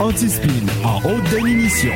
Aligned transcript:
anti-spin 0.00 0.66
en 0.84 0.98
haute 1.08 1.22
définition. 1.30 1.92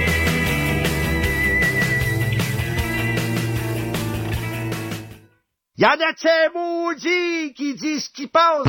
Y'en 5.79 5.89
a 5.89 6.51
maudits 6.55 7.53
qui 7.55 7.75
disent 7.75 8.05
ce 8.05 8.11
qui 8.11 8.27
passe? 8.27 8.67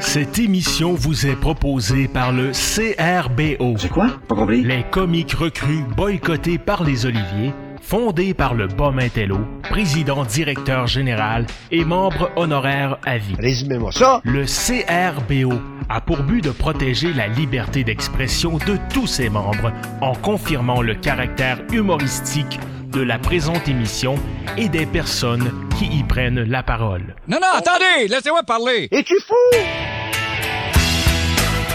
Cette 0.00 0.38
émission 0.38 0.94
vous 0.94 1.26
est 1.26 1.36
proposée 1.36 2.08
par 2.08 2.32
le 2.32 2.52
CRBO. 2.52 3.76
C'est 3.78 3.90
quoi? 3.90 4.08
Pas 4.26 4.34
compris. 4.34 4.62
Les 4.64 4.84
comiques 4.90 5.34
recrues 5.34 5.84
boycottés 5.96 6.58
par 6.58 6.82
les 6.82 7.04
Oliviers, 7.04 7.52
fondé 7.90 8.34
par 8.34 8.54
le 8.54 8.68
Bomintello, 8.68 9.40
président 9.62 10.24
directeur 10.24 10.86
général 10.86 11.44
et 11.72 11.84
membre 11.84 12.30
honoraire 12.36 12.98
à 13.04 13.18
vie. 13.18 13.34
Résumez-moi 13.36 13.90
ça. 13.90 14.20
Le 14.22 14.44
CRBO 14.44 15.60
a 15.88 16.00
pour 16.00 16.22
but 16.22 16.40
de 16.40 16.50
protéger 16.50 17.12
la 17.12 17.26
liberté 17.26 17.82
d'expression 17.82 18.58
de 18.58 18.78
tous 18.94 19.08
ses 19.08 19.28
membres 19.28 19.72
en 20.00 20.14
confirmant 20.14 20.82
le 20.82 20.94
caractère 20.94 21.58
humoristique 21.72 22.60
de 22.92 23.00
la 23.00 23.18
présente 23.18 23.66
émission 23.66 24.14
et 24.56 24.68
des 24.68 24.86
personnes 24.86 25.50
qui 25.76 25.86
y 25.86 26.04
prennent 26.04 26.44
la 26.44 26.62
parole. 26.62 27.16
Non, 27.26 27.38
non, 27.42 27.48
attendez, 27.56 28.06
laissez-moi 28.08 28.44
parler. 28.44 28.86
Es-tu 28.92 29.18
fou? 29.26 29.34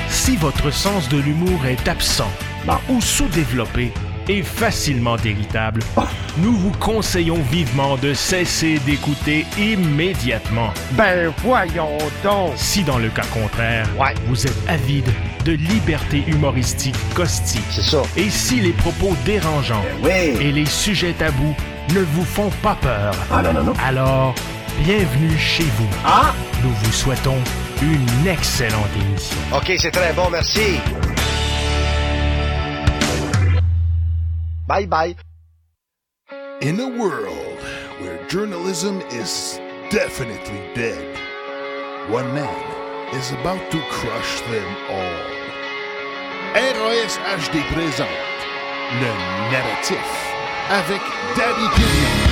Si 0.08 0.38
votre 0.38 0.72
sens 0.72 1.10
de 1.10 1.18
l'humour 1.18 1.66
est 1.66 1.90
absent 1.90 2.32
ou 2.90 3.02
sous-développé 3.02 3.92
et 4.28 4.42
facilement 4.44 5.18
irritable, 5.18 5.82
nous 6.38 6.54
vous 6.54 6.72
conseillons 6.80 7.42
vivement 7.52 7.96
de 7.98 8.14
cesser 8.14 8.80
d'écouter 8.86 9.46
immédiatement. 9.58 10.72
Ben 10.92 11.32
voyons 11.44 11.98
donc. 12.24 12.54
Si 12.56 12.84
dans 12.84 12.98
le 12.98 13.10
cas 13.10 13.26
contraire, 13.34 13.88
Ouais. 14.00 14.14
vous 14.28 14.46
êtes 14.46 14.58
avide 14.68 15.08
de 15.46 15.52
liberté 15.54 16.24
humoristique 16.28 16.96
caustique, 17.14 17.62
C'est 17.70 17.84
ça. 17.84 18.02
et 18.18 18.30
si 18.30 18.60
les 18.60 18.72
propos 18.74 19.16
dérangeants 19.26 19.86
Oui. 20.04 20.12
et 20.42 20.52
les 20.52 20.66
sujets 20.66 21.14
tabous 21.14 21.56
ne 21.94 22.00
vous 22.02 22.26
font 22.26 22.50
pas 22.64 22.76
peur, 22.82 23.14
Ah 23.32 23.42
non, 23.44 23.54
non, 23.54 23.64
non. 23.64 23.74
alors 23.86 24.34
bienvenue 24.84 25.38
chez 25.38 25.64
vous. 25.78 25.88
Ah! 26.06 26.34
Nous 26.64 26.72
vous 26.72 26.92
souhaitons 26.92 27.38
une 27.82 28.28
excellente 28.28 28.90
émission. 29.08 29.38
OK, 29.56 29.72
c'est 29.78 29.92
très 29.92 30.14
bon, 30.14 30.30
merci. 30.32 30.80
Bye 34.68 34.86
bye. 34.88 35.16
In 36.62 36.80
a 36.80 36.88
world 36.88 37.60
where 38.00 38.28
journalism 38.28 39.02
is 39.12 39.60
definitely 39.92 40.62
dead, 40.74 41.20
one 42.10 42.34
man 42.34 43.16
is 43.16 43.32
about 43.32 43.62
to 43.72 43.80
crush 43.92 44.42
them 44.42 44.76
all. 44.90 45.36
RAS 46.56 47.18
HD 47.38 47.62
présente 47.74 48.10
le 49.02 49.12
narratif 49.52 50.34
avec 50.70 51.02
Daddy 51.36 51.68
Killian. 51.76 52.25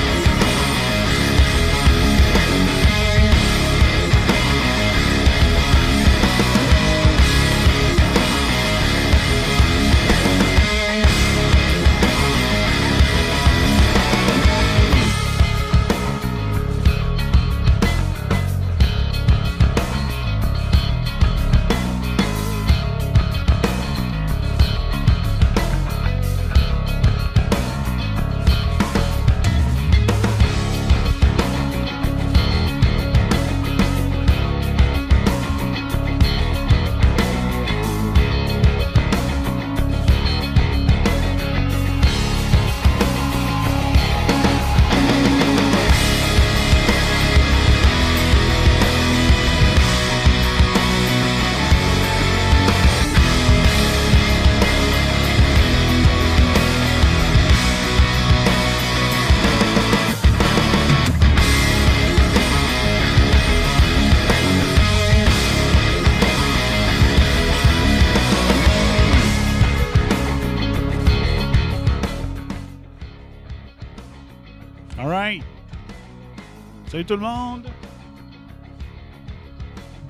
Salut 77.04 77.20
tout 77.20 77.22
le 77.22 77.30
monde. 77.30 77.68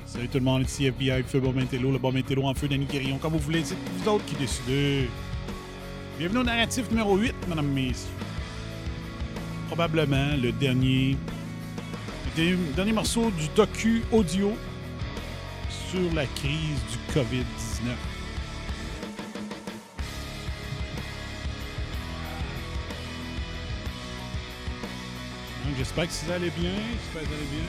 Salut 0.05 0.27
tout 0.27 0.37
le 0.37 0.43
monde, 0.43 0.61
ici 0.61 0.85
FBI, 0.85 1.23
Feu 1.23 1.39
Bomintello, 1.39 1.91
le 1.91 1.97
Bomintello 1.97 2.43
en 2.43 2.53
feu, 2.53 2.67
Danny 2.67 2.85
Quérillon, 2.85 3.17
comme 3.17 3.33
vous 3.33 3.39
voulez, 3.39 3.63
c'est 3.63 3.75
vous 3.97 4.09
autres 4.09 4.25
qui 4.25 4.35
décidez. 4.35 5.09
Bienvenue 6.19 6.41
au 6.41 6.43
narratif 6.43 6.87
numéro 6.91 7.17
8, 7.17 7.33
mesdames 7.49 7.65
et 7.65 7.87
messieurs. 7.87 8.11
Probablement 9.69 10.35
le 10.39 10.51
dernier, 10.51 11.17
le 12.25 12.35
dernier, 12.35 12.57
dernier 12.75 12.93
morceau 12.93 13.31
du 13.31 13.47
docu 13.55 14.03
audio 14.11 14.51
sur 15.89 16.13
la 16.13 16.27
crise 16.27 16.79
du 16.91 17.19
COVID-19. 17.19 18.12
J'espère 25.83 26.07
que 26.07 26.13
ça 26.13 26.35
allait 26.35 26.49
bien. 26.57 26.71
J'espère 26.93 27.23
que 27.23 27.27
ça 27.27 27.35
allait 27.35 27.51
bien. 27.51 27.67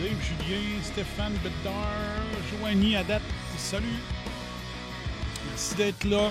Dave, 0.00 0.16
Julien, 0.24 0.82
Stéphane, 0.82 1.34
Bedard, 1.44 1.84
Joanie, 2.50 2.96
à. 2.96 3.02
Salut. 3.58 3.86
Merci 5.50 5.74
d'être 5.74 6.04
là. 6.04 6.30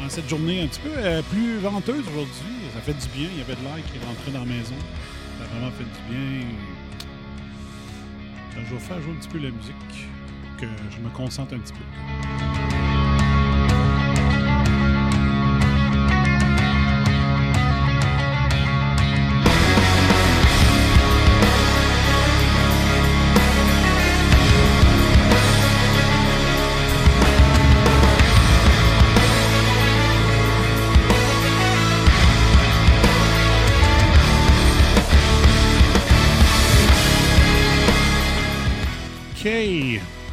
En 0.00 0.08
cette 0.08 0.28
journée 0.28 0.62
un 0.62 0.68
petit 0.68 0.78
peu 0.78 0.92
euh, 0.94 1.20
plus 1.32 1.58
venteuse 1.58 2.06
aujourd'hui. 2.06 2.70
Ça 2.74 2.80
fait 2.80 2.94
du 2.94 3.08
bien. 3.08 3.28
Il 3.32 3.38
y 3.38 3.42
avait 3.42 3.56
de 3.56 3.64
l'air 3.64 3.84
qui 3.92 3.98
rentrait 4.06 4.30
dans 4.30 4.38
la 4.38 4.46
maison. 4.46 4.76
Ça 5.38 5.44
a 5.44 5.46
vraiment 5.48 5.72
fait 5.72 5.82
du 5.82 6.14
bien. 6.14 6.46
Je 8.54 8.72
vais 8.72 8.80
faire 8.80 9.02
jouer 9.02 9.12
un 9.14 9.16
petit 9.16 9.28
peu 9.28 9.38
la 9.38 9.50
musique. 9.50 10.06
Que 10.60 10.66
je 10.92 10.98
me 11.00 11.08
concentre 11.10 11.54
un 11.54 11.58
petit 11.58 11.72
peu. 11.72 12.57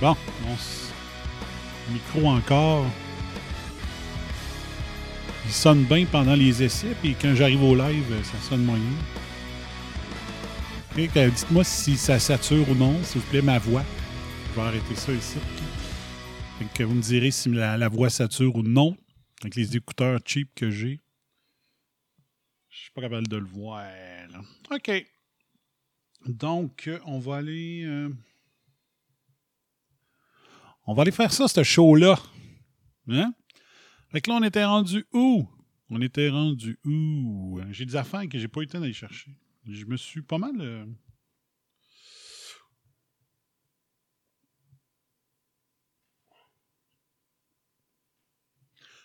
Bon, 0.02 0.16
on 0.48 1.94
micro 1.94 2.28
encore. 2.28 2.86
Il 5.46 5.52
sonne 5.52 5.84
bien 5.86 6.06
pendant 6.06 6.34
les 6.36 6.64
essais, 6.64 6.96
puis 7.02 7.16
quand 7.20 7.36
j'arrive 7.36 7.64
au 7.64 7.76
live, 7.76 8.12
euh, 8.12 8.24
ça 8.24 8.38
sonne 8.50 8.64
moyen. 8.66 8.84
OK, 10.98 11.12
que- 11.14 11.30
Dites-moi 11.30 11.64
si 11.64 11.98
ça 11.98 12.20
sature 12.20 12.68
ou 12.70 12.76
non, 12.76 13.02
s'il 13.04 13.22
vous 13.22 13.28
plaît, 13.30 13.42
ma 13.42 13.60
voix. 13.60 13.84
Je 14.50 14.56
vais 14.62 14.68
arrêter 14.68 14.96
ça 14.96 15.12
ici. 15.14 15.38
Fait 16.60 16.66
que 16.74 16.84
vous 16.84 16.96
me 16.96 17.02
direz 17.02 17.32
si 17.32 17.50
la, 17.50 17.88
voix 17.90 18.10
sature 18.10 18.56
ou 18.56 18.64
non, 18.64 18.98
avec 19.42 19.56
les 19.56 19.76
écouteurs 19.78 20.20
cheap 20.26 20.50
que 20.56 20.72
j'ai. 20.72 21.00
Je 22.70 22.78
suis 22.80 22.92
pas 22.92 23.02
capable 23.02 23.28
de 23.28 23.38
le 23.38 23.46
voir. 23.46 23.86
OK. 24.72 24.92
Donc, 26.26 26.88
euh, 26.88 27.00
on 27.06 27.20
va 27.20 27.38
aller. 27.38 27.84
euh, 27.86 28.10
on 30.88 30.94
va 30.94 31.02
aller 31.02 31.12
faire 31.12 31.34
ça, 31.34 31.48
ce 31.48 31.64
show-là. 31.64 32.20
Hein? 33.10 33.34
Fait 34.10 34.22
que 34.22 34.30
là, 34.30 34.38
on 34.38 34.44
était 34.44 34.66
rendu 34.66 35.06
où? 35.14 35.48
On 35.90 36.02
était 36.02 36.30
rendu 36.30 36.80
où? 36.86 37.60
Euh, 37.60 37.66
j'ai 37.72 37.86
des 37.86 37.96
affaires 37.96 38.28
que 38.30 38.38
j'ai 38.38 38.48
pas 38.48 38.62
eu 38.62 38.64
le 38.64 38.70
temps 38.70 38.80
d'aller 38.80 38.94
chercher. 38.94 39.32
Je 39.68 39.86
me 39.86 39.98
suis 39.98 40.22
pas 40.22 40.38
mal. 40.38 40.56
Euh, 40.60 40.86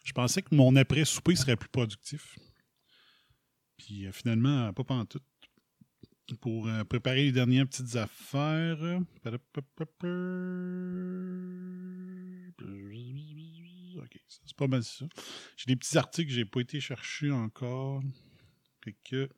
Je 0.02 0.12
pensais 0.12 0.42
que 0.42 0.52
mon 0.54 0.74
après-souper 0.74 1.36
serait 1.36 1.56
plus 1.56 1.68
productif. 1.68 2.36
Puis 3.76 4.06
euh, 4.06 4.12
finalement, 4.12 4.72
pas 4.72 4.84
pantoute. 4.84 5.22
Pour 6.40 6.68
préparer 6.88 7.24
les 7.24 7.32
dernières 7.32 7.66
petites 7.66 7.96
affaires 7.96 9.00
pas 14.60 14.66
mal 14.66 14.84
ça. 14.84 15.06
J'ai 15.56 15.68
des 15.68 15.76
petits 15.76 15.96
articles 15.96 16.28
que 16.28 16.34
j'ai 16.34 16.44
pas 16.44 16.60
été 16.60 16.80
chercher 16.80 17.30
encore. 17.30 18.02
Fait 18.84 18.94
que. 19.02 19.30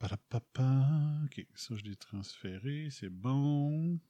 Ok, 0.00 1.46
ça 1.54 1.76
je 1.76 1.82
l'ai 1.84 1.96
transféré, 1.96 2.88
c'est 2.90 3.10
bon. 3.10 4.00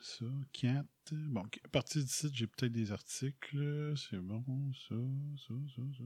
ça, 0.00 0.24
4. 0.52 0.86
Bon, 1.12 1.42
à 1.64 1.68
partir 1.68 2.02
du 2.02 2.08
site, 2.08 2.34
j'ai 2.34 2.46
peut-être 2.46 2.72
des 2.72 2.90
articles. 2.90 3.94
C'est 3.96 4.18
bon, 4.18 4.44
ça, 4.72 4.96
ça, 5.36 5.54
ça, 5.76 5.82
ça. 5.96 6.04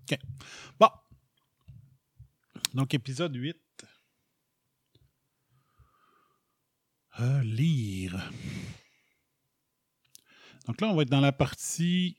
OK. 0.00 0.18
Bon. 0.78 0.88
Donc, 2.74 2.94
épisode 2.94 3.34
8. 3.34 3.56
Lire. 7.44 8.30
Donc 10.66 10.80
là, 10.80 10.88
on 10.88 10.94
va 10.94 11.02
être 11.02 11.10
dans 11.10 11.20
la 11.20 11.32
partie 11.32 12.16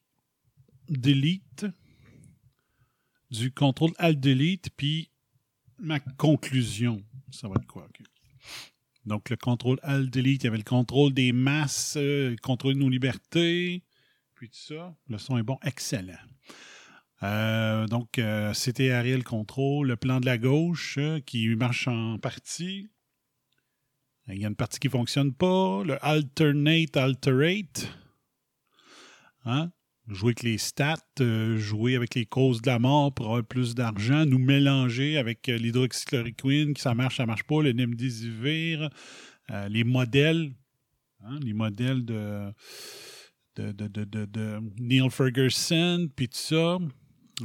delete 0.89 1.65
du 3.31 3.51
contrôle 3.51 3.93
alt 3.97 4.19
delete 4.19 4.69
puis 4.75 5.09
ma 5.79 5.99
conclusion. 5.99 7.03
Ça 7.31 7.47
va 7.47 7.55
être 7.55 7.67
quoi? 7.67 7.87
Donc, 9.05 9.29
le 9.29 9.35
contrôle 9.35 9.79
Alt 9.83 10.09
Delete, 10.09 10.43
il 10.43 10.45
y 10.45 10.47
avait 10.47 10.57
le 10.57 10.63
contrôle 10.63 11.13
des 11.13 11.33
masses, 11.33 11.95
euh, 11.97 12.31
le 12.31 12.37
contrôle 12.37 12.75
de 12.75 12.79
nos 12.79 12.89
libertés, 12.89 13.83
puis 14.35 14.49
tout 14.49 14.73
ça. 14.73 14.95
Le 15.09 15.17
son 15.17 15.37
est 15.37 15.43
bon, 15.43 15.59
excellent. 15.63 16.13
Euh, 17.21 17.85
donc, 17.87 18.17
euh, 18.17 18.53
c'était 18.53 18.91
Ariel 18.91 19.23
Control, 19.23 19.87
le 19.87 19.95
plan 19.97 20.19
de 20.19 20.25
la 20.25 20.37
gauche 20.37 20.99
qui 21.25 21.47
marche 21.55 21.87
en 21.87 22.17
partie. 22.17 22.89
Il 24.27 24.39
y 24.39 24.45
a 24.45 24.47
une 24.47 24.55
partie 24.55 24.79
qui 24.79 24.87
ne 24.87 24.91
fonctionne 24.91 25.33
pas. 25.33 25.83
Le 25.83 26.03
alternate, 26.03 26.95
alterate. 26.97 27.89
Hein? 29.45 29.71
jouer 30.07 30.29
avec 30.31 30.43
les 30.43 30.57
stats, 30.57 30.97
euh, 31.21 31.57
jouer 31.57 31.95
avec 31.95 32.15
les 32.15 32.25
causes 32.25 32.61
de 32.61 32.67
la 32.67 32.79
mort 32.79 33.13
pour 33.13 33.27
avoir 33.27 33.43
plus 33.43 33.75
d'argent, 33.75 34.25
nous 34.25 34.39
mélanger 34.39 35.17
avec 35.17 35.47
euh, 35.49 35.57
l'hydroxychloroquine, 35.57 36.73
qui 36.73 36.81
ça 36.81 36.93
marche, 36.93 37.17
ça 37.17 37.25
marche 37.25 37.43
pas, 37.43 37.61
le 37.61 37.71
Nemdesivir, 37.71 38.89
euh, 39.51 39.69
les 39.69 39.83
modèles, 39.83 40.51
hein, 41.23 41.39
les 41.41 41.53
modèles 41.53 42.03
de, 42.05 42.51
de, 43.55 43.71
de, 43.71 44.59
Neil 44.79 45.09
Ferguson, 45.09 46.09
puis 46.15 46.27
tout 46.27 46.37
ça, 46.37 46.79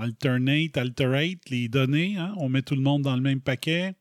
alternate, 0.01 0.77
alterate, 0.77 1.49
les 1.51 1.69
données, 1.69 2.17
hein, 2.17 2.35
on 2.39 2.49
met 2.49 2.63
tout 2.63 2.75
le 2.75 2.83
monde 2.83 3.03
dans 3.03 3.17
le 3.17 3.23
même 3.23 3.41
paquet. 3.41 3.95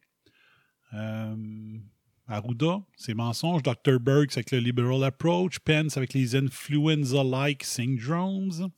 Arruda, 2.27 2.81
c'est 2.97 3.13
mensonge. 3.13 3.63
Dr. 3.63 3.99
Berg, 3.99 4.29
avec 4.33 4.51
le 4.51 4.59
liberal 4.59 5.03
approach. 5.03 5.59
Pence 5.59 5.97
avec 5.97 6.13
les 6.13 6.35
influenza-like 6.35 7.63
syndromes. 7.63 8.69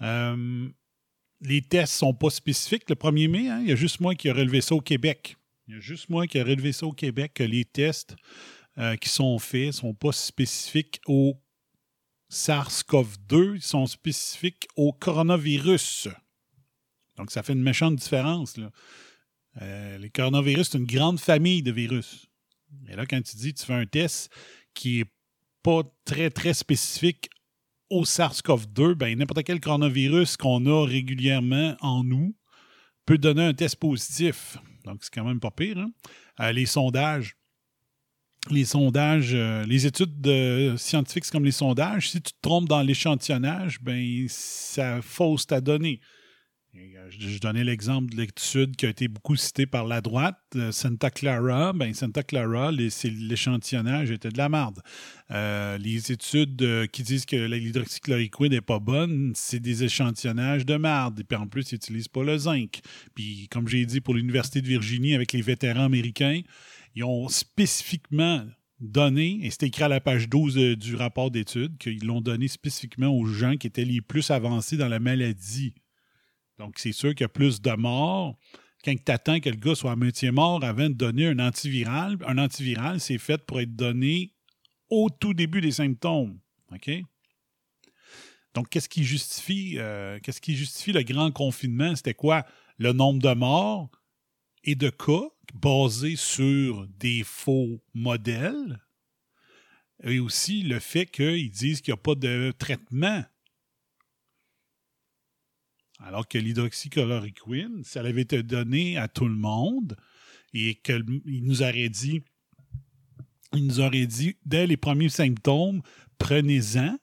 Euh, 0.00 0.68
les 1.40 1.62
tests 1.62 1.94
sont 1.94 2.14
pas 2.14 2.30
spécifiques. 2.30 2.88
Le 2.88 2.94
1er 2.94 3.28
mai, 3.28 3.48
hein, 3.48 3.60
il 3.62 3.68
y 3.68 3.72
a 3.72 3.76
juste 3.76 4.00
moi 4.00 4.14
qui 4.14 4.28
ai 4.28 4.32
relevé 4.32 4.60
ça 4.60 4.74
au 4.74 4.80
Québec. 4.80 5.36
Il 5.68 5.74
y 5.74 5.76
a 5.76 5.80
juste 5.80 6.08
moi 6.08 6.26
qui 6.26 6.38
ai 6.38 6.42
relevé 6.42 6.72
ça 6.72 6.86
au 6.86 6.92
Québec 6.92 7.32
que 7.34 7.44
les 7.44 7.64
tests 7.64 8.16
euh, 8.78 8.96
qui 8.96 9.08
sont 9.08 9.38
faits 9.38 9.66
ne 9.66 9.72
sont 9.72 9.94
pas 9.94 10.12
spécifiques 10.12 11.00
au 11.06 11.38
SARS-CoV-2, 12.30 13.56
ils 13.56 13.62
sont 13.62 13.86
spécifiques 13.86 14.66
au 14.76 14.92
coronavirus. 14.92 16.08
Donc, 17.18 17.30
ça 17.30 17.42
fait 17.42 17.52
une 17.52 17.62
méchante 17.62 17.96
différence. 17.96 18.56
Euh, 19.60 19.98
les 19.98 20.08
coronavirus, 20.08 20.70
c'est 20.70 20.78
une 20.78 20.86
grande 20.86 21.20
famille 21.20 21.62
de 21.62 21.70
virus. 21.70 22.31
Et 22.88 22.96
là, 22.96 23.06
quand 23.06 23.20
tu 23.22 23.36
dis 23.36 23.54
tu 23.54 23.64
fais 23.64 23.74
un 23.74 23.86
test 23.86 24.32
qui 24.74 24.98
n'est 24.98 25.12
pas 25.62 25.82
très, 26.04 26.30
très 26.30 26.54
spécifique 26.54 27.30
au 27.90 28.04
SARS-CoV-2, 28.04 28.94
ben, 28.94 29.18
n'importe 29.18 29.44
quel 29.44 29.60
coronavirus 29.60 30.36
qu'on 30.36 30.64
a 30.66 30.86
régulièrement 30.86 31.76
en 31.80 32.02
nous 32.02 32.34
peut 33.04 33.18
donner 33.18 33.44
un 33.44 33.54
test 33.54 33.76
positif. 33.76 34.56
Donc, 34.84 34.98
c'est 35.02 35.12
quand 35.12 35.24
même 35.24 35.40
pas 35.40 35.50
pire. 35.50 35.78
Hein? 35.78 35.90
Euh, 36.40 36.52
les 36.52 36.66
sondages, 36.66 37.36
les 38.50 38.64
sondages, 38.64 39.34
euh, 39.34 39.64
les 39.66 39.86
études 39.86 40.76
scientifiques, 40.78 41.30
comme 41.30 41.44
les 41.44 41.52
sondages, 41.52 42.10
si 42.10 42.22
tu 42.22 42.32
te 42.32 42.38
trompes 42.40 42.68
dans 42.68 42.82
l'échantillonnage, 42.82 43.80
ben, 43.82 44.26
ça 44.28 45.02
fausse 45.02 45.46
ta 45.46 45.60
donnée. 45.60 46.00
Euh, 46.74 47.10
je, 47.10 47.38
donnais 47.38 47.64
l'exemple 47.64 48.12
de 48.12 48.16
l'étude 48.16 48.76
qui 48.76 48.86
a 48.86 48.88
été 48.88 49.06
beaucoup 49.06 49.36
citée 49.36 49.66
par 49.66 49.86
la 49.86 50.00
droite, 50.00 50.38
euh, 50.56 50.72
Santa 50.72 51.10
Clara. 51.10 51.74
Ben, 51.74 51.92
Santa 51.92 52.22
Clara, 52.22 52.72
l'échantillonnage 52.72 54.10
était 54.10 54.30
de 54.30 54.38
la 54.38 54.48
merde. 54.48 54.80
Euh, 55.30 55.76
les 55.76 56.12
études 56.12 56.88
qui 56.90 57.02
disent 57.02 57.26
que 57.26 57.36
l'hydroxychloroquine 57.36 58.52
n'est 58.52 58.62
pas 58.62 58.78
bonne, 58.78 59.32
c'est 59.34 59.60
des 59.60 59.84
échantillonnages 59.84 60.64
de 60.64 60.76
merde. 60.76 61.20
Et 61.20 61.24
puis 61.24 61.36
en 61.36 61.46
plus, 61.46 61.72
ils 61.72 61.74
n'utilisent 61.74 62.08
pas 62.08 62.22
le 62.22 62.38
zinc. 62.38 62.80
Puis, 63.14 63.48
comme 63.50 63.68
j'ai 63.68 63.84
dit 63.84 64.00
pour 64.00 64.14
l'Université 64.14 64.62
de 64.62 64.68
Virginie 64.68 65.14
avec 65.14 65.32
les 65.32 65.42
vétérans 65.42 65.84
américains, 65.84 66.40
ils 66.94 67.04
ont 67.04 67.28
spécifiquement 67.28 68.46
donné, 68.80 69.40
et 69.42 69.50
c'était 69.50 69.66
écrit 69.66 69.84
à 69.84 69.88
la 69.88 70.00
page 70.00 70.28
12 70.28 70.76
du 70.76 70.96
rapport 70.96 71.30
d'études, 71.30 71.76
qu'ils 71.76 72.04
l'ont 72.04 72.22
donné 72.22 72.48
spécifiquement 72.48 73.08
aux 73.08 73.26
gens 73.26 73.56
qui 73.56 73.66
étaient 73.66 73.84
les 73.84 74.00
plus 74.00 74.30
avancés 74.30 74.76
dans 74.78 74.88
la 74.88 74.98
maladie. 74.98 75.74
Donc, 76.58 76.78
c'est 76.78 76.92
sûr 76.92 77.10
qu'il 77.10 77.22
y 77.22 77.24
a 77.24 77.28
plus 77.28 77.60
de 77.60 77.72
morts 77.72 78.38
quand 78.84 78.94
tu 78.94 79.12
attends 79.12 79.40
que 79.40 79.48
le 79.48 79.56
gars 79.56 79.74
soit 79.74 79.92
à 79.92 79.96
moitié 79.96 80.30
mort 80.30 80.62
avant 80.64 80.88
de 80.88 80.94
donner 80.94 81.28
un 81.28 81.38
antiviral. 81.38 82.18
Un 82.26 82.38
antiviral, 82.38 83.00
c'est 83.00 83.18
fait 83.18 83.44
pour 83.44 83.60
être 83.60 83.74
donné 83.74 84.34
au 84.90 85.08
tout 85.08 85.34
début 85.34 85.60
des 85.60 85.72
symptômes. 85.72 86.38
OK? 86.72 86.90
Donc, 88.54 88.68
qu'est-ce 88.68 88.88
qui 88.88 89.04
justifie, 89.04 89.76
euh, 89.78 90.18
qu'est-ce 90.22 90.40
qui 90.40 90.54
justifie 90.54 90.92
le 90.92 91.02
grand 91.02 91.30
confinement? 91.30 91.94
C'était 91.96 92.14
quoi? 92.14 92.44
Le 92.78 92.92
nombre 92.92 93.20
de 93.22 93.34
morts 93.34 93.90
et 94.64 94.74
de 94.74 94.90
cas 94.90 95.28
basés 95.54 96.16
sur 96.16 96.86
des 96.98 97.22
faux 97.24 97.82
modèles 97.94 98.80
et 100.02 100.18
aussi 100.18 100.62
le 100.62 100.80
fait 100.80 101.06
qu'ils 101.06 101.50
disent 101.50 101.80
qu'il 101.80 101.92
n'y 101.92 101.98
a 101.98 102.02
pas 102.02 102.14
de 102.14 102.52
traitement 102.58 103.22
alors 106.04 106.26
que 106.26 106.38
l'hydroxychloroquine, 106.38 107.82
si 107.84 107.98
elle 107.98 108.06
avait 108.06 108.22
été 108.22 108.42
donnée 108.42 108.96
à 108.96 109.08
tout 109.08 109.28
le 109.28 109.36
monde 109.36 109.96
et 110.52 110.74
qu'il 110.76 111.04
nous 111.24 111.62
aurait 111.62 111.88
dit, 111.88 112.22
il 113.54 113.66
nous 113.66 113.80
aurait 113.80 114.06
dit, 114.06 114.36
dès 114.44 114.66
les 114.66 114.76
premiers 114.76 115.08
symptômes, 115.08 115.82
prenez-en 116.18 116.98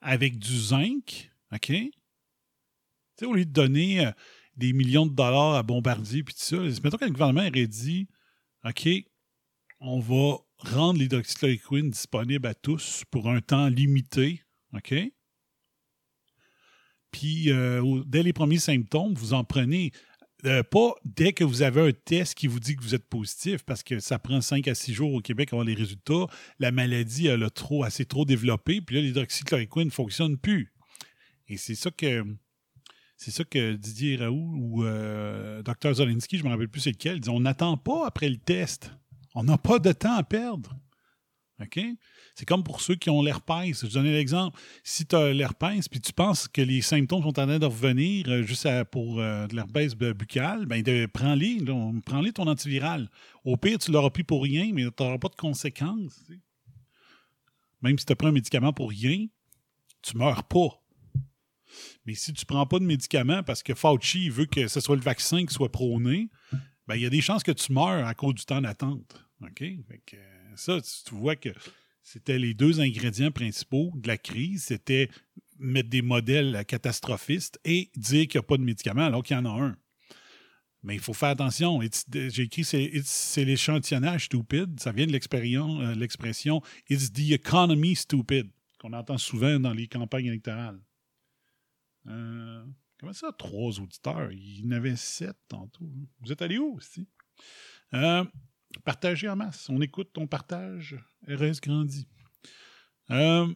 avec 0.00 0.38
du 0.38 0.58
zinc, 0.58 1.30
OK? 1.52 1.66
Tu 1.66 1.90
sais, 3.18 3.26
au 3.26 3.34
lieu 3.34 3.44
de 3.44 3.50
donner 3.50 4.06
euh, 4.06 4.10
des 4.56 4.72
millions 4.72 5.06
de 5.06 5.14
dollars 5.14 5.54
à 5.54 5.62
Bombardier 5.62 6.22
puis 6.22 6.34
tout 6.34 6.40
ça, 6.40 6.56
mettons 6.82 6.96
que 6.96 7.04
le 7.04 7.12
gouvernement 7.12 7.46
aurait 7.46 7.66
dit, 7.66 8.08
OK, 8.64 8.88
on 9.80 10.00
va 10.00 10.38
rendre 10.58 10.98
l'hydroxychloroquine 10.98 11.90
disponible 11.90 12.46
à 12.46 12.54
tous 12.54 13.04
pour 13.10 13.28
un 13.28 13.40
temps 13.40 13.68
limité, 13.68 14.42
OK? 14.74 14.94
Puis, 17.12 17.52
euh, 17.52 18.02
dès 18.06 18.22
les 18.22 18.32
premiers 18.32 18.58
symptômes, 18.58 19.14
vous 19.14 19.34
en 19.34 19.44
prenez. 19.44 19.92
Euh, 20.44 20.64
pas 20.64 20.94
dès 21.04 21.32
que 21.32 21.44
vous 21.44 21.62
avez 21.62 21.80
un 21.80 21.92
test 21.92 22.34
qui 22.34 22.48
vous 22.48 22.58
dit 22.58 22.74
que 22.74 22.82
vous 22.82 22.96
êtes 22.96 23.08
positif, 23.08 23.62
parce 23.62 23.84
que 23.84 24.00
ça 24.00 24.18
prend 24.18 24.40
5 24.40 24.66
à 24.66 24.74
6 24.74 24.92
jours 24.92 25.12
au 25.12 25.20
Québec 25.20 25.52
avoir 25.52 25.64
les 25.64 25.74
résultats. 25.74 26.26
La 26.58 26.72
maladie, 26.72 27.28
elle 27.28 27.44
a 27.44 27.50
trop, 27.50 27.84
assez 27.84 28.04
trop 28.06 28.24
développé, 28.24 28.80
puis 28.80 28.96
là, 28.96 29.02
l'hydroxychloroquine 29.02 29.84
ne 29.84 29.90
fonctionne 29.90 30.36
plus. 30.36 30.72
Et 31.46 31.56
c'est 31.56 31.76
ça 31.76 31.90
que. 31.92 32.24
C'est 33.16 33.30
ça 33.30 33.44
que 33.44 33.74
Didier 33.74 34.16
Raoult 34.16 34.56
ou 34.56 34.84
euh, 34.84 35.62
Dr. 35.62 35.94
Zolinski, 35.94 36.38
je 36.38 36.42
ne 36.42 36.48
me 36.48 36.54
rappelle 36.54 36.68
plus 36.68 36.80
c'est 36.80 36.90
lequel, 36.90 37.20
dit 37.20 37.28
on 37.28 37.38
n'attend 37.38 37.76
pas 37.76 38.04
après 38.04 38.28
le 38.28 38.38
test. 38.38 38.90
On 39.36 39.44
n'a 39.44 39.58
pas 39.58 39.78
de 39.78 39.92
temps 39.92 40.16
à 40.16 40.24
perdre. 40.24 40.76
OK? 41.60 41.78
C'est 42.34 42.46
comme 42.46 42.64
pour 42.64 42.80
ceux 42.80 42.94
qui 42.94 43.10
ont 43.10 43.22
l'herpès. 43.22 43.86
Je 43.86 43.92
donnais 43.92 44.12
l'exemple. 44.12 44.58
Si 44.82 45.04
tu 45.06 45.14
as 45.16 45.32
l'herpès 45.32 45.88
puis 45.88 46.00
tu 46.00 46.12
penses 46.12 46.48
que 46.48 46.62
les 46.62 46.80
symptômes 46.80 47.22
sont 47.22 47.28
en 47.28 47.46
train 47.46 47.58
de 47.58 47.66
revenir 47.66 48.28
euh, 48.28 48.42
juste 48.42 48.66
pour 48.90 49.20
euh, 49.20 49.46
de 49.46 49.54
l'herpès 49.54 49.94
buccal, 49.94 50.66
ben 50.66 50.82
prends-les. 51.08 51.58
Prends-les 52.04 52.32
ton 52.32 52.46
antiviral. 52.46 53.08
Au 53.44 53.56
pire, 53.56 53.78
tu 53.78 53.90
l'auras 53.90 54.10
pris 54.10 54.24
pour 54.24 54.42
rien, 54.42 54.70
mais 54.72 54.84
tu 54.84 55.02
n'auras 55.02 55.18
pas 55.18 55.28
de 55.28 55.36
conséquences. 55.36 56.20
Même 57.82 57.98
si 57.98 58.06
tu 58.06 58.12
as 58.12 58.16
pris 58.16 58.28
un 58.28 58.32
médicament 58.32 58.72
pour 58.72 58.90
rien, 58.90 59.26
tu 60.02 60.16
meurs 60.16 60.44
pas. 60.44 60.82
Mais 62.06 62.14
si 62.14 62.32
tu 62.32 62.42
ne 62.42 62.46
prends 62.46 62.66
pas 62.66 62.78
de 62.78 62.84
médicament 62.84 63.42
parce 63.42 63.62
que 63.62 63.74
Fauci 63.74 64.28
veut 64.28 64.46
que 64.46 64.68
ce 64.68 64.80
soit 64.80 64.96
le 64.96 65.02
vaccin 65.02 65.44
qui 65.44 65.54
soit 65.54 65.72
prôné, 65.72 66.28
ben, 66.86 66.96
il 66.96 67.02
y 67.02 67.06
a 67.06 67.10
des 67.10 67.20
chances 67.20 67.42
que 67.42 67.52
tu 67.52 67.72
meurs 67.72 68.06
à 68.06 68.14
cause 68.14 68.34
du 68.34 68.44
temps 68.44 68.60
d'attente. 68.60 69.24
OK? 69.42 69.58
Fait 69.58 70.02
que, 70.06 70.16
euh, 70.16 70.56
ça, 70.56 70.78
tu, 70.80 71.14
vois 71.14 71.36
que 71.36 71.50
c'était 72.02 72.38
les 72.38 72.54
deux 72.54 72.80
ingrédients 72.80 73.30
principaux 73.30 73.92
de 73.94 74.08
la 74.08 74.18
crise. 74.18 74.64
C'était 74.64 75.08
mettre 75.58 75.88
des 75.88 76.02
modèles 76.02 76.64
catastrophistes 76.66 77.60
et 77.64 77.90
dire 77.96 78.26
qu'il 78.26 78.38
n'y 78.38 78.44
a 78.44 78.46
pas 78.46 78.56
de 78.56 78.62
médicaments 78.62 79.06
alors 79.06 79.22
qu'il 79.22 79.36
y 79.36 79.38
en 79.38 79.44
a 79.44 79.62
un. 79.62 79.76
Mais 80.82 80.94
il 80.94 81.00
faut 81.00 81.12
faire 81.12 81.28
attention. 81.28 81.80
J'ai 81.80 82.42
écrit 82.42 82.64
c'est 82.64 83.44
l'échantillonnage 83.44 84.24
stupide. 84.24 84.80
Ça 84.80 84.90
vient 84.90 85.06
de 85.06 85.12
euh, 85.14 85.94
l'expression 85.94 86.60
It's 86.90 87.12
the 87.12 87.30
economy 87.30 87.94
stupid, 87.94 88.50
qu'on 88.80 88.92
entend 88.92 89.18
souvent 89.18 89.60
dans 89.60 89.72
les 89.72 89.86
campagnes 89.86 90.26
électorales. 90.26 90.80
Euh, 92.08 92.64
comment 92.98 93.12
ça, 93.12 93.30
trois 93.38 93.78
auditeurs? 93.78 94.32
Il 94.32 94.60
y 94.60 94.66
en 94.66 94.72
avait 94.72 94.96
sept 94.96 95.36
tantôt. 95.46 95.88
Vous 96.20 96.32
êtes 96.32 96.42
allé 96.42 96.58
où 96.58 96.74
aussi? 96.74 97.06
Euh, 97.94 98.24
partagez 98.84 99.28
en 99.28 99.36
masse. 99.36 99.68
On 99.68 99.80
écoute, 99.80 100.10
on 100.16 100.26
partage. 100.26 100.96
RS 101.28 101.60
grandit. 101.62 102.06
Euh, 103.10 103.52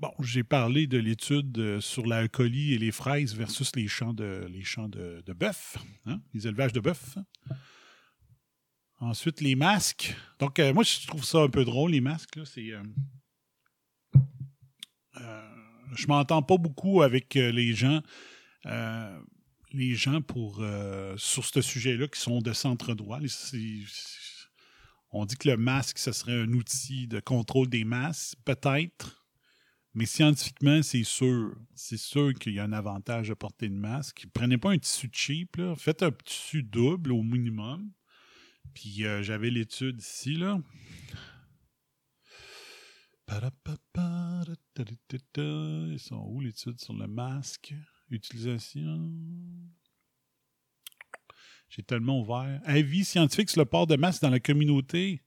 Bon, 0.00 0.12
j'ai 0.20 0.42
parlé 0.42 0.86
de 0.86 0.96
l'étude 0.96 1.58
euh, 1.58 1.78
sur 1.78 2.06
l'alcoolie 2.06 2.72
et 2.72 2.78
les 2.78 2.90
fraises 2.90 3.34
versus 3.34 3.76
les 3.76 3.86
champs 3.86 4.14
de, 4.14 4.46
les 4.50 4.62
champs 4.64 4.88
de, 4.88 5.22
bœuf, 5.34 5.76
hein, 6.06 6.22
les 6.32 6.46
élevages 6.46 6.72
de 6.72 6.80
bœuf. 6.80 7.18
Ensuite, 8.98 9.42
les 9.42 9.56
masques. 9.56 10.16
Donc, 10.38 10.58
euh, 10.58 10.72
moi, 10.72 10.84
je 10.84 11.06
trouve 11.06 11.22
ça 11.22 11.40
un 11.40 11.50
peu 11.50 11.66
drôle, 11.66 11.90
les 11.90 12.00
masques. 12.00 12.40
C'est, 12.46 12.72
je 15.94 16.06
m'entends 16.06 16.42
pas 16.42 16.56
beaucoup 16.56 17.02
avec 17.02 17.34
les 17.34 17.74
gens, 17.74 18.00
les 19.72 19.94
gens 19.94 20.20
pour, 20.22 20.64
sur 21.16 21.44
ce 21.44 21.60
sujet-là 21.60 22.08
qui 22.08 22.20
sont 22.20 22.40
de 22.40 22.52
centre 22.52 22.94
droit. 22.94 23.18
on 25.12 25.24
dit 25.24 25.36
que 25.36 25.48
le 25.48 25.56
masque, 25.56 25.98
ce 25.98 26.12
serait 26.12 26.40
un 26.40 26.52
outil 26.52 27.06
de 27.06 27.20
contrôle 27.20 27.68
des 27.68 27.84
masses, 27.84 28.34
peut-être. 28.44 29.20
Mais 29.94 30.06
scientifiquement, 30.06 30.82
c'est 30.82 31.02
sûr. 31.02 31.56
C'est 31.74 31.96
sûr 31.96 32.32
qu'il 32.34 32.54
y 32.54 32.60
a 32.60 32.64
un 32.64 32.72
avantage 32.72 33.28
de 33.28 33.34
porter 33.34 33.66
une 33.66 33.78
masque. 33.78 34.26
Prenez 34.32 34.56
pas 34.56 34.70
un 34.70 34.78
tissu 34.78 35.10
cheap, 35.12 35.56
là. 35.56 35.74
Faites 35.74 36.02
un 36.02 36.12
tissu 36.12 36.62
double 36.62 37.12
au 37.12 37.22
minimum. 37.22 37.90
Puis 38.72 39.04
euh, 39.04 39.22
j'avais 39.22 39.50
l'étude 39.50 40.00
ici, 40.00 40.34
là. 40.34 40.60
Ils 45.36 45.98
sont 45.98 46.24
où 46.28 46.40
l'étude 46.40 46.80
sur 46.80 46.94
le 46.94 47.06
masque? 47.08 47.74
Utilisation. 48.10 49.12
J'ai 51.68 51.82
tellement 51.82 52.20
ouvert. 52.20 52.60
Avis 52.64 53.04
scientifique 53.04 53.50
sur 53.50 53.60
le 53.60 53.66
port 53.66 53.86
de 53.86 53.96
masque 53.96 54.22
dans 54.22 54.30
la 54.30 54.40
communauté 54.40 55.22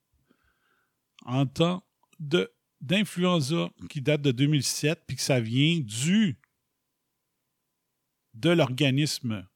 en 1.25 1.45
temps 1.45 1.83
d'influenza 2.81 3.69
qui 3.89 4.01
date 4.01 4.21
de 4.21 4.31
2007, 4.31 5.03
puis 5.07 5.15
que 5.15 5.21
ça 5.21 5.39
vient 5.39 5.79
du 5.79 6.37
de 8.33 8.49
l'organisme 8.49 9.47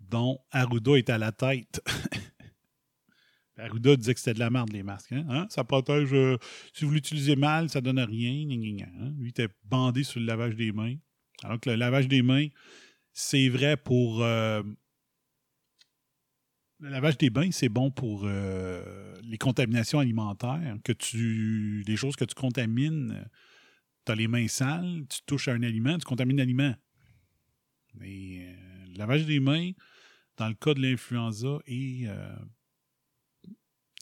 dont 0.00 0.38
Arruda 0.50 0.92
est 0.92 1.10
à 1.10 1.18
la 1.18 1.32
tête. 1.32 1.82
Arruda 3.58 3.96
disait 3.96 4.14
que 4.14 4.20
c'était 4.20 4.34
de 4.34 4.38
la 4.38 4.50
merde, 4.50 4.72
les 4.72 4.82
masques. 4.82 5.12
Hein? 5.12 5.26
hein? 5.28 5.46
Ça 5.50 5.64
protège. 5.64 6.12
Euh, 6.12 6.38
si 6.72 6.84
vous 6.84 6.90
l'utilisez 6.90 7.36
mal, 7.36 7.68
ça 7.68 7.80
donne 7.80 7.98
rien. 7.98 8.46
Hein? 8.50 9.14
Lui, 9.18 9.28
était 9.28 9.48
bandé 9.64 10.04
sur 10.04 10.20
le 10.20 10.26
lavage 10.26 10.56
des 10.56 10.72
mains. 10.72 10.96
Alors 11.44 11.60
que 11.60 11.70
le 11.70 11.76
lavage 11.76 12.08
des 12.08 12.22
mains, 12.22 12.48
c'est 13.12 13.48
vrai 13.48 13.76
pour 13.76 14.22
euh, 14.22 14.62
le 16.82 16.88
lavage 16.88 17.16
des 17.16 17.30
bains, 17.30 17.50
c'est 17.52 17.68
bon 17.68 17.90
pour 17.90 18.22
euh, 18.24 19.14
les 19.22 19.38
contaminations 19.38 20.00
alimentaires, 20.00 20.76
que 20.82 20.92
tu, 20.92 21.84
les 21.86 21.96
choses 21.96 22.16
que 22.16 22.24
tu 22.24 22.34
contamines. 22.34 23.24
Tu 24.04 24.12
as 24.12 24.16
les 24.16 24.26
mains 24.26 24.48
sales, 24.48 25.04
tu 25.08 25.20
touches 25.24 25.46
à 25.46 25.52
un 25.52 25.62
aliment, 25.62 25.96
tu 25.96 26.04
contamines 26.04 26.38
l'aliment. 26.38 26.74
Mais 27.94 28.40
euh, 28.40 28.86
le 28.88 28.98
lavage 28.98 29.26
des 29.26 29.38
mains, 29.38 29.70
dans 30.36 30.48
le 30.48 30.54
cas 30.54 30.74
de 30.74 30.80
l'influenza 30.80 31.60
euh, 31.68 32.36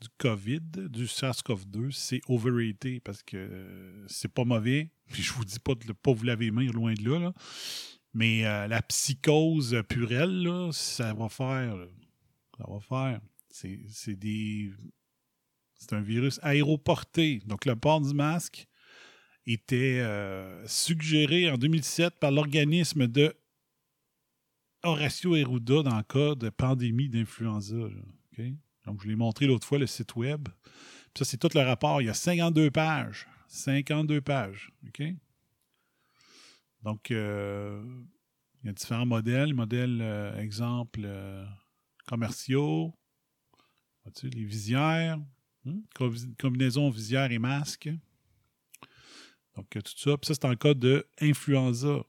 du 0.00 0.08
COVID, 0.18 0.88
du 0.88 1.06
SARS-CoV-2, 1.06 1.90
c'est 1.92 2.20
overrated 2.28 3.02
parce 3.02 3.22
que 3.22 4.04
c'est 4.08 4.32
pas 4.32 4.44
mauvais. 4.44 4.90
Puis 5.12 5.22
je 5.22 5.32
vous 5.32 5.44
dis 5.44 5.58
pas 5.58 5.74
de 5.74 5.86
ne 5.86 5.92
pas 5.92 6.12
vous 6.12 6.24
laver 6.24 6.46
les 6.46 6.50
mains 6.50 6.66
loin 6.66 6.94
de 6.94 7.08
là. 7.08 7.32
Mais 8.12 8.42
la 8.42 8.82
psychose 8.82 9.82
purelle, 9.88 10.48
ça 10.72 11.14
va 11.14 11.28
faire 11.28 11.76
ça 12.60 12.70
va 12.70 12.80
faire. 12.80 13.20
C'est 13.48 14.16
des. 14.16 14.72
C'est 15.74 15.94
un 15.94 16.02
virus 16.02 16.38
aéroporté. 16.42 17.40
Donc, 17.46 17.64
le 17.64 17.74
port 17.74 18.00
du 18.00 18.12
masque 18.12 18.66
était 19.46 20.00
euh, 20.00 20.66
suggéré 20.66 21.50
en 21.50 21.56
2007 21.56 22.20
par 22.20 22.30
l'organisme 22.30 23.06
de 23.06 23.34
Horacio 24.82 25.36
Eruda 25.36 25.82
dans 25.82 25.96
le 25.96 26.02
cas 26.02 26.34
de 26.34 26.50
pandémie 26.50 27.08
d'influenza. 27.08 27.76
Donc, 28.86 29.02
je 29.02 29.08
l'ai 29.08 29.16
montré 29.16 29.46
l'autre 29.46 29.66
fois, 29.66 29.78
le 29.78 29.86
site 29.86 30.16
web. 30.16 30.48
ça, 31.16 31.24
c'est 31.24 31.36
tout 31.36 31.50
le 31.54 31.60
rapport. 31.60 32.00
Il 32.00 32.06
y 32.06 32.10
a 32.10 32.14
52 32.14 32.70
pages. 32.70 33.26
52 33.48 34.20
pages. 34.20 34.72
OK? 34.86 35.02
Donc, 36.82 37.10
euh, 37.10 37.82
il 38.62 38.66
y 38.66 38.70
a 38.70 38.72
différents 38.72 39.06
modèles. 39.06 39.54
Modèle, 39.54 40.00
euh, 40.00 40.36
exemple, 40.38 41.06
commerciaux, 42.06 42.94
les 44.22 44.44
visières, 44.44 45.18
hein? 45.66 45.80
combinaison 46.38 46.90
visière 46.90 47.30
et 47.30 47.38
masque. 47.38 47.90
Donc, 49.56 49.68
tout 49.70 49.92
ça. 49.96 50.16
Puis 50.16 50.26
ça, 50.26 50.34
c'est 50.34 50.44
en 50.44 50.56
cas 50.56 50.74
d'influenza. 50.74 52.02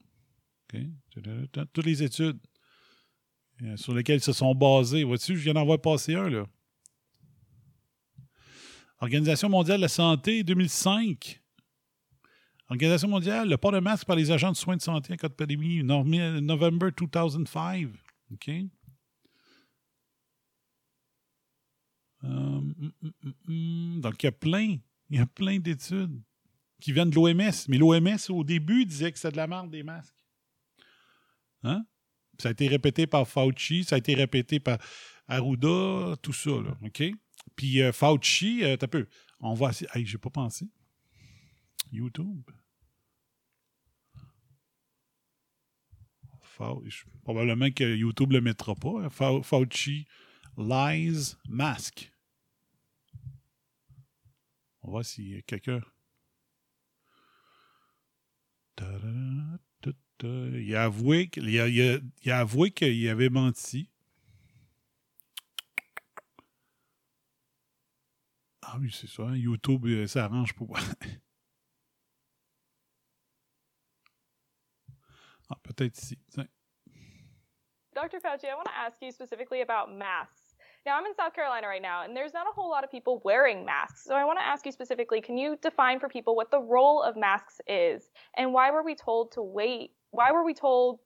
Toutes 1.72 1.84
les 1.84 2.02
études 2.02 2.40
euh, 3.62 3.76
sur 3.76 3.94
lesquelles 3.94 4.18
ils 4.18 4.24
se 4.24 4.32
sont 4.32 4.54
basés. 4.54 5.04
Vois-tu, 5.04 5.36
je 5.36 5.42
viens 5.42 5.54
d'en 5.54 5.64
voir 5.64 5.80
passer 5.80 6.14
un, 6.14 6.28
là. 6.28 6.46
Organisation 9.02 9.48
mondiale 9.48 9.78
de 9.78 9.82
la 9.82 9.88
santé, 9.88 10.44
2005. 10.44 11.40
Organisation 12.68 13.08
mondiale, 13.08 13.48
le 13.48 13.56
port 13.56 13.72
de 13.72 13.80
masque 13.80 14.06
par 14.06 14.14
les 14.14 14.30
agents 14.30 14.52
de 14.52 14.56
soins 14.56 14.76
de 14.76 14.80
santé 14.80 15.12
en 15.12 15.16
cas 15.16 15.28
de 15.28 15.34
pandémie, 15.34 15.82
November 15.82 16.90
2005. 16.96 17.88
OK? 18.32 18.48
Euh, 18.48 18.62
hum, 22.22 22.74
hum, 23.02 23.12
hum, 23.48 24.00
donc, 24.00 24.22
il 24.22 24.26
y 24.26 24.28
a 24.28 24.32
plein, 24.32 24.76
il 25.10 25.16
y 25.16 25.20
a 25.20 25.26
plein 25.26 25.58
d'études 25.58 26.22
qui 26.80 26.92
viennent 26.92 27.10
de 27.10 27.16
l'OMS. 27.16 27.66
Mais 27.66 27.78
l'OMS, 27.78 28.30
au 28.30 28.44
début, 28.44 28.86
disait 28.86 29.10
que 29.10 29.18
c'est 29.18 29.32
de 29.32 29.36
la 29.36 29.48
merde 29.48 29.70
des 29.72 29.82
masques. 29.82 30.24
Hein? 31.64 31.84
Ça 32.38 32.50
a 32.50 32.52
été 32.52 32.68
répété 32.68 33.08
par 33.08 33.26
Fauci, 33.26 33.82
ça 33.82 33.96
a 33.96 33.98
été 33.98 34.14
répété 34.14 34.60
par 34.60 34.78
Arruda, 35.26 36.14
tout 36.22 36.32
ça, 36.32 36.50
là, 36.50 36.78
OK? 36.82 37.02
Puis 37.56 37.82
euh, 37.82 37.92
Fauci, 37.92 38.64
euh, 38.64 38.76
t'as 38.76 38.86
peu. 38.86 39.06
On 39.40 39.54
va... 39.54 39.70
Hey, 39.94 40.06
j'ai 40.06 40.18
pas 40.18 40.30
pensé. 40.30 40.66
YouTube. 41.90 42.42
Probablement 47.24 47.70
que 47.70 47.96
YouTube 47.96 48.32
le 48.32 48.40
mettra 48.40 48.74
pas. 48.74 49.04
Hein. 49.04 49.42
Fauci 49.42 50.06
lies 50.56 51.34
mask. 51.48 52.12
On 54.82 54.88
va 54.88 54.90
voir 54.90 55.04
si 55.04 55.42
quelqu'un. 55.46 55.80
A, 58.80 58.84
il 60.56 60.76
a, 60.76 62.38
avoué 62.38 62.70
qu'il 62.70 63.08
avait 63.08 63.28
menti. 63.28 63.91
Ah 68.62 68.76
oui, 68.80 68.90
c'est 68.92 69.08
ça. 69.08 69.24
Hein, 69.24 69.36
YouTube 69.36 69.84
euh, 69.86 70.06
s'arrange 70.06 70.54
pour. 70.54 70.76
ah, 75.50 75.58
peut-être 75.62 75.98
ici. 75.98 76.18
Dr. 77.94 78.20
Fauci, 78.20 78.48
I 78.48 78.54
want 78.54 78.66
to 78.66 78.78
ask 78.78 78.96
you 79.02 79.10
specifically 79.10 79.60
about 79.60 79.92
masks. 79.92 80.54
Now, 80.86 80.96
I'm 80.96 81.06
in 81.06 81.14
South 81.14 81.34
Carolina 81.34 81.68
right 81.68 81.82
now, 81.82 82.02
and 82.02 82.16
there's 82.16 82.32
not 82.32 82.46
a 82.48 82.52
whole 82.52 82.70
lot 82.70 82.82
of 82.82 82.90
people 82.90 83.20
wearing 83.24 83.64
masks. 83.64 84.04
So 84.04 84.14
I 84.14 84.24
want 84.24 84.38
to 84.38 84.44
ask 84.44 84.64
you 84.64 84.72
specifically 84.72 85.20
can 85.20 85.36
you 85.36 85.56
define 85.60 86.00
for 86.00 86.08
people 86.08 86.34
what 86.34 86.50
the 86.50 86.60
role 86.60 87.02
of 87.02 87.16
masks 87.16 87.60
is, 87.66 88.10
and 88.36 88.52
why 88.52 88.70
were 88.70 88.82
we 88.82 88.94
told 88.94 89.32
to 89.32 89.42
wait? 89.42 89.92
Why 90.10 90.32
were 90.32 90.44
we 90.44 90.54
told 90.54 91.00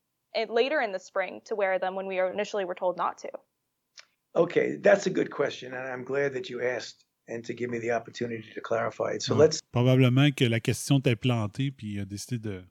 later 0.49 0.81
in 0.81 0.93
the 0.93 0.99
spring 0.99 1.41
to 1.47 1.55
wear 1.55 1.79
them 1.79 1.95
when 1.95 2.07
we 2.07 2.21
initially 2.21 2.65
were 2.65 2.75
told 2.75 2.97
not 2.97 3.19
to? 3.19 3.31
Okay, 4.35 4.77
that's 4.77 5.07
a 5.07 5.11
good 5.11 5.31
question, 5.31 5.75
and 5.75 5.89
I'm 5.89 6.05
glad 6.05 6.35
that 6.35 6.49
you 6.49 6.63
asked 6.63 7.06
and 7.29 7.43
to 7.43 7.55
give 7.55 7.71
me 7.71 7.79
the 7.79 7.93
opportunity 7.93 8.53
to 8.55 8.61
clarify 8.61 9.15
it. 9.15 9.23
So 9.23 9.35
let's. 9.35 9.61
Probablement 9.73 10.31
que 10.35 10.45
la 10.45 10.61
question 10.61 11.01
t'est 11.01 11.17
plantée, 11.17 11.71
puis 11.71 11.95
il 11.95 12.01
a 12.01 12.05
décidé 12.05 12.39
de. 12.39 12.63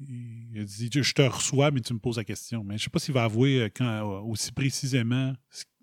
Il 0.00 0.60
a 0.60 0.64
dit 0.64 0.90
Je 0.92 1.12
te 1.12 1.22
reçois, 1.22 1.70
mais 1.70 1.80
tu 1.80 1.92
me 1.92 1.98
poses 1.98 2.18
la 2.18 2.24
question. 2.24 2.62
Mais 2.62 2.78
je 2.78 2.82
ne 2.82 2.84
sais 2.84 2.90
pas 2.90 2.98
s'il 2.98 3.14
va 3.14 3.24
avouer 3.24 3.62
euh, 3.62 3.68
quand, 3.74 3.84
euh, 3.84 4.20
aussi 4.20 4.52
précisément, 4.52 5.34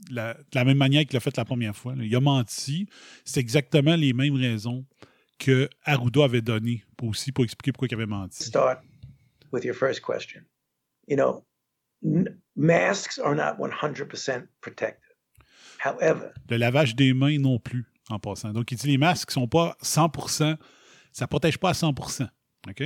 la, 0.10 0.36
de 0.36 0.44
la 0.54 0.63
même 0.63 0.77
manière 0.77 1.04
qu'il 1.04 1.13
l'a 1.13 1.20
fait 1.20 1.36
la 1.36 1.44
première 1.44 1.75
fois. 1.75 1.96
Il 1.98 2.15
a 2.15 2.22
menti. 2.22 2.88
C'est 3.25 3.42
exactement 3.42 3.96
les 3.96 4.13
mêmes 4.13 4.36
raisons 4.36 4.86
que 5.38 5.70
Arruda 5.84 6.24
avait 6.24 6.42
données 6.42 6.84
pour 6.96 7.10
aussi 7.10 7.34
pour 7.34 7.44
expliquer 7.44 7.74
pourquoi 7.74 7.89
il 7.92 7.96
avait 7.96 8.06
menti. 8.06 8.44
Start 8.44 8.82
with 9.51 9.65
your 9.65 9.75
first 9.75 10.01
question. 10.01 10.44
You 11.08 11.18
know, 11.18 11.44
masks 12.56 13.20
are 13.20 13.36
not 13.36 13.58
100% 13.60 14.48
protective. 14.62 15.05
Le 16.50 16.58
lavage 16.58 16.96
des 16.96 17.13
mains 17.13 17.38
non 17.39 17.60
plus, 17.60 17.86
en 18.10 18.20
passant. 18.20 18.51
Donc, 18.51 18.72
il 18.72 18.77
dit 18.77 18.88
les 18.88 18.98
masques 18.98 19.30
ne 19.30 19.34
sont 19.34 19.48
pas 19.48 19.75
100%, 19.84 20.58
ça 21.12 21.25
ne 21.25 21.27
protège 21.27 21.58
pas 21.58 21.70
à 21.70 21.74
100%. 21.74 22.27
OK? 22.70 22.84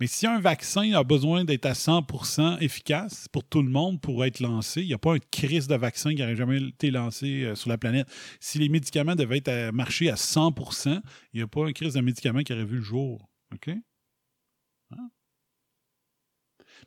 Mais 0.00 0.06
si 0.06 0.26
un 0.26 0.40
vaccin 0.40 0.92
a 0.92 1.02
besoin 1.02 1.44
d'être 1.44 1.66
à 1.66 1.72
100% 1.72 2.60
efficace 2.60 3.28
pour 3.28 3.44
tout 3.44 3.62
le 3.62 3.70
monde 3.70 4.00
pour 4.00 4.24
être 4.24 4.40
lancé, 4.40 4.82
il 4.82 4.86
n'y 4.86 4.94
a 4.94 4.98
pas 4.98 5.14
un 5.14 5.18
crise 5.18 5.66
de 5.66 5.74
vaccin 5.74 6.14
qui 6.14 6.20
n'aurait 6.20 6.36
jamais 6.36 6.62
été 6.62 6.90
lancé 6.90 7.44
euh, 7.44 7.54
sur 7.54 7.70
la 7.70 7.78
planète. 7.78 8.08
Si 8.40 8.58
les 8.58 8.68
médicaments 8.68 9.16
devaient 9.16 9.38
être 9.38 9.48
à 9.48 9.72
marcher 9.72 10.10
à 10.10 10.14
100%, 10.14 11.00
il 11.32 11.38
n'y 11.38 11.42
a 11.42 11.46
pas 11.46 11.66
un 11.66 11.72
crise 11.72 11.94
de 11.94 12.00
médicaments 12.00 12.42
qui 12.42 12.52
aurait 12.52 12.64
vu 12.64 12.76
le 12.76 12.82
jour. 12.82 13.28
OK? 13.52 13.68
Hein? 13.68 15.10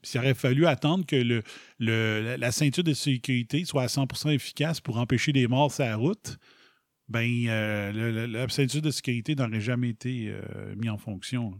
Puis 0.02 0.12
il 0.16 0.18
aurait 0.20 0.34
fallu 0.34 0.66
attendre 0.66 1.06
que 1.06 1.16
le, 1.16 1.44
le, 1.80 2.36
la 2.38 2.52
ceinture 2.52 2.84
de 2.84 2.94
sécurité 2.94 3.66
soit 3.66 3.84
à 3.84 3.88
100% 3.88 4.34
efficace 4.34 4.82
pour 4.82 4.98
empêcher 4.98 5.32
les 5.32 5.48
morts 5.48 5.72
sur 5.72 5.86
la 5.86 5.96
route. 5.96 6.38
Ben, 7.10 7.48
euh, 7.48 8.28
la 8.28 8.50
ceinture 8.50 8.82
de 8.82 8.92
sécurité 8.92 9.36
n'aurait 9.36 9.62
jamais 9.62 9.90
été 9.90 10.30
euh, 10.30 10.76
mis 10.76 10.90
en 10.90 10.98
fonction. 10.98 11.54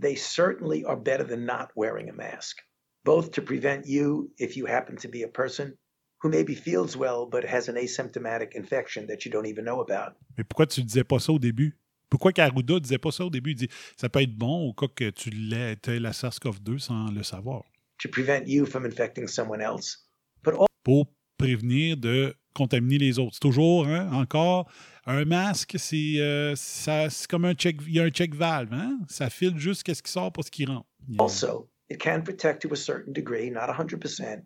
They 0.00 0.16
certainly 0.16 0.84
are 0.84 0.96
better 0.96 1.24
than 1.24 1.46
not 1.46 1.68
wearing 1.76 2.10
a 2.10 2.12
mask, 2.12 2.58
both 3.04 3.30
to 3.32 3.42
prevent 3.42 3.86
you 3.86 4.30
if 4.38 4.56
you 4.56 4.66
happen 4.66 4.96
to 4.96 5.08
be 5.08 5.22
a 5.22 5.28
person 5.28 5.76
who 6.22 6.28
maybe 6.28 6.54
feels 6.54 6.96
well 6.96 7.26
but 7.26 7.44
has 7.44 7.68
an 7.68 7.76
asymptomatic 7.76 8.54
infection 8.54 9.06
that 9.06 9.24
you 9.24 9.30
don't 9.30 9.46
even 9.46 9.64
know 9.64 9.80
about. 9.80 10.16
Mais 10.36 10.44
pourquoi 10.44 10.66
tu 10.66 10.80
ne 10.80 10.86
disais 10.86 11.04
pas 11.04 11.18
ça 11.18 11.32
au 11.32 11.38
début? 11.38 11.78
Pourquoi 12.08 12.32
Karuda 12.32 12.74
ne 12.74 12.78
disait 12.78 12.98
pas 12.98 13.10
ça 13.10 13.24
au 13.24 13.30
début? 13.30 13.52
Il 13.52 13.56
dit 13.56 13.68
ça 13.96 14.08
peut 14.08 14.22
être 14.22 14.34
bon 14.34 14.68
au 14.68 14.72
cas 14.72 14.86
que 14.94 15.10
tu 15.10 15.30
aies 15.30 16.00
la 16.00 16.12
SARS-CoV-2 16.12 16.78
sans 16.78 17.10
le 17.10 17.22
savoir. 17.22 17.64
To 18.02 18.08
prevent 18.08 18.46
you 18.46 18.66
from 18.66 18.84
infecting 18.84 19.26
someone 19.26 19.60
else. 19.60 20.08
But 20.44 20.54
Pour 20.84 21.06
prévenir 21.38 21.96
de 21.96 22.34
contaminer 22.54 22.98
les 22.98 23.18
autres. 23.18 23.34
C'est 23.34 23.40
toujours, 23.40 23.86
hein, 23.86 24.10
encore, 24.12 24.70
un 25.04 25.24
masque, 25.24 25.76
c'est 25.78 26.14
euh, 26.18 26.54
comme 27.28 27.44
un 27.44 27.54
check, 27.54 27.76
il 27.86 27.94
y 27.94 28.00
a 28.00 28.04
un 28.04 28.10
check 28.10 28.34
valve, 28.34 28.72
hein? 28.72 28.98
Ça 29.08 29.30
file 29.30 29.58
juste 29.58 29.82
qu'est-ce 29.82 30.02
qui 30.02 30.10
sort, 30.10 30.32
pas 30.32 30.42
ce 30.42 30.50
qui 30.50 30.64
rentre. 30.64 30.86
Also, 31.18 31.68
it 31.90 32.00
can 32.00 32.22
protect 32.22 32.62
to 32.62 32.72
a 32.72 32.76
certain 32.76 33.12
degree, 33.12 33.50
not 33.50 33.68
100%, 33.68 34.42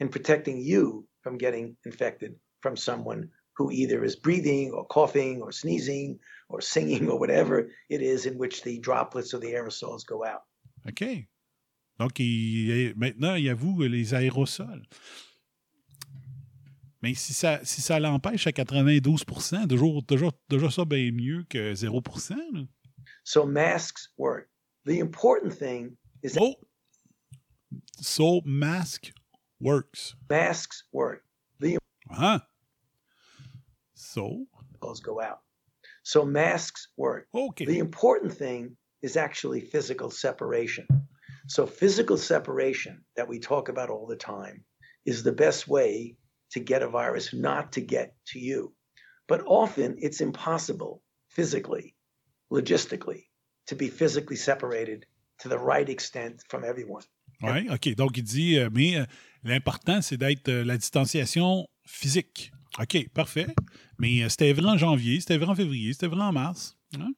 in 0.00 0.08
protecting 0.08 0.60
you 0.60 1.06
from 1.22 1.38
getting 1.38 1.76
infected 1.86 2.34
from 2.60 2.76
someone 2.76 3.28
who 3.56 3.70
either 3.70 4.04
is 4.04 4.16
breathing 4.16 4.72
or 4.72 4.86
coughing 4.86 5.40
or 5.40 5.52
sneezing 5.52 6.18
or 6.52 6.60
singing 6.60 7.08
or 7.08 7.18
whatever 7.18 7.70
it 7.88 8.02
is 8.02 8.26
in 8.26 8.38
which 8.38 8.62
the 8.62 8.78
droplets 8.78 9.34
or 9.34 9.40
the 9.40 9.52
aerosols 9.52 10.06
go 10.06 10.24
out. 10.24 10.42
OK. 10.86 11.26
Donc, 11.98 12.18
il, 12.18 12.94
maintenant, 12.96 13.34
il 13.34 13.48
avoue 13.48 13.82
les 13.82 14.14
aérosols. 14.14 14.86
Mais 17.02 17.14
si 17.14 17.34
ça, 17.34 17.64
si 17.64 17.80
ça 17.80 17.98
l'empêche 17.98 18.46
à 18.46 18.52
92 18.52 19.24
toujours, 19.68 20.04
toujours, 20.06 20.32
toujours 20.48 20.72
ça 20.72 20.84
bien 20.84 21.10
mieux 21.10 21.44
que 21.48 21.74
0 21.74 22.00
là. 22.52 22.62
So 23.24 23.44
masks 23.44 24.08
work. 24.16 24.48
The 24.84 25.00
important 25.00 25.52
thing 25.52 25.96
is 26.22 26.34
that 26.34 26.42
oh. 26.42 26.54
So 28.00 28.40
mask 28.44 29.12
works. 29.60 30.14
Masks 30.28 30.84
work. 30.92 31.24
The 31.60 31.78
huh. 32.10 32.40
So? 33.94 34.46
go 34.80 35.20
out. 35.20 35.40
So 36.02 36.24
masks 36.24 36.88
work. 36.96 37.26
Okay. 37.34 37.64
The 37.64 37.78
important 37.78 38.32
thing 38.32 38.76
is 39.02 39.16
actually 39.16 39.60
physical 39.60 40.10
separation. 40.10 40.86
So 41.48 41.66
physical 41.66 42.16
separation 42.16 43.04
that 43.16 43.28
we 43.28 43.40
talk 43.40 43.68
about 43.68 43.90
all 43.90 44.06
the 44.06 44.16
time 44.16 44.64
is 45.04 45.22
the 45.22 45.32
best 45.32 45.66
way 45.66 46.16
to 46.52 46.60
get 46.60 46.82
a 46.82 46.88
virus 46.88 47.34
not 47.34 47.72
to 47.72 47.80
get 47.80 48.14
to 48.26 48.38
you. 48.38 48.72
But 49.26 49.42
often 49.46 49.96
it's 49.98 50.20
impossible 50.20 51.02
physically, 51.28 51.96
logistically, 52.52 53.24
to 53.66 53.74
be 53.74 53.88
physically 53.88 54.36
separated 54.36 55.06
to 55.40 55.48
the 55.48 55.58
right 55.58 55.88
extent 55.88 56.42
from 56.48 56.64
everyone. 56.64 57.02
Oui, 57.42 57.68
OK. 57.70 57.94
Donc, 57.96 58.18
il 58.18 58.22
dit, 58.22 58.58
euh, 58.58 58.70
mais 58.72 58.96
euh, 58.96 59.04
l'important, 59.42 60.00
c'est 60.00 60.16
d'être 60.16 60.48
euh, 60.48 60.64
la 60.64 60.76
distanciation 60.76 61.66
physique. 61.84 62.52
OK, 62.78 63.08
parfait. 63.10 63.46
Mais 63.98 64.22
euh, 64.22 64.28
c'était 64.28 64.52
vrai 64.52 64.70
en 64.70 64.78
janvier, 64.78 65.20
c'était 65.20 65.36
vrai 65.36 65.48
en 65.48 65.54
février, 65.54 65.92
c'était 65.92 66.06
vrai 66.06 66.22
en 66.22 66.32
mars. 66.32 66.76
Hein? 66.98 67.12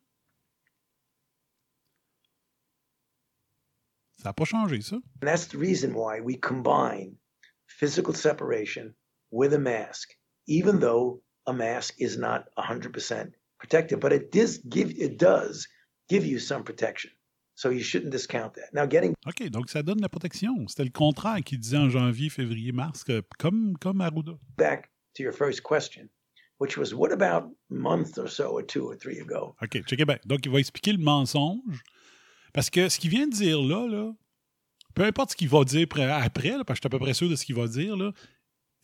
Ça 4.19 4.31
n'a 4.31 4.33
pas 4.33 4.45
changé, 4.45 4.81
ça. 4.81 4.97
And 4.97 5.27
that's 5.27 5.47
the 5.47 5.57
reason 5.57 5.93
why 5.95 6.21
we 6.21 6.39
combine 6.39 7.17
physical 7.67 8.15
separation 8.15 8.95
with 9.31 9.53
a 9.53 9.59
mask, 9.59 10.17
even 10.47 10.81
though 10.81 11.23
a 11.47 11.53
mask 11.53 11.95
is 11.99 12.17
not 12.17 12.47
100% 12.57 13.33
protective, 13.59 14.01
but 14.01 14.13
it 14.13 14.33
does 14.33 14.59
give 14.69 14.91
it 14.99 15.19
does 15.19 15.69
give 16.09 16.27
you 16.27 16.39
some 16.39 16.65
protection. 16.65 17.11
So 17.57 17.71
you 17.71 17.83
shouldn't 17.85 18.11
discount 18.11 18.55
that. 18.55 18.73
Now 18.73 18.87
getting 18.87 19.15
OK, 19.27 19.49
donc 19.51 19.71
ça 19.71 19.83
donne 19.83 20.01
la 20.01 20.09
protection. 20.09 20.67
C'était 20.67 20.85
le 20.85 20.91
contraire 20.91 21.41
qu'il 21.45 21.61
disait 21.61 21.77
en 21.77 21.89
janvier, 21.89 22.29
février, 22.29 22.73
mars, 22.73 23.05
que, 23.05 23.23
comme 23.39 23.77
comme 23.79 24.01
Arruda. 24.01 24.33
Back 24.57 24.91
to 25.15 25.23
your 25.23 25.33
first 25.33 25.63
question, 25.63 26.09
which 26.59 26.77
was 26.77 26.95
what 26.95 27.13
about 27.13 27.45
a 27.71 27.75
month 27.75 28.19
or 28.19 28.29
so 28.29 28.51
or 28.51 28.63
two 28.63 28.87
or 28.87 28.97
three 28.97 29.21
ago? 29.21 29.57
OK, 29.63 29.83
checkez 29.87 30.05
bien. 30.05 30.19
Donc 30.27 30.45
il 30.47 30.53
va 30.53 30.59
expliquer 30.59 30.93
le 30.93 31.03
mensonge 31.03 31.83
parce 32.53 32.71
que 32.71 32.89
ce 32.89 32.99
qu'il 32.99 33.11
vient 33.11 33.27
de 33.27 33.35
dire 33.35 33.61
là 33.61 33.87
là, 33.89 34.13
peu 34.95 35.03
importe 35.03 35.31
ce 35.33 35.37
qu'il 35.37 35.49
va 35.49 35.65
dire 35.65 35.87
après, 36.11 36.57
là, 36.57 36.65
parce 36.65 36.79
que 36.81 36.87
je 36.87 36.89
suis 36.89 36.95
à 36.95 36.99
peu 36.99 36.99
près 36.99 37.15
sûr 37.15 37.29
de 37.29 37.37
ce 37.37 37.45
qu'il 37.45 37.57
va 37.57 37.67
dire 37.67 37.97
là, 37.97 38.13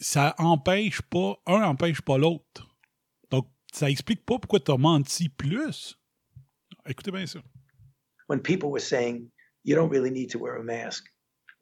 ça 0.00 0.34
empêche 0.38 1.02
pas, 1.02 1.40
un 1.46 1.62
empêche 1.62 2.00
pas 2.00 2.18
l'autre. 2.18 2.66
Donc, 3.30 3.46
ça 3.72 3.88
explique 3.88 4.24
pas 4.24 4.38
pourquoi 4.38 4.60
tu 4.60 4.72
as 4.72 4.78
menti 4.78 5.28
plus. 5.28 5.96
Écoutez 6.86 7.10
bien 7.10 7.26
ça. 7.26 7.40
When 8.28 8.40
people 8.40 8.70
were 8.70 8.80
saying, 8.80 9.30
you 9.64 9.76
don't 9.76 9.90
really 9.90 10.10
need 10.10 10.30
to 10.30 10.38
wear 10.38 10.56
a 10.56 10.62
mask. 10.62 11.04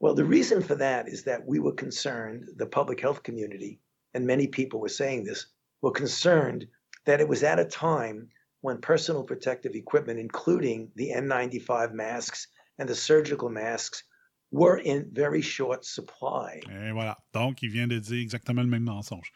Well, 0.00 0.14
the 0.14 0.24
reason 0.24 0.62
for 0.62 0.76
that 0.76 1.08
is 1.08 1.24
that 1.24 1.40
we 1.46 1.58
were 1.58 1.74
concerned, 1.74 2.44
the 2.56 2.66
public 2.66 3.00
health 3.00 3.22
community, 3.24 3.80
and 4.14 4.26
many 4.26 4.46
people 4.46 4.80
were 4.80 4.88
saying 4.88 5.24
this, 5.24 5.46
were 5.82 5.92
concerned 5.92 6.66
that 7.06 7.20
it 7.20 7.28
was 7.28 7.42
at 7.42 7.58
a 7.58 7.64
time 7.64 8.28
when 8.60 8.78
personal 8.80 9.22
protective 9.22 9.74
equipment, 9.74 10.18
including 10.18 10.90
the 10.96 11.10
N95 11.10 11.92
masks 11.92 12.48
and 12.78 12.88
the 12.88 12.94
surgical 12.94 13.48
masks, 13.48 14.02
were 14.50 14.78
in 14.78 15.06
very 15.12 15.42
short 15.42 15.84
supply. 15.84 16.60
Et 16.70 16.92
voilà. 16.92 17.16
Donc, 17.32 17.62
il 17.62 17.70
vient 17.70 17.86
de 17.86 17.98
dire 17.98 18.20
exactement 18.20 18.62
le 18.62 18.68
même 18.68 18.84
mensonge. 18.84 19.30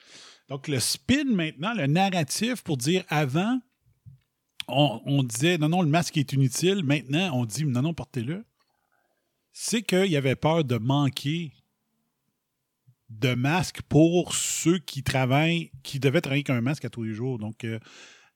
Donc, 0.48 0.68
le 0.68 0.80
spin 0.80 1.24
maintenant, 1.24 1.74
le 1.74 1.86
narratif 1.86 2.62
pour 2.62 2.76
dire 2.76 3.04
avant, 3.08 3.60
on, 4.68 5.00
on 5.04 5.22
disait 5.22 5.58
non, 5.58 5.68
non, 5.68 5.82
le 5.82 5.88
masque 5.88 6.16
est 6.16 6.32
inutile. 6.32 6.82
Maintenant, 6.84 7.30
on 7.34 7.44
dit 7.44 7.64
non, 7.64 7.82
non, 7.82 7.94
portez-le. 7.94 8.44
C'est 9.52 9.82
qu'il 9.82 10.06
y 10.06 10.16
avait 10.16 10.36
peur 10.36 10.64
de 10.64 10.78
manquer 10.78 11.52
de 13.20 13.34
masques 13.34 13.82
pour 13.82 14.34
ceux 14.34 14.78
qui 14.78 15.02
travaillent, 15.02 15.70
qui 15.82 16.00
devaient 16.00 16.20
travailler 16.20 16.44
avec 16.46 16.50
un 16.50 16.60
masque 16.60 16.84
à 16.84 16.90
tous 16.90 17.02
les 17.02 17.14
jours. 17.14 17.38
Donc, 17.38 17.64
euh, 17.64 17.78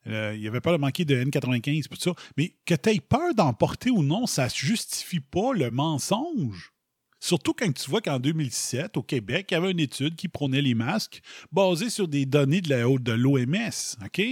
euh, 0.07 0.35
il 0.37 0.43
y 0.43 0.49
avait 0.49 0.61
peur 0.61 0.73
de 0.73 0.79
manquer 0.79 1.05
de 1.05 1.17
N95 1.17 1.89
tout 1.89 1.97
ça. 1.97 2.13
Mais 2.37 2.55
que 2.65 2.75
tu 2.75 2.91
aies 2.91 3.01
peur 3.01 3.35
d'en 3.35 3.53
porter 3.53 3.91
ou 3.91 4.03
non, 4.03 4.27
ça 4.27 4.45
ne 4.45 4.51
justifie 4.51 5.21
pas 5.21 5.53
le 5.53 5.71
mensonge. 5.71 6.73
Surtout 7.19 7.55
quand 7.55 7.73
tu 7.73 7.91
vois 7.91 8.03
qu'en 8.03 8.21
2007, 8.21 8.97
au 8.97 9.03
Québec, 9.03 9.49
il 9.51 9.55
y 9.55 9.57
avait 9.57 9.71
une 9.71 9.81
étude 9.81 10.17
qui 10.17 10.29
prônait 10.29 10.63
les 10.63 10.75
masques 10.75 11.23
basée 11.51 11.91
sur 11.91 12.09
des 12.09 12.27
données 12.27 12.61
de 12.61 13.13
l'OMS. 13.13 13.97
OK? 14.05 14.23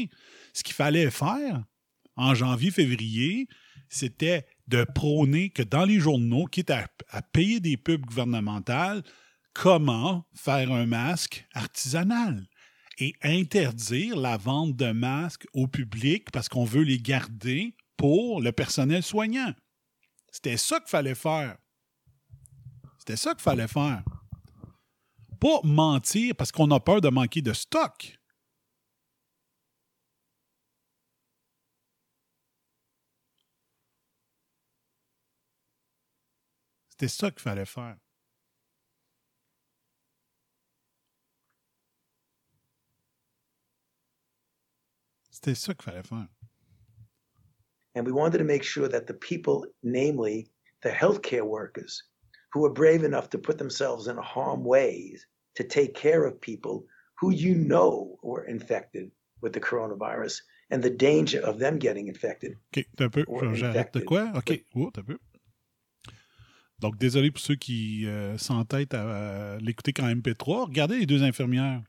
Ce 0.52 0.62
qu'il 0.62 0.74
fallait 0.74 1.10
faire 1.10 1.64
en 2.16 2.34
janvier-février, 2.34 3.48
c'était 3.88 4.46
de 4.68 4.84
prôner 4.84 5.50
que 5.50 5.62
dans 5.62 5.84
les 5.84 5.98
journaux, 5.98 6.44
quitte 6.46 6.70
à, 6.70 6.86
à 7.08 7.22
payer 7.22 7.58
des 7.58 7.76
pubs 7.76 8.04
gouvernementales, 8.04 9.02
comment 9.54 10.26
faire 10.34 10.70
un 10.72 10.84
masque 10.84 11.46
artisanal 11.54 12.46
et 12.98 13.14
interdire 13.22 14.16
la 14.16 14.36
vente 14.36 14.76
de 14.76 14.92
masques 14.92 15.46
au 15.52 15.66
public 15.66 16.30
parce 16.32 16.48
qu'on 16.48 16.64
veut 16.64 16.82
les 16.82 16.98
garder 16.98 17.76
pour 17.96 18.40
le 18.42 18.52
personnel 18.52 19.02
soignant. 19.02 19.54
C'était 20.30 20.56
ça 20.56 20.80
qu'il 20.80 20.90
fallait 20.90 21.14
faire. 21.14 21.56
C'était 22.98 23.16
ça 23.16 23.34
qu'il 23.34 23.42
fallait 23.42 23.68
faire. 23.68 24.02
Pas 25.40 25.60
mentir 25.62 26.34
parce 26.36 26.52
qu'on 26.52 26.70
a 26.70 26.80
peur 26.80 27.00
de 27.00 27.08
manquer 27.08 27.42
de 27.42 27.52
stock. 27.52 28.18
C'était 36.90 37.08
ça 37.08 37.30
qu'il 37.30 37.42
fallait 37.42 37.66
faire. 37.66 37.96
C'était 45.44 45.56
ça 45.56 45.74
qu'il 45.74 45.84
fallait 45.84 46.02
faire. 46.02 46.26
And 47.94 48.06
we 48.06 48.12
wanted 48.12 48.38
to 48.38 48.44
make 48.44 48.62
sure 48.62 48.88
that 48.88 49.06
the 49.06 49.14
people, 49.14 49.66
namely 49.82 50.48
the 50.82 50.88
healthcare 50.88 51.44
workers, 51.44 52.02
who 52.52 52.60
were 52.60 52.72
brave 52.72 53.04
enough 53.04 53.28
to 53.30 53.38
put 53.38 53.58
themselves 53.58 54.08
in 54.08 54.16
harm 54.16 54.64
ways 54.64 55.26
to 55.56 55.64
take 55.64 55.94
care 55.94 56.24
of 56.24 56.40
people 56.40 56.86
who 57.20 57.30
you 57.30 57.54
know 57.54 58.16
were 58.22 58.44
infected 58.44 59.10
with 59.42 59.52
the 59.52 59.60
coronavirus 59.60 60.40
and 60.70 60.82
the 60.82 60.90
danger 60.90 61.40
of 61.40 61.58
them 61.58 61.78
getting 61.78 62.08
infected. 62.08 62.56
OK, 62.72 62.86
un 62.98 63.10
peu. 63.10 63.24
J'arrête 63.54 63.92
de 63.92 64.00
quoi? 64.00 64.32
OK, 64.34 64.64
oh, 64.74 64.90
un 64.96 65.02
peu. 65.02 65.18
Donc, 66.80 66.96
désolé 66.96 67.30
pour 67.30 67.40
ceux 67.40 67.54
qui 67.54 68.06
euh, 68.06 68.36
s'entêtent 68.38 68.94
à, 68.94 69.54
à 69.54 69.58
l'écouter 69.58 69.92
quand 69.92 70.06
MP3. 70.06 70.66
Regardez 70.66 70.98
les 70.98 71.06
deux 71.06 71.22
infirmières. 71.22 71.82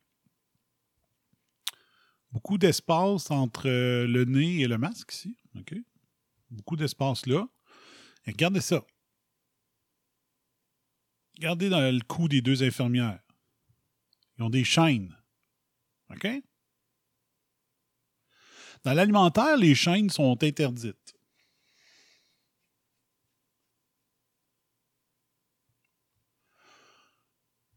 Beaucoup 2.36 2.58
d'espace 2.58 3.32
entre 3.32 3.70
euh, 3.70 4.06
le 4.08 4.26
nez 4.26 4.60
et 4.60 4.68
le 4.68 4.78
masque 4.78 5.14
ici. 5.14 5.38
OK? 5.58 5.74
Beaucoup 6.52 6.76
d'espace 6.76 7.26
là. 7.28 7.48
Et 8.26 8.32
regardez 8.32 8.60
ça. 8.60 8.86
Regardez 11.38 11.70
dans 11.70 11.80
le 11.80 12.02
cou 12.02 12.28
des 12.28 12.42
deux 12.42 12.62
infirmières. 12.62 13.22
Ils 14.38 14.44
ont 14.44 14.50
des 14.50 14.66
chaînes. 14.66 15.16
OK? 16.10 16.28
Dans 18.84 18.94
l'alimentaire, 18.94 19.56
les 19.56 19.74
chaînes 19.74 20.10
sont 20.10 20.44
interdites. 20.44 21.16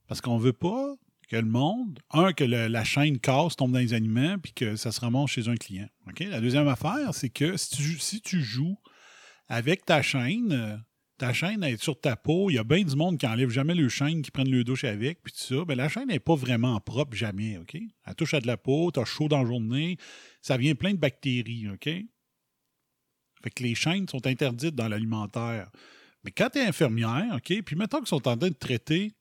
Parce 0.09 0.21
qu'on 0.21 0.37
ne 0.37 0.42
veut 0.42 0.53
pas 0.53 0.97
que 1.29 1.37
le 1.37 1.43
monde, 1.43 2.01
un, 2.11 2.33
que 2.33 2.45
la 2.45 2.85
chaîne 2.85 3.19
casse, 3.19 3.55
tombe 3.55 3.73
dans 3.73 3.79
les 3.79 3.93
aliments, 3.95 4.38
puis 4.38 4.53
que 4.53 4.77
ça 4.77 4.91
se 4.91 5.01
remonte 5.01 5.29
chez 5.29 5.49
un 5.49 5.57
client. 5.57 5.88
OK? 6.09 6.21
La 6.21 6.41
deuxième 6.41 6.69
affaire, 6.69 7.12
c'est 7.12 7.29
que 7.29 7.57
si 7.57 8.21
tu, 8.23 8.43
joues 8.43 8.79
avec 9.47 9.85
ta 9.85 10.01
chaîne, 10.01 10.83
ta 11.19 11.35
chaîne 11.35 11.62
est 11.62 11.81
sur 11.83 12.01
ta 12.01 12.17
peau, 12.17 12.49
il 12.49 12.55
y 12.55 12.59
a 12.59 12.64
bien 12.64 12.83
du 12.83 12.97
monde 12.97 13.19
qui 13.19 13.27
enlève 13.27 13.51
jamais 13.51 13.75
le 13.75 13.91
chaîne, 13.91 14.23
qui 14.23 14.31
prennent 14.31 14.51
le 14.51 14.64
douche 14.64 14.85
avec, 14.85 15.23
puis 15.23 15.33
tout 15.33 15.57
ça. 15.57 15.64
Ben, 15.67 15.77
la 15.77 15.91
chaîne 15.91 16.09
n'est 16.09 16.19
pas 16.19 16.35
vraiment 16.35 16.81
propre 16.81 17.14
jamais, 17.14 17.59
OK? 17.59 17.75
Elle 17.75 18.14
touche 18.14 18.33
à 18.33 18.41
de 18.41 18.47
la 18.47 18.57
peau, 18.57 18.91
tu 18.91 19.01
as 19.01 19.05
chaud 19.05 19.29
dans 19.29 19.43
la 19.43 19.47
journée, 19.47 19.99
ça 20.41 20.57
vient 20.57 20.75
plein 20.75 20.93
de 20.93 20.99
bactéries, 20.99 21.69
OK? 21.69 21.91
Fait 23.43 23.51
que 23.51 23.62
les 23.62 23.75
chaînes 23.75 24.09
sont 24.09 24.27
interdites 24.27 24.75
dans 24.75 24.88
l'alimentaire. 24.88 25.71
Mais 26.25 26.33
quand 26.33 26.49
tu 26.51 26.59
es 26.59 26.62
infirmière, 26.62 27.37
OK, 27.37 27.62
puis 27.62 27.77
mettons 27.77 27.99
qu'ils 27.99 28.09
sont 28.09 28.27
en 28.27 28.37
train 28.37 28.49
de 28.49 28.55
traiter 28.55 29.12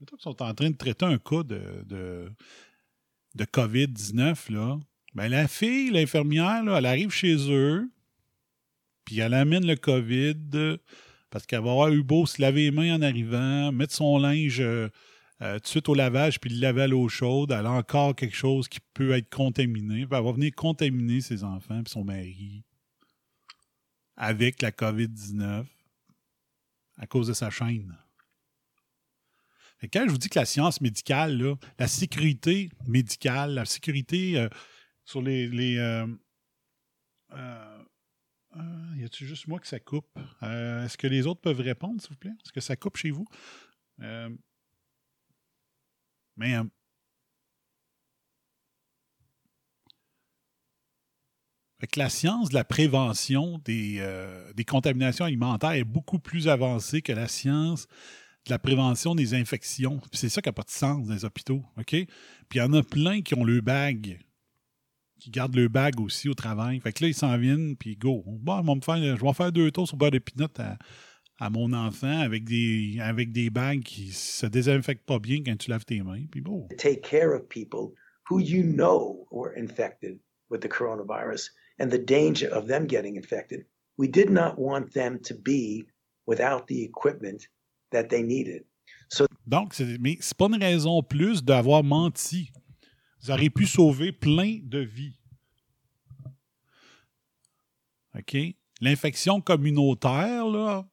Mettons 0.00 0.16
qu'ils 0.16 0.22
sont 0.22 0.42
en 0.42 0.54
train 0.54 0.70
de 0.70 0.76
traiter 0.76 1.04
un 1.04 1.18
cas 1.18 1.42
de, 1.42 1.84
de, 1.86 2.32
de 3.34 3.44
COVID-19, 3.44 4.52
là. 4.52 4.78
Ben, 5.14 5.28
la 5.28 5.48
fille, 5.48 5.90
l'infirmière, 5.90 6.62
elle 6.76 6.86
arrive 6.86 7.10
chez 7.10 7.50
eux, 7.50 7.90
puis 9.04 9.18
elle 9.18 9.34
amène 9.34 9.66
le 9.66 9.74
COVID 9.74 10.78
parce 11.30 11.46
qu'elle 11.46 11.62
va 11.62 11.70
avoir 11.70 11.90
eu 11.90 12.02
beau 12.02 12.26
se 12.26 12.40
laver 12.40 12.64
les 12.64 12.70
mains 12.70 12.96
en 12.96 13.02
arrivant, 13.02 13.72
mettre 13.72 13.94
son 13.94 14.18
linge 14.18 14.60
euh, 14.60 14.88
euh, 15.42 15.54
tout 15.56 15.62
de 15.62 15.66
suite 15.68 15.88
au 15.88 15.94
lavage, 15.94 16.40
puis 16.40 16.50
le 16.50 16.60
laver 16.60 16.82
à 16.82 16.86
l'eau 16.86 17.08
chaude. 17.08 17.52
Elle 17.52 17.66
a 17.66 17.72
encore 17.72 18.14
quelque 18.14 18.36
chose 18.36 18.68
qui 18.68 18.80
peut 18.94 19.12
être 19.12 19.28
contaminé. 19.28 20.02
Elle 20.02 20.08
va 20.08 20.20
venir 20.32 20.52
contaminer 20.54 21.20
ses 21.20 21.44
enfants 21.44 21.82
puis 21.82 21.92
son 21.92 22.04
mari 22.04 22.64
avec 24.16 24.62
la 24.62 24.72
COVID-19 24.72 25.64
à 26.96 27.06
cause 27.06 27.28
de 27.28 27.32
sa 27.32 27.50
chaîne. 27.50 27.96
Quand 29.82 30.04
je 30.06 30.10
vous 30.10 30.18
dis 30.18 30.28
que 30.28 30.38
la 30.38 30.44
science 30.44 30.80
médicale, 30.80 31.56
la 31.78 31.86
sécurité 31.86 32.70
médicale, 32.86 33.54
la 33.54 33.64
sécurité 33.64 34.36
euh, 34.36 34.48
sur 35.04 35.22
les. 35.22 35.46
les 35.48 35.78
euh, 35.78 36.06
euh, 37.32 37.84
y 38.96 39.04
a-t-il 39.04 39.26
juste 39.26 39.46
moi 39.46 39.60
que 39.60 39.68
ça 39.68 39.78
coupe? 39.78 40.18
Est-ce 40.42 40.98
que 40.98 41.06
les 41.06 41.26
autres 41.26 41.40
peuvent 41.40 41.60
répondre, 41.60 42.00
s'il 42.00 42.10
vous 42.10 42.16
plaît? 42.16 42.32
Est-ce 42.44 42.52
que 42.52 42.60
ça 42.60 42.76
coupe 42.76 42.96
chez 42.96 43.10
vous? 43.10 43.26
mais. 46.36 46.56
Avec 51.80 51.94
la 51.94 52.08
science 52.08 52.48
de 52.48 52.54
la 52.54 52.64
prévention 52.64 53.58
des, 53.58 54.04
des 54.56 54.64
contaminations 54.64 55.26
alimentaires 55.26 55.72
est 55.72 55.84
beaucoup 55.84 56.18
plus 56.18 56.48
avancée 56.48 57.02
que 57.02 57.12
la 57.12 57.28
science 57.28 57.86
de 58.48 58.54
la 58.54 58.58
prévention 58.58 59.14
des 59.14 59.34
infections. 59.34 60.00
c'est 60.12 60.28
ça 60.28 60.40
qui 60.40 60.48
n'a 60.48 60.52
pas 60.52 60.62
de 60.62 60.70
sens 60.70 61.06
dans 61.06 61.14
les 61.14 61.24
hôpitaux. 61.24 61.62
OK? 61.78 61.90
Puis 61.90 62.06
il 62.54 62.58
y 62.58 62.60
en 62.62 62.72
a 62.72 62.82
plein 62.82 63.20
qui 63.20 63.34
ont 63.34 63.44
le 63.44 63.60
bag, 63.60 64.18
qui 65.20 65.30
gardent 65.30 65.54
le 65.54 65.68
bag 65.68 66.00
aussi 66.00 66.28
au 66.28 66.34
travail. 66.34 66.80
Fait 66.80 66.92
que 66.92 67.04
là, 67.04 67.08
ils 67.08 67.14
s'en 67.14 67.36
viennent, 67.36 67.76
puis 67.76 67.96
go. 67.96 68.24
Bon, 68.26 68.74
me 68.74 68.80
faire, 68.80 68.96
je 68.96 69.22
vais 69.22 69.32
faire 69.34 69.52
deux 69.52 69.70
tours 69.70 69.86
sur 69.86 69.96
beurre 69.96 70.10
de 70.10 70.18
pinot 70.18 70.48
à, 70.58 70.78
à, 71.38 71.50
mon 71.50 71.72
enfant 71.74 72.20
avec 72.20 72.44
des, 72.44 72.98
avec 73.00 73.32
des 73.32 73.50
bagues 73.50 73.82
qui 73.82 74.12
se 74.12 74.46
désinfectent 74.46 75.06
pas 75.06 75.18
bien 75.18 75.42
quand 75.44 75.56
tu 75.56 75.70
laves 75.70 75.84
tes 75.84 76.02
mains. 76.02 76.24
Puis 76.30 76.40
bon. 76.40 76.68
Take 76.78 77.02
care 77.02 77.34
of 77.34 77.48
people 77.48 77.92
who 78.30 78.40
you 78.40 78.62
know 78.62 79.26
were 79.30 79.52
infected 79.54 80.18
with 80.50 80.62
the 80.62 80.68
coronavirus 80.68 81.50
and 81.78 81.90
the 81.90 81.98
danger 81.98 82.48
of 82.50 82.66
them 82.66 82.86
getting 82.88 83.16
infected. 83.16 83.66
We 83.98 84.08
did 84.08 84.30
not 84.30 84.58
want 84.58 84.94
them 84.94 85.18
to 85.24 85.34
be 85.34 85.86
without 86.26 86.66
the 86.66 86.82
equipment 86.82 87.48
that 87.90 88.04
they 88.04 88.22
needed. 88.22 88.64
Donc, 89.46 89.78
mais 90.00 90.18
c'est 90.20 90.36
pas 90.36 90.46
une 90.46 90.62
raison 90.62 91.02
plus 91.02 91.42
d'avoir 91.42 91.82
menti. 91.82 92.52
Vous 93.22 93.30
auriez 93.30 93.50
pu 93.50 93.66
sauver 93.66 94.12
plein 94.12 94.60
de 94.62 94.80
vies. 94.80 95.18
OK? 98.16 98.36
L'infection 98.80 99.40
communautaire, 99.40 100.46
là, 100.46 100.86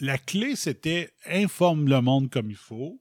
la 0.00 0.18
clé, 0.18 0.56
c'était 0.56 1.12
informe 1.26 1.88
le 1.88 2.00
monde 2.00 2.30
comme 2.30 2.50
il 2.50 2.56
faut. 2.56 3.00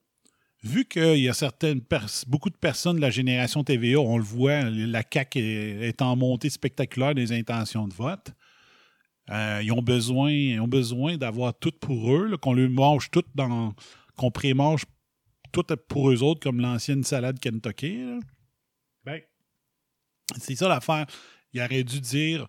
Vu 0.64 0.86
qu'il 0.86 1.20
y 1.20 1.30
a 1.30 1.34
certaines 1.34 1.82
beaucoup 2.28 2.50
de 2.50 2.58
personnes 2.58 2.98
de 2.98 3.02
la 3.02 3.10
génération 3.10 3.64
TVA, 3.64 4.00
on 4.00 4.18
le 4.18 4.24
voit, 4.24 4.64
la 4.64 5.04
CAQ 5.10 5.40
est 5.40 6.02
en 6.02 6.18
montée 6.18 6.50
spectaculaire 6.50 7.16
des 7.16 7.32
intentions 7.32 7.88
de 7.88 7.94
vote. 7.94 8.32
Euh, 9.30 9.62
ils 9.64 9.72
ont 9.72 9.82
besoin, 9.82 10.60
ont 10.60 10.68
besoin 10.68 11.18
d'avoir 11.18 11.54
tout 11.54 11.72
pour 11.72 12.16
eux, 12.16 12.36
qu'on 12.38 12.54
leur 12.54 12.70
mange 12.70 13.12
tout 13.12 13.24
dans. 13.36 13.74
qu'on 14.16 14.32
pré-mange 14.32 14.86
tout 15.52 15.66
pour 15.88 16.12
eux 16.12 16.24
autres, 16.24 16.40
comme 16.40 16.60
l'ancienne 16.60 17.04
salade 17.04 17.40
Kentucky. 17.40 18.20
Ben, 19.04 19.22
c'est 20.38 20.56
ça 20.56 20.68
l'affaire. 20.68 21.08
Il 21.54 21.62
aurait 21.62 21.84
dû 21.84 22.00
dire 22.00 22.48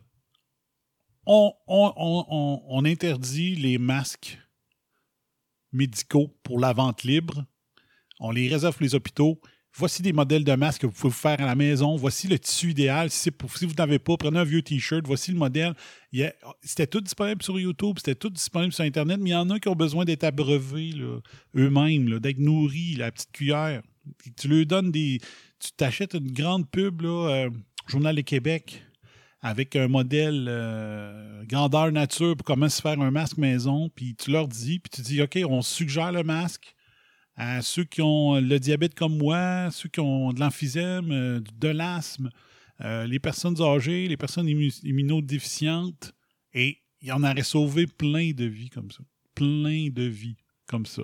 on, 1.26 1.52
on, 1.66 2.84
interdit 2.84 3.54
les 3.54 3.78
masques 3.78 4.38
médicaux 5.72 6.34
pour 6.42 6.58
la 6.58 6.72
vente 6.72 7.04
libre. 7.04 7.44
On 8.18 8.30
les 8.30 8.48
réserve 8.48 8.74
pour 8.74 8.82
les 8.82 8.94
hôpitaux 8.94 9.40
voici 9.74 10.02
des 10.02 10.12
modèles 10.12 10.44
de 10.44 10.54
masques 10.54 10.83
que 10.83 10.87
vous 10.87 10.92
pouvez 10.92 11.12
faire 11.12 11.40
à 11.40 11.46
la 11.46 11.54
maison, 11.54 11.96
voici 11.96 12.28
le 12.28 12.38
tissu 12.38 12.70
idéal. 12.70 13.11
Si, 13.11 13.30
si 13.56 13.66
vous 13.66 13.74
n'avez 13.74 13.98
pas, 13.98 14.16
prenez 14.16 14.38
un 14.38 14.44
vieux 14.44 14.62
T-shirt, 14.62 15.06
voici 15.06 15.30
le 15.33 15.38
modèle. 15.38 15.74
C'était 16.62 16.87
tout 16.87 17.00
disponible 17.00 17.42
sur 17.42 17.59
YouTube, 17.59 17.96
c'était 17.98 18.14
tout 18.14 18.30
disponible 18.30 18.72
sur 18.72 18.85
Internet, 18.85 19.18
mais 19.20 19.30
il 19.30 19.33
y 19.33 19.37
en 19.37 19.50
a 19.50 19.59
qui 19.59 19.68
ont 19.68 19.76
besoin 19.76 20.04
d'être 20.04 20.24
abreuvés 20.24 20.92
eux-mêmes, 21.56 22.18
d'être 22.18 22.38
nourris, 22.38 22.94
la 22.96 23.11
petite 23.11 23.33
cuillère. 23.33 23.83
Tu 24.37 24.48
leur 24.48 24.66
donnes 24.66 24.90
des. 24.90 25.20
Tu 25.59 25.72
t'achètes 25.72 26.14
une 26.14 26.33
grande 26.33 26.68
pub, 26.68 27.02
là, 27.02 27.28
euh, 27.28 27.50
Journal 27.87 28.16
de 28.16 28.22
Québec, 28.22 28.83
avec 29.42 29.76
un 29.76 29.88
modèle 29.88 30.46
euh, 30.48 31.44
grandeur 31.44 31.92
nature 31.92 32.35
pour 32.37 32.46
comment 32.46 32.68
se 32.68 32.80
faire 32.80 32.98
un 33.00 33.11
masque 33.11 33.37
maison, 33.37 33.90
puis 33.94 34.14
tu 34.14 34.30
leur 34.30 34.48
dis, 34.48 34.78
puis 34.78 34.90
tu 34.90 35.02
dis, 35.02 35.22
OK, 35.22 35.38
on 35.46 35.61
suggère 35.61 36.12
le 36.12 36.22
masque 36.22 36.74
à 37.40 37.62
ceux 37.62 37.85
qui 37.85 38.03
ont 38.03 38.38
le 38.38 38.61
diabète 38.61 38.94
comme 38.94 39.16
moi, 39.16 39.70
ceux 39.70 39.88
qui 39.88 40.00
ont 40.00 40.31
de 40.35 40.40
l'emphysème, 40.40 41.11
euh, 41.11 41.40
de 41.40 41.68
l'asthme, 41.68 42.29
euh, 42.83 43.07
les 43.07 43.18
personnes 43.18 43.62
âgées, 43.62 44.09
les 44.09 44.18
personnes 44.18 44.46
immunodéficientes. 44.46 46.12
Et 46.53 46.83
il 47.00 47.11
en 47.14 47.22
aurait 47.22 47.42
sauvé 47.42 47.87
plein 47.87 48.33
de 48.33 48.44
vies 48.44 48.68
comme 48.68 48.90
ça. 48.90 49.03
Plein 49.35 49.88
de 49.90 50.03
vies 50.03 50.37
comme 50.66 50.85
ça. 50.85 51.03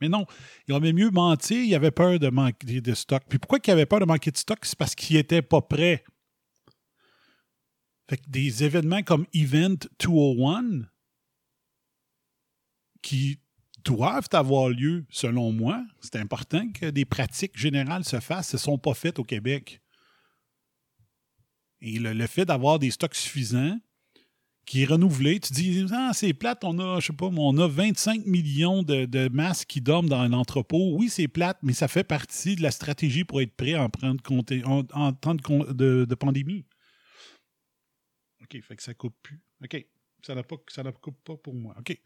Mais 0.00 0.08
non, 0.08 0.24
il 0.66 0.72
aurait 0.72 0.94
mieux 0.94 1.10
menti, 1.10 1.66
il 1.68 1.74
avait 1.74 1.90
peur 1.90 2.18
de 2.18 2.30
manquer 2.30 2.80
de 2.80 2.94
stock. 2.94 3.22
Puis 3.28 3.38
pourquoi 3.38 3.58
il 3.62 3.70
avait 3.72 3.86
peur 3.86 4.00
de 4.00 4.06
manquer 4.06 4.30
de 4.30 4.38
stock? 4.38 4.58
C'est 4.62 4.78
parce 4.78 4.94
qu'il 4.94 5.16
n'était 5.16 5.42
pas 5.42 5.60
prêt. 5.60 6.02
Fait 8.08 8.16
que 8.16 8.28
des 8.28 8.64
événements 8.64 9.02
comme 9.02 9.26
Event 9.34 9.76
201, 10.00 10.86
qui 13.02 13.41
doivent 13.84 14.28
avoir 14.32 14.68
lieu, 14.68 15.04
selon 15.10 15.52
moi. 15.52 15.84
C'est 16.00 16.16
important 16.16 16.68
que 16.72 16.90
des 16.90 17.04
pratiques 17.04 17.56
générales 17.56 18.04
se 18.04 18.20
fassent. 18.20 18.52
ne 18.52 18.58
sont 18.58 18.78
pas 18.78 18.94
faites 18.94 19.18
au 19.18 19.24
Québec. 19.24 19.80
Et 21.80 21.98
le, 21.98 22.26
fait 22.26 22.44
d'avoir 22.44 22.78
des 22.78 22.90
stocks 22.90 23.14
suffisants 23.14 23.76
qui 24.66 24.82
est 24.82 24.86
renouvelé. 24.86 25.40
Tu 25.40 25.52
dis, 25.52 25.86
ah, 25.92 26.12
c'est 26.14 26.32
plate, 26.32 26.62
on 26.62 26.78
a, 26.78 27.00
je 27.00 27.08
sais 27.08 27.12
pas, 27.12 27.26
on 27.26 27.58
a 27.58 27.66
25 27.66 28.26
millions 28.26 28.82
de, 28.82 29.04
de 29.04 29.28
masques 29.28 29.68
qui 29.68 29.80
dorment 29.80 30.08
dans 30.08 30.20
un 30.20 30.32
entrepôt. 30.32 30.96
Oui, 30.96 31.08
c'est 31.08 31.26
plate, 31.26 31.58
mais 31.62 31.72
ça 31.72 31.88
fait 31.88 32.04
partie 32.04 32.54
de 32.54 32.62
la 32.62 32.70
stratégie 32.70 33.24
pour 33.24 33.40
être 33.40 33.54
prêt 33.54 33.74
en, 33.74 33.90
prendre 33.90 34.22
en, 34.64 34.84
en, 34.92 35.12
temps 35.12 35.34
de, 35.34 36.04
de, 36.04 36.14
pandémie. 36.14 36.64
OK, 38.42 38.62
fait 38.62 38.76
que 38.76 38.82
ça 38.82 38.94
coupe 38.94 39.16
plus. 39.22 39.42
OK, 39.64 39.84
ça 40.24 40.34
ne 40.34 40.90
coupe 40.92 41.22
pas 41.24 41.36
pour 41.36 41.54
moi. 41.54 41.74
OK. 41.78 42.00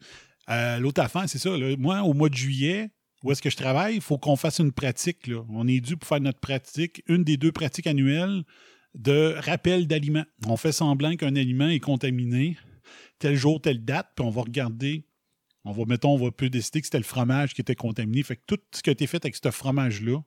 Euh, 0.49 0.79
l'autre 0.79 1.01
affaire, 1.01 1.27
c'est 1.27 1.39
ça. 1.39 1.49
Moi, 1.77 2.01
au 2.01 2.13
mois 2.13 2.29
de 2.29 2.35
juillet, 2.35 2.89
où 3.23 3.31
est-ce 3.31 3.41
que 3.41 3.49
je 3.49 3.57
travaille, 3.57 3.95
il 3.95 4.01
faut 4.01 4.17
qu'on 4.17 4.35
fasse 4.35 4.59
une 4.59 4.71
pratique. 4.71 5.29
On 5.49 5.67
est 5.67 5.79
dû 5.79 5.97
pour 5.97 6.07
faire 6.07 6.21
notre 6.21 6.39
pratique, 6.39 7.03
une 7.07 7.23
des 7.23 7.37
deux 7.37 7.51
pratiques 7.51 7.87
annuelles 7.87 8.43
de 8.95 9.35
rappel 9.37 9.87
d'aliments. 9.87 10.25
On 10.47 10.57
fait 10.57 10.71
semblant 10.71 11.15
qu'un 11.15 11.35
aliment 11.35 11.67
est 11.67 11.79
contaminé 11.79 12.57
tel 13.19 13.35
jour, 13.35 13.61
telle 13.61 13.83
date, 13.83 14.11
puis 14.15 14.25
on 14.25 14.29
va 14.29 14.41
regarder. 14.41 15.05
On 15.65 15.71
va, 15.71 15.83
mettons, 15.85 16.13
on 16.13 16.17
va 16.17 16.31
plus 16.31 16.49
décider 16.49 16.79
que 16.79 16.87
c'était 16.87 16.97
le 16.97 17.03
fromage 17.03 17.53
qui 17.53 17.61
était 17.61 17.75
contaminé. 17.75 18.23
Fait 18.23 18.37
que 18.37 18.43
tout 18.47 18.59
ce 18.73 18.81
qui 18.81 18.89
a 18.89 18.93
été 18.93 19.07
fait 19.07 19.23
avec 19.25 19.35
ce 19.35 19.51
fromage-là, 19.51 20.21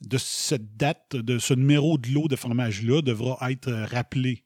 de 0.00 0.18
cette 0.18 0.76
date, 0.76 1.16
de 1.16 1.38
ce 1.38 1.54
numéro 1.54 1.98
de 1.98 2.08
lot 2.10 2.28
de 2.28 2.36
fromage-là, 2.36 3.02
devra 3.02 3.50
être 3.50 3.70
rappelé 3.70 4.44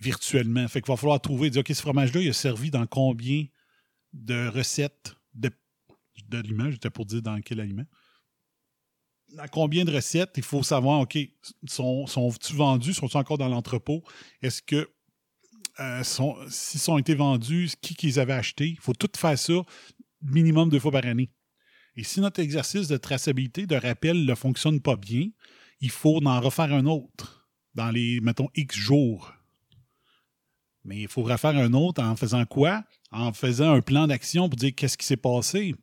virtuellement. 0.00 0.66
Fait 0.68 0.80
qu'il 0.80 0.92
va 0.92 0.96
falloir 0.96 1.20
trouver, 1.20 1.50
dire, 1.50 1.60
OK, 1.60 1.68
ce 1.68 1.80
fromage-là, 1.80 2.20
il 2.20 2.28
a 2.28 2.32
servi 2.32 2.70
dans 2.70 2.86
combien 2.86 3.46
de 4.12 4.48
recettes 4.48 5.14
de, 5.34 5.50
d'aliments, 6.28 6.70
j'étais 6.70 6.90
pour 6.90 7.06
dire 7.06 7.22
dans 7.22 7.40
quel 7.40 7.60
aliment. 7.60 7.86
Dans 9.34 9.48
combien 9.48 9.84
de 9.84 9.92
recettes, 9.92 10.32
il 10.36 10.42
faut 10.42 10.62
savoir, 10.62 11.00
OK, 11.00 11.18
sont, 11.66 12.06
sont-ils 12.06 12.56
vendus, 12.56 12.94
sont-ils 12.94 13.18
encore 13.18 13.38
dans 13.38 13.48
l'entrepôt? 13.48 14.02
Est-ce 14.40 14.62
que 14.62 14.90
euh, 15.80 16.02
s'ils 16.48 16.80
sont 16.80 16.98
été 16.98 17.14
vendus, 17.14 17.70
qui 17.80 17.94
qu'ils 17.94 18.18
avaient 18.18 18.32
acheté? 18.32 18.68
Il 18.68 18.80
faut 18.80 18.94
tout 18.94 19.10
faire 19.16 19.38
ça 19.38 19.62
minimum 20.22 20.70
deux 20.70 20.80
fois 20.80 20.92
par 20.92 21.04
année. 21.06 21.30
Et 21.94 22.04
si 22.04 22.20
notre 22.20 22.40
exercice 22.40 22.88
de 22.88 22.96
traçabilité, 22.96 23.66
de 23.66 23.76
rappel 23.76 24.24
ne 24.24 24.34
fonctionne 24.34 24.80
pas 24.80 24.96
bien, 24.96 25.28
il 25.80 25.90
faut 25.90 26.24
en 26.24 26.40
refaire 26.40 26.72
un 26.72 26.86
autre 26.86 27.48
dans 27.74 27.90
les, 27.90 28.20
mettons, 28.20 28.48
X 28.54 28.76
jours. 28.76 29.32
Mais 30.84 31.02
il 31.02 31.08
faut 31.08 31.22
refaire 31.22 31.56
un 31.56 31.72
autre 31.74 32.02
en 32.02 32.16
faisant 32.16 32.44
quoi? 32.46 32.84
En 33.10 33.32
faisant 33.32 33.72
un 33.72 33.80
plan 33.80 34.06
d'action 34.06 34.48
pour 34.48 34.56
dire 34.56 34.72
qu'est-ce 34.74 34.98
qui 34.98 35.06
s'est 35.06 35.16
passé. 35.16 35.74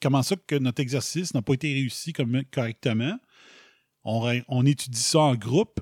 Comment 0.00 0.22
ça 0.22 0.36
que 0.46 0.56
notre 0.56 0.80
exercice 0.80 1.34
n'a 1.34 1.42
pas 1.42 1.54
été 1.54 1.72
réussi 1.72 2.12
correctement? 2.12 3.16
On, 4.04 4.66
étudie 4.66 5.00
ça 5.00 5.20
en 5.20 5.34
groupe. 5.34 5.80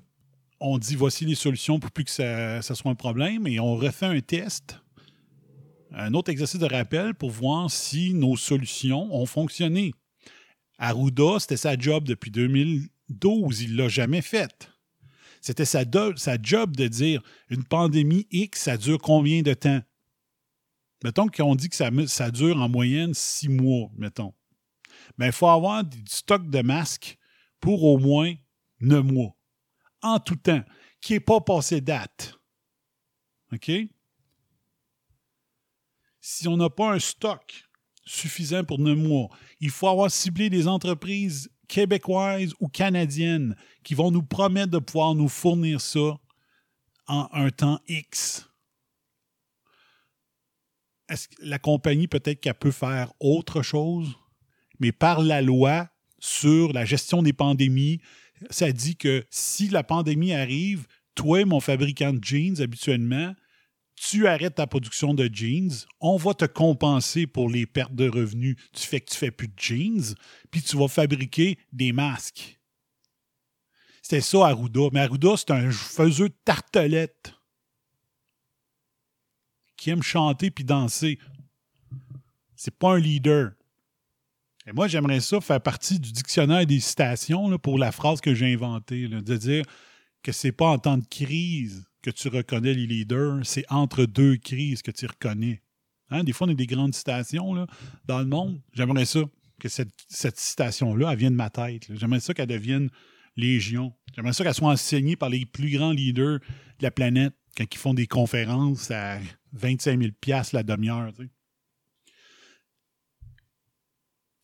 On 0.61 0.79
dit 0.79 0.97
voici 0.97 1.25
les 1.25 1.35
solutions 1.35 1.79
pour 1.79 1.91
plus 1.91 2.05
que 2.05 2.11
ça, 2.11 2.63
ça, 2.63 2.75
soit 2.75 2.91
un 2.91 2.97
problème 2.97 3.47
et 3.47 3.61
on 3.61 3.77
refait 3.77 4.07
un 4.07 4.21
test, 4.21 4.81
un 5.93 6.15
autre 6.15 6.31
exercice 6.31 6.61
de 6.61 6.67
rappel 6.67 7.15
pour 7.15 7.31
voir 7.31 7.71
si 7.71 8.13
nos 8.13 8.37
solutions 8.37 9.15
ont 9.15 9.27
fonctionné. 9.27 9.93
Arruda, 10.79 11.39
c'était 11.41 11.57
sa 11.57 11.79
job 11.79 12.05
depuis 12.05 12.31
2012. 12.31 13.63
Il 13.63 13.73
ne 13.73 13.83
l'a 13.83 13.89
jamais 13.89 14.23
faite. 14.23 14.71
C'était 15.41 15.65
sa, 15.65 15.85
job 16.43 16.77
de 16.77 16.89
dire 16.89 17.23
une 17.49 17.65
pandémie 17.65 18.27
X, 18.31 18.63
ça 18.63 18.77
dure 18.77 18.99
combien 18.99 19.43
de 19.43 19.55
temps? 19.55 19.81
Mettons 21.05 21.29
qu'on 21.29 21.55
dit 21.55 21.69
que 21.69 21.77
ça, 21.77 22.31
dure 22.31 22.61
en 22.61 22.69
moyenne 22.69 23.15
six 23.15 23.49
mois, 23.49 23.91
mettons. 23.97 24.35
Mais 25.17 25.27
il 25.27 25.33
faut 25.33 25.49
avoir 25.49 25.85
du 25.85 26.03
stock 26.09 26.49
de 26.49 26.61
masques 26.61 27.17
pour 27.61 27.85
au 27.85 27.99
moins 27.99 28.35
neuf 28.81 29.05
mois. 29.05 29.37
En 30.03 30.19
tout 30.19 30.37
temps, 30.37 30.63
qui 31.01 31.13
n'est 31.13 31.21
pas 31.21 31.41
passé 31.41 31.81
date. 31.81 32.35
OK? 33.53 33.71
Si 36.21 36.49
on 36.49 36.57
n'a 36.57 36.69
pas 36.69 36.93
un 36.93 36.99
stock 36.99 37.65
suffisant 38.05 38.65
pour 38.65 38.79
neuf 38.79 38.99
mois, 38.99 39.29
il 39.61 39.71
faut 39.71 39.89
avoir 39.89 40.11
ciblé 40.11 40.51
des 40.51 40.67
entreprises 40.67 41.51
québécoises 41.69 42.55
ou 42.61 42.69
canadiennes 42.69 43.57
qui 43.85 43.95
vont 43.95 44.11
nous 44.11 44.23
promettre 44.23 44.73
de 44.73 44.79
pouvoir 44.79 45.15
nous 45.15 45.29
fournir 45.29 45.81
ça 45.81 46.19
en 47.07 47.29
un 47.33 47.51
temps 47.51 47.81
X. 47.87 48.48
Que 51.09 51.15
la 51.41 51.59
compagnie, 51.59 52.07
peut-être 52.07 52.41
qu'elle 52.41 52.55
peut 52.55 52.71
faire 52.71 53.13
autre 53.19 53.63
chose, 53.63 54.17
mais 54.79 54.93
par 54.93 55.23
la 55.23 55.41
loi 55.41 55.89
sur 56.19 56.73
la 56.73 56.85
gestion 56.85 57.23
des 57.23 57.33
pandémies, 57.33 58.01
ça 58.51 58.71
dit 58.73 58.97
que 58.97 59.25
si 59.31 59.69
la 59.69 59.83
pandémie 59.83 60.33
arrive, 60.33 60.87
toi, 61.15 61.45
mon 61.45 61.61
fabricant 61.61 62.13
de 62.13 62.23
jeans, 62.23 62.61
habituellement, 62.61 63.35
tu 63.97 64.27
arrêtes 64.27 64.57
ta 64.57 64.67
production 64.67 65.15
de 65.15 65.29
jeans, 65.33 65.73
on 66.01 66.17
va 66.17 66.35
te 66.35 66.45
compenser 66.45 67.27
pour 67.27 67.51
les 67.51 67.67
pertes 67.67 67.95
de 67.95 68.09
revenus 68.09 68.57
du 68.75 68.83
fait 68.83 69.01
que 69.01 69.11
tu 69.11 69.17
fais 69.17 69.31
plus 69.31 69.49
de 69.49 69.59
jeans, 69.59 70.15
puis 70.51 70.63
tu 70.63 70.77
vas 70.77 70.89
fabriquer 70.89 71.59
des 71.73 71.93
masques. 71.93 72.59
C'était 74.03 74.21
ça 74.21 74.47
Arruda. 74.47 74.89
Mais 74.93 75.01
Arruda, 75.01 75.37
c'est 75.37 75.51
un 75.51 75.71
faiseux 75.71 76.29
de 76.29 76.37
tartelettes 76.45 77.35
qui 79.79 79.89
aime 79.89 80.03
chanter 80.03 80.51
puis 80.51 80.65
danser. 80.65 81.19
C'est 82.55 82.77
pas 82.77 82.97
un 82.97 82.99
leader. 82.99 83.53
Et 84.67 84.73
moi, 84.73 84.87
j'aimerais 84.87 85.21
ça 85.21 85.41
faire 85.41 85.63
partie 85.63 85.99
du 85.99 86.13
dictionnaire 86.13 86.67
des 86.67 86.81
citations 86.81 87.57
pour 87.59 87.79
la 87.79 87.91
phrase 87.91 88.21
que 88.21 88.35
j'ai 88.35 88.53
inventée, 88.53 89.09
de 89.09 89.37
dire 89.37 89.65
que 90.23 90.33
c'est 90.33 90.53
pas 90.53 90.67
en 90.67 90.79
temps 90.79 90.99
de 90.99 91.07
crise 91.07 91.87
que 92.03 92.11
tu 92.11 92.29
reconnais 92.29 92.75
les 92.75 92.87
leaders, 92.87 93.41
c'est 93.45 93.65
entre 93.71 94.05
deux 94.05 94.37
crises 94.37 94.83
que 94.83 94.91
tu 94.91 95.07
reconnais. 95.07 95.63
Hein? 96.11 96.25
Des 96.25 96.33
fois, 96.33 96.47
on 96.47 96.51
a 96.51 96.55
des 96.55 96.67
grandes 96.67 96.95
citations 96.95 97.55
là, 97.55 97.67
dans 98.05 98.19
le 98.19 98.27
monde. 98.27 98.61
J'aimerais 98.75 99.07
ça, 99.07 99.21
que 99.59 99.69
cette, 99.69 100.39
citation-là, 100.39 101.15
vienne 101.15 101.33
de 101.33 101.37
ma 101.37 101.51
tête. 101.51 101.89
J'aimerais 101.95 102.21
ça 102.21 102.35
qu'elle 102.35 102.47
devienne 102.49 102.91
légion. 103.37 103.93
J'aimerais 104.15 104.33
ça 104.33 104.45
qu'elle 104.45 104.55
soit 104.55 104.71
enseignée 104.71 105.17
par 105.17 105.29
les 105.29 105.47
plus 105.47 105.71
grands 105.71 105.93
leaders 105.93 106.41
de 106.41 106.83
la 106.83 106.91
planète 106.91 107.33
quand 107.57 107.65
ils 107.73 107.79
font 107.79 107.95
des 107.95 108.07
conférences 108.07 108.91
à 108.91 109.19
25 109.53 110.01
000 110.01 110.13
la 110.53 110.63
demi-heure. 110.63 111.13
Tu 111.15 111.25
sais. 111.25 111.31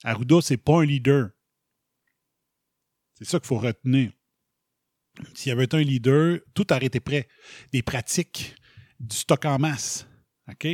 Arruda, 0.04 0.40
c'est 0.42 0.56
pas 0.56 0.82
un 0.82 0.84
leader. 0.84 1.30
C'est 3.14 3.24
ça 3.24 3.38
qu'il 3.38 3.46
faut 3.46 3.58
retenir. 3.58 4.12
S'il 5.34 5.50
y 5.50 5.52
avait 5.52 5.74
un 5.74 5.82
leader, 5.82 6.40
tout 6.54 6.72
aurait 6.72 6.86
été 6.86 7.00
prêt. 7.00 7.28
Des 7.72 7.82
pratiques, 7.82 8.54
du 9.00 9.16
stock 9.16 9.44
en 9.44 9.58
masse. 9.58 10.06
OK? 10.50 10.66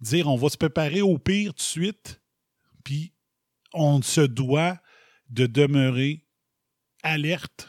Dire 0.00 0.28
on 0.28 0.36
va 0.36 0.48
se 0.48 0.56
préparer 0.56 1.02
au 1.02 1.18
pire 1.18 1.52
tout 1.52 1.58
de 1.58 1.62
suite, 1.62 2.20
puis 2.84 3.12
on 3.74 4.00
se 4.02 4.22
doit 4.22 4.80
de 5.28 5.46
demeurer 5.46 6.26
alerte 7.02 7.68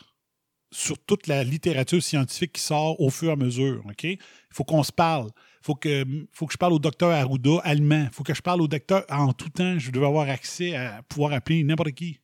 sur 0.71 0.97
toute 1.03 1.27
la 1.27 1.43
littérature 1.43 2.01
scientifique 2.01 2.53
qui 2.53 2.61
sort 2.61 2.99
au 3.01 3.09
fur 3.09 3.29
et 3.29 3.33
à 3.33 3.35
mesure. 3.35 3.85
OK? 3.85 4.03
Il 4.03 4.19
faut 4.51 4.63
qu'on 4.63 4.83
se 4.83 4.91
parle. 4.91 5.29
Il 5.61 5.65
faut 5.65 5.75
que, 5.75 6.05
faut 6.31 6.45
que 6.47 6.53
je 6.53 6.57
parle 6.57 6.73
au 6.73 6.79
docteur 6.79 7.11
Arruda 7.11 7.59
allemand. 7.63 8.05
Il 8.05 8.13
faut 8.13 8.23
que 8.23 8.33
je 8.33 8.41
parle 8.41 8.61
au 8.61 8.67
docteur 8.67 9.05
en 9.09 9.33
tout 9.33 9.49
temps. 9.49 9.77
Je 9.77 9.91
devais 9.91 10.05
avoir 10.05 10.29
accès 10.29 10.75
à 10.75 11.03
pouvoir 11.03 11.33
appeler 11.33 11.63
n'importe 11.63 11.91
qui. 11.91 12.19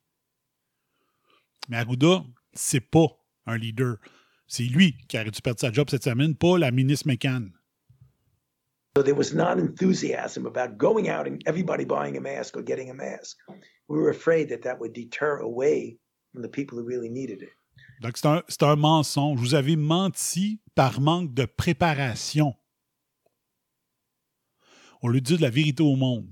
Mais 1.67 1.78
Arruda, 1.78 2.24
c'est 2.54 2.80
pas 2.80 3.08
un 3.45 3.58
leader. 3.58 3.98
C'est 4.48 4.63
lui 4.63 4.95
qui 5.08 5.17
aurait 5.17 5.32
dû 5.32 5.41
perdre 5.41 5.60
sa 5.60 5.71
job 5.71 5.89
cette 5.89 6.04
semaine, 6.04 6.36
pas 6.36 6.58
la 6.58 6.71
ministre 6.71 7.08
McCann. 7.08 7.52
So 8.98 9.04
there 9.04 9.15
was 9.15 9.34
not 9.34 9.60
enthusiasm 9.60 10.45
about 10.45 10.78
going 10.78 11.10
out 11.10 11.28
and 11.28 11.39
everybody 11.45 11.84
buying 11.84 12.15
a 12.15 12.21
mask 12.21 12.56
or 12.56 12.63
getting 12.63 12.89
a 12.89 12.93
mask. 12.93 13.38
We 13.89 14.00
were 14.00 14.10
afraid 14.10 14.48
that 14.50 14.62
that 14.62 14.80
would 14.80 14.93
deter 14.93 15.39
away 15.39 15.98
from 16.32 16.43
the 16.43 16.48
people 16.48 16.78
who 16.78 16.86
really 16.86 17.10
needed 17.10 17.41
it. 17.41 17.52
Donc 18.02 18.17
c'est 18.17 18.63
un, 18.63 18.69
un 18.69 18.76
mensonge. 18.78 19.38
Vous 19.38 19.54
avez 19.54 19.76
menti 19.76 20.62
par 20.76 21.02
manque 21.02 21.34
de 21.34 21.45
préparation. 21.45 22.56
On 25.06 25.08
lui 25.08 25.22
dit 25.22 25.38
de 25.38 25.41
la 25.44 25.52
vérité 25.52 25.84
au 25.84 25.96
monde. 25.96 26.28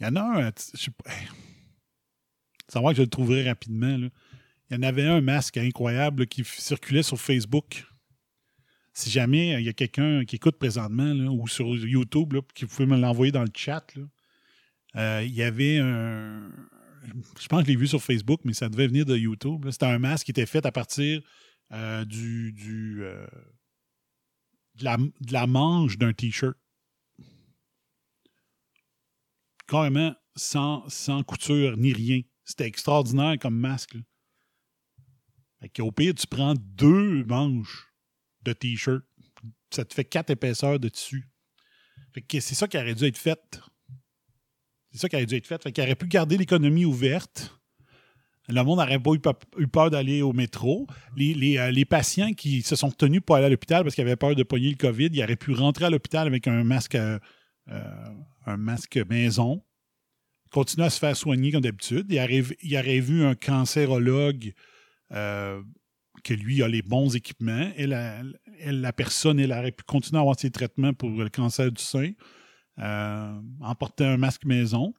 Il 0.00 0.06
y 0.06 0.08
en 0.08 0.16
a 0.16 0.22
un, 0.22 0.50
je 0.72 0.78
sais 0.78 0.90
pas. 0.90 1.10
Va 2.80 2.90
que 2.90 2.96
je 2.96 3.02
le 3.02 3.08
trouverai 3.08 3.46
rapidement. 3.46 3.98
Il 3.98 4.10
y 4.70 4.78
en 4.78 4.82
avait 4.82 5.06
un 5.06 5.20
masque 5.20 5.58
incroyable 5.58 6.26
qui 6.26 6.42
circulait 6.42 7.02
sur 7.02 7.20
Facebook. 7.20 7.84
Si 8.94 9.10
jamais 9.10 9.56
euh, 9.56 9.60
il 9.60 9.66
y 9.66 9.68
a 9.68 9.74
quelqu'un 9.74 10.24
qui 10.24 10.36
écoute 10.36 10.56
présentement 10.56 11.12
ou 11.12 11.46
sur 11.48 11.66
YouTube, 11.76 12.32
qui 12.54 12.64
pouvait 12.64 12.86
me 12.86 12.96
l'envoyer 12.96 13.30
dans 13.30 13.44
le 13.44 13.52
chat, 13.54 13.86
euh, 14.96 15.22
il 15.22 15.34
y 15.34 15.42
avait 15.42 15.76
un. 15.76 16.50
Je 17.38 17.46
pense 17.46 17.60
que 17.60 17.66
je 17.66 17.72
l'ai 17.72 17.76
vu 17.76 17.88
sur 17.88 18.02
Facebook, 18.02 18.40
mais 18.44 18.54
ça 18.54 18.70
devait 18.70 18.86
venir 18.86 19.04
de 19.04 19.18
YouTube. 19.18 19.68
C'était 19.70 19.84
un 19.84 19.98
masque 19.98 20.24
qui 20.24 20.30
était 20.30 20.46
fait 20.46 20.64
à 20.64 20.72
partir 20.72 21.20
euh, 21.72 22.06
du, 22.06 22.52
du 22.52 23.04
de, 24.76 24.84
la, 24.84 24.96
de 24.96 25.46
manche 25.46 25.98
d'un 25.98 26.12
T-shirt. 26.12 26.56
Carrément 29.66 30.14
sans, 30.36 31.22
couture 31.26 31.76
ni 31.76 31.92
rien. 31.92 32.22
C'était 32.44 32.66
extraordinaire 32.66 33.36
comme 33.40 33.58
masque. 33.58 33.96
Fait 35.60 35.80
au 35.80 35.90
pire, 35.90 36.14
tu 36.14 36.26
prends 36.26 36.54
deux 36.54 37.24
manches 37.24 37.92
de 38.42 38.52
T-shirt, 38.52 39.02
ça 39.70 39.84
te 39.84 39.94
fait 39.94 40.04
quatre 40.04 40.30
épaisseurs 40.30 40.78
de 40.78 40.88
tissu. 40.88 41.28
Fait 42.12 42.22
que 42.22 42.40
c'est 42.40 42.54
ça 42.54 42.68
qui 42.68 42.76
aurait 42.76 42.94
dû 42.94 43.04
être 43.04 43.18
fait. 43.18 43.60
C'est 44.92 44.98
ça 44.98 45.08
qui 45.08 45.16
aurait 45.16 45.26
dû 45.26 45.34
être 45.34 45.46
fait. 45.46 45.62
Fait 45.62 45.78
aurait 45.80 45.96
pu 45.96 46.06
garder 46.06 46.36
l'économie 46.36 46.84
ouverte. 46.84 47.58
Le 48.48 48.62
monde 48.62 48.78
n'aurait 48.78 48.98
pas 48.98 49.10
eu, 49.58 49.66
peur 49.66 49.90
d'aller 49.90 50.22
au 50.22 50.32
métro. 50.32 50.86
Les, 51.16 51.58
euh, 51.58 51.84
patients 51.88 52.32
qui 52.32 52.62
se 52.62 52.76
sont 52.76 52.90
tenus 52.90 53.20
pour 53.24 53.36
aller 53.36 53.46
à 53.46 53.48
l'hôpital 53.48 53.82
parce 53.82 53.94
qu'ils 53.94 54.04
avaient 54.04 54.16
peur 54.16 54.34
de 54.34 54.42
pogner 54.42 54.70
le 54.70 54.76
COVID, 54.76 55.08
ils 55.12 55.22
auraient 55.22 55.36
pu 55.36 55.52
rentrer 55.52 55.86
à 55.86 55.90
l'hôpital 55.90 56.26
avec 56.26 56.46
un 56.46 56.62
masque, 56.62 56.94
euh, 56.94 57.18
un 57.66 58.56
masque 58.56 58.98
maison, 59.08 59.62
continuer 60.50 60.86
à 60.86 60.90
se 60.90 60.98
faire 60.98 61.16
soigner 61.16 61.52
comme 61.52 61.62
d'habitude. 61.62 62.06
Il, 62.08 62.44
il 62.62 62.76
aurait 62.76 63.00
vu 63.00 63.24
un 63.24 63.34
cancérologue 63.34 64.52
euh, 65.12 65.62
que 66.24 66.34
lui 66.34 66.62
a 66.62 66.68
les 66.68 66.82
bons 66.82 67.14
équipements. 67.14 67.70
La, 67.78 68.22
la, 68.64 68.92
personne, 68.92 69.38
elle 69.38 69.52
aurait 69.52 69.72
pu 69.72 69.84
continuer 69.84 70.18
à 70.18 70.20
avoir 70.22 70.38
ses 70.38 70.50
traitements 70.50 70.92
pour 70.92 71.10
le 71.10 71.28
cancer 71.28 71.70
du 71.70 71.82
sein 71.82 72.12
euh, 72.78 73.40
en 73.60 73.74
portant 73.74 74.06
un 74.06 74.16
masque 74.16 74.44
maison. 74.44 74.94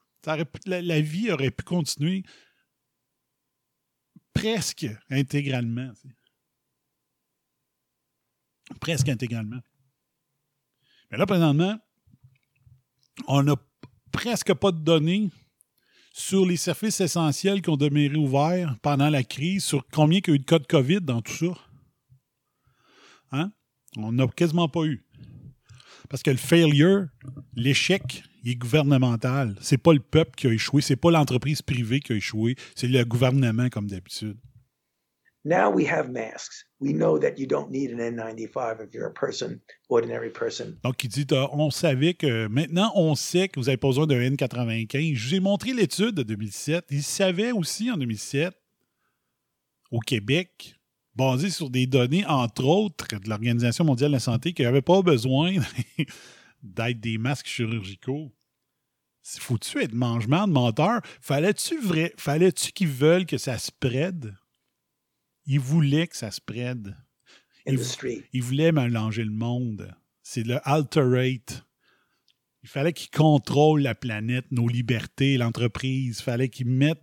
la, 0.65 1.01
vie 1.01 1.31
aurait 1.31 1.51
pu 1.51 1.63
continuer 1.63 2.23
presque 4.38 4.88
intégralement. 5.10 5.91
Presque 8.80 9.10
intégralement. 9.10 9.62
Mais 11.10 11.17
là, 11.17 11.26
présentement, 11.26 11.80
on 13.28 13.43
n'a 13.43 13.56
presque 14.12 14.54
pas 14.54 14.71
de 14.71 14.80
données 14.80 15.30
sur 16.13 16.45
les 16.45 16.58
services 16.58 17.00
essentiels 17.00 17.62
qui 17.62 17.69
ont 17.69 17.78
demeuré 17.78 18.15
ouverts 18.15 18.76
pendant 18.82 19.10
la 19.10 19.23
crise, 19.23 19.63
sur 19.63 19.86
combien 19.88 20.19
il 20.19 20.28
y 20.28 20.32
a 20.32 20.36
eu 20.36 20.39
de 20.39 20.45
cas 20.45 20.60
de 20.60 20.65
COVID 20.65 21.02
dans 21.02 21.21
tout 21.21 21.34
ça. 21.34 21.62
Hein? 23.32 23.52
On 23.95 24.12
n'a 24.12 24.28
quasiment 24.28 24.67
pas 24.67 24.84
eu. 24.86 25.06
Parce 26.10 26.23
que 26.23 26.32
le 26.32 26.38
failure, 26.38 27.08
l'échec, 27.56 28.23
il 28.47 28.51
est 28.51 28.55
gouvernemental. 28.55 29.55
C'est 29.62 29.77
pas 29.77 29.91
le 29.91 29.99
peuple 29.99 30.31
qui 30.38 30.47
a 30.47 30.53
échoué, 30.53 30.81
c'est 30.81 30.95
pas 30.95 31.12
l'entreprise 31.12 31.62
privée 31.62 31.99
qui 31.99 32.13
a 32.13 32.15
échoué, 32.15 32.55
c'est 32.75 32.88
le 32.88 33.03
gouvernement 33.03 33.67
comme 33.69 33.88
d'habitude. 33.88 34.38
Now 35.43 35.69
we 35.69 35.88
have 35.88 36.10
masks. 36.10 36.65
We 36.79 36.93
know 36.93 37.19
that 37.19 37.38
you 37.38 37.45
don't 37.45 37.69
need 37.69 37.91
an 37.91 37.99
N95 37.99 38.81
if 38.81 38.93
you're 38.93 39.07
a 39.07 39.13
person, 39.13 39.60
ordinary 39.89 40.29
person. 40.29 40.77
Donc, 40.83 41.03
il 41.03 41.10
dit, 41.10 41.25
on 41.31 41.71
savait 41.71 42.13
que 42.13 42.47
maintenant, 42.47 42.91
on 42.95 43.15
sait 43.15 43.47
que 43.47 43.60
vous 43.60 43.65
n'avez 43.65 43.77
pas 43.77 43.88
besoin 43.88 44.07
d'un 44.07 44.19
N95. 44.19 45.15
Je 45.15 45.27
vous 45.27 45.36
ai 45.36 45.39
montré 45.39 45.73
l'étude 45.73 46.15
de 46.15 46.23
2007. 46.23 46.86
Il 46.91 47.03
savait 47.03 47.51
aussi 47.51 47.89
en 47.91 47.97
2007, 47.97 48.53
au 49.91 49.99
Québec, 49.99 50.75
basé 51.15 51.49
sur 51.49 51.69
des 51.69 51.88
données, 51.88 52.25
entre 52.25 52.65
autres, 52.65 53.07
de 53.07 53.29
l'Organisation 53.29 53.86
mondiale 53.86 54.12
de 54.12 54.15
la 54.15 54.19
santé, 54.19 54.53
qu'il 54.53 54.63
n'y 54.63 54.69
avait 54.69 54.81
pas 54.81 55.01
besoin 55.01 55.53
d'être 56.63 56.99
des 56.99 57.17
masques 57.17 57.47
chirurgicaux. 57.47 58.31
Faut-tu 59.39 59.81
être 59.81 59.93
mangement 59.93 60.47
de 60.47 60.53
menteur? 60.53 61.01
Fallait-tu 61.21 61.79
vrai... 61.79 62.13
Fallait-tu 62.17 62.71
qu'ils 62.71 62.87
veulent 62.87 63.25
que 63.25 63.37
ça 63.37 63.57
se 63.57 63.71
prête? 63.71 64.27
il 65.47 65.59
voulait 65.59 66.07
que 66.07 66.15
ça 66.15 66.29
se 66.29 66.41
prête. 66.41 66.77
Il, 67.65 67.79
il, 68.33 68.43
voulait 68.43 68.71
mélanger 68.71 69.23
le 69.23 69.31
monde. 69.31 69.93
C'est 70.21 70.43
le 70.43 70.59
alterate. 70.67 71.65
Il 72.63 72.69
fallait 72.69 72.93
qu'il 72.93 73.09
contrôle 73.09 73.81
la 73.81 73.95
planète, 73.95 74.45
nos 74.51 74.67
libertés, 74.67 75.37
l'entreprise. 75.37 76.19
Il 76.19 76.23
fallait 76.23 76.49
qu'il 76.49 76.67
mette. 76.67 77.01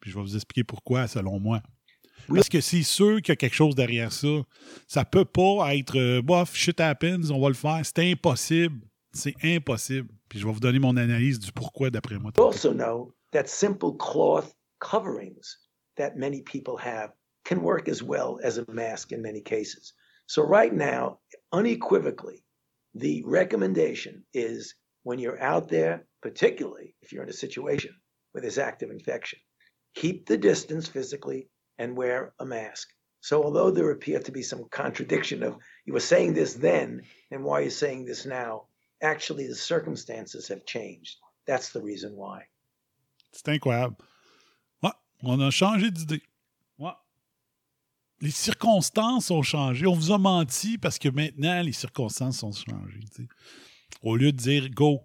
Puis 0.00 0.10
je 0.10 0.16
vais 0.16 0.22
vous 0.22 0.36
expliquer 0.36 0.64
pourquoi, 0.64 1.08
selon 1.08 1.40
moi. 1.40 1.62
Parce 2.28 2.48
que 2.48 2.60
c'est 2.60 2.82
sûr 2.82 3.16
qu'il 3.16 3.30
y 3.30 3.32
a 3.32 3.36
quelque 3.36 3.54
chose 3.54 3.74
derrière 3.74 4.12
ça. 4.12 4.42
Ça 4.86 5.04
peut 5.04 5.24
pas 5.24 5.74
être 5.74 5.98
euh, 5.98 6.22
bof, 6.22 6.54
shit 6.54 6.78
happens, 6.80 7.30
on 7.30 7.40
va 7.40 7.48
le 7.48 7.54
faire. 7.54 7.80
C'est 7.84 8.10
impossible. 8.10 8.80
C'est 9.12 9.34
impossible. 9.42 10.08
Puis 10.32 10.40
je 10.40 10.46
vais 10.46 10.52
vous 10.54 10.60
donner 10.60 10.78
mon 10.78 10.96
analyse 10.96 11.38
du 11.38 11.52
pourquoi 11.52 11.90
d'après 11.90 12.18
moi. 12.18 12.32
also 12.38 12.72
know 12.72 13.12
that 13.32 13.48
simple 13.48 13.92
cloth 13.98 14.54
coverings 14.80 15.58
that 15.98 16.16
many 16.16 16.40
people 16.40 16.78
have 16.78 17.12
can 17.44 17.60
work 17.60 17.86
as 17.86 18.02
well 18.02 18.38
as 18.42 18.56
a 18.56 18.64
mask 18.72 19.12
in 19.12 19.20
many 19.20 19.42
cases. 19.42 19.92
So, 20.26 20.42
right 20.42 20.72
now, 20.72 21.18
unequivocally, 21.52 22.46
the 22.94 23.22
recommendation 23.26 24.24
is 24.32 24.74
when 25.02 25.18
you're 25.18 25.38
out 25.38 25.68
there, 25.68 26.06
particularly 26.22 26.94
if 27.02 27.12
you're 27.12 27.24
in 27.24 27.28
a 27.28 27.34
situation 27.34 27.94
where 28.30 28.40
there's 28.40 28.56
active 28.56 28.90
infection, 28.90 29.38
keep 29.94 30.24
the 30.24 30.38
distance 30.38 30.88
physically 30.88 31.50
and 31.76 31.94
wear 31.94 32.32
a 32.38 32.46
mask. 32.46 32.88
So, 33.20 33.44
although 33.44 33.70
there 33.70 33.90
appear 33.90 34.20
to 34.20 34.32
be 34.32 34.42
some 34.42 34.64
contradiction 34.70 35.42
of 35.42 35.58
you 35.84 35.92
were 35.92 36.00
saying 36.00 36.32
this 36.32 36.54
then 36.54 37.02
and 37.30 37.44
why 37.44 37.60
you're 37.60 37.70
saying 37.70 38.06
this 38.06 38.24
now, 38.24 38.68
actually 39.02 39.46
the 39.46 39.54
circumstances 39.54 40.48
have 40.48 40.64
changed. 40.64 41.18
That's 41.46 41.72
the 41.72 41.82
reason 41.82 42.16
why. 42.16 42.44
C'est 43.32 43.48
incroyable. 43.48 43.96
On 45.24 45.40
a 45.40 45.50
changé 45.50 45.90
d'idée. 45.90 46.22
les 48.20 48.30
circonstances 48.30 49.30
ont 49.32 49.42
changé. 49.42 49.86
On 49.86 49.94
vous 49.94 50.12
a 50.12 50.18
menti 50.18 50.78
parce 50.78 50.98
que 50.98 51.08
maintenant, 51.08 51.60
les 51.60 51.72
circonstances 51.72 52.42
ont 52.44 52.52
changé. 52.52 53.00
Au 54.00 54.16
lieu 54.16 54.30
de 54.30 54.36
dire 54.36 54.70
go. 54.70 55.00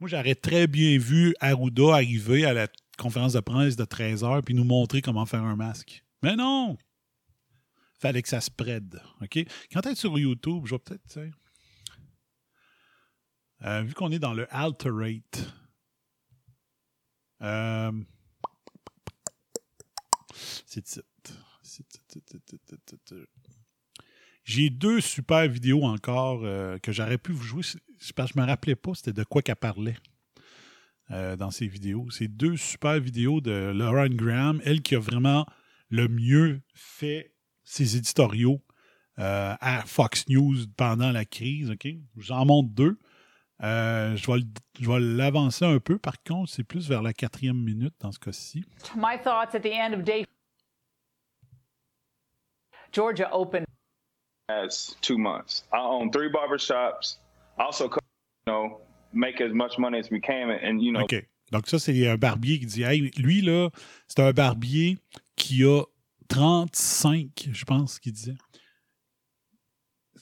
Moi, 0.00 0.08
j'aurais 0.08 0.34
très 0.34 0.66
bien 0.66 0.98
vu 0.98 1.34
Arruda 1.40 1.94
arriver 1.94 2.46
à 2.46 2.54
la 2.54 2.68
conférence 2.98 3.34
de 3.34 3.40
presse 3.40 3.76
de 3.76 3.84
13 3.84 4.22
h 4.22 4.42
puis 4.42 4.54
nous 4.54 4.64
montrer 4.64 5.02
comment 5.02 5.26
faire 5.26 5.42
un 5.42 5.56
masque. 5.56 6.04
Mais 6.22 6.36
non! 6.36 6.76
Fallait 7.98 8.22
que 8.22 8.28
ça 8.28 8.40
prête. 8.56 8.82
OK? 9.22 9.38
Quand 9.72 9.86
est 9.86 9.94
sur 9.94 10.18
YouTube, 10.18 10.64
je 10.64 10.74
vais 10.74 10.78
peut-être. 10.78 11.18
Euh, 13.64 13.82
vu 13.82 13.94
qu'on 13.94 14.10
est 14.10 14.18
dans 14.18 14.34
le 14.34 14.46
Alterate. 14.54 15.54
Euh. 17.40 17.92
J'ai 24.44 24.68
deux 24.68 25.00
super 25.00 25.48
vidéos 25.48 25.84
encore 25.84 26.42
euh, 26.44 26.78
que 26.78 26.92
j'aurais 26.92 27.16
pu 27.16 27.32
vous 27.32 27.42
jouer. 27.42 27.62
Je 27.62 28.12
ne 28.16 28.42
me 28.42 28.46
rappelais 28.46 28.76
pas 28.76 28.94
c'était 28.94 29.14
de 29.14 29.24
quoi 29.24 29.40
qu'elle 29.40 29.56
parlait 29.56 29.96
euh, 31.10 31.36
dans 31.36 31.50
ces 31.50 31.66
vidéos. 31.66 32.10
C'est 32.10 32.28
deux 32.28 32.56
super 32.56 33.00
vidéos 33.00 33.40
de 33.40 33.72
Lauren 33.74 34.10
Graham, 34.10 34.60
elle 34.64 34.82
qui 34.82 34.94
a 34.94 34.98
vraiment 34.98 35.46
le 35.88 36.08
mieux 36.08 36.60
fait 36.74 37.34
ses 37.62 37.96
éditoriaux 37.96 38.62
à 39.16 39.84
Fox 39.86 40.28
News 40.28 40.66
pendant 40.76 41.12
la 41.12 41.24
crise. 41.24 41.70
Ok, 41.70 41.88
J'en 42.16 42.44
montre 42.44 42.68
deux. 42.70 42.98
Je 43.60 44.90
vais 44.90 45.00
l'avancer 45.00 45.64
un 45.64 45.78
peu. 45.78 45.98
Par 45.98 46.22
contre, 46.22 46.50
c'est 46.50 46.64
plus 46.64 46.88
vers 46.88 47.02
la 47.02 47.12
quatrième 47.12 47.58
minute 47.58 47.94
dans 48.00 48.12
ce 48.12 48.18
cas-ci. 48.18 48.64
My 48.96 49.18
thoughts 49.22 49.54
at 49.54 49.60
the 49.60 49.72
end 49.72 49.94
of 49.94 50.02
day 50.04 50.26
Georgia 52.92 53.28
opened 53.32 53.66
as 54.48 54.96
two 55.00 55.18
months. 55.18 55.64
I 55.72 55.78
own 55.78 56.10
three 56.10 56.28
barbershops. 56.28 57.18
Also, 57.58 57.88
you 57.88 57.98
know, 58.46 58.80
make 59.12 59.40
as 59.40 59.52
much 59.52 59.78
money 59.78 59.98
as 59.98 60.10
we 60.10 60.20
can, 60.20 60.50
and 60.50 60.80
you 60.80 60.92
know. 60.92 61.02
OK. 61.02 61.26
Donc 61.52 61.66
ça, 61.68 61.78
c'est 61.78 62.08
un 62.08 62.16
barbier 62.16 62.58
qui 62.58 62.66
dit, 62.66 62.82
hey, 62.82 63.10
lui 63.16 63.42
là, 63.42 63.70
c'est 64.08 64.20
un 64.20 64.32
barbier 64.32 64.98
qui 65.36 65.64
a 65.64 65.82
35, 66.28 67.50
je 67.52 67.64
pense 67.64 67.98
qu'il 67.98 68.12
disait. 68.12 68.34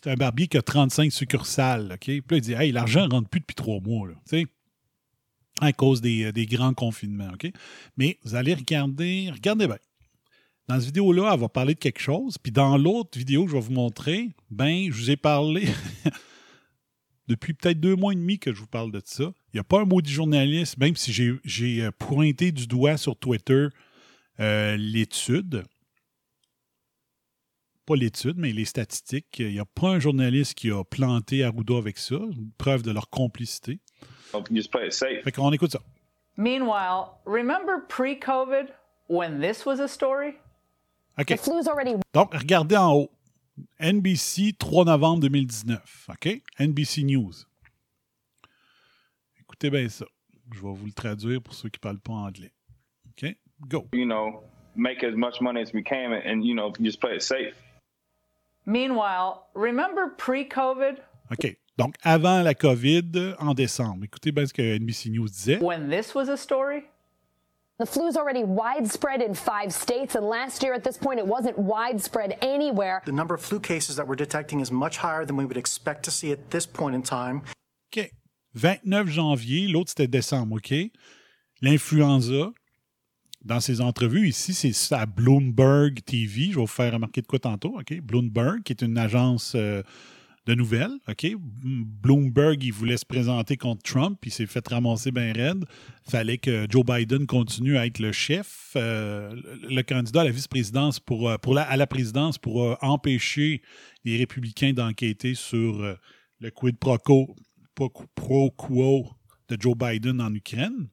C'est 0.03 0.11
un 0.11 0.17
barbier 0.17 0.49
qui 0.49 0.57
a 0.57 0.63
35 0.63 1.13
succursales? 1.13 1.97
Puis 2.01 2.23
là, 2.29 2.37
il 2.37 2.41
dit, 2.41 2.53
hey, 2.55 2.73
l'argent 2.73 3.07
ne 3.07 3.13
rentre 3.13 3.29
plus 3.29 3.41
depuis 3.41 3.55
trois 3.55 3.81
mois, 3.81 4.09
à 5.61 5.73
cause 5.73 6.01
des, 6.01 6.25
euh, 6.25 6.45
grands 6.47 6.75
confinements? 6.75 7.33
Mais 7.97 8.19
vous 8.25 8.35
allez 8.35 8.55
regarder, 8.55 9.31
regardez 9.33 9.69
bien. 9.69 9.79
Dans 10.69 10.77
cette 10.77 10.87
vidéo-là, 10.87 11.31
elle 11.33 11.41
va 11.41 11.49
parler 11.49 11.75
de 11.75 11.79
quelque 11.79 12.01
chose. 12.01 12.37
Puis 12.39 12.51
dans 12.51 12.77
l'autre 12.77 13.17
vidéo 13.17 13.45
que 13.45 13.51
je 13.53 13.57
vais 13.57 13.63
vous 13.63 13.73
montrer, 13.73 14.31
ben, 14.51 14.91
je 14.91 14.97
vous 14.97 15.11
ai 15.11 15.17
parlé 15.17 15.69
depuis 17.29 17.55
peut-être 17.55 17.79
deux 17.79 17.95
mois 17.95 18.13
et 18.13 18.17
demi 18.17 18.39
que 18.41 18.53
je 18.53 18.59
vous 18.59 18.67
parle 18.67 18.91
de 18.91 19.03
ça. 19.05 19.25
Il 19.25 19.57
n'y 19.57 19.61
a 19.61 19.65
pas 19.65 19.83
un 19.83 19.85
mot 19.85 20.01
du 20.03 20.11
journaliste, 20.11 20.79
même 20.79 20.97
si 20.97 21.13
j'ai 21.45 21.83
euh, 21.83 21.91
pointé 21.93 22.51
du 22.51 22.67
doigt 22.67 22.97
sur 22.97 23.17
Twitter 23.17 23.69
euh, 24.41 24.77
l'étude. 24.77 25.65
Pas 27.85 27.97
l'étude, 27.97 28.35
mais 28.37 28.53
les 28.53 28.65
statistiques. 28.65 29.39
Il 29.41 29.53
n'y 29.53 29.59
a 29.59 29.65
pas 29.65 29.89
un 29.89 29.99
journaliste 29.99 30.55
qui 30.55 30.71
a 30.71 30.85
planté 30.85 31.43
Arruda 31.43 31.77
avec 31.77 31.99
ça, 31.99 32.15
une 32.15 32.53
preuve 32.57 32.83
de 32.83 32.93
leur 32.93 33.11
complicité. 33.11 33.81
Fait 34.31 35.33
qu'on 35.33 35.53
écoute 35.53 35.73
ça. 35.73 35.81
Meanwhile, 36.37 37.19
remember 37.27 37.81
pre-COVID 37.89 38.73
when 39.09 39.41
this 39.41 39.67
was 39.67 39.81
a 39.81 39.89
story? 39.89 40.35
OK. 41.19 41.35
Donc, 42.15 42.35
regardez 42.35 42.77
en 42.77 42.95
haut. 42.95 43.11
NBC, 43.79 44.55
3 44.59 44.87
novembre 44.87 45.21
2019. 45.21 46.09
OK? 46.09 46.43
NBC 46.59 47.03
News. 47.03 47.33
Écoutez 49.41 49.69
bien 49.69 49.89
ça. 49.89 50.07
Je 50.55 50.63
vais 50.63 50.73
vous 50.73 50.87
le 50.87 50.93
traduire 50.93 51.43
pour 51.43 51.53
ceux 51.53 51.69
qui 51.69 51.79
ne 51.79 51.83
parlent 51.83 52.01
pas 52.01 52.15
anglais. 52.15 52.53
OK? 53.11 53.37
Go. 53.69 53.89
You 53.93 54.07
know, 54.07 54.43
make 54.75 55.05
as 55.05 55.15
much 55.15 55.41
money 55.41 55.61
as 55.61 55.73
we 55.75 55.83
can 55.85 56.13
and, 56.13 56.43
you 56.43 56.55
know, 56.55 56.73
just 56.81 57.01
play 57.01 57.17
it 57.17 57.23
safe. 57.23 57.55
Meanwhile, 58.67 59.49
remember 59.55 60.09
pre-COVID? 60.17 60.99
OK. 61.31 61.57
Donc, 61.79 61.95
avant 62.05 62.43
la 62.43 62.55
COVID, 62.55 63.35
en 63.39 63.55
décembre. 63.55 64.05
Écoutez 64.05 64.31
bien 64.31 64.47
ce 64.47 64.53
que 64.53 64.63
NBC 64.63 65.11
News 65.11 65.31
disait. 65.31 65.59
When 65.61 65.89
this 65.89 66.15
was 66.15 66.29
a 66.29 66.37
story? 66.37 66.85
The 67.79 67.87
flu 67.87 68.07
is 68.07 68.17
already 68.17 68.45
widespread 68.45 69.23
in 69.23 69.35
five 69.35 69.73
states, 69.73 70.15
and 70.15 70.25
last 70.29 70.63
year 70.63 70.75
at 70.75 70.85
this 70.85 70.99
point, 70.99 71.19
it 71.19 71.27
wasn't 71.27 71.59
widespread 71.59 72.37
anywhere. 72.41 73.03
The 73.07 73.13
number 73.13 73.35
of 73.35 73.41
flu 73.41 73.59
cases 73.59 73.97
that 73.97 74.07
we're 74.07 74.15
detecting 74.15 74.61
is 74.61 74.71
much 74.71 74.99
higher 74.99 75.25
than 75.25 75.37
we 75.37 75.45
would 75.45 75.57
expect 75.57 76.05
to 76.05 76.11
see 76.11 76.31
at 76.31 76.51
this 76.51 76.67
point 76.67 76.95
in 76.95 77.03
time. 77.03 77.43
OK. 77.91 78.13
29 78.55 79.09
janvier, 79.09 79.67
l'autre 79.67 79.91
c'était 79.91 80.07
décembre, 80.07 80.57
OK? 80.57 80.93
L'influenza, 81.63 82.53
dans 83.45 83.61
ses 83.61 83.81
entrevues 83.81 84.29
ici, 84.29 84.55
c'est 84.55 84.95
à 84.95 85.07
Bloomberg 85.07 86.01
TV. 86.05 86.47
Je 86.47 86.55
vais 86.55 86.61
vous 86.61 86.67
faire 86.67 86.93
remarquer 86.93 87.23
de 87.23 87.27
quoi 87.27 87.39
tantôt, 87.39 87.79
OK? 87.79 88.01
Bloomberg, 88.01 88.63
qui 88.63 88.73
est 88.73 88.83
une 88.83 88.97
agence 88.97 89.55
euh, 89.57 89.83
de 90.47 90.55
nouvelles, 90.55 90.97
OK? 91.09 91.27
Bloomberg, 91.65 92.63
il 92.63 92.73
voulait 92.73 92.97
se 92.97 93.05
présenter 93.05 93.57
contre 93.57 93.83
Trump, 93.83 94.19
puis 94.21 94.31
il 94.31 94.35
s'est 94.35 94.47
fait 94.47 94.67
ramasser 94.69 95.11
bien 95.11 95.33
raide. 95.33 95.65
Fallait 96.09 96.39
que 96.39 96.67
Joe 96.69 96.85
Biden 96.85 97.27
continue 97.27 97.77
à 97.77 97.87
être 97.87 97.99
le 97.99 98.13
chef, 98.13 98.73
euh, 98.77 99.35
le 99.69 99.83
candidat 99.83 100.21
à 100.21 100.25
la 100.25 100.31
vice-présidence 100.31 101.01
pour, 101.01 101.29
euh, 101.29 101.37
pour 101.39 101.55
la, 101.55 101.63
à 101.63 101.77
la 101.77 101.87
présidence 101.89 102.39
pour 102.39 102.77
empêcher 102.83 103.63
les 104.05 104.17
républicains 104.17 104.73
d'enquêter 104.73 105.35
sur 105.35 105.97
le 106.41 106.51
quid 106.51 106.79
pro 106.79 106.99
quo, 106.99 107.35
pro 108.15 108.51
quo 108.51 109.11
de 109.49 109.57
Joe 109.61 109.77
Biden 109.77 110.21
en 110.21 110.33
Ukraine. 110.33 110.89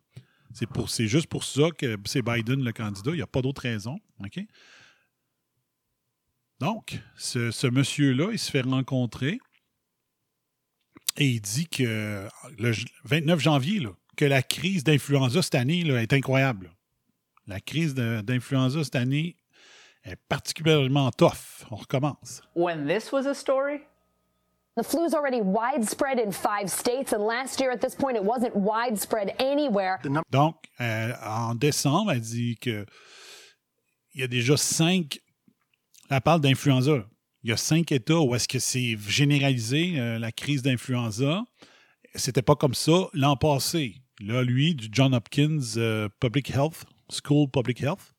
C'est, 0.53 1.07
juste 1.07 1.27
pour 1.27 1.43
ça 1.43 1.69
que 1.77 1.97
c'est 2.05 2.21
Biden 2.21 2.63
le 2.63 2.71
candidat. 2.71 3.11
Il 3.11 3.17
n'y 3.17 3.21
a 3.21 3.27
pas 3.27 3.41
d'autre 3.41 3.61
raison. 3.61 3.99
Donc, 6.59 6.99
ce, 7.15 7.67
monsieur-là, 7.67 8.31
il 8.31 8.39
se 8.39 8.51
fait 8.51 8.61
rencontrer 8.61 9.39
et 11.17 11.27
il 11.27 11.41
dit 11.41 11.67
que 11.67 12.27
le 12.57 12.71
29 13.05 13.39
janvier, 13.39 13.87
que 14.17 14.25
la 14.25 14.41
crise 14.41 14.83
d'influenza 14.83 15.41
cette 15.41 15.55
année 15.55 15.87
est 15.87 16.13
incroyable. 16.13 16.71
La 17.47 17.59
crise 17.59 17.93
d'influenza 17.95 18.83
cette 18.83 18.95
année 18.95 19.37
est 20.03 20.17
particulièrement 20.27 21.11
tough. 21.11 21.65
On 21.71 21.75
recommence. 21.75 22.41
When 22.55 22.87
this 22.87 23.11
was 23.11 23.25
a 23.25 23.33
story? 23.33 23.81
The 24.79 24.83
flu's 24.85 25.13
already 25.13 25.41
widespread 25.41 26.19
in 26.19 26.31
five 26.31 26.69
states, 26.69 27.11
and 27.11 27.21
last 27.25 27.59
year 27.59 27.69
at 27.69 27.81
this 27.81 27.95
point, 27.95 28.15
it 28.15 28.23
wasn't 28.23 28.55
widespread 28.55 29.35
anywhere. 29.37 29.99
Donc, 30.31 30.55
euh, 30.79 31.11
en 31.21 31.53
décembre, 31.53 32.13
elle 32.13 32.21
dit 32.21 32.55
que 32.61 32.85
il 34.13 34.21
y 34.21 34.23
a 34.23 34.27
déjà 34.27 34.55
cinq. 34.55 35.19
Elle 36.09 36.21
parle 36.21 36.39
d'influenza. 36.39 37.05
Il 37.43 37.49
y 37.49 37.51
a 37.51 37.57
cinq 37.57 37.91
États 37.91 38.21
où 38.21 38.33
est-ce 38.35 38.47
que 38.47 38.59
c'est 38.59 38.95
généralisé, 39.05 39.99
euh, 39.99 40.17
la 40.17 40.31
crise 40.31 40.61
d'influenza. 40.61 41.43
C'était 42.15 42.41
pas 42.41 42.55
comme 42.55 42.73
ça 42.73 43.09
l'an 43.11 43.35
passé. 43.35 43.95
Là, 44.21 44.43
lui, 44.43 44.75
du 44.75 44.87
John 44.93 45.13
Hopkins 45.13 45.75
euh, 45.75 46.07
Public 46.21 46.51
Health, 46.51 46.85
School 47.09 47.49
Public 47.51 47.83
Health. 47.83 48.13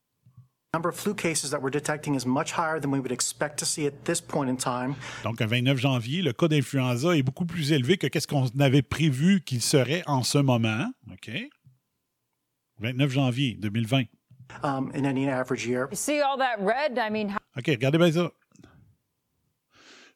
Donc, 5.24 5.40
le 5.40 5.46
29 5.46 5.78
janvier, 5.78 6.22
le 6.22 6.32
cas 6.32 6.46
d'influenza 6.46 7.16
est 7.16 7.24
beaucoup 7.24 7.44
plus 7.44 7.72
élevé 7.72 7.96
que 7.98 8.06
qu'est-ce 8.06 8.28
qu'on 8.28 8.46
avait 8.60 8.82
prévu 8.82 9.40
qu'il 9.40 9.60
serait 9.62 10.04
en 10.06 10.22
ce 10.22 10.38
moment. 10.38 10.86
OK? 11.10 11.28
29 12.78 13.10
janvier 13.10 13.54
2020. 13.58 14.04
Um, 14.62 14.92
in 14.94 15.04
any 15.04 15.28
average 15.28 15.66
year. 15.66 15.88
You 15.90 15.96
see 15.96 16.20
all 16.20 16.38
that 16.38 16.58
red? 16.60 16.96
I 16.98 17.10
mean, 17.10 17.30
how- 17.30 17.38
OK, 17.58 17.66
regardez 17.66 17.98
bien 17.98 18.12
ça. 18.12 18.30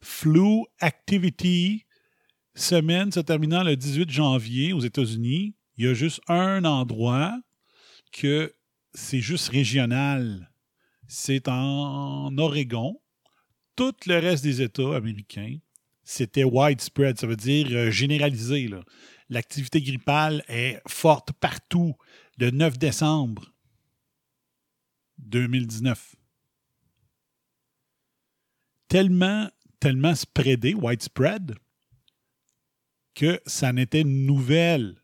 Flu 0.00 0.66
Activity, 0.80 1.84
semaine 2.54 3.10
se 3.10 3.18
terminant 3.18 3.64
le 3.64 3.74
18 3.74 4.08
janvier 4.08 4.72
aux 4.72 4.80
États-Unis. 4.80 5.56
Il 5.76 5.84
y 5.86 5.88
a 5.88 5.94
juste 5.94 6.20
un 6.28 6.64
endroit 6.64 7.32
que 8.12 8.54
c'est 8.94 9.20
juste 9.20 9.48
régional. 9.48 10.50
C'est 11.06 11.48
en 11.48 12.36
Oregon. 12.38 13.00
Tout 13.76 13.94
le 14.06 14.18
reste 14.18 14.44
des 14.44 14.62
États 14.62 14.96
américains, 14.96 15.58
c'était 16.04 16.44
widespread, 16.44 17.18
ça 17.18 17.26
veut 17.26 17.36
dire 17.36 17.66
euh, 17.72 17.90
généralisé. 17.90 18.70
L'activité 19.28 19.82
grippale 19.82 20.44
est 20.48 20.80
forte 20.86 21.32
partout 21.32 21.94
le 22.38 22.50
9 22.50 22.78
décembre 22.78 23.52
2019 25.18 26.14
tellement, 28.94 29.50
tellement 29.80 30.14
spreadé, 30.14 30.72
widespread, 30.72 31.56
que 33.12 33.40
ça 33.44 33.72
n'était 33.72 34.04
nouvelle. 34.04 35.02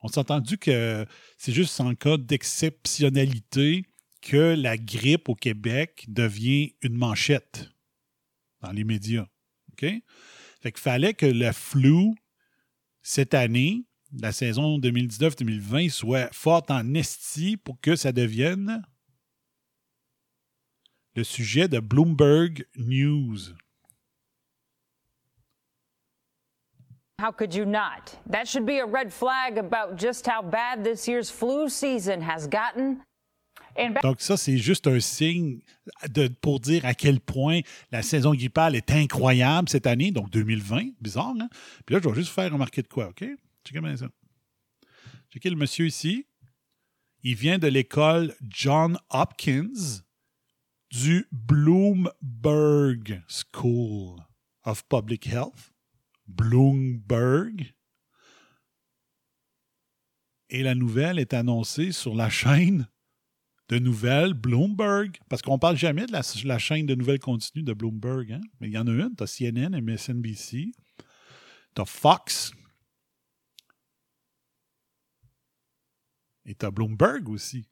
On 0.00 0.08
s'est 0.08 0.20
entendu 0.20 0.58
que 0.58 1.06
c'est 1.36 1.52
juste 1.52 1.80
en 1.80 1.94
cas 1.94 2.16
d'exceptionnalité 2.16 3.84
que 4.20 4.54
la 4.56 4.76
grippe 4.76 5.28
au 5.28 5.34
Québec 5.34 6.04
devient 6.08 6.74
une 6.82 6.96
manchette 6.96 7.70
dans 8.60 8.72
les 8.72 8.84
médias. 8.84 9.26
OK? 9.72 9.86
Fait 10.60 10.72
qu'il 10.72 10.80
fallait 10.80 11.14
que 11.14 11.26
le 11.26 11.52
flou, 11.52 12.14
cette 13.02 13.34
année, 13.34 13.84
la 14.12 14.32
saison 14.32 14.78
2019-2020, 14.78 15.90
soit 15.90 16.32
forte 16.32 16.70
en 16.70 16.94
esti 16.94 17.56
pour 17.56 17.80
que 17.80 17.96
ça 17.96 18.12
devienne 18.12 18.82
le 21.14 21.24
sujet 21.24 21.68
de 21.68 21.80
Bloomberg 21.80 22.66
News. 22.76 23.38
How 27.18 27.32
could 27.32 27.54
you 27.54 27.64
not? 27.64 28.14
That 28.30 28.46
should 28.46 28.64
be 28.64 28.78
a 28.78 28.86
red 28.86 29.12
flag 29.12 29.58
about 29.58 29.96
just 29.96 30.26
how 30.26 30.42
bad 30.42 30.84
this 30.84 31.06
year's 31.08 31.30
flu 31.30 31.68
season 31.68 32.22
has 32.22 32.46
gotten. 32.46 33.02
Donc 34.02 34.20
ça, 34.20 34.36
c'est 34.36 34.58
juste 34.58 34.88
un 34.88 34.98
signe 34.98 35.60
de, 36.08 36.26
pour 36.26 36.58
dire 36.58 36.84
à 36.84 36.94
quel 36.94 37.20
point 37.20 37.60
la 37.92 38.02
saison 38.02 38.34
grippale 38.34 38.74
est 38.74 38.90
incroyable 38.90 39.68
cette 39.68 39.86
année, 39.86 40.10
donc 40.10 40.30
2020. 40.30 40.94
Bizarre, 41.00 41.34
hein? 41.38 41.48
Puis 41.86 41.94
là, 41.94 42.00
je 42.02 42.08
vais 42.08 42.14
juste 42.16 42.32
faire 42.32 42.52
remarquer 42.52 42.82
de 42.82 42.88
quoi, 42.88 43.08
OK? 43.08 43.24
Checkez 43.64 43.80
bien 43.80 43.96
ça. 43.96 44.08
Le 45.44 45.54
monsieur 45.54 45.86
ici. 45.86 46.26
Il 47.22 47.36
vient 47.36 47.58
de 47.58 47.68
l'école 47.68 48.34
John 48.48 48.98
Hopkins 49.10 50.02
du 50.90 51.26
Bloomberg 51.30 53.22
School 53.28 54.20
of 54.64 54.84
Public 54.88 55.26
Health. 55.28 55.72
Bloomberg. 56.28 57.74
Et 60.50 60.62
la 60.62 60.74
nouvelle 60.74 61.18
est 61.18 61.34
annoncée 61.34 61.92
sur 61.92 62.14
la 62.14 62.30
chaîne 62.30 62.88
de 63.68 63.78
nouvelles 63.78 64.34
Bloomberg. 64.34 65.18
Parce 65.28 65.42
qu'on 65.42 65.54
ne 65.54 65.58
parle 65.58 65.76
jamais 65.76 66.06
de 66.06 66.12
la, 66.12 66.58
chaîne 66.58 66.86
de 66.86 66.94
nouvelles 66.94 67.18
continues 67.18 67.64
de 67.64 67.72
Bloomberg. 67.72 68.32
Hein? 68.32 68.40
Mais 68.60 68.68
il 68.68 68.72
y 68.72 68.78
en 68.78 68.86
a 68.86 68.90
une. 68.90 69.14
Tu 69.16 69.22
as 69.22 69.26
CNN, 69.26 69.80
MSNBC. 69.80 70.72
Tu 71.74 71.82
as 71.82 71.84
Fox. 71.84 72.52
Et 76.46 76.54
tu 76.54 76.64
as 76.64 76.70
Bloomberg 76.70 77.28
aussi. 77.28 77.68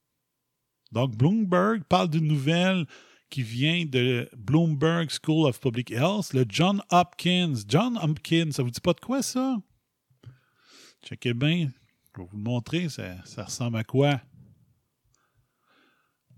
Donc, 0.93 1.17
Bloomberg 1.17 1.83
parle 1.85 2.11
d'une 2.11 2.27
nouvelle 2.27 2.87
qui 3.31 3.43
vient 3.43 3.85
de 3.85 4.29
Bloomberg 4.37 5.11
School 5.11 5.47
of 5.47 5.61
Public 5.61 5.91
Health, 5.91 6.33
le 6.33 6.45
John 6.49 6.83
Hopkins. 6.91 7.55
John 7.69 7.99
Hopkins, 8.01 8.53
ça 8.53 8.63
vous 8.63 8.71
dit 8.71 8.81
pas 8.81 8.93
de 8.93 9.01
quoi, 9.01 9.23
ça? 9.23 9.57
Checkez 11.05 11.35
bien. 11.35 11.71
Je 12.15 12.23
vais 12.23 12.29
vous 12.29 12.37
le 12.37 12.43
montrer. 12.43 12.89
Ça, 12.89 13.45
ressemble 13.45 13.77
à 13.79 13.85
quoi? 13.85 14.21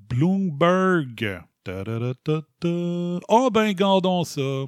Bloomberg. 0.09 1.43
Oh, 3.29 3.51
ben, 3.53 3.73
gardons 3.73 4.25
ça. 4.25 4.65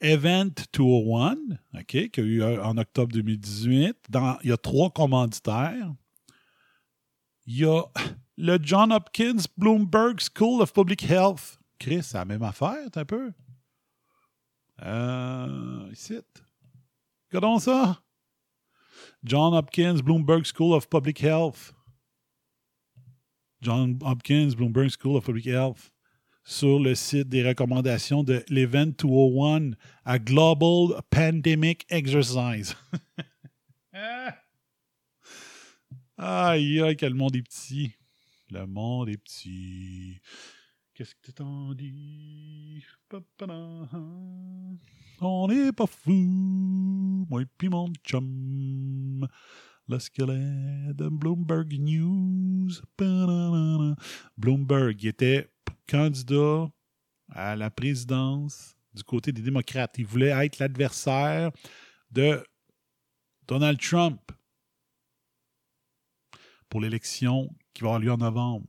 Event 0.00 0.50
201, 0.72 1.36
OK, 1.74 1.86
qu'il 1.86 2.10
y 2.16 2.20
a 2.20 2.24
eu 2.24 2.42
euh, 2.42 2.62
en 2.62 2.76
octobre 2.76 3.12
2018. 3.12 3.96
Dans, 4.10 4.36
il 4.42 4.50
y 4.50 4.52
a 4.52 4.56
trois 4.58 4.90
commanditaires. 4.90 5.94
Il 7.46 7.82
le 8.36 8.58
John 8.60 8.92
Hopkins 8.92 9.44
Bloomberg 9.56 10.20
School 10.20 10.60
of 10.60 10.72
Public 10.72 11.08
Health. 11.08 11.58
Chris, 11.78 12.02
c'est 12.02 12.18
la 12.18 12.24
même 12.24 12.42
affaire, 12.42 12.88
un 12.94 13.04
peu? 13.04 13.32
Euh, 14.82 15.88
ici. 15.92 16.18
Regardons 17.30 17.58
ça. 17.58 18.02
John 19.22 19.54
Hopkins 19.54 20.00
Bloomberg 20.02 20.44
School 20.44 20.74
of 20.74 20.88
Public 20.88 21.22
Health. 21.22 21.72
John 23.60 23.98
Hopkins 24.02 24.54
Bloomberg 24.54 24.90
School 24.90 25.16
of 25.16 25.24
Public 25.24 25.46
Health 25.46 25.90
sur 26.44 26.78
le 26.78 26.94
site 26.94 27.28
des 27.28 27.46
recommandations 27.46 28.22
de 28.22 28.44
l'Event 28.48 28.92
201 28.98 29.70
à 30.04 30.18
Global 30.18 31.00
Pandemic 31.10 31.86
Exercise. 31.88 32.76
Aïe, 36.26 36.80
aïe, 36.80 36.96
que 36.96 37.04
le 37.04 37.12
monde 37.12 37.36
est 37.36 37.42
petit. 37.42 37.92
Le 38.50 38.66
monde 38.66 39.10
est 39.10 39.18
petit. 39.18 40.22
Qu'est-ce 40.94 41.14
que 41.16 41.30
t'en 41.32 41.74
dis? 41.74 42.82
On 45.20 45.48
n'est 45.48 45.72
pas 45.72 45.86
fou, 45.86 47.26
moi 47.28 47.42
et 47.42 47.46
puis 47.58 47.68
mon 47.68 47.92
chum. 48.02 49.28
Le 49.86 49.98
squelette 49.98 50.96
de 50.96 51.10
Bloomberg 51.10 51.70
News. 51.78 52.70
Bloomberg 54.38 55.04
était 55.04 55.50
candidat 55.86 56.70
à 57.32 57.54
la 57.54 57.70
présidence 57.70 58.78
du 58.94 59.04
côté 59.04 59.30
des 59.30 59.42
démocrates. 59.42 59.96
Il 59.98 60.06
voulait 60.06 60.46
être 60.46 60.58
l'adversaire 60.58 61.50
de 62.10 62.42
Donald 63.46 63.78
Trump 63.78 64.22
pour 66.74 66.80
l'élection 66.80 67.54
qui 67.72 67.84
va 67.84 67.90
avoir 67.90 68.00
lieu 68.00 68.10
en 68.10 68.16
novembre. 68.16 68.66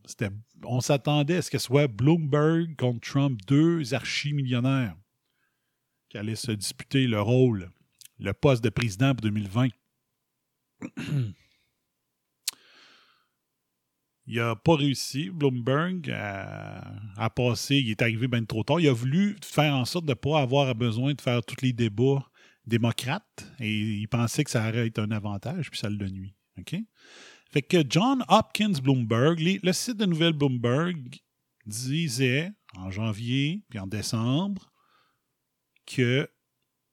on 0.64 0.80
s'attendait 0.80 1.38
à 1.38 1.42
ce 1.42 1.50
que 1.50 1.58
ce 1.58 1.66
soit 1.66 1.88
Bloomberg 1.88 2.76
contre 2.76 3.00
Trump, 3.00 3.40
deux 3.48 3.96
archi-millionnaires 3.96 4.96
qui 6.10 6.20
allaient 6.20 6.36
se 6.36 6.52
disputer 6.52 7.08
le 7.08 7.20
rôle, 7.20 7.72
le 8.20 8.32
poste 8.34 8.64
de 8.64 8.70
président 8.70 9.16
pour 9.16 9.24
2020. 9.24 9.70
Il 14.28 14.36
n'a 14.36 14.56
pas 14.56 14.76
réussi, 14.76 15.32
Bloomberg, 15.32 16.12
à, 16.12 17.32
passer. 17.36 17.78
Il 17.78 17.90
est 17.90 18.04
arrivé 18.04 18.28
bien 18.28 18.46
trop 18.46 18.64
tard. 18.64 18.80
Il 18.80 18.88
a 18.88 18.94
voulu 18.94 19.36
faire 19.44 19.74
en 19.74 19.86
sorte 19.86 20.06
de 20.06 20.12
ne 20.12 20.14
pas 20.14 20.42
avoir 20.42 20.76
besoin 20.76 21.16
de 21.16 21.22
faire 21.22 21.44
tous 21.44 21.64
les 21.64 21.74
débats 21.74 22.24
démocrates 22.68 23.52
et 23.60 23.76
il 23.76 24.08
pensait 24.08 24.44
que 24.44 24.52
ça 24.52 24.70
aurait 24.70 24.86
été 24.86 25.02
un 25.02 25.10
avantage, 25.10 25.72
puis 25.72 25.80
ça 25.80 25.90
le 25.90 26.08
nuit. 26.08 26.36
OK? 26.60 26.76
Fait 27.56 27.62
que 27.62 27.86
John 27.90 28.22
Hopkins 28.28 28.82
Bloomberg, 28.84 29.40
le 29.64 29.72
site 29.72 29.96
de 29.96 30.06
nouvelles 30.06 30.34
Bloomberg, 30.34 31.22
disait 31.66 32.52
en 32.76 32.92
janvier 32.92 33.64
puis 33.70 33.80
en 33.80 33.88
décembre 33.88 34.74
que 35.86 36.30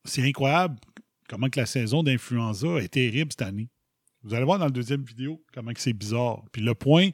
c'est 0.05 0.23
incroyable 0.23 0.79
comment 1.29 1.49
que 1.49 1.59
la 1.59 1.67
saison 1.67 2.05
d'influenza 2.05 2.79
est 2.79 2.93
terrible 2.93 3.33
cette 3.33 3.43
année. 3.43 3.71
Vous 4.23 4.35
allez 4.35 4.45
voir 4.45 4.61
dans 4.61 4.67
la 4.67 4.71
deuxième 4.71 5.03
vidéo 5.03 5.45
comment 5.53 5.73
c'est 5.77 5.95
bizarre. 5.95 6.45
Puis 6.53 6.63
le 6.63 6.77
point 6.77 7.11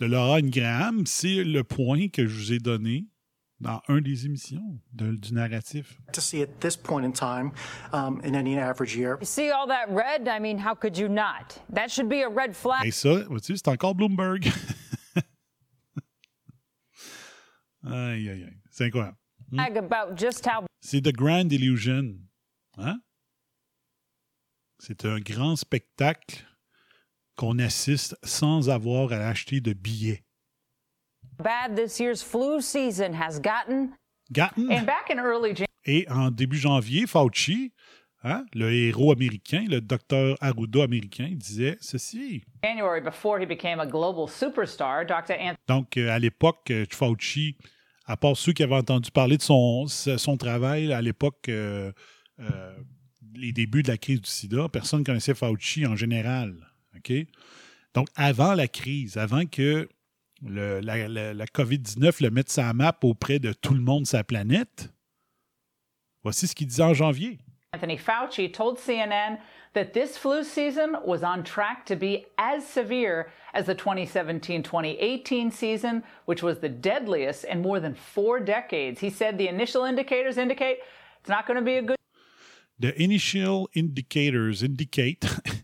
de 0.00 0.06
Laura 0.06 0.38
Ingraham, 0.38 1.06
c'est 1.06 1.44
le 1.44 1.62
point 1.62 2.08
que 2.08 2.26
je 2.26 2.36
vous 2.36 2.52
ai 2.52 2.58
donné 2.58 3.06
dans 3.60 3.82
un 3.88 4.00
des 4.00 4.26
émissions 4.26 4.78
de, 4.92 5.16
du 5.16 5.32
narratif. 5.34 5.98
To 6.12 6.20
see 6.20 6.42
at 6.42 6.60
this 6.60 6.76
point 6.76 7.04
in 7.04 7.12
time 7.12 7.52
um, 7.92 8.20
in 8.22 8.34
any 8.34 8.58
average 8.58 8.96
year. 8.96 9.18
You 9.20 9.26
see 9.26 9.50
all 9.50 9.66
that 9.68 9.88
red? 9.88 10.28
I 10.28 10.38
mean, 10.38 10.58
how 10.58 10.74
could 10.74 10.96
you 10.96 11.08
not? 11.08 11.58
That 11.72 11.90
should 11.90 12.08
be 12.08 12.22
a 12.22 12.28
red 12.28 12.54
flag. 12.54 12.86
Et 12.86 12.92
ça, 12.92 13.24
vois-tu, 13.28 13.56
c'est 13.56 13.68
encore 13.68 13.94
Bloomberg. 13.94 14.46
aïe, 17.84 18.28
aïe, 18.28 18.44
aïe. 18.44 18.56
C'est 18.70 18.84
incroyable. 18.84 19.16
Hmm? 19.50 19.60
About 19.60 20.16
just 20.16 20.46
how... 20.46 20.66
C'est 20.80 21.00
The 21.00 21.12
Grand 21.12 21.50
Illusion. 21.50 22.16
Hein? 22.76 23.00
C'est 24.78 25.04
un 25.04 25.18
grand 25.18 25.56
spectacle 25.56 26.44
qu'on 27.34 27.58
assiste 27.58 28.16
sans 28.22 28.68
avoir 28.68 29.12
à 29.12 29.28
acheter 29.28 29.60
de 29.60 29.72
billets. 29.72 30.24
Bad 31.42 31.76
this 31.76 32.00
year's 32.00 32.22
flu 32.22 32.60
season 32.60 33.12
has 33.14 33.38
gotten. 33.38 33.94
Gotten. 34.32 34.70
And 34.72 34.84
back 34.84 35.10
in 35.10 35.18
early 35.20 35.54
Et 35.84 36.06
en 36.10 36.30
début 36.30 36.58
janvier, 36.58 37.06
Fauci, 37.06 37.72
hein, 38.24 38.44
le 38.54 38.72
héros 38.72 39.12
américain, 39.12 39.64
le 39.68 39.80
docteur 39.80 40.36
Arruda 40.40 40.82
américain, 40.82 41.30
disait 41.32 41.78
ceci. 41.80 42.42
January, 42.62 43.00
before 43.00 43.38
he 43.40 43.46
became 43.46 43.80
a 43.80 43.86
global 43.86 44.28
superstar, 44.28 45.06
Dr. 45.06 45.34
Anthony... 45.38 45.56
Donc, 45.68 45.96
euh, 45.96 46.10
à 46.10 46.18
l'époque, 46.18 46.70
euh, 46.70 46.84
Fauci, 46.90 47.56
à 48.04 48.16
part 48.16 48.36
ceux 48.36 48.52
qui 48.52 48.62
avaient 48.62 48.74
entendu 48.74 49.10
parler 49.10 49.36
de 49.36 49.42
son, 49.42 49.86
son 49.86 50.36
travail 50.36 50.92
à 50.92 51.00
l'époque, 51.00 51.48
euh, 51.48 51.92
euh, 52.40 52.76
les 53.34 53.52
débuts 53.52 53.82
de 53.82 53.88
la 53.88 53.96
crise 53.96 54.20
du 54.20 54.30
sida, 54.30 54.68
personne 54.68 55.00
ne 55.00 55.04
connaissait 55.04 55.34
Fauci 55.34 55.86
en 55.86 55.94
général. 55.94 56.54
OK? 56.96 57.12
Donc, 57.94 58.08
avant 58.16 58.54
la 58.54 58.66
crise, 58.66 59.16
avant 59.16 59.46
que 59.46 59.88
le, 60.42 60.80
la, 60.80 61.08
la, 61.08 61.34
la 61.34 61.46
COVID-19 61.46 62.22
le 62.22 62.30
mette 62.30 62.50
sa 62.50 62.72
map 62.72 62.98
auprès 63.02 63.38
de 63.38 63.52
tout 63.52 63.74
le 63.74 63.80
monde 63.80 64.06
sa 64.06 64.24
planète, 64.24 64.92
voici 66.22 66.46
ce 66.46 66.54
qu'il 66.54 66.66
disait 66.66 66.82
en 66.82 66.94
janvier. 66.94 67.38
Anthony 67.74 67.98
Fauci 67.98 68.50
told 68.50 68.78
CNN 68.78 69.38
that 69.74 69.92
this 69.92 70.16
flu 70.16 70.42
season 70.42 70.96
was 71.04 71.22
on 71.22 71.44
track 71.44 71.84
to 71.84 71.96
be 71.96 72.24
as 72.38 72.66
severe 72.66 73.30
as 73.52 73.66
the 73.66 73.74
2017 73.74 74.62
2018 74.62 75.50
season, 75.50 76.02
which 76.24 76.42
was 76.42 76.60
the 76.60 76.68
deadliest 76.68 77.44
in 77.44 77.60
more 77.60 77.78
than 77.78 77.94
four 77.94 78.40
decades. 78.40 79.00
He 79.00 79.10
said 79.10 79.36
the 79.36 79.48
initial 79.48 79.84
indicators 79.84 80.38
indicate 80.38 80.78
it's 81.20 81.28
not 81.28 81.46
going 81.46 81.58
to 81.58 81.64
be 81.64 81.76
a 81.76 81.82
good. 81.82 81.96
The 82.78 83.00
initial 83.00 83.68
indicators 83.74 84.62
indicate 84.62 85.26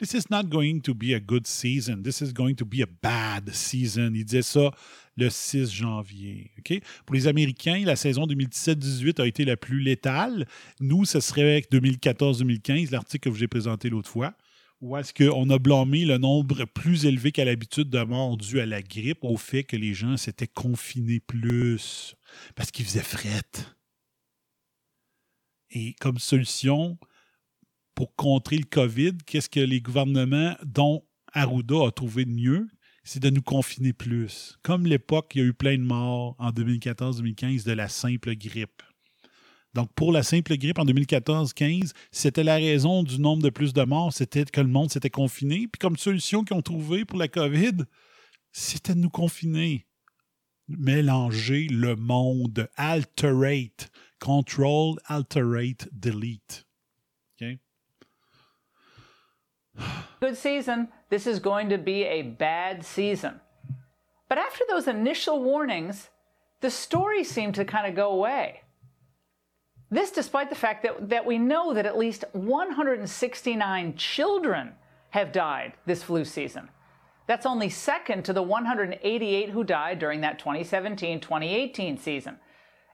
This 0.00 0.14
is 0.14 0.30
not 0.30 0.44
going 0.44 0.80
to 0.80 0.94
be 0.94 1.12
a 1.12 1.20
good 1.20 1.46
season. 1.46 2.02
This 2.02 2.22
is 2.22 2.32
going 2.32 2.54
to 2.54 2.64
be 2.64 2.82
a 2.82 2.86
bad 2.86 3.50
season. 3.52 4.14
Il 4.14 4.24
disait 4.24 4.40
ça 4.40 4.70
le 5.18 5.28
6 5.28 5.70
janvier. 5.70 6.52
OK? 6.58 6.80
Pour 7.04 7.14
les 7.14 7.26
Américains, 7.26 7.82
la 7.84 7.96
saison 7.96 8.26
2017-18 8.26 9.20
a 9.20 9.26
été 9.26 9.44
la 9.44 9.58
plus 9.58 9.80
létale. 9.80 10.46
Nous, 10.80 11.04
ce 11.04 11.20
serait 11.20 11.62
2014-2015, 11.70 12.92
l'article 12.92 13.28
que 13.28 13.30
je 13.30 13.38
vous 13.40 13.44
ai 13.44 13.48
présenté 13.48 13.90
l'autre 13.90 14.08
fois, 14.08 14.32
où 14.80 14.96
est-ce 14.96 15.12
qu'on 15.12 15.50
a 15.50 15.58
blâmé 15.58 16.06
le 16.06 16.16
nombre 16.16 16.64
plus 16.64 17.04
élevé 17.04 17.30
qu'à 17.30 17.44
l'habitude 17.44 17.90
de 17.90 18.02
morts 18.02 18.38
dû 18.38 18.58
à 18.60 18.64
la 18.64 18.80
grippe 18.80 19.22
au 19.22 19.36
fait 19.36 19.64
que 19.64 19.76
les 19.76 19.92
gens 19.92 20.16
s'étaient 20.16 20.46
confinés 20.46 21.20
plus 21.20 22.16
parce 22.54 22.70
qu'il 22.70 22.86
faisait 22.86 23.02
fret. 23.02 23.42
Et 25.72 25.94
comme 26.00 26.18
solution, 26.18 26.98
pour 28.00 28.16
contrer 28.16 28.56
le 28.56 28.64
COVID, 28.64 29.18
qu'est-ce 29.26 29.50
que 29.50 29.60
les 29.60 29.82
gouvernements, 29.82 30.56
dont 30.64 31.04
Arruda 31.34 31.86
a 31.86 31.90
trouvé 31.90 32.24
de 32.24 32.30
mieux, 32.30 32.66
c'est 33.04 33.20
de 33.20 33.28
nous 33.28 33.42
confiner 33.42 33.92
plus. 33.92 34.56
Comme 34.62 34.86
l'époque, 34.86 35.32
il 35.34 35.38
y 35.42 35.44
a 35.44 35.46
eu 35.48 35.52
plein 35.52 35.76
de 35.76 35.82
morts 35.82 36.34
en 36.38 36.50
2014-2015 36.50 37.66
de 37.66 37.72
la 37.72 37.90
simple 37.90 38.34
grippe. 38.36 38.82
Donc, 39.74 39.92
pour 39.94 40.12
la 40.12 40.22
simple 40.22 40.56
grippe 40.56 40.78
en 40.78 40.86
2014-15, 40.86 41.92
c'était 42.10 42.42
la 42.42 42.54
raison 42.54 43.02
du 43.02 43.20
nombre 43.20 43.42
de 43.42 43.50
plus 43.50 43.74
de 43.74 43.82
morts, 43.82 44.14
c'était 44.14 44.46
que 44.46 44.62
le 44.62 44.68
monde 44.68 44.90
s'était 44.90 45.10
confiné. 45.10 45.68
Puis 45.68 45.78
comme 45.78 45.98
solution 45.98 46.42
qu'ils 46.42 46.56
ont 46.56 46.62
trouvé 46.62 47.04
pour 47.04 47.18
la 47.18 47.28
COVID, 47.28 47.84
c'était 48.50 48.94
de 48.94 49.00
nous 49.00 49.10
confiner. 49.10 49.86
Mélanger 50.68 51.66
le 51.68 51.96
monde. 51.96 52.66
Alterate. 52.76 53.90
Control, 54.20 54.96
alterate, 55.04 55.86
delete. 55.92 56.66
Good 60.20 60.36
season, 60.36 60.88
this 61.08 61.26
is 61.26 61.38
going 61.38 61.68
to 61.70 61.78
be 61.78 62.04
a 62.04 62.22
bad 62.22 62.84
season. 62.84 63.40
But 64.28 64.38
after 64.38 64.64
those 64.68 64.86
initial 64.86 65.42
warnings, 65.42 66.10
the 66.60 66.70
story 66.70 67.24
seemed 67.24 67.54
to 67.56 67.64
kind 67.64 67.86
of 67.86 67.94
go 67.94 68.10
away. 68.10 68.62
This 69.90 70.10
despite 70.12 70.50
the 70.50 70.56
fact 70.56 70.82
that, 70.84 71.08
that 71.08 71.26
we 71.26 71.38
know 71.38 71.74
that 71.74 71.86
at 71.86 71.98
least 71.98 72.24
169 72.32 73.96
children 73.96 74.72
have 75.10 75.32
died 75.32 75.72
this 75.84 76.02
flu 76.02 76.24
season. 76.24 76.68
That's 77.26 77.46
only 77.46 77.68
second 77.68 78.24
to 78.24 78.32
the 78.32 78.42
188 78.42 79.50
who 79.50 79.64
died 79.64 79.98
during 79.98 80.20
that 80.20 80.38
2017 80.38 81.20
2018 81.20 81.98
season. 81.98 82.38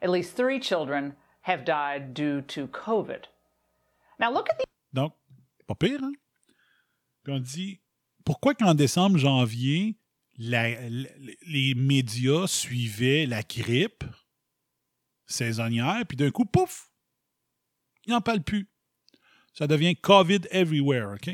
At 0.01 0.11
least 0.11 0.37
three 0.37 0.61
children 0.61 1.17
have 1.43 1.65
died 1.65 2.15
due 2.15 2.41
to 2.43 2.69
COVID. 2.69 3.25
Now 4.19 4.33
look 4.33 4.49
at 4.51 4.59
the. 4.59 4.65
Pire, 5.75 5.99
hein? 5.99 6.17
Puis 7.27 7.35
on 7.35 7.41
dit 7.41 7.81
pourquoi 8.25 8.55
qu'en 8.55 8.75
décembre, 8.75 9.19
janvier, 9.19 9.99
les 10.39 11.75
médias 11.75 12.47
suivaient 12.47 13.27
la 13.27 13.43
grippe 13.43 14.05
saisonnière, 15.27 16.05
puis 16.07 16.17
d'un 16.17 16.31
coup, 16.31 16.45
pouf, 16.45 16.93
ils 18.05 18.11
n'en 18.11 18.21
parlent 18.21 18.45
plus. 18.45 18.71
Ça 19.55 19.67
devient 19.67 19.97
COVID 19.97 20.43
everywhere, 20.53 21.15
OK? 21.15 21.29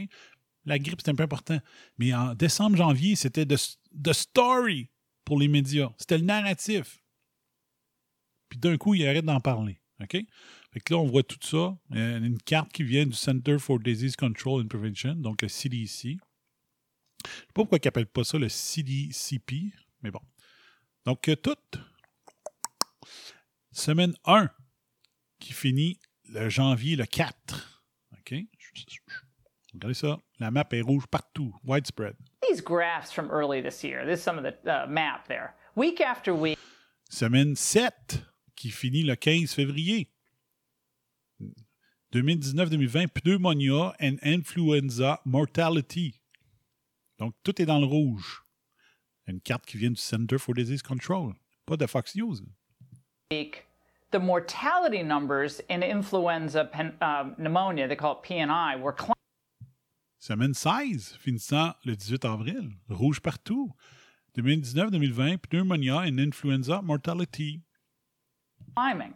La 0.65 0.79
grippe, 0.79 1.03
c'est 1.05 1.11
un 1.11 1.15
peu 1.15 1.25
important. 1.25 1.61
Mais 1.99 2.15
en 2.15 2.35
décembre, 2.35 2.79
janvier, 2.79 3.15
c'était 3.15 3.45
the, 3.45 4.13
story 4.15 4.89
pour 5.27 5.39
les 5.39 5.49
médias. 5.49 5.91
C'était 5.99 6.17
le 6.17 6.25
narratif. 6.25 7.03
Puis 8.49 8.59
d'un 8.59 8.79
coup, 8.79 8.95
ils 8.95 9.07
arrêtent 9.07 9.27
d'en 9.27 9.41
parler, 9.41 9.79
OK? 10.01 10.17
Fait 10.73 10.81
que 10.81 10.95
là, 10.95 11.01
on 11.01 11.07
voit 11.07 11.23
tout 11.23 11.39
ça. 11.43 11.77
Une 11.91 12.39
carte 12.39 12.73
qui 12.73 12.83
vient 12.83 13.05
du 13.05 13.13
Center 13.13 13.59
for 13.59 13.79
Disease 13.79 14.17
Control 14.17 14.63
and 14.63 14.69
Prevention, 14.69 15.15
donc 15.15 15.43
le 15.43 15.49
CDC. 15.49 16.03
Je 16.03 16.09
ne 16.09 16.15
sais 16.15 17.47
pas 17.49 17.53
pourquoi 17.55 17.79
ils 17.81 17.87
n'appellent 17.87 18.07
pas 18.07 18.25
ça 18.25 18.39
le 18.39 18.49
CDCP, 18.49 19.73
mais 20.03 20.11
bon. 20.11 20.21
Donc, 21.05 21.29
euh, 21.29 21.37
tout. 21.37 21.57
Semaine 23.71 24.15
1, 24.25 24.49
qui 25.39 25.53
finit 25.53 25.99
le 26.29 26.49
janvier 26.49 26.97
le 26.97 27.05
4. 27.05 27.83
OK? 28.19 28.35
Regardez 29.75 29.95
ça. 29.95 30.19
La 30.39 30.51
map 30.51 30.67
est 30.73 30.81
rouge 30.81 31.07
partout. 31.07 31.55
Widespread. 31.65 32.17
These 32.49 32.63
graphs 32.63 33.13
from 33.13 33.31
early 33.31 33.63
this 33.63 33.83
year. 33.83 34.05
This 34.05 34.21
is 34.21 34.23
some 34.23 34.39
of 34.39 34.45
the 34.45 34.55
uh, 34.67 34.87
map 34.89 35.27
there. 35.29 35.55
Week 35.77 36.01
after 36.01 36.35
week. 36.35 36.59
Semaine 37.09 37.57
7, 37.57 38.23
qui 38.57 38.71
finit 38.71 39.03
le 39.03 39.17
15 39.17 39.53
février. 39.53 40.12
2019-2020, 42.13 43.09
pneumonia 43.25 43.95
and 43.99 44.19
influenza 44.23 45.21
mortality. 45.25 46.21
Donc, 47.19 47.35
tout 47.43 47.61
est 47.61 47.67
dans 47.67 47.81
le 47.81 47.87
rouge. 47.87 48.43
Une 49.27 49.41
carte 49.41 49.65
qui 49.65 49.79
vient 49.79 49.91
du 49.91 50.01
Center 50.01 50.39
for 50.39 50.55
Disease 50.55 50.83
Control, 50.83 51.35
pas 51.65 51.77
de 51.77 51.87
Fox 51.87 52.15
News. 52.15 52.43
The 53.31 54.19
mortality 54.21 55.03
numbers 55.03 55.63
in 55.71 55.83
influenza 55.83 56.69
uh, 57.01 57.31
pneumonia, 57.39 57.89
they 57.89 57.97
call 57.97 58.13
it 58.13 58.23
PNI, 58.23 58.79
were 58.79 58.95
Semaine 60.19 60.55
16, 60.55 61.17
finissant 61.19 61.75
le 61.85 61.97
18 61.97 62.25
avril. 62.27 62.71
Rouge 62.89 63.21
partout. 63.21 63.73
2019-2020, 64.37 65.39
pneumonia 65.51 65.97
and 66.07 66.21
influenza 66.21 66.81
mortality. 66.83 67.63
Climbing. 68.77 69.15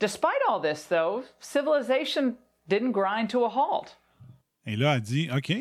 Despite 0.00 0.40
all 0.48 0.60
this, 0.60 0.86
though, 0.88 1.24
civilization 1.40 2.36
didn't 2.68 2.92
grind 2.92 3.30
to 3.30 3.44
a 3.44 3.48
halt. 3.48 3.98
Et 4.66 4.76
là, 4.76 4.96
elle 4.96 5.02
dit 5.02 5.28
OK. 5.30 5.52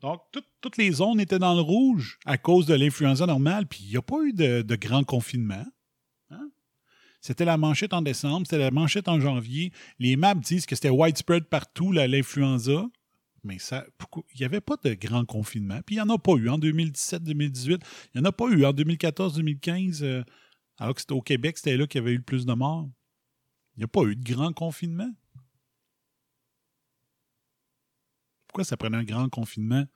Donc, 0.00 0.20
tout, 0.32 0.42
toutes 0.60 0.76
les 0.76 0.90
zones 0.90 1.20
étaient 1.20 1.38
dans 1.38 1.54
le 1.54 1.60
rouge 1.60 2.18
à 2.26 2.36
cause 2.36 2.66
de 2.66 2.74
l'influenza 2.74 3.24
normale, 3.24 3.66
puis 3.66 3.80
il 3.84 3.90
n'y 3.90 3.96
a 3.96 4.02
pas 4.02 4.20
eu 4.22 4.32
de, 4.32 4.62
de 4.62 4.76
grand 4.76 5.04
confinement. 5.04 5.64
Hein? 6.30 6.50
C'était 7.20 7.44
la 7.44 7.56
manchette 7.56 7.94
en 7.94 8.02
décembre, 8.02 8.46
c'était 8.46 8.58
la 8.58 8.72
manchette 8.72 9.06
en 9.06 9.20
janvier. 9.20 9.72
Les 10.00 10.16
maps 10.16 10.34
disent 10.34 10.66
que 10.66 10.74
c'était 10.74 10.90
widespread 10.90 11.44
partout, 11.44 11.92
l'influenza. 11.92 12.84
Mais 13.44 13.58
ça, 13.58 13.84
il 14.34 14.40
n'y 14.40 14.44
avait 14.44 14.60
pas 14.60 14.76
de 14.84 14.94
grand 14.94 15.24
confinement. 15.24 15.80
Puis 15.84 15.96
il 15.96 15.98
n'y 15.98 16.02
en 16.02 16.14
a 16.14 16.18
pas 16.18 16.34
eu 16.34 16.48
en 16.48 16.58
2017-2018. 16.58 17.80
Il 18.14 18.20
n'y 18.20 18.20
en 18.20 18.24
a 18.24 18.32
pas 18.32 18.46
eu 18.46 18.64
en 18.64 18.72
2014-2015. 18.72 20.02
Euh, 20.02 20.22
alors 20.78 20.94
que 20.94 21.00
c'était 21.00 21.12
au 21.12 21.22
Québec, 21.22 21.58
c'était 21.58 21.76
là 21.76 21.86
qu'il 21.86 22.00
y 22.00 22.02
avait 22.02 22.12
eu 22.12 22.18
le 22.18 22.22
plus 22.22 22.46
de 22.46 22.52
morts. 22.52 22.88
Il 23.76 23.80
n'y 23.80 23.84
a 23.84 23.88
pas 23.88 24.02
eu 24.02 24.16
de 24.16 24.32
grand 24.32 24.52
confinement? 24.52 25.10
Pourquoi 28.46 28.64
ça 28.64 28.76
prenait 28.76 28.98
un 28.98 29.04
grand 29.04 29.28
confinement? 29.30 29.86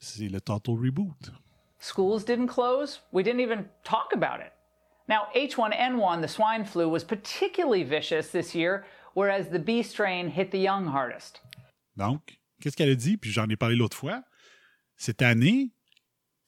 C'est 0.00 0.28
le 0.28 0.40
total 0.40 0.74
reboot. 0.74 1.32
Schools 1.78 2.24
didn't 2.24 2.48
close. 2.48 3.00
We 3.12 3.24
didn't 3.24 3.40
even 3.40 3.66
talk 3.84 4.12
about 4.12 4.40
it. 4.40 4.52
Now, 5.08 5.26
H1N1, 5.34 6.20
the 6.20 6.28
swine 6.28 6.64
flu, 6.64 6.88
was 6.88 7.04
particularly 7.04 7.84
vicious 7.84 8.30
this 8.30 8.54
year, 8.54 8.84
whereas 9.14 9.50
the 9.50 9.58
B 9.58 9.82
strain 9.82 10.28
hit 10.28 10.50
the 10.50 10.58
young 10.58 10.86
hardest. 10.86 11.42
Donc, 11.96 12.40
qu'est-ce 12.60 12.76
qu'elle 12.76 12.90
a 12.90 12.94
dit? 12.94 13.16
Puis 13.16 13.30
j'en 13.30 13.48
ai 13.48 13.56
parlé 13.56 13.76
l'autre 13.76 13.96
fois. 13.96 14.22
Cette 14.96 15.22
année, 15.22 15.72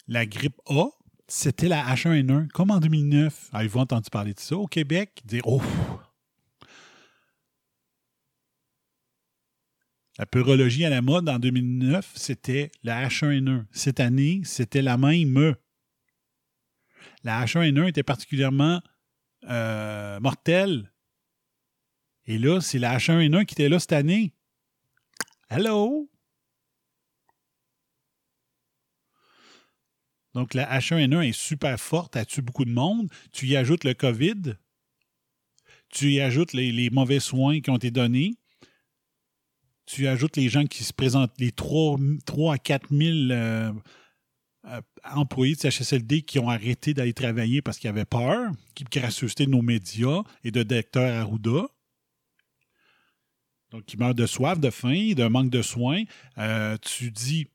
la 0.07 0.27
grippe 0.27 0.61
A, 0.69 0.87
c'était 1.27 1.69
la 1.69 1.85
H1N1, 1.85 2.49
comme 2.49 2.71
en 2.71 2.79
2009. 2.79 3.51
Avez-vous 3.53 3.79
entendu 3.81 4.11
parler 4.11 4.35
de 4.35 4.41
ça 4.41 4.57
au 4.57 4.67
Québec? 4.67 5.23
Dire, 5.25 5.43
oh, 5.47 5.61
La 10.17 10.27
purologie 10.27 10.85
à 10.85 10.91
la 10.91 11.03
mode 11.03 11.29
en 11.29 11.41
2009, 11.41 12.13
c'était 12.15 12.71
la 12.85 13.09
H1N1. 13.09 13.65
Cette 13.73 13.99
année, 13.99 14.43
c'était 14.45 14.81
la 14.81 14.97
même. 14.97 15.57
La 17.25 17.45
H1N1 17.45 17.89
était 17.89 18.05
particulièrement 18.05 18.81
euh, 19.49 20.21
mortelle. 20.21 20.93
Et 22.27 22.39
là, 22.39 22.61
c'est 22.61 22.79
la 22.79 22.97
H1N1 22.97 23.45
qui 23.45 23.55
était 23.55 23.69
là 23.69 23.81
cette 23.81 23.93
année. 23.93 24.33
Hello? 25.51 26.09
Donc, 30.35 30.55
la 30.55 30.79
H1N1 30.79 31.29
est 31.29 31.33
super 31.33 31.79
forte, 31.81 32.15
elle 32.15 32.27
tue 32.27 32.43
beaucoup 32.43 32.65
de 32.65 32.73
monde? 32.73 33.11
Tu 33.33 33.47
y 33.47 33.57
ajoutes 33.57 33.83
le 33.83 33.95
COVID. 33.95 34.57
Tu 35.91 36.13
y 36.13 36.21
ajoutes 36.21 36.53
les 36.53 36.91
mauvais 36.91 37.21
soins 37.21 37.61
qui 37.61 37.71
ont 37.71 37.77
été 37.77 37.91
donnés 37.91 38.37
tu 39.87 40.07
ajoutes 40.07 40.37
les 40.37 40.49
gens 40.49 40.65
qui 40.67 40.85
se 40.85 40.93
présentent, 40.93 41.33
les 41.39 41.53
3, 41.53 41.99
3 42.27 42.55
à 42.55 42.59
4 42.59 42.89
000 42.91 43.31
euh, 43.31 43.73
euh, 44.67 44.81
employés 45.13 45.55
de 45.55 45.61
CHSLD 45.61 46.23
qui 46.23 46.39
ont 46.39 46.49
arrêté 46.49 46.95
d'aller 46.95 47.13
travailler 47.13 47.61
parce 47.61 47.79
qu'ils 47.79 47.91
avaient 47.91 48.07
peur, 48.07 48.51
qui 48.75 48.85
gracieuseté 48.85 49.47
de 49.47 49.51
nos 49.51 49.63
médias 49.63 50.23
et 50.43 50.51
de 50.51 50.63
Dr 50.63 51.01
Arruda. 51.01 51.67
Donc, 53.71 53.85
qui 53.85 53.97
meurent 53.97 54.15
de 54.15 54.27
soif, 54.27 54.59
de 54.59 54.71
faim, 54.71 55.13
de 55.15 55.27
manque 55.27 55.51
de 55.51 55.61
soins. 55.61 56.05
Euh, 56.39 56.77
tu 56.81 57.11
dis 57.11 57.49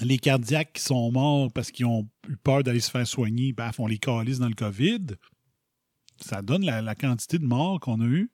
les 0.00 0.18
cardiaques 0.18 0.74
qui 0.74 0.82
sont 0.82 1.12
morts 1.12 1.50
parce 1.52 1.70
qu'ils 1.70 1.86
ont 1.86 2.08
eu 2.28 2.36
peur 2.36 2.62
d'aller 2.62 2.80
se 2.80 2.90
faire 2.90 3.06
soigner, 3.06 3.52
baf, 3.52 3.78
on 3.78 3.86
les 3.86 3.98
calise 3.98 4.40
dans 4.40 4.48
le 4.48 4.54
COVID. 4.54 5.06
Ça 6.20 6.42
donne 6.42 6.64
la, 6.64 6.82
la 6.82 6.94
quantité 6.94 7.38
de 7.38 7.46
morts 7.46 7.78
qu'on 7.80 8.00
a 8.00 8.04
eues. 8.04 8.30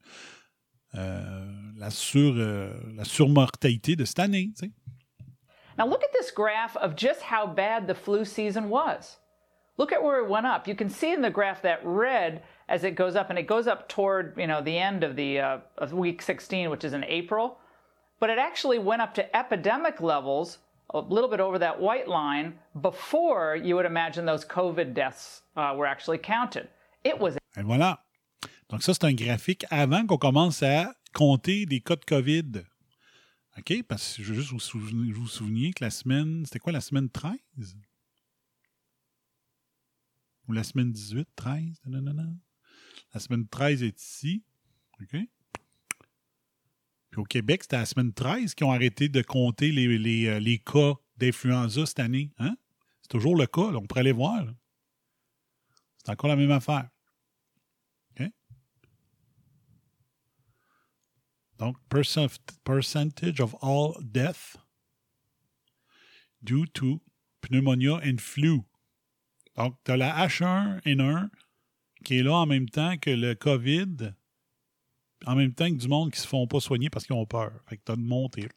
Euh, 0.94 1.40
la, 1.78 1.90
sur, 1.90 2.34
euh, 2.36 2.70
la 2.94 3.04
surmortalité 3.04 3.96
de 3.96 4.04
cette 4.04 4.18
année. 4.18 4.50
Tu 4.54 4.66
sais. 4.66 4.70
Now 5.78 5.86
look 5.86 6.02
at 6.04 6.12
this 6.12 6.30
graph 6.30 6.76
of 6.76 6.96
just 6.96 7.22
how 7.22 7.46
bad 7.46 7.86
the 7.86 7.94
flu 7.94 8.24
season 8.24 8.68
was. 8.68 9.18
Look 9.78 9.90
at 9.90 10.02
where 10.02 10.22
it 10.22 10.28
went 10.28 10.46
up. 10.46 10.68
You 10.68 10.74
can 10.74 10.90
see 10.90 11.12
in 11.12 11.22
the 11.22 11.30
graph 11.30 11.62
that 11.62 11.80
red 11.82 12.42
as 12.68 12.84
it 12.84 12.94
goes 12.94 13.16
up, 13.16 13.30
and 13.30 13.38
it 13.38 13.46
goes 13.46 13.66
up 13.66 13.88
toward 13.88 14.34
you 14.36 14.46
know 14.46 14.60
the 14.60 14.78
end 14.78 15.02
of 15.02 15.16
the 15.16 15.40
uh, 15.40 15.58
of 15.78 15.94
week 15.94 16.20
16, 16.20 16.68
which 16.68 16.84
is 16.84 16.92
in 16.92 17.04
April. 17.04 17.58
But 18.20 18.28
it 18.28 18.38
actually 18.38 18.78
went 18.78 19.00
up 19.00 19.14
to 19.14 19.36
epidemic 19.36 20.00
levels 20.00 20.58
a 20.90 21.00
little 21.00 21.28
bit 21.28 21.40
over 21.40 21.58
that 21.58 21.80
white 21.80 22.06
line 22.06 22.58
before 22.82 23.56
you 23.56 23.76
would 23.76 23.86
imagine 23.86 24.26
those 24.26 24.44
COVID 24.44 24.92
deaths 24.92 25.42
uh, 25.56 25.74
were 25.74 25.86
actually 25.86 26.18
counted. 26.18 26.68
It 27.02 27.18
was. 27.18 27.38
Et 27.56 27.64
voilà. 27.64 27.98
Donc, 28.72 28.82
ça, 28.82 28.94
c'est 28.94 29.04
un 29.04 29.12
graphique 29.12 29.66
avant 29.68 30.06
qu'on 30.06 30.16
commence 30.16 30.62
à 30.62 30.96
compter 31.12 31.66
les 31.66 31.82
cas 31.82 31.94
de 31.94 32.06
COVID. 32.06 32.64
OK? 33.58 33.82
Parce 33.86 34.16
que 34.16 34.22
je 34.22 34.32
veux 34.32 34.40
juste 34.40 34.52
vous 34.52 34.60
souvenir, 34.60 35.14
vous 35.14 35.28
souvenir 35.28 35.74
que 35.74 35.84
la 35.84 35.90
semaine. 35.90 36.46
C'était 36.46 36.58
quoi 36.58 36.72
la 36.72 36.80
semaine 36.80 37.10
13? 37.10 37.36
Ou 40.48 40.52
la 40.52 40.64
semaine 40.64 40.90
18, 40.90 41.28
13? 41.36 41.82
Non, 41.84 42.00
non, 42.00 42.14
non. 42.14 42.34
La 43.12 43.20
semaine 43.20 43.46
13 43.46 43.82
est 43.82 44.02
ici. 44.02 44.42
OK? 45.02 45.20
Puis 47.10 47.20
au 47.20 47.24
Québec, 47.24 47.64
c'était 47.64 47.76
la 47.76 47.84
semaine 47.84 48.14
13 48.14 48.54
qui 48.54 48.64
ont 48.64 48.72
arrêté 48.72 49.10
de 49.10 49.20
compter 49.20 49.70
les, 49.70 49.98
les, 49.98 50.28
euh, 50.28 50.40
les 50.40 50.58
cas 50.58 50.94
d'influenza 51.18 51.84
cette 51.84 52.00
année. 52.00 52.32
Hein? 52.38 52.56
C'est 53.02 53.10
toujours 53.10 53.36
le 53.36 53.46
cas. 53.46 53.70
Là. 53.70 53.76
On 53.76 53.86
pourrait 53.86 54.00
aller 54.00 54.12
voir. 54.12 54.46
C'est 55.98 56.10
encore 56.10 56.30
la 56.30 56.36
même 56.36 56.50
affaire. 56.50 56.88
Oh, 61.62 61.66
Donc, 61.66 61.76
percentage 62.64 63.40
of 63.40 63.54
all 63.62 63.94
death 64.00 64.56
due 66.42 66.66
to 66.66 67.00
pneumonia 67.48 68.00
and 68.02 68.20
flu. 68.20 68.64
Donc, 69.56 69.76
tu 69.84 69.92
as 69.92 69.96
la 69.96 70.26
H1N1 70.26 71.30
qui 72.04 72.18
est 72.18 72.22
là 72.24 72.34
en 72.34 72.46
même 72.46 72.68
temps 72.68 72.96
que 72.98 73.10
le 73.10 73.34
COVID, 73.34 74.12
en 75.26 75.36
même 75.36 75.54
temps 75.54 75.70
que 75.70 75.78
du 75.78 75.88
monde 75.88 76.10
qui 76.10 76.18
se 76.18 76.26
font 76.26 76.48
pas 76.48 76.58
soigner 76.58 76.90
parce 76.90 77.06
qu'ils 77.06 77.14
ont 77.14 77.26
peur. 77.26 77.52
Fait 77.68 77.76
que 77.76 77.82
tu 77.84 77.92
as 77.92 77.94
une 77.94 78.06
montée. 78.06 78.48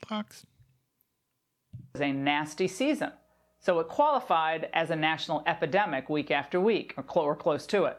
A 1.99 2.11
nasty 2.11 2.67
season. 2.67 3.11
So 3.59 3.79
it 3.79 3.87
qualified 3.87 4.69
as 4.73 4.89
a 4.89 4.95
national 4.95 5.43
epidemic 5.45 6.09
week 6.09 6.31
after 6.31 6.59
week, 6.59 6.93
or, 6.97 7.03
cl- 7.03 7.25
or 7.25 7.35
close 7.35 7.67
to 7.67 7.85
it. 7.85 7.97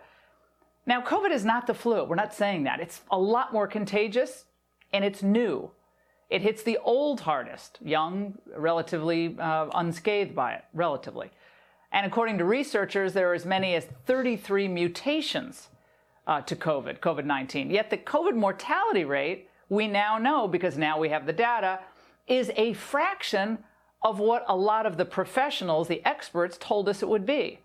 Now, 0.85 1.01
COVID 1.01 1.33
is 1.33 1.45
not 1.45 1.67
the 1.67 1.75
flu. 1.75 2.05
We're 2.05 2.17
not 2.17 2.33
saying 2.33 2.65
that. 2.65 2.81
It's 2.81 3.03
a 3.11 3.19
lot 3.19 3.53
more 3.53 3.67
contagious 3.69 4.47
and 4.97 5.05
it's 5.05 5.23
new. 5.23 5.71
It 6.29 6.43
hits 6.43 6.63
the 6.63 6.79
old 6.79 7.21
hardest, 7.21 7.79
young, 7.81 8.39
relatively 8.57 9.37
uh, 9.39 9.69
unscathed 9.75 10.35
by 10.35 10.55
it, 10.55 10.65
relatively. 10.75 11.31
And 11.93 12.05
according 12.05 12.39
to 12.39 12.45
researchers, 12.45 13.13
there 13.13 13.31
are 13.31 13.35
as 13.35 13.47
many 13.47 13.75
as 13.75 13.87
33 14.07 14.67
mutations 14.67 15.69
uh, 16.27 16.41
to 16.41 16.57
COVID, 16.57 16.99
COVID 16.99 17.25
19. 17.25 17.71
Yet 17.71 17.91
the 17.91 17.97
COVID 17.97 18.35
mortality 18.35 19.05
rate, 19.05 19.49
we 19.69 19.87
now 19.87 20.19
know 20.19 20.49
because 20.49 20.77
now 20.77 20.99
we 20.99 21.11
have 21.11 21.27
the 21.27 21.33
data, 21.33 21.79
is 22.27 22.51
a 22.57 22.73
fraction 22.73 23.59
of 24.03 24.19
what 24.19 24.45
a 24.49 24.57
lot 24.57 24.87
of 24.87 24.97
the 24.97 25.05
professionals, 25.05 25.87
the 25.87 26.05
experts, 26.05 26.59
told 26.61 26.89
us 26.89 27.03
it 27.03 27.09
would 27.09 27.25
be. 27.25 27.61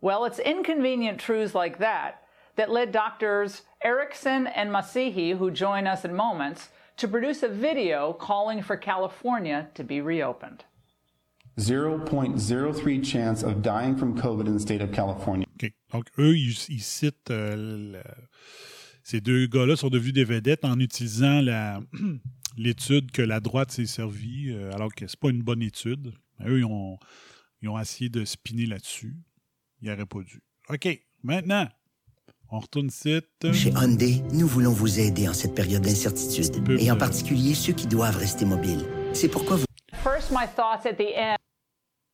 Well, 0.00 0.24
it's 0.24 0.38
inconvenient 0.38 1.20
truths 1.20 1.54
like 1.54 1.78
that 1.78 2.22
that 2.56 2.70
led 2.70 2.92
doctors 2.92 3.62
Erickson 3.82 4.46
and 4.46 4.70
Masihi, 4.70 5.36
who 5.36 5.50
join 5.50 5.86
us 5.86 6.04
in 6.04 6.14
moments, 6.14 6.70
to 6.96 7.06
produce 7.06 7.42
a 7.42 7.48
video 7.48 8.12
calling 8.12 8.62
for 8.62 8.76
California 8.76 9.68
to 9.74 9.84
be 9.84 10.00
reopened. 10.00 10.64
0.03 11.58 13.04
chance 13.04 13.42
of 13.42 13.62
dying 13.62 13.96
from 13.96 14.18
COVID 14.18 14.46
in 14.46 14.54
the 14.54 14.60
state 14.60 14.82
of 14.82 14.92
California. 14.92 15.46
OK. 15.54 15.72
Donc, 15.92 16.06
eux, 16.18 16.36
ils, 16.36 16.56
ils 16.68 16.82
citent. 16.82 17.30
Euh, 17.30 17.56
le, 17.56 18.02
ces 19.02 19.20
deux 19.20 19.46
gars-là 19.46 19.76
sont 19.76 19.88
devenus 19.88 20.14
des 20.14 20.24
vedettes 20.24 20.64
en 20.64 20.80
utilisant 20.80 21.40
l'étude 22.56 23.12
que 23.12 23.22
la 23.22 23.38
droite 23.38 23.70
s'est 23.70 23.86
servie, 23.86 24.50
euh, 24.50 24.72
alors 24.72 24.92
que 24.92 25.06
c'est 25.06 25.20
pas 25.20 25.30
une 25.30 25.42
bonne 25.42 25.62
étude. 25.62 26.12
eux, 26.44 26.58
ils 26.58 26.64
ont, 26.64 26.98
ils 27.62 27.68
ont 27.68 27.78
essayé 27.78 28.10
de 28.10 28.24
spinner 28.24 28.66
là-dessus. 28.66 29.16
Ils 29.80 29.90
n'auraient 29.90 30.06
pas 30.06 30.22
dû. 30.22 30.42
OK. 30.68 30.88
Maintenant, 31.22 31.68
on 32.50 32.60
retourne 32.60 32.90
site. 32.90 33.26
Chez 33.52 33.70
Hyundai, 33.70 34.22
nous 34.32 34.46
voulons 34.46 34.72
vous 34.72 35.00
aider 35.00 35.28
en 35.28 35.34
cette 35.34 35.54
période 35.54 35.82
d'incertitude, 35.82 36.80
et 36.80 36.90
en 36.90 36.96
euh, 36.96 36.98
particulier 36.98 37.54
ceux 37.54 37.72
qui 37.72 37.86
doivent 37.86 38.16
rester 38.16 38.44
mobiles. 38.44 38.84
C'est 39.12 39.28
pourquoi 39.28 39.56
vous... 39.56 39.64
First, 40.02 40.30
my 40.30 40.46
thoughts 40.46 40.86
at 40.86 40.96
the 40.96 41.14
end 41.14 41.36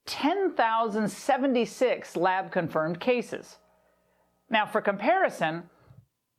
10,076 0.07 2.17
lab 2.17 2.51
confirmed 2.51 2.99
cases. 3.01 3.59
Now, 4.51 4.67
for 4.67 4.81
comparison, 4.81 5.63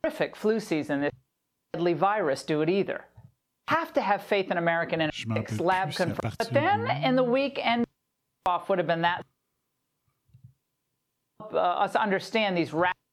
terrific 0.02 0.36
flu 0.36 0.60
season, 0.60 1.00
this 1.00 1.10
deadly 1.72 1.94
virus 1.94 2.44
do 2.44 2.60
it 2.62 2.68
either. 2.68 3.06
Have 3.68 3.94
to 3.94 4.02
have 4.02 4.22
faith 4.22 4.50
in 4.50 4.58
American 4.58 5.00
analytics, 5.00 5.58
lab 5.60 5.94
confirmed. 5.94 6.34
But 6.38 6.52
then 6.52 6.86
in 7.02 7.16
the 7.16 7.24
weekend 7.24 7.86
off 8.46 8.68
would 8.68 8.78
have 8.78 8.86
been 8.86 9.00
that 9.00 9.24
uh, 11.40 11.56
us 11.56 11.96
understand 11.96 12.54
these 12.56 12.74
rapid 12.74 13.03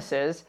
businesses, 0.00 0.44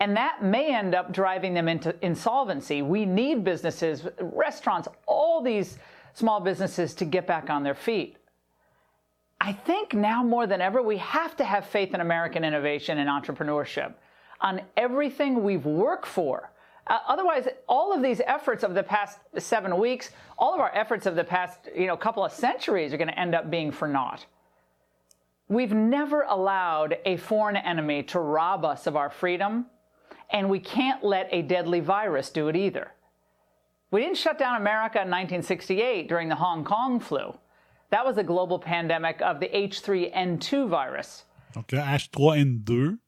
and 0.00 0.16
that 0.16 0.42
may 0.42 0.74
end 0.74 0.94
up 0.94 1.12
driving 1.12 1.54
them 1.54 1.68
into 1.68 1.94
insolvency. 2.04 2.82
We 2.82 3.04
need 3.04 3.44
businesses, 3.44 4.06
restaurants, 4.20 4.88
all 5.06 5.42
these 5.42 5.78
small 6.14 6.40
businesses 6.40 6.94
to 6.94 7.04
get 7.04 7.26
back 7.26 7.50
on 7.50 7.62
their 7.62 7.74
feet. 7.74 8.16
I 9.40 9.52
think 9.52 9.92
now 9.92 10.22
more 10.22 10.46
than 10.46 10.60
ever, 10.60 10.82
we 10.82 10.98
have 10.98 11.36
to 11.36 11.44
have 11.44 11.66
faith 11.66 11.94
in 11.94 12.00
American 12.00 12.44
innovation 12.44 12.98
and 12.98 13.08
entrepreneurship 13.08 13.94
on 14.40 14.60
everything 14.76 15.42
we've 15.42 15.66
worked 15.66 16.06
for. 16.06 16.50
Uh, 16.86 16.98
otherwise, 17.08 17.46
all 17.68 17.92
of 17.92 18.02
these 18.02 18.20
efforts 18.26 18.64
of 18.64 18.74
the 18.74 18.82
past 18.82 19.18
seven 19.38 19.78
weeks, 19.78 20.10
all 20.36 20.52
of 20.54 20.60
our 20.60 20.72
efforts 20.74 21.06
of 21.06 21.14
the 21.14 21.24
past, 21.24 21.58
you 21.76 21.86
know, 21.86 21.96
couple 21.96 22.24
of 22.24 22.32
centuries 22.32 22.92
are 22.92 22.96
going 22.96 23.08
to 23.08 23.18
end 23.18 23.34
up 23.34 23.50
being 23.50 23.70
for 23.70 23.86
naught. 23.88 24.26
We've 25.52 25.74
never 25.74 26.22
allowed 26.22 26.96
a 27.04 27.18
foreign 27.18 27.56
enemy 27.56 28.04
to 28.04 28.18
rob 28.18 28.64
us 28.64 28.86
of 28.86 28.96
our 28.96 29.10
freedom, 29.10 29.66
and 30.30 30.48
we 30.48 30.58
can't 30.58 31.04
let 31.04 31.28
a 31.30 31.42
deadly 31.42 31.80
virus 31.80 32.30
do 32.30 32.48
it 32.48 32.56
either. 32.56 32.90
We 33.90 34.00
didn't 34.00 34.16
shut 34.16 34.38
down 34.38 34.56
America 34.56 34.96
in 34.96 35.10
1968 35.10 36.08
during 36.08 36.30
the 36.30 36.36
Hong 36.36 36.64
Kong 36.64 36.98
flu. 36.98 37.36
That 37.90 38.02
was 38.02 38.16
a 38.16 38.22
global 38.22 38.58
pandemic 38.58 39.20
of 39.20 39.40
the 39.40 39.48
H3N2 39.48 40.68
virus. 40.70 41.26
Donc 41.52 41.70
le 41.70 41.80
H3N2 41.80 42.98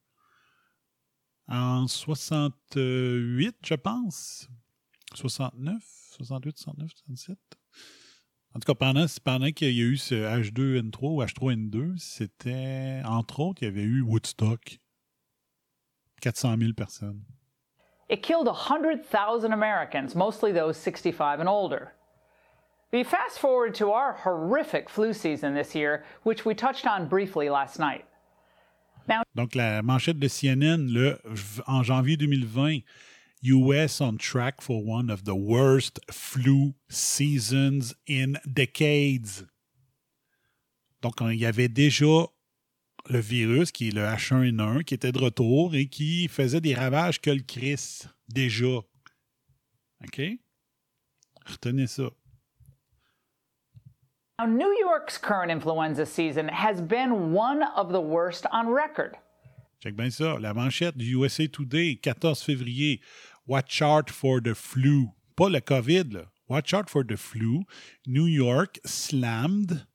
en 1.48 1.88
68, 1.88 3.54
je 3.62 3.76
pense. 3.76 4.48
69, 5.14 5.82
68, 6.18 6.58
69, 6.58 6.92
67. 7.06 7.38
En 8.54 8.60
tout 8.60 8.72
cas, 8.72 8.74
pendant, 8.74 9.06
pendant 9.24 9.50
qu'il 9.50 9.72
y 9.72 9.80
a 9.80 9.84
eu 9.84 9.96
ce 9.96 10.14
H2N3 10.14 10.98
ou 11.02 11.22
H3N2, 11.22 11.98
c'était, 11.98 13.02
entre 13.04 13.40
autres, 13.40 13.62
il 13.62 13.64
y 13.64 13.68
avait 13.68 13.82
eu 13.82 14.00
Woodstock. 14.02 14.78
400 16.20 16.56
000 16.58 16.72
personnes. 16.72 17.22
It 18.08 18.22
killed 18.22 18.46
100,000 18.46 19.52
Americans, 19.52 20.14
mostly 20.14 20.52
those 20.52 20.76
65 20.76 21.40
and 21.40 21.48
older. 21.48 21.94
We 22.92 23.02
fast 23.02 23.40
forward 23.40 23.74
to 23.76 23.90
our 23.90 24.12
horrific 24.12 24.88
flu 24.88 25.12
season 25.12 25.54
this 25.54 25.74
year, 25.74 26.04
which 26.22 26.44
we 26.44 26.54
touched 26.54 26.86
on 26.86 27.08
briefly 27.08 27.50
last 27.50 27.80
night. 27.80 28.04
Now, 29.08 29.22
Donc, 29.34 29.54
la 29.56 29.82
manchette 29.82 30.18
de 30.18 30.28
CNN, 30.28 30.88
le, 30.92 31.18
en 31.66 31.82
janvier 31.82 32.16
2020, 32.16 32.84
US 33.44 34.00
on 34.00 34.16
track 34.16 34.60
for 34.60 34.82
one 34.82 35.10
of 35.10 35.24
the 35.24 35.34
worst 35.34 36.00
flu 36.10 36.74
seasons 36.88 37.94
in 38.08 38.38
decades. 38.46 39.46
Donc, 41.02 41.20
il 41.20 41.38
y 41.38 41.44
avait 41.44 41.68
déjà 41.68 42.28
le 43.10 43.18
virus, 43.18 43.70
qui 43.70 43.88
est 43.88 43.94
le 43.94 44.02
H1N1, 44.02 44.84
qui 44.84 44.94
était 44.94 45.12
de 45.12 45.18
retour 45.18 45.74
et 45.74 45.86
qui 45.86 46.28
faisait 46.28 46.62
des 46.62 46.74
ravages 46.74 47.20
que 47.20 47.30
le 47.30 47.42
Chris, 47.42 48.04
déjà. 48.28 48.80
OK? 50.02 50.20
Retenez 51.44 51.86
ça. 51.86 52.10
Now, 54.40 54.46
New 54.46 54.72
York's 54.80 55.18
current 55.18 55.50
influenza 55.50 56.06
season 56.06 56.48
has 56.48 56.80
been 56.80 57.32
one 57.32 57.62
of 57.76 57.92
the 57.92 58.00
worst 58.00 58.46
on 58.50 58.68
record. 58.68 59.16
Check 59.80 59.94
bien 59.94 60.10
ça. 60.10 60.38
La 60.40 60.54
manchette 60.54 60.96
du 60.96 61.14
USA 61.14 61.46
Today, 61.46 61.96
14 61.96 62.42
février. 62.42 63.00
Watch 63.46 63.82
out 63.82 64.10
for 64.10 64.40
the 64.40 64.54
flu. 64.54 65.10
Pas 65.36 65.50
le 65.50 65.60
COVID. 65.60 66.26
Watch 66.48 66.72
out 66.72 66.88
for 66.88 67.04
the 67.04 67.16
flu. 67.16 67.64
New 68.06 68.26
York 68.26 68.78
slammed 68.86 69.86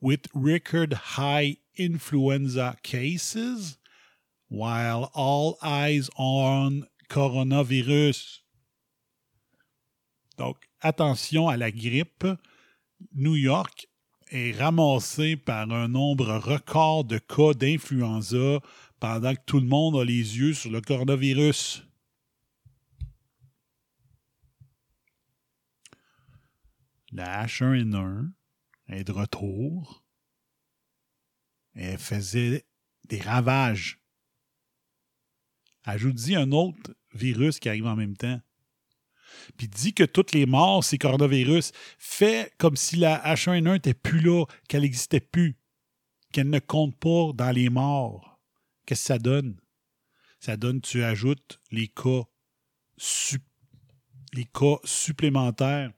with 0.00 0.28
record 0.34 0.92
high 1.16 1.56
influenza 1.76 2.76
cases 2.82 3.76
while 4.48 5.10
all 5.14 5.58
eyes 5.62 6.08
on 6.16 6.86
coronavirus. 7.08 8.40
Donc, 10.38 10.56
attention 10.82 11.48
à 11.48 11.56
la 11.56 11.70
grippe. 11.70 12.26
New 13.14 13.34
York 13.34 13.86
est 14.30 14.58
ramassé 14.58 15.36
par 15.36 15.70
un 15.70 15.88
nombre 15.88 16.36
record 16.36 17.04
de 17.04 17.18
cas 17.18 17.52
d'influenza 17.52 18.60
pendant 19.00 19.34
que 19.34 19.44
tout 19.46 19.60
le 19.60 19.66
monde 19.66 19.96
a 19.96 20.04
les 20.04 20.38
yeux 20.38 20.54
sur 20.54 20.70
le 20.70 20.80
coronavirus. 20.80 21.86
La 27.16 27.46
H1N1 27.46 28.30
est 28.88 29.04
de 29.04 29.12
retour. 29.12 30.04
Elle 31.74 31.96
faisait 31.96 32.66
des 33.08 33.22
ravages. 33.22 33.98
Ajoute-y 35.84 36.36
un 36.36 36.52
autre 36.52 36.94
virus 37.14 37.58
qui 37.58 37.70
arrive 37.70 37.86
en 37.86 37.96
même 37.96 38.18
temps. 38.18 38.38
Puis 39.56 39.66
dit 39.66 39.94
que 39.94 40.04
toutes 40.04 40.32
les 40.32 40.44
morts, 40.44 40.84
c'est 40.84 40.98
coronavirus. 40.98 41.72
Fait 41.98 42.52
comme 42.58 42.76
si 42.76 42.96
la 42.96 43.16
H1N1 43.34 43.72
n'était 43.72 43.94
plus 43.94 44.20
là, 44.20 44.44
qu'elle 44.68 44.82
n'existait 44.82 45.20
plus, 45.20 45.56
qu'elle 46.32 46.50
ne 46.50 46.58
compte 46.58 46.98
pas 46.98 47.32
dans 47.32 47.50
les 47.50 47.70
morts. 47.70 48.42
Qu'est-ce 48.84 49.04
que 49.04 49.06
ça 49.06 49.18
donne? 49.18 49.58
Ça 50.38 50.58
donne, 50.58 50.82
tu 50.82 51.02
ajoutes 51.02 51.62
les 51.70 51.88
cas, 51.88 52.24
les 54.34 54.44
cas 54.44 54.76
supplémentaires 54.84 55.94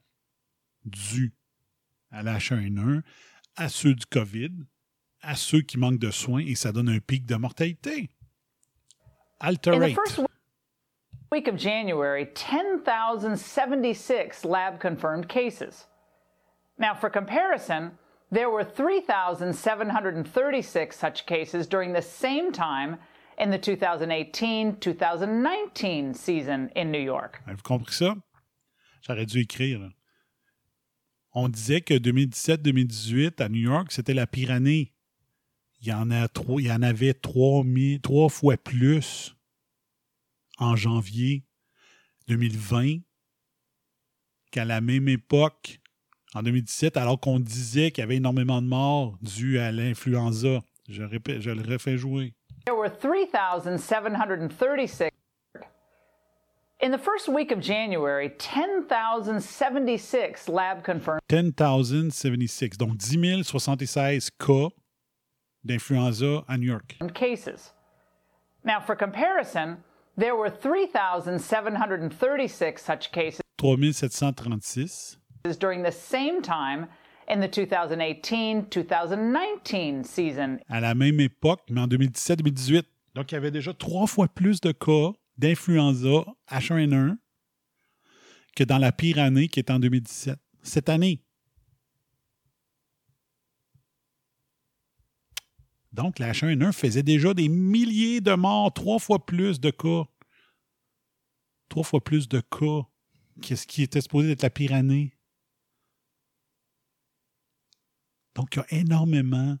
dus 0.85 1.33
à 2.11 2.23
la 2.23 2.37
H1N1, 2.37 3.01
à 3.55 3.69
ceux 3.69 3.93
du 3.93 4.05
COVID, 4.05 4.51
à 5.21 5.35
ceux 5.35 5.61
qui 5.61 5.77
manquent 5.77 5.99
de 5.99 6.11
soins, 6.11 6.43
et 6.45 6.55
ça 6.55 6.71
donne 6.71 6.89
un 6.89 6.99
pic 6.99 7.25
de 7.25 7.35
mortalité. 7.35 8.09
In 9.41 9.53
the 9.53 9.67
Alterate. 9.67 9.95
first 9.95 10.19
week 11.31 11.47
of 11.47 11.55
January, 11.55 12.25
10,076 12.33 14.43
lab 14.45 14.79
confirmed 14.79 15.27
cases. 15.29 15.87
Now, 16.77 16.93
for 16.93 17.09
comparison, 17.09 17.91
there 18.31 18.49
were 18.49 18.63
3,736 18.63 20.97
such 20.97 21.25
cases 21.25 21.67
during 21.67 21.93
the 21.93 22.01
same 22.01 22.51
time 22.51 22.97
in 23.37 23.49
the 23.49 23.57
2018 23.57 24.75
2019 24.77 26.13
season 26.13 26.69
in 26.75 26.91
New 26.91 26.99
York. 26.99 27.41
Avez-vous 27.47 27.63
compris 27.63 27.93
ça? 27.93 28.15
J'aurais 29.01 29.25
dû 29.25 29.39
écrire. 29.39 29.89
On 31.33 31.47
disait 31.47 31.81
que 31.81 31.93
2017-2018 31.93 33.41
à 33.41 33.49
New 33.49 33.61
York, 33.61 33.91
c'était 33.91 34.13
la 34.13 34.27
pire 34.27 34.51
année. 34.51 34.93
Il 35.81 35.87
y 35.87 35.93
en, 35.93 36.11
avait 36.11 37.13
trois, 37.13 37.63
fois 38.29 38.57
plus 38.57 39.33
en 40.57 40.75
janvier 40.75 41.45
2020 42.27 42.97
qu'à 44.51 44.65
la 44.65 44.81
même 44.81 45.07
époque 45.07 45.79
en 46.33 46.43
2017, 46.43 46.97
alors 46.97 47.17
qu'on 47.19 47.39
disait 47.39 47.91
qu'il 47.91 48.01
y 48.01 48.03
avait 48.03 48.17
énormément 48.17 48.61
de 48.61 48.67
morts 48.67 49.17
dues 49.21 49.59
à 49.59 49.71
l'influenza. 49.71 50.61
Je, 50.89 51.03
le 51.03 51.71
refais 51.71 51.97
jouer. 51.97 52.33
There 52.65 52.75
were 52.75 52.89
3,736. 52.89 55.18
In 56.81 56.91
the 56.91 56.97
first 56.97 57.27
week 57.27 57.51
of 57.51 57.59
January, 57.59 58.29
10,076 58.37 60.47
lab 60.47 60.81
confirmed 60.81 61.19
10,076, 61.27 62.77
donc 62.77 62.97
10 62.97 63.43
076 63.43 64.29
cas 64.39 64.69
d'influenza 65.65 66.45
à 66.47 66.57
New 66.57 66.67
York. 66.67 66.95
cases. 67.13 67.73
Now, 68.63 68.79
for 68.79 68.95
comparison, 68.95 69.83
there 70.17 70.37
were 70.37 70.49
3,736 70.49 72.81
such 72.81 73.11
cases 73.11 73.41
3736 73.57 75.17
during 75.59 75.83
the 75.83 75.91
same 75.91 76.41
time 76.41 76.87
in 77.27 77.41
the 77.41 77.47
2018 77.49 78.67
2019 78.69 80.05
season. 80.05 80.59
à 80.69 80.79
la 80.79 80.95
même 80.95 81.19
époque, 81.19 81.59
mais 81.69 81.81
en 81.81 81.87
2017-2018. 81.87 82.83
Donc, 83.15 83.33
il 83.33 83.35
y 83.35 83.37
avait 83.37 83.51
déjà 83.51 83.73
trois 83.73 84.07
fois 84.07 84.29
plus 84.29 84.61
de 84.61 84.71
cas 84.71 85.11
d'influenza 85.39 86.25
H1N1 86.49 87.17
que 88.55 88.63
dans 88.63 88.77
la 88.77 88.91
pire 88.91 89.19
année 89.19 89.47
qui 89.47 89.59
est 89.59 89.71
en 89.71 89.79
2017. 89.79 90.37
Cette 90.61 90.89
année. 90.89 91.23
Donc, 95.93 96.19
la 96.19 96.33
H1N1 96.33 96.73
faisait 96.73 97.03
déjà 97.03 97.33
des 97.33 97.49
milliers 97.49 98.21
de 98.21 98.33
morts, 98.33 98.73
trois 98.73 98.99
fois 98.99 99.25
plus 99.25 99.59
de 99.59 99.71
cas. 99.71 100.03
Trois 101.69 101.83
fois 101.83 102.03
plus 102.03 102.27
de 102.27 102.41
cas 102.41 102.87
qu'est-ce 103.41 103.65
qui 103.65 103.83
était 103.83 104.01
supposé 104.01 104.31
être 104.31 104.43
la 104.43 104.49
pire 104.49 104.73
année. 104.73 105.13
Donc, 108.35 108.55
il 108.55 108.59
y 108.59 108.61
a 108.61 108.79
énormément, 108.81 109.57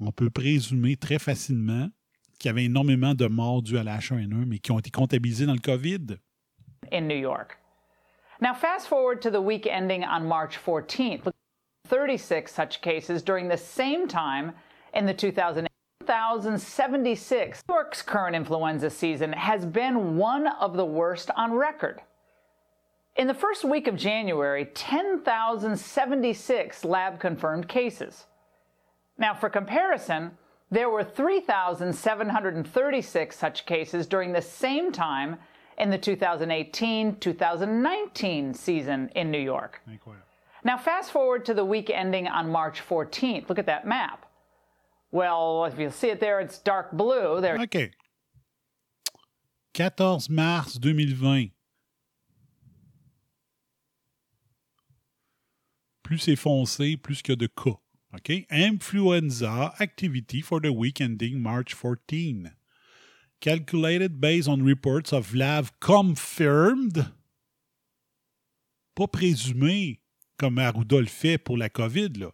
on 0.00 0.12
peut 0.12 0.30
présumer 0.30 0.96
très 0.96 1.18
facilement 1.18 1.90
qu'il 2.38 2.48
y 2.48 2.52
avait 2.52 2.64
énormément 2.64 3.14
de 3.14 3.26
morts 3.26 3.62
dues 3.62 3.78
à 3.78 3.84
la 3.84 3.98
H1N1, 3.98 4.46
mais 4.46 4.58
qui 4.58 4.72
ont 4.72 4.78
été 4.78 4.90
comptabilisés 4.90 5.46
dans 5.46 5.54
le 5.54 5.60
COVID. 5.60 6.18
In 6.92 7.08
New 7.08 7.16
York. 7.16 7.58
Now, 8.40 8.54
fast 8.54 8.88
forward 8.88 9.20
to 9.22 9.30
the 9.30 9.40
week 9.40 9.66
ending 9.66 10.04
on 10.04 10.26
March 10.26 10.58
14th. 10.64 11.32
36 11.88 12.52
such 12.52 12.80
cases 12.80 13.22
during 13.22 13.48
the 13.48 13.56
same 13.56 14.06
time 14.06 14.52
in 14.94 15.06
the 15.06 15.14
2076. 15.14 17.62
New 17.68 17.74
York's 17.74 18.02
current 18.02 18.36
influenza 18.36 18.90
season 18.90 19.32
has 19.32 19.66
been 19.66 20.16
one 20.16 20.46
of 20.60 20.76
the 20.76 20.84
worst 20.84 21.32
on 21.36 21.52
record. 21.52 22.00
In 23.16 23.26
the 23.26 23.34
first 23.34 23.64
week 23.64 23.88
of 23.88 23.96
January, 23.96 24.66
10,076 24.74 26.84
lab 26.84 27.18
confirmed 27.18 27.68
cases. 27.68 28.26
Now, 29.18 29.34
for 29.34 29.50
comparison, 29.50 30.38
there 30.70 30.90
were 30.90 31.04
3,736 31.04 33.36
such 33.36 33.66
cases 33.66 34.06
during 34.06 34.32
the 34.32 34.42
same 34.42 34.92
time 34.92 35.36
in 35.78 35.90
the 35.90 35.98
2018 35.98 37.16
2019 37.16 38.54
season 38.54 39.08
in 39.14 39.30
New 39.30 39.38
York. 39.38 39.80
Now, 40.64 40.76
fast 40.76 41.12
forward 41.12 41.44
to 41.46 41.54
the 41.54 41.64
week 41.64 41.88
ending 41.88 42.26
on 42.26 42.50
March 42.50 42.82
14th. 42.86 43.48
Look 43.48 43.58
at 43.58 43.66
that 43.66 43.86
map. 43.86 44.26
Well, 45.10 45.64
if 45.64 45.78
you 45.78 45.90
see 45.90 46.08
it 46.08 46.20
there, 46.20 46.40
it's 46.40 46.58
dark 46.58 46.92
blue. 46.92 47.40
There. 47.40 47.58
OK. 47.58 47.90
14 49.74 50.20
mars 50.28 50.78
2020. 50.78 51.54
Plus 56.02 56.18
c'est 56.18 56.36
foncé, 56.36 56.96
plus 56.96 57.22
qu'il 57.22 57.32
y 57.32 57.34
a 57.34 57.36
de 57.36 57.48
cas. 57.48 57.78
OK? 58.14 58.46
Influenza 58.50 59.74
activity 59.80 60.40
for 60.40 60.60
the 60.60 60.72
week 60.72 61.00
ending 61.00 61.40
March 61.40 61.74
14. 61.74 62.52
Calculated 63.40 64.20
based 64.20 64.48
on 64.48 64.62
reports 64.64 65.12
of 65.12 65.34
lab 65.34 65.68
confirmed. 65.80 67.12
Pas 68.96 69.06
présumé, 69.06 70.00
comme 70.38 70.58
Arruda 70.58 71.04
fait 71.06 71.38
pour 71.38 71.56
la 71.56 71.68
COVID. 71.68 72.18
Là. 72.18 72.32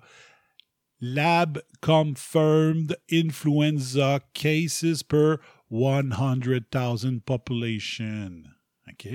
Lab 1.01 1.61
confirmed 1.83 2.97
influenza 3.11 4.21
cases 4.33 5.03
per 5.03 5.41
100,000 5.69 7.21
population. 7.21 8.45
OK? 8.89 9.09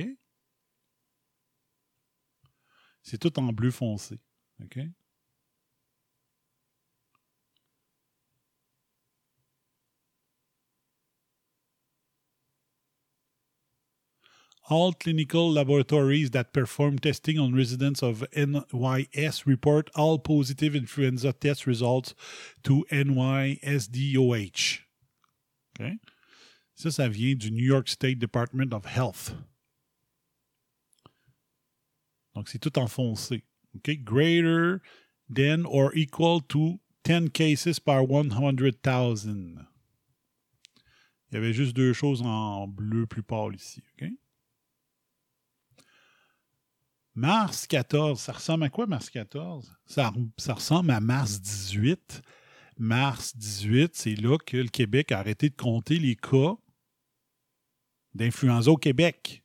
C'est 3.02 3.18
tout 3.18 3.40
en 3.40 3.52
bleu 3.54 3.72
foncé. 3.72 4.20
OK? 4.62 4.78
All 14.70 14.94
clinical 14.94 15.52
laboratories 15.52 16.30
that 16.32 16.54
perform 16.54 17.00
testing 17.00 17.40
on 17.40 17.56
residents 17.56 18.04
of 18.04 18.24
NYS 18.36 19.48
report 19.48 19.90
all 19.96 20.20
positive 20.20 20.76
influenza 20.76 21.34
test 21.34 21.66
results 21.66 22.14
to 22.64 22.86
NYSDOH. 22.92 24.82
OK? 25.80 25.98
Ça, 26.76 26.92
ça 26.92 27.10
vient 27.10 27.36
du 27.36 27.50
New 27.50 27.66
York 27.66 27.88
State 27.88 28.20
Department 28.20 28.72
of 28.72 28.86
Health. 28.86 29.34
Donc, 32.36 32.48
c'est 32.48 32.60
tout 32.60 32.78
enfoncé. 32.78 33.42
OK? 33.76 34.04
Greater 34.04 34.82
than 35.28 35.66
or 35.66 35.92
equal 35.96 36.42
to 36.42 36.80
10 37.06 37.30
cases 37.30 37.80
per 37.80 38.04
100,000. 38.04 39.66
Il 41.32 41.36
y 41.36 41.38
avait 41.38 41.54
juste 41.54 41.76
deux 41.76 41.94
choses 41.94 42.22
en 42.22 42.68
bleu 42.68 43.08
plus 43.08 43.24
pâle 43.24 43.56
ici. 43.56 43.82
Mars 47.20 47.68
14, 47.68 48.18
ça 48.18 48.32
ressemble 48.32 48.64
à 48.64 48.70
quoi 48.70 48.88
Mars 48.88 49.10
14? 49.10 49.76
Ça, 49.86 50.14
ressemble 50.48 50.90
à 50.92 51.02
Mars 51.02 51.42
18. 51.42 52.22
Mars 52.78 53.36
18, 53.36 53.94
c'est 53.94 54.16
là 54.16 54.38
que 54.38 54.56
le 54.56 54.70
Québec 54.70 55.12
a 55.12 55.20
arrêté 55.20 55.50
de 55.50 55.56
compter 55.56 56.00
les 56.00 56.16
cas 56.16 56.56
d'influenza 58.14 58.72
au 58.72 58.78
Québec. 58.78 59.44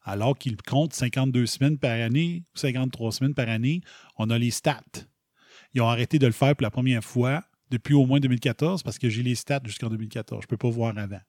Alors 0.00 0.38
qu'il 0.38 0.56
compte 0.56 0.94
52 0.94 1.44
semaines 1.44 1.78
par 1.78 1.90
année, 1.90 2.44
53 2.54 3.12
semaines 3.12 3.34
par 3.34 3.50
année, 3.50 3.82
on 4.16 4.30
a 4.30 4.38
les 4.38 4.50
stats. 4.50 4.80
Ils 5.74 5.82
ont 5.82 5.88
arrêté 5.88 6.18
de 6.18 6.26
le 6.26 6.32
faire 6.32 6.56
pour 6.56 6.62
la 6.62 6.70
première 6.70 7.04
fois 7.04 7.44
depuis 7.68 7.92
au 7.92 8.06
moins 8.06 8.18
2014 8.18 8.82
parce 8.82 8.98
que 8.98 9.10
j'ai 9.10 9.22
les 9.22 9.34
stats 9.34 9.60
jusqu'en 9.62 9.90
2014. 9.90 10.40
Je 10.40 10.46
ne 10.46 10.48
peux 10.48 10.56
pas 10.56 10.70
voir 10.70 10.96
avant. 10.96 11.20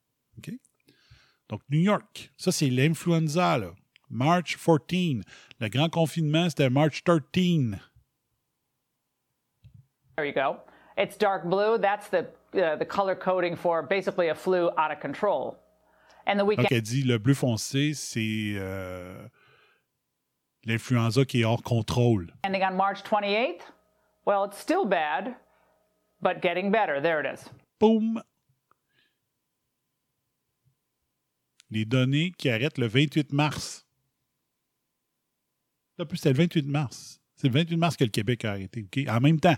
Donc, 1.50 1.62
New 1.70 1.82
York, 1.82 2.32
ça, 2.38 2.54
c'est 2.54 2.70
l'influenza. 2.70 3.60
March 4.10 4.56
14. 4.56 5.24
Le 5.60 5.70
grand 5.70 5.90
confinement, 5.90 6.50
c'était 6.50 6.70
March 6.70 7.04
13. 7.04 7.80
There 10.16 10.26
you 10.26 10.34
go. 10.34 10.58
It's 10.98 11.18
dark 11.18 11.46
blue. 11.46 11.78
That's 11.78 12.10
the, 12.10 12.28
uh, 12.54 12.76
the 12.76 12.86
color 12.86 13.16
coding 13.16 13.56
for 13.56 13.82
basically 13.82 14.30
a 14.30 14.36
flu 14.36 14.70
out 14.78 14.92
of 14.92 15.00
control. 15.00 15.58
And 16.28 16.38
the 16.38 16.46
weekend. 16.46 16.68
Donc, 16.68 16.72
elle 16.72 16.82
dit 16.82 17.04
le 17.04 17.18
bleu 17.18 17.34
foncé, 17.34 17.94
c'est 17.94 18.56
euh, 18.58 19.28
l'influenza 20.66 21.26
qui 21.26 21.42
est 21.42 21.46
hors 21.46 21.64
contrôle. 21.64 22.34
Ending 22.44 22.64
on 22.64 22.76
March 22.76 23.04
28th? 23.04 23.62
Well, 24.26 24.44
it's 24.44 24.58
still 24.58 24.86
bad, 24.86 25.36
but 26.22 26.42
getting 26.42 26.70
better. 26.70 27.02
There 27.02 27.20
it 27.20 27.26
is. 27.26 27.50
Boom! 27.80 28.22
Les 31.72 31.86
données 31.86 32.32
qui 32.38 32.50
arrêtent 32.50 32.78
le 32.78 32.88
28 32.88 33.32
mars. 33.32 33.86
Plus, 36.06 36.18
c'était 36.18 36.32
le 36.32 36.38
28 36.38 36.68
mars. 36.68 37.20
C'est 37.36 37.48
le 37.48 37.54
28 37.54 37.78
mars 37.78 37.98
que 37.98 38.04
le 38.04 38.10
Québec 38.10 38.46
a 38.46 38.52
arrêté. 38.52 38.86
OK? 38.86 39.08
En 39.08 39.20
même 39.20 39.40
temps. 39.40 39.58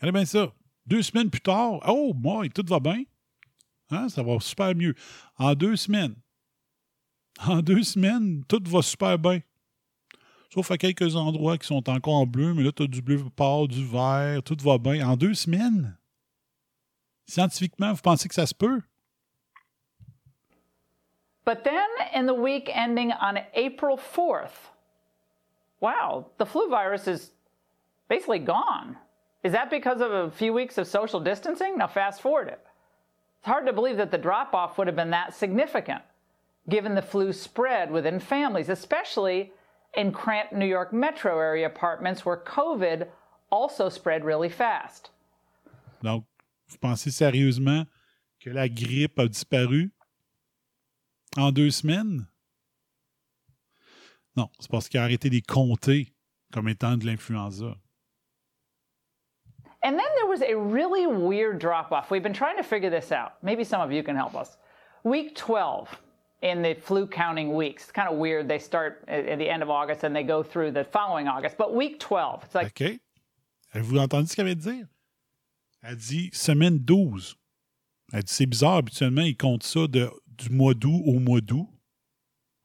Regardez 0.00 0.18
bien 0.18 0.24
ça. 0.24 0.52
Deux 0.86 1.02
semaines 1.02 1.30
plus 1.30 1.40
tard, 1.40 1.80
oh, 1.86 2.12
moi, 2.14 2.48
tout 2.48 2.64
va 2.68 2.78
bien. 2.78 3.04
Hein? 3.90 4.08
Ça 4.08 4.22
va 4.22 4.38
super 4.40 4.74
mieux. 4.74 4.94
En 5.38 5.54
deux 5.54 5.76
semaines. 5.76 6.14
En 7.44 7.62
deux 7.62 7.82
semaines, 7.82 8.44
tout 8.48 8.62
va 8.66 8.82
super 8.82 9.18
bien. 9.18 9.40
Sauf 10.52 10.70
à 10.70 10.78
quelques 10.78 11.16
endroits 11.16 11.58
qui 11.58 11.66
sont 11.66 11.88
encore 11.90 12.14
en 12.14 12.26
bleu, 12.26 12.54
mais 12.54 12.62
là, 12.62 12.70
tu 12.70 12.84
as 12.84 12.86
du 12.86 13.02
bleu 13.02 13.24
pâle, 13.34 13.66
du 13.66 13.84
vert, 13.84 14.42
tout 14.42 14.56
va 14.60 14.78
bien. 14.78 15.08
En 15.08 15.16
deux 15.16 15.34
semaines? 15.34 15.96
Scientifiquement, 17.26 17.92
vous 17.92 18.02
pensez 18.02 18.28
que 18.28 18.34
ça 18.34 18.46
se 18.46 18.54
peut? 18.54 18.80
But 21.44 21.64
then, 21.64 21.88
in 22.14 22.26
the 22.26 22.38
week 22.38 22.70
ending 22.74 23.12
on 23.20 23.36
April 23.54 23.98
4th, 23.98 24.70
wow, 25.80 26.26
the 26.38 26.46
flu 26.46 26.68
virus 26.68 27.06
is 27.06 27.30
basically 28.08 28.38
gone. 28.38 28.96
Is 29.42 29.52
that 29.52 29.70
because 29.70 30.00
of 30.00 30.10
a 30.10 30.30
few 30.30 30.52
weeks 30.52 30.78
of 30.78 30.86
social 30.86 31.20
distancing? 31.20 31.76
Now, 31.78 31.86
fast 31.86 32.22
forward 32.22 32.48
it. 32.48 32.60
It's 33.38 33.46
hard 33.46 33.66
to 33.66 33.72
believe 33.72 33.98
that 33.98 34.10
the 34.10 34.18
drop 34.18 34.54
off 34.54 34.78
would 34.78 34.86
have 34.86 34.96
been 34.96 35.10
that 35.10 35.34
significant, 35.34 36.02
given 36.68 36.94
the 36.94 37.02
flu 37.02 37.32
spread 37.32 37.90
within 37.90 38.18
families, 38.18 38.70
especially 38.70 39.52
in 39.94 40.12
cramped 40.12 40.54
New 40.54 40.66
York 40.66 40.92
metro 40.92 41.38
area 41.38 41.66
apartments 41.66 42.24
where 42.24 42.38
COVID 42.38 43.06
also 43.50 43.88
spread 43.90 44.24
really 44.24 44.48
fast. 44.48 45.10
Donc, 46.02 46.24
vous 46.68 46.78
pensez 46.78 47.10
sérieusement 47.10 47.86
que 48.40 48.50
la 48.50 48.68
grippe 48.68 49.18
a 49.18 49.28
disparu 49.28 49.90
en 51.36 51.52
deux 51.52 51.70
semaines? 51.70 52.26
Non, 54.36 54.48
c'est 54.58 54.70
parce 54.70 54.88
qu'il 54.88 55.00
a 55.00 55.04
arrêté 55.04 55.28
de 55.28 55.34
les 55.34 55.42
compter 55.42 56.12
comme 56.52 56.68
étant 56.68 56.96
de 56.96 57.06
l'influenza. 57.06 57.76
And 59.82 59.98
then 59.98 60.06
there 60.16 60.26
was 60.26 60.40
a 60.40 60.56
really 60.56 61.06
weird 61.06 61.58
drop 61.58 61.92
off. 61.92 62.10
We've 62.10 62.22
been 62.22 62.32
trying 62.32 62.56
to 62.56 62.62
figure 62.62 62.88
this 62.88 63.12
out. 63.12 63.32
Maybe 63.42 63.64
some 63.64 63.82
of 63.82 63.92
you 63.92 64.02
can 64.02 64.16
help 64.16 64.34
us. 64.34 64.56
Week 65.04 65.36
12 65.36 65.88
in 66.40 66.62
the 66.62 66.74
flu 66.74 67.06
counting 67.06 67.52
weeks. 67.54 67.84
It's 67.84 67.92
kind 67.92 68.08
of 68.08 68.16
weird. 68.16 68.48
They 68.48 68.58
start 68.58 69.04
at 69.08 69.38
the 69.38 69.48
end 69.48 69.62
of 69.62 69.68
August 69.68 70.02
and 70.02 70.16
they 70.16 70.22
go 70.22 70.42
through 70.42 70.72
the 70.72 70.84
following 70.84 71.28
August. 71.28 71.58
But 71.58 71.74
week 71.74 72.00
12, 72.00 72.44
it's 72.44 72.54
like. 72.54 72.68
OK. 72.68 72.98
Avez-vous 73.74 73.98
entendu 73.98 74.28
ce 74.28 74.36
qu'elle 74.36 74.46
vient 74.46 74.54
de 74.54 74.60
dire? 74.60 74.86
Elle 75.82 75.96
dit 75.96 76.30
semaine 76.32 76.78
12. 76.78 77.36
Elle 78.12 78.22
dit 78.22 78.32
c'est 78.32 78.46
bizarre, 78.46 78.76
habituellement, 78.76 79.22
ils 79.22 79.36
comptent 79.36 79.64
ça 79.64 79.86
de, 79.86 80.08
du 80.28 80.48
mois 80.50 80.72
d'août 80.72 81.02
au 81.04 81.18
mois 81.18 81.40
d'août. 81.40 81.68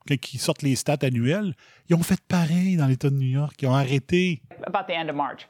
Quand 0.07 0.33
ils 0.33 0.39
sortent 0.39 0.61
les 0.61 0.75
stats 0.75 0.97
annuelles, 1.03 1.53
ils 1.87 1.95
ont 1.95 2.03
fait 2.03 2.19
pareil 2.21 2.77
dans 2.77 2.87
l'État 2.87 3.09
de 3.09 3.15
New 3.15 3.27
York. 3.29 3.55
Ils 3.61 3.67
ont 3.67 3.75
arrêté. 3.75 4.41
About 4.65 4.85
the 4.87 4.95
end 4.95 5.09
of 5.09 5.15
March. 5.15 5.47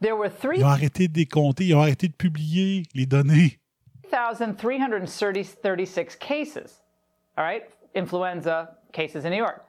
There 0.00 0.16
were 0.16 0.30
Ils 0.54 0.64
ont 0.64 0.68
arrêté 0.68 1.08
de 1.08 1.12
décompter, 1.12 1.66
ils 1.66 1.74
ont 1.74 1.82
arrêté 1.82 2.08
de 2.08 2.12
publier 2.12 2.84
les 2.94 3.06
données. 3.06 3.58
3,336 4.10 6.16
cases. 6.16 6.82
All 7.36 7.44
right? 7.44 7.64
Influenza 7.94 8.78
cases 8.92 9.24
in 9.24 9.30
New 9.30 9.38
York. 9.38 9.60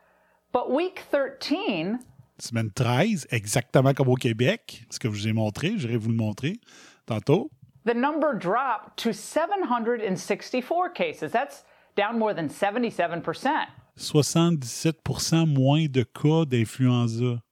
But 0.51 0.71
week 0.71 1.03
13, 1.11 1.99
Semaine 2.39 2.71
13, 2.71 3.27
exactement 3.31 3.93
comme 3.93 4.09
au 4.09 4.15
Québec, 4.15 4.83
ce 4.89 4.97
que 4.97 5.07
je 5.09 5.13
vous 5.13 5.27
ai 5.27 5.33
montré, 5.33 5.73
je 5.77 5.87
vais 5.87 5.97
vous 5.97 6.09
le 6.09 6.15
montrer 6.15 6.59
tantôt. 7.05 7.51
the 7.85 7.93
number 7.93 8.33
dropped 8.33 8.97
to 8.97 9.13
764 9.13 10.89
cases. 10.89 11.31
That's 11.31 11.63
down 11.95 12.17
more 12.19 12.33
than 12.33 12.49
77%. 12.49 13.67
77 13.99 14.97
moins 15.45 15.87
de 15.87 16.03
cas 16.03 16.45
d'influenza. 16.45 17.43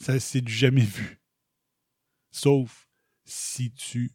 Ça, 0.00 0.18
c'est 0.18 0.40
du 0.40 0.52
jamais 0.52 0.80
vu. 0.80 1.20
Sauf 2.30 2.88
si 3.24 3.72
tu 3.72 4.10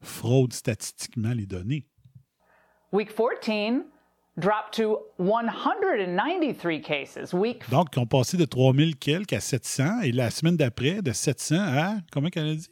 fraudes 0.00 0.52
statistiquement 0.52 1.32
les 1.32 1.46
données. 1.46 1.88
Week 2.92 3.10
14 3.14 3.84
dropped 4.36 4.72
to 4.74 4.98
193 5.18 6.80
cases. 6.80 7.32
Week 7.34 7.68
Donc, 7.68 7.88
ils 7.96 7.98
ont 7.98 8.06
passé 8.06 8.36
de 8.36 8.44
3000 8.44 8.96
quelques 8.96 9.32
à 9.32 9.40
700 9.40 10.02
et 10.02 10.12
la 10.12 10.30
semaine 10.30 10.56
d'après, 10.56 11.02
de 11.02 11.12
700 11.12 11.56
à, 11.58 11.96
comment 12.12 12.28
qu'elle 12.28 12.48
a 12.48 12.54
dit? 12.54 12.70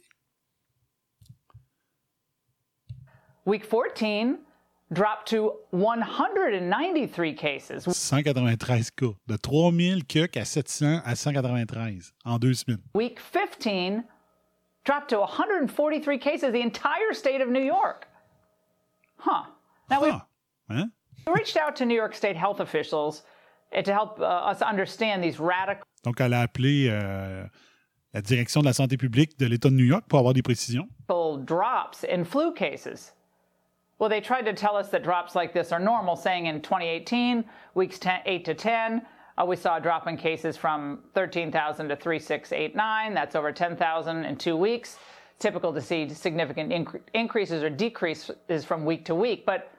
Week 3.51 3.65
14 3.65 4.37
dropped 4.93 5.27
to 5.31 5.51
193 5.71 7.33
cases. 7.33 7.83
193 7.83 8.91
cas. 8.91 9.13
De 9.27 9.35
3000 9.35 10.05
quelques 10.05 10.37
à 10.37 10.45
700 10.45 11.01
à 11.03 11.15
193 11.17 12.13
en 12.23 12.39
deux 12.39 12.53
semaines. 12.53 12.79
Week 12.93 13.19
15 13.19 14.03
dropped 14.85 15.09
to 15.09 15.19
143 15.19 16.17
cases, 16.17 16.53
the 16.53 16.61
entire 16.61 17.13
state 17.13 17.41
of 17.41 17.49
New 17.49 17.61
York. 17.61 18.07
Huh. 19.17 19.43
Now 19.89 20.01
we 20.01 20.11
Hein? 20.69 20.91
we 21.27 21.33
reached 21.33 21.57
out 21.57 21.75
to 21.75 21.85
New 21.85 21.97
York 21.97 22.15
State 22.15 22.37
health 22.37 22.61
officials 22.61 23.23
uh, 23.75 23.81
to 23.81 23.91
help 23.91 24.21
uh, 24.21 24.49
us 24.49 24.61
understand 24.61 25.21
these 25.21 25.41
radical 25.41 25.83
Donc, 26.05 26.21
elle 26.21 26.33
a 26.33 26.39
appelé 26.39 26.87
euh, 26.89 27.45
la 28.13 28.21
direction 28.21 28.61
de 28.61 28.65
la 28.67 28.73
santé 28.73 28.95
publique 28.95 29.37
de 29.37 29.45
l'État 29.45 29.69
de 29.69 29.75
New 29.75 29.83
York 29.83 30.05
pour 30.07 30.19
avoir 30.19 30.33
des 30.33 30.41
précisions. 30.41 30.87
drops 31.09 32.05
in 32.09 32.23
flu 32.23 32.53
cases. 32.53 33.13
Well, 34.01 34.09
they 34.09 34.19
tried 34.19 34.45
to 34.45 34.53
tell 34.53 34.75
us 34.75 34.89
that 34.89 35.03
drops 35.03 35.35
like 35.35 35.53
this 35.53 35.71
are 35.71 35.79
normal, 35.79 36.15
saying 36.15 36.47
in 36.47 36.63
2018, 36.63 37.45
weeks 37.75 37.99
10, 37.99 38.21
8 38.25 38.45
to 38.45 38.55
10, 38.55 39.01
uh, 39.37 39.45
we 39.45 39.55
saw 39.55 39.77
a 39.77 39.79
drop 39.79 40.07
in 40.07 40.17
cases 40.17 40.57
from 40.57 41.03
13,000 41.13 41.87
to 41.87 41.95
3689. 41.95 43.13
That's 43.13 43.35
over 43.35 43.51
10,000 43.51 44.25
in 44.25 44.35
two 44.37 44.57
weeks. 44.57 44.97
Typical 45.37 45.71
to 45.71 45.79
see 45.79 46.09
significant 46.09 46.71
incre- 46.71 47.01
increases 47.13 47.61
or 47.61 47.69
decreases 47.69 48.65
from 48.65 48.85
week 48.85 49.05
to 49.05 49.13
week. 49.13 49.45
But 49.45 49.71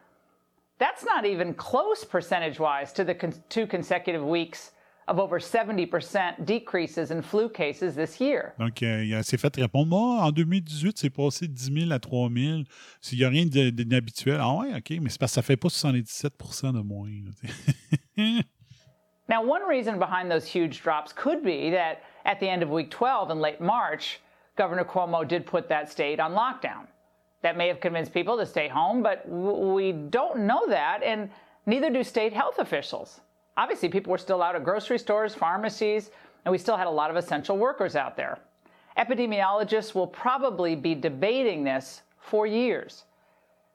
that's 0.79 1.05
not 1.05 1.27
even 1.27 1.53
close 1.53 2.05
percentage 2.05 2.61
wise 2.61 2.93
to 2.93 3.03
the 3.03 3.17
con- 3.17 3.35
two 3.49 3.67
consecutive 3.67 4.23
weeks 4.23 4.71
of 5.09 5.19
over 5.19 5.39
70% 5.39 6.45
decreases 6.45 7.11
in 7.11 7.23
flu 7.23 7.49
cases 7.49 7.95
this 7.95 8.21
year. 8.21 8.53
Donc, 8.59 8.83
euh, 8.83 9.05
il 9.05 9.25
s'est 9.25 9.37
fait 9.37 9.55
répondre 9.57 9.89
Moi, 9.89 10.23
en 10.23 10.31
2018, 10.31 10.99
c'est 10.99 11.11
passé 11.11 11.49
de 11.49 11.53
10 11.53 11.81
000 11.87 11.93
à 11.93 11.99
3 11.99 12.31
000. 12.31 12.63
S'il 13.01 13.19
n'y 13.19 13.25
a 13.25 13.29
rien 13.29 13.45
d'inhabituel. 13.47 14.39
Ah 14.41 14.55
ouais, 14.55 14.75
OK, 14.77 14.91
mais 15.01 15.11
c'est 15.11 15.19
parce 15.19 15.33
que 15.33 15.35
ça 15.37 15.43
fait 15.43 15.57
pas 15.57 15.69
77 15.69 16.33
de 16.73 16.81
moins. 16.83 17.09
là, 17.09 17.31
tu 17.41 17.49
sais. 18.19 18.45
Now, 19.29 19.41
one 19.41 19.63
reason 19.67 19.99
behind 19.99 20.31
those 20.31 20.47
huge 20.47 20.83
drops 20.83 21.13
could 21.13 21.43
be 21.43 21.71
that 21.71 22.03
at 22.25 22.39
the 22.41 22.49
end 22.49 22.63
of 22.63 22.71
week 22.71 22.91
12 22.91 23.31
in 23.31 23.41
late 23.41 23.61
March, 23.61 24.21
Governor 24.57 24.85
Cuomo 24.85 25.27
did 25.27 25.47
put 25.47 25.69
that 25.69 25.91
state 25.91 26.21
on 26.21 26.33
lockdown. 26.33 26.87
That 27.43 27.57
may 27.57 27.69
have 27.69 27.81
convinced 27.81 28.13
people 28.13 28.37
to 28.37 28.45
stay 28.45 28.69
home, 28.69 29.03
but 29.03 29.27
we 29.29 29.93
don't 29.93 30.41
know 30.41 30.67
that, 30.69 31.03
and 31.03 31.31
neither 31.67 31.91
do 31.91 32.05
state 32.05 32.33
health 32.33 32.59
officials. 32.59 33.21
Obviously, 33.57 33.89
people 33.89 34.11
were 34.11 34.19
still 34.19 34.43
out 34.43 34.57
at 34.57 34.65
grocery 34.65 34.99
stores, 34.99 35.35
pharmacies, 35.35 36.11
and 36.45 36.53
we 36.53 36.59
still 36.59 36.77
had 36.77 36.87
a 36.87 36.91
lot 36.91 37.11
of 37.11 37.17
essential 37.17 37.59
workers 37.59 37.97
out 37.97 38.17
there. 38.17 38.39
Epidemiologists 38.99 39.95
will 39.95 40.07
probably 40.07 40.75
be 40.75 40.95
debating 40.95 41.65
this 41.65 42.03
for 42.19 42.47
years. 42.47 43.05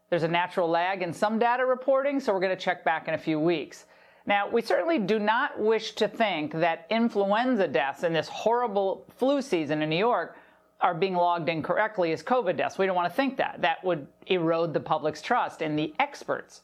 There's 0.09 0.23
a 0.23 0.27
natural 0.27 0.69
lag 0.69 1.01
in 1.01 1.11
some 1.11 1.37
data 1.37 1.65
reporting, 1.65 2.19
so 2.19 2.33
we're 2.33 2.39
going 2.39 2.55
to 2.55 2.63
check 2.63 2.83
back 2.83 3.07
in 3.07 3.13
a 3.13 3.17
few 3.17 3.39
weeks. 3.39 3.85
Now, 4.25 4.49
we 4.49 4.61
certainly 4.61 4.99
do 4.99 5.19
not 5.19 5.59
wish 5.59 5.93
to 5.93 6.07
think 6.07 6.53
that 6.53 6.85
influenza 6.89 7.67
deaths 7.67 8.03
in 8.03 8.13
this 8.13 8.27
horrible 8.27 9.05
flu 9.17 9.41
season 9.41 9.81
in 9.81 9.89
New 9.89 9.97
York 9.97 10.35
are 10.81 10.93
being 10.93 11.15
logged 11.15 11.49
incorrectly 11.49 12.11
as 12.11 12.21
COVID 12.23 12.57
deaths. 12.57 12.77
We 12.77 12.85
don't 12.85 12.95
want 12.95 13.09
to 13.09 13.15
think 13.15 13.37
that. 13.37 13.61
That 13.61 13.83
would 13.83 14.07
erode 14.27 14.73
the 14.73 14.79
public's 14.79 15.21
trust 15.21 15.61
in 15.61 15.75
the 15.75 15.93
experts. 15.99 16.61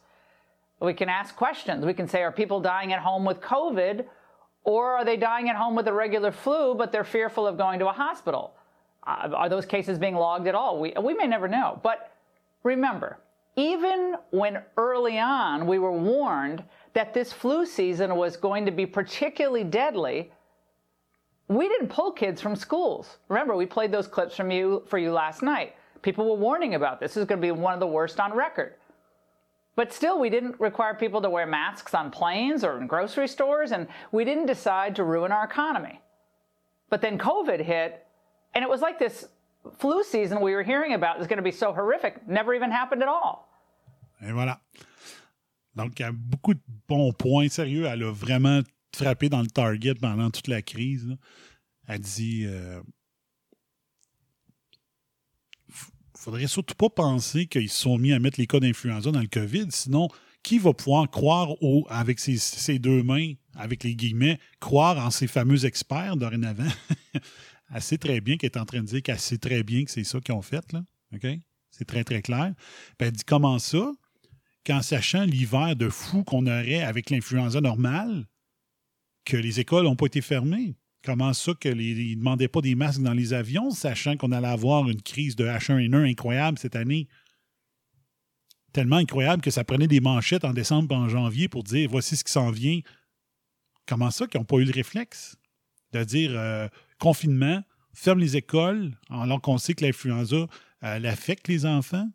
We 0.80 0.94
can 0.94 1.08
ask 1.08 1.34
questions. 1.36 1.84
We 1.84 1.94
can 1.94 2.08
say, 2.08 2.22
are 2.22 2.32
people 2.32 2.60
dying 2.60 2.92
at 2.92 3.00
home 3.00 3.24
with 3.24 3.40
COVID 3.40 4.04
or 4.64 4.92
are 4.92 5.04
they 5.04 5.16
dying 5.16 5.48
at 5.48 5.56
home 5.56 5.74
with 5.74 5.88
a 5.88 5.92
regular 5.92 6.32
flu, 6.32 6.74
but 6.74 6.90
they're 6.90 7.04
fearful 7.04 7.46
of 7.46 7.56
going 7.56 7.78
to 7.78 7.88
a 7.88 7.92
hospital? 7.92 8.54
Uh, 9.06 9.30
are 9.34 9.48
those 9.48 9.66
cases 9.66 9.98
being 9.98 10.14
logged 10.14 10.46
at 10.46 10.54
all? 10.54 10.80
We, 10.80 10.94
we 11.02 11.14
may 11.14 11.26
never 11.26 11.48
know. 11.48 11.80
But 11.82 12.12
remember, 12.62 13.18
even 13.56 14.16
when 14.30 14.62
early 14.76 15.18
on 15.18 15.66
we 15.66 15.78
were 15.78 15.92
warned 15.92 16.64
that 16.94 17.12
this 17.12 17.32
flu 17.32 17.66
season 17.66 18.16
was 18.16 18.36
going 18.36 18.64
to 18.64 18.72
be 18.72 18.86
particularly 18.86 19.64
deadly, 19.64 20.32
we 21.48 21.68
didn't 21.68 21.88
pull 21.88 22.10
kids 22.10 22.40
from 22.40 22.56
schools. 22.56 23.18
Remember, 23.28 23.54
we 23.54 23.66
played 23.66 23.92
those 23.92 24.06
clips 24.06 24.34
from 24.34 24.50
you 24.50 24.82
for 24.86 24.98
you 24.98 25.12
last 25.12 25.42
night. 25.42 25.74
People 26.00 26.28
were 26.28 26.36
warning 26.36 26.74
about 26.74 27.00
this. 27.00 27.14
This 27.14 27.22
is 27.22 27.26
going 27.26 27.40
to 27.40 27.46
be 27.46 27.50
one 27.50 27.74
of 27.74 27.80
the 27.80 27.86
worst 27.86 28.18
on 28.18 28.32
record. 28.32 28.74
But 29.76 29.92
still, 29.92 30.20
we 30.20 30.30
didn't 30.30 30.60
require 30.60 30.94
people 30.94 31.20
to 31.22 31.28
wear 31.30 31.46
masks 31.46 31.94
on 31.94 32.10
planes 32.10 32.62
or 32.62 32.78
in 32.78 32.86
grocery 32.86 33.26
stores, 33.26 33.72
and 33.72 33.88
we 34.12 34.24
didn't 34.24 34.46
decide 34.46 34.94
to 34.96 35.04
ruin 35.04 35.32
our 35.32 35.44
economy. 35.44 36.00
But 36.90 37.00
then 37.00 37.18
COVID 37.18 37.60
hit, 37.60 38.06
and 38.54 38.62
it 38.62 38.70
was 38.70 38.80
like 38.80 38.98
this 38.98 39.26
flu 39.78 40.04
season 40.04 40.40
we 40.40 40.54
were 40.54 40.62
hearing 40.62 40.94
about 40.94 41.20
is 41.20 41.26
going 41.26 41.38
to 41.38 41.42
be 41.42 41.50
so 41.50 41.72
horrific, 41.72 42.26
never 42.28 42.54
even 42.54 42.70
happened 42.70 43.02
at 43.02 43.08
all. 43.08 43.48
Et 44.20 44.30
voilà. 44.32 44.60
Donc, 45.74 45.98
il 45.98 46.02
y 46.02 46.08
a 46.08 46.12
beaucoup 46.12 46.54
de 46.54 46.60
bons 46.86 47.12
points. 47.12 47.48
Sérieux, 47.48 47.86
elle 47.86 48.04
a 48.04 48.12
vraiment 48.12 48.62
frappé 48.94 49.28
dans 49.28 49.40
le 49.40 49.48
target 49.48 49.94
pendant 49.94 50.30
toute 50.30 50.46
la 50.48 50.62
crise. 50.62 51.08
là. 51.08 51.16
Elle 51.88 52.00
dit 52.00 52.44
euh, 52.46 52.80
faudrait 56.24 56.46
surtout 56.46 56.74
pas 56.74 56.88
penser 56.88 57.46
qu'ils 57.46 57.68
sont 57.68 57.98
mis 57.98 58.12
à 58.12 58.18
mettre 58.18 58.40
les 58.40 58.46
cas 58.46 58.58
d'influenza 58.58 59.10
dans 59.10 59.20
le 59.20 59.26
COVID. 59.26 59.66
Sinon, 59.70 60.08
qui 60.42 60.58
va 60.58 60.72
pouvoir 60.72 61.10
croire 61.10 61.62
au, 61.62 61.86
avec 61.90 62.18
ses, 62.18 62.78
deux 62.78 63.02
mains, 63.02 63.34
avec 63.54 63.84
les 63.84 63.94
guillemets, 63.94 64.38
croire 64.58 65.04
en 65.04 65.10
ces 65.10 65.26
fameux 65.26 65.66
experts 65.66 66.16
dorénavant? 66.16 66.70
sait 67.80 67.98
très 67.98 68.20
bien 68.20 68.36
qu'elle 68.36 68.50
est 68.50 68.58
en 68.58 68.64
train 68.64 68.80
de 68.80 68.86
dire 68.86 69.02
qu'elle 69.02 69.18
sait 69.18 69.38
très 69.38 69.62
bien 69.62 69.84
que 69.84 69.90
c'est 69.90 70.04
ça 70.04 70.20
qu'ils 70.20 70.34
ont 70.34 70.42
fait. 70.42 70.72
Là. 70.72 70.84
OK? 71.14 71.26
C'est 71.70 71.84
très, 71.84 72.04
très 72.04 72.22
clair. 72.22 72.54
Puis 72.96 73.08
elle 73.08 73.12
dit 73.12 73.24
comment 73.24 73.58
ça? 73.58 73.92
qu'en 74.64 74.80
sachant 74.80 75.24
l'hiver 75.24 75.76
de 75.76 75.90
fou 75.90 76.24
qu'on 76.24 76.46
aurait 76.46 76.82
avec 76.82 77.10
l'influenza 77.10 77.60
normale, 77.60 78.26
que 79.26 79.36
les 79.36 79.60
écoles 79.60 79.84
n'ont 79.84 79.96
pas 79.96 80.06
été 80.06 80.22
fermées? 80.22 80.74
Comment 81.04 81.34
ça 81.34 81.52
qu'ils 81.60 81.76
ne 81.76 82.14
demandaient 82.14 82.48
pas 82.48 82.62
des 82.62 82.74
masques 82.74 83.02
dans 83.02 83.12
les 83.12 83.34
avions, 83.34 83.70
sachant 83.70 84.16
qu'on 84.16 84.32
allait 84.32 84.48
avoir 84.48 84.88
une 84.88 85.02
crise 85.02 85.36
de 85.36 85.44
H1N1 85.44 86.10
incroyable 86.10 86.58
cette 86.58 86.76
année? 86.76 87.08
Tellement 88.72 88.96
incroyable 88.96 89.42
que 89.42 89.50
ça 89.50 89.64
prenait 89.64 89.86
des 89.86 90.00
manchettes 90.00 90.46
en 90.46 90.54
décembre 90.54 90.96
en 90.96 91.08
janvier 91.08 91.48
pour 91.48 91.62
dire 91.62 91.90
voici 91.90 92.16
ce 92.16 92.24
qui 92.24 92.32
s'en 92.32 92.50
vient. 92.50 92.80
Comment 93.86 94.10
ça 94.10 94.26
qu'ils 94.26 94.40
n'ont 94.40 94.46
pas 94.46 94.56
eu 94.56 94.64
le 94.64 94.72
réflexe 94.72 95.36
de 95.92 96.02
dire 96.04 96.32
euh, 96.34 96.68
confinement, 96.98 97.62
ferme 97.92 98.18
les 98.18 98.36
écoles, 98.38 98.98
alors 99.10 99.42
qu'on 99.42 99.58
sait 99.58 99.74
que 99.74 99.84
l'influenza 99.84 100.36
euh, 100.84 101.04
affecte 101.04 101.48
les 101.48 101.66
enfants? 101.66 102.08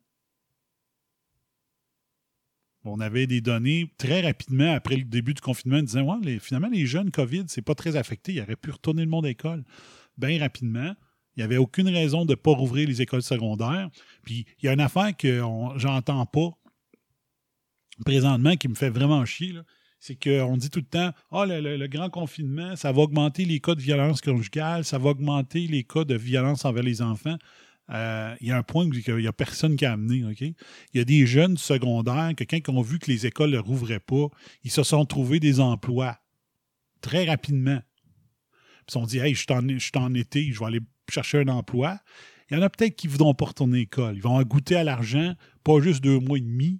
On 2.85 2.99
avait 2.99 3.27
des 3.27 3.41
données 3.41 3.91
très 3.97 4.21
rapidement 4.21 4.73
après 4.73 4.95
le 4.95 5.03
début 5.03 5.33
du 5.33 5.41
confinement 5.41 5.81
disant 5.81 6.03
ouais, 6.03 6.39
finalement, 6.39 6.69
les 6.69 6.85
jeunes 6.85 7.11
COVID, 7.11 7.43
c'est 7.47 7.61
pas 7.61 7.75
très 7.75 7.95
affecté. 7.97 8.33
Ils 8.33 8.41
auraient 8.41 8.55
pu 8.55 8.71
retourner 8.71 9.03
le 9.03 9.09
monde 9.09 9.25
à 9.25 9.29
l'école 9.29 9.63
bien 10.17 10.39
rapidement. 10.39 10.93
Il 11.35 11.39
n'y 11.39 11.43
avait 11.43 11.57
aucune 11.57 11.87
raison 11.89 12.25
de 12.25 12.31
ne 12.31 12.35
pas 12.35 12.51
rouvrir 12.51 12.87
les 12.87 13.01
écoles 13.01 13.21
secondaires. 13.21 13.89
Puis 14.23 14.45
il 14.61 14.65
y 14.65 14.69
a 14.69 14.73
une 14.73 14.79
affaire 14.81 15.15
que 15.15 15.41
j'entends 15.77 16.25
pas 16.25 16.49
présentement 18.05 18.55
qui 18.55 18.67
me 18.67 18.75
fait 18.75 18.89
vraiment 18.89 19.23
chier. 19.25 19.53
C'est 19.99 20.15
qu'on 20.15 20.55
dit 20.55 20.69
tout 20.69 20.79
le 20.79 20.85
temps 20.85 21.11
Ah, 21.31 21.45
le, 21.45 21.59
le- 21.59 21.75
le 21.77 21.87
grand 21.87 22.09
confinement, 22.09 22.75
ça 22.77 22.91
va 22.93 23.01
augmenter 23.01 23.43
les 23.43 23.59
cas 23.59 23.75
de 23.75 23.81
violence 23.81 24.21
conjugale, 24.21 24.85
ça 24.85 24.97
va 24.97 25.09
augmenter 25.09 25.67
les 25.67 25.83
cas 25.83 26.05
de 26.05 26.15
violence 26.15 26.63
envers 26.63 26.83
les 26.83 27.01
enfants. 27.01 27.37
Euh, 27.91 28.35
il 28.39 28.47
y 28.47 28.51
a 28.51 28.57
un 28.57 28.63
point 28.63 28.85
où 28.85 28.93
il 28.93 29.15
n'y 29.15 29.27
a 29.27 29.33
personne 29.33 29.75
qui 29.75 29.85
a 29.85 29.93
amené. 29.93 30.23
Il 30.39 30.53
y 30.93 30.99
a 30.99 31.05
des 31.05 31.25
jeunes 31.25 31.55
du 31.55 31.61
secondaire 31.61 32.33
que 32.35 32.43
quand 32.43 32.57
ils 32.57 32.71
ont 32.71 32.81
vu 32.81 32.99
que 32.99 33.09
les 33.09 33.25
écoles 33.25 33.51
ne 33.51 33.57
rouvraient 33.57 33.99
pas, 33.99 34.27
ils 34.63 34.71
se 34.71 34.83
sont 34.83 35.05
trouvés 35.05 35.39
des 35.39 35.59
emplois 35.59 36.19
très 37.01 37.25
rapidement. 37.25 37.81
Puis 38.87 38.97
on 38.97 39.05
dit, 39.05 39.19
hey, 39.19 39.33
je 39.33 39.39
suis 39.39 39.91
en, 39.95 40.13
été, 40.13 40.51
je 40.51 40.59
vais 40.59 40.65
aller 40.65 40.81
chercher 41.09 41.39
un 41.39 41.47
emploi. 41.47 41.99
Il 42.49 42.57
y 42.57 42.59
en 42.59 42.63
a 42.63 42.69
peut-être 42.69 42.95
qui 42.95 43.07
voudront 43.07 43.33
pas 43.33 43.45
retourner 43.45 43.77
à 43.77 43.81
l'école. 43.81 44.15
Ils 44.15 44.21
vont 44.21 44.41
goûter 44.43 44.75
à 44.75 44.83
l'argent, 44.83 45.35
pas 45.63 45.79
juste 45.79 46.03
deux 46.03 46.19
mois 46.19 46.37
et 46.37 46.41
demi 46.41 46.79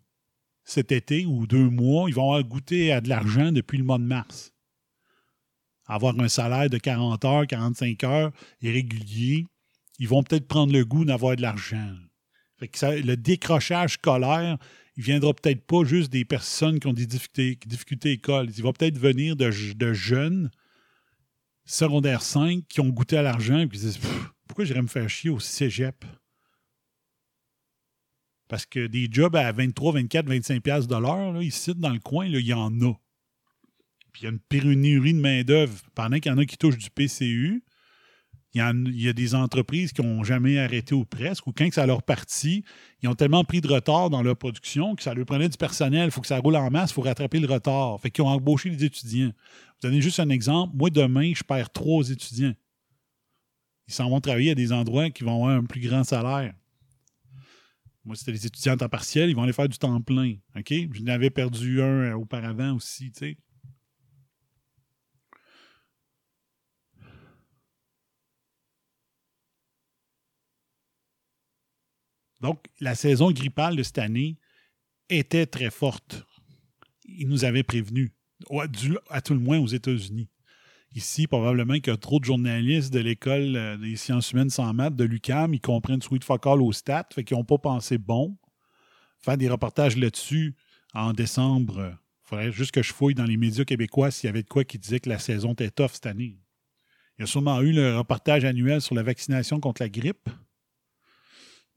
cet 0.63 0.91
été 0.91 1.25
ou 1.25 1.47
deux 1.47 1.69
mois. 1.69 2.09
Ils 2.09 2.15
vont 2.15 2.39
goûter 2.41 2.91
à 2.91 3.01
de 3.01 3.09
l'argent 3.09 3.51
depuis 3.51 3.77
le 3.77 3.83
mois 3.83 3.97
de 3.97 4.03
mars. 4.03 4.53
Avoir 5.85 6.19
un 6.19 6.27
salaire 6.27 6.69
de 6.69 6.77
40 6.77 7.25
heures, 7.25 7.47
45 7.47 8.03
heures 8.03 8.31
irrégulier. 8.61 9.47
Ils 9.99 10.07
vont 10.07 10.23
peut-être 10.23 10.47
prendre 10.47 10.73
le 10.73 10.85
goût 10.85 11.05
d'avoir 11.05 11.35
de 11.35 11.41
l'argent. 11.41 11.95
Le 12.61 13.15
décrochage 13.15 13.93
scolaire, 13.93 14.57
il 14.95 15.03
viendra 15.03 15.33
peut-être 15.33 15.65
pas 15.65 15.83
juste 15.83 16.11
des 16.11 16.25
personnes 16.25 16.79
qui 16.79 16.87
ont 16.87 16.93
des 16.93 17.05
difficultés, 17.05 17.57
difficultés 17.65 18.09
à 18.09 18.11
l'école. 18.13 18.49
Il 18.55 18.63
va 18.63 18.73
peut-être 18.73 18.97
venir 18.97 19.35
de, 19.35 19.51
jeunes 19.93 20.49
secondaire 21.65 22.21
5 22.21 22.63
qui 22.67 22.81
ont 22.81 22.89
goûté 22.89 23.17
à 23.17 23.21
l'argent 23.21 23.59
et 23.59 23.69
qui 23.69 23.77
disent 23.77 23.99
pourquoi 24.47 24.65
j'irais 24.65 24.81
me 24.81 24.87
faire 24.87 25.09
chier 25.09 25.29
au 25.29 25.39
cégep? 25.39 26.03
Parce 28.47 28.65
que 28.65 28.87
des 28.87 29.07
jobs 29.11 29.35
à 29.35 29.51
23, 29.51 29.93
24, 29.93 30.27
25 30.27 30.63
pièces 30.63 30.87
de 30.87 30.95
l'heure, 30.95 31.39
ici, 31.41 31.75
dans 31.75 31.91
le 31.93 31.99
coin, 31.99 32.25
il 32.25 32.39
y 32.39 32.53
en 32.53 32.81
a. 32.81 32.93
Puis 34.11 34.23
il 34.23 34.25
y 34.25 34.27
a 34.27 34.31
une 34.31 34.39
pénurie 34.39 35.13
de 35.13 35.19
main-d'œuvre. 35.19 35.77
Pendant 35.93 36.19
qu'il 36.19 36.31
y 36.31 36.35
en 36.35 36.39
a 36.39 36.45
qui 36.45 36.57
touchent 36.57 36.79
du 36.79 36.89
PCU, 36.89 37.63
il 38.55 38.61
y, 38.95 39.07
a, 39.07 39.13
des 39.13 39.35
entreprises 39.35 39.93
qui 39.93 40.01
n'ont 40.01 40.23
jamais 40.23 40.57
arrêté 40.57 40.95
ou 40.95 41.05
presque, 41.05 41.45
ou 41.45 41.53
quand 41.53 41.71
ça 41.71 41.85
leur 41.85 42.01
partit, 42.01 42.63
ils 43.03 43.07
ont 43.07 43.13
tellement 43.13 43.43
pris 43.43 43.61
de 43.61 43.67
retard 43.67 44.09
dans 44.09 44.23
leur 44.23 44.35
production 44.35 44.95
que 44.95 45.03
ça 45.03 45.13
leur 45.13 45.27
prenait 45.27 45.49
du 45.49 45.57
personnel, 45.57 46.05
il 46.05 46.11
faut 46.11 46.21
que 46.21 46.27
ça 46.27 46.39
roule 46.39 46.55
en 46.55 46.71
masse, 46.71 46.89
il 46.89 46.93
faut 46.95 47.01
rattraper 47.01 47.39
le 47.39 47.47
retard. 47.47 47.99
Fait 48.01 48.09
qu'ils 48.09 48.23
ont 48.23 48.27
embauché 48.27 48.71
des 48.71 48.85
étudiants. 48.85 49.27
Vous 49.27 49.87
donnez 49.87 50.01
juste 50.01 50.19
un 50.19 50.29
exemple. 50.29 50.75
Moi, 50.75 50.89
demain, 50.89 51.31
je 51.35 51.43
perds 51.43 51.69
trois 51.69 52.09
étudiants. 52.09 52.55
Ils 53.87 53.93
s'en 53.93 54.09
vont 54.09 54.19
travailler 54.19 54.51
à 54.51 54.55
des 54.55 54.71
endroits 54.71 55.11
qui 55.11 55.23
vont 55.23 55.35
avoir 55.35 55.55
un 55.55 55.65
plus 55.65 55.81
grand 55.81 56.03
salaire. 56.03 56.53
Moi, 58.03 58.15
c'était 58.15 58.31
des 58.31 58.47
étudiants 58.47 58.73
en 58.73 58.77
temps 58.77 58.89
partiel, 58.89 59.29
ils 59.29 59.35
vont 59.35 59.43
aller 59.43 59.53
faire 59.53 59.69
du 59.69 59.77
temps 59.77 60.01
plein. 60.01 60.33
OK? 60.55 60.73
Je 60.91 61.03
n'avais 61.03 61.29
perdu 61.29 61.83
un 61.83 62.13
auparavant 62.13 62.73
aussi, 62.73 63.11
tu 63.11 63.19
sais. 63.19 63.37
Donc, 72.41 72.65
la 72.79 72.95
saison 72.95 73.31
grippale 73.31 73.75
de 73.75 73.83
cette 73.83 73.97
année 73.97 74.37
était 75.09 75.45
très 75.45 75.69
forte. 75.69 76.25
Il 77.05 77.27
nous 77.27 77.43
avait 77.43 77.63
prévenu, 77.63 78.13
à 79.09 79.21
tout 79.21 79.33
le 79.33 79.39
moins 79.39 79.59
aux 79.59 79.67
États-Unis. 79.67 80.29
Ici, 80.95 81.27
probablement 81.27 81.75
qu'il 81.75 81.87
y 81.87 81.91
a 81.91 81.97
trop 81.97 82.19
de 82.19 82.25
journalistes 82.25 82.91
de 82.91 82.99
l'école 82.99 83.55
euh, 83.55 83.77
des 83.77 83.95
sciences 83.95 84.31
humaines 84.31 84.49
sans 84.49 84.73
maths 84.73 84.95
de 84.95 85.03
l'UCAM, 85.03 85.53
ils 85.53 85.61
comprennent 85.61 86.01
sweet 86.01 86.23
focal 86.23 86.61
au 86.61 86.71
stat, 86.71 87.07
fait 87.13 87.23
qu'ils 87.23 87.37
n'ont 87.37 87.43
pas 87.43 87.59
pensé 87.59 87.99
bon. 87.99 88.37
Faire 89.19 89.37
des 89.37 89.49
reportages 89.49 89.97
là-dessus 89.97 90.55
en 90.93 91.13
décembre, 91.13 91.93
il 91.93 92.27
faudrait 92.27 92.51
juste 92.51 92.71
que 92.71 92.81
je 92.81 92.91
fouille 92.91 93.13
dans 93.13 93.25
les 93.25 93.37
médias 93.37 93.65
québécois 93.65 94.09
s'il 94.09 94.27
y 94.27 94.29
avait 94.29 94.41
de 94.41 94.47
quoi 94.47 94.63
qui 94.63 94.79
disait 94.79 94.99
que 94.99 95.09
la 95.09 95.19
saison 95.19 95.53
était 95.53 95.69
tough 95.69 95.91
cette 95.93 96.07
année. 96.07 96.39
Il 97.17 97.21
y 97.21 97.23
a 97.23 97.27
sûrement 97.27 97.61
eu 97.61 97.71
le 97.71 97.97
reportage 97.97 98.45
annuel 98.45 98.81
sur 98.81 98.95
la 98.95 99.03
vaccination 99.03 99.59
contre 99.59 99.83
la 99.83 99.89
grippe. 99.89 100.29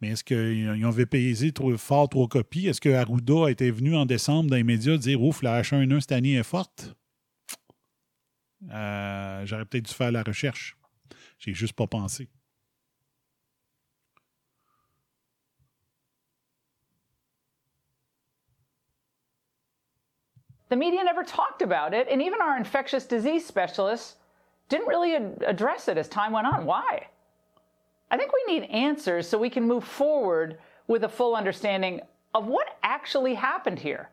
Mais 0.03 0.09
est-ce 0.09 0.25
qu'ils 0.25 0.85
ont 0.85 0.93
pesé 1.07 1.53
trop 1.53 1.77
fort 1.79 2.09
trois 2.09 2.27
copies? 2.27 2.67
Est-ce 2.67 2.81
que 2.81 2.89
Arruda 2.89 3.47
a 3.47 3.51
été 3.51 3.71
venu 3.71 3.95
en 3.95 4.05
décembre 4.05 4.51
dans 4.51 4.57
les 4.57 4.65
médias 4.65 4.97
dire 4.97 5.23
Ouf, 5.23 5.43
la 5.43 5.63
H1N1 5.63 6.01
cette 6.01 6.11
année 6.11 6.35
est 6.35 6.43
forte? 6.43 6.97
Euh, 8.69 9.47
j'aurais 9.47 9.65
peut-être 9.65 9.85
dû 9.85 9.95
faire 9.95 10.11
la 10.11 10.25
recherche. 10.25 10.77
J'ai 11.39 11.55
juste 11.55 11.75
pas 11.75 11.87
pensé. 11.87 12.29
The 20.69 20.77
media 20.77 21.05
never 21.05 21.23
talked 21.23 21.63
about 21.63 21.95
it, 21.95 22.09
and 22.11 22.21
even 22.21 22.41
our 22.41 22.57
infectious 22.57 23.07
disease 23.07 23.47
specialists 23.47 24.17
didn't 24.69 24.89
really 24.89 25.15
address 25.47 25.87
it 25.87 25.97
as 25.97 26.09
time 26.09 26.33
went 26.33 26.47
on. 26.47 26.65
Why? 26.65 27.07
I 28.13 28.19
think 28.19 28.31
we 28.31 28.45
need 28.53 28.69
answers 28.71 29.27
so 29.27 29.39
we 29.39 29.49
can 29.49 29.67
move 29.67 29.85
forward 29.85 30.59
with 30.87 31.03
a 31.03 31.09
full 31.09 31.35
understanding 31.35 32.01
of 32.35 32.47
what 32.47 32.67
actually 32.83 33.35
happened 33.35 33.79
here 33.79 34.11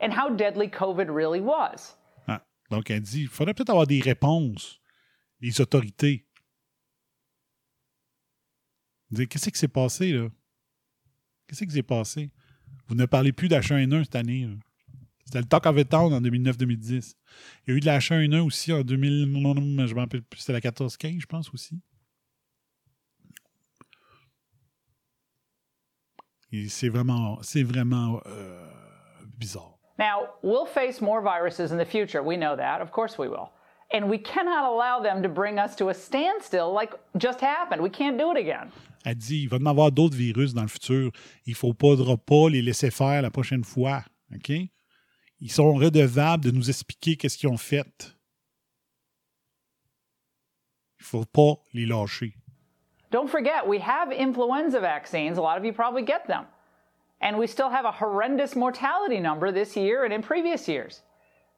and 0.00 0.12
how 0.12 0.28
deadly 0.28 0.68
COVID 0.68 1.08
really 1.08 1.40
was. 1.40 1.96
Ah, 2.28 2.42
donc, 2.70 2.90
elle 2.90 3.00
dit 3.00 3.22
il 3.22 3.28
faudrait 3.28 3.54
peut-être 3.54 3.70
avoir 3.70 3.86
des 3.86 4.00
réponses 4.00 4.80
des 5.40 5.60
autorités. 5.62 6.26
Qu'est-ce 9.14 9.50
qui 9.50 9.58
s'est 9.58 9.68
passé, 9.68 10.12
là? 10.12 10.28
Qu'est-ce 11.46 11.64
qui 11.64 11.70
s'est 11.70 11.82
passé? 11.82 12.30
Vous 12.86 12.94
ne 12.94 13.06
parlez 13.06 13.32
plus 13.32 13.48
d'H1N1 13.48 14.04
cette 14.04 14.14
année. 14.14 14.48
C'était 15.24 15.40
le 15.40 15.46
Talk 15.46 15.66
of 15.66 15.76
the 15.76 15.88
Town 15.88 16.12
en 16.12 16.20
2009-2010. 16.20 17.14
Il 17.66 17.70
y 17.70 17.72
a 17.72 17.76
eu 17.76 17.80
de 17.80 17.86
la 17.86 17.98
H1N1 17.98 18.40
aussi 18.40 18.72
en 18.72 18.82
2000, 18.82 19.86
je 19.86 19.94
me 19.94 20.00
rappelle 20.00 20.22
plus, 20.22 20.40
c'était 20.40 20.52
la 20.52 20.60
14-15, 20.60 21.20
je 21.20 21.26
pense 21.26 21.52
aussi. 21.54 21.80
C'est 26.68 26.88
vraiment, 26.88 27.38
c'est 27.42 27.62
vraiment 27.62 28.20
euh, 28.26 28.66
bizarre. 29.38 29.78
Now, 29.98 30.28
we'll 30.42 30.66
face 30.66 31.00
more 31.00 31.20
viruses 31.22 31.72
in 31.72 31.78
the 31.78 31.84
future. 31.84 32.22
We 32.22 32.36
know 32.36 32.56
that. 32.56 32.80
Of 32.80 32.90
course 32.90 33.18
we 33.18 33.28
will. 33.28 33.50
And 33.92 34.08
we 34.08 34.18
cannot 34.18 34.64
allow 34.64 35.00
them 35.02 35.22
to 35.22 35.28
bring 35.28 35.58
us 35.58 35.76
to 35.76 35.90
a 35.90 35.94
standstill 35.94 36.72
like 36.72 36.92
just 37.18 37.40
happened. 37.40 37.82
We 37.82 37.90
can't 37.90 38.18
do 38.18 38.32
it 38.32 38.38
again. 38.38 38.70
Elle 39.04 39.16
dit, 39.16 39.42
il 39.42 39.48
va 39.48 39.58
y 39.58 39.68
avoir 39.68 39.90
d'autres 39.90 40.16
virus 40.16 40.54
dans 40.54 40.62
le 40.62 40.68
futur. 40.68 41.10
Il 41.46 41.50
ne 41.50 41.56
faut 41.56 41.74
pas, 41.74 41.96
pas 42.16 42.48
les 42.48 42.62
laisser 42.62 42.90
faire 42.90 43.20
la 43.20 43.30
prochaine 43.30 43.64
fois. 43.64 44.04
OK? 44.34 44.50
Ils 45.40 45.50
sont 45.50 45.74
redevables 45.74 46.44
de 46.44 46.50
nous 46.52 46.70
expliquer 46.70 47.16
qu'est-ce 47.16 47.36
qu'ils 47.36 47.48
ont 47.48 47.56
fait. 47.56 48.16
Il 51.00 51.02
ne 51.02 51.04
faut 51.04 51.24
pas 51.24 51.54
les 51.74 51.84
lâcher. 51.84 52.34
Don't 53.12 53.30
forget, 53.30 53.68
we 53.68 53.78
have 53.78 54.10
influenza 54.10 54.80
vaccines. 54.80 55.36
A 55.38 55.42
lot 55.42 55.58
of 55.58 55.64
you 55.64 55.72
probably 55.72 56.02
get 56.02 56.26
them. 56.26 56.46
And 57.20 57.38
we 57.38 57.46
still 57.46 57.68
have 57.70 57.84
a 57.84 57.92
horrendous 57.92 58.56
mortality 58.56 59.20
number 59.20 59.52
this 59.52 59.76
year 59.76 60.04
and 60.04 60.12
in 60.12 60.22
previous 60.22 60.66
years. 60.66 61.02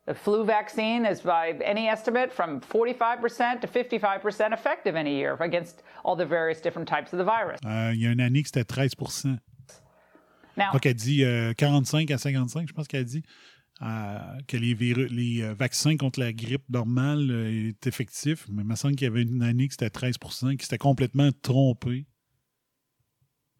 The 0.06 0.14
flu 0.14 0.44
vaccine 0.44 1.06
is, 1.06 1.22
by 1.22 1.52
any 1.64 1.88
estimate, 1.88 2.30
from 2.30 2.60
45% 2.60 3.62
to 3.62 3.66
55% 3.66 4.52
effective 4.52 4.96
in 4.96 5.06
a 5.06 5.10
year 5.10 5.36
against 5.40 5.82
all 6.04 6.16
the 6.16 6.26
various 6.26 6.60
different 6.60 6.86
types 6.86 7.14
of 7.14 7.18
the 7.18 7.24
virus. 7.24 7.58
Euh, 7.64 7.92
il 7.94 8.02
y 8.02 8.06
a 8.06 8.10
une 8.10 8.20
année 8.20 8.42
que 8.42 8.48
c'était 8.48 8.64
13 8.64 8.94
Now, 10.56 10.72
Donc, 10.72 10.86
elle 10.86 10.94
dit 10.94 11.24
euh, 11.24 11.52
45 11.54 12.10
à 12.10 12.18
55, 12.18 12.68
je 12.68 12.74
pense 12.74 12.86
qu'elle 12.86 13.04
dit. 13.04 13.22
Que 13.80 14.56
les, 14.56 15.42
euh, 15.42 15.54
vaccins 15.54 15.96
contre 15.96 16.20
la 16.20 16.32
grippe 16.32 16.68
normale 16.68 17.30
euh, 17.30 17.68
est 17.68 17.86
effectif, 17.86 18.46
mais 18.48 18.62
il 18.62 18.68
me 18.68 18.76
semble 18.76 18.94
qu'il 18.94 19.06
y 19.06 19.10
avait 19.10 19.22
une 19.22 19.42
année 19.42 19.68
que 19.68 19.74
c'était 19.74 19.88
13% 19.88 20.56
qui 20.56 20.64
s'était 20.64 20.78
complètement 20.78 21.30
trompé. 21.42 22.06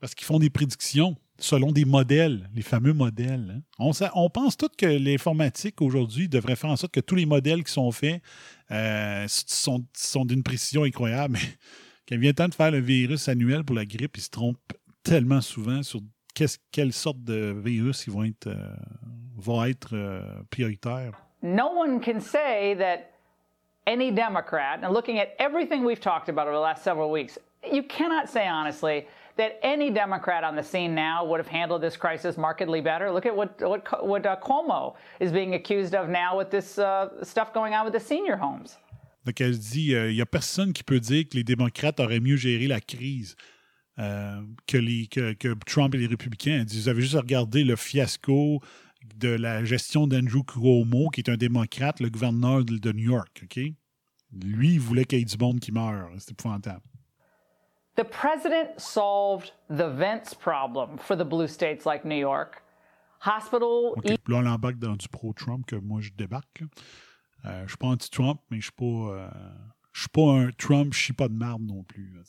Parce 0.01 0.15
qu'ils 0.15 0.27
font 0.27 0.39
des 0.39 0.51
prédictions 0.51 1.17
selon 1.39 1.73
des 1.73 1.85
modèles, 1.85 2.49
les 2.55 2.63
fameux 2.63 2.93
modèles. 2.93 3.63
Hein. 3.81 4.11
On, 4.15 4.31
pense 4.31 4.57
tout 4.57 4.69
que 4.77 4.87
l'informatique 4.87 5.83
aujourd'hui 5.83 6.29
devrait 6.29 6.55
faire 6.55 6.71
en 6.71 6.77
sorte 6.77 6.93
que 6.93 7.01
tous 7.01 7.17
les 7.17 7.27
modèles 7.27 7.65
qui 7.65 7.73
sont 7.73 7.91
faits 7.91 8.23
euh, 8.71 9.25
sont, 9.29 9.85
sont 9.97 10.25
d'une 10.25 10.45
précision 10.45 10.85
incroyable. 10.85 11.35
Mais 11.35 11.41
quand 12.09 12.15
il 12.15 12.19
vient 12.19 12.31
le 12.31 12.35
temps 12.35 12.49
de 12.49 12.55
faire 12.55 12.71
le 12.71 12.81
virus 12.81 13.29
annuel 13.29 13.65
pour 13.65 13.75
la 13.75 13.85
grippe, 13.85 14.17
ils 14.17 14.23
se 14.23 14.31
trompent 14.31 14.75
tellement 15.03 15.41
souvent 15.41 15.83
sur 15.83 16.01
quelle 16.35 16.93
sorte 16.93 17.23
de 17.25 17.53
virus 17.53 18.07
ils 18.07 18.13
vont 18.13 18.25
être, 18.25 18.49
euh, 18.49 18.77
vont 19.37 19.65
être 19.65 19.95
euh, 19.95 20.21
prioritaires? 20.51 21.13
No 21.43 21.69
one 21.69 22.01
can 22.01 22.21
say 22.21 22.75
that 22.79 23.11
any 23.87 24.11
Democrat, 24.11 24.81
and 24.83 24.93
looking 24.93 25.19
at 25.19 25.35
everything 25.39 25.85
we've 25.85 26.01
talked 26.01 26.29
about 26.29 26.47
over 26.47 26.57
the 26.57 26.61
last 26.61 26.83
several 26.83 27.11
weeks, 27.11 27.39
you 27.71 27.83
cannot 27.83 28.29
say 28.29 28.47
honestly 28.49 29.07
that 29.37 29.59
any 29.63 29.91
Democrat 29.91 30.45
on 30.45 30.55
the 30.57 30.63
scene 30.63 30.95
now 30.95 31.25
would 31.25 31.39
have 31.39 31.49
handled 31.49 31.83
this 31.83 31.97
crisis 31.97 32.37
markedly 32.37 32.81
better. 32.81 33.11
Look 33.11 33.27
at 33.27 33.35
what 33.35 33.61
what, 33.61 34.07
what 34.07 34.25
uh, 34.27 34.37
Cuomo 34.37 34.95
is 35.21 35.33
being 35.33 35.55
accused 35.55 35.95
of 35.95 36.09
now 36.09 36.37
with 36.37 36.51
this 36.51 36.79
uh, 36.79 37.09
stuff 37.23 37.53
going 37.53 37.75
on 37.75 37.85
with 37.85 37.93
the 37.93 38.01
senior 38.01 38.37
homes. 38.37 38.79
Donc 39.25 39.41
elle 39.41 39.59
dit, 39.59 39.87
il 39.89 39.95
euh, 39.95 40.13
n'y 40.13 40.21
a 40.21 40.27
personne 40.27 40.73
qui 40.73 40.83
peut 40.83 41.01
dire 41.01 41.25
que 41.29 41.37
les 41.37 41.45
démocrates 41.45 41.99
auraient 41.99 42.21
mieux 42.21 42.37
géré 42.37 42.67
la 42.67 42.81
crise. 42.81 43.37
Euh, 44.01 44.43
que, 44.67 44.77
les, 44.77 45.07
que, 45.07 45.35
que, 45.35 45.55
Trump 45.67 45.95
et 45.95 45.99
les 45.99 46.09
républicains. 46.09 46.65
Vous 46.69 46.89
avez 46.89 47.01
juste 47.01 47.15
à 47.15 47.21
regarder 47.21 47.63
le 47.63 47.77
fiasco 47.77 48.61
de 49.15 49.29
la 49.29 49.65
gestion 49.65 50.09
d'Andrew 50.09 50.43
Cuomo, 50.43 51.11
qui 51.11 51.21
est 51.21 51.31
un 51.31 51.37
démocrate, 51.37 52.01
le 52.01 52.11
gouverneur 52.11 52.65
de, 52.65 52.77
de 52.77 52.93
New 52.93 53.13
York. 53.13 53.43
OK? 53.45 53.61
Lui, 54.43 54.73
il 54.73 54.81
voulait 54.81 55.05
qu'il 55.05 55.21
y 55.21 55.23
ait 55.23 55.25
du 55.25 55.39
monde 55.39 55.61
qui 55.61 55.71
meure. 55.71 56.11
C'était 56.19 56.33
épouvantable. 56.33 56.83
The 57.97 58.03
president 58.03 58.81
solved 58.81 59.53
the 59.71 59.87
vents 59.87 60.35
problem 60.35 60.99
for 60.99 61.17
the 61.17 61.25
blue 61.25 61.47
states 61.47 61.85
like 61.87 62.05
New 62.05 62.19
York. 62.19 62.63
Hospital. 63.21 63.93
OK, 63.97 64.09
là, 64.09 64.17
on 64.39 64.47
embarque 64.47 64.79
dans 64.79 64.97
du 64.97 65.09
pro-Trump 65.09 65.65
que 65.67 65.77
moi, 65.77 66.01
je 66.01 66.11
débarque. 66.11 66.65
Euh, 67.45 67.63
je 67.63 67.69
suis 67.69 67.79
pas 67.79 67.87
anti-Trump, 67.87 68.41
mais 68.51 68.59
je 68.59 68.65
suis 68.65 68.73
pas. 68.73 68.85
euh, 68.85 69.31
je 69.93 70.01
suis 70.01 70.09
pas 70.09 70.33
un 70.33 70.51
Trump, 70.51 70.93
je 70.93 71.01
suis 71.01 71.13
pas 71.13 71.29
de 71.29 71.35
marde 71.35 71.63
non 71.63 71.85
plus. 71.85 72.13
là. 72.13 72.23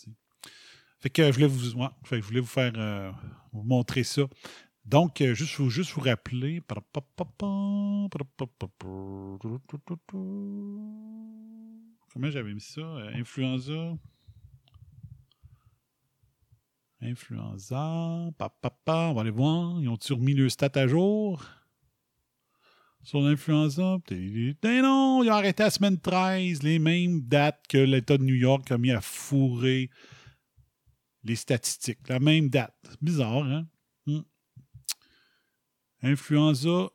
Fait 1.05 1.09
que 1.11 1.31
je 1.31 1.37
voulais 1.37 2.39
vous, 2.39 2.47
faire 2.47 2.73
euh, 2.77 3.11
vous 3.53 3.61
montrer 3.61 4.03
ça. 4.03 4.23
Donc, 4.85 5.21
euh, 5.21 5.35
juste, 5.35 5.55
vous, 5.57 5.69
juste 5.69 5.91
vous 5.91 6.01
rappeler. 6.01 6.61
Comment 12.11 12.29
j'avais 12.31 12.53
mis 12.53 12.61
ça? 12.61 12.81
Euh, 12.81 13.13
influenza. 13.13 13.93
Influenza. 17.01 17.77
On 17.77 18.33
va 19.13 19.21
aller 19.21 19.29
voir. 19.29 19.79
Ils 19.79 19.89
ont-ils 19.89 20.13
remis 20.13 20.33
le 20.33 20.49
stat 20.49 20.71
à 20.73 20.87
jour? 20.87 21.45
Sur 23.03 23.21
l'influenza? 23.21 23.99
Non, 24.09 25.23
ils 25.23 25.29
ont 25.29 25.33
arrêté 25.33 25.61
la 25.61 25.69
semaine 25.69 25.99
13, 25.99 26.63
les 26.63 26.79
mêmes 26.79 27.21
dates 27.21 27.63
que 27.69 27.77
l'État 27.77 28.17
de 28.17 28.23
New 28.23 28.33
York 28.33 28.71
a 28.71 28.79
mis 28.79 28.91
à 28.91 29.01
fourrer 29.01 29.91
les 31.25 31.35
statistiques. 31.35 32.07
La 32.07 32.19
même 32.19 32.49
date. 32.49 32.75
Bizarre, 33.01 33.43
hein? 33.43 33.67
Hmm. 34.05 34.21
Influenza. 36.01 36.89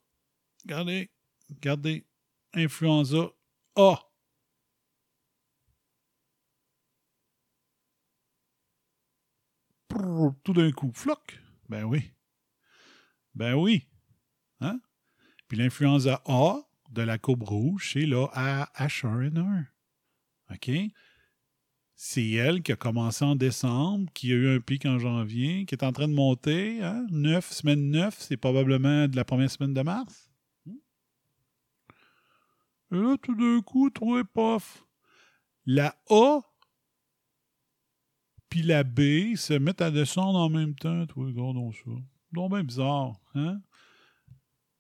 Regardez. 0.63 1.11
Regardez. 1.51 2.07
Influenza 2.55 3.31
A. 3.77 3.99
Tout 10.45 10.53
d'un 10.53 10.71
coup. 10.73 10.93
Floc. 10.95 11.41
Ben 11.69 11.85
oui. 11.85 12.13
Ben 13.35 13.55
oui. 13.55 13.87
Hein? 14.61 14.81
Puis 15.49 15.59
l'influenza 15.59 16.23
A 16.27 16.61
de 16.91 17.03
la 17.03 17.19
courbe 17.19 17.43
rouge, 17.43 17.91
c'est 17.93 18.07
là 18.07 18.29
à 18.33 18.71
H1N1. 18.87 19.67
OK? 20.53 20.71
C'est 22.03 22.31
elle 22.31 22.63
qui 22.63 22.73
a 22.73 22.77
commencé 22.77 23.27
en 23.27 23.37
décembre, 23.37 24.11
qui 24.15 24.33
a 24.33 24.35
eu 24.35 24.57
un 24.57 24.59
pic 24.59 24.87
en 24.87 24.99
janvier, 24.99 25.67
qui 25.67 25.75
est 25.75 25.85
en 25.85 25.93
train 25.93 26.09
de 26.09 26.15
monter. 26.15 26.83
Hein? 26.83 27.07
9, 27.11 27.53
semaine 27.53 27.91
9, 27.91 28.17
c'est 28.19 28.39
probablement 28.39 29.07
de 29.07 29.15
la 29.15 29.25
première 29.27 29.51
semaine 29.51 29.75
de 29.75 29.83
mars. 29.83 30.31
Et 32.91 32.97
là, 32.97 33.17
tout 33.23 33.35
d'un 33.35 33.61
coup, 33.61 33.91
toi, 33.91 34.25
pof. 34.25 34.87
La 35.67 35.95
A 36.09 36.41
puis 38.49 38.63
la 38.63 38.83
B 38.83 39.37
se 39.37 39.53
mettent 39.53 39.83
à 39.83 39.91
descendre 39.91 40.39
en 40.39 40.49
même 40.49 40.75
temps. 40.75 41.07
Toi, 41.07 41.27
regardons 41.27 41.71
ça. 41.71 41.91
Donc, 42.33 42.51
bien 42.51 42.65
bizarre. 42.65 43.13
Hein? 43.35 43.61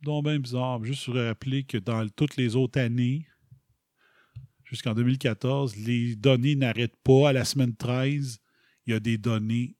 Donc, 0.00 0.24
bien 0.24 0.38
bizarre. 0.38 0.82
Juste 0.82 1.08
rappeler 1.08 1.64
que 1.64 1.76
dans 1.76 2.08
toutes 2.08 2.38
les 2.38 2.56
autres 2.56 2.80
années, 2.80 3.26
jusqu'en 4.70 4.94
2014, 4.94 5.76
les 5.76 6.14
données 6.14 6.54
n'arrêtent 6.54 6.96
pas. 7.02 7.30
À 7.30 7.32
la 7.32 7.44
semaine 7.44 7.74
13, 7.74 8.38
il 8.86 8.92
y 8.92 8.96
a 8.96 9.00
des 9.00 9.18
données 9.18 9.76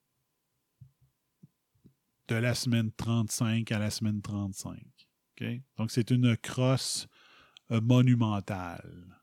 de 2.28 2.34
la 2.34 2.54
semaine 2.54 2.90
35 2.92 3.70
à 3.72 3.78
la 3.78 3.90
semaine 3.90 4.20
35. 4.20 4.78
OK? 5.40 5.46
Donc, 5.76 5.90
c'est 5.90 6.10
une 6.10 6.36
crosse 6.36 7.06
euh, 7.70 7.80
monumentale. 7.80 9.16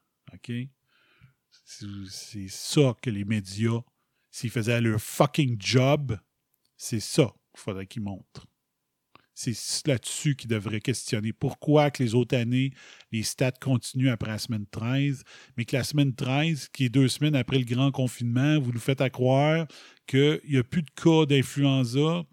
C'est 1.63 2.47
ça 2.47 2.95
que 3.01 3.09
les 3.09 3.25
médias, 3.25 3.81
s'ils 4.31 4.49
faisaient 4.49 4.79
leur 4.79 5.01
fucking 5.01 5.57
job, 5.59 6.17
c'est 6.77 6.99
ça 6.99 7.33
qu'il 7.53 7.59
faudrait 7.61 7.87
qu'ils 7.87 8.03
montrent. 8.03 8.47
C'est 9.39 9.85
là-dessus 9.85 10.35
qu'ils 10.35 10.49
devraient 10.49 10.81
questionner 10.81 11.31
pourquoi 11.31 11.91
que 11.91 12.01
les 12.01 12.15
autres 12.15 12.35
années, 12.35 12.71
les 13.11 13.21
stats 13.21 13.51
continuent 13.51 14.09
après 14.09 14.31
la 14.31 14.39
semaine 14.39 14.65
13, 14.65 15.23
mais 15.55 15.63
que 15.63 15.75
la 15.75 15.83
semaine 15.83 16.15
13, 16.15 16.69
qui 16.69 16.85
est 16.85 16.89
deux 16.89 17.07
semaines 17.07 17.35
après 17.35 17.59
le 17.59 17.65
grand 17.65 17.91
confinement, 17.91 18.59
vous 18.59 18.71
nous 18.71 18.79
faites 18.79 18.99
à 18.99 19.11
croire 19.11 19.67
qu'il 20.07 20.41
n'y 20.49 20.57
a 20.57 20.63
plus 20.63 20.81
de 20.81 20.89
cas 20.89 21.27
d'influenza, 21.27 22.23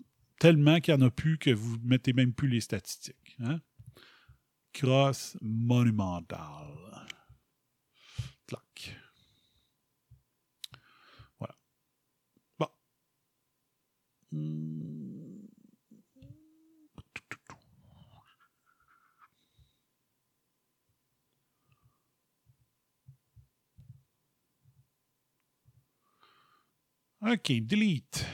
tellement 0.41 0.81
qu'il 0.81 0.95
n'y 0.95 1.03
en 1.03 1.07
a 1.07 1.11
plus 1.11 1.37
que 1.37 1.51
vous 1.51 1.77
ne 1.77 1.89
mettez 1.89 2.15
même 2.15 2.33
plus 2.33 2.49
les 2.49 2.63
statistiques. 2.63 3.37
Hein? 3.41 3.61
Cross 4.73 5.37
monumentale. 5.43 6.39
Clac. 8.47 8.97
Voilà. 11.39 11.55
Bon. 12.59 12.69
Hmm. 14.33 14.94
OK, 27.27 27.53
delete. 27.63 28.27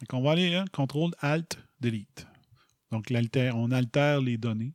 Donc, 0.00 0.12
on 0.12 0.20
va 0.20 0.32
aller, 0.32 0.54
hein, 0.54 0.66
contrôle, 0.70 1.12
alt, 1.20 1.58
delete. 1.80 2.26
Donc, 2.90 3.08
l'alter, 3.08 3.52
on 3.54 3.70
altère 3.70 4.20
les 4.20 4.36
données. 4.36 4.74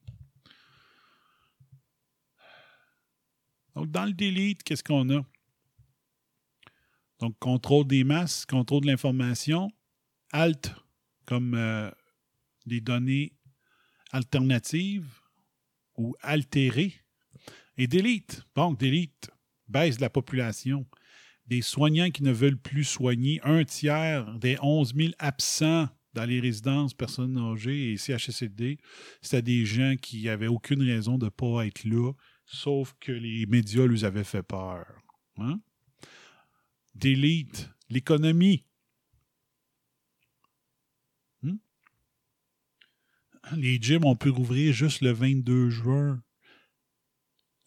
Donc, 3.76 3.92
dans 3.92 4.06
le 4.06 4.14
delete, 4.14 4.64
qu'est-ce 4.64 4.84
qu'on 4.84 5.08
a? 5.16 5.24
Donc, 7.20 7.38
contrôle 7.38 7.86
des 7.86 8.04
masses, 8.04 8.48
contrôle 8.48 8.82
de 8.82 8.88
l'information, 8.88 9.72
alt, 10.32 10.74
comme 11.26 11.54
euh, 11.54 11.92
des 12.66 12.82
données 12.82 13.34
alternatives 14.12 15.22
ou 15.96 16.16
altérées, 16.22 16.96
et 17.78 17.86
delete. 17.86 18.42
Donc, 18.56 18.80
delete, 18.80 19.30
baisse 19.68 19.98
de 19.98 20.02
la 20.02 20.10
population. 20.10 20.88
Des 21.54 21.62
soignants 21.62 22.10
qui 22.10 22.24
ne 22.24 22.32
veulent 22.32 22.58
plus 22.58 22.84
soigner, 22.84 23.40
un 23.44 23.64
tiers 23.64 24.40
des 24.40 24.58
11 24.60 24.96
000 24.96 25.14
absents 25.20 25.88
dans 26.16 26.26
les 26.26 26.40
résidences 26.40 26.96
personnes 26.96 27.38
âgées 27.38 27.92
et 27.92 27.98
CHSLD, 27.98 28.80
c'était 29.22 29.44
des 29.44 29.64
gens 29.64 29.94
qui 30.02 30.24
n'avaient 30.24 30.48
aucune 30.48 30.82
raison 30.82 31.20
de 31.20 31.26
ne 31.26 31.30
pas 31.30 31.68
être 31.68 31.84
là, 31.84 32.12
sauf 32.48 32.96
que 33.00 33.12
les 33.12 33.46
médias 33.46 33.86
leur 33.86 34.04
avaient 34.04 34.24
fait 34.24 34.42
peur. 34.42 34.84
Hein? 35.38 35.62
Delete, 36.96 37.70
l'économie. 37.88 38.66
Hmm? 41.44 41.58
Les 43.58 43.78
gyms 43.80 44.06
ont 44.06 44.16
pu 44.16 44.30
rouvrir 44.30 44.74
juste 44.74 45.02
le 45.02 45.12
22 45.12 45.70
juin. 45.70 46.20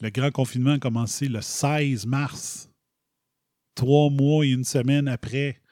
Le 0.01 0.11
grand 0.11 0.33
confinement 0.33 0.73
a 0.73 0.79
commencé 0.81 1.29
le 1.29 1.41
16 1.41 2.07
mars. 2.07 2.69
Trois 3.77 4.11
mois 4.11 4.45
et 4.45 4.49
une 4.49 4.65
semaine 4.65 5.07
après. 5.07 5.63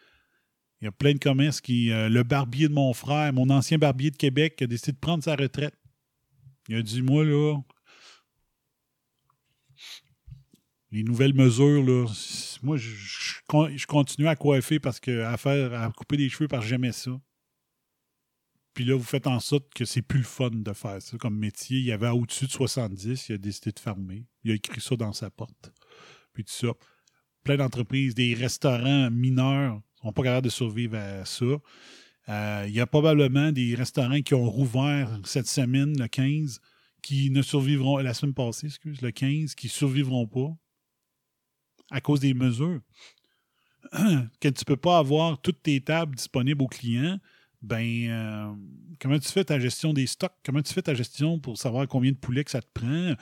Il 0.81 0.85
y 0.85 0.89
a 0.89 0.93
plein 0.93 1.15
de 1.15 1.19
commerces 1.19 1.61
qui. 1.61 1.91
euh, 1.91 2.09
le 2.09 2.23
barbier 2.23 2.69
de 2.69 2.75
mon 2.75 2.93
frère, 2.93 3.33
mon 3.33 3.51
ancien 3.51 3.79
barbier 3.79 4.13
de 4.13 4.17
Québec, 4.17 4.63
a 4.63 4.67
décidé 4.67 4.93
de 4.93 4.99
prendre 4.99 5.25
sa 5.25 5.35
retraite. 5.35 5.75
Il 6.69 6.77
a 6.77 6.83
dit 6.83 7.03
Moi, 7.03 7.25
là, 7.25 7.59
les 10.93 11.03
nouvelles 11.03 11.35
mesures, 11.35 11.83
là, 11.83 12.07
moi, 12.63 12.77
je 12.77 13.87
continue 13.87 14.29
à 14.29 14.37
coiffer 14.37 14.79
parce 14.79 15.01
que 15.01 15.23
à 15.23 15.37
faire, 15.37 15.75
à 15.75 15.91
couper 15.91 16.17
des 16.17 16.29
cheveux 16.29 16.47
parce 16.47 16.63
que 16.63 16.69
j'aimais 16.69 16.93
ça. 16.93 17.11
Puis 18.75 18.85
là, 18.85 18.97
vous 18.97 19.05
faites 19.05 19.27
en 19.27 19.41
sorte 19.41 19.73
que 19.73 19.85
c'est 19.85 20.03
plus 20.03 20.19
le 20.19 20.25
fun 20.25 20.51
de 20.51 20.73
faire 20.73 21.01
ça 21.01 21.17
comme 21.17 21.39
métier. 21.39 21.79
Il 21.79 21.85
y 21.85 21.93
avait 21.93 22.09
au-dessus 22.09 22.47
de 22.47 22.51
70, 22.51 23.29
il 23.29 23.35
a 23.35 23.39
décidé 23.39 23.73
de 23.73 23.79
fermer. 23.79 24.27
Il 24.43 24.51
a 24.51 24.55
écrit 24.55 24.81
ça 24.81 24.97
dans 24.97 25.13
sa 25.13 25.31
porte. 25.31 25.73
Puis 26.33 26.45
tout 26.45 26.53
ça. 26.53 26.69
Plein 27.45 27.57
d'entreprises, 27.57 28.15
des 28.15 28.35
restaurants 28.35 29.11
mineurs 29.11 29.81
sont 30.03 30.13
pas 30.13 30.23
capables 30.23 30.45
de 30.45 30.51
survivre 30.51 30.97
à 30.97 31.25
ça. 31.25 31.45
Euh, 32.29 32.65
il 32.67 32.75
y 32.75 32.81
a 32.81 32.87
probablement 32.87 33.53
des 33.53 33.75
restaurants 33.75 34.21
qui 34.23 34.35
ont 34.35 34.49
rouvert 34.51 35.19
cette 35.25 35.47
semaine, 35.47 35.99
le 35.99 36.09
15, 36.09 36.61
qui 37.03 37.31
ne 37.31 37.43
survivront, 37.43 37.99
la 37.99 38.15
semaine 38.15 38.35
passée, 38.35 38.67
excuse, 38.67 39.03
le 39.03 39.11
15, 39.11 39.55
qui 39.55 39.69
survivront 39.69 40.27
pas 40.27 40.57
à 41.91 42.01
cause 42.01 42.21
des 42.21 42.33
mesures. 42.33 42.81
Quand 43.93 44.55
tu 44.55 44.65
peux 44.65 44.77
pas 44.77 44.99
avoir 44.99 45.41
toutes 45.41 45.63
tes 45.63 45.81
tables 45.81 46.17
disponibles 46.17 46.63
aux 46.63 46.69
clients, 46.69 47.19
ben 47.61 48.09
euh, 48.09 48.55
comment 49.01 49.19
tu 49.19 49.29
fais 49.29 49.45
ta 49.45 49.59
gestion 49.59 49.93
des 49.93 50.07
stocks? 50.07 50.35
Comment 50.45 50.63
tu 50.63 50.73
fais 50.73 50.83
ta 50.83 50.95
gestion 50.95 51.39
pour 51.39 51.57
savoir 51.57 51.87
combien 51.89 52.13
de 52.13 52.17
poulets 52.17 52.45
que 52.45 52.51
ça 52.51 52.61
te 52.61 52.69
prend? 52.73 53.15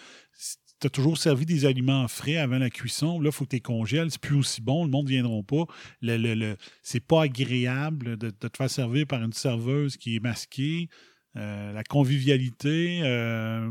Tu 0.83 0.89
as 0.89 0.91
toujours 0.91 1.17
servi 1.17 1.47
des 1.47 1.65
aliments 1.65 2.09
frais 2.09 2.39
avant 2.39 2.59
la 2.59 2.69
cuisson. 2.69 3.21
Là, 3.21 3.29
il 3.29 3.33
faut 3.33 3.45
que 3.45 3.51
tu 3.51 3.57
les 3.57 3.61
congèles. 3.61 4.11
C'est 4.11 4.21
plus 4.21 4.35
aussi 4.35 4.61
bon. 4.61 4.85
Le 4.85 4.91
monde 4.91 5.05
ne 5.05 5.11
viendra 5.11 5.41
pas. 5.45 5.65
Le, 6.01 6.17
le, 6.17 6.35
le- 6.35 6.57
c'est 6.83 6.99
pas 6.99 7.23
agréable 7.23 8.17
de, 8.17 8.31
te 8.31 8.49
faire 8.57 8.69
servir 8.69 9.07
par 9.07 9.23
une 9.23 9.33
serveuse 9.33 9.97
qui 9.97 10.17
est 10.17 10.21
masquée. 10.21 10.89
Euh, 11.37 11.73
la 11.73 11.85
convivialité, 11.85 13.01
euh, 13.05 13.71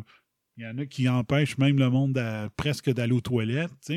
il 0.55 0.63
y 0.63 0.67
en 0.67 0.77
a 0.77 0.85
qui 0.85 1.09
empêchent 1.09 1.57
même 1.57 1.77
le 1.77 1.89
monde 1.89 2.17
presque 2.55 2.89
d'aller 2.93 3.11
aux 3.11 3.19
toilettes. 3.19 3.91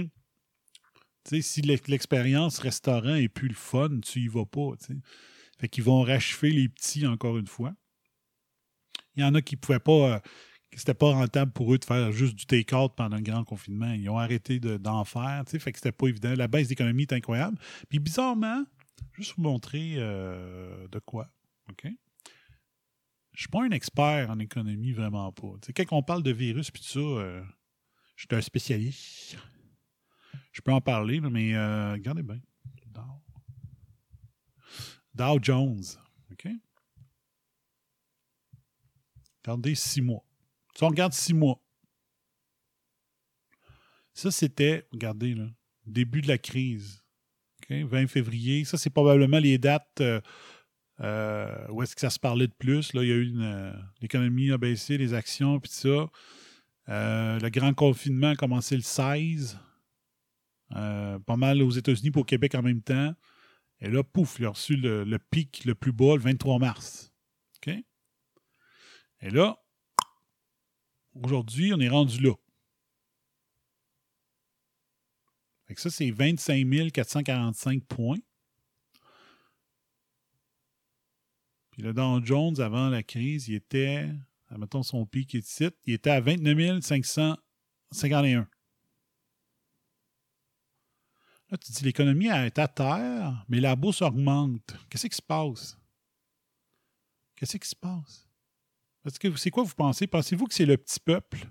si 1.41 1.63
l'ex- 1.63 1.87
l'expérience 1.87 2.59
restaurant 2.59 3.15
est 3.15 3.29
plus 3.29 3.47
le 3.49 3.55
fun, 3.55 4.01
tu 4.01 4.23
y 4.23 4.27
vas 4.27 4.45
pas. 4.45 4.73
tu 4.81 4.87
sais. 4.87 5.01
Fait 5.61 5.69
qu'ils 5.69 5.85
vont 5.85 6.03
rachever 6.03 6.51
les 6.51 6.69
petits 6.69 7.07
encore 7.07 7.39
une 7.39 7.47
fois. 7.47 7.75
Il 9.15 9.23
y 9.23 9.25
en 9.25 9.37
a 9.37 9.41
qui 9.41 9.55
ne 9.55 9.61
pouvaient 9.61 9.79
pas. 9.79 10.17
euh, 10.17 10.19
c'était 10.77 10.95
pas 10.95 11.13
rentable 11.13 11.53
pour 11.53 11.73
eux 11.73 11.79
de 11.79 11.85
faire 11.85 12.13
juste 12.13 12.35
du 12.35 12.47
take-out 12.47 12.93
pendant 12.97 13.17
le 13.17 13.23
grand 13.23 13.45
confinement. 13.45 13.93
Ils 13.93 14.09
ont 14.09 14.19
arrêté 14.19 14.59
d'en 14.61 15.05
faire, 15.05 15.45
fait 15.47 15.73
que 15.73 15.79
c'était 15.79 15.93
pas 15.93 16.09
évident. 16.09 16.35
La 16.37 16.49
baisse 16.49 16.69
d'économie 16.69 17.03
est 17.03 17.13
incroyable. 17.13 17.59
Puis 17.89 17.99
bizarrement, 17.99 18.65
juste 19.13 19.35
vous 19.37 19.43
montrer 19.43 19.95
euh, 19.97 20.89
de 20.89 20.99
quoi, 20.99 21.31
OK? 21.71 21.87
Je 23.33 23.41
suis 23.41 23.49
pas 23.49 23.65
un 23.65 23.71
expert 23.71 24.31
en 24.31 24.39
économie, 24.39 24.93
vraiment 24.93 25.33
pas. 25.33 25.55
Quand 25.77 25.85
on 25.93 26.03
parle 26.03 26.23
de 26.23 26.31
virus 26.31 26.71
puis 26.71 26.83
tout 26.83 26.89
ça, 26.89 27.01
euh, 27.01 27.43
je 28.17 28.27
suis 28.27 28.37
un 28.37 28.41
spécialiste. 28.41 29.37
Je 30.53 30.61
peux 30.61 30.73
en 30.73 30.81
parler, 30.81 31.21
mais 31.21 31.55
euh, 31.55 31.93
regardez 31.93 32.23
bien. 32.23 32.41
Dow. 32.87 33.03
Dow 35.15 35.39
Jones, 35.43 35.83
OK? 36.31 36.49
Regardez 39.45 39.75
six 39.75 40.01
mois. 40.01 40.24
Si 40.77 40.83
on 40.83 40.89
regarde 40.89 41.13
six 41.13 41.35
mois, 41.35 41.61
ça 44.13 44.31
c'était, 44.31 44.87
regardez, 44.93 45.35
là, 45.35 45.47
début 45.87 46.21
de 46.21 46.29
la 46.29 46.39
crise. 46.39 47.05
20 47.71 48.07
février. 48.07 48.65
Ça, 48.65 48.79
c'est 48.79 48.91
probablement 48.91 49.39
les 49.39 49.59
dates 49.59 50.01
euh, 50.01 50.21
euh, 51.01 51.67
où 51.71 51.83
est-ce 51.83 51.95
que 51.95 52.01
ça 52.01 52.11
se 52.11 52.19
parlait 52.19 52.47
de 52.47 52.53
plus. 52.53 52.93
Là, 52.93 53.03
il 53.03 53.09
y 53.09 53.13
a 53.13 53.17
eu. 53.17 53.33
Euh, 53.41 53.73
l'économie 54.01 54.51
a 54.53 54.59
baissé, 54.59 54.99
les 54.99 55.15
actions, 55.15 55.61
puis 55.61 55.73
ça. 55.73 56.09
le 56.89 57.49
grand 57.49 57.75
confinement 57.75 58.31
a 58.31 58.37
commencé 58.37 58.77
le 58.77 58.83
16. 58.83 59.59
pas 60.71 61.37
mal 61.37 61.63
aux 61.63 61.71
États-Unis 61.71 62.11
pour 62.11 62.23
au 62.23 62.25
Québec 62.25 62.55
en 62.55 62.63
même 62.63 62.83
temps. 62.83 63.15
Et 63.81 63.91
là, 63.91 64.03
pouf, 64.03 64.37
il 64.39 64.47
a 64.47 64.51
reçu 64.51 64.77
le, 64.77 65.19
pic 65.31 65.65
le 65.65 65.75
plus 65.75 65.93
bas 65.93 66.15
le 66.15 66.23
23 66.23 66.59
mars. 66.59 67.11
Et 69.21 69.31
là, 69.31 69.57
Aujourd'hui, 71.23 71.73
on 71.73 71.81
est 71.81 71.89
rendu 71.89 72.21
là. 72.21 72.35
Fait 75.67 75.79
ça, 75.79 75.91
c'est 75.91 76.11
25 76.11 76.93
445 76.93 77.85
points. 77.85 78.19
Puis 81.71 81.83
le 81.83 81.93
Dow 81.93 82.25
Jones, 82.25 82.61
avant 82.61 82.89
la 82.89 83.03
crise, 83.03 83.49
il 83.49 83.57
était, 83.57 84.09
mettons 84.51 84.83
son 84.83 85.07
pic 85.07 85.35
ici, 85.35 85.69
il 85.85 85.95
était 85.95 86.11
à 86.11 86.21
29 86.21 86.81
551. 86.83 88.49
Là, 91.51 91.59
tu 91.59 91.73
dis, 91.73 91.85
l'économie 91.85 92.29
est 92.29 92.59
à 92.59 92.69
terre, 92.69 93.45
mais 93.49 93.61
la 93.61 93.77
bourse 93.77 94.03
augmente. 94.03 94.77
Qu'est-ce 94.89 95.07
qui 95.07 95.17
se 95.17 95.23
passe? 95.23 95.79
Qu'est-ce 97.37 97.57
qui 97.57 97.69
se 97.69 97.77
passe? 97.77 98.24
C'est 99.37 99.51
quoi 99.51 99.63
vous 99.63 99.75
pensez? 99.75 100.07
Pensez-vous 100.07 100.47
que 100.47 100.55
c'est 100.55 100.65
le 100.65 100.77
petit 100.77 101.01
peuple 101.01 101.47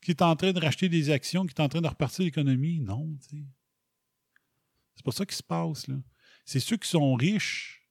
qui 0.00 0.12
est 0.12 0.22
en 0.22 0.36
train 0.36 0.52
de 0.52 0.60
racheter 0.60 0.88
des 0.88 1.10
actions, 1.10 1.44
qui 1.44 1.52
est 1.52 1.60
en 1.60 1.68
train 1.68 1.80
de 1.80 1.88
repartir 1.88 2.24
l'économie? 2.24 2.78
Non, 2.78 3.16
C'est 4.94 5.04
pas 5.04 5.10
ça 5.10 5.26
qui 5.26 5.34
se 5.34 5.42
passe. 5.42 5.86
C'est 6.44 6.60
ceux 6.60 6.76
qui 6.76 6.88
sont 6.88 7.14
riches, 7.14 7.88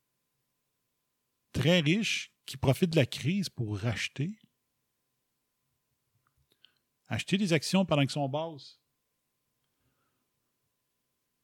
très 1.51 1.81
riches, 1.81 2.31
qui 2.45 2.57
profitent 2.57 2.91
de 2.91 2.95
la 2.95 3.05
crise 3.05 3.49
pour 3.49 3.77
racheter. 3.77 4.39
Acheter 7.07 7.38
des 7.38 7.53
actions 7.53 7.85
pendant 7.85 8.01
qu'elles 8.03 8.11
sont 8.11 8.30
basses. 8.30 8.80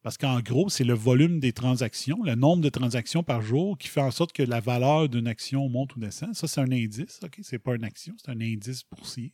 Parce 0.04 0.18
qu'en 0.18 0.40
gros, 0.40 0.70
c'est 0.70 0.84
le 0.84 0.94
volume 0.94 1.40
des 1.40 1.54
transactions, 1.54 2.24
le 2.24 2.34
nombre 2.34 2.64
de 2.64 2.70
transactions 2.70 3.22
par 3.22 3.42
jour 3.42 3.78
qui 3.78 3.88
fait 3.88 4.02
en 4.02 4.10
sorte 4.10 4.34
que 4.34 4.42
la 4.42 4.60
valeur 4.60 5.10
d'une 5.10 5.28
action 5.28 5.70
monte 5.70 5.96
ou 5.96 6.00
descend. 6.00 6.34
Ça, 6.34 6.48
c'est 6.48 6.60
un 6.60 6.72
indice. 6.72 7.20
OK? 7.24 7.40
C'est 7.44 7.60
pas 7.60 7.76
une 7.76 7.84
action, 7.84 8.16
c'est 8.18 8.32
un 8.32 8.42
indice 8.42 8.84
boursier. 8.84 9.34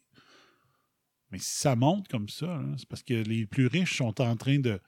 Mais 1.31 1.39
si 1.39 1.59
ça 1.59 1.75
monte 1.75 2.07
comme 2.09 2.27
ça, 2.27 2.53
hein, 2.53 2.75
c'est 2.77 2.87
parce 2.87 3.03
que 3.03 3.13
les 3.13 3.45
plus 3.45 3.67
riches 3.67 3.97
sont 3.97 4.19
en 4.21 4.35
train 4.35 4.59
de, 4.59 4.79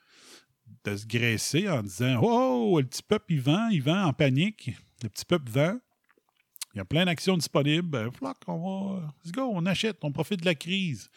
de 0.83 0.95
se 0.95 1.05
graisser 1.05 1.69
en 1.69 1.81
disant 1.81 2.19
Oh, 2.21 2.79
le 2.79 2.85
petit 2.85 3.03
peuple, 3.03 3.33
il 3.33 3.41
vend, 3.41 3.69
il 3.69 3.81
vend 3.81 4.03
en 4.03 4.13
panique. 4.13 4.71
Le 5.01 5.09
petit 5.09 5.25
peuple 5.25 5.49
vend. 5.49 5.79
Il 6.73 6.77
y 6.77 6.81
a 6.81 6.85
plein 6.85 7.05
d'actions 7.05 7.37
disponibles. 7.37 7.87
Ben, 7.87 8.11
on 8.47 8.97
va. 8.97 9.13
Let's 9.23 9.31
go, 9.31 9.49
on 9.53 9.65
achète, 9.65 9.97
on 10.01 10.11
profite 10.11 10.41
de 10.41 10.45
la 10.45 10.55
crise. 10.55 11.09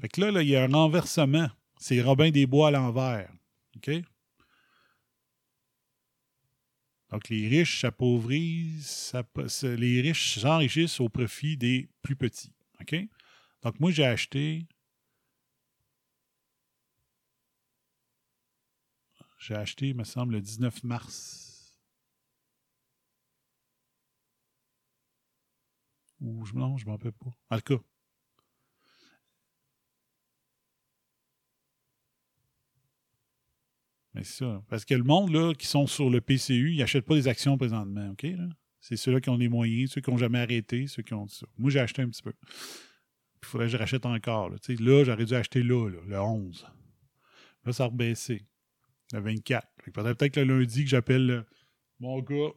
Fait 0.00 0.08
que 0.08 0.20
là, 0.20 0.30
là 0.30 0.42
il 0.42 0.48
y 0.48 0.56
a 0.56 0.64
un 0.64 0.72
renversement. 0.72 1.48
C'est 1.78 2.00
Robin 2.00 2.30
des 2.30 2.46
Bois 2.46 2.68
à 2.68 2.70
l'envers. 2.70 3.30
OK? 3.76 3.90
Donc, 7.10 7.28
les 7.28 7.46
riches 7.48 7.80
s'appauvrissent, 7.80 9.14
les 9.62 10.00
riches 10.00 10.38
s'enrichissent 10.38 11.00
au 11.00 11.08
profit 11.08 11.56
des 11.56 11.88
plus 12.02 12.16
petits. 12.16 12.52
OK? 12.80 12.96
Donc, 13.62 13.78
moi, 13.78 13.90
j'ai 13.90 14.04
acheté. 14.04 14.66
J'ai 19.38 19.54
acheté, 19.54 19.88
il 19.88 19.96
me 19.96 20.04
semble, 20.04 20.34
le 20.34 20.40
19 20.40 20.82
mars. 20.84 21.76
Ou, 26.20 26.44
non, 26.54 26.76
je 26.78 26.86
m'en 26.86 26.92
rappelle 26.92 27.12
pas. 27.12 27.30
En 27.50 27.58
Parce 34.68 34.84
que 34.84 34.94
le 34.94 35.02
monde 35.02 35.32
là, 35.32 35.52
qui 35.54 35.66
sont 35.66 35.86
sur 35.86 36.10
le 36.10 36.20
PCU, 36.20 36.72
ils 36.72 36.78
n'achètent 36.78 37.06
pas 37.06 37.14
des 37.14 37.28
actions 37.28 37.56
présentement. 37.56 38.10
OK? 38.10 38.26
C'est 38.80 38.96
ceux-là 38.96 39.20
qui 39.20 39.30
ont 39.30 39.38
des 39.38 39.48
moyens, 39.48 39.92
ceux 39.92 40.00
qui 40.00 40.10
n'ont 40.10 40.18
jamais 40.18 40.40
arrêté, 40.40 40.86
ceux 40.86 41.02
qui 41.02 41.14
ont 41.14 41.26
ça. 41.26 41.46
Moi, 41.56 41.70
j'ai 41.70 41.80
acheté 41.80 42.02
un 42.02 42.08
petit 42.08 42.22
peu. 42.22 42.32
Il 43.42 43.46
faudrait 43.46 43.66
que 43.66 43.72
je 43.72 43.76
rachète 43.76 44.04
encore. 44.06 44.50
Là, 44.50 44.56
là 44.68 45.04
j'aurais 45.04 45.24
dû 45.24 45.34
acheter 45.34 45.62
là, 45.62 45.88
le 45.88 46.20
11. 46.20 46.66
Là, 47.64 47.72
ça 47.72 47.84
a 47.84 47.86
rebaissé. 47.86 48.44
Le 49.12 49.20
24. 49.20 49.66
Peut-être 49.92 50.28
que 50.28 50.40
le 50.40 50.60
lundi 50.60 50.84
que 50.84 50.90
j'appelle 50.90 51.44
mon 52.00 52.20
gars 52.20 52.50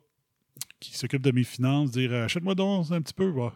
qui 0.80 0.98
s'occupe 0.98 1.22
de 1.22 1.32
mes 1.32 1.44
finances, 1.44 1.92
dire 1.92 2.14
achète-moi 2.14 2.56
donc 2.56 2.92
un 2.92 3.02
petit 3.02 3.14
peu. 3.14 3.30
Va 3.30 3.54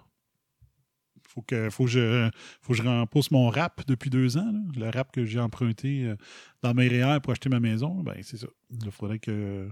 faut 1.33 1.41
que, 1.41 1.69
faut 1.69 1.85
que, 1.85 1.91
je, 1.91 2.29
faut 2.61 2.73
je 2.73 2.83
rembourse 2.83 3.31
mon 3.31 3.49
rap 3.49 3.81
depuis 3.87 4.09
deux 4.09 4.37
ans. 4.37 4.53
Le 4.75 4.89
rap 4.89 5.11
que 5.13 5.23
j'ai 5.23 5.39
emprunté 5.39 6.03
euh, 6.03 6.17
dans 6.61 6.73
mes 6.73 6.89
réels 6.89 7.21
pour 7.21 7.31
acheter 7.31 7.47
ma 7.47 7.61
maison, 7.61 8.03
ben 8.03 8.15
c'est 8.21 8.37
ça. 8.37 8.47
Il 8.69 8.91
faudrait 8.91 9.19
que 9.19 9.69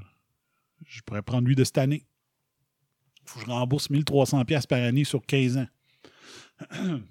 je 0.85 1.01
pourrais 1.01 1.21
prendre 1.21 1.47
lui 1.47 1.55
de 1.55 1.65
cette 1.65 1.77
année. 1.77 2.05
Il 3.23 3.29
faut 3.29 3.39
que 3.39 3.45
je 3.45 3.51
rembourse 3.51 3.89
1300$ 3.89 4.67
par 4.67 4.81
année 4.81 5.03
sur 5.03 5.21
15 5.25 5.57
ans. 5.57 5.67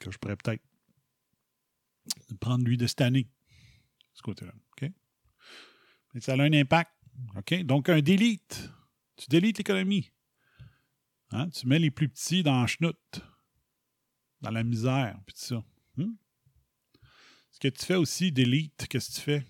Je 0.00 0.16
pourrais 0.18 0.36
peut-être 0.36 0.62
prendre 2.40 2.64
lui 2.64 2.76
de 2.76 2.86
cette 2.86 3.00
année. 3.00 3.28
Ce 4.14 4.22
côté-là. 4.22 4.52
Ça 6.20 6.32
a 6.32 6.36
un 6.36 6.52
impact. 6.52 6.90
Donc, 7.64 7.88
un 7.88 8.00
delete. 8.00 8.70
Tu 9.16 9.26
délites 9.28 9.58
l'économie. 9.58 10.10
Hein? 11.30 11.48
Tu 11.50 11.66
mets 11.66 11.78
les 11.78 11.90
plus 11.90 12.08
petits 12.08 12.42
dans 12.42 12.60
la 12.60 12.66
chenoute 12.66 13.22
dans 14.42 14.50
la 14.50 14.64
misère, 14.64 15.18
puis 15.26 15.34
tout 15.34 15.40
ça. 15.40 15.64
Hmm? 15.96 16.14
Ce 17.50 17.58
que 17.58 17.68
tu 17.68 17.84
fais 17.84 17.94
aussi, 17.96 18.32
d'élite, 18.32 18.86
qu'est-ce 18.88 19.10
que 19.10 19.14
tu 19.14 19.20
fais? 19.20 19.46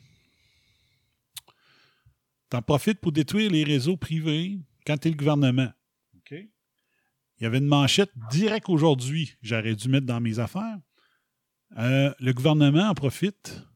Tu 2.51 2.57
en 2.57 2.63
profites 2.63 3.01
pour 3.01 3.13
détruire 3.13 3.51
les 3.51 3.65
réseaux 3.65 3.97
privés 3.97 4.61
quand 4.87 4.99
tu 4.99 5.09
es 5.09 5.11
le 5.11 5.17
gouvernement. 5.17 5.73
Il 7.43 7.45
y 7.45 7.47
avait 7.47 7.59
une 7.59 7.67
manchette 7.67 8.13
directe 8.31 8.69
aujourd'hui 8.69 9.35
j'aurais 9.43 9.75
dû 9.75 9.89
mettre 9.89 10.07
dans 10.07 10.21
mes 10.21 10.39
affaires. 10.39 10.79
Euh, 11.77 12.15
le 12.21 12.33
gouvernement 12.33 12.89
en 12.89 12.95
profite. 12.95 13.67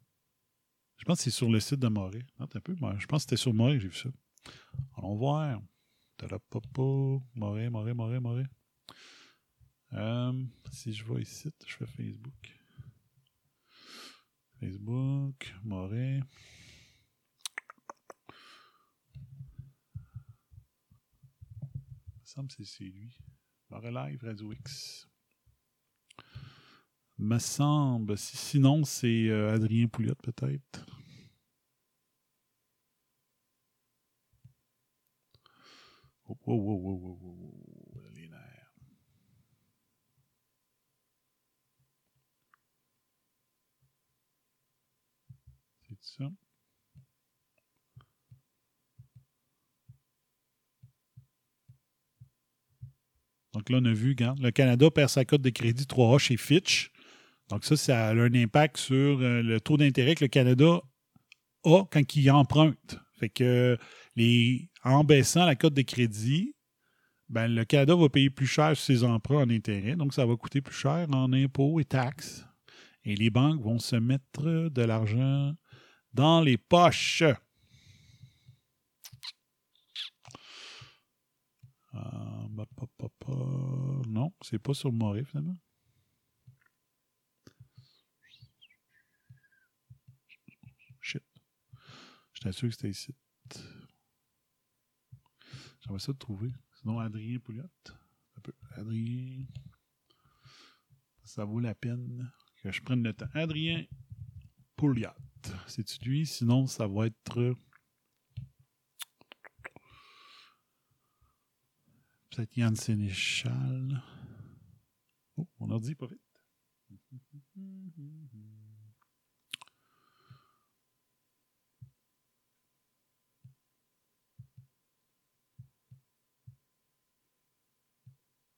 Je 0.99 1.05
pense 1.05 1.19
que 1.19 1.25
c'est 1.25 1.31
sur 1.31 1.51
le 1.51 1.59
site 1.59 1.81
de 1.81 1.89
Moret. 1.89 2.25
un 2.39 2.47
peu. 2.47 2.77
Je 2.99 3.07
pense 3.07 3.25
que 3.25 3.31
c'était 3.31 3.37
sur 3.37 3.53
Moret 3.53 3.75
que 3.75 3.81
j'ai 3.81 3.89
vu 3.89 3.97
ça. 3.97 4.09
Allons 4.97 5.17
voir. 5.17 5.61
Moret, 7.35 7.71
Moret, 7.71 7.95
Moret, 7.95 8.21
Moret. 8.21 8.47
Euh, 9.93 10.45
si 10.73 10.93
je 10.93 11.05
vois 11.05 11.21
ici, 11.21 11.51
je 11.67 11.77
fais 11.77 11.87
Facebook. 11.87 12.59
Facebook, 14.61 15.55
Moret. 15.63 16.21
Il 21.49 22.21
me 22.21 22.25
semble 22.25 22.49
que 22.49 22.65
c'est 22.65 22.85
lui. 22.85 23.17
Moret 23.71 23.93
Live, 23.93 24.23
Radio 24.23 24.53
X. 24.53 25.09
Me 27.19 27.39
semble. 27.39 28.19
sinon, 28.19 28.85
c'est 28.85 29.29
euh, 29.29 29.55
Adrien 29.55 29.89
Pouliot, 29.89 30.15
peut-être. 30.17 30.85
Oh, 36.29 36.37
oh, 36.47 36.53
oh, 36.55 36.83
oh, 36.85 37.19
oh, 37.23 37.57
ça. 46.07 46.31
Donc, 53.57 53.71
là, 53.71 53.79
on 53.81 53.87
a 53.87 53.93
vu, 53.93 54.15
le 54.19 54.51
Canada 54.51 54.91
perd 54.91 55.09
sa 55.09 55.25
cote 55.25 55.41
de 55.41 55.49
crédit 55.49 55.85
3A 55.85 56.19
chez 56.19 56.37
Fitch. 56.37 56.91
Donc 57.49 57.65
ça, 57.65 57.75
ça 57.75 58.09
a 58.09 58.13
un 58.15 58.35
impact 58.35 58.77
sur 58.77 58.95
euh, 59.23 59.41
le 59.41 59.63
taux 59.63 59.79
d'intérêt 59.79 60.15
que 60.15 60.25
le 60.25 60.29
Canada 60.29 60.83
a 61.65 61.85
quand 61.91 62.17
il 62.17 62.31
emprunte. 62.31 62.99
Fait 63.19 63.31
que 63.31 63.79
les, 64.15 64.69
en 64.85 65.05
baissant 65.05 65.47
la 65.47 65.55
cote 65.55 65.73
de 65.73 65.81
crédit, 65.81 66.55
ben, 67.31 67.49
le 67.49 67.65
Canada 67.65 67.95
va 67.95 68.11
payer 68.11 68.29
plus 68.29 68.47
cher 68.47 68.77
ses 68.77 69.05
emprunts 69.05 69.45
en 69.45 69.49
intérêt, 69.49 69.97
donc 69.97 70.13
ça 70.13 70.27
va 70.27 70.37
coûter 70.37 70.61
plus 70.61 70.75
cher 70.75 71.07
en 71.11 71.33
impôts 71.33 71.81
et 71.81 71.87
taxes. 71.87 72.45
Et 73.05 73.17
les 73.17 73.31
banques 73.31 73.63
vont 73.63 73.79
se 73.79 73.97
mettre 73.97 74.69
de 74.69 74.83
l'argent 74.83 75.55
dans 76.13 76.43
les 76.43 76.59
poches. 76.59 77.25
Euh, 81.97 82.47
bah. 82.51 82.67
Non, 84.09 84.33
c'est 84.43 84.59
pas 84.59 84.75
sur 84.75 84.93
Moré 84.93 85.25
finalement. 85.25 85.57
Shit. 91.01 91.23
J'étais 92.35 92.53
sûr 92.53 92.69
que 92.69 92.75
c'était 92.75 92.91
ici. 92.91 93.15
J'aimerais 95.81 96.01
ça 96.01 96.13
de 96.13 96.19
trouver. 96.19 96.53
Sinon, 96.75 96.99
Adrien 96.99 97.39
Pouliot. 97.39 97.65
Adrien. 98.73 99.47
Ça 101.23 101.45
vaut 101.45 101.61
la 101.61 101.75
peine 101.75 102.33
que 102.63 102.71
je 102.71 102.83
prenne 102.83 103.03
le 103.03 103.13
temps. 103.13 103.29
Adrien 103.35 103.85
Pouliot. 104.77 105.11
C'est 105.67 106.03
lui? 106.03 106.27
Sinon, 106.27 106.67
ça 106.67 106.87
va 106.87 107.07
être. 107.07 107.57
Peut-être 112.37 112.55
Yann 112.59 112.77
Sénéchal. 112.77 114.03
Oh, 115.39 115.49
on 115.59 115.69
leur 115.69 115.81
dit 115.81 115.95
pas 115.95 116.07
vite. 116.07 116.21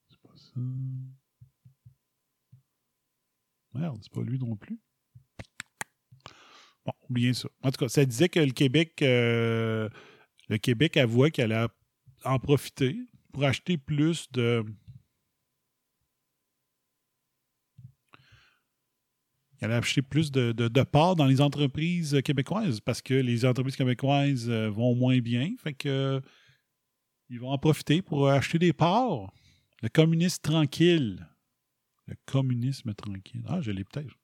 C'est 0.09 0.21
pas 0.21 0.35
ça. 0.35 0.59
Merde, 3.75 3.99
c'est 4.01 4.11
pas 4.11 4.23
lui 4.23 4.37
non 4.37 4.57
plus. 4.57 4.77
Bon, 6.85 6.91
oubliez 7.09 7.33
ça. 7.33 7.47
En 7.63 7.71
tout 7.71 7.77
cas, 7.77 7.87
ça 7.87 8.03
disait 8.03 8.27
que 8.27 8.41
le 8.41 8.51
Québec, 8.51 9.01
euh, 9.03 9.87
le 10.49 10.57
Québec 10.57 10.97
avouait 10.97 11.31
qu'elle 11.31 11.53
allait 11.53 11.71
en 12.25 12.39
profiter 12.39 12.99
pour 13.31 13.43
acheter 13.43 13.77
plus 13.77 14.31
de. 14.31 14.65
Il 19.61 19.65
allait 19.65 19.75
acheter 19.75 20.01
plus 20.01 20.31
de, 20.31 20.53
de, 20.53 20.83
parts 20.83 21.17
dans 21.17 21.25
les 21.25 21.41
entreprises 21.41 22.21
québécoises 22.23 22.79
parce 22.79 23.01
que 23.01 23.13
les 23.13 23.43
entreprises 23.43 23.75
québécoises 23.75 24.49
euh, 24.49 24.69
vont 24.69 24.95
moins 24.95 25.19
bien. 25.19 25.53
Fait 25.57 25.73
que 25.73 26.21
ils 27.29 27.39
vont 27.39 27.51
en 27.51 27.57
profiter 27.57 28.01
pour 28.01 28.29
acheter 28.29 28.57
des 28.57 28.73
parts. 28.73 29.31
Le 29.81 29.89
communiste 29.89 30.43
tranquille. 30.43 31.27
Le 32.07 32.15
communisme 32.25 32.93
tranquille. 32.93 33.43
Ah, 33.47 33.61
je 33.61 33.71
l'ai 33.71 33.83
peut-être. 33.83 34.15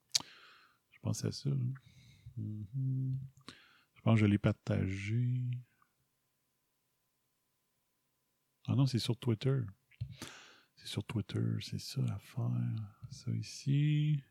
Je 0.90 0.98
pense 1.02 1.24
à 1.24 1.30
ça. 1.30 1.50
-hmm. 2.38 3.14
Je 3.94 4.00
pense 4.02 4.14
que 4.14 4.20
je 4.20 4.26
l'ai 4.26 4.38
partagé. 4.38 5.40
Ah 8.68 8.74
non, 8.74 8.86
c'est 8.86 8.98
sur 8.98 9.16
Twitter. 9.16 9.60
C'est 10.74 10.88
sur 10.88 11.04
Twitter, 11.04 11.40
c'est 11.60 11.78
ça 11.78 12.00
l'affaire. 12.02 12.50
Ça 13.10 13.30
ici. 13.30 14.22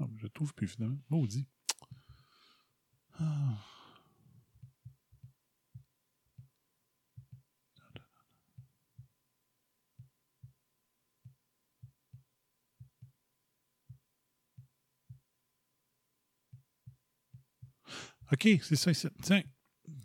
Ah, 0.00 0.08
je 0.16 0.26
trouve 0.26 0.52
plus 0.54 0.66
finalement. 0.66 0.98
Maudit. 1.08 1.46
Ah. 3.20 3.73
OK, 18.34 18.48
c'est 18.62 18.74
ça. 18.74 18.90
Tiens, 19.22 19.44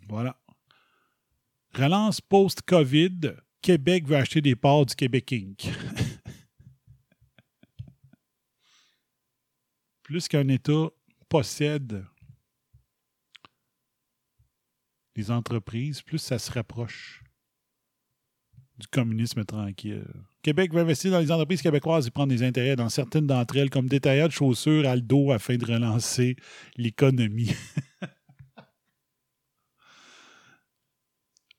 voilà. 0.08 0.40
Relance 1.74 2.20
post-COVID. 2.20 3.34
Québec 3.60 4.06
veut 4.06 4.16
acheter 4.16 4.40
des 4.40 4.54
parts 4.54 4.86
du 4.86 4.94
Québec 4.94 5.32
Inc. 5.32 5.68
Plus 10.04 10.28
qu'un 10.28 10.46
État 10.46 10.90
possède 11.28 12.04
les 15.16 15.32
entreprises, 15.32 16.02
plus 16.02 16.18
ça 16.18 16.38
se 16.38 16.52
rapproche 16.52 17.24
du 18.78 18.86
communisme 18.86 19.44
tranquille. 19.44 20.06
Québec 20.42 20.72
veut 20.72 20.80
investir 20.80 21.10
dans 21.10 21.18
les 21.18 21.32
entreprises 21.32 21.62
québécoises 21.62 22.06
et 22.06 22.10
prendre 22.10 22.32
des 22.32 22.44
intérêts 22.44 22.76
dans 22.76 22.88
certaines 22.88 23.26
d'entre 23.26 23.56
elles, 23.56 23.70
comme 23.70 23.88
détaillant 23.88 24.28
de 24.28 24.32
chaussures 24.32 24.88
Aldo 24.88 25.32
afin 25.32 25.56
de 25.56 25.66
relancer 25.66 26.36
l'économie. 26.76 27.52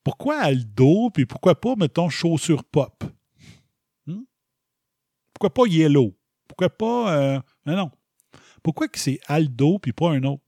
pourquoi 0.03 0.39
Aldo, 0.39 1.09
puis 1.11 1.25
pourquoi 1.25 1.59
pas, 1.59 1.75
mettons, 1.75 2.09
chaussures 2.09 2.63
pop? 2.63 3.03
Hmm? 4.05 4.23
Pourquoi 5.33 5.53
pas 5.53 5.65
Yellow? 5.67 6.17
Pourquoi 6.47 6.69
pas. 6.69 7.15
Euh, 7.15 7.39
mais 7.65 7.75
non. 7.75 7.91
Pourquoi 8.63 8.87
que 8.87 8.99
c'est 8.99 9.19
Aldo, 9.27 9.79
puis 9.79 9.93
pas 9.93 10.11
un 10.11 10.23
autre? 10.23 10.43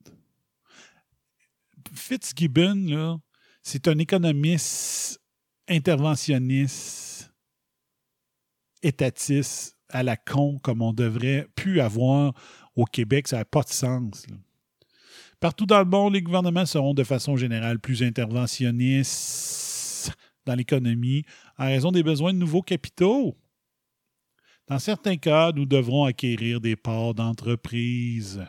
Fitzgibbon, 1.93 3.21
c'est 3.61 3.87
un 3.87 3.97
économiste 3.99 5.21
interventionniste, 5.67 7.31
étatiste, 8.81 9.77
à 9.89 10.03
la 10.03 10.17
con, 10.17 10.59
comme 10.59 10.81
on 10.81 10.91
devrait 10.91 11.47
plus 11.55 11.79
avoir 11.79 12.33
au 12.75 12.85
Québec. 12.85 13.27
Ça 13.27 13.37
n'a 13.37 13.45
pas 13.45 13.61
de 13.61 13.69
sens. 13.69 14.25
Partout 15.43 15.65
dans 15.65 15.79
le 15.79 15.85
monde, 15.85 16.13
les 16.13 16.21
gouvernements 16.21 16.65
seront 16.65 16.93
de 16.93 17.03
façon 17.03 17.35
générale 17.35 17.77
plus 17.77 18.01
interventionnistes 18.01 20.13
dans 20.45 20.55
l'économie 20.55 21.25
en 21.57 21.65
raison 21.65 21.91
des 21.91 22.01
besoins 22.01 22.31
de 22.31 22.37
nouveaux 22.37 22.61
capitaux. 22.61 23.35
Dans 24.67 24.79
certains 24.79 25.17
cas, 25.17 25.51
nous 25.51 25.65
devrons 25.65 26.05
acquérir 26.05 26.61
des 26.61 26.77
parts 26.77 27.13
d'entreprise. 27.13 28.41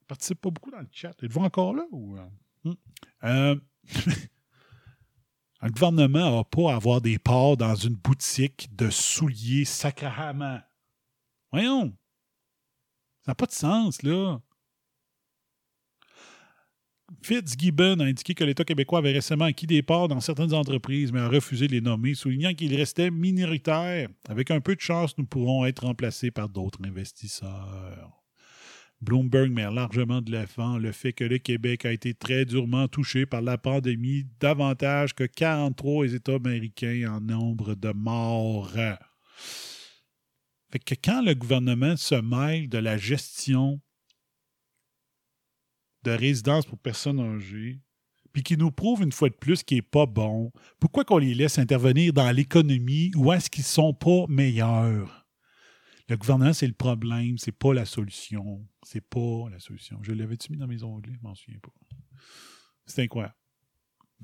Je 0.00 0.06
participe 0.06 0.40
pas 0.40 0.50
beaucoup 0.50 0.70
dans 0.70 0.78
le 0.78 0.86
chat. 0.92 1.20
Êtes-vous 1.20 1.40
encore 1.40 1.74
là? 1.74 1.86
Ou... 1.90 2.16
Euh, 3.24 3.56
un 5.60 5.70
gouvernement 5.70 6.36
n'a 6.36 6.44
pas 6.44 6.70
à 6.70 6.76
avoir 6.76 7.00
des 7.00 7.18
parts 7.18 7.56
dans 7.56 7.74
une 7.74 7.96
boutique 7.96 8.68
de 8.76 8.90
souliers 8.90 9.64
sacrément. 9.64 10.60
Voyons. 11.50 11.97
N'a 13.28 13.34
pas 13.34 13.46
de 13.46 13.52
sens, 13.52 14.02
là. 14.02 14.40
Fitzgibbon 17.22 18.00
a 18.00 18.04
indiqué 18.04 18.34
que 18.34 18.44
l'État 18.44 18.64
québécois 18.64 19.00
avait 19.00 19.12
récemment 19.12 19.44
acquis 19.44 19.66
des 19.66 19.82
parts 19.82 20.08
dans 20.08 20.20
certaines 20.20 20.54
entreprises, 20.54 21.12
mais 21.12 21.20
a 21.20 21.28
refusé 21.28 21.66
de 21.66 21.72
les 21.72 21.82
nommer, 21.82 22.14
soulignant 22.14 22.54
qu'il 22.54 22.74
restait 22.74 23.10
minoritaire. 23.10 24.08
Avec 24.28 24.50
un 24.50 24.60
peu 24.60 24.74
de 24.74 24.80
chance, 24.80 25.16
nous 25.18 25.26
pourrons 25.26 25.66
être 25.66 25.84
remplacés 25.84 26.30
par 26.30 26.48
d'autres 26.48 26.78
investisseurs. 26.84 28.22
Bloomberg 29.02 29.52
met 29.52 29.70
largement 29.70 30.22
de 30.22 30.32
l'effet 30.32 30.78
le 30.80 30.92
fait 30.92 31.12
que 31.12 31.24
le 31.24 31.36
Québec 31.36 31.84
a 31.84 31.92
été 31.92 32.14
très 32.14 32.46
durement 32.46 32.88
touché 32.88 33.26
par 33.26 33.42
la 33.42 33.58
pandémie, 33.58 34.24
davantage 34.40 35.14
que 35.14 35.24
43 35.24 36.14
États 36.14 36.34
américains 36.36 37.12
en 37.14 37.20
nombre 37.20 37.74
de 37.74 37.92
morts. 37.92 38.72
Fait 40.70 40.78
que 40.78 40.94
quand 40.94 41.22
le 41.22 41.34
gouvernement 41.34 41.96
se 41.96 42.14
mêle 42.14 42.68
de 42.68 42.78
la 42.78 42.96
gestion 42.96 43.80
de 46.02 46.10
résidence 46.10 46.66
pour 46.66 46.78
personnes 46.78 47.20
âgées, 47.20 47.80
puis 48.32 48.42
qui 48.42 48.56
nous 48.56 48.70
prouve 48.70 49.02
une 49.02 49.12
fois 49.12 49.30
de 49.30 49.34
plus 49.34 49.62
qu'il 49.62 49.78
n'est 49.78 49.82
pas 49.82 50.06
bon, 50.06 50.52
pourquoi 50.78 51.04
qu'on 51.04 51.18
les 51.18 51.34
laisse 51.34 51.58
intervenir 51.58 52.12
dans 52.12 52.30
l'économie 52.30 53.10
ou 53.16 53.32
est-ce 53.32 53.48
qu'ils 53.48 53.62
ne 53.62 53.66
sont 53.66 53.94
pas 53.94 54.26
meilleurs? 54.28 55.26
Le 56.08 56.16
gouvernement, 56.16 56.52
c'est 56.52 56.66
le 56.66 56.74
problème, 56.74 57.36
c'est 57.36 57.52
pas 57.52 57.74
la 57.74 57.84
solution. 57.84 58.66
C'est 58.82 59.06
pas 59.06 59.48
la 59.50 59.58
solution. 59.58 59.98
Je 60.02 60.12
l'avais-tu 60.12 60.52
mis 60.52 60.58
dans 60.58 60.66
mes 60.66 60.82
onglets? 60.82 61.14
Je 61.14 61.20
m'en 61.22 61.34
souviens 61.34 61.60
pas. 61.60 61.72
C'est 62.86 63.02
incroyable. 63.02 63.34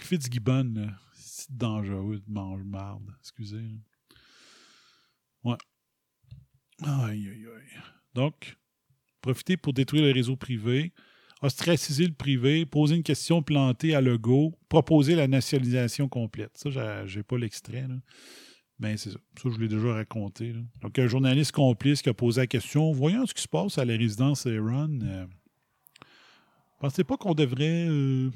Fitzgibbon, 0.00 0.90
C'est 1.14 1.54
dangereux 1.54 2.20
de 2.20 2.32
manger 2.32 2.64
marde. 2.64 3.14
Excusez. 3.20 3.78
Ouais. 5.44 5.56
Aïe, 6.84 7.28
aïe, 7.28 7.46
aïe. 7.46 7.82
Donc, 8.14 8.56
profiter 9.20 9.56
pour 9.56 9.72
détruire 9.72 10.04
le 10.04 10.12
réseau 10.12 10.36
privé, 10.36 10.92
ostraciser 11.42 12.06
le 12.06 12.12
privé, 12.12 12.66
poser 12.66 12.96
une 12.96 13.02
question 13.02 13.42
plantée 13.42 13.94
à 13.94 14.00
Legault, 14.00 14.52
proposer 14.68 15.14
la 15.14 15.26
nationalisation 15.26 16.08
complète. 16.08 16.56
Ça, 16.56 17.06
j'ai 17.06 17.22
pas 17.22 17.38
l'extrait. 17.38 17.86
Mais 18.78 18.96
c'est 18.96 19.10
ça. 19.10 19.18
Ça, 19.40 19.48
je 19.50 19.58
l'ai 19.58 19.68
déjà 19.68 19.92
raconté. 19.94 20.54
Donc, 20.80 20.98
un 20.98 21.06
journaliste 21.06 21.52
complice 21.52 22.02
qui 22.02 22.08
a 22.08 22.14
posé 22.14 22.42
la 22.42 22.46
question 22.46 22.92
Voyons 22.92 23.26
ce 23.26 23.34
qui 23.34 23.42
se 23.42 23.48
passe 23.48 23.78
à 23.78 23.84
la 23.84 23.96
résidence 23.96 24.46
Aaron. 24.46 24.98
Euh, 25.02 25.26
pensez 26.80 27.04
pas 27.04 27.16
qu'on 27.16 27.34
devrait 27.34 27.86
euh, 27.88 28.30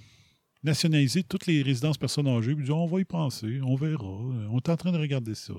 nationaliser 0.62 1.22
toutes 1.22 1.46
les 1.46 1.62
résidences 1.62 1.98
personnes 1.98 2.28
âgées? 2.28 2.54
Puis, 2.54 2.70
On 2.70 2.86
va 2.86 3.00
y 3.00 3.04
penser, 3.04 3.60
on 3.62 3.74
verra. 3.74 4.06
On 4.06 4.58
est 4.58 4.68
en 4.68 4.76
train 4.76 4.92
de 4.92 4.98
regarder 4.98 5.34
ça. 5.34 5.54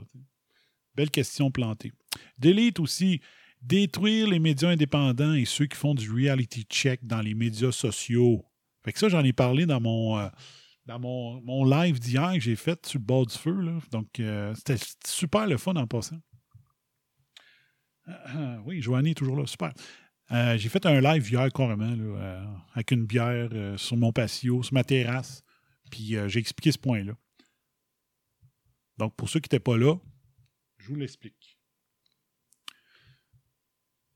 Belle 0.99 1.11
question 1.11 1.49
plantée. 1.49 1.93
Delete 2.39 2.81
aussi. 2.81 3.21
Détruire 3.61 4.27
les 4.27 4.39
médias 4.39 4.67
indépendants 4.67 5.34
et 5.34 5.45
ceux 5.45 5.65
qui 5.65 5.77
font 5.77 5.95
du 5.95 6.11
reality 6.11 6.63
check 6.63 7.07
dans 7.07 7.21
les 7.21 7.34
médias 7.35 7.71
sociaux. 7.71 8.45
Fait 8.84 8.91
que 8.91 8.99
ça, 8.99 9.07
j'en 9.07 9.23
ai 9.23 9.31
parlé 9.31 9.65
dans 9.65 9.80
mon. 9.80 10.19
Euh, 10.19 10.27
dans 10.88 10.99
mon, 10.99 11.63
live 11.63 12.01
d'hier 12.01 12.34
que 12.34 12.41
j'ai 12.41 12.57
fait 12.57 12.85
sur 12.85 12.99
le 12.99 13.05
bord 13.05 13.26
du 13.26 13.38
feu. 13.38 13.61
Là. 13.61 13.80
Donc, 13.91 14.19
euh, 14.19 14.53
c'était 14.55 14.84
super 15.07 15.47
le 15.47 15.55
fun 15.55 15.77
en 15.77 15.88
passant. 15.88 16.19
Ah, 18.05 18.57
oui, 18.65 18.81
Joanie 18.81 19.11
est 19.11 19.15
toujours 19.15 19.38
là. 19.38 19.45
Super. 19.45 19.71
Euh, 20.34 20.57
j'ai 20.57 20.67
fait 20.67 20.85
un 20.85 20.99
live 20.99 21.31
hier 21.31 21.47
carrément 21.53 21.95
avec 22.73 22.91
une 22.91 23.05
bière 23.05 23.49
sur 23.77 23.95
mon 23.95 24.11
patio, 24.11 24.63
sur 24.63 24.73
ma 24.73 24.84
terrasse. 24.84 25.43
Puis 25.89 26.17
j'ai 26.27 26.39
expliqué 26.39 26.73
ce 26.73 26.77
point-là. 26.77 27.13
Donc, 28.97 29.15
pour 29.15 29.30
ceux 29.30 29.39
qui 29.39 29.45
n'étaient 29.45 29.63
pas 29.63 29.77
là, 29.77 29.95
vous 30.89 30.95
l'explique. 30.95 31.57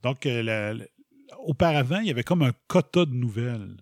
Donc, 0.02 0.28
auparavant, 1.40 2.00
il 2.00 2.08
y 2.08 2.12
avait 2.12 2.24
comme 2.24 2.42
un 2.42 2.54
quota 2.68 3.06
de 3.06 3.14
nouvelles. 3.14 3.78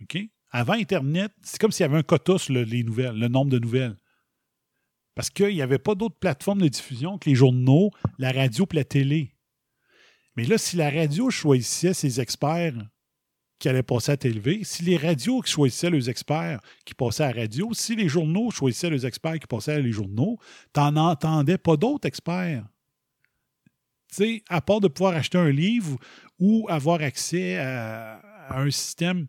OK? 0.00 0.18
Avant 0.50 0.74
Internet, 0.74 1.32
c'est 1.42 1.60
comme 1.60 1.72
s'il 1.72 1.84
y 1.84 1.88
avait 1.88 1.98
un 1.98 2.02
quota 2.02 2.38
sur 2.38 2.54
les 2.54 2.82
nouvelles, 2.82 3.18
le 3.18 3.28
nombre 3.28 3.50
de 3.50 3.58
nouvelles. 3.58 3.96
Parce 5.14 5.30
qu'il 5.30 5.54
n'y 5.54 5.62
avait 5.62 5.80
pas 5.80 5.96
d'autres 5.96 6.18
plateformes 6.18 6.60
de 6.60 6.68
diffusion 6.68 7.18
que 7.18 7.28
les 7.28 7.34
journaux, 7.34 7.90
la 8.18 8.30
radio 8.30 8.66
et 8.70 8.76
la 8.76 8.84
télé. 8.84 9.34
Mais 10.36 10.44
là, 10.44 10.56
si 10.56 10.76
la 10.76 10.90
radio 10.90 11.28
choisissait 11.28 11.92
ses 11.92 12.20
experts 12.20 12.88
qui 13.58 13.68
allaient 13.68 13.82
passer 13.82 14.12
à 14.12 14.16
télé, 14.16 14.62
si 14.62 14.84
les 14.84 14.96
radios 14.96 15.42
choisissaient 15.44 15.90
leurs 15.90 16.08
experts 16.08 16.60
qui 16.84 16.94
passaient 16.94 17.24
à 17.24 17.32
la 17.32 17.42
radio, 17.42 17.70
si 17.72 17.96
les 17.96 18.08
journaux 18.08 18.50
choisissaient 18.50 18.90
leurs 18.90 19.04
experts 19.04 19.40
qui 19.40 19.46
passaient 19.46 19.72
à 19.72 19.80
les 19.80 19.92
journaux, 19.92 20.38
t'en 20.72 20.94
entendais 20.96 21.58
pas 21.58 21.76
d'autres 21.76 22.06
experts. 22.06 22.64
Sais, 24.10 24.42
à 24.48 24.60
part 24.60 24.80
de 24.80 24.88
pouvoir 24.88 25.14
acheter 25.14 25.38
un 25.38 25.50
livre 25.50 25.98
ou 26.38 26.66
avoir 26.70 27.02
accès 27.02 27.58
à 27.58 28.20
un 28.50 28.70
système 28.70 29.26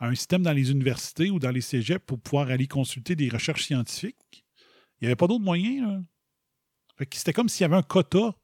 un 0.00 0.14
système 0.14 0.42
dans 0.42 0.52
les 0.52 0.70
universités 0.70 1.30
ou 1.30 1.38
dans 1.38 1.50
les 1.50 1.60
cégeps 1.60 2.04
pour 2.06 2.18
pouvoir 2.18 2.48
aller 2.48 2.66
consulter 2.66 3.14
des 3.14 3.28
recherches 3.28 3.66
scientifiques. 3.66 4.44
Il 5.00 5.04
n'y 5.04 5.06
avait 5.08 5.16
pas 5.16 5.26
d'autre 5.26 5.44
moyen. 5.44 6.04
C'était 7.12 7.32
comme 7.32 7.48
s'il 7.48 7.62
y 7.62 7.64
avait 7.64 7.76
un 7.76 7.82
quota 7.82 8.34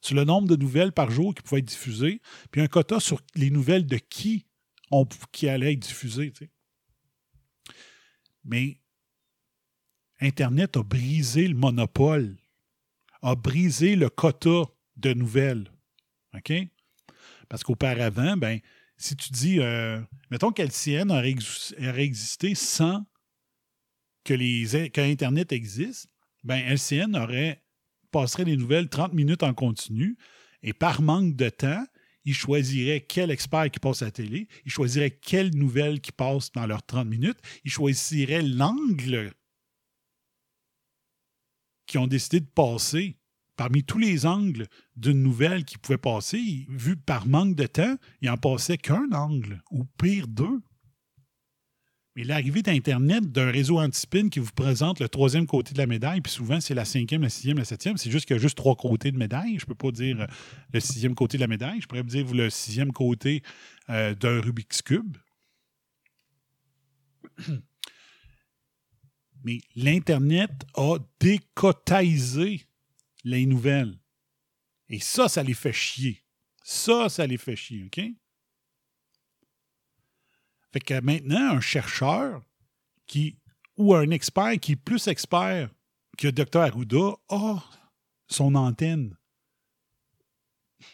sur 0.00 0.14
le 0.14 0.24
nombre 0.24 0.48
de 0.48 0.56
nouvelles 0.56 0.92
par 0.92 1.10
jour 1.10 1.34
qui 1.34 1.42
pouvaient 1.42 1.60
être 1.60 1.66
diffusées, 1.66 2.20
puis 2.50 2.60
un 2.60 2.68
quota 2.68 3.00
sur 3.00 3.20
les 3.34 3.50
nouvelles 3.50 3.86
de 3.86 3.96
qui, 3.96 4.46
qui 5.32 5.48
allaient 5.48 5.72
être 5.72 5.80
diffusées. 5.80 6.32
Mais 8.44 8.80
Internet 10.20 10.76
a 10.76 10.82
brisé 10.82 11.46
le 11.46 11.54
monopole, 11.54 12.36
a 13.22 13.34
brisé 13.34 13.96
le 13.96 14.08
quota 14.08 14.64
de 14.96 15.12
nouvelles. 15.12 15.70
OK? 16.34 16.52
Parce 17.48 17.62
qu'auparavant, 17.62 18.36
ben, 18.36 18.60
si 18.96 19.16
tu 19.16 19.32
dis, 19.32 19.60
euh, 19.60 20.00
mettons 20.30 20.50
qu'LCN 20.50 21.10
aurait, 21.10 21.34
existé 21.98 22.54
sans 22.54 23.06
que, 24.24 24.34
les, 24.34 24.76
Internet 24.98 25.52
existe, 25.52 26.08
ben 26.44 26.58
LCN 26.58 27.16
aurait 27.16 27.62
passerait 28.10 28.44
les 28.44 28.56
nouvelles 28.56 28.88
30 28.88 29.12
minutes 29.12 29.42
en 29.42 29.54
continu 29.54 30.16
et 30.62 30.72
par 30.72 31.02
manque 31.02 31.36
de 31.36 31.48
temps, 31.48 31.84
il 32.24 32.34
choisirait 32.34 33.00
quel 33.00 33.30
expert 33.30 33.70
qui 33.70 33.80
passe 33.80 34.02
à 34.02 34.06
la 34.06 34.10
télé, 34.10 34.48
il 34.64 34.70
choisirait 34.70 35.10
quelle 35.10 35.54
nouvelle 35.54 36.00
qui 36.00 36.12
passe 36.12 36.52
dans 36.52 36.66
leurs 36.66 36.84
30 36.84 37.06
minutes, 37.06 37.38
il 37.64 37.70
choisirait 37.70 38.42
l'angle 38.42 39.32
qui 41.86 41.98
ont 41.98 42.06
décidé 42.06 42.40
de 42.40 42.46
passer 42.46 43.16
parmi 43.56 43.82
tous 43.82 43.98
les 43.98 44.24
angles 44.24 44.68
d'une 44.96 45.20
nouvelle 45.20 45.64
qui 45.64 45.78
pouvait 45.78 45.98
passer, 45.98 46.64
vu 46.68 46.96
par 46.96 47.26
manque 47.26 47.56
de 47.56 47.66
temps, 47.66 47.96
il 48.20 48.28
n'en 48.28 48.36
passait 48.36 48.78
qu'un 48.78 49.10
angle, 49.10 49.62
ou 49.72 49.84
pire 49.84 50.28
deux. 50.28 50.60
Mais 52.18 52.24
l'arrivée 52.24 52.62
d'Internet, 52.62 53.30
d'un 53.30 53.48
réseau 53.48 53.78
anti-spin 53.78 54.28
qui 54.28 54.40
vous 54.40 54.50
présente 54.50 54.98
le 54.98 55.08
troisième 55.08 55.46
côté 55.46 55.72
de 55.72 55.78
la 55.78 55.86
médaille, 55.86 56.20
puis 56.20 56.32
souvent 56.32 56.60
c'est 56.60 56.74
la 56.74 56.84
cinquième, 56.84 57.22
la 57.22 57.28
sixième, 57.28 57.58
la 57.58 57.64
septième, 57.64 57.96
c'est 57.96 58.10
juste 58.10 58.26
qu'il 58.26 58.34
y 58.34 58.38
a 58.40 58.42
juste 58.42 58.56
trois 58.56 58.74
côtés 58.74 59.12
de 59.12 59.16
médaille. 59.16 59.56
Je 59.56 59.62
ne 59.62 59.66
peux 59.66 59.76
pas 59.76 59.92
dire 59.92 60.22
euh, 60.22 60.26
le 60.72 60.80
sixième 60.80 61.14
côté 61.14 61.38
de 61.38 61.42
la 61.42 61.46
médaille, 61.46 61.80
je 61.80 61.86
pourrais 61.86 62.02
vous 62.02 62.08
dire 62.08 62.26
le 62.34 62.50
sixième 62.50 62.90
côté 62.90 63.44
euh, 63.88 64.16
d'un 64.16 64.40
Rubik's 64.40 64.82
Cube. 64.82 65.16
Mais 69.44 69.60
l'Internet 69.76 70.50
a 70.74 70.98
décotaisé 71.20 72.66
les 73.22 73.46
nouvelles. 73.46 73.96
Et 74.88 74.98
ça, 74.98 75.28
ça 75.28 75.44
les 75.44 75.54
fait 75.54 75.72
chier. 75.72 76.24
Ça, 76.64 77.08
ça 77.08 77.28
les 77.28 77.38
fait 77.38 77.54
chier, 77.54 77.84
OK? 77.84 78.00
Fait 80.72 80.80
que 80.80 81.00
maintenant, 81.00 81.56
un 81.56 81.60
chercheur 81.60 82.42
qui, 83.06 83.38
ou 83.76 83.94
un 83.94 84.10
expert 84.10 84.58
qui 84.60 84.72
est 84.72 84.76
plus 84.76 85.06
expert 85.08 85.70
que 86.16 86.28
docteur 86.28 86.62
Arruda 86.62 87.14
a 87.28 87.62
son 88.26 88.54
antenne. 88.54 89.16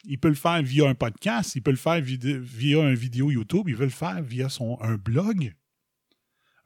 Il 0.04 0.18
peut 0.18 0.28
le 0.28 0.34
faire 0.34 0.62
via 0.62 0.88
un 0.88 0.94
podcast, 0.94 1.56
il 1.56 1.62
peut 1.62 1.70
le 1.70 1.76
faire 1.76 2.00
via 2.00 2.82
un 2.82 2.94
vidéo 2.94 3.30
YouTube, 3.30 3.68
il 3.68 3.76
peut 3.76 3.84
le 3.84 3.90
faire 3.90 4.22
via 4.22 4.48
son, 4.48 4.78
un 4.80 4.96
blog, 4.96 5.54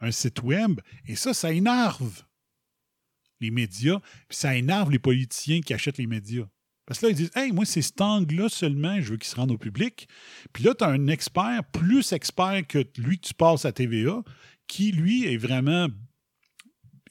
un 0.00 0.10
site 0.10 0.42
web. 0.42 0.80
Et 1.06 1.16
ça, 1.16 1.34
ça 1.34 1.52
énerve 1.52 2.24
les 3.40 3.50
médias, 3.50 4.00
puis 4.28 4.36
ça 4.36 4.56
énerve 4.56 4.90
les 4.90 4.98
politiciens 4.98 5.60
qui 5.60 5.74
achètent 5.74 5.98
les 5.98 6.06
médias. 6.06 6.48
Parce 6.88 7.00
que 7.00 7.06
là, 7.06 7.12
ils 7.12 7.16
disent 7.16 7.30
Hey, 7.36 7.52
moi, 7.52 7.66
c'est 7.66 7.82
cet 7.82 8.00
angle-là 8.00 8.48
seulement, 8.48 8.98
je 8.98 9.10
veux 9.10 9.18
qu'il 9.18 9.28
se 9.28 9.36
rende 9.36 9.52
au 9.52 9.58
public. 9.58 10.08
Puis 10.54 10.64
là, 10.64 10.74
tu 10.74 10.84
as 10.84 10.88
un 10.88 11.06
expert, 11.08 11.62
plus 11.70 12.12
expert 12.12 12.66
que 12.66 12.78
lui 12.96 13.18
que 13.18 13.28
tu 13.28 13.34
passes 13.34 13.66
à 13.66 13.72
TVA, 13.72 14.22
qui, 14.66 14.90
lui, 14.92 15.26
est 15.26 15.36
vraiment 15.36 15.88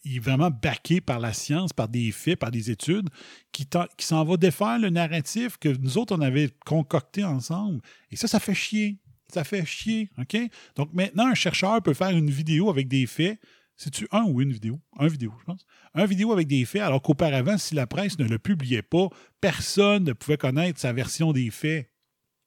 il 0.03 0.15
est 0.15 0.19
vraiment 0.19 0.49
baqué 0.49 1.01
par 1.01 1.19
la 1.19 1.33
science, 1.33 1.73
par 1.73 1.89
des 1.89 2.11
faits, 2.11 2.39
par 2.39 2.49
des 2.49 2.71
études, 2.71 3.09
qui, 3.51 3.67
qui 3.97 4.05
s'en 4.05 4.23
va 4.23 4.37
défaire 4.37 4.79
le 4.79 4.89
narratif 4.89 5.57
que 5.57 5.69
nous 5.69 5.97
autres, 5.97 6.15
on 6.15 6.21
avait 6.21 6.49
concocté 6.65 7.23
ensemble. 7.23 7.81
Et 8.09 8.15
ça, 8.15 8.27
ça 8.27 8.39
fait 8.39 8.55
chier. 8.55 8.97
Ça 9.31 9.43
fait 9.43 9.65
chier, 9.65 10.09
OK? 10.17 10.37
Donc 10.75 10.93
maintenant, 10.93 11.27
un 11.27 11.33
chercheur 11.33 11.83
peut 11.83 11.93
faire 11.93 12.11
une 12.11 12.29
vidéo 12.29 12.69
avec 12.69 12.87
des 12.87 13.05
faits, 13.05 13.37
c'est-tu 13.77 14.07
un 14.11 14.23
ou 14.23 14.41
une 14.41 14.51
vidéo? 14.51 14.81
Un 14.97 15.07
vidéo, 15.07 15.31
je 15.39 15.45
pense. 15.45 15.65
Un 15.93 16.05
vidéo 16.05 16.31
avec 16.31 16.47
des 16.47 16.65
faits, 16.65 16.81
alors 16.81 17.01
qu'auparavant, 17.01 17.59
si 17.59 17.75
la 17.75 17.85
presse 17.85 18.17
ne 18.17 18.27
le 18.27 18.39
publiait 18.39 18.81
pas, 18.81 19.07
personne 19.39 20.03
ne 20.03 20.13
pouvait 20.13 20.37
connaître 20.37 20.79
sa 20.79 20.93
version 20.93 21.31
des 21.31 21.51
faits. 21.51 21.87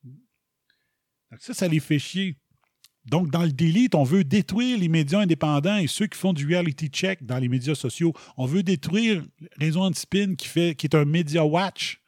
Donc 0.04 1.40
ça, 1.40 1.54
ça 1.54 1.68
les 1.68 1.78
fait 1.78 2.00
chier. 2.00 2.36
Donc, 3.06 3.30
dans 3.30 3.44
le 3.44 3.52
delete, 3.52 3.94
on 3.94 4.02
veut 4.02 4.24
détruire 4.24 4.76
les 4.76 4.88
médias 4.88 5.20
indépendants 5.20 5.78
et 5.78 5.86
ceux 5.86 6.06
qui 6.06 6.18
font 6.18 6.32
du 6.32 6.46
reality 6.46 6.88
check 6.88 7.24
dans 7.24 7.38
les 7.38 7.48
médias 7.48 7.76
sociaux. 7.76 8.12
On 8.36 8.44
veut 8.44 8.62
détruire 8.62 9.24
Réseau 9.56 9.80
Antispin 9.80 10.34
qui, 10.34 10.48
fait, 10.48 10.74
qui 10.74 10.86
est 10.86 10.96
un 10.96 11.04
media 11.04 11.44
watch. 11.44 12.00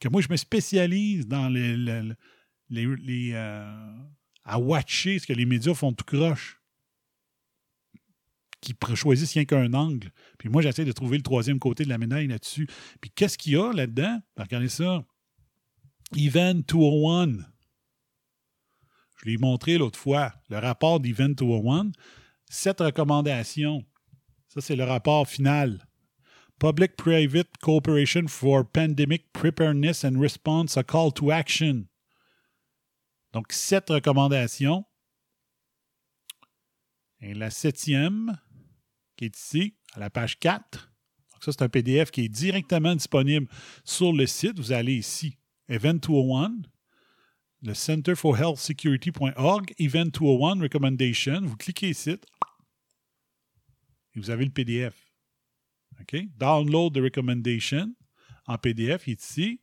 Que 0.00 0.08
moi, 0.08 0.20
je 0.20 0.28
me 0.28 0.36
spécialise 0.36 1.26
dans 1.28 1.48
les, 1.48 1.76
les, 2.68 3.30
euh, 3.32 3.96
à 4.44 4.58
watcher 4.58 5.20
ce 5.20 5.26
que 5.26 5.32
les 5.32 5.46
médias 5.46 5.74
font 5.74 5.92
tout 5.92 6.04
croche 6.04 6.60
qui 8.64 8.74
choisissent 8.94 9.34
rien 9.34 9.44
qu'un 9.44 9.72
angle. 9.74 10.10
Puis 10.38 10.48
moi, 10.48 10.62
j'essaie 10.62 10.84
de 10.84 10.92
trouver 10.92 11.16
le 11.16 11.22
troisième 11.22 11.58
côté 11.58 11.84
de 11.84 11.88
la 11.88 11.98
médaille 11.98 12.26
là-dessus. 12.26 12.66
Puis 13.00 13.10
qu'est-ce 13.14 13.38
qu'il 13.38 13.52
y 13.52 13.56
a 13.56 13.72
là-dedans? 13.72 14.20
Ben, 14.36 14.42
regardez 14.42 14.68
ça. 14.68 15.04
Event 16.16 16.62
201. 16.66 17.38
Je 19.16 19.30
l'ai 19.30 19.38
montré 19.38 19.78
l'autre 19.78 19.98
fois. 19.98 20.32
Le 20.48 20.58
rapport 20.58 21.00
d'Event 21.00 21.30
201. 21.30 21.92
Sept 22.50 22.80
recommandations. 22.80 23.84
Ça, 24.48 24.60
c'est 24.60 24.76
le 24.76 24.84
rapport 24.84 25.28
final. 25.28 25.86
Public-Private 26.60 27.58
Cooperation 27.60 28.28
for 28.28 28.64
Pandemic 28.64 29.32
Preparedness 29.32 30.04
and 30.04 30.20
Response, 30.20 30.76
a 30.76 30.84
Call 30.84 31.12
to 31.12 31.30
Action. 31.30 31.86
Donc, 33.32 33.52
sept 33.52 33.90
recommandations 33.90 34.84
Et 37.20 37.34
la 37.34 37.50
septième, 37.50 38.38
ici, 39.26 39.74
à 39.94 40.00
la 40.00 40.10
page 40.10 40.38
4. 40.38 40.92
Donc 41.32 41.44
ça, 41.44 41.52
c'est 41.52 41.62
un 41.62 41.68
PDF 41.68 42.10
qui 42.10 42.22
est 42.22 42.28
directement 42.28 42.94
disponible 42.94 43.48
sur 43.84 44.12
le 44.12 44.26
site. 44.26 44.58
Vous 44.58 44.72
allez 44.72 44.94
ici, 44.94 45.38
Event 45.68 45.94
201, 45.94 46.52
le 47.62 47.74
Center 47.74 48.14
for 48.14 48.36
Health 48.36 48.58
Security.org, 48.58 49.72
Event 49.78 50.06
201 50.06 50.60
Recommendation. 50.60 51.40
Vous 51.42 51.56
cliquez 51.56 51.90
ici 51.90 52.16
et 54.14 54.20
vous 54.20 54.30
avez 54.30 54.44
le 54.44 54.50
PDF. 54.50 54.94
OK? 56.00 56.16
Download 56.36 56.92
the 56.92 56.98
recommendation 56.98 57.94
en 58.46 58.58
PDF, 58.58 59.06
il 59.06 59.12
est 59.12 59.22
ici. 59.22 59.60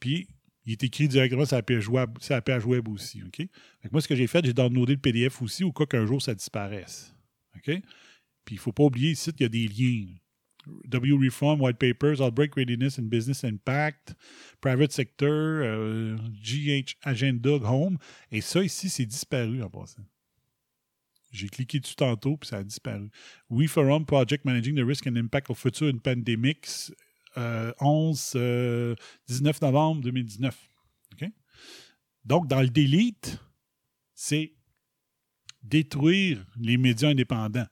Puis, 0.00 0.28
il 0.64 0.72
est 0.72 0.84
écrit 0.84 1.08
directement 1.08 1.44
sur 1.44 1.56
la 1.56 1.62
page 1.62 1.88
web, 1.88 2.10
sur 2.20 2.34
la 2.34 2.42
page 2.42 2.64
web 2.64 2.88
aussi. 2.88 3.22
OK? 3.22 3.46
moi, 3.90 4.00
ce 4.00 4.08
que 4.08 4.14
j'ai 4.14 4.26
fait, 4.26 4.44
j'ai 4.44 4.52
downloadé 4.52 4.94
le 4.94 5.00
PDF 5.00 5.42
aussi 5.42 5.64
au 5.64 5.72
cas 5.72 5.86
qu'un 5.86 6.06
jour 6.06 6.22
ça 6.22 6.34
disparaisse. 6.34 7.14
OK? 7.56 7.70
Puis, 8.44 8.56
il 8.56 8.58
ne 8.58 8.62
faut 8.62 8.72
pas 8.72 8.84
oublier 8.84 9.12
ici 9.12 9.32
qu'il 9.32 9.42
y 9.42 9.46
a 9.46 9.48
des 9.48 9.68
liens. 9.68 10.06
W 10.86 11.14
Reform, 11.14 11.60
White 11.60 11.78
Papers, 11.78 12.20
Outbreak 12.20 12.54
Readiness 12.54 12.98
and 12.98 13.04
Business 13.04 13.42
Impact, 13.42 14.14
Private 14.60 14.92
Sector, 14.92 16.16
GH 16.40 16.94
Agenda 17.02 17.50
Home. 17.50 17.98
Et 18.30 18.40
ça, 18.40 18.62
ici, 18.62 18.88
c'est 18.88 19.06
disparu 19.06 19.60
en 19.62 19.70
passant. 19.70 20.04
J'ai 21.32 21.48
cliqué 21.48 21.80
dessus 21.80 21.96
tantôt, 21.96 22.36
puis 22.36 22.48
ça 22.48 22.58
a 22.58 22.62
disparu. 22.62 23.10
We 23.50 23.68
Forum 23.68 24.06
Project 24.06 24.44
Managing 24.44 24.76
the 24.76 24.86
Risk 24.86 25.06
and 25.06 25.16
Impact 25.16 25.50
of 25.50 25.58
Future 25.58 25.88
in 25.88 25.98
Pandemics, 25.98 26.92
11, 27.36 28.36
19 29.26 29.62
novembre 29.62 30.02
2019. 30.02 30.68
Donc, 32.24 32.46
dans 32.46 32.60
le 32.60 32.68
delete, 32.68 33.40
c'est 34.14 34.52
détruire 35.60 36.46
les 36.60 36.76
médias 36.76 37.08
indépendants. 37.08 37.66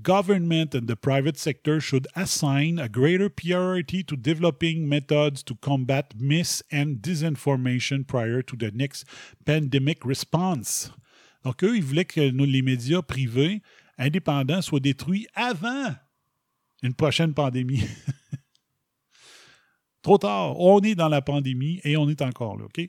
Government 0.00 0.74
and 0.74 0.86
the 0.86 0.96
private 0.96 1.36
sector 1.36 1.78
should 1.78 2.08
assign 2.16 2.78
a 2.78 2.88
greater 2.88 3.28
priority 3.28 4.02
to 4.04 4.16
developing 4.16 4.88
methods 4.88 5.42
to 5.42 5.54
combat 5.56 6.14
mis 6.18 6.62
and 6.70 7.02
disinformation 7.02 8.06
prior 8.06 8.40
to 8.40 8.56
the 8.56 8.70
next 8.70 9.04
pandemic 9.44 10.02
response. 10.04 10.90
Donc, 11.44 11.62
eux, 11.62 11.76
ils 11.76 11.82
voulaient 11.82 12.06
que 12.06 12.30
nous, 12.30 12.46
les 12.46 12.62
médias 12.62 13.02
privés 13.02 13.60
indépendants 13.98 14.62
soient 14.62 14.80
détruits 14.80 15.26
avant 15.34 15.94
une 16.82 16.94
prochaine 16.94 17.34
pandémie. 17.34 17.84
Trop 20.02 20.18
tard. 20.18 20.58
On 20.58 20.80
est 20.80 20.94
dans 20.94 21.08
la 21.08 21.20
pandémie 21.20 21.80
et 21.84 21.96
on 21.96 22.08
est 22.08 22.22
encore 22.22 22.56
là, 22.56 22.64
OK? 22.64 22.88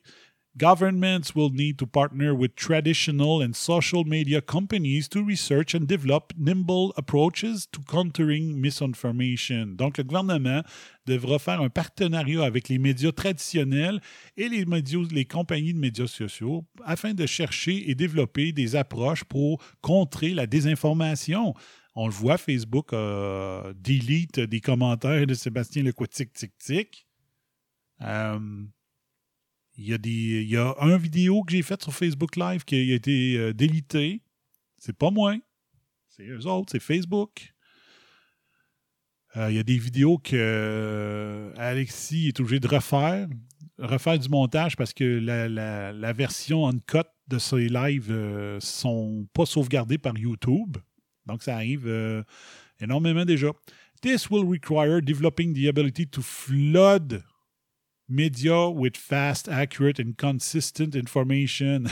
Governments 0.55 1.33
will 1.33 1.49
need 1.49 1.79
to 1.79 1.87
partner 1.87 2.35
with 2.35 2.55
traditional 2.55 3.41
and 3.41 3.55
social 3.55 4.03
media 4.03 4.39
companies 4.39 5.09
to 5.09 5.23
research 5.23 5.73
and 5.73 5.87
develop 5.87 6.31
nimble 6.37 6.93
approaches 6.95 7.65
to 7.71 7.81
countering 7.81 8.61
misinformation. 8.61 9.75
Donc, 9.75 9.97
le 9.97 10.03
gouvernement 10.03 10.61
devra 11.07 11.39
faire 11.39 11.59
un 11.59 11.69
partenariat 11.69 12.43
avec 12.43 12.69
les 12.69 12.77
médias 12.77 13.11
traditionnels 13.11 13.99
et 14.37 14.47
les, 14.47 14.65
médias, 14.65 14.99
les 15.11 15.25
compagnies 15.25 15.73
de 15.73 15.79
médias 15.79 16.05
sociaux 16.05 16.63
afin 16.85 17.15
de 17.15 17.25
chercher 17.25 17.89
et 17.89 17.95
développer 17.95 18.51
des 18.51 18.75
approches 18.75 19.23
pour 19.23 19.59
contrer 19.81 20.35
la 20.35 20.45
désinformation. 20.45 21.55
On 21.95 22.05
le 22.05 22.13
voit, 22.13 22.37
Facebook 22.37 22.93
euh, 22.93 23.73
delete 23.75 24.39
des 24.39 24.61
commentaires 24.61 25.25
de 25.25 25.33
Sébastien 25.33 25.81
Lecourt 25.81 26.09
tic 26.09 26.31
tic 26.31 26.55
tic. 26.59 27.07
Euh, 28.01 28.39
il 29.77 29.87
y, 29.87 29.93
a 29.93 29.97
des, 29.97 30.11
il 30.11 30.49
y 30.49 30.57
a 30.57 30.75
un 30.79 30.97
vidéo 30.97 31.43
que 31.43 31.51
j'ai 31.51 31.63
fait 31.63 31.81
sur 31.81 31.93
Facebook 31.93 32.35
Live 32.35 32.63
qui 32.63 32.75
a 32.75 32.95
été 32.95 33.37
euh, 33.37 33.53
délité. 33.53 34.21
C'est 34.77 34.95
pas 34.95 35.09
moi. 35.09 35.35
C'est 36.09 36.27
eux 36.27 36.45
autres, 36.45 36.71
c'est 36.71 36.79
Facebook. 36.79 37.53
Euh, 39.35 39.49
il 39.49 39.55
y 39.55 39.59
a 39.59 39.63
des 39.63 39.79
vidéos 39.79 40.19
que 40.19 40.35
euh, 40.35 41.51
Alexis 41.57 42.27
est 42.27 42.39
obligé 42.39 42.59
de 42.59 42.67
refaire, 42.67 43.27
refaire 43.79 44.19
du 44.19 44.29
montage 44.29 44.75
parce 44.75 44.93
que 44.93 45.03
la, 45.03 45.49
la, 45.49 45.91
la 45.91 46.13
version 46.13 46.67
uncut 46.67 47.07
de 47.27 47.39
ces 47.39 47.67
lives 47.67 48.11
ne 48.11 48.59
sont 48.59 49.27
pas 49.33 49.47
sauvegardées 49.47 49.97
par 49.97 50.15
YouTube. 50.15 50.77
Donc 51.25 51.41
ça 51.41 51.55
arrive 51.55 51.91
énormément 52.79 53.25
déjà. 53.25 53.47
This 54.03 54.29
will 54.29 54.45
require 54.45 55.01
developing 55.01 55.53
the 55.53 55.67
ability 55.67 56.05
to 56.07 56.21
flood 56.21 57.23
media 58.07 58.69
with 58.69 58.97
fast, 58.97 59.47
accurate 59.47 59.99
and 59.99 60.13
consistent 60.17 60.95
information. 60.95 61.85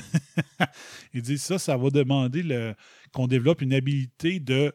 Il 1.13 1.21
dit 1.21 1.37
ça, 1.37 1.57
ça 1.57 1.77
va 1.77 1.89
demander 1.89 2.73
qu'on 3.13 3.27
développe 3.27 3.61
une 3.61 3.73
habilité 3.73 4.39
de 4.39 4.73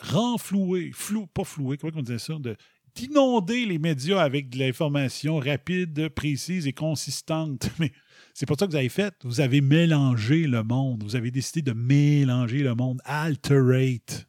renflouer, 0.00 0.90
flou, 0.92 1.26
pas 1.26 1.44
flouer, 1.44 1.78
comment 1.78 1.92
on 1.96 2.02
dit 2.02 2.18
ça, 2.18 2.34
de, 2.34 2.56
d'inonder 2.96 3.66
les 3.66 3.78
médias 3.78 4.20
avec 4.20 4.48
de 4.50 4.58
l'information 4.58 5.38
rapide, 5.38 6.08
précise 6.08 6.66
et 6.66 6.72
consistante. 6.72 7.70
Mais 7.78 7.92
c'est 8.34 8.46
pour 8.46 8.58
ça 8.58 8.66
que 8.66 8.72
vous 8.72 8.76
avez 8.76 8.88
fait. 8.88 9.14
Vous 9.22 9.40
avez 9.40 9.60
mélangé 9.60 10.46
le 10.46 10.62
monde. 10.62 11.02
Vous 11.04 11.16
avez 11.16 11.30
décidé 11.30 11.62
de 11.62 11.72
mélanger 11.72 12.58
le 12.58 12.74
monde. 12.74 13.00
Alterate. 13.04 14.26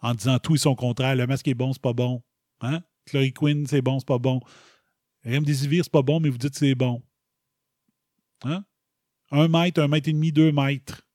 En 0.00 0.14
disant 0.14 0.38
tout 0.38 0.54
et 0.54 0.58
son 0.58 0.74
contraire. 0.74 1.14
Le 1.14 1.26
masque 1.26 1.48
est 1.48 1.54
bon, 1.54 1.72
c'est 1.72 1.82
pas 1.82 1.92
bon. 1.92 2.22
Hein? 2.62 2.82
Chloroquine, 3.06 3.66
c'est 3.66 3.82
bon, 3.82 3.98
c'est 3.98 4.08
pas 4.08 4.18
bon. 4.18 4.40
Remdesivir, 5.24 5.84
c'est 5.84 5.92
pas 5.92 6.02
bon, 6.02 6.20
mais 6.20 6.28
vous 6.28 6.38
dites 6.38 6.56
c'est 6.56 6.74
bon. 6.74 7.02
Hein? 8.44 8.64
Un 9.30 9.48
mètre, 9.48 9.80
un 9.80 9.88
mètre 9.88 10.08
et 10.08 10.12
demi, 10.12 10.32
deux 10.32 10.52
mètres. 10.52 11.06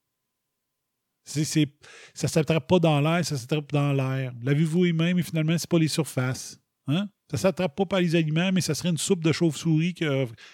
Ça 1.24 1.40
ne 1.40 2.28
s'attrape 2.28 2.68
pas 2.68 2.80
dans 2.80 3.02
l'air, 3.02 3.26
ça 3.26 3.36
s'attrape 3.36 3.72
dans 3.72 3.94
l'air. 3.94 4.32
L'avez-vous 4.44 4.80
vous-même, 4.86 5.18
et 5.18 5.24
finalement, 5.24 5.58
c'est 5.58 5.70
pas 5.70 5.80
les 5.80 5.88
surfaces. 5.88 6.60
Hein? 6.88 7.10
Ça 7.32 7.38
ne 7.38 7.40
s'attrape 7.40 7.76
pas 7.76 7.86
par 7.86 8.00
les 8.00 8.16
aliments, 8.16 8.52
mais 8.52 8.62
ça 8.62 8.76
serait 8.76 8.90
une 8.90 8.98
soupe 8.98 9.24
de 9.24 9.32
chauve-souris 9.32 9.96
qui 9.96 10.06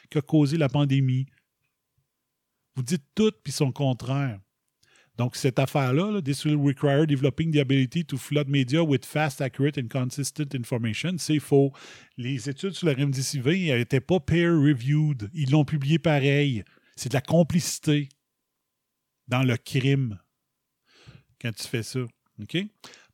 qui 0.09 0.17
a 0.17 0.21
causé 0.21 0.57
la 0.57 0.69
pandémie. 0.69 1.25
Vous 2.75 2.83
dites 2.83 3.03
tout, 3.13 3.33
puis 3.43 3.51
son 3.51 3.73
contraire. 3.73 4.39
Donc, 5.21 5.35
cette 5.35 5.59
affaire-là, 5.59 6.13
là, 6.13 6.19
this 6.19 6.45
will 6.45 6.57
require 6.57 7.05
developing 7.05 7.51
the 7.51 7.59
ability 7.59 8.03
to 8.03 8.17
flood 8.17 8.49
media 8.49 8.83
with 8.83 9.05
fast, 9.05 9.39
accurate 9.39 9.77
and 9.77 9.87
consistent 9.87 10.55
information. 10.55 11.19
C'est 11.19 11.37
faux. 11.37 11.71
Les 12.17 12.49
études 12.49 12.71
sur 12.71 12.87
la 12.87 12.95
remdesivir 12.95 13.77
n'étaient 13.77 14.01
pas 14.01 14.19
peer-reviewed. 14.19 15.29
Ils 15.35 15.51
l'ont 15.51 15.63
publié 15.63 15.99
pareil. 15.99 16.63
C'est 16.95 17.09
de 17.09 17.13
la 17.13 17.21
complicité 17.21 18.09
dans 19.27 19.43
le 19.43 19.57
crime 19.57 20.17
quand 21.39 21.51
tu 21.55 21.67
fais 21.67 21.83
ça. 21.83 21.99
OK? 22.41 22.57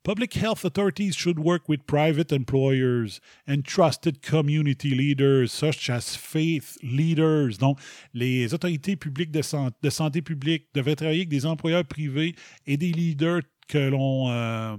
Public 0.08 0.36
health 0.36 0.64
authorities 0.64 1.18
should 1.18 1.38
work 1.38 1.68
with 1.68 1.86
private 1.86 2.32
employers 2.32 3.20
and 3.46 3.66
trusted 3.66 4.22
community 4.22 4.96
leaders, 4.96 5.52
such 5.52 5.90
as 5.90 6.16
faith 6.16 6.78
leaders. 6.82 7.58
Donc, 7.58 7.78
les 8.14 8.54
autorités 8.54 8.96
publiques 8.96 9.32
de, 9.32 9.42
de 9.82 9.90
santé 9.90 10.22
publique 10.22 10.70
devraient 10.74 10.96
travailler 10.96 11.24
avec 11.24 11.28
des 11.28 11.46
employeurs 11.46 11.84
privés 11.84 12.36
et 12.66 12.78
des 12.78 12.94
leaders 12.94 13.42
que 13.68 13.90
l'on 13.90 14.30
euh, 14.30 14.78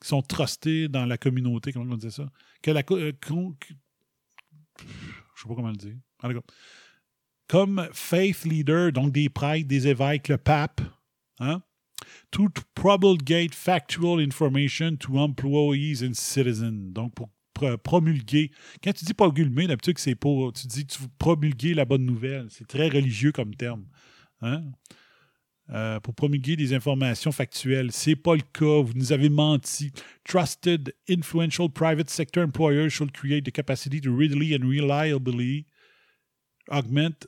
qui 0.00 0.08
sont 0.08 0.22
trustés 0.22 0.88
dans 0.88 1.04
la 1.04 1.18
communauté, 1.18 1.70
comment 1.74 1.92
on 1.92 1.98
dit 1.98 2.10
ça? 2.10 2.24
Que 2.62 2.70
la, 2.70 2.82
euh, 2.92 3.12
je 3.20 3.36
sais 4.80 5.48
pas 5.48 5.54
comment 5.54 5.68
le 5.68 5.76
dire. 5.76 5.96
Comme 7.46 7.86
faith 7.92 8.44
leader, 8.44 8.90
donc 8.90 9.12
des 9.12 9.28
prêtres, 9.28 9.68
des 9.68 9.86
évêques, 9.86 10.28
le 10.28 10.38
pape, 10.38 10.80
hein? 11.40 11.62
To 12.30 12.48
promulgate 12.74 13.54
factual 13.54 14.20
information 14.20 14.96
to 14.98 15.18
employees 15.18 16.02
and 16.02 16.14
citizens. 16.14 16.92
Donc, 16.92 17.14
pour 17.14 17.30
promulguer. 17.82 18.50
Quand 18.82 18.92
tu 18.92 19.04
dis 19.04 19.14
promulguer, 19.14 19.66
d'habitude, 19.66 19.98
c'est 19.98 20.14
pour. 20.14 20.52
Tu 20.52 20.66
dis 20.66 20.86
tu 20.86 20.98
promulguer 21.18 21.74
la 21.74 21.84
bonne 21.84 22.04
nouvelle. 22.04 22.46
C'est 22.50 22.66
très 22.66 22.88
religieux 22.88 23.32
comme 23.32 23.54
terme. 23.54 23.84
Hein? 24.40 24.62
Euh, 25.70 26.00
pour 26.00 26.14
promulguer 26.14 26.56
des 26.56 26.74
informations 26.74 27.32
factuelles. 27.32 27.92
C'est 27.92 28.16
pas 28.16 28.34
le 28.34 28.42
cas. 28.52 28.82
Vous 28.82 28.92
nous 28.94 29.12
avez 29.12 29.28
menti. 29.28 29.92
Trusted, 30.24 30.94
influential 31.08 31.68
private 31.70 32.10
sector 32.10 32.42
employers 32.42 32.90
should 32.90 33.12
create 33.12 33.44
the 33.44 33.52
capacity 33.52 34.00
to 34.00 34.14
readily 34.14 34.54
and 34.54 34.64
reliably 34.64 35.66
augment 36.68 37.26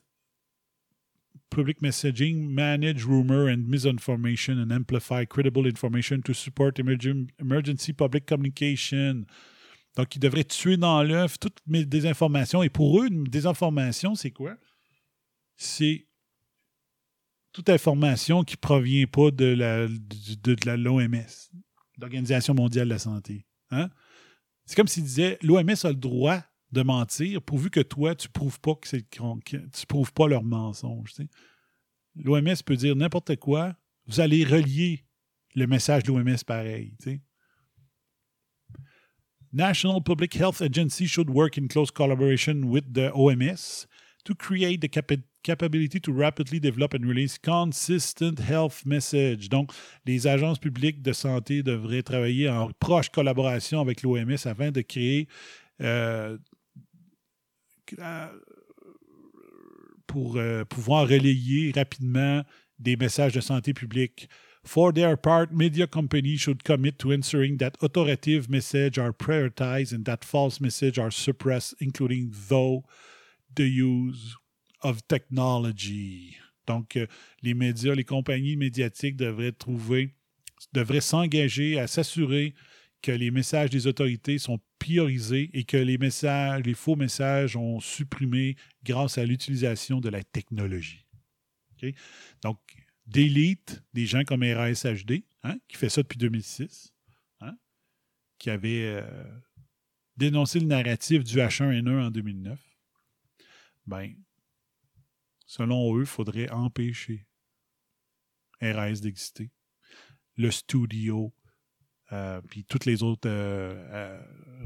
public 1.50 1.80
messaging, 1.80 2.48
manage 2.48 3.04
rumor 3.04 3.48
and 3.48 3.68
misinformation, 3.68 4.58
and 4.58 4.72
amplify 4.72 5.24
credible 5.24 5.66
information 5.66 6.22
to 6.22 6.32
support 6.32 6.78
emergency 6.78 7.92
public 7.92 8.26
communication. 8.26 9.26
Donc, 9.96 10.16
ils 10.16 10.20
devraient 10.20 10.44
tuer 10.44 10.76
dans 10.76 11.02
l'œuf 11.02 11.38
toutes 11.38 11.60
mes 11.66 11.84
désinformations. 11.84 12.62
Et 12.62 12.68
pour 12.68 13.00
eux, 13.00 13.06
une 13.06 13.24
désinformation, 13.24 14.14
c'est 14.14 14.32
quoi? 14.32 14.56
C'est 15.56 16.08
toute 17.52 17.70
information 17.70 18.42
qui 18.42 18.56
ne 18.56 18.60
provient 18.60 19.06
pas 19.06 19.30
de 19.30 19.44
la 19.44 19.86
de, 19.86 20.74
l'OMS, 20.74 21.50
l'Organisation 21.98 22.54
mondiale 22.54 22.88
de 22.88 22.94
la 22.94 22.98
santé. 22.98 23.46
Hein? 23.70 23.90
C'est 24.66 24.74
comme 24.74 24.88
s'ils 24.88 25.04
disaient 25.04 25.38
l'OMS 25.42 25.84
a 25.84 25.88
le 25.88 25.94
droit 25.94 26.42
de 26.74 26.82
mentir 26.82 27.40
pourvu 27.40 27.70
que 27.70 27.80
toi, 27.80 28.14
tu 28.14 28.28
prouves 28.28 28.60
pas 28.60 28.74
que 28.74 28.88
c'est 28.88 29.08
tu 29.08 29.86
prouves 29.86 30.12
pas 30.12 30.28
leur 30.28 30.42
mensonge. 30.42 31.14
l'OMS 32.16 32.62
peut 32.64 32.76
dire 32.76 32.94
n'importe 32.96 33.36
quoi, 33.36 33.74
vous 34.06 34.20
allez 34.20 34.44
relier 34.44 35.04
le 35.54 35.66
message 35.66 36.02
de 36.02 36.12
l'OMS 36.12 36.44
pareil. 36.46 36.92
National 39.52 40.02
Public 40.02 40.34
Health 40.34 40.60
Agency 40.60 41.06
should 41.06 41.30
work 41.30 41.56
in 41.56 41.68
close 41.68 41.90
collaboration 41.90 42.64
with 42.64 42.92
the 42.92 43.12
OMS 43.14 43.86
to 44.24 44.34
create 44.34 44.80
the 44.80 44.88
capa 44.88 45.16
capability 45.44 46.00
to 46.00 46.10
rapidly 46.10 46.58
develop 46.58 46.94
and 46.94 47.06
release 47.06 47.36
consistent 47.38 48.40
health 48.40 48.84
message. 48.86 49.50
Donc, 49.50 49.72
les 50.06 50.26
agences 50.26 50.58
publiques 50.58 51.02
de 51.02 51.12
santé 51.12 51.62
devraient 51.62 52.02
travailler 52.02 52.48
en 52.48 52.70
proche 52.80 53.10
collaboration 53.10 53.80
avec 53.80 54.02
l'OMS 54.02 54.46
afin 54.46 54.70
de 54.70 54.80
créer 54.80 55.28
euh, 55.82 56.38
pour 60.06 60.36
euh, 60.36 60.64
pouvoir 60.64 61.08
relayer 61.08 61.72
rapidement 61.74 62.42
des 62.78 62.96
messages 62.96 63.32
de 63.32 63.40
santé 63.40 63.72
publique. 63.74 64.28
For 64.64 64.92
their 64.92 65.16
part, 65.18 65.52
media 65.52 65.86
companies 65.86 66.38
should 66.38 66.62
commit 66.62 66.98
to 66.98 67.12
ensuring 67.12 67.58
that 67.58 67.72
authoritative 67.82 68.48
messages 68.48 68.98
are 68.98 69.12
prioritized 69.12 69.92
and 69.92 70.04
that 70.04 70.24
false 70.24 70.60
messages 70.60 70.98
are 70.98 71.10
suppressed, 71.10 71.74
including 71.80 72.32
though 72.48 72.84
the 73.54 73.68
use 73.68 74.36
of 74.82 75.06
technology. 75.06 76.36
Donc, 76.66 76.96
euh, 76.96 77.06
les 77.42 77.52
médias, 77.52 77.94
les 77.94 78.04
compagnies 78.04 78.56
médiatiques 78.56 79.16
devraient 79.16 79.52
trouver, 79.52 80.14
devraient 80.72 81.02
s'engager 81.02 81.78
à 81.78 81.86
s'assurer 81.86 82.54
que 83.04 83.12
les 83.12 83.30
messages 83.30 83.68
des 83.68 83.86
autorités 83.86 84.38
sont 84.38 84.58
priorisés 84.78 85.50
et 85.52 85.64
que 85.64 85.76
les 85.76 86.74
faux 86.74 86.96
messages 86.96 87.52
sont 87.52 87.78
supprimés 87.78 88.56
grâce 88.82 89.18
à 89.18 89.26
l'utilisation 89.26 90.00
de 90.00 90.08
la 90.08 90.24
technologie. 90.24 91.04
Donc, 92.40 92.58
d'élite, 93.06 93.82
des 93.92 94.06
gens 94.06 94.24
comme 94.24 94.42
RASHD, 94.42 95.22
hein, 95.42 95.58
qui 95.68 95.76
fait 95.76 95.90
ça 95.90 96.02
depuis 96.02 96.16
2006, 96.16 96.94
hein, 97.42 97.54
qui 98.38 98.48
avait 98.48 98.86
euh, 98.86 99.40
dénoncé 100.16 100.58
le 100.58 100.66
narratif 100.66 101.24
du 101.24 101.36
H1N1 101.36 102.06
en 102.06 102.10
2009, 102.10 102.58
ben, 103.86 104.14
selon 105.44 105.94
eux, 105.94 106.04
il 106.04 106.06
faudrait 106.06 106.48
empêcher 106.48 107.26
RAS 108.62 109.00
d'exister. 109.02 109.50
Le 110.38 110.50
studio, 110.50 111.34
euh, 112.12 112.40
puis 112.48 112.64
toutes 112.64 112.84
les 112.84 113.02
autres, 113.02 113.28
euh, 113.28 114.20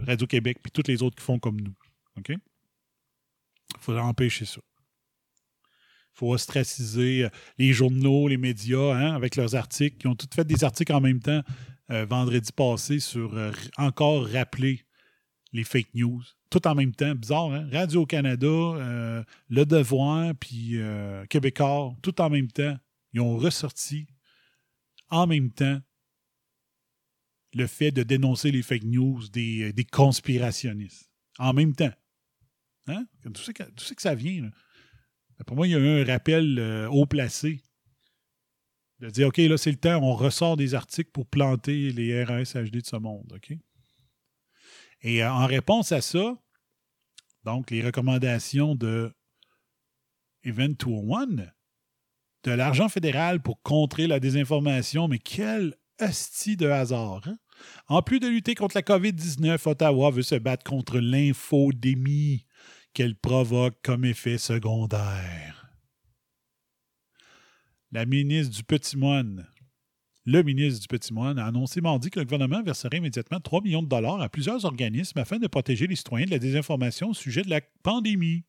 Radio-Québec, 0.06 0.58
puis 0.62 0.72
toutes 0.72 0.88
les 0.88 1.02
autres 1.02 1.16
qui 1.16 1.24
font 1.24 1.38
comme 1.38 1.60
nous. 1.60 1.74
OK? 2.16 2.30
Il 2.30 3.80
faudrait 3.80 4.02
empêcher 4.02 4.44
ça 4.44 4.60
faut 6.18 6.32
ostraciser 6.32 7.24
euh, 7.24 7.28
les 7.58 7.72
journaux, 7.72 8.28
les 8.28 8.36
médias, 8.36 8.92
hein, 8.92 9.14
avec 9.14 9.36
leurs 9.36 9.54
articles. 9.54 9.96
Ils 10.04 10.08
ont 10.08 10.16
tous 10.16 10.28
fait 10.34 10.44
des 10.44 10.64
articles 10.64 10.92
en 10.92 11.00
même 11.00 11.20
temps 11.20 11.42
euh, 11.90 12.04
vendredi 12.04 12.50
passé 12.52 12.98
sur 12.98 13.34
euh, 13.34 13.52
encore 13.76 14.26
rappeler 14.28 14.84
les 15.52 15.64
fake 15.64 15.94
news. 15.94 16.22
Tout 16.50 16.66
en 16.66 16.74
même 16.74 16.92
temps. 16.94 17.14
Bizarre, 17.14 17.52
hein? 17.52 17.68
Radio-Canada, 17.72 18.46
Le 19.48 19.64
Devoir, 19.64 20.34
puis 20.34 20.78
Québécois, 21.28 21.94
tout 22.02 22.20
en 22.20 22.30
même 22.30 22.48
temps. 22.48 22.76
Ils 23.12 23.20
ont 23.20 23.36
ressorti 23.36 24.06
en 25.10 25.26
même 25.26 25.50
temps 25.50 25.78
le 27.54 27.66
fait 27.66 27.90
de 27.90 28.02
dénoncer 28.02 28.50
les 28.50 28.62
fake 28.62 28.84
news 28.84 29.28
des, 29.28 29.86
conspirationnistes. 29.90 31.10
En 31.38 31.52
même 31.52 31.74
temps. 31.74 31.92
Hein? 32.88 33.06
Tout 33.22 33.42
ça 33.42 33.52
que, 33.52 33.64
ça 33.98 34.14
vient. 34.14 34.50
Pour 35.46 35.56
moi, 35.56 35.66
il 35.66 35.70
y 35.70 35.74
a 35.74 35.78
eu 35.78 36.02
un 36.02 36.04
rappel 36.04 36.58
euh, 36.58 36.88
haut 36.88 37.06
placé 37.06 37.62
de 39.00 39.10
dire 39.10 39.28
OK, 39.28 39.36
là, 39.36 39.56
c'est 39.56 39.70
le 39.70 39.76
temps, 39.76 40.02
on 40.02 40.14
ressort 40.14 40.56
des 40.56 40.74
articles 40.74 41.10
pour 41.12 41.26
planter 41.26 41.92
les 41.92 42.24
RAS-HD 42.24 42.80
de 42.80 42.86
ce 42.86 42.96
monde. 42.96 43.38
Et 45.02 45.22
euh, 45.22 45.32
en 45.32 45.46
réponse 45.46 45.92
à 45.92 46.00
ça, 46.00 46.36
donc 47.44 47.70
les 47.70 47.82
recommandations 47.82 48.74
de 48.74 49.12
Event 50.42 50.74
201, 50.78 51.26
de 52.44 52.50
l'argent 52.50 52.88
fédéral 52.88 53.40
pour 53.40 53.62
contrer 53.62 54.06
la 54.06 54.20
désinformation, 54.20 55.08
mais 55.08 55.18
quel 55.18 55.74
hostie 56.00 56.56
de 56.56 56.68
hasard. 56.68 57.22
Hein? 57.26 57.38
En 57.88 58.02
plus 58.02 58.20
de 58.20 58.28
lutter 58.28 58.54
contre 58.54 58.76
la 58.76 58.82
COVID-19, 58.82 59.68
Ottawa 59.68 60.10
veut 60.10 60.22
se 60.22 60.36
battre 60.36 60.64
contre 60.64 60.98
l'infodémie 60.98 62.46
qu'elle 62.94 63.16
provoque 63.16 63.78
comme 63.82 64.04
effet 64.04 64.38
secondaire. 64.38 65.70
La 67.90 68.04
ministre 68.04 68.54
du 68.54 68.64
Petit 68.64 68.96
Moine, 68.96 69.46
le 70.26 70.42
ministre 70.42 70.82
du 70.82 70.88
Petit 70.88 71.14
Moine 71.14 71.38
a 71.38 71.46
annoncé 71.46 71.80
mardi 71.80 72.10
que 72.10 72.18
le 72.18 72.26
gouvernement 72.26 72.62
verserait 72.62 72.98
immédiatement 72.98 73.40
3 73.40 73.62
millions 73.62 73.82
de 73.82 73.88
dollars 73.88 74.20
à 74.20 74.28
plusieurs 74.28 74.66
organismes 74.66 75.18
afin 75.18 75.38
de 75.38 75.46
protéger 75.46 75.86
les 75.86 75.96
citoyens 75.96 76.26
de 76.26 76.30
la 76.30 76.38
désinformation 76.38 77.10
au 77.10 77.14
sujet 77.14 77.42
de 77.42 77.50
la 77.50 77.62
pandémie. 77.82 78.44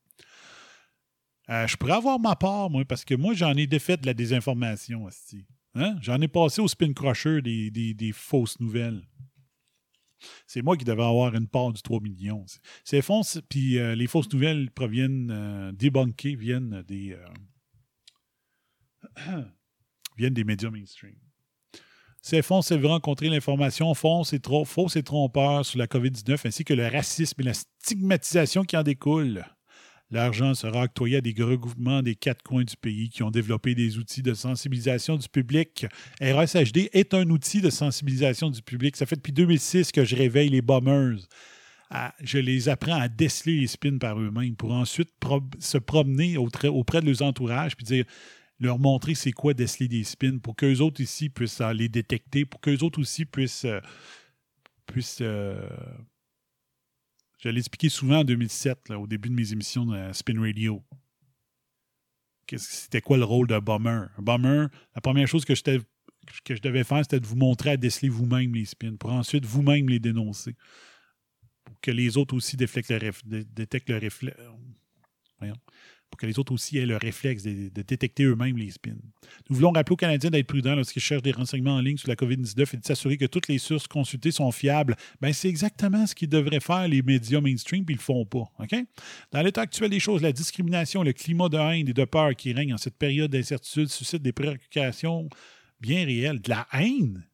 Euh, 1.50 1.66
je 1.68 1.78
pourrais 1.78 1.94
avoir 1.94 2.20
ma 2.20 2.36
part, 2.36 2.70
moi, 2.70 2.84
parce 2.84 3.06
que 3.06 3.16
moi, 3.16 3.34
j'en 3.34 3.56
ai 3.56 3.66
défait 3.66 3.96
de 3.96 4.06
la 4.06 4.14
désinformation, 4.14 5.08
hein? 5.80 5.97
J'en 6.01 6.19
ai 6.22 6.27
passé 6.27 6.61
au 6.61 6.68
spin 6.68 6.93
crusher 6.93 7.41
des, 7.41 8.11
fausses 8.14 8.60
nouvelles. 8.60 9.01
C'est 10.45 10.61
moi 10.61 10.76
qui 10.76 10.84
devais 10.84 11.03
avoir 11.03 11.34
une 11.34 11.47
part 11.47 11.72
du 11.72 11.81
3 11.81 12.01
millions. 12.01 12.45
Ces 12.84 13.01
fonds, 13.01 13.22
puis 13.47 13.77
euh, 13.77 13.95
les 13.95 14.07
fausses 14.07 14.31
nouvelles 14.34 14.69
proviennent, 14.69 15.31
euh, 15.31 15.72
débunker, 15.72 16.35
viennent 16.35 16.84
des, 16.88 17.18
euh, 19.26 19.43
viennent 20.18 20.34
des 20.34 20.43
médias 20.43 20.69
mainstream. 20.69 21.15
Ces 22.22 22.41
fonds 22.41 22.61
serviront 22.61 22.95
à 22.95 22.99
contrer 22.99 23.30
l'information 23.30 23.93
fausse 23.93 24.34
et, 24.34 24.41
et 24.95 25.03
trompeur 25.03 25.65
sur 25.65 25.80
la 25.80 25.88
COVID-19 25.88 26.47
ainsi 26.47 26.65
que 26.65 26.73
le 26.73 26.88
racisme 26.88 27.39
et 27.41 27.45
la 27.45 27.53
stigmatisation 27.53 28.65
qui 28.65 28.76
en 28.76 28.84
découlent. 28.84 29.45
L'argent 30.11 30.56
sera 30.56 30.84
octroyé 30.84 31.18
à 31.18 31.22
des 31.22 31.36
regroupements 31.38 32.02
des 32.02 32.15
quatre 32.15 32.41
coins 32.41 32.64
du 32.64 32.76
pays 32.76 33.10
qui 33.10 33.22
ont 33.22 33.30
développé 33.30 33.76
des 33.76 33.99
outils 33.99 34.23
de 34.23 34.34
sensibilisation 34.34 35.18
du 35.18 35.30
public. 35.30 35.86
RSHD 36.19 36.90
est 36.94 37.14
un 37.14 37.30
outil 37.30 37.61
de 37.61 37.69
sensibilisation 37.69 38.49
du 38.49 38.64
public. 38.64 38.95
Ça 38.95 39.06
fait 39.06 39.18
depuis 39.18 39.34
2006 39.34 39.91
que 39.91 40.03
je 40.03 40.15
réveille 40.15 40.49
les 40.49 40.64
bombers. 40.64 41.19
je 42.22 42.40
les 42.40 42.69
apprends 42.69 42.99
à 42.99 43.07
déceler 43.07 43.57
les 43.57 43.68
spins 43.68 43.99
par 43.99 44.19
eux-mêmes 44.19 44.56
pour 44.56 44.72
ensuite 44.72 45.11
se 45.60 45.77
promener 45.77 46.38
auprès 46.38 47.02
de 47.02 47.06
leurs 47.06 47.22
entourages 47.22 47.76
puis 47.76 47.86
dire 47.86 48.06
leur 48.60 48.80
montrer 48.80 49.15
c'est 49.15 49.31
quoi 49.31 49.53
déceler 49.53 49.88
des 49.88 50.03
spins 50.03 50.38
pour 50.38 50.56
qu'eux 50.56 50.80
autres 50.80 51.02
ici 51.02 51.30
puissent 51.30 51.61
les 51.73 51.88
détecter, 51.88 52.45
pour 52.45 52.60
qu'eux 52.60 52.80
autres 52.84 52.99
aussi 52.99 53.26
puissent, 53.26 53.65
euh, 53.65 53.80
puissent 54.86 55.19
euh, 55.22 55.69
je 57.40 57.49
l'ai 57.49 57.60
expliqué 57.60 57.90
souvent 57.90 58.20
en 58.20 58.24
2007, 58.24 58.91
au 58.91 59.07
début 59.07 59.30
de 59.30 59.36
mes 59.36 59.52
émissions 59.53 59.86
de 59.86 60.11
Spin 60.14 60.40
Radio. 60.40 60.84
C'était 62.57 63.02
quoi 63.02 63.18
le 63.18 63.24
rôle 63.24 63.48
d'un 63.48 63.60
bomber? 63.60 64.06
Un 64.18 64.22
bomber, 64.22 64.68
la 64.95 65.02
première 65.02 65.28
chose 65.28 65.45
que, 65.45 65.53
je 65.56 66.61
devais 66.61 66.84
faire, 66.84 66.99
c'était 67.03 67.20
de 67.20 67.28
vous 67.28 67.36
montrer 67.36 67.72
à 67.72 67.78
déceler 67.78 68.10
vous-même 68.10 68.53
les 68.56 68.66
spins, 68.66 68.95
pour 68.95 69.11
ensuite 69.11 69.45
vous-même 69.45 69.88
les 69.88 69.99
dénoncer. 69.99 70.56
Pour 71.64 71.80
que 71.80 71.91
les 71.91 72.18
autres 72.18 72.36
aussi 72.36 72.57
détectent 72.57 72.90
le, 72.90 73.98
réflexe. 73.98 74.38
Voyons 75.38 75.56
pour 76.10 76.19
que 76.19 76.26
les 76.26 76.40
autres 76.40 76.52
aussi 76.52 76.77
aient 76.77 76.86
le 76.86 76.98
réflexe 76.98 77.44
de, 77.44 77.69
détecter 77.81 78.23
eux-mêmes 78.23 78.57
les 78.57 78.72
spins. 78.72 78.95
Nous 79.49 79.56
voulons 79.56 79.72
rappeler 79.72 79.94
aux 79.94 79.98
Canadiens 79.98 80.30
d'être 80.30 80.48
prudents 80.48 80.76
lorsqu'ils 80.76 81.02
cherchent 81.02 81.22
des 81.22 81.31
renseignements 81.31 81.76
en 81.76 81.81
ligne 81.81 81.98
sur 81.98 82.10
la 82.10 82.15
COVID-19 82.15 82.73
et 82.73 82.77
de 82.77 82.86
s'assurer 82.86 83.18
que 83.18 83.26
toutes 83.26 83.48
les 83.48 83.57
sources 83.57 83.88
consultées 83.88 84.31
sont 84.31 84.52
fiables. 84.52 84.95
Ben, 85.22 85.34
c'est 85.34 85.49
exactement 85.49 86.07
ce 86.07 86.15
qu'ils 86.15 86.30
devraient 86.30 86.60
faire 86.60 86.88
les 86.88 87.02
médias 87.02 87.41
mainstream, 87.41 87.86
puis 87.86 87.95
ils 87.95 87.98
le 87.98 88.03
font 88.03 88.26
pas. 88.26 88.52
Dans 89.31 89.41
l'état 89.41 89.61
actuel 89.61 89.90
des 89.90 89.99
choses, 89.99 90.22
la 90.22 90.31
discrimination, 90.31 91.03
le 91.03 91.14
climat 91.14 91.49
de 91.49 91.57
haine 91.57 91.88
et 91.88 91.94
de 91.94 92.06
peur 92.06 92.36
qui 92.36 92.53
règne 92.53 92.73
en 92.73 92.77
cette 92.77 92.98
période 92.98 93.31
d'incertitude 93.31 93.88
suscite 93.90 94.22
des 94.22 94.34
préoccupations 94.34 95.30
bien 95.80 96.06
réelles. 96.06 96.41
De 96.41 96.49
la 96.49 96.68
haine, 96.73 97.26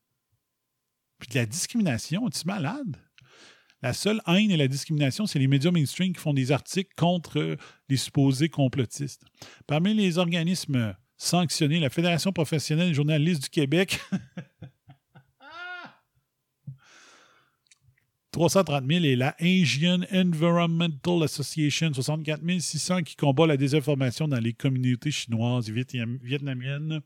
puis 1.19 1.29
de 1.29 1.35
la 1.35 1.45
discrimination, 1.45 2.27
es-tu 2.27 2.45
malade? 2.45 2.97
La 3.81 3.93
seule 3.93 4.21
haine 4.27 4.51
et 4.51 4.57
la 4.57 4.67
discrimination, 4.67 5.25
c'est 5.25 5.39
les 5.39 5.47
médias 5.47 5.71
mainstream 5.71 6.13
qui 6.13 6.21
font 6.21 6.33
des 6.33 6.51
articles 6.51 6.93
contre 6.95 7.57
les 7.89 7.97
supposés 7.97 8.49
complotistes. 8.49 9.23
Parmi 9.67 9.93
les 9.93 10.17
organismes 10.17 10.95
sanctionnés, 11.17 11.79
la 11.79 11.89
Fédération 11.89 12.31
professionnelle 12.31 12.89
des 12.89 12.93
journalistes 12.93 13.43
du 13.43 13.49
Québec. 13.49 13.99
330 18.31 18.85
000 18.85 19.05
et 19.05 19.15
la 19.15 19.33
Asian 19.39 20.01
Environmental 20.11 21.23
Association, 21.23 21.93
64 21.93 22.41
600 22.59 23.03
qui 23.03 23.15
combat 23.15 23.47
la 23.47 23.55
désinformation 23.55 24.27
dans 24.27 24.41
les 24.41 24.51
communautés 24.51 25.11
chinoises 25.11 25.69
et 25.69 25.73
vietnamiennes 26.21 26.99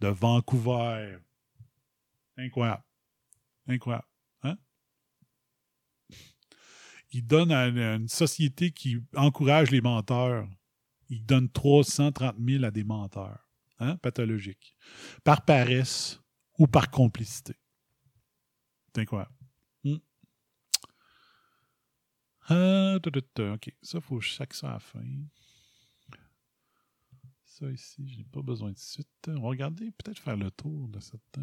de 0.00 0.08
Vancouver. 0.08 1.18
Incroyable. 2.38 2.82
Incroyable 3.68 4.09
il 7.12 7.26
donne 7.26 7.52
à 7.52 7.66
une 7.66 8.08
société 8.08 8.70
qui 8.70 8.98
encourage 9.16 9.70
les 9.70 9.80
menteurs, 9.80 10.48
il 11.08 11.24
donne 11.24 11.50
330 11.50 12.36
000 12.38 12.64
à 12.64 12.70
des 12.70 12.84
menteurs. 12.84 13.50
hein, 13.80 13.96
pathologique, 13.96 14.76
par 15.24 15.44
paresse 15.44 16.20
ou 16.58 16.66
par 16.66 16.90
complicité. 16.90 17.54
C'est 18.86 19.02
incroyable. 19.02 19.34
Hmm. 19.84 19.96
Ah, 22.48 22.96
OK, 22.96 23.74
ça, 23.82 23.98
il 23.98 24.00
faut 24.00 24.18
que 24.18 24.24
je 24.24 24.32
ça 24.32 24.68
à 24.68 24.72
la 24.74 24.78
fin. 24.78 25.04
Ça 27.44 27.70
ici, 27.70 28.08
je 28.08 28.18
n'ai 28.18 28.24
pas 28.24 28.42
besoin 28.42 28.72
de 28.72 28.78
suite. 28.78 29.08
On 29.28 29.40
va 29.40 29.48
regarder, 29.48 29.90
peut-être 29.90 30.18
faire 30.18 30.36
le 30.36 30.50
tour 30.50 30.88
de 30.88 31.00
certains. 31.00 31.42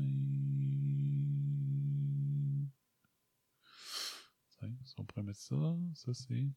Si 4.86 4.96
on 4.98 5.06
pourrait 5.06 5.24
mettre 5.24 5.40
ça, 5.40 5.78
ça 5.94 6.14
c'est. 6.14 6.48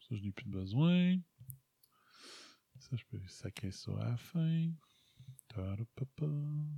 Ça, 0.00 0.14
je 0.14 0.22
n'ai 0.22 0.30
plus 0.32 0.48
besoin. 0.48 1.16
Ça, 2.78 2.94
je 2.96 3.04
peux 3.06 3.26
sacrer 3.26 3.70
ça 3.72 3.92
à 4.00 4.10
la 4.10 4.16
fin. 4.16 4.70
Ça, 5.54 5.76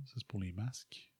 c'est 0.05 0.27
pour 0.27 0.39
les 0.39 0.53
masques. 0.53 1.13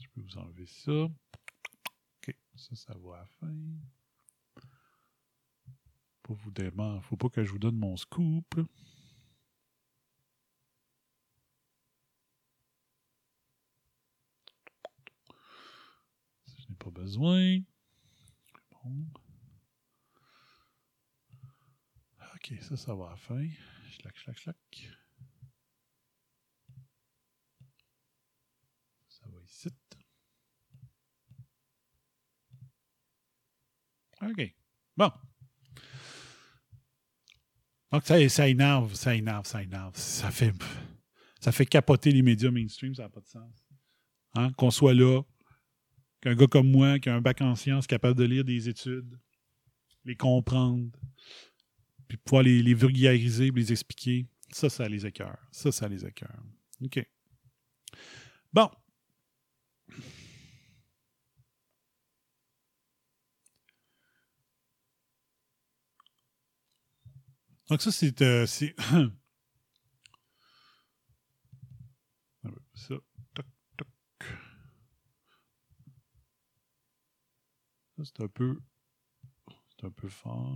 Je 0.00 0.08
peux 0.08 0.20
vous 0.20 0.36
enlever 0.38 0.66
ça. 0.66 0.92
OK, 0.92 2.36
ça, 2.56 2.74
ça 2.74 2.94
va 2.98 3.14
à 3.14 3.18
la 3.20 3.26
fin. 3.26 3.54
Pour 6.22 6.36
vous 6.36 6.50
démarrer, 6.50 7.00
faut 7.02 7.16
pas 7.16 7.30
que 7.30 7.44
je 7.44 7.52
vous 7.52 7.58
donne 7.58 7.76
mon 7.76 7.96
scoop. 7.96 8.54
Ça, 16.46 16.54
je 16.58 16.62
n'ai 16.62 16.66
pas 16.82 16.90
besoin. 16.90 17.60
OK, 22.34 22.54
ça, 22.60 22.76
ça 22.76 22.94
va 22.94 23.06
à 23.06 23.10
la 23.10 23.16
fin. 23.16 23.48
Schlac, 23.90 24.16
schlac, 24.16 24.38
schlac. 24.38 24.56
Ça 29.08 29.28
va 29.28 29.40
ici. 29.44 29.68
OK. 34.22 34.54
Bon. 34.96 35.12
Donc, 37.92 38.06
ça, 38.06 38.28
ça 38.28 38.48
énerve, 38.48 38.94
ça 38.94 39.14
énerve, 39.14 39.46
ça 39.46 39.62
énerve. 39.62 39.96
Ça 39.96 40.30
fait, 40.30 40.52
ça 41.40 41.52
fait 41.52 41.66
capoter 41.66 42.10
les 42.10 42.22
médias 42.22 42.50
mainstream, 42.50 42.94
ça 42.94 43.02
n'a 43.04 43.08
pas 43.08 43.20
de 43.20 43.28
sens. 43.28 43.68
Hein? 44.34 44.52
Qu'on 44.54 44.70
soit 44.70 44.94
là, 44.94 45.22
qu'un 46.22 46.34
gars 46.34 46.46
comme 46.46 46.70
moi, 46.70 46.98
qui 46.98 47.10
a 47.10 47.14
un 47.14 47.20
bac 47.20 47.42
en 47.42 47.54
sciences, 47.54 47.86
capable 47.86 48.16
de 48.18 48.24
lire 48.24 48.44
des 48.44 48.68
études, 48.68 49.18
les 50.04 50.16
comprendre, 50.16 50.90
puis 52.08 52.16
pouvoir 52.16 52.44
les, 52.44 52.74
vulgariser, 52.74 53.50
les 53.50 53.72
expliquer, 53.72 54.26
ça, 54.50 54.70
ça 54.70 54.88
les 54.88 55.04
écœure. 55.04 55.38
Ça, 55.50 55.72
ça 55.72 55.88
les 55.88 56.06
écœure. 56.06 56.42
OK. 56.82 57.04
Bon. 58.52 58.70
Donc 67.68 67.80
ça, 67.80 67.90
c'est... 67.90 68.22
Euh, 68.22 68.46
c'est 68.46 68.74
ça. 72.74 72.94
Toc, 73.34 73.46
toc. 73.76 73.88
Ça, 77.91 77.91
c'est 78.04 78.20
un 78.20 78.28
peu... 78.28 78.58
C'est 79.68 79.86
un 79.86 79.90
peu 79.90 80.08
fort. 80.08 80.54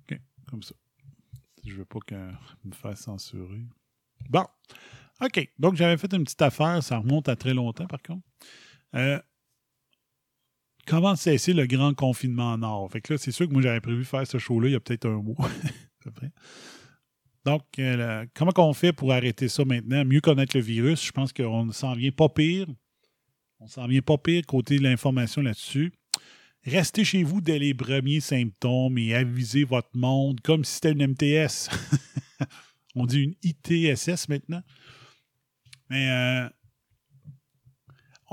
OK, 0.00 0.20
comme 0.48 0.62
ça. 0.62 0.74
Je 1.64 1.74
veux 1.74 1.84
pas 1.84 2.00
qu'elle 2.06 2.38
me 2.64 2.72
fasse 2.72 3.02
censurer. 3.02 3.66
Bon. 4.28 4.46
OK. 5.20 5.48
Donc, 5.58 5.76
j'avais 5.76 5.96
fait 5.96 6.12
une 6.12 6.24
petite 6.24 6.42
affaire. 6.42 6.82
Ça 6.82 6.98
remonte 6.98 7.28
à 7.28 7.36
très 7.36 7.54
longtemps, 7.54 7.86
par 7.86 8.02
contre. 8.02 8.26
Euh, 8.94 9.20
comment 10.86 11.16
cesser 11.16 11.52
le 11.52 11.66
grand 11.66 11.94
confinement 11.94 12.52
en 12.52 12.58
Nord? 12.58 12.90
Fait 12.90 13.00
que 13.00 13.14
là, 13.14 13.18
c'est 13.18 13.32
sûr 13.32 13.48
que 13.48 13.52
moi, 13.52 13.62
j'avais 13.62 13.80
prévu 13.80 14.04
faire 14.04 14.26
ce 14.26 14.38
show-là 14.38 14.68
il 14.68 14.72
y 14.72 14.76
a 14.76 14.80
peut-être 14.80 15.06
un 15.06 15.22
mois. 15.22 15.48
Donc, 17.44 17.62
euh, 17.78 18.26
comment 18.34 18.50
on 18.56 18.72
fait 18.72 18.92
pour 18.92 19.12
arrêter 19.12 19.48
ça 19.48 19.64
maintenant? 19.64 20.04
Mieux 20.04 20.20
connaître 20.20 20.56
le 20.56 20.62
virus. 20.62 21.06
Je 21.06 21.12
pense 21.12 21.32
qu'on 21.32 21.70
s'en 21.70 21.94
vient 21.94 22.10
pas 22.10 22.28
pire. 22.28 22.66
On 23.60 23.68
s'en 23.68 23.86
vient 23.86 24.02
pas 24.02 24.18
pire 24.18 24.44
côté 24.44 24.78
de 24.78 24.82
l'information 24.82 25.42
là-dessus. 25.42 25.92
Restez 26.64 27.04
chez 27.04 27.22
vous 27.22 27.40
dès 27.40 27.60
les 27.60 27.72
premiers 27.72 28.18
symptômes 28.18 28.98
et 28.98 29.14
avisez 29.14 29.62
votre 29.62 29.90
monde 29.94 30.40
comme 30.40 30.64
si 30.64 30.74
c'était 30.74 30.92
une 30.92 31.06
MTS. 31.06 31.68
On 32.96 33.06
dit 33.06 33.22
une 33.22 33.34
ITSS 33.44 34.28
maintenant. 34.28 34.62
Mais 35.88 36.10
euh, 36.10 36.48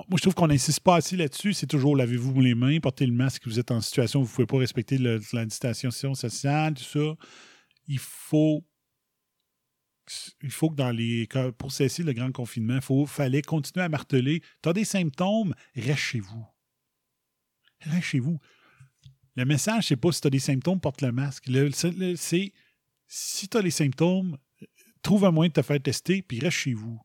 moi, 0.10 0.18
je 0.18 0.22
trouve 0.22 0.34
qu'on 0.34 0.48
n'insiste 0.48 0.80
pas 0.80 0.96
assez 0.96 1.16
là-dessus. 1.16 1.54
C'est 1.54 1.68
toujours 1.68 1.96
lavez-vous 1.96 2.42
les 2.42 2.56
mains, 2.56 2.80
portez 2.80 3.06
le 3.06 3.14
masque 3.14 3.46
vous 3.46 3.60
êtes 3.60 3.70
en 3.70 3.80
situation 3.80 4.22
où 4.22 4.24
vous 4.24 4.32
ne 4.32 4.36
pouvez 4.36 4.48
pas 4.48 4.58
respecter 4.58 4.98
la 4.98 5.46
distanciation 5.46 6.16
sociale, 6.16 6.74
tout 6.74 6.84
ça. 6.84 7.16
Il 7.88 8.00
faut 8.00 8.64
il 10.42 10.52
faut 10.52 10.70
que 10.70 10.76
dans 10.76 10.92
les 10.92 11.28
pour 11.58 11.72
cesser 11.72 12.04
le 12.04 12.14
grand 12.14 12.32
confinement, 12.32 12.80
il 12.90 13.08
fallait 13.08 13.42
continuer 13.42 13.86
à 13.86 13.90
marteler. 13.90 14.42
Tu 14.62 14.70
as 14.70 14.74
des 14.74 14.84
symptômes, 14.84 15.54
reste 15.76 16.00
chez 16.00 16.20
vous. 16.20 16.46
Reste 17.82 18.04
chez 18.04 18.20
vous. 18.20 18.40
Le 19.36 19.46
message, 19.46 19.88
c'est 19.88 19.96
pas 19.96 20.12
si 20.12 20.22
tu 20.22 20.28
as 20.28 20.30
des 20.30 20.40
symptômes, 20.40 20.80
porte 20.80 21.02
le 21.02 21.12
masque. 21.12 21.50
C'est 22.16 22.54
si 23.08 23.48
tu 23.48 23.58
as 23.58 23.62
des 23.62 23.72
symptômes, 23.72 24.38
trouve 25.02 25.26
un 25.26 25.32
moyen 25.32 25.50
de 25.50 25.54
te 25.54 25.62
faire 25.62 25.82
tester, 25.82 26.22
puis 26.22 26.40
reste 26.40 26.58
chez 26.58 26.74
vous. 26.74 27.00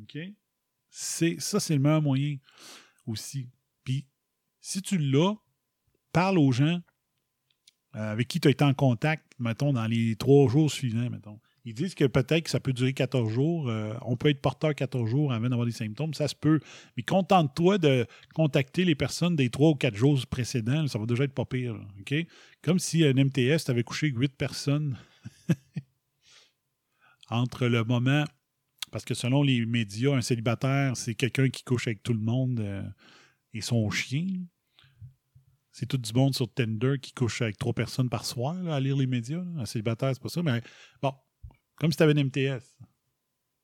OK? 0.00 0.18
Ça, 0.90 1.60
c'est 1.60 1.74
le 1.74 1.80
meilleur 1.80 2.02
moyen 2.02 2.36
aussi. 3.06 3.48
Puis, 3.84 4.06
si 4.60 4.82
tu 4.82 4.98
l'as, 4.98 5.34
parle 6.12 6.38
aux 6.38 6.52
gens 6.52 6.80
euh, 7.94 8.12
avec 8.12 8.28
qui 8.28 8.40
tu 8.40 8.48
as 8.48 8.50
été 8.50 8.64
en 8.64 8.74
contact, 8.74 9.29
mettons, 9.40 9.72
dans 9.72 9.86
les 9.86 10.16
trois 10.16 10.48
jours 10.48 10.70
suivants, 10.70 11.10
mettons. 11.10 11.38
Ils 11.64 11.74
disent 11.74 11.94
que 11.94 12.04
peut-être 12.04 12.44
que 12.44 12.50
ça 12.50 12.60
peut 12.60 12.72
durer 12.72 12.94
14 12.94 13.30
jours. 13.30 13.68
Euh, 13.68 13.92
on 14.02 14.16
peut 14.16 14.30
être 14.30 14.40
porteur 14.40 14.74
14 14.74 15.08
jours 15.08 15.32
avant 15.32 15.48
d'avoir 15.48 15.66
des 15.66 15.72
symptômes. 15.72 16.14
Ça 16.14 16.26
se 16.26 16.34
peut. 16.34 16.60
Mais 16.96 17.02
contente-toi 17.02 17.78
de 17.78 18.06
contacter 18.34 18.84
les 18.84 18.94
personnes 18.94 19.36
des 19.36 19.50
trois 19.50 19.70
ou 19.70 19.74
quatre 19.74 19.94
jours 19.94 20.18
précédents. 20.26 20.86
ça 20.86 20.98
va 20.98 21.04
déjà 21.06 21.24
être 21.24 21.34
pas 21.34 21.44
pire. 21.44 21.76
Comme 22.62 22.78
si 22.78 23.04
un 23.04 23.12
MTS 23.12 23.64
t'avait 23.66 23.82
couché 23.82 24.08
huit 24.08 24.34
personnes 24.34 24.98
entre 27.30 27.66
le 27.66 27.84
moment. 27.84 28.24
Parce 28.90 29.04
que 29.04 29.14
selon 29.14 29.42
les 29.42 29.66
médias, 29.66 30.14
un 30.14 30.22
célibataire, 30.22 30.96
c'est 30.96 31.14
quelqu'un 31.14 31.48
qui 31.48 31.62
couche 31.62 31.86
avec 31.86 32.02
tout 32.02 32.14
le 32.14 32.20
monde 32.20 32.58
euh, 32.60 32.82
et 33.52 33.60
son 33.60 33.88
chien. 33.90 34.26
C'est 35.80 35.86
tout 35.86 35.96
du 35.96 36.12
monde 36.12 36.34
sur 36.34 36.52
Tinder 36.52 36.96
qui 37.00 37.14
couche 37.14 37.40
avec 37.40 37.56
trois 37.56 37.72
personnes 37.72 38.10
par 38.10 38.26
soir 38.26 38.54
à 38.68 38.78
lire 38.80 38.98
les 38.98 39.06
médias. 39.06 39.42
Un 39.56 39.64
célibataire, 39.64 40.10
c'est 40.12 40.22
pas 40.22 40.28
ça. 40.28 40.42
Mais 40.42 40.60
bon, 41.00 41.14
comme 41.76 41.90
si 41.90 41.96
tu 41.96 42.02
avais 42.02 42.12
un 42.12 42.24
MTS. 42.24 42.76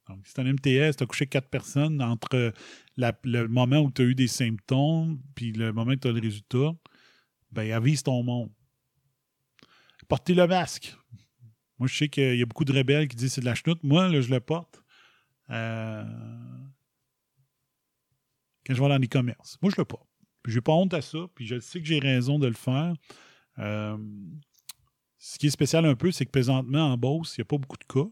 Donc, 0.08 0.26
si 0.26 0.32
tu 0.32 0.40
un 0.40 0.50
MTS, 0.50 0.96
tu 0.96 1.02
as 1.02 1.06
couché 1.06 1.26
quatre 1.26 1.50
personnes 1.50 2.00
entre 2.00 2.54
le 2.96 3.46
moment 3.48 3.80
où 3.80 3.90
tu 3.90 4.00
as 4.00 4.06
eu 4.06 4.14
des 4.14 4.28
symptômes 4.28 5.20
puis 5.34 5.52
le 5.52 5.74
moment 5.74 5.90
où 5.90 5.96
tu 5.96 6.08
as 6.08 6.12
le 6.12 6.22
résultat, 6.22 6.72
ben 7.52 7.70
avise 7.70 8.02
ton 8.02 8.22
monde. 8.22 8.50
Portez 10.08 10.32
le 10.32 10.46
masque. 10.46 10.96
Moi, 11.78 11.86
je 11.86 11.98
sais 11.98 12.08
qu'il 12.08 12.36
y 12.36 12.42
a 12.42 12.46
beaucoup 12.46 12.64
de 12.64 12.72
rebelles 12.72 13.08
qui 13.08 13.16
disent 13.16 13.34
c'est 13.34 13.42
de 13.42 13.46
la 13.46 13.54
chenoute. 13.54 13.82
Moi, 13.82 14.08
là, 14.08 14.22
je 14.22 14.30
le 14.30 14.40
porte. 14.40 14.82
Euh, 15.50 16.02
quand 18.64 18.74
je 18.74 18.80
vais 18.80 18.88
dans 18.88 18.96
les 18.96 19.06
commerces. 19.06 19.58
Moi, 19.60 19.70
je 19.70 19.78
le 19.78 19.84
porte. 19.84 20.08
J'ai 20.46 20.60
pas 20.60 20.72
honte 20.72 20.94
à 20.94 21.02
ça. 21.02 21.18
Puis, 21.34 21.46
je 21.46 21.58
sais 21.60 21.80
que 21.80 21.86
j'ai 21.86 21.98
raison 21.98 22.38
de 22.38 22.46
le 22.46 22.54
faire. 22.54 22.94
Euh, 23.58 23.96
ce 25.18 25.38
qui 25.38 25.46
est 25.46 25.50
spécial 25.50 25.84
un 25.84 25.94
peu, 25.94 26.12
c'est 26.12 26.24
que 26.24 26.30
présentement, 26.30 26.92
en 26.92 26.96
Beauce, 26.96 27.36
il 27.36 27.40
n'y 27.40 27.42
a 27.42 27.46
pas 27.46 27.58
beaucoup 27.58 27.78
de 27.78 27.84
cas. 27.84 28.08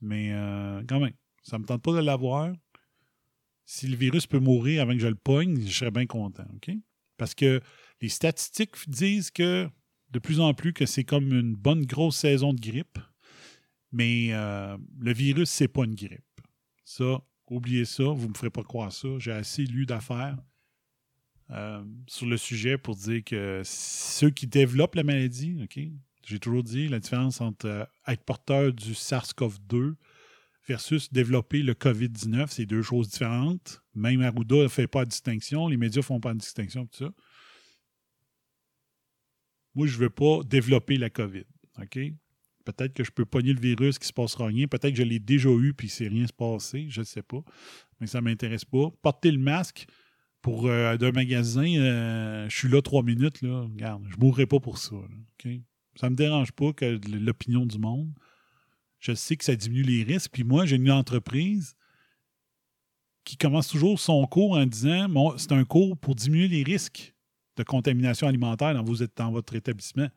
Mais 0.00 0.32
euh, 0.32 0.82
quand 0.88 1.00
même, 1.00 1.14
ça 1.42 1.56
ne 1.56 1.62
me 1.62 1.66
tente 1.66 1.82
pas 1.82 1.92
de 1.92 2.00
l'avoir. 2.00 2.52
Si 3.64 3.86
le 3.86 3.96
virus 3.96 4.26
peut 4.26 4.40
mourir 4.40 4.82
avant 4.82 4.92
que 4.92 4.98
je 4.98 5.06
le 5.06 5.14
pogne, 5.14 5.60
je 5.64 5.78
serais 5.78 5.90
bien 5.90 6.06
content. 6.06 6.46
Parce 7.16 7.34
que 7.34 7.60
les 8.00 8.08
statistiques 8.08 8.88
disent 8.88 9.30
que 9.30 9.68
de 10.10 10.18
plus 10.18 10.40
en 10.40 10.52
plus 10.52 10.72
que 10.72 10.84
c'est 10.84 11.04
comme 11.04 11.32
une 11.32 11.54
bonne 11.54 11.86
grosse 11.86 12.16
saison 12.16 12.52
de 12.52 12.60
grippe. 12.60 12.98
Mais 13.92 14.28
euh, 14.32 14.76
le 14.98 15.12
virus, 15.12 15.50
c'est 15.50 15.68
pas 15.68 15.84
une 15.84 15.94
grippe. 15.94 16.20
Ça, 16.84 17.22
oubliez 17.48 17.84
ça, 17.84 18.04
vous 18.04 18.28
me 18.28 18.34
ferez 18.34 18.50
pas 18.50 18.62
croire 18.62 18.92
ça. 18.92 19.08
J'ai 19.18 19.32
assez 19.32 19.64
lu 19.64 19.86
d'affaires 19.86 20.36
euh, 21.52 21.84
sur 22.06 22.26
le 22.26 22.36
sujet 22.36 22.78
pour 22.78 22.96
dire 22.96 23.22
que 23.24 23.60
ceux 23.64 24.30
qui 24.30 24.46
développent 24.46 24.94
la 24.94 25.02
maladie, 25.02 25.58
OK, 25.62 25.78
j'ai 26.24 26.38
toujours 26.38 26.62
dit 26.62 26.88
la 26.88 26.98
différence 26.98 27.40
entre 27.40 27.66
euh, 27.66 27.84
être 28.08 28.24
porteur 28.24 28.72
du 28.72 28.92
SARS-CoV-2 28.92 29.94
versus 30.66 31.12
développer 31.12 31.62
le 31.62 31.74
COVID-19. 31.74 32.46
C'est 32.48 32.66
deux 32.66 32.82
choses 32.82 33.08
différentes. 33.10 33.82
Même 33.94 34.22
Arruda 34.22 34.56
ne 34.56 34.68
fait 34.68 34.86
pas 34.86 35.04
de 35.04 35.10
distinction. 35.10 35.68
Les 35.68 35.76
médias 35.76 36.00
ne 36.00 36.04
font 36.04 36.20
pas 36.20 36.32
de 36.32 36.38
distinction, 36.38 36.86
tout 36.86 37.04
ça. 37.04 37.12
Moi, 39.74 39.86
je 39.86 39.96
ne 39.96 40.02
veux 40.02 40.10
pas 40.10 40.40
développer 40.44 40.96
la 40.96 41.10
COVID. 41.10 41.44
OK? 41.80 41.98
Peut-être 42.64 42.94
que 42.94 43.02
je 43.02 43.10
peux 43.10 43.24
pogner 43.24 43.52
le 43.52 43.60
virus, 43.60 43.98
qu'il 43.98 44.04
ne 44.04 44.08
se 44.08 44.12
passera 44.12 44.46
rien. 44.46 44.68
Peut-être 44.68 44.92
que 44.92 44.98
je 44.98 45.02
l'ai 45.02 45.18
déjà 45.18 45.50
eu 45.50 45.74
puis 45.74 45.88
s'est 45.88 46.08
rien 46.08 46.26
se 46.26 46.32
passé. 46.32 46.86
Je 46.88 47.00
ne 47.00 47.04
sais 47.04 47.22
pas. 47.22 47.42
Mais 48.00 48.06
ça 48.06 48.20
ne 48.20 48.24
m'intéresse 48.24 48.64
pas. 48.64 48.90
Porter 49.02 49.32
le 49.32 49.38
masque 49.38 49.86
pour 50.42 50.66
euh, 50.66 50.96
d'un 50.96 51.12
magasin, 51.12 51.64
euh, 51.64 52.48
je 52.48 52.56
suis 52.56 52.68
là 52.68 52.82
trois 52.82 53.02
minutes. 53.02 53.40
Là. 53.42 53.62
Regarde, 53.62 54.04
je 54.10 54.16
mourrai 54.18 54.46
pas 54.46 54.60
pour 54.60 54.78
ça. 54.78 54.96
OK? 54.96 55.48
Ça 55.94 56.06
ne 56.06 56.10
me 56.10 56.16
dérange 56.16 56.52
pas 56.52 56.72
que 56.72 56.98
l'opinion 57.08 57.64
du 57.64 57.78
monde. 57.78 58.12
Je 58.98 59.14
sais 59.14 59.36
que 59.36 59.44
ça 59.44 59.54
diminue 59.54 59.82
les 59.82 60.02
risques. 60.02 60.32
Puis 60.32 60.44
moi, 60.44 60.66
j'ai 60.66 60.76
une 60.76 60.90
entreprise 60.90 61.76
qui 63.24 63.36
commence 63.36 63.68
toujours 63.68 64.00
son 64.00 64.26
cours 64.26 64.52
en 64.52 64.66
disant 64.66 65.36
c'est 65.38 65.52
un 65.52 65.64
cours 65.64 65.96
pour 65.96 66.14
diminuer 66.14 66.48
les 66.48 66.62
risques 66.64 67.14
de 67.56 67.62
contamination 67.62 68.26
alimentaire 68.26 68.74
dans, 68.74 68.84
dans 69.16 69.30
votre 69.30 69.54
établissement. 69.54 70.08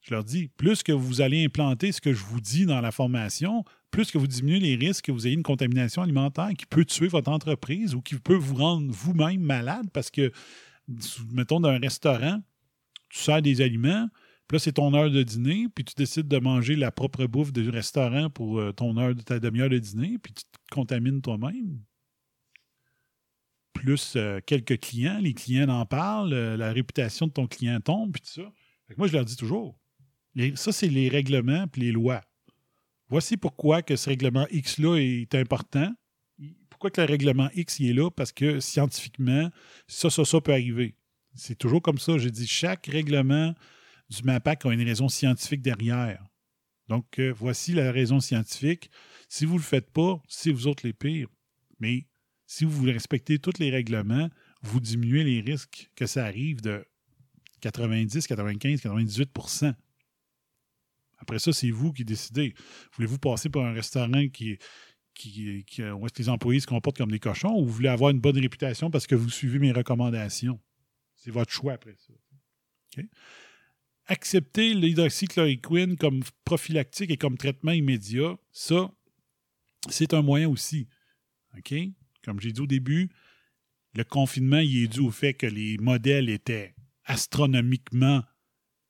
Je 0.00 0.12
leur 0.12 0.24
dis, 0.24 0.48
plus 0.48 0.82
que 0.82 0.92
vous 0.92 1.20
allez 1.20 1.44
implanter 1.44 1.92
ce 1.92 2.00
que 2.00 2.12
je 2.12 2.24
vous 2.24 2.40
dis 2.40 2.66
dans 2.66 2.80
la 2.80 2.90
formation, 2.90 3.64
plus 3.94 4.10
que 4.10 4.18
vous 4.18 4.26
diminuez 4.26 4.58
les 4.58 4.74
risques 4.74 5.04
que 5.04 5.12
vous 5.12 5.24
ayez 5.24 5.36
une 5.36 5.44
contamination 5.44 6.02
alimentaire 6.02 6.50
qui 6.58 6.66
peut 6.66 6.84
tuer 6.84 7.06
votre 7.06 7.30
entreprise 7.30 7.94
ou 7.94 8.02
qui 8.02 8.16
peut 8.16 8.34
vous 8.34 8.56
rendre 8.56 8.90
vous-même 8.90 9.40
malade 9.40 9.86
parce 9.92 10.10
que, 10.10 10.32
mettons, 11.30 11.60
dans 11.60 11.68
un 11.68 11.78
restaurant, 11.78 12.42
tu 13.08 13.20
sers 13.20 13.40
des 13.40 13.60
aliments, 13.60 14.08
puis 14.48 14.56
là, 14.56 14.58
c'est 14.58 14.72
ton 14.72 14.92
heure 14.94 15.12
de 15.12 15.22
dîner, 15.22 15.68
puis 15.72 15.84
tu 15.84 15.94
décides 15.96 16.26
de 16.26 16.38
manger 16.38 16.74
la 16.74 16.90
propre 16.90 17.26
bouffe 17.26 17.52
du 17.52 17.70
restaurant 17.70 18.30
pour 18.30 18.58
euh, 18.58 18.72
ton 18.72 18.96
heure 18.96 19.14
de 19.14 19.22
ta 19.22 19.38
demi-heure 19.38 19.70
de 19.70 19.78
dîner, 19.78 20.18
puis 20.18 20.32
tu 20.32 20.42
te 20.42 20.74
contamines 20.74 21.22
toi-même. 21.22 21.78
Plus 23.74 24.14
euh, 24.16 24.40
quelques 24.44 24.80
clients, 24.80 25.20
les 25.20 25.34
clients 25.34 25.68
en 25.68 25.86
parlent, 25.86 26.32
euh, 26.32 26.56
la 26.56 26.72
réputation 26.72 27.28
de 27.28 27.32
ton 27.32 27.46
client 27.46 27.78
tombe, 27.78 28.12
puis 28.12 28.22
tout 28.22 28.42
ça. 28.42 28.52
moi, 28.96 29.06
je 29.06 29.12
leur 29.12 29.24
dis 29.24 29.36
toujours, 29.36 29.78
ça, 30.56 30.72
c'est 30.72 30.88
les 30.88 31.08
règlements 31.08 31.68
puis 31.68 31.82
les 31.82 31.92
lois. 31.92 32.22
Voici 33.08 33.36
pourquoi 33.36 33.82
que 33.82 33.96
ce 33.96 34.08
règlement 34.08 34.46
X-là 34.50 34.96
est 34.98 35.34
important. 35.34 35.92
Pourquoi 36.70 36.90
que 36.90 37.00
le 37.00 37.06
règlement 37.06 37.48
X 37.54 37.80
il 37.80 37.90
est 37.90 37.92
là? 37.92 38.10
Parce 38.10 38.32
que 38.32 38.60
scientifiquement, 38.60 39.50
ça, 39.86 40.10
ça, 40.10 40.24
ça 40.24 40.40
peut 40.40 40.52
arriver. 40.52 40.94
C'est 41.34 41.56
toujours 41.56 41.82
comme 41.82 41.98
ça. 41.98 42.18
J'ai 42.18 42.30
dit, 42.30 42.46
chaque 42.46 42.86
règlement 42.86 43.54
du 44.08 44.22
MAPAC 44.24 44.66
a 44.66 44.72
une 44.72 44.82
raison 44.82 45.08
scientifique 45.08 45.62
derrière. 45.62 46.24
Donc, 46.88 47.18
euh, 47.18 47.32
voici 47.36 47.72
la 47.72 47.92
raison 47.92 48.20
scientifique. 48.20 48.90
Si 49.28 49.44
vous 49.44 49.54
ne 49.54 49.58
le 49.58 49.64
faites 49.64 49.90
pas, 49.90 50.20
c'est 50.28 50.52
vous 50.52 50.66
autres 50.66 50.86
les 50.86 50.92
pires. 50.92 51.28
Mais 51.80 52.06
si 52.46 52.64
vous 52.64 52.84
respectez 52.84 53.38
tous 53.38 53.58
les 53.58 53.70
règlements, 53.70 54.28
vous 54.62 54.80
diminuez 54.80 55.24
les 55.24 55.40
risques 55.40 55.90
que 55.96 56.06
ça 56.06 56.24
arrive 56.24 56.60
de 56.60 56.84
90, 57.60 58.26
95, 58.26 58.80
98 58.82 59.30
Après 61.18 61.38
ça, 61.38 61.52
c'est 61.52 61.70
vous 61.70 61.92
qui 61.92 62.04
décidez. 62.04 62.54
Voulez-vous 62.94 63.18
passer 63.18 63.48
par 63.48 63.64
un 63.64 63.72
restaurant 63.72 64.28
qui, 64.28 64.58
qui, 65.14 65.64
qui, 65.64 65.82
où 65.82 66.06
est-ce 66.06 66.12
que 66.12 66.22
les 66.22 66.28
employés 66.28 66.60
se 66.60 66.66
comportent 66.66 66.98
comme 66.98 67.10
des 67.10 67.20
cochons 67.20 67.54
ou 67.54 67.64
vous 67.64 67.72
voulez 67.72 67.88
avoir 67.88 68.10
une 68.10 68.20
bonne 68.20 68.38
réputation 68.38 68.90
parce 68.90 69.06
que 69.06 69.14
vous 69.14 69.30
suivez 69.30 69.58
mes 69.58 69.72
recommandations? 69.72 70.60
C'est 71.14 71.30
votre 71.30 71.52
choix 71.52 71.74
après 71.74 71.94
ça. 71.96 73.02
Accepter 74.06 74.74
l'hydroxychloroquine 74.74 75.96
comme 75.96 76.22
prophylactique 76.44 77.10
et 77.10 77.16
comme 77.16 77.38
traitement 77.38 77.72
immédiat, 77.72 78.36
ça, 78.52 78.92
c'est 79.88 80.12
un 80.12 80.22
moyen 80.22 80.48
aussi. 80.48 80.88
Comme 82.24 82.40
j'ai 82.40 82.52
dit 82.52 82.60
au 82.60 82.66
début, 82.66 83.08
le 83.94 84.04
confinement, 84.04 84.58
il 84.58 84.84
est 84.84 84.88
dû 84.88 85.00
au 85.00 85.10
fait 85.10 85.34
que 85.34 85.46
les 85.46 85.78
modèles 85.78 86.28
étaient 86.28 86.74
astronomiquement. 87.04 88.22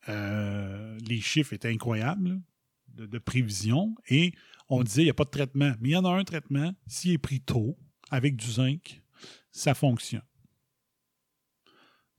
Euh, 0.09 0.99
les 1.07 1.21
chiffres 1.21 1.53
étaient 1.53 1.73
incroyables 1.73 2.41
de, 2.89 3.19
prévision 3.19 3.95
et 4.09 4.33
on 4.69 4.83
disait 4.83 5.03
il 5.03 5.07
n'y 5.07 5.11
a 5.11 5.15
pas 5.15 5.25
de 5.25 5.31
traitement. 5.31 5.73
Mais 5.81 5.91
il 5.91 5.93
y 5.93 5.97
en 5.97 6.05
a 6.05 6.11
un 6.11 6.25
traitement, 6.25 6.73
s'il 6.87 7.13
est 7.13 7.19
pris 7.19 7.41
tôt, 7.41 7.77
avec 8.11 8.37
du 8.37 8.51
zinc, 8.51 9.03
ça 9.51 9.75
fonctionne. 9.75 10.23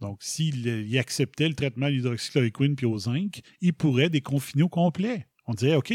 Donc, 0.01 0.21
s'il 0.21 0.97
acceptait 0.97 1.47
le 1.47 1.55
traitement 1.55 1.85
à 1.85 1.89
l'hydroxychloroquine 1.89 2.75
puis 2.75 2.85
au 2.85 2.97
zinc, 2.97 3.41
il 3.61 3.73
pourrait 3.73 4.09
déconfiner 4.09 4.63
au 4.63 4.69
complet. 4.69 5.27
On 5.47 5.53
dirait, 5.53 5.75
OK, 5.75 5.93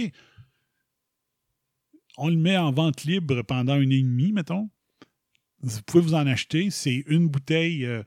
on 2.17 2.29
le 2.29 2.37
met 2.37 2.57
en 2.57 2.73
vente 2.73 3.05
libre 3.05 3.43
pendant 3.43 3.79
une 3.79 3.93
et 3.93 4.03
demie, 4.03 4.33
mettons. 4.33 4.71
Vous 5.61 5.83
pouvez 5.83 6.03
vous 6.03 6.15
en 6.15 6.27
acheter. 6.27 6.71
C'est 6.71 7.05
une 7.07 7.29
bouteille. 7.29 7.85
Euh, 7.85 8.03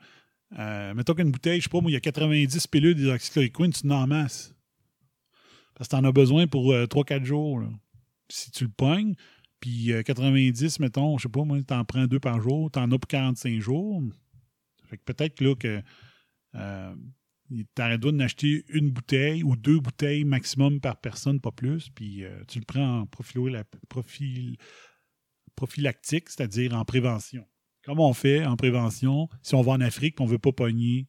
euh, 0.59 0.93
mettons 0.93 1.13
qu'une 1.13 1.31
bouteille, 1.31 1.59
je 1.59 1.63
sais 1.63 1.69
pas, 1.69 1.81
moi, 1.81 1.91
il 1.91 1.93
y 1.93 1.97
a 1.97 2.01
90 2.01 2.67
pilules 2.67 2.95
d'hydroxychloroquine, 2.95 3.73
tu 3.73 3.87
n'en 3.87 4.07
masses. 4.07 4.53
Parce 5.75 5.89
que 5.89 5.95
tu 5.95 5.99
en 5.99 6.03
as 6.03 6.11
besoin 6.11 6.47
pour 6.47 6.73
3-4 6.73 7.21
euh, 7.21 7.25
jours. 7.25 7.63
Si 8.29 8.51
tu 8.51 8.65
le 8.65 8.69
pognes, 8.69 9.15
puis 9.59 9.91
90, 10.05 10.79
mettons, 10.79 11.17
je 11.17 11.23
sais 11.23 11.29
pas, 11.29 11.43
moi, 11.43 11.57
tu 11.61 11.73
en 11.73 11.85
prends 11.85 12.05
deux 12.05 12.19
par 12.19 12.41
jour, 12.41 12.69
tu 12.71 12.79
en 12.79 12.91
as 12.91 12.97
pour 12.99 13.07
45 13.07 13.59
jours 13.59 14.01
peut-être 14.97 15.41
là 15.41 15.55
que 15.55 15.81
euh, 16.55 16.95
tu 17.49 17.65
droit 17.75 18.11
d'acheter 18.11 18.65
une 18.69 18.91
bouteille 18.91 19.43
ou 19.43 19.55
deux 19.55 19.79
bouteilles 19.79 20.23
maximum 20.23 20.79
par 20.79 20.99
personne, 20.99 21.39
pas 21.39 21.51
plus, 21.51 21.89
puis 21.89 22.23
euh, 22.23 22.43
tu 22.47 22.59
le 22.59 22.65
prends 22.65 23.01
en 23.01 23.05
profil, 23.05 23.63
prophylactique, 25.55 26.29
c'est-à-dire 26.29 26.73
en 26.73 26.85
prévention. 26.85 27.45
Comme 27.83 27.99
on 27.99 28.13
fait 28.13 28.45
en 28.45 28.55
prévention 28.55 29.29
si 29.41 29.55
on 29.55 29.61
va 29.61 29.73
en 29.73 29.81
Afrique 29.81 30.19
on 30.21 30.25
ne 30.25 30.29
veut 30.29 30.39
pas 30.39 30.51
pogner 30.51 31.07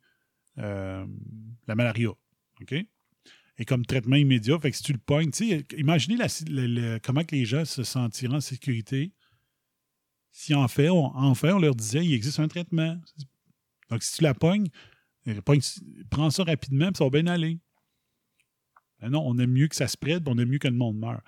euh, 0.58 1.06
la 1.66 1.74
malaria. 1.74 2.10
Et 3.58 3.64
comme 3.64 3.86
traitement 3.86 4.16
immédiat, 4.16 4.58
fait 4.58 4.72
si 4.72 4.82
tu 4.82 4.92
le 4.92 4.98
pognes, 4.98 5.30
imaginez 5.76 6.16
comment 7.02 7.24
que 7.24 7.34
les 7.34 7.44
gens 7.44 7.64
se 7.64 7.82
sentiront 7.82 8.36
en 8.36 8.40
sécurité 8.40 9.12
si 10.34 10.52
en 10.52 10.66
fait, 10.66 10.90
on, 10.90 11.58
leur 11.60 11.76
disait 11.76 12.04
il 12.04 12.12
existe 12.12 12.40
un 12.40 12.48
traitement. 12.48 13.00
Donc, 13.88 14.02
si 14.02 14.16
tu 14.16 14.24
la 14.24 14.34
pognes, 14.34 14.66
prends 16.10 16.30
ça 16.30 16.42
rapidement, 16.42 16.90
ça 16.92 17.04
va 17.04 17.10
bien 17.10 17.28
aller. 17.28 17.60
Ben 19.00 19.10
non, 19.10 19.22
on 19.24 19.38
aime 19.38 19.52
mieux 19.52 19.68
que 19.68 19.76
ça 19.76 19.86
se 19.86 19.96
prête, 19.96 20.24
on 20.26 20.36
aime 20.38 20.48
mieux 20.48 20.58
que 20.58 20.66
le 20.66 20.74
monde 20.74 20.98
meure. 20.98 21.22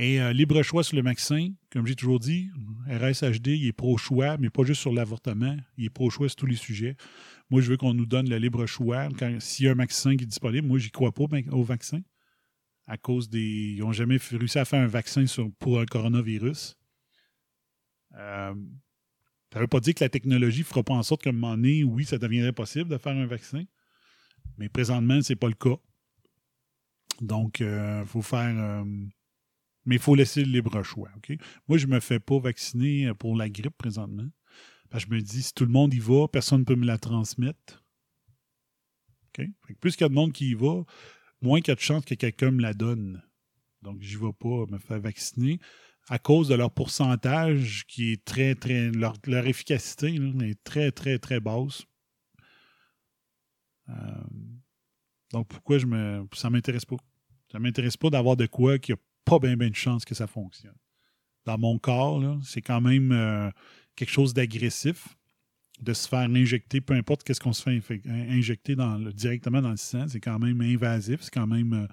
Et 0.00 0.18
euh, 0.18 0.32
libre 0.32 0.62
choix 0.62 0.82
sur 0.82 0.96
le 0.96 1.02
vaccin, 1.02 1.52
comme 1.70 1.86
j'ai 1.86 1.94
toujours 1.94 2.18
dit, 2.18 2.48
RSHD, 2.86 3.48
il 3.48 3.66
est 3.66 3.72
pro-choix, 3.74 4.38
mais 4.38 4.48
pas 4.48 4.64
juste 4.64 4.80
sur 4.80 4.94
l'avortement, 4.94 5.54
il 5.76 5.84
est 5.84 5.90
pro-choix 5.90 6.26
sur 6.30 6.36
tous 6.36 6.46
les 6.46 6.56
sujets. 6.56 6.96
Moi, 7.50 7.60
je 7.60 7.68
veux 7.68 7.76
qu'on 7.76 7.92
nous 7.92 8.06
donne 8.06 8.26
le 8.26 8.38
libre 8.38 8.64
choix. 8.64 9.10
S'il 9.40 9.66
y 9.66 9.68
a 9.68 9.72
un 9.72 9.74
vaccin 9.74 10.16
qui 10.16 10.24
est 10.24 10.26
disponible, 10.26 10.66
moi, 10.66 10.78
j'y 10.78 10.90
crois 10.90 11.12
pas 11.12 11.24
au 11.52 11.62
vaccin. 11.62 12.00
À 12.86 12.96
cause 12.96 13.28
des. 13.28 13.74
Ils 13.76 13.80
n'ont 13.80 13.92
jamais 13.92 14.16
réussi 14.16 14.58
à 14.58 14.64
faire 14.64 14.80
un 14.80 14.86
vaccin 14.86 15.26
pour 15.58 15.78
un 15.78 15.84
coronavirus. 15.84 16.78
Euh, 18.14 18.54
ça 19.52 19.58
ne 19.58 19.60
veut 19.60 19.68
pas 19.68 19.80
dire 19.80 19.94
que 19.94 20.02
la 20.02 20.08
technologie 20.08 20.60
ne 20.60 20.64
fera 20.64 20.82
pas 20.82 20.94
en 20.94 21.02
sorte 21.02 21.24
qu'à 21.24 21.28
un 21.28 21.34
moment 21.34 21.56
donné, 21.56 21.84
oui, 21.84 22.06
ça 22.06 22.16
deviendrait 22.16 22.54
possible 22.54 22.88
de 22.88 22.96
faire 22.96 23.12
un 23.12 23.26
vaccin. 23.26 23.64
Mais 24.56 24.70
présentement, 24.70 25.20
ce 25.20 25.34
n'est 25.34 25.36
pas 25.36 25.48
le 25.48 25.52
cas. 25.52 25.76
Donc, 27.20 27.60
il 27.60 27.66
euh, 27.66 28.06
faut 28.06 28.22
faire. 28.22 28.82
Mais 29.90 29.96
il 29.96 30.00
faut 30.00 30.14
laisser 30.14 30.44
le 30.44 30.52
libre 30.52 30.84
choix. 30.84 31.10
Moi, 31.66 31.76
je 31.76 31.88
ne 31.88 31.94
me 31.94 31.98
fais 31.98 32.20
pas 32.20 32.38
vacciner 32.38 33.12
pour 33.18 33.34
la 33.34 33.48
grippe 33.48 33.76
présentement. 33.76 34.28
Parce 34.88 35.04
que 35.04 35.10
je 35.10 35.16
me 35.16 35.20
dis, 35.20 35.42
si 35.42 35.52
tout 35.52 35.64
le 35.64 35.72
monde 35.72 35.92
y 35.92 35.98
va, 35.98 36.28
personne 36.28 36.60
ne 36.60 36.64
peut 36.64 36.76
me 36.76 36.86
la 36.86 36.96
transmettre. 36.96 37.82
plus 39.80 39.96
qu'il 39.96 40.02
y 40.02 40.04
a 40.04 40.08
de 40.08 40.14
monde 40.14 40.32
qui 40.32 40.50
y 40.50 40.54
va, 40.54 40.84
moins 41.42 41.60
qu'il 41.60 41.68
y 41.68 41.70
a 41.72 41.74
de 41.74 41.80
chances 41.80 42.04
que 42.04 42.14
quelqu'un 42.14 42.52
me 42.52 42.62
la 42.62 42.72
donne. 42.72 43.20
Donc, 43.82 44.00
je 44.00 44.16
n'y 44.16 44.24
vais 44.24 44.32
pas 44.32 44.64
me 44.70 44.78
faire 44.78 45.00
vacciner 45.00 45.58
à 46.08 46.20
cause 46.20 46.46
de 46.46 46.54
leur 46.54 46.70
pourcentage 46.70 47.84
qui 47.88 48.12
est 48.12 48.24
très, 48.24 48.54
très. 48.54 48.92
Leur, 48.92 49.16
efficacité 49.44 50.14
est 50.14 50.62
très, 50.62 50.92
très, 50.92 51.18
très 51.18 51.40
basse. 51.40 51.84
Euh, 53.88 53.94
donc, 55.32 55.48
pourquoi 55.48 55.78
je 55.78 55.86
me. 55.86 56.24
Ça 56.32 56.48
m'intéresse 56.48 56.84
pas. 56.84 56.96
Ça 57.50 57.58
m'intéresse 57.58 57.96
pas 57.96 58.10
d'avoir 58.10 58.36
de 58.36 58.46
quoi 58.46 58.78
qui 58.78 58.92
a 58.92 58.96
pas 59.24 59.38
bien, 59.38 59.56
bien 59.56 59.70
de 59.70 59.74
chance 59.74 60.04
que 60.04 60.14
ça 60.14 60.26
fonctionne. 60.26 60.76
Dans 61.44 61.58
mon 61.58 61.78
corps, 61.78 62.22
c'est 62.42 62.62
quand 62.62 62.80
même 62.80 63.12
euh, 63.12 63.50
quelque 63.96 64.10
chose 64.10 64.34
d'agressif 64.34 65.08
de 65.80 65.94
se 65.94 66.06
faire 66.06 66.20
injecter, 66.20 66.80
peu 66.80 66.94
importe 66.94 67.24
qu'est-ce 67.24 67.40
qu'on 67.40 67.54
se 67.54 67.62
fait 67.62 68.02
injecter 68.06 68.76
directement 69.14 69.62
dans 69.62 69.70
le 69.70 69.76
sang, 69.76 70.06
c'est 70.08 70.20
quand 70.20 70.38
même 70.38 70.60
invasif, 70.60 71.22
c'est 71.22 71.32
quand 71.32 71.46
même 71.46 71.72
euh, 71.72 71.86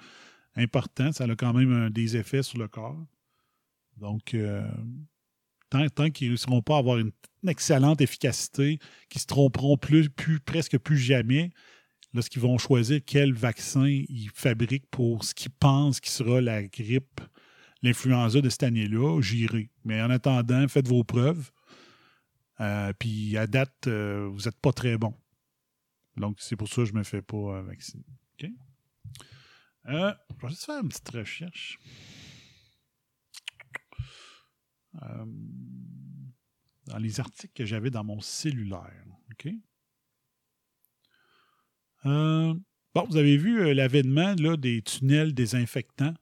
important, 0.62 1.12
ça 1.14 1.24
a 1.24 1.36
quand 1.36 1.54
même 1.54 1.90
des 1.90 2.18
effets 2.18 2.44
sur 2.44 2.58
le 2.58 2.68
corps. 2.68 2.98
Donc, 3.96 4.34
euh, 4.34 4.70
tant, 5.70 6.10
qu'ils 6.12 6.28
ne 6.28 6.32
réussiront 6.32 6.62
pas 6.62 6.76
à 6.76 6.80
avoir 6.80 6.98
une, 6.98 7.12
excellente 7.48 8.02
efficacité, 8.02 8.78
qu'ils 9.10 9.22
se 9.22 9.28
tromperont 9.28 9.78
plus, 9.78 10.10
presque 10.46 10.78
plus 10.80 10.98
jamais 10.98 11.52
lorsqu'ils 12.18 12.42
vont 12.42 12.58
choisir 12.58 13.00
quel 13.06 13.34
vaccin 13.34 13.86
ils 13.86 14.32
fabriquent 14.34 14.90
pour 14.90 15.24
ce 15.24 15.34
qu'ils 15.34 15.52
pensent 15.52 16.00
qui 16.00 16.10
sera 16.10 16.42
la 16.42 16.64
grippe 16.64 17.22
l'influenza 17.84 18.42
de 18.42 18.50
cette 18.50 18.64
année-là, 18.64 19.22
j'irai. 19.22 19.70
Mais 19.86 20.02
en 20.02 20.10
attendant, 20.10 20.68
faites 20.68 20.88
vos 20.88 21.04
preuves. 21.04 21.52
Euh, 22.60 22.92
puis 22.98 23.38
à 23.38 23.46
date, 23.46 23.86
euh, 23.86 24.28
vous 24.32 24.46
n'êtes 24.46 24.60
pas 24.60 24.74
très 24.74 24.98
bon. 24.98 25.14
Donc, 26.16 26.38
c'est 26.40 26.56
pour 26.56 26.68
ça 26.68 26.78
que 26.78 26.86
je 26.86 26.94
ne 26.94 26.98
me 26.98 27.04
fais 27.04 27.22
pas 27.22 27.62
vacciner. 27.62 28.04
OK? 28.34 28.50
je 29.86 29.94
vais 29.94 30.50
juste 30.50 30.66
faire 30.66 30.82
une 30.82 30.90
petite 30.90 31.10
recherche. 31.10 31.80
dans 36.88 36.98
les 36.98 37.20
articles 37.20 37.54
que 37.54 37.66
j'avais 37.66 37.92
dans 37.92 38.04
mon 38.04 38.20
cellulaire. 38.20 39.06
OK? 39.32 39.54
Bon, 42.04 43.06
vous 43.10 43.18
avez 43.18 43.38
vu 43.38 43.74
l'avènement 43.74 44.36
des 44.36 44.82
tunnels 44.82 45.34
désinfectants 45.34 46.14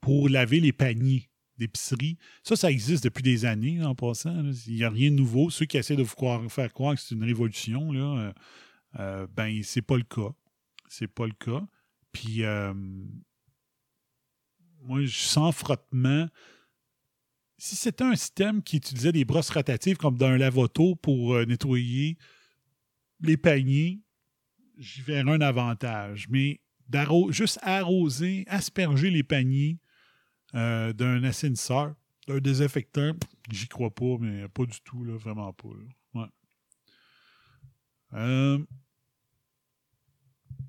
pour 0.00 0.28
laver 0.28 0.60
les 0.60 0.72
paniers 0.72 1.30
d'épicerie. 1.58 2.18
Ça, 2.42 2.56
ça 2.56 2.70
existe 2.70 3.04
depuis 3.04 3.22
des 3.22 3.44
années, 3.44 3.82
en 3.82 3.94
passant. 3.94 4.50
Il 4.66 4.74
n'y 4.74 4.84
a 4.84 4.90
rien 4.90 5.10
de 5.10 5.16
nouveau. 5.16 5.50
Ceux 5.50 5.66
qui 5.66 5.76
essaient 5.76 5.96
de 5.96 6.02
vous 6.02 6.48
faire 6.48 6.72
croire 6.72 6.94
que 6.94 7.00
c'est 7.00 7.14
une 7.14 7.24
révolution, 7.24 7.92
là, 7.92 8.00
euh, 8.00 8.32
euh, 9.00 9.26
ben, 9.34 9.62
c'est 9.62 9.82
pas 9.82 9.96
le 9.96 10.02
cas. 10.02 10.32
C'est 10.88 11.08
pas 11.08 11.26
le 11.26 11.32
cas. 11.32 11.66
Puis, 12.12 12.44
euh, 12.44 12.72
moi, 14.82 15.02
je 15.02 15.16
sens 15.16 15.54
frottement. 15.54 16.28
Si 17.56 17.76
c'était 17.76 18.04
un 18.04 18.16
système 18.16 18.62
qui 18.62 18.76
utilisait 18.76 19.12
des 19.12 19.24
brosses 19.24 19.50
rotatives 19.50 19.96
comme 19.96 20.18
dans 20.18 20.26
un 20.26 20.36
lavoto 20.36 20.96
pour 20.96 21.34
nettoyer 21.46 22.18
les 23.20 23.36
paniers, 23.36 24.00
j'y 24.78 25.02
verrais 25.02 25.32
un 25.32 25.40
avantage. 25.40 26.28
Mais 26.28 26.60
juste 27.30 27.58
arroser, 27.62 28.44
asperger 28.48 29.10
les 29.10 29.22
paniers 29.22 29.78
euh, 30.54 30.92
d'un 30.92 31.22
assainisseur, 31.24 31.94
d'un 32.26 32.38
désinfectant, 32.38 33.12
j'y 33.50 33.68
crois 33.68 33.94
pas, 33.94 34.16
mais 34.20 34.48
pas 34.48 34.64
du 34.64 34.80
tout, 34.82 35.04
là, 35.04 35.16
vraiment 35.16 35.52
pas. 35.52 35.68
Ouais. 36.14 36.26
Euh, 38.14 38.64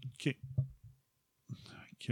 OK. 0.06 0.36
OK. 1.94 2.12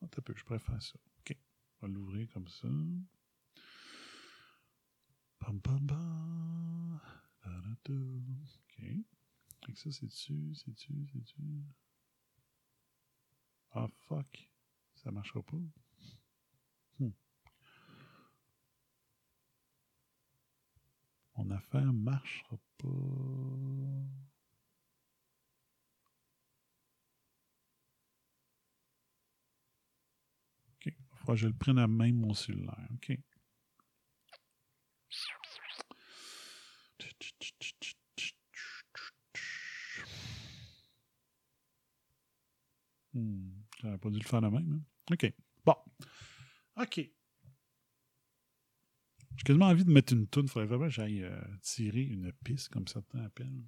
Un 0.00 0.06
peu, 0.06 0.34
je 0.36 0.44
préfère 0.44 0.82
ça. 0.82 0.94
OK. 1.20 1.36
On 1.80 1.86
va 1.86 1.92
l'ouvrir 1.92 2.28
comme 2.32 2.48
ça. 2.48 2.68
OK. 8.78 9.17
Donc 9.62 9.76
ça, 9.76 9.90
c'est 9.90 10.06
dessus, 10.06 10.54
c'est 10.54 10.72
dessus, 10.72 11.06
c'est 11.12 11.20
dessus. 11.20 11.42
Ah, 13.72 13.88
fuck. 14.08 14.50
Ça 14.94 15.10
marchera 15.10 15.42
pas. 15.42 15.56
Hmm. 16.98 17.10
Mon 21.36 21.50
affaire 21.50 21.92
marchera 21.92 22.56
pas. 22.78 22.88
OK. 30.68 30.86
Il 30.86 31.26
que 31.26 31.36
je 31.36 31.46
le 31.48 31.54
prenne 31.54 31.78
à 31.78 31.86
main 31.86 32.12
mon 32.12 32.34
cellulaire. 32.34 32.88
OK. 32.94 33.18
Hmm. 43.18 43.50
J'aurais 43.82 43.98
pas 43.98 44.10
dû 44.10 44.18
le 44.18 44.24
faire 44.24 44.40
de 44.40 44.48
même. 44.48 44.72
Hein. 44.72 45.12
OK. 45.12 45.32
Bon. 45.64 45.74
OK. 46.76 46.96
J'ai 49.36 49.44
quasiment 49.44 49.66
envie 49.66 49.84
de 49.84 49.90
mettre 49.90 50.12
une 50.12 50.26
toune. 50.26 50.46
Il 50.46 50.50
faudrait 50.50 50.66
vraiment 50.66 50.86
que 50.86 50.94
j'aille 50.94 51.22
euh, 51.22 51.40
tirer 51.62 52.02
une 52.02 52.32
piste, 52.44 52.68
comme 52.70 52.88
certains 52.88 53.24
appellent. 53.24 53.64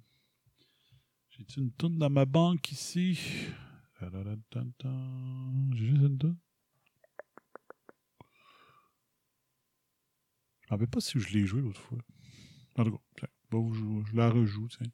J'ai-tu 1.29 1.59
une 1.59 1.71
toune 1.71 1.97
dans 1.97 2.09
ma 2.09 2.25
banque 2.25 2.71
ici? 2.71 3.13
J'ai 3.13 4.09
juste 4.09 6.01
une 6.01 6.17
toune. 6.17 6.37
Je 10.61 10.67
ne 10.67 10.69
rappelle 10.69 10.87
pas 10.87 11.01
si 11.01 11.19
je 11.19 11.29
l'ai 11.33 11.45
joué 11.45 11.61
l'autre 11.61 11.81
fois. 11.81 11.99
En 12.77 12.85
tout 12.85 12.99
cas, 13.15 13.27
je 13.51 14.15
la 14.15 14.29
rejoue. 14.29 14.67
Tiens. 14.69 14.87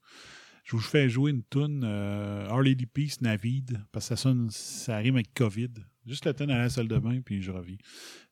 Je 0.68 0.76
vous 0.76 0.82
fais 0.82 1.08
jouer 1.08 1.32
une 1.32 1.44
tune 1.50 1.82
euh, 1.86 2.50
Our 2.50 2.62
Lady 2.62 2.86
Peace 2.86 3.22
Navid, 3.22 3.80
parce 3.94 4.10
que 4.10 4.16
ça 4.18 4.22
sonne, 4.22 4.50
ça 4.52 4.98
rime 4.98 5.16
avec 5.16 5.34
COVID. 5.34 5.70
Juste 6.06 6.26
le 6.26 6.34
temps 6.34 6.44
à 6.44 6.58
la 6.58 6.70
salle 6.70 6.90
de 6.90 6.98
bain, 6.98 7.22
puis 7.24 7.42
je 7.42 7.52
reviens. 7.52 7.78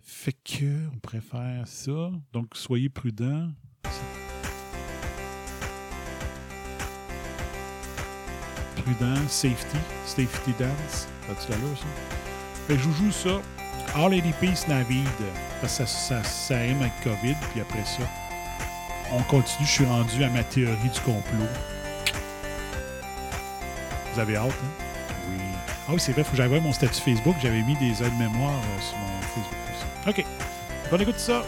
Fait 0.01 0.33
que, 0.43 0.89
on 0.93 0.99
préfère 0.99 1.65
ça. 1.65 2.11
Donc, 2.33 2.57
soyez 2.57 2.89
prudents. 2.89 3.53
Prudent, 8.83 9.27
safety, 9.29 9.77
safety 10.05 10.51
dance. 10.59 11.07
As-tu 11.29 11.51
la 11.51 11.57
ça? 11.57 11.85
Fait 12.67 12.75
que 12.75 12.81
je 12.81 12.89
vous 12.89 13.05
joue 13.05 13.11
ça. 13.11 13.41
Our 13.95 14.09
Lady 14.09 14.33
Peace 14.41 14.67
Navid, 14.67 15.07
parce 15.61 15.77
que 15.77 15.85
ça, 15.85 15.87
ça, 15.87 16.23
ça 16.25 16.57
rime 16.59 16.81
avec 16.81 17.01
COVID, 17.01 17.35
puis 17.53 17.61
après 17.61 17.85
ça, 17.85 18.03
on 19.13 19.23
continue. 19.23 19.65
Je 19.65 19.71
suis 19.71 19.85
rendu 19.85 20.21
à 20.21 20.29
ma 20.29 20.43
théorie 20.43 20.89
du 20.89 20.99
complot. 20.99 21.47
Vous 24.15 24.21
avez 24.21 24.37
hâte, 24.37 24.51
hein? 24.63 24.85
Oui. 25.29 25.37
Ah 25.89 25.91
oui, 25.91 25.99
c'est 25.99 26.13
vrai, 26.13 26.21
il 26.21 26.23
faut 26.23 26.31
que 26.31 26.37
j'aille 26.37 26.47
voir 26.47 26.61
mon 26.61 26.71
statut 26.71 27.01
Facebook. 27.01 27.35
J'avais 27.41 27.61
mis 27.61 27.75
des 27.75 28.01
aides-mémoires 28.01 28.53
euh, 28.53 28.81
sur 28.81 28.97
mon 28.97 29.21
Facebook 29.21 29.57
aussi. 29.73 30.09
OK. 30.09 30.25
On 30.89 30.97
écoute 30.97 31.19
ça. 31.19 31.43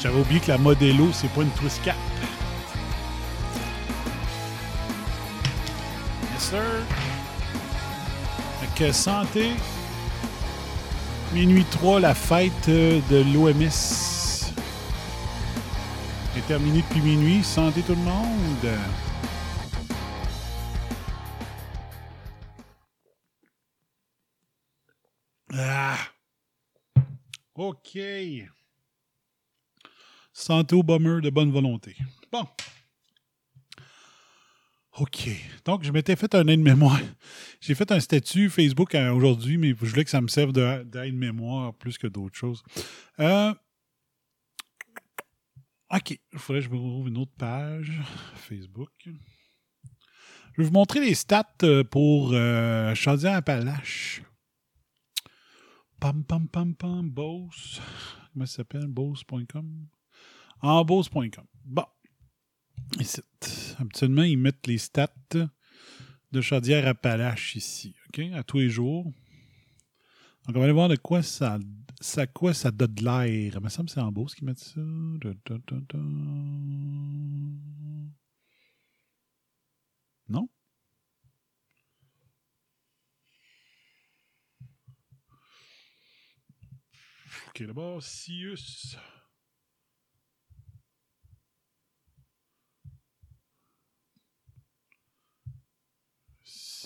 J'avais 0.00 0.18
oublié 0.18 0.40
que 0.40 0.48
la 0.48 0.56
Modelo, 0.56 1.10
c'est 1.12 1.28
pas 1.28 1.42
une 1.42 1.50
Twist 1.50 1.82
santé. 8.90 9.50
Minuit 11.32 11.64
3, 11.70 12.00
la 12.00 12.14
fête 12.14 12.68
euh, 12.68 13.00
de 13.10 13.22
l'OMS 13.32 13.62
est 16.36 16.46
terminée 16.48 16.82
depuis 16.82 17.00
minuit. 17.00 17.44
Santé 17.44 17.82
tout 17.82 17.94
le 17.94 17.98
monde. 17.98 18.78
Ah. 25.54 25.98
OK. 27.54 27.98
Santé 30.32 30.74
au 30.74 30.82
bomber 30.82 31.20
de 31.20 31.30
bonne 31.30 31.52
volonté. 31.52 31.94
Bon. 32.32 32.46
OK. 34.98 35.28
Donc, 35.64 35.84
je 35.84 35.92
m'étais 35.92 36.16
fait 36.16 36.34
un 36.34 36.46
aide-mémoire. 36.48 36.98
J'ai 37.62 37.76
fait 37.76 37.92
un 37.92 38.00
statut 38.00 38.50
Facebook 38.50 38.92
euh, 38.96 39.12
aujourd'hui, 39.12 39.56
mais 39.56 39.68
je 39.70 39.74
voulais 39.86 40.02
que 40.04 40.10
ça 40.10 40.20
me 40.20 40.26
serve 40.26 40.52
de- 40.52 40.82
d'aide-mémoire 40.82 41.72
plus 41.74 41.96
que 41.96 42.08
d'autres 42.08 42.34
choses. 42.36 42.62
Euh, 43.20 43.54
OK. 45.94 46.10
Il 46.32 46.38
faudrait 46.38 46.60
que 46.60 46.66
je 46.66 46.70
me 46.72 46.76
retrouve 46.76 47.06
une 47.08 47.18
autre 47.18 47.32
page 47.38 47.92
Facebook. 48.34 48.90
Je 49.04 49.10
vais 50.60 50.64
vous 50.64 50.72
montrer 50.72 51.00
les 51.00 51.14
stats 51.14 51.46
euh, 51.62 51.84
pour 51.84 52.32
euh, 52.32 52.94
Chaudière-Appalaches. 52.96 54.22
Pam, 56.00 56.24
pam, 56.24 56.48
pam, 56.48 56.74
pam, 56.74 57.08
Bose. 57.08 57.80
Comment 58.32 58.44
ça 58.46 58.56
s'appelle? 58.56 58.88
Bose.com. 58.88 59.86
En 60.62 60.84
Bose.com. 60.84 61.30
Bon. 61.64 61.84
Ici. 62.98 63.20
Habituellement, 63.78 64.24
ils 64.24 64.36
mettent 64.36 64.66
les 64.66 64.78
stats 64.78 65.14
de 66.32 66.40
Chaudière-Appalaches 66.40 67.56
ici, 67.56 67.94
OK? 68.08 68.20
À 68.32 68.42
tous 68.42 68.58
les 68.58 68.70
jours. 68.70 69.04
Donc, 70.46 70.56
on 70.56 70.58
va 70.58 70.64
aller 70.64 70.72
voir 70.72 70.88
de 70.88 70.96
quoi 70.96 71.22
ça, 71.22 71.58
ça, 72.00 72.26
quoi 72.26 72.54
ça 72.54 72.70
donne 72.70 72.94
de 72.94 73.04
l'air. 73.04 73.54
Il 73.54 73.60
me 73.60 73.68
semble 73.68 73.88
c'est 73.90 74.00
en 74.00 74.10
Beauce 74.10 74.34
qu'ils 74.34 74.46
mettent 74.46 74.58
ça. 74.58 74.80
Non? 80.28 80.48
OK, 87.48 87.62
d'abord, 87.66 88.02
Sius. 88.02 88.96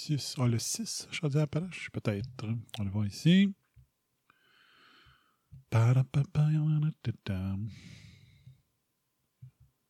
Six. 0.06 0.36
Ah, 0.38 0.46
le 0.46 0.56
6, 0.60 1.08
Chaudière-Appalaches, 1.10 1.90
peut-être. 1.92 2.46
On 2.78 2.84
le 2.84 2.90
voit 2.90 3.06
ici. 3.08 3.52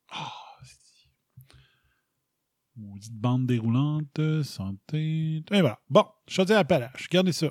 Ah, 0.08 0.32
c'est- 0.62 1.10
Maudite 2.76 3.12
bande 3.12 3.46
déroulante, 3.46 4.42
santé. 4.42 5.36
Et 5.50 5.60
voilà. 5.60 5.78
Bon, 5.90 6.06
Chaudière-Appalaches, 6.28 7.08
regardez 7.10 7.32
ça. 7.32 7.48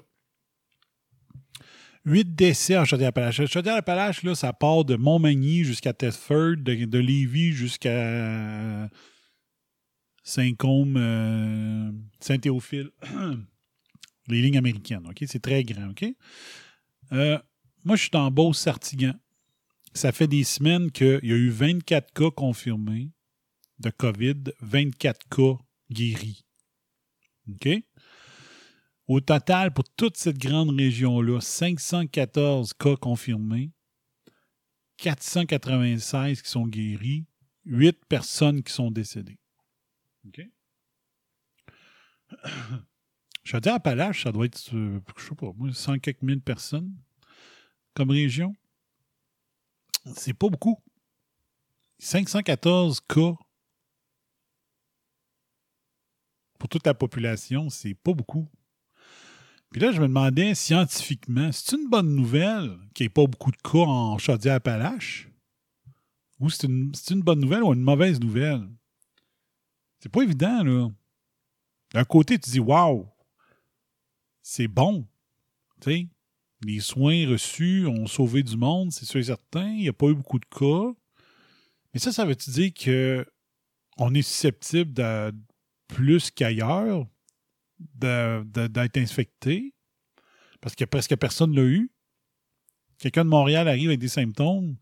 8 2.03 2.33
décès 2.35 2.79
en 2.79 2.85
Chaudière-Appalaches. 2.85 3.45
Chaudière-Appalaches, 3.45 4.23
là, 4.23 4.33
ça 4.33 4.53
part 4.53 4.85
de 4.85 4.95
Montmagny 4.95 5.63
jusqu'à 5.63 5.93
Thetford, 5.93 6.57
de, 6.57 6.85
de 6.85 6.97
Lévis 6.97 7.51
jusqu'à 7.51 8.89
Saint-Côme, 10.25 10.97
euh, 10.97 11.91
Saint-Théophile. 12.19 12.89
Les 14.27 14.41
lignes 14.41 14.57
américaines, 14.57 15.05
OK? 15.07 15.23
C'est 15.27 15.41
très 15.41 15.63
grand, 15.63 15.91
OK? 15.91 16.03
Euh, 17.13 17.37
moi, 17.83 17.95
je 17.95 18.01
suis 18.01 18.15
en 18.15 18.31
Beauce-Sartigan. 18.31 19.13
Ça 19.93 20.11
fait 20.11 20.27
des 20.27 20.43
semaines 20.43 20.91
qu'il 20.91 21.19
y 21.23 21.31
a 21.31 21.35
eu 21.35 21.49
24 21.49 22.11
cas 22.11 22.31
confirmés 22.31 23.11
de 23.77 23.91
COVID, 23.91 24.51
24 24.61 25.29
cas 25.29 25.59
guéris. 25.91 26.43
OK? 27.47 27.69
Au 29.07 29.21
total, 29.21 29.71
pour 29.71 29.83
toute 29.95 30.17
cette 30.17 30.39
grande 30.39 30.71
région-là, 30.71 31.39
514 31.39 32.73
cas 32.73 32.95
confirmés, 32.95 33.71
496 34.97 36.41
qui 36.41 36.49
sont 36.49 36.65
guéris, 36.65 37.25
8 37.65 38.05
personnes 38.09 38.63
qui 38.63 38.73
sont 38.73 38.89
décédées. 38.89 39.37
OK? 40.27 40.41
Chaudière-Appalaches, 43.43 44.23
ça 44.23 44.31
doit 44.31 44.45
être, 44.45 44.73
euh, 44.73 44.99
je 45.17 45.23
sais 45.23 45.35
pas, 45.35 45.51
moi, 45.55 45.71
100 45.71 45.99
quelques 45.99 46.23
mille 46.23 46.41
personnes 46.41 46.95
comme 47.93 48.09
région. 48.09 48.55
C'est 50.15 50.33
pas 50.33 50.49
beaucoup. 50.49 50.81
514 51.99 53.01
cas 53.01 53.35
pour 56.59 56.69
toute 56.69 56.85
la 56.85 56.93
population, 56.93 57.69
c'est 57.69 57.93
pas 57.93 58.13
beaucoup. 58.13 58.49
Puis 59.71 59.81
là, 59.81 59.91
je 59.91 60.01
me 60.01 60.07
demandais 60.07 60.55
scientifiquement, 60.55 61.51
c'est 61.51 61.75
une 61.75 61.89
bonne 61.89 62.15
nouvelle 62.15 62.77
qu'il 62.93 63.03
n'y 63.03 63.07
ait 63.07 63.09
pas 63.09 63.27
beaucoup 63.27 63.51
de 63.51 63.57
cas 63.57 63.77
en 63.79 64.17
Chaudière-Appalaches? 64.17 65.29
Ou 66.39 66.49
c'est 66.49 66.67
une, 66.67 66.93
c'est 66.93 67.13
une 67.13 67.21
bonne 67.21 67.39
nouvelle 67.39 67.63
ou 67.63 67.73
une 67.73 67.81
mauvaise 67.81 68.19
nouvelle? 68.19 68.67
C'est 70.05 70.11
pas 70.11 70.21
évident, 70.21 70.63
là. 70.63 70.89
D'un 71.91 72.03
côté, 72.03 72.37
tu 72.37 72.51
dis, 72.51 72.59
waouh, 72.59 73.09
c'est 74.43 74.67
bon. 74.67 75.07
Les 75.87 76.79
soins 76.79 77.27
reçus 77.27 77.87
ont 77.87 78.05
sauvé 78.05 78.43
du 78.43 78.55
monde, 78.55 78.91
c'est 78.91 79.05
sûr 79.05 79.19
et 79.19 79.23
certain. 79.23 79.67
Il 79.67 79.79
n'y 79.79 79.89
a 79.89 79.93
pas 79.93 80.05
eu 80.05 80.13
beaucoup 80.13 80.37
de 80.37 80.45
cas. 80.45 80.93
Mais 81.91 81.99
ça, 81.99 82.11
ça 82.11 82.23
veut-tu 82.23 82.51
dire 82.51 82.71
que 82.75 83.25
on 83.97 84.13
est 84.13 84.21
susceptible 84.21 84.93
plus 85.87 86.29
qu'ailleurs 86.29 87.07
d'être 87.95 88.97
infecté? 88.97 89.73
Parce 90.61 90.75
que 90.75 90.85
presque 90.85 91.15
personne 91.15 91.55
l'a 91.55 91.63
eu. 91.63 91.89
Quelqu'un 92.99 93.25
de 93.25 93.29
Montréal 93.29 93.67
arrive 93.67 93.89
avec 93.89 94.01
des 94.01 94.07
symptômes, 94.07 94.77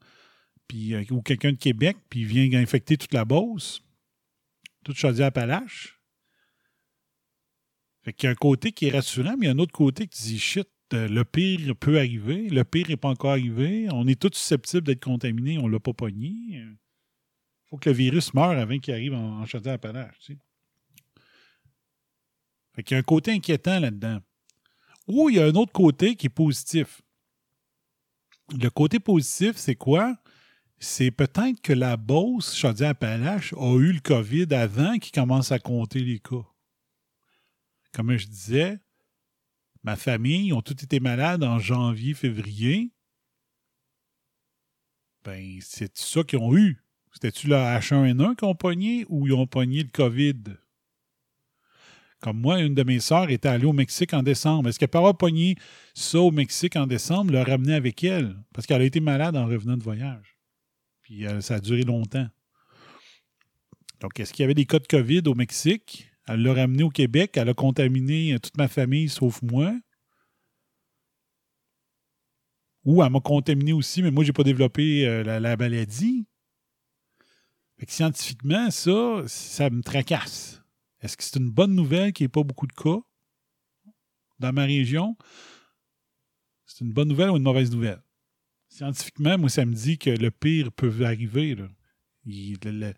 euh, 0.74 1.06
ou 1.12 1.22
quelqu'un 1.22 1.54
de 1.54 1.58
Québec, 1.58 1.96
puis 2.10 2.24
il 2.24 2.26
vient 2.26 2.60
infecter 2.60 2.98
toute 2.98 3.14
la 3.14 3.24
Beauce, 3.24 3.82
toute 4.84 4.98
Chaudière-Appalaches. 4.98 6.00
Fait 8.04 8.14
qu'il 8.14 8.28
y 8.28 8.30
a 8.30 8.32
un 8.32 8.36
côté 8.36 8.72
qui 8.72 8.88
est 8.88 8.92
rassurant, 8.92 9.36
mais 9.38 9.46
il 9.46 9.50
y 9.50 9.52
a 9.52 9.54
un 9.54 9.60
autre 9.60 9.72
côté 9.72 10.08
qui 10.08 10.22
dit 10.22 10.40
shit, 10.40 10.68
euh, 10.94 11.08
le 11.08 11.24
pire 11.24 11.76
peut 11.76 11.98
arriver, 11.98 12.50
le 12.50 12.64
pire 12.64 12.90
n'est 12.90 12.98
pas 12.98 13.10
encore 13.10 13.32
arrivé, 13.32 13.88
on 13.92 14.08
est 14.08 14.20
tous 14.20 14.38
susceptibles 14.38 14.84
d'être 14.84 15.04
contaminés, 15.04 15.58
on 15.58 15.68
l'a 15.68 15.80
pas 15.80 15.94
pogné. 15.94 16.66
Faut 17.70 17.78
que 17.78 17.90
le 17.90 17.96
virus 17.96 18.34
meure 18.34 18.52
avant 18.52 18.78
qu'il 18.78 18.94
arrive 18.94 19.14
en, 19.14 19.42
en 19.42 19.46
Chaudière-Appalaches. 19.46 20.20
Tu 20.20 20.34
sais. 20.34 20.40
Fait 22.76 22.84
qu'il 22.84 22.96
y 22.96 22.98
a 22.98 23.00
un 23.00 23.04
côté 23.04 23.32
inquiétant 23.32 23.80
là-dedans. 23.80 24.20
Ou 25.08 25.30
il 25.30 25.36
y 25.38 25.40
a 25.40 25.46
un 25.46 25.56
autre 25.56 25.72
côté 25.72 26.16
qui 26.16 26.28
est 26.28 26.30
positif. 26.30 27.02
Le 28.60 28.70
côté 28.70 29.00
positif, 29.00 29.56
c'est 29.58 29.76
quoi? 29.76 30.18
C'est 30.84 31.12
peut-être 31.12 31.62
que 31.62 31.72
la 31.72 31.96
Beauce, 31.96 32.58
Chaudière-Appalaches, 32.58 33.54
a 33.54 33.80
eu 33.80 33.94
le 33.94 34.02
COVID 34.02 34.54
avant 34.54 34.98
qu'il 34.98 35.14
commence 35.14 35.54
à 35.54 35.58
compter 35.58 36.00
les 36.00 36.20
cas. 36.20 36.46
Comme 37.94 38.18
je 38.18 38.28
disais, 38.28 38.80
ma 39.84 39.96
famille 39.96 40.52
ont 40.52 40.62
tous 40.62 40.84
été 40.84 41.00
malades 41.00 41.42
en 41.42 41.58
janvier, 41.58 42.14
février. 42.14 42.92
Ben, 45.24 45.58
c'est 45.62 45.98
ça 45.98 46.22
qu'ils 46.24 46.40
ont 46.40 46.54
eu. 46.54 46.84
C'était-tu 47.14 47.48
le 47.48 47.56
H1N1 47.56 48.36
qu'ils 48.36 48.50
ont 48.50 48.54
pogné 48.54 49.06
ou 49.08 49.26
ils 49.26 49.34
ont 49.34 49.48
pogné 49.48 49.84
le 49.84 49.90
COVID? 49.90 50.44
Comme 52.20 52.42
moi, 52.42 52.60
une 52.60 52.76
de 52.76 52.84
mes 52.84 53.00
sœurs 53.00 53.30
était 53.30 53.48
allée 53.48 53.66
au 53.66 53.74
Mexique 53.74 54.14
en 54.14 54.22
décembre. 54.22 54.68
Est-ce 54.68 54.80
qu'elle 54.80 54.90
peut 54.90 54.98
avoir 54.98 55.18
pogné 55.18 55.56
ça 55.94 56.20
au 56.20 56.32
Mexique 56.32 56.76
en 56.76 56.88
décembre, 56.88 57.32
le 57.32 57.42
ramener 57.42 57.74
avec 57.74 58.04
elle? 58.04 58.36
Parce 58.54 58.68
qu'elle 58.68 58.82
a 58.82 58.86
été 58.86 59.00
malade 59.00 59.38
en 59.38 59.46
revenant 59.46 59.78
de 59.78 59.84
voyage. 59.84 60.33
Puis 61.04 61.28
euh, 61.28 61.42
ça 61.42 61.56
a 61.56 61.60
duré 61.60 61.84
longtemps. 61.84 62.28
Donc, 64.00 64.20
est-ce 64.20 64.34
qu'il 64.34 64.44
y 64.44 64.46
avait 64.46 64.54
des 64.54 64.66
cas 64.66 64.80
de 64.80 64.88
COVID 64.88 65.22
au 65.28 65.36
Mexique? 65.36 66.10
Elle 66.28 66.42
l'a 66.42 66.54
ramené 66.54 66.84
au 66.84 66.90
Québec. 66.90 67.32
Elle 67.36 67.50
a 67.50 67.54
contaminé 67.54 68.34
euh, 68.34 68.40
toute 68.40 68.58
ma 68.58 68.68
famille 68.68 69.10
sauf 69.10 69.42
moi. 69.42 69.74
Ou 72.86 73.04
elle 73.04 73.12
m'a 73.12 73.22
contaminé 73.22 73.72
aussi, 73.72 74.02
mais 74.02 74.12
moi, 74.12 74.24
je 74.24 74.30
n'ai 74.30 74.34
pas 74.34 74.44
développé 74.44 75.08
euh, 75.08 75.24
la, 75.24 75.40
la 75.40 75.56
maladie. 75.56 76.28
Fait 77.78 77.86
que 77.86 77.92
scientifiquement, 77.92 78.70
ça, 78.72 79.24
ça 79.28 79.70
me 79.70 79.82
tracasse. 79.82 80.62
Est-ce 81.00 81.18
que 81.18 81.24
c'est 81.24 81.40
une 81.40 81.50
bonne 81.50 81.76
nouvelle 81.76 82.14
qu'il 82.14 82.26
n'y 82.26 82.28
ait 82.28 82.30
pas 82.30 82.44
beaucoup 82.44 82.68
de 82.68 82.74
cas 82.74 83.00
dans 84.40 84.54
ma 84.54 84.64
région? 84.64 85.18
C'est 86.66 86.84
une 86.84 86.94
bonne 86.94 87.08
nouvelle 87.08 87.30
ou 87.30 87.38
une 87.38 87.44
mauvaise 87.44 87.72
nouvelle? 87.72 88.03
Scientifiquement, 88.74 89.38
moi, 89.38 89.50
ça 89.50 89.66
me 89.66 89.74
dit 89.76 90.00
que 90.00 90.10
le 90.10 90.32
pire 90.32 90.72
peut 90.72 90.92
arriver. 91.06 91.54
le, 91.54 91.70
le- 92.26 92.94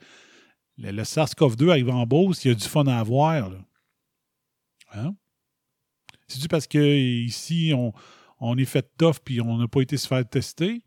le- 0.78 0.92
le 0.92 1.04
SARS-CoV-2 1.04 1.70
arrive 1.70 1.90
en 1.90 2.06
Beauce, 2.06 2.46
il 2.46 2.48
y 2.48 2.52
a 2.52 2.56
du 2.56 2.64
fun 2.64 2.86
à 2.88 2.98
avoir. 2.98 3.52
Hein? 4.94 5.14
C'est-tu 6.30 6.48
parce 6.48 6.66
que 6.66 6.80
ici, 6.80 7.74
on, 7.76 7.92
on 8.40 8.58
est 8.58 8.64
fait 8.64 8.90
tough 8.98 9.16
puis 9.24 9.42
on 9.42 9.58
n'a 9.58 9.68
pas 9.68 9.82
été 9.82 9.98
se 9.98 10.08
faire 10.08 10.26
tester? 10.28 10.82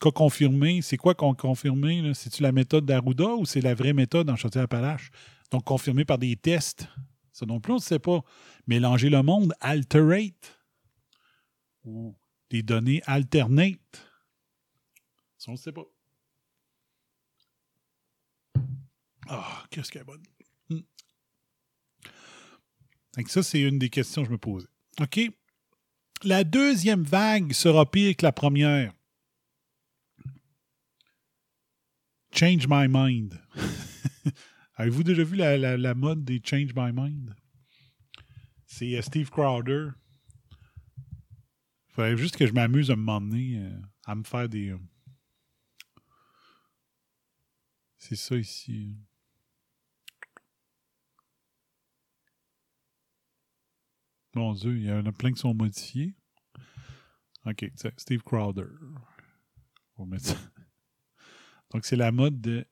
Cas 0.00 0.10
confirmé, 0.10 0.80
c'est 0.80 0.96
quoi 0.96 1.14
qu'on 1.14 1.34
confirmé? 1.34 2.14
C'est-tu 2.14 2.42
la 2.42 2.52
méthode 2.52 2.86
d'Arruda 2.86 3.34
ou 3.34 3.44
c'est 3.44 3.60
la 3.60 3.74
vraie 3.74 3.92
méthode 3.92 4.30
en 4.30 4.36
Chaudière-Appalaches? 4.36 5.10
Donc, 5.50 5.64
confirmé 5.64 6.06
par 6.06 6.16
des 6.16 6.34
tests. 6.36 6.88
Ça 7.30 7.44
non 7.44 7.60
plus, 7.60 7.74
on 7.74 7.76
ne 7.76 7.80
sait 7.82 7.98
pas. 7.98 8.22
Mélanger 8.66 9.10
le 9.10 9.22
monde, 9.22 9.52
alterate. 9.60 10.58
Ou 11.84 12.16
des 12.48 12.62
données 12.62 13.02
alternate. 13.04 14.03
On 15.48 15.52
ne 15.52 15.56
sait 15.56 15.72
pas. 15.72 15.84
Ah, 19.28 19.64
qu'est-ce 19.70 19.90
qu'elle 19.90 20.02
est 20.02 20.06
bonne. 20.06 20.22
Hmm. 20.70 20.80
Fait 23.14 23.24
que 23.24 23.30
ça, 23.30 23.42
c'est 23.42 23.60
une 23.60 23.78
des 23.78 23.90
questions 23.90 24.22
que 24.22 24.28
je 24.28 24.32
me 24.32 24.38
posais. 24.38 24.68
OK? 25.00 25.20
La 26.22 26.44
deuxième 26.44 27.02
vague 27.02 27.52
sera 27.52 27.90
pire 27.90 28.16
que 28.16 28.24
la 28.24 28.32
première. 28.32 28.92
Change 32.32 32.66
my 32.68 32.86
mind. 32.88 33.40
Avez-vous 34.76 35.04
déjà 35.04 35.22
vu 35.22 35.36
la, 35.36 35.56
la- 35.76 35.94
mode 35.94 36.24
des 36.24 36.40
Change 36.44 36.74
my 36.74 36.90
mind? 36.92 37.34
C'est 38.66 38.96
euh, 38.96 39.02
Steve 39.02 39.30
Crowder. 39.30 39.90
Il 40.98 41.94
faudrait 41.94 42.16
juste 42.16 42.36
que 42.36 42.46
je 42.46 42.52
m'amuse 42.52 42.90
à 42.90 42.96
me 42.96 43.02
m'emmener 43.02 43.58
euh, 43.58 43.80
à 44.06 44.14
me 44.16 44.24
faire 44.24 44.48
des. 44.48 44.70
euh, 44.70 44.78
C'est 48.06 48.16
ça 48.16 48.36
ici. 48.36 48.98
Mon 54.34 54.52
Dieu, 54.52 54.76
il 54.76 54.84
y 54.84 54.92
en 54.92 55.06
a 55.06 55.12
plein 55.12 55.32
qui 55.32 55.40
sont 55.40 55.54
modifiés. 55.54 56.14
OK, 57.46 57.64
Steve 57.96 58.22
Crowder. 58.22 58.66
On 59.96 60.04
va 60.04 60.10
mettre 60.10 60.26
ça. 60.26 60.36
Donc, 61.72 61.86
c'est 61.86 61.96
la 61.96 62.12
mode 62.12 62.42
de 62.42 62.66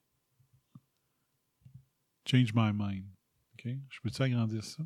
Change 2.29 2.53
My 2.53 2.71
Mind. 2.71 3.07
OK? 3.53 3.73
Je 3.89 3.99
peux-tu 4.03 4.21
agrandir 4.21 4.63
ça? 4.63 4.83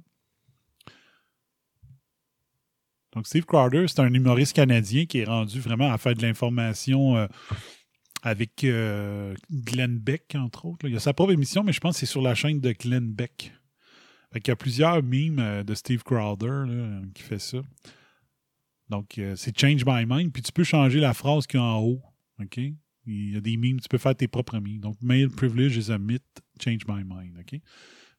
Donc, 3.12 3.28
Steve 3.28 3.44
Crowder, 3.44 3.86
c'est 3.90 4.00
un 4.00 4.14
humoriste 4.14 4.56
canadien 4.56 5.06
qui 5.08 5.20
est 5.20 5.26
rendu 5.26 5.60
vraiment 5.60 5.92
à 5.92 5.98
faire 5.98 6.16
de 6.16 6.22
l'information 6.22 7.18
euh, 7.18 7.28
avec 8.24 8.64
euh, 8.64 9.36
Glenn 9.52 9.98
Beck, 9.98 10.36
entre 10.36 10.66
autres. 10.66 10.88
Il 10.88 10.96
a 10.96 11.00
sa 11.00 11.14
propre 11.14 11.34
émission, 11.34 11.64
mais 11.64 11.74
je 11.74 11.80
pense 11.80 11.96
que 11.96 12.00
c'est 12.00 12.06
sur 12.06 12.22
la 12.22 12.36
chaîne 12.36 12.60
de 12.60 12.72
Glenn 12.72 13.12
Beck. 13.12 13.54
Fait 14.34 14.42
qu'il 14.42 14.52
y 14.52 14.54
a 14.54 14.56
plusieurs 14.56 15.04
memes 15.04 15.40
euh, 15.40 15.64
de 15.64 15.74
Steve 15.74 16.04
Crowder 16.04 16.66
qui 17.14 17.24
fait 17.24 17.40
ça. 17.40 17.60
Donc, 18.90 19.18
euh, 19.18 19.36
c'est 19.36 19.58
Change 19.58 19.86
My 19.86 20.06
Mind, 20.08 20.32
puis 20.32 20.42
tu 20.42 20.52
peux 20.52 20.64
changer 20.64 21.00
la 21.00 21.14
phrase 21.14 21.46
qu'il 21.46 21.60
y 21.60 21.64
a 21.64 21.66
en 21.66 21.82
haut. 21.82 22.02
OK? 22.42 22.58
Il 22.58 23.34
y 23.34 23.38
a 23.38 23.42
des 23.42 23.58
memes, 23.58 23.80
tu 23.80 23.88
peux 23.88 23.98
faire 23.98 24.16
tes 24.16 24.28
propres 24.28 24.60
memes. 24.60 24.80
Donc, 24.80 24.98
Male 25.02 25.30
privilege 25.30 25.78
is 25.78 25.92
a 25.92 25.98
myth, 25.98 26.24
change 26.62 26.86
my 26.88 27.04
mind. 27.04 27.38
OK? 27.40 27.60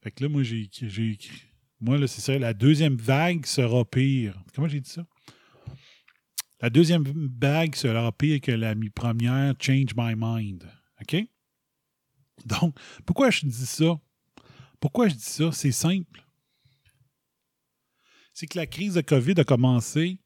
Fait 0.03 0.11
que 0.11 0.23
là, 0.25 0.29
moi, 0.29 0.43
j'ai 0.43 0.63
écrit. 0.63 1.43
Moi, 1.81 1.99
là, 1.99 2.07
c'est 2.07 2.21
ça. 2.21 2.39
La 2.39 2.55
deuxième 2.55 2.97
vague 2.97 3.47
sera 3.47 3.85
pire. 3.85 4.43
Comment 4.55 4.69
j'ai 4.69 4.81
dit 4.81 4.91
ça? 4.91 5.07
La 6.61 6.71
deuxième 6.71 7.05
vague 7.41 7.75
sera 7.77 8.11
pire 8.13 8.41
que 8.41 8.51
la 8.53 8.75
mi- 8.75 8.91
première, 8.91 9.55
change 9.61 9.95
my 9.97 10.15
mind. 10.17 10.65
OK? 11.01 11.17
Donc, 12.47 12.77
pourquoi 13.07 13.31
je 13.31 13.47
dis 13.47 13.67
ça? 13.67 13.99
Pourquoi 14.81 15.09
je 15.09 15.15
dis 15.15 15.23
ça? 15.23 15.53
C'est 15.53 15.73
simple. 15.73 16.25
C'est 18.33 18.47
que 18.47 18.59
la 18.59 18.67
crise 18.67 18.95
de 18.95 19.01
COVID 19.01 19.35
a 19.39 19.45
commencé 19.45 20.21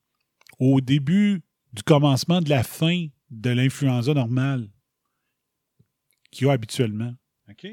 au 0.58 0.80
début 0.80 1.42
du 1.72 1.82
commencement 1.82 2.40
de 2.40 2.50
la 2.50 2.62
fin 2.62 3.06
de 3.30 3.50
l'influenza 3.50 4.12
normale 4.12 4.70
qu'il 6.30 6.46
y 6.46 6.50
a 6.50 6.52
habituellement. 6.52 7.14
OK? 7.50 7.66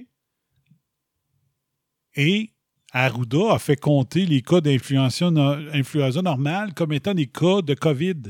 Et 2.15 2.53
Arruda 2.91 3.53
a 3.53 3.59
fait 3.59 3.75
compter 3.75 4.25
les 4.25 4.41
cas 4.41 4.61
d'influenza 4.61 5.29
no- 5.29 5.69
influenza 5.73 6.21
normale 6.21 6.73
comme 6.73 6.93
étant 6.93 7.13
des 7.13 7.27
cas 7.27 7.61
de 7.61 7.73
COVID. 7.73 8.21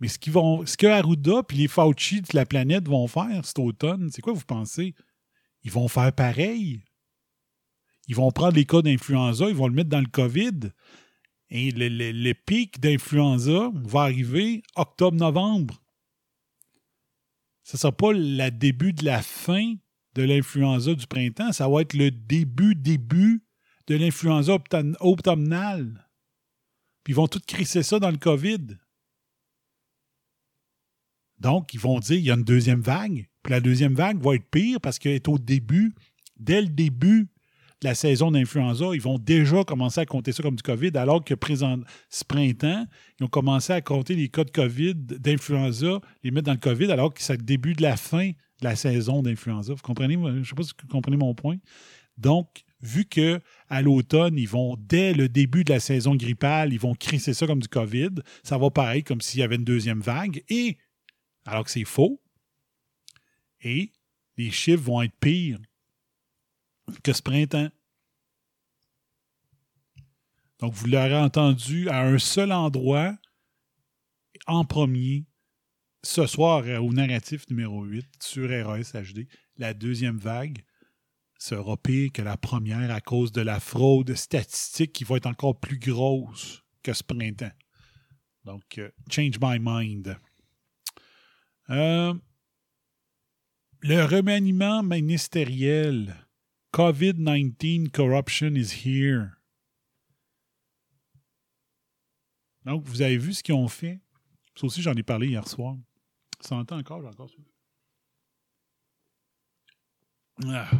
Mais 0.00 0.08
ce, 0.08 0.18
vont, 0.30 0.64
ce 0.64 0.76
que 0.76 0.86
Arruda 0.86 1.42
puis 1.42 1.58
les 1.58 1.68
Fauci 1.68 2.22
de 2.22 2.28
la 2.34 2.46
planète 2.46 2.88
vont 2.88 3.06
faire 3.06 3.44
cet 3.44 3.58
automne, 3.58 4.10
c'est 4.10 4.22
quoi 4.22 4.32
vous 4.32 4.44
pensez? 4.44 4.94
Ils 5.62 5.70
vont 5.70 5.88
faire 5.88 6.12
pareil. 6.12 6.82
ils 8.08 8.16
vont 8.16 8.30
prendre 8.30 8.54
les 8.54 8.64
cas 8.64 8.80
d'influenza, 8.80 9.48
ils 9.48 9.54
vont 9.54 9.68
le 9.68 9.74
mettre 9.74 9.90
dans 9.90 10.00
le 10.00 10.06
COVID. 10.06 10.72
Et 11.50 11.70
le, 11.72 12.32
pic 12.32 12.80
d'influenza 12.80 13.70
va 13.74 14.02
arriver 14.02 14.62
octobre-novembre. 14.76 15.82
Ce 17.64 17.76
ne 17.76 17.78
sera 17.78 17.92
pas 17.92 18.12
le 18.12 18.50
début 18.50 18.92
de 18.92 19.04
la 19.04 19.20
fin 19.20 19.74
de 20.14 20.22
l'influenza 20.22 20.94
du 20.94 21.06
printemps, 21.06 21.52
ça 21.52 21.68
va 21.68 21.82
être 21.82 21.94
le 21.94 22.10
début, 22.10 22.74
début 22.74 23.44
de 23.86 23.96
l'influenza 23.96 24.54
automn- 24.54 24.96
automnale. 25.00 26.08
Puis 27.04 27.12
ils 27.12 27.16
vont 27.16 27.28
tout 27.28 27.40
crisser 27.46 27.82
ça 27.82 27.98
dans 27.98 28.10
le 28.10 28.16
COVID. 28.18 28.78
Donc, 31.40 31.74
ils 31.74 31.80
vont 31.80 31.98
dire 31.98 32.16
il 32.16 32.24
y 32.24 32.30
a 32.30 32.34
une 32.34 32.44
deuxième 32.44 32.80
vague. 32.80 33.26
Puis 33.42 33.50
la 33.50 33.60
deuxième 33.60 33.94
vague 33.94 34.20
va 34.22 34.34
être 34.34 34.48
pire 34.50 34.80
parce 34.80 34.98
qu'elle 34.98 35.12
est 35.12 35.28
au 35.28 35.38
début, 35.38 35.94
dès 36.38 36.60
le 36.60 36.68
début 36.68 37.28
de 37.82 37.88
la 37.88 37.94
saison 37.94 38.30
d'influenza, 38.30 38.90
ils 38.92 39.00
vont 39.00 39.18
déjà 39.18 39.64
commencer 39.64 40.00
à 40.02 40.06
compter 40.06 40.32
ça 40.32 40.42
comme 40.42 40.56
du 40.56 40.62
COVID, 40.62 40.90
alors 40.96 41.24
que 41.24 41.32
présent, 41.32 41.78
ce 42.10 42.24
printemps, 42.26 42.86
ils 43.18 43.24
ont 43.24 43.28
commencé 43.28 43.72
à 43.72 43.80
compter 43.80 44.14
les 44.14 44.28
cas 44.28 44.44
de 44.44 44.50
COVID, 44.50 44.94
d'influenza, 44.94 46.00
les 46.22 46.30
mettre 46.30 46.46
dans 46.46 46.52
le 46.52 46.58
COVID, 46.58 46.92
alors 46.92 47.14
que 47.14 47.22
c'est 47.22 47.38
le 47.38 47.42
début 47.42 47.72
de 47.72 47.80
la 47.80 47.96
fin 47.96 48.28
de 48.28 48.64
la 48.64 48.76
saison 48.76 49.22
d'influenza. 49.22 49.72
Vous 49.72 49.80
comprenez? 49.80 50.14
Je 50.14 50.38
ne 50.38 50.44
sais 50.44 50.54
pas 50.54 50.62
si 50.62 50.72
vous 50.82 50.88
comprenez 50.88 51.16
mon 51.16 51.34
point. 51.34 51.56
Donc, 52.18 52.64
vu 52.82 53.06
que 53.06 53.40
à 53.70 53.80
l'automne, 53.80 54.36
ils 54.36 54.48
vont, 54.48 54.76
dès 54.78 55.14
le 55.14 55.30
début 55.30 55.64
de 55.64 55.72
la 55.72 55.80
saison 55.80 56.14
grippale, 56.14 56.74
ils 56.74 56.80
vont 56.80 56.94
crisser 56.94 57.32
ça 57.32 57.46
comme 57.46 57.60
du 57.60 57.68
COVID, 57.68 58.10
ça 58.42 58.58
va 58.58 58.68
pareil 58.70 59.02
comme 59.02 59.22
s'il 59.22 59.40
y 59.40 59.42
avait 59.42 59.56
une 59.56 59.64
deuxième 59.64 60.00
vague, 60.00 60.42
et 60.50 60.76
alors 61.44 61.64
que 61.64 61.70
c'est 61.70 61.84
faux, 61.84 62.20
et 63.62 63.92
les 64.36 64.50
chiffres 64.50 64.82
vont 64.82 65.02
être 65.02 65.16
pires 65.20 65.60
que 67.02 67.12
ce 67.12 67.22
printemps. 67.22 67.70
Donc, 70.58 70.74
vous 70.74 70.86
l'aurez 70.86 71.16
entendu 71.16 71.88
à 71.88 72.02
un 72.02 72.18
seul 72.18 72.52
endroit, 72.52 73.16
en 74.46 74.64
premier, 74.64 75.24
ce 76.02 76.26
soir 76.26 76.62
euh, 76.64 76.78
au 76.78 76.92
narratif 76.92 77.48
numéro 77.48 77.84
8 77.84 78.06
sur 78.20 78.48
RAS 78.48 78.92
HD. 78.92 79.26
La 79.56 79.74
deuxième 79.74 80.18
vague 80.18 80.64
sera 81.38 81.76
pire 81.76 82.12
que 82.12 82.22
la 82.22 82.36
première 82.36 82.90
à 82.90 83.00
cause 83.00 83.32
de 83.32 83.40
la 83.40 83.60
fraude 83.60 84.14
statistique 84.14 84.92
qui 84.92 85.04
va 85.04 85.16
être 85.16 85.26
encore 85.26 85.58
plus 85.58 85.78
grosse 85.78 86.62
que 86.82 86.92
ce 86.92 87.02
printemps. 87.02 87.52
Donc, 88.44 88.78
euh, 88.78 88.90
change 89.10 89.38
my 89.40 89.58
mind. 89.60 90.16
Euh, 91.70 92.14
le 93.82 94.04
remaniement 94.04 94.82
ministériel. 94.82 96.26
COVID-19 96.72 97.90
corruption 97.90 98.54
is 98.54 98.84
here. 98.84 99.30
Donc, 102.64 102.84
vous 102.84 103.02
avez 103.02 103.16
vu 103.18 103.34
ce 103.34 103.42
qu'ils 103.42 103.54
ont 103.54 103.68
fait? 103.68 104.00
Ça 104.54 104.66
aussi, 104.66 104.82
j'en 104.82 104.94
ai 104.94 105.02
parlé 105.02 105.28
hier 105.28 105.46
soir. 105.48 105.76
Ça 106.40 106.56
entend 106.56 106.78
encore, 106.78 107.02
j'ai 107.02 107.08
encore. 107.08 107.30
Ah. 110.46 110.70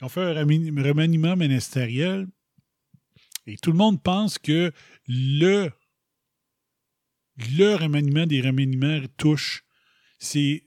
Ils 0.00 0.04
ont 0.04 0.08
fait 0.08 0.22
un 0.22 0.32
remani- 0.32 0.70
remaniement 0.80 1.36
ministériel 1.36 2.26
et 3.46 3.56
tout 3.56 3.72
le 3.72 3.78
monde 3.78 4.02
pense 4.02 4.38
que 4.38 4.72
le, 5.06 5.70
le 7.56 7.74
remaniement 7.74 8.26
des 8.26 8.40
remaniements 8.40 9.06
touche, 9.16 9.64
c'est 10.18 10.64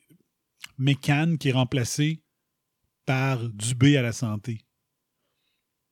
Mécan 0.78 1.36
qui 1.40 1.50
est 1.50 1.54
remplacé 1.54 2.24
par 3.06 3.50
Dubé 3.50 3.98
à 3.98 4.02
la 4.02 4.14
santé. 4.14 4.66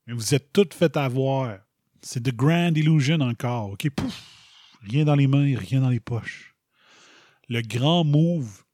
Mais 0.06 0.14
vous 0.14 0.34
êtes 0.34 0.52
toutes 0.52 0.74
fait 0.74 0.96
avoir. 0.96 1.58
C'est 2.00 2.22
The 2.22 2.34
Grand 2.34 2.74
Illusion 2.74 3.20
encore. 3.20 3.70
OK, 3.70 3.88
pouf, 3.90 4.22
rien 4.80 5.04
dans 5.04 5.14
les 5.14 5.28
mains, 5.28 5.56
rien 5.56 5.80
dans 5.80 5.90
les 5.90 6.00
poches. 6.00 6.56
Le 7.48 7.60
grand 7.60 8.02
move, 8.04 8.64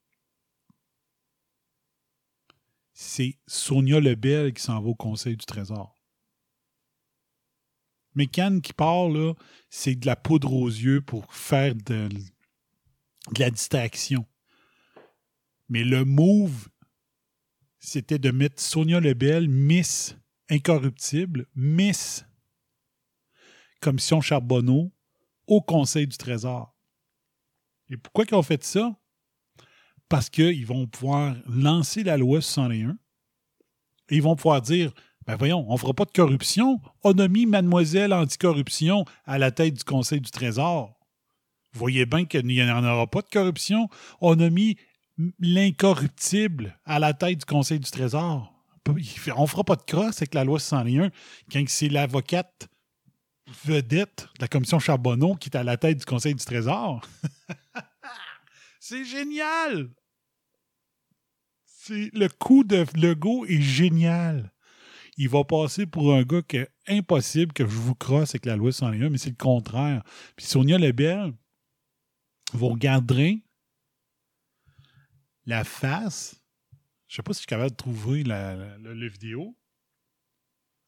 c'est 2.93 3.39
Sonia 3.47 4.01
Lebel 4.01 4.53
qui 4.53 4.63
s'en 4.63 4.81
va 4.81 4.89
au 4.89 4.95
Conseil 4.95 5.37
du 5.37 5.45
Trésor. 5.45 5.98
Mécan 8.15 8.61
qui 8.61 8.73
part, 8.73 9.09
là, 9.09 9.35
c'est 9.71 9.95
de 9.95 10.07
la 10.07 10.17
poudre 10.17 10.53
aux 10.53 10.69
yeux 10.69 11.01
pour 11.01 11.33
faire 11.33 11.75
de, 11.75 12.09
de 12.09 13.41
la 13.41 13.51
distraction. 13.51 14.27
Mais 15.69 15.85
le 15.85 16.05
move, 16.05 16.69
c'était 17.79 18.19
de 18.19 18.31
mettre 18.31 18.61
Sonia 18.61 19.01
Lebel, 19.01 19.49
Miss 19.49 20.17
Incorruptible, 20.51 21.47
Miss 21.55 22.25
Commission 23.81 24.21
Charbonneau, 24.21 24.93
au 25.47 25.61
Conseil 25.61 26.07
du 26.07 26.17
Trésor. 26.17 26.75
Et 27.91 27.97
pourquoi 27.97 28.25
ils 28.29 28.35
ont 28.35 28.43
fait 28.43 28.63
ça? 28.65 28.97
Parce 30.09 30.29
qu'ils 30.31 30.67
vont 30.67 30.87
pouvoir 30.87 31.37
lancer 31.47 32.03
la 32.03 32.17
loi 32.17 32.41
61 32.41 32.99
et 34.11 34.17
ils 34.17 34.23
vont 34.23 34.37
pouvoir 34.37 34.63
dire 34.63 34.93
ben 35.29 35.37
voyons, 35.37 35.67
on 35.69 35.75
ne 35.75 35.79
fera 35.79 35.93
pas 35.93 36.07
de 36.07 36.11
corruption. 36.11 36.81
On 37.05 37.13
a 37.19 37.29
mis 37.29 37.45
mademoiselle 37.45 38.15
anticorruption 38.15 39.05
à 39.27 39.37
la 39.37 39.51
tête 39.51 39.75
du 39.75 39.85
Conseil 39.85 40.23
du 40.23 40.31
Trésor. 40.31 40.99
Vous 41.75 41.79
voyez 41.79 42.07
bien 42.07 42.25
qu'il 42.25 42.47
n'y 42.47 42.63
en 42.63 42.83
aura 42.83 43.07
pas 43.07 43.21
de 43.21 43.29
corruption. 43.29 43.91
On 44.23 44.41
a 44.41 44.49
mis 44.49 44.79
l'incorruptible 45.39 46.81
à 46.87 46.99
la 46.99 47.13
tête 47.13 47.41
du 47.41 47.45
Conseil 47.45 47.79
du 47.79 47.91
Trésor. 47.91 48.55
On 48.89 48.95
ne 48.95 49.47
fera 49.47 49.65
pas 49.65 49.77
de 49.77 49.83
crosse 49.83 50.17
avec 50.17 50.33
la 50.33 50.45
loi 50.45 50.59
61 50.59 51.11
quand 51.53 51.69
c'est 51.69 51.91
l'avocate 51.91 52.69
vedette 53.65 54.29
de 54.39 54.41
la 54.41 54.49
commission 54.49 54.79
Charbonneau 54.79 55.35
qui 55.35 55.51
est 55.51 55.57
à 55.59 55.63
la 55.63 55.77
tête 55.77 55.99
du 55.99 56.05
Conseil 56.07 56.37
du 56.37 56.45
Trésor. 56.45 57.03
c'est 58.81 59.05
génial! 59.05 59.91
Le 61.91 62.29
coup 62.29 62.65
de 62.65 62.87
Legault 62.95 63.45
est 63.45 63.61
génial. 63.61 64.53
Il 65.21 65.29
va 65.29 65.43
passer 65.43 65.85
pour 65.85 66.15
un 66.15 66.23
gars 66.23 66.43
que 66.43 66.69
impossible 66.87 67.53
que 67.53 67.65
je 67.65 67.77
vous 67.77 67.97
crosse 67.97 68.31
avec 68.31 68.47
la 68.47 68.55
loi 68.55 68.71
101, 68.71 69.11
mais 69.11 69.19
c'est 69.19 69.31
le 69.31 69.37
contraire. 69.37 70.05
Puis 70.37 70.47
Sonia 70.47 70.79
Lebel, 70.79 71.35
vous 72.53 72.69
regarderez 72.69 73.43
la 75.45 75.65
face. 75.65 76.41
Je 77.09 77.17
sais 77.17 77.23
pas 77.25 77.33
si 77.33 77.39
je 77.39 77.41
suis 77.41 77.47
capable 77.49 77.73
de 77.73 77.77
trouver 77.77 78.23
la, 78.23 78.55
vidéo. 79.09 79.59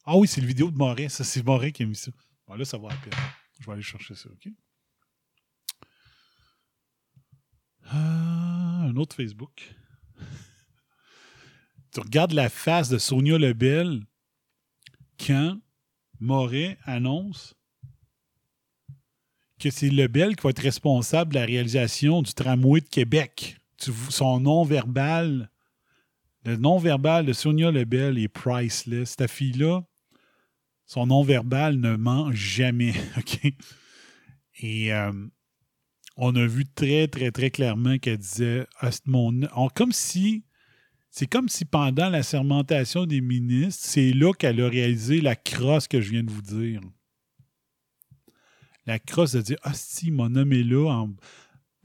Ah 0.04 0.16
oui, 0.16 0.28
c'est 0.28 0.40
le 0.40 0.46
vidéo 0.46 0.70
de 0.70 0.76
Moret. 0.76 1.08
Ça, 1.08 1.24
c'est 1.24 1.42
Moret 1.42 1.72
qui 1.72 1.82
a 1.82 1.86
mis 1.86 1.96
ça. 1.96 2.12
Bon, 2.46 2.54
là, 2.54 2.64
ça 2.64 2.78
va 2.78 2.90
à. 2.90 2.96
Je 3.58 3.66
vais 3.66 3.72
aller 3.72 3.82
chercher 3.82 4.14
ça, 4.14 4.28
OK? 4.30 4.48
Ah, 7.86 8.84
un 8.84 8.94
autre 8.94 9.16
Facebook. 9.16 9.74
tu 11.92 11.98
regardes 11.98 12.32
la 12.32 12.48
face 12.48 12.88
de 12.88 12.98
Sonia 12.98 13.36
Lebel 13.36 14.06
quand 15.26 15.58
Moret 16.20 16.78
annonce 16.84 17.54
que 19.58 19.70
c'est 19.70 19.90
Lebel 19.90 20.36
qui 20.36 20.42
va 20.42 20.50
être 20.50 20.62
responsable 20.62 21.34
de 21.34 21.38
la 21.38 21.44
réalisation 21.46 22.22
du 22.22 22.32
tramway 22.32 22.80
de 22.80 22.88
Québec. 22.88 23.56
Son 24.08 24.40
nom 24.40 24.64
verbal, 24.64 25.50
le 26.44 26.56
nom 26.56 26.78
verbal 26.78 27.26
de 27.26 27.32
Sonia 27.32 27.70
Lebel 27.70 28.18
est 28.18 28.28
priceless. 28.28 29.14
Cette 29.18 29.30
fille-là, 29.30 29.82
son 30.86 31.06
nom 31.06 31.22
verbal 31.22 31.76
ne 31.76 31.96
ment 31.96 32.30
jamais. 32.32 32.94
Et 34.62 34.92
euh, 34.92 35.12
on 36.16 36.34
a 36.36 36.46
vu 36.46 36.66
très, 36.66 37.08
très, 37.08 37.30
très 37.30 37.50
clairement 37.50 37.98
qu'elle 37.98 38.18
disait 38.18 38.66
Ah, 38.80 38.90
mon. 39.06 39.40
on- 39.56 39.68
comme 39.68 39.92
si. 39.92 40.44
C'est 41.10 41.26
comme 41.26 41.48
si 41.48 41.64
pendant 41.64 42.08
la 42.08 42.22
sermentation 42.22 43.04
des 43.04 43.20
ministres, 43.20 43.84
c'est 43.84 44.12
là 44.12 44.32
qu'elle 44.32 44.60
a 44.60 44.68
réalisé 44.68 45.20
la 45.20 45.34
crosse 45.34 45.88
que 45.88 46.00
je 46.00 46.10
viens 46.10 46.22
de 46.22 46.30
vous 46.30 46.42
dire. 46.42 46.80
La 48.86 48.98
crosse 48.98 49.32
de 49.32 49.40
dire 49.40 49.58
Ah, 49.62 49.74
si, 49.74 50.10
mon 50.10 50.34
homme 50.36 50.52
est 50.52 50.62
là 50.62 51.06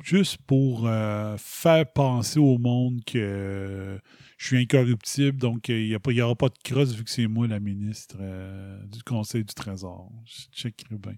juste 0.03 0.38
pour 0.45 0.88
euh, 0.88 1.35
faire 1.38 1.91
penser 1.91 2.39
au 2.39 2.57
monde 2.57 3.03
que 3.06 3.99
je 4.38 4.45
suis 4.45 4.57
incorruptible, 4.57 5.38
donc 5.38 5.69
euh, 5.69 5.80
il 5.80 6.14
n'y 6.14 6.22
aura 6.22 6.35
pas 6.35 6.49
de 6.49 6.57
crosse 6.64 6.93
vu 6.93 7.03
que 7.03 7.10
c'est 7.10 7.27
moi 7.27 7.47
la 7.47 7.60
ministre 7.60 8.18
euh, 8.19 8.85
du 8.88 9.02
Conseil 9.03 9.43
du 9.43 9.53
Trésor. 9.53 10.11
Je 10.26 10.43
checkerai 10.52 10.97
bien. 10.97 11.15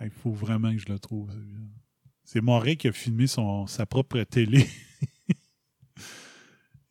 Il 0.00 0.10
faut 0.10 0.32
vraiment 0.32 0.72
que 0.72 0.78
je 0.78 0.88
le 0.88 0.98
trouve. 0.98 1.30
C'est 2.24 2.40
Moret 2.40 2.76
qui 2.76 2.88
a 2.88 2.92
filmé 2.92 3.26
son, 3.26 3.66
sa 3.66 3.84
propre 3.84 4.22
télé. 4.22 4.66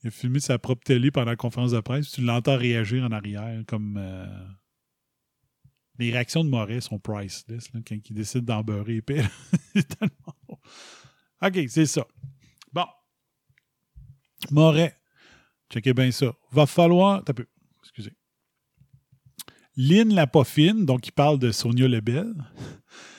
Il 0.04 0.08
a 0.08 0.12
filmé 0.12 0.40
sa 0.40 0.58
propre 0.58 0.84
télé 0.84 1.12
pendant 1.12 1.32
la 1.32 1.36
conférence 1.36 1.72
de 1.72 1.80
presse. 1.82 2.12
Tu 2.12 2.22
l'entends 2.22 2.58
réagir 2.58 3.04
en 3.04 3.12
arrière 3.12 3.64
comme. 3.68 3.98
euh, 3.98 4.26
Les 5.98 6.12
réactions 6.12 6.44
de 6.44 6.50
Moret 6.50 6.80
sont 6.82 7.00
priceless 7.00 7.74
là, 7.74 7.82
quand 7.86 7.96
il 8.10 8.14
décide 8.14 8.46
d'en 8.46 8.64
beurrer 8.64 8.98
épais. 8.98 9.24
OK, 11.42 11.60
c'est 11.68 11.86
ça. 11.86 12.06
Bon. 12.72 12.86
Moret. 14.52 14.96
Checkez 15.72 15.94
bien 15.94 16.12
ça. 16.12 16.34
Va 16.52 16.66
falloir. 16.66 17.24
T'as 17.24 17.34
peu. 17.34 17.46
Excusez. 17.84 18.14
Lynn 19.76 20.14
la 20.14 20.28
Poffine, 20.28 20.86
donc 20.86 21.08
il 21.08 21.12
parle 21.12 21.40
de 21.40 21.52
Sonia 21.52 21.88
Lebel, 21.88 22.34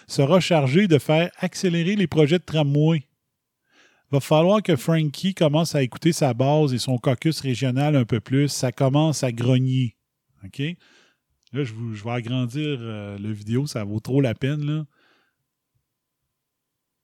sera 0.07 0.41
chargée 0.41 0.89
de 0.89 0.99
faire 0.99 1.31
accélérer 1.39 1.97
les 1.97 2.07
projets 2.07 2.39
de 2.39 2.45
tramway. 2.45 3.07
Va 4.11 4.21
falloir 4.21 4.63
que 4.63 4.75
Frankie 4.75 5.35
commence 5.35 5.75
à 5.75 5.83
écouter 5.83 6.13
sa 6.13 6.35
base 6.35 6.75
et 6.75 6.79
son 6.79 6.99
caucus 6.99 7.41
régional 7.41 7.95
un 7.95 8.05
peu 8.05 8.21
plus. 8.21 8.49
Ça 8.49 8.73
commence 8.73 9.23
à 9.23 9.31
grogner. 9.31 9.97
OK? 10.45 10.59
Là, 11.53 11.65
je, 11.65 11.73
vous- 11.73 11.93
vais 11.93 12.11
agrandir 12.11 12.79
euh, 12.81 13.19
le 13.19 13.33
vidéo, 13.33 13.67
ça 13.67 13.85
vaut 13.85 14.01
trop 14.01 14.21
la 14.21 14.35
peine. 14.35 14.65
Là. 14.65 14.85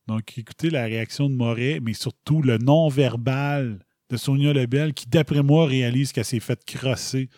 Donc, 0.09 0.39
écoutez 0.39 0.71
la 0.71 0.85
réaction 0.85 1.29
de 1.29 1.35
Moret, 1.35 1.81
mais 1.81 1.93
surtout 1.95 2.43
le 2.43 2.59
non-verbal 2.59 3.85
de 4.11 4.17
Sonia 4.17 4.53
Lebel, 4.53 4.95
qui, 4.95 5.09
d'après 5.09 5.43
moi, 5.43 5.67
réalise 5.67 6.13
qu'elle 6.13 6.25
s'est 6.25 6.39
faite 6.41 6.65
crosser. 6.65 7.29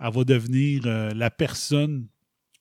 Elle 0.00 0.12
va 0.12 0.24
devenir 0.24 0.82
euh, 0.86 1.10
la 1.14 1.30
personne 1.30 2.06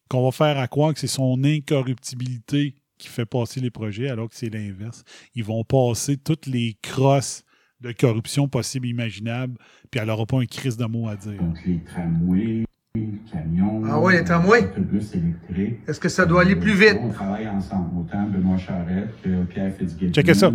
qu'on 0.09 0.23
va 0.23 0.31
faire 0.31 0.57
à 0.57 0.67
croire 0.67 0.93
que 0.93 0.99
c'est 0.99 1.07
son 1.07 1.43
incorruptibilité 1.43 2.75
qui 2.97 3.07
fait 3.07 3.25
passer 3.25 3.59
les 3.59 3.71
projets, 3.71 4.09
alors 4.09 4.29
que 4.29 4.35
c'est 4.35 4.49
l'inverse. 4.49 5.03
Ils 5.35 5.43
vont 5.43 5.63
passer 5.63 6.17
toutes 6.17 6.47
les 6.47 6.77
crosses 6.81 7.43
de 7.81 7.91
corruption 7.91 8.47
possibles 8.47 8.87
et 8.87 8.89
imaginables, 8.89 9.57
puis 9.91 9.99
elle 9.99 10.07
n'aura 10.07 10.25
pas 10.25 10.39
un 10.39 10.45
crise 10.45 10.77
de 10.77 10.85
mots 10.85 11.07
à 11.07 11.15
dire. 11.15 11.39
Donc, 11.39 11.57
les 11.65 11.79
tramways, 11.83 12.65
les 12.95 13.09
camions. 13.31 13.83
Ah 13.85 13.99
ouais, 13.99 14.17
les 14.17 14.23
tramways? 14.23 14.65
autobus 14.65 15.13
électriques. 15.13 15.79
Est-ce 15.87 15.99
que 15.99 16.09
ça 16.09 16.25
doit 16.25 16.41
aller 16.41 16.55
plus 16.55 16.73
vite? 16.73 16.97
On 17.01 17.09
travaille 17.09 17.47
ensemble, 17.47 17.99
autant 17.99 18.23
Benoît 18.23 18.57
Charette 18.57 19.13
que 19.23 19.43
Pierre 19.43 19.73
Fitzgibbon. 19.73 20.11
Checkez 20.11 20.33
ça. 20.33 20.51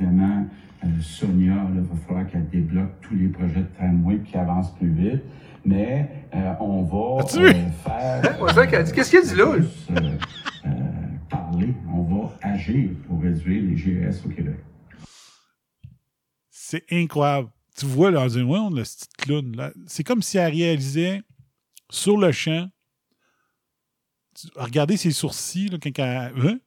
Évidemment, 0.00 0.46
euh, 0.84 0.88
Sonia, 1.00 1.54
il 1.74 1.80
va 1.80 1.96
falloir 2.06 2.26
qu'elle 2.26 2.48
débloque 2.48 3.00
tous 3.00 3.14
les 3.14 3.28
projets 3.28 3.60
de 3.60 3.76
tramway 3.76 4.16
puis 4.16 4.32
qu'elle 4.32 4.40
avance 4.42 4.74
plus 4.74 4.88
vite. 4.88 5.22
Mais 5.64 6.08
euh, 6.34 6.52
on 6.60 6.82
va 6.82 7.24
euh, 7.24 7.52
faire. 7.84 8.36
C'est 8.48 8.54
ça 8.54 8.66
qu'elle 8.66 8.84
dit. 8.84 8.92
Qu'est-ce 8.92 9.10
qu'elle 9.10 9.24
dit 9.24 9.34
là? 9.34 9.54
Parler, 11.28 11.74
on 11.92 12.02
va 12.02 12.38
agir 12.42 12.90
pour 13.06 13.20
réduire 13.22 13.62
les 13.62 13.76
GES 13.76 14.24
au 14.24 14.28
Québec. 14.28 14.56
C'est 16.50 16.84
incroyable. 16.90 17.50
Tu 17.76 17.86
vois, 17.86 18.10
là, 18.10 18.28
dans 18.28 18.38
a 18.76 18.84
ce 18.84 18.96
petit 18.96 19.08
clown. 19.18 19.72
C'est 19.86 20.04
comme 20.04 20.22
si 20.22 20.38
elle 20.38 20.52
réalisait 20.52 21.22
sur 21.90 22.16
le 22.16 22.32
champ. 22.32 22.68
Regardez 24.56 24.96
ses 24.96 25.12
sourcils, 25.12 25.70
quand 25.80 25.98
elle- 25.98 26.32
hein? 26.46 26.58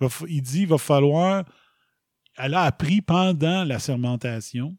Il 0.00 0.08
fa- 0.08 0.24
il 0.28 0.42
dit 0.42 0.60
il 0.62 0.66
va 0.68 0.78
falloir. 0.78 1.44
Elle 2.36 2.54
a 2.54 2.62
appris 2.62 3.02
pendant 3.02 3.64
la 3.64 3.78
sermentation 3.78 4.76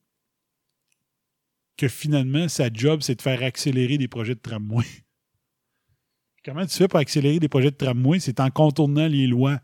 que 1.77 1.87
finalement, 1.87 2.47
sa 2.47 2.71
job, 2.71 3.01
c'est 3.01 3.15
de 3.15 3.21
faire 3.21 3.43
accélérer 3.43 3.97
des 3.97 4.07
projets 4.07 4.35
de 4.35 4.39
tramway. 4.39 4.85
Comment 6.43 6.65
tu 6.65 6.75
fais 6.75 6.87
pour 6.87 6.99
accélérer 6.99 7.39
des 7.39 7.49
projets 7.49 7.71
de 7.71 7.75
tramway? 7.75 8.19
C'est 8.19 8.39
en 8.39 8.49
contournant 8.49 9.07
les 9.07 9.27
lois. 9.27 9.59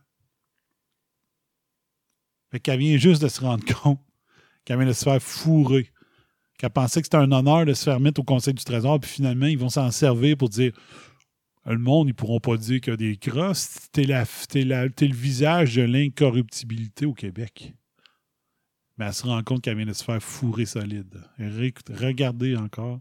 Fait 2.52 2.60
qu'elle 2.60 2.80
vient 2.80 2.98
juste 2.98 3.22
de 3.22 3.28
se 3.28 3.42
rendre 3.42 3.66
compte 3.82 4.00
qu'elle 4.68 4.78
vient 4.78 4.88
de 4.88 4.94
se 4.94 5.06
faire 5.06 5.22
fourrer. 5.22 5.92
Qu'elle 6.58 6.72
pensait 6.72 7.02
que 7.02 7.06
c'était 7.06 7.18
un 7.18 7.32
honneur 7.32 7.66
de 7.66 7.74
se 7.74 7.86
faire 7.86 8.00
mettre 8.00 8.20
au 8.20 8.24
Conseil 8.24 8.54
du 8.54 8.64
Trésor, 8.64 9.00
puis 9.00 9.10
finalement, 9.10 9.46
ils 9.46 9.58
vont 9.58 9.70
s'en 9.70 9.92
servir 9.92 10.36
pour 10.36 10.50
dire 10.50 10.74
le 11.66 11.78
monde, 11.78 12.10
ils 12.10 12.14
pourront 12.14 12.40
pas 12.40 12.58
dire 12.58 12.82
qu'il 12.82 12.92
y 12.92 12.94
a 12.94 12.98
des 12.98 13.18
crosses. 13.18 13.90
T'es, 13.92 14.06
t'es, 14.06 14.64
le 14.64 15.16
visage 15.16 15.76
de 15.76 15.84
l'incorruptibilité 15.84 17.06
au 17.06 17.14
Québec. 17.14 17.74
Mais 18.98 19.06
elle 19.06 19.14
se 19.14 19.24
rend 19.24 19.44
compte 19.44 19.62
qu'elle 19.62 19.78
vient 19.78 19.86
de 19.86 19.94
se 19.94 20.04
faire 20.04 20.22
fourrer 20.22 20.66
solide. 20.66 21.24
Regardez 21.38 22.56
encore. 22.56 23.00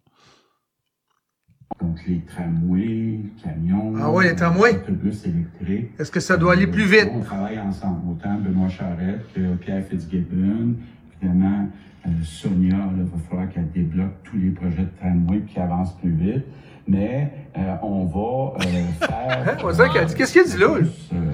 Donc, 1.80 1.98
les 2.06 2.20
tramways, 2.20 2.84
les 2.84 3.30
camions. 3.42 3.92
Ah 4.00 4.10
ouais, 4.10 4.28
les 4.30 4.34
tramways? 4.36 4.76
autobus 4.76 5.26
électriques. 5.26 5.90
Est-ce 5.98 6.10
que 6.10 6.20
ça 6.20 6.36
doit 6.36 6.52
aller 6.54 6.66
plus 6.66 6.84
vite? 6.86 7.10
On 7.12 7.20
travaille 7.20 7.58
ensemble, 7.58 8.00
autant 8.10 8.34
Benoît 8.38 8.68
Charette 8.68 9.30
que 9.34 9.54
Pierre 9.56 9.84
Fitzgibbon. 9.84 10.74
Évidemment, 11.20 11.68
euh, 12.06 12.10
Sonia, 12.22 12.76
il 12.96 13.02
va 13.02 13.18
falloir 13.28 13.48
qu'elle 13.50 13.70
débloque 13.72 14.22
tous 14.24 14.36
les 14.38 14.50
projets 14.50 14.84
de 14.84 14.90
tramway 15.00 15.38
puis 15.40 15.54
qu'elle 15.54 15.64
avance 15.64 15.96
plus 15.98 16.12
vite. 16.12 16.44
Mais 16.88 17.32
euh, 17.58 17.74
on 17.82 18.04
va 18.06 18.64
euh, 18.64 18.84
faire. 19.00 19.58
Hein. 19.60 20.06
Qu'est-ce 20.16 20.32
qu'elle 20.32 20.46
dit 20.46 20.58
là? 20.58 20.68
euh, 20.78 21.32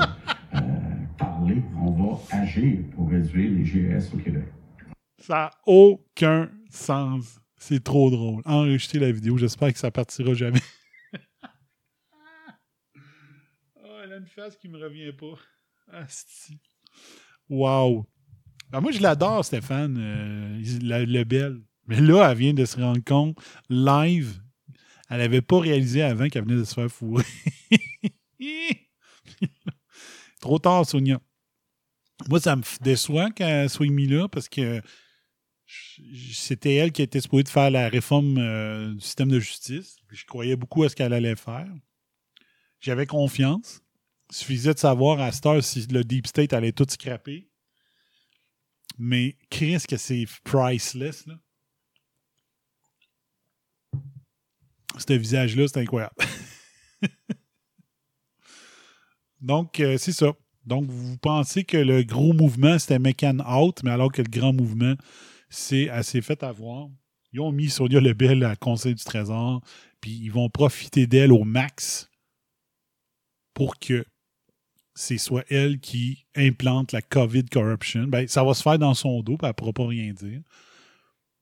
euh, 0.55 0.59
parler, 1.19 1.63
on 1.81 1.91
va 1.91 2.19
agir 2.31 2.79
pour 2.97 3.11
réduire 3.11 3.51
les 3.51 3.65
GES 3.65 4.13
au 4.15 4.17
Québec. 4.17 4.45
Ça 5.19 5.35
n'a 5.35 5.51
aucun 5.67 6.49
sens. 6.71 7.39
C'est 7.63 7.85
trop 7.85 8.11
drôle. 8.11 8.43
Enregistrez 8.45 8.99
la 8.99 9.13
vidéo. 9.13 9.39
J'espère 9.39 9.73
que 9.73 9.79
ça 9.79 9.93
partira 9.93 10.35
jamais. 10.35 10.59
oh, 13.77 13.99
elle 14.03 14.13
a 14.13 14.17
une 14.17 14.27
face 14.27 14.57
qui 14.57 14.69
me 14.69 14.79
revient 14.79 15.13
pas. 15.13 15.39
Asti. 15.93 16.59
Wow. 17.49 18.05
Ben, 18.71 18.81
moi, 18.81 18.91
je 18.91 18.99
l'adore, 19.01 19.45
Stéphane, 19.45 19.97
euh, 19.97 20.61
la- 20.83 21.05
le 21.05 21.23
bel. 21.23 21.61
Mais 21.87 22.01
là, 22.01 22.29
elle 22.33 22.37
vient 22.39 22.53
de 22.53 22.65
se 22.65 22.81
rendre 22.81 23.05
compte, 23.05 23.39
live, 23.69 24.43
elle 25.09 25.19
n'avait 25.19 25.41
pas 25.41 25.61
réalisé 25.61 26.03
avant 26.03 26.29
qu'elle 26.29 26.43
venait 26.45 26.57
de 26.57 26.65
se 26.65 26.75
faire 26.75 26.91
fourrer. 26.91 27.23
Trop 30.41 30.59
tard, 30.59 30.85
Sonia. 30.85 31.21
Moi, 32.29 32.41
ça 32.41 32.57
me 32.57 32.63
déçoit 32.83 33.31
qu'elle 33.31 33.71
soit 33.71 33.87
mise 33.89 34.11
là 34.11 34.27
parce 34.29 34.49
que 34.49 34.83
c'était 36.33 36.75
elle 36.75 36.93
qui 36.93 37.03
était 37.03 37.21
supposée 37.21 37.45
de 37.45 37.49
faire 37.49 37.71
la 37.71 37.89
réforme 37.89 38.39
euh, 38.39 38.95
du 38.95 39.01
système 39.01 39.29
de 39.29 39.39
justice. 39.39 39.97
Je 40.11 40.25
croyais 40.25 40.57
beaucoup 40.57 40.83
à 40.85 40.89
ce 40.89 40.97
qu'elle 40.97 41.13
allait 41.13 41.37
faire. 41.37 41.69
J'avais 42.81 43.07
confiance. 43.07 43.83
Il 44.31 44.37
suffisait 44.37 44.75
de 44.75 44.79
savoir 44.79 45.21
à 45.21 45.33
cette 45.33 45.47
heure 45.47 45.63
si 45.63 45.87
le 45.87 46.05
Deep 46.05 46.27
State 46.27 46.53
allait 46.53 46.73
tout 46.73 46.87
scraper. 46.89 47.49
Mais 48.99 49.37
Chris, 49.51 49.83
que 49.89 49.97
c'est 49.97 50.27
priceless, 50.45 51.27
là. 51.27 51.39
Ce 54.99 55.13
visage-là, 55.13 55.69
c'est 55.69 55.81
incroyable. 55.81 56.15
Donc, 59.41 59.81
euh, 59.81 59.97
c'est 59.97 60.13
ça. 60.13 60.33
Donc, 60.67 60.85
vous 60.85 61.17
pensez 61.19 61.65
que 61.65 61.79
le 61.79 62.03
gros 62.03 62.33
mouvement, 62.33 62.79
c'était 62.79 62.99
McCann 62.99 63.43
out, 63.43 63.83
mais 63.83 63.91
alors 63.91 64.13
que 64.13 64.23
le 64.23 64.29
grand 64.29 64.53
mouvement, 64.53 64.95
c'est 65.53 65.91
assez 65.91 66.23
fait 66.23 66.43
avoir. 66.43 66.89
Ils 67.33 67.41
ont 67.41 67.53
mis 67.53 67.69
Sonia 67.69 68.01
Lebel 68.01 68.43
à 68.45 68.57
Conseil 68.57 68.95
du 68.95 69.05
Trésor, 69.05 69.63
puis 70.01 70.13
ils 70.13 70.33
vont 70.33 70.49
profiter 70.49 71.07
d'elle 71.07 71.33
au 71.33 71.45
max 71.45 72.11
pour 73.55 73.79
que 73.79 74.05
c'est 74.95 75.19
soit 75.19 75.45
elle 75.51 75.79
qui 75.79 76.27
implante 76.35 76.93
la 76.93 77.03
COVID 77.03 77.45
corruption. 77.45 78.05
Ben, 78.05 78.27
ça 78.29 78.45
va 78.45 78.55
se 78.55 78.63
faire 78.63 78.79
dans 78.79 78.95
son 78.95 79.23
dos, 79.23 79.37
puis 79.37 79.45
elle 79.45 79.51
ne 79.51 79.53
pourra 79.53 79.73
pas 79.73 79.87
rien 79.87 80.13
dire. 80.13 80.41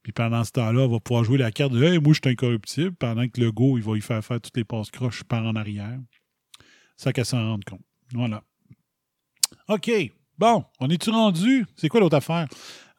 Puis 0.03 0.13
pendant 0.13 0.43
ce 0.45 0.53
temps-là, 0.53 0.85
elle 0.85 0.91
va 0.91 1.01
pouvoir 1.01 1.25
jouer 1.25 1.39
la 1.39 1.53
carte 1.53 1.73
de 1.73 1.83
Hey, 1.83 1.99
moi, 1.99 2.13
je 2.13 2.21
suis 2.23 2.33
incorruptible, 2.33 2.95
pendant 2.97 3.29
que 3.29 3.41
le 3.41 3.53
go, 3.53 3.79
il 3.79 3.85
va 3.85 3.97
y 3.97 4.01
faire 4.01 4.25
faire 4.25 4.41
toutes 4.41 4.57
les 4.57 4.65
passes 4.65 4.91
croches 4.91 5.23
par 5.25 5.45
en 5.45 5.55
arrière. 5.55 6.01
Ça 6.97 7.13
qu'elle 7.13 7.27
s'en 7.27 7.45
rende 7.51 7.65
compte. 7.65 7.85
Voilà. 8.13 8.43
OK. 9.69 9.91
Bon, 10.39 10.65
on 10.81 10.89
est-tu 10.89 11.11
rendu? 11.11 11.67
C'est 11.77 11.89
quoi 11.89 12.01
l'autre 12.01 12.17
affaire? 12.17 12.49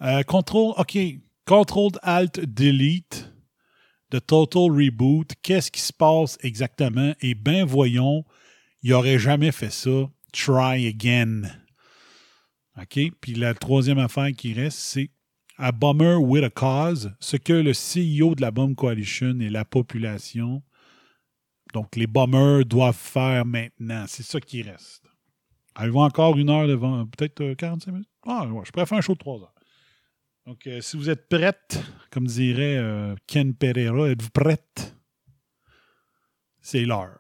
Euh, 0.02 0.24
contrôle, 0.24 0.74
OK. 0.78 0.98
Control 1.46 1.92
Alt 2.02 2.40
Delete 2.40 3.34
de 4.10 4.20
Total 4.20 4.64
Reboot. 4.64 5.34
Qu'est-ce 5.42 5.72
qui 5.72 5.82
se 5.82 5.94
passe 5.94 6.38
exactement? 6.42 7.14
Et 7.22 7.36
ben 7.36 7.66
voyons, 7.66 8.24
il 8.82 8.92
n'aurait 8.92 9.20
jamais 9.20 9.52
fait 9.52 9.72
ça. 9.72 10.10
Try 10.34 10.88
again. 10.88 11.44
OK? 12.80 13.00
Puis 13.22 13.34
la 13.36 13.54
troisième 13.54 14.00
affaire 14.00 14.32
qui 14.32 14.54
reste, 14.54 14.80
c'est 14.80 15.12
A 15.58 15.72
Bomber 15.72 16.16
with 16.16 16.44
a 16.44 16.50
Cause, 16.50 17.14
ce 17.20 17.38
que 17.38 17.54
le 17.54 17.74
CEO 17.74 18.34
de 18.36 18.42
la 18.42 18.52
Bomb 18.52 18.76
Coalition 18.76 19.40
et 19.40 19.50
la 19.50 19.66
population, 19.66 20.64
donc 21.74 21.96
les 21.96 22.08
bombers, 22.08 22.66
doivent 22.66 22.96
faire 22.96 23.46
maintenant. 23.46 24.06
C'est 24.08 24.24
ça 24.24 24.40
qui 24.40 24.62
reste. 24.64 25.04
Avez-vous 25.76 26.00
encore 26.00 26.38
une 26.38 26.50
heure 26.50 26.68
devant, 26.68 27.06
peut-être 27.06 27.42
euh, 27.42 27.56
45 27.56 27.92
minutes? 27.92 28.10
Ah, 28.26 28.48
je 28.66 28.72
préfère 28.72 28.98
un 28.98 29.02
show 29.02 29.14
de 29.14 29.20
3 29.20 29.42
heures. 29.42 29.54
Donc, 30.46 30.66
euh, 30.66 30.82
si 30.82 30.98
vous 30.98 31.10
êtes 31.10 31.30
prête, 31.30 31.80
comme 32.10 32.26
dirait 32.26 32.78
euh, 32.78 33.16
Ken 33.28 33.54
Pereira, 33.54 34.10
êtes-vous 34.10 34.32
prête? 34.32 34.96
C'est 36.62 36.86
l'heure. 36.86 37.20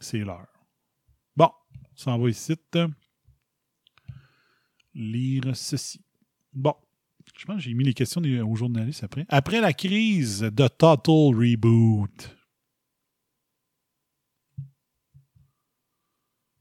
C'est 0.00 0.18
l'heure. 0.18 0.48
Bon, 1.36 1.50
on 1.74 1.96
s'en 1.96 2.18
va 2.18 2.28
ici. 2.28 2.54
Lire 4.94 5.56
ceci. 5.56 6.00
Bon, 6.52 6.74
je 7.36 7.44
pense 7.44 7.56
que 7.56 7.62
j'ai 7.62 7.74
mis 7.74 7.84
les 7.84 7.94
questions 7.94 8.20
aux 8.20 8.54
journalistes 8.54 9.02
après. 9.02 9.26
Après 9.28 9.60
la 9.60 9.72
crise 9.72 10.40
de 10.40 10.68
Total 10.68 11.34
Reboot. 11.34 12.36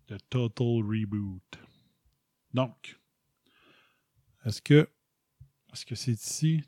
De 0.07 0.17
Total 0.29 0.81
Reboot. 0.83 1.59
Donc, 2.53 2.99
est-ce 4.45 4.61
que 4.61 4.89
Est-ce 5.73 5.85
que 5.87 5.95
c'est 5.95 6.11
ici? 6.11 6.61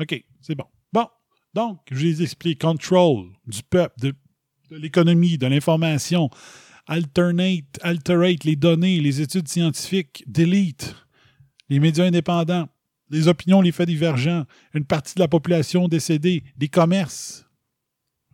OK, 0.00 0.24
c'est 0.40 0.54
bon. 0.54 0.64
Bon, 0.92 1.06
donc, 1.52 1.80
je 1.90 2.06
les 2.06 2.22
explique. 2.22 2.62
Control 2.62 3.26
du 3.46 3.62
peuple, 3.62 4.00
de, 4.00 4.14
l'économie, 4.70 5.36
de 5.36 5.46
l'information. 5.46 6.30
Alternate, 6.86 7.78
alterate 7.82 8.44
les 8.44 8.56
données, 8.56 9.00
les 9.00 9.20
études 9.20 9.48
scientifiques. 9.48 10.24
Delete 10.26 10.96
les 11.68 11.78
médias 11.78 12.06
indépendants. 12.06 12.68
Les 13.10 13.28
opinions, 13.28 13.60
les 13.60 13.72
faits 13.72 13.88
divergents. 13.88 14.46
Une 14.72 14.86
partie 14.86 15.14
de 15.14 15.20
la 15.20 15.28
population 15.28 15.88
décédée. 15.88 16.42
Les 16.58 16.68
commerces. 16.68 17.44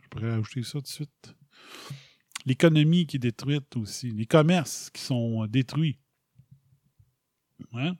Je 0.04 0.08
pourrais 0.10 0.30
ajouter 0.30 0.62
ça 0.62 0.72
tout 0.74 0.82
de 0.82 0.86
suite. 0.86 1.34
L'économie 2.46 3.06
qui 3.06 3.16
est 3.16 3.20
détruite 3.20 3.76
aussi. 3.76 4.10
Les 4.10 4.26
commerces 4.26 4.90
qui 4.90 5.02
sont 5.02 5.42
euh, 5.42 5.48
détruits. 5.48 5.98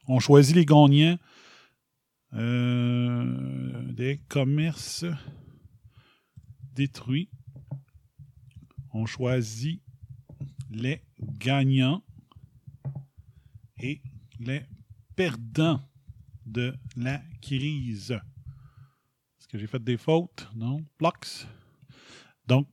On 0.07 0.21
choisit 0.21 0.55
les 0.55 0.65
gagnants 0.65 1.19
euh, 2.35 3.93
des 3.93 4.19
commerces 4.29 5.05
détruits. 6.75 7.31
On 8.93 9.07
choisit 9.07 9.83
les 10.71 11.03
gagnants 11.21 12.03
et 13.79 14.03
les 14.39 14.63
perdants 15.17 15.83
de 16.47 16.75
la 16.97 17.23
crise. 17.41 18.13
Est-ce 18.13 19.49
que 19.49 19.59
j'ai 19.59 19.67
fait 19.67 19.83
des 19.83 19.97
fautes? 19.97 20.49
Non. 20.55 20.85
Blocks? 20.99 21.47
Donc, 22.47 22.69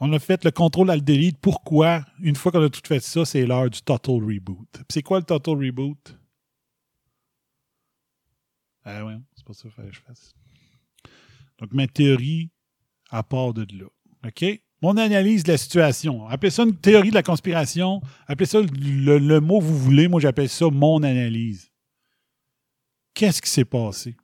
on 0.00 0.12
a 0.12 0.18
fait 0.18 0.44
le 0.44 0.50
contrôle 0.50 0.90
alt 0.90 1.04
delete. 1.04 1.38
Pourquoi? 1.38 2.04
Une 2.20 2.36
fois 2.36 2.52
qu'on 2.52 2.62
a 2.62 2.68
tout 2.68 2.80
fait 2.86 3.00
ça, 3.00 3.24
c'est 3.24 3.46
l'heure 3.46 3.70
du 3.70 3.80
total 3.80 4.16
reboot? 4.16 4.68
C'est 4.90 5.02
quoi 5.02 5.18
le 5.18 5.24
total 5.24 5.54
reboot? 5.54 6.18
Ah 8.84 9.04
ouais, 9.04 9.16
c'est 9.34 9.44
pas 9.44 9.52
ça 9.52 9.62
qu'il 9.62 9.70
fallait 9.72 9.88
que 9.88 9.96
je 9.96 10.00
fasse. 10.00 10.34
Donc, 11.58 11.72
ma 11.72 11.86
théorie 11.86 12.50
à 13.10 13.22
part 13.22 13.54
de 13.54 13.66
là. 13.76 13.86
OK? 14.26 14.44
Mon 14.82 14.96
analyse 14.98 15.42
de 15.42 15.52
la 15.52 15.58
situation. 15.58 16.26
Appelez 16.28 16.50
ça 16.50 16.64
une 16.64 16.76
théorie 16.76 17.08
de 17.08 17.14
la 17.14 17.22
conspiration. 17.22 18.02
Appelez 18.26 18.46
ça 18.46 18.60
le, 18.60 19.18
le 19.18 19.40
mot 19.40 19.58
que 19.58 19.64
vous 19.64 19.78
voulez. 19.78 20.06
Moi, 20.06 20.20
j'appelle 20.20 20.50
ça 20.50 20.68
mon 20.70 21.02
analyse. 21.02 21.72
Qu'est-ce 23.14 23.40
qui 23.40 23.50
s'est 23.50 23.64
passé? 23.64 24.14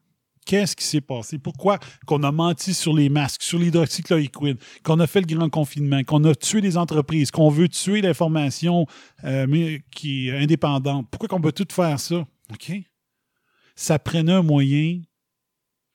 Qu'est-ce 0.45 0.75
qui 0.75 0.85
s'est 0.85 1.01
passé? 1.01 1.39
Pourquoi 1.39 1.79
qu'on 2.07 2.23
a 2.25 2.33
menti 2.33 2.75
sur 2.75 2.95
les 2.95 3.09
masques, 3.09 3.43
sur 3.43 3.59
l'hydroxychloroquine, 3.59 4.57
qu'on 4.83 4.99
a 5.01 5.07
fait 5.07 5.21
le 5.21 5.27
grand 5.27 5.49
confinement, 5.49 6.03
qu'on 6.03 6.25
a 6.25 6.35
tué 6.35 6.61
des 6.61 6.77
entreprises, 6.77 7.31
qu'on 7.31 7.49
veut 7.49 7.69
tuer 7.69 8.01
l'information 8.01 8.87
euh, 9.25 9.79
qui 9.93 10.29
est 10.29 10.39
indépendante? 10.39 11.07
Pourquoi 11.11 11.29
qu'on 11.29 11.41
veut 11.41 11.53
tout 11.53 11.69
faire 11.71 11.99
ça? 12.01 12.27
OK? 12.53 12.73
Ça 13.77 13.99
prenait 13.99 14.33
un 14.33 14.43
moyen 14.43 15.01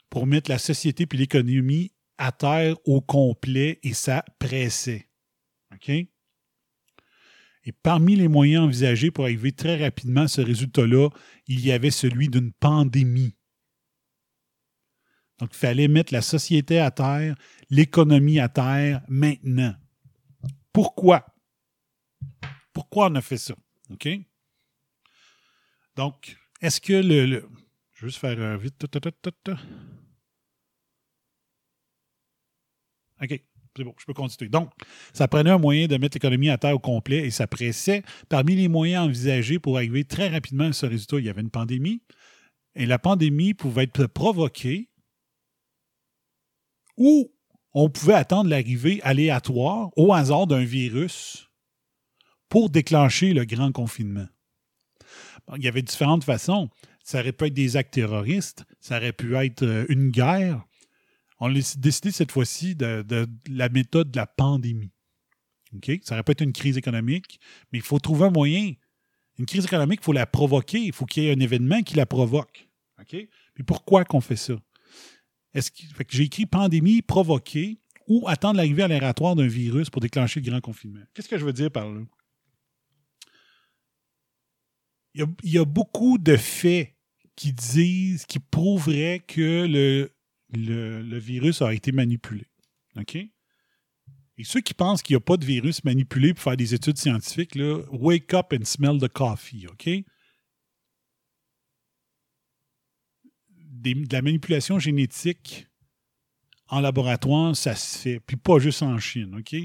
pour 0.10 0.26
mettre 0.26 0.50
la 0.50 0.58
société 0.58 1.06
puis 1.06 1.18
l'économie 1.18 1.92
à 2.18 2.32
terre 2.32 2.76
au 2.86 3.02
complet 3.02 3.80
et 3.84 3.94
ça 3.94 4.24
pressait. 4.40 5.08
Et 7.64 7.72
parmi 7.72 8.16
les 8.16 8.28
moyens 8.28 8.64
envisagés 8.64 9.12
pour 9.12 9.26
arriver 9.26 9.52
très 9.52 9.76
rapidement 9.84 10.22
à 10.22 10.28
ce 10.28 10.42
résultat-là, 10.42 11.10
il 11.48 11.66
y 11.66 11.72
avait 11.72 11.92
celui 11.92 12.30
d'une 12.30 12.52
pandémie. 12.54 13.36
Donc, 15.40 15.50
il 15.54 15.58
fallait 15.58 15.88
mettre 15.88 16.14
la 16.14 16.22
société 16.22 16.80
à 16.80 16.92
terre, 16.92 17.36
l'économie 17.70 18.40
à 18.40 18.50
terre 18.50 19.02
maintenant. 19.08 19.76
Pourquoi? 20.74 21.26
Pourquoi 22.74 23.08
on 23.12 23.16
a 23.16 23.22
fait 23.22 23.38
ça? 23.38 23.56
OK? 23.90 24.08
Donc, 25.96 26.38
est-ce 26.62 26.82
que 26.82 26.94
le. 26.94 27.48
je 27.94 28.06
vais 28.06 28.10
juste 28.10 28.20
faire 28.20 28.40
euh, 28.40 28.58
vite. 28.58 28.84
OK, 33.20 33.44
c'est 33.76 33.84
bon, 33.84 33.96
je 33.98 34.06
peux 34.06 34.14
continuer. 34.14 34.50
Donc, 34.50 34.72
ça 35.14 35.28
prenait 35.28 35.50
un 35.50 35.58
moyen 35.58 35.88
de 35.88 35.98
mettre 35.98 36.16
l'économie 36.16 36.50
à 36.50 36.58
terre 36.58 36.76
au 36.76 36.80
complet 36.80 37.26
et 37.26 37.32
ça 37.32 37.48
pressait. 37.48 38.04
Parmi 38.30 38.56
les 38.56 38.68
moyens 38.68 39.06
envisagés 39.06 39.60
pour 39.60 39.78
arriver 39.78 40.04
très 40.04 40.30
rapidement 40.30 40.66
à 40.66 40.74
ce 40.74 40.86
résultat, 40.86 41.18
il 41.20 41.26
y 41.26 41.30
avait 41.30 41.42
une 41.42 41.50
pandémie. 41.50 42.02
Et 42.76 42.86
la 42.86 43.00
pandémie 43.00 43.56
pouvait 43.56 43.84
être 43.84 44.06
provoquée 44.06 44.90
ou 46.98 47.32
on 47.74 47.90
pouvait 47.90 48.14
attendre 48.14 48.50
l'arrivée 48.50 49.00
aléatoire, 49.04 49.90
au 49.96 50.14
hasard 50.14 50.48
d'un 50.48 50.64
virus, 50.64 51.48
pour 52.50 52.70
déclencher 52.70 53.34
le 53.34 53.46
grand 53.46 53.72
confinement. 53.72 54.28
Il 55.56 55.64
y 55.64 55.68
avait 55.68 55.82
différentes 55.82 56.24
façons. 56.24 56.70
Ça 57.04 57.20
aurait 57.20 57.32
pu 57.32 57.46
être 57.46 57.54
des 57.54 57.78
actes 57.78 57.94
terroristes, 57.94 58.66
ça 58.80 58.98
aurait 58.98 59.14
pu 59.14 59.36
être 59.36 59.64
euh, 59.64 59.86
une 59.88 60.10
guerre. 60.10 60.66
On 61.40 61.50
a 61.50 61.54
décidé 61.54 62.12
cette 62.12 62.32
fois-ci 62.32 62.76
de, 62.76 63.06
la 63.50 63.70
méthode 63.70 64.12
de 64.12 64.18
la 64.18 64.26
pandémie. 64.26 64.92
OK? 65.74 65.92
Ça 66.04 66.16
aurait 66.16 66.24
pu 66.24 66.32
être 66.32 66.42
une 66.42 66.52
crise 66.52 66.78
économique, 66.78 67.40
mais 67.72 67.80
il 67.80 67.84
faut 67.84 68.00
trouver 68.00 68.26
un 68.26 68.32
moyen. 68.32 68.74
Une 69.38 69.46
crise 69.46 69.66
économique, 69.66 70.00
il 70.02 70.06
faut 70.06 70.14
la 70.14 70.26
provoquer. 70.26 70.80
Il 70.80 70.94
faut 70.94 71.06
qu'il 71.06 71.24
y 71.24 71.28
ait 71.28 71.34
un 71.34 71.40
événement 71.40 71.82
qui 71.84 71.96
la 71.96 72.06
provoque. 72.06 72.68
OK? 73.00 73.14
Mais 73.14 73.64
pourquoi 73.66 74.04
qu'on 74.04 74.22
fait 74.22 74.36
ça? 74.36 74.56
J'ai 76.10 76.24
écrit 76.24 76.46
pandémie 76.46 77.02
provoquée 77.02 77.80
ou 78.08 78.28
attendre 78.28 78.58
l'arrivée 78.58 78.84
aléatoire 78.84 79.36
d'un 79.36 79.48
virus 79.48 79.90
pour 79.90 80.02
déclencher 80.02 80.40
le 80.40 80.50
grand 80.50 80.62
confinement? 80.62 81.02
Qu'est-ce 81.14 81.28
que 81.28 81.38
je 81.38 81.46
veux 81.46 81.54
dire 81.54 81.72
par 81.72 81.90
là? 81.90 82.02
Il 85.14 85.28
y 85.44 85.58
a, 85.58 85.66
beaucoup 85.66 86.20
de 86.20 86.38
faits 86.38 86.94
qui 87.36 87.52
disent, 87.52 88.26
qui 88.28 88.38
prouveraient 88.38 89.24
que 89.28 89.66
le, 89.68 91.18
virus 91.18 91.64
a 91.64 91.74
été 91.74 91.92
manipulé. 91.92 92.46
OK? 92.98 93.16
Et 93.16 94.44
ceux 94.44 94.62
qui 94.62 94.76
pensent 94.76 95.02
qu'il 95.02 95.16
n'y 95.16 95.18
a 95.18 95.22
pas 95.22 95.38
de 95.38 95.46
virus 95.46 95.84
manipulé 95.84 96.36
pour 96.36 96.44
faire 96.44 96.56
des 96.56 96.76
études 96.76 97.00
scientifiques, 97.00 97.58
wake 97.92 98.32
up 98.36 98.54
and 98.54 98.66
smell 98.66 99.00
the 99.00 99.08
coffee. 99.08 99.66
OK? 99.66 99.90
De 103.94 104.14
la 104.14 104.22
manipulation 104.22 104.80
génétique 104.80 105.68
en 106.70 106.80
laboratoire, 106.82 107.56
ça 107.56 107.76
se 107.76 107.98
fait. 107.98 108.20
Puis 108.20 108.36
pas 108.38 108.60
juste 108.60 108.82
en 108.84 108.98
Chine. 109.00 109.36
OK? 109.40 109.56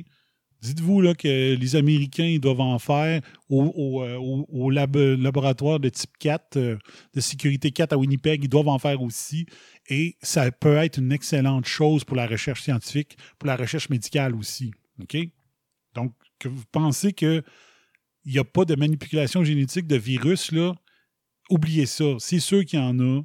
Dites-vous 0.60 1.00
là, 1.00 1.14
que 1.14 1.54
les 1.56 1.74
Américains 1.76 2.24
ils 2.26 2.38
doivent 2.38 2.60
en 2.60 2.78
faire 2.78 3.20
au, 3.48 3.64
au, 3.64 4.02
euh, 4.04 4.16
au- 4.16 4.46
au 4.48 4.70
lab- 4.70 4.96
laboratoire 4.96 5.80
de 5.80 5.88
type 5.88 6.16
4, 6.20 6.56
euh, 6.56 6.78
de 7.14 7.20
sécurité 7.20 7.72
4 7.72 7.92
à 7.94 7.98
Winnipeg, 7.98 8.44
ils 8.44 8.48
doivent 8.48 8.68
en 8.68 8.78
faire 8.78 9.02
aussi. 9.02 9.44
Et 9.88 10.16
ça 10.22 10.52
peut 10.52 10.76
être 10.76 10.98
une 10.98 11.10
excellente 11.10 11.66
chose 11.66 12.04
pour 12.04 12.16
la 12.16 12.28
recherche 12.28 12.62
scientifique, 12.62 13.16
pour 13.40 13.48
la 13.48 13.56
recherche 13.56 13.88
médicale 13.90 14.36
aussi. 14.36 14.70
OK? 15.00 15.16
Donc, 15.94 16.14
que 16.38 16.48
vous 16.48 16.62
pensez 16.70 17.12
qu'il 17.12 17.42
n'y 18.24 18.38
a 18.38 18.44
pas 18.44 18.64
de 18.64 18.76
manipulation 18.76 19.42
génétique 19.42 19.88
de 19.88 19.96
virus, 19.96 20.52
là, 20.52 20.74
oubliez 21.50 21.86
ça. 21.86 22.04
C'est 22.20 22.38
sûr 22.38 22.64
qu'il 22.64 22.78
y 22.78 22.82
en 22.82 23.00
a. 23.00 23.22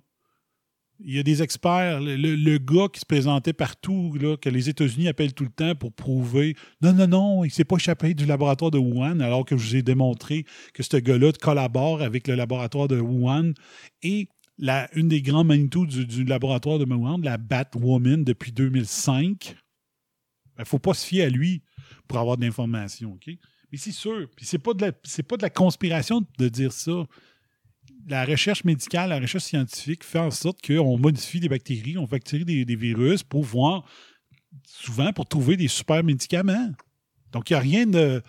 Il 0.99 1.15
y 1.15 1.19
a 1.19 1.23
des 1.23 1.43
experts, 1.43 2.01
le, 2.01 2.57
gars 2.57 2.87
qui 2.91 2.99
se 2.99 3.05
présentait 3.05 3.53
partout, 3.53 4.17
là, 4.19 4.35
que 4.35 4.49
les 4.49 4.67
États-Unis 4.67 5.07
appellent 5.07 5.33
tout 5.33 5.43
le 5.43 5.51
temps 5.51 5.75
pour 5.75 5.93
prouver 5.93 6.55
non, 6.81 6.93
non, 6.93 7.07
non, 7.07 7.43
il 7.43 7.49
ne 7.49 7.53
s'est 7.53 7.65
pas 7.65 7.75
échappé 7.75 8.15
du 8.15 8.25
laboratoire 8.25 8.71
de 8.71 8.79
Wuhan, 8.79 9.19
alors 9.19 9.45
que 9.45 9.55
je 9.57 9.67
vous 9.67 9.75
ai 9.75 9.81
démontré 9.83 10.45
que 10.73 10.81
ce 10.81 10.97
gars-là 10.97 11.31
collabore 11.39 12.01
avec 12.01 12.27
le 12.27 12.33
laboratoire 12.33 12.87
de 12.87 12.99
Wuhan. 12.99 13.53
Et 14.01 14.27
la, 14.57 14.89
une 14.97 15.07
des 15.07 15.21
grandes 15.21 15.47
magnitudes 15.47 16.07
du, 16.07 16.23
laboratoire 16.23 16.79
de 16.79 16.85
Wuhan, 16.85 17.19
la 17.21 17.37
Batwoman, 17.37 18.23
depuis 18.23 18.51
2005, 18.51 19.55
il 20.57 20.61
ne 20.61 20.65
faut 20.65 20.79
pas 20.79 20.95
se 20.95 21.05
fier 21.05 21.23
à 21.23 21.29
lui 21.29 21.61
pour 22.07 22.17
avoir 22.17 22.37
de 22.37 22.45
l'information. 22.45 23.13
OK? 23.13 23.29
Mais 23.71 23.77
c'est 23.77 23.91
sûr, 23.91 24.27
puis 24.35 24.45
c'est 24.45 24.57
pas 24.57 24.73
pas 24.73 25.37
de 25.37 25.41
la 25.41 25.49
conspiration 25.49 26.25
de 26.39 26.49
dire 26.49 26.71
ça 26.71 27.05
la 28.07 28.23
recherche 28.25 28.63
médicale, 28.63 29.09
la 29.09 29.19
recherche 29.19 29.43
scientifique 29.43 30.03
fait 30.03 30.19
en 30.19 30.31
sorte 30.31 30.65
qu'on 30.65 30.97
modifie 30.97 31.39
des 31.39 31.49
bactéries, 31.49 31.97
on 31.97 32.05
bactérie 32.05 32.45
des, 32.45 32.63
des 32.63 32.75
virus 32.75 33.21
pour 33.21 33.43
voir, 33.43 33.85
souvent 34.65 35.11
pour 35.11 35.27
trouver 35.27 35.57
des 35.57 35.67
super 35.67 36.03
médicaments. 36.03 36.71
Donc, 37.31 37.49
il 37.49 37.53
n'y 37.53 37.57
a 37.57 37.59
rien 37.59 37.85
de, 37.85 38.23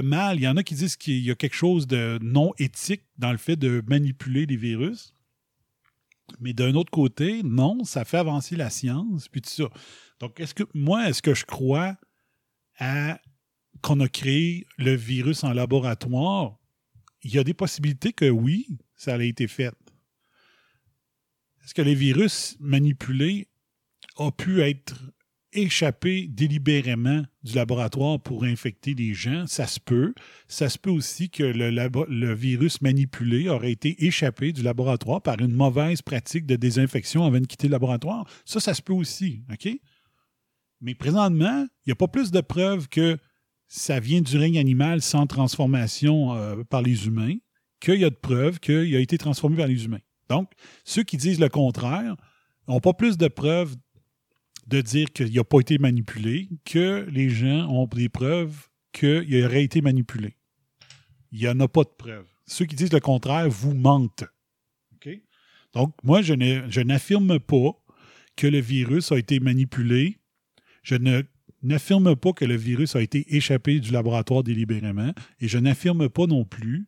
mal. 0.00 0.38
Il 0.38 0.42
y 0.42 0.48
en 0.48 0.56
a 0.56 0.62
qui 0.62 0.74
disent 0.74 0.96
qu'il 0.96 1.20
y 1.20 1.30
a 1.30 1.34
quelque 1.34 1.54
chose 1.54 1.86
de 1.86 2.18
non 2.22 2.52
éthique 2.58 3.02
dans 3.18 3.32
le 3.32 3.38
fait 3.38 3.56
de 3.56 3.82
manipuler 3.86 4.46
des 4.46 4.56
virus. 4.56 5.12
Mais 6.40 6.54
d'un 6.54 6.74
autre 6.74 6.90
côté, 6.90 7.42
non, 7.42 7.84
ça 7.84 8.04
fait 8.04 8.16
avancer 8.16 8.56
la 8.56 8.70
science, 8.70 9.28
puis 9.28 9.42
tout 9.42 9.50
ça. 9.50 9.68
Donc, 10.20 10.40
est-ce 10.40 10.54
que 10.54 10.64
moi, 10.74 11.08
est-ce 11.08 11.22
que 11.22 11.34
je 11.34 11.44
crois 11.44 11.96
à 12.78 13.20
qu'on 13.82 14.00
a 14.00 14.08
créé 14.08 14.66
le 14.78 14.94
virus 14.94 15.44
en 15.44 15.52
laboratoire? 15.52 16.58
Il 17.22 17.34
y 17.34 17.38
a 17.38 17.44
des 17.44 17.54
possibilités 17.54 18.12
que 18.12 18.28
oui, 18.28 18.78
ça 18.96 19.14
a 19.14 19.22
été 19.22 19.46
fait. 19.46 19.72
Est-ce 21.64 21.74
que 21.74 21.82
les 21.82 21.94
virus 21.94 22.56
manipulés 22.60 23.48
ont 24.16 24.30
pu 24.30 24.62
être 24.62 24.94
échapper 25.52 26.28
délibérément 26.28 27.24
du 27.42 27.54
laboratoire 27.54 28.20
pour 28.20 28.44
infecter 28.44 28.94
les 28.94 29.14
gens? 29.14 29.46
Ça 29.46 29.66
se 29.66 29.80
peut. 29.80 30.14
Ça 30.48 30.68
se 30.68 30.78
peut 30.78 30.90
aussi 30.90 31.28
que 31.28 31.42
le 31.42 32.34
virus 32.34 32.80
manipulé 32.82 33.48
aurait 33.48 33.72
été 33.72 34.04
échappé 34.06 34.52
du 34.52 34.62
laboratoire 34.62 35.22
par 35.22 35.40
une 35.40 35.52
mauvaise 35.52 36.02
pratique 36.02 36.46
de 36.46 36.56
désinfection 36.56 37.24
avant 37.24 37.40
de 37.40 37.46
quitter 37.46 37.66
le 37.66 37.72
laboratoire. 37.72 38.28
Ça, 38.44 38.60
ça 38.60 38.74
se 38.74 38.82
peut 38.82 38.92
aussi. 38.92 39.42
OK? 39.52 39.68
Mais 40.80 40.94
présentement, 40.94 41.66
il 41.84 41.88
n'y 41.88 41.92
a 41.92 41.96
pas 41.96 42.08
plus 42.08 42.30
de 42.30 42.40
preuves 42.40 42.88
que 42.88 43.18
ça 43.66 43.98
vient 43.98 44.20
du 44.20 44.36
règne 44.36 44.58
animal 44.58 45.02
sans 45.02 45.26
transformation 45.26 46.34
euh, 46.36 46.62
par 46.64 46.82
les 46.82 47.06
humains 47.06 47.34
qu'il 47.86 48.00
y 48.00 48.04
a 48.04 48.10
de 48.10 48.16
preuves 48.16 48.58
qu'il 48.58 48.96
a 48.96 48.98
été 48.98 49.16
transformé 49.16 49.56
par 49.56 49.68
les 49.68 49.84
humains. 49.84 50.00
Donc, 50.28 50.50
ceux 50.84 51.04
qui 51.04 51.16
disent 51.16 51.38
le 51.38 51.48
contraire 51.48 52.16
n'ont 52.66 52.80
pas 52.80 52.92
plus 52.92 53.16
de 53.16 53.28
preuves 53.28 53.76
de 54.66 54.80
dire 54.80 55.12
qu'il 55.12 55.32
n'a 55.32 55.44
pas 55.44 55.60
été 55.60 55.78
manipulé 55.78 56.48
que 56.64 57.06
les 57.08 57.28
gens 57.28 57.68
ont 57.68 57.86
des 57.86 58.08
preuves 58.08 58.66
qu'il 58.92 59.44
aurait 59.44 59.62
été 59.62 59.80
manipulé. 59.80 60.34
Il 61.30 61.38
n'y 61.38 61.48
en 61.48 61.60
a 61.60 61.68
pas 61.68 61.84
de 61.84 61.92
preuves. 61.96 62.26
Ceux 62.46 62.64
qui 62.64 62.74
disent 62.74 62.92
le 62.92 62.98
contraire 62.98 63.48
vous 63.48 63.74
mentent. 63.74 64.24
Donc, 65.72 65.94
moi, 66.02 66.22
je 66.22 66.80
n'affirme 66.80 67.38
pas 67.38 67.72
que 68.34 68.46
le 68.46 68.60
virus 68.60 69.12
a 69.12 69.18
été 69.18 69.40
manipulé. 69.40 70.18
Je 70.82 70.96
n'affirme 71.62 72.16
pas 72.16 72.32
que 72.32 72.46
le 72.46 72.56
virus 72.56 72.96
a 72.96 73.02
été 73.02 73.36
échappé 73.36 73.78
du 73.78 73.92
laboratoire 73.92 74.42
délibérément. 74.42 75.12
Et 75.38 75.48
je 75.48 75.58
n'affirme 75.58 76.08
pas 76.08 76.26
non 76.26 76.44
plus 76.46 76.86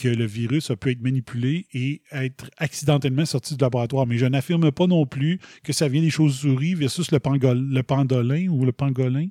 que 0.00 0.08
le 0.08 0.24
virus 0.24 0.70
a 0.70 0.76
pu 0.76 0.92
être 0.92 1.02
manipulé 1.02 1.66
et 1.74 2.02
être 2.10 2.50
accidentellement 2.56 3.26
sorti 3.26 3.54
du 3.54 3.62
laboratoire. 3.62 4.06
Mais 4.06 4.16
je 4.16 4.24
n'affirme 4.24 4.72
pas 4.72 4.86
non 4.86 5.04
plus 5.04 5.38
que 5.62 5.74
ça 5.74 5.88
vient 5.88 6.00
des 6.00 6.08
chauves-souris 6.08 6.74
versus 6.74 7.10
le, 7.10 7.18
le 7.18 7.82
pendolin 7.82 8.48
ou 8.48 8.64
le 8.64 8.72
pangolin. 8.72 9.28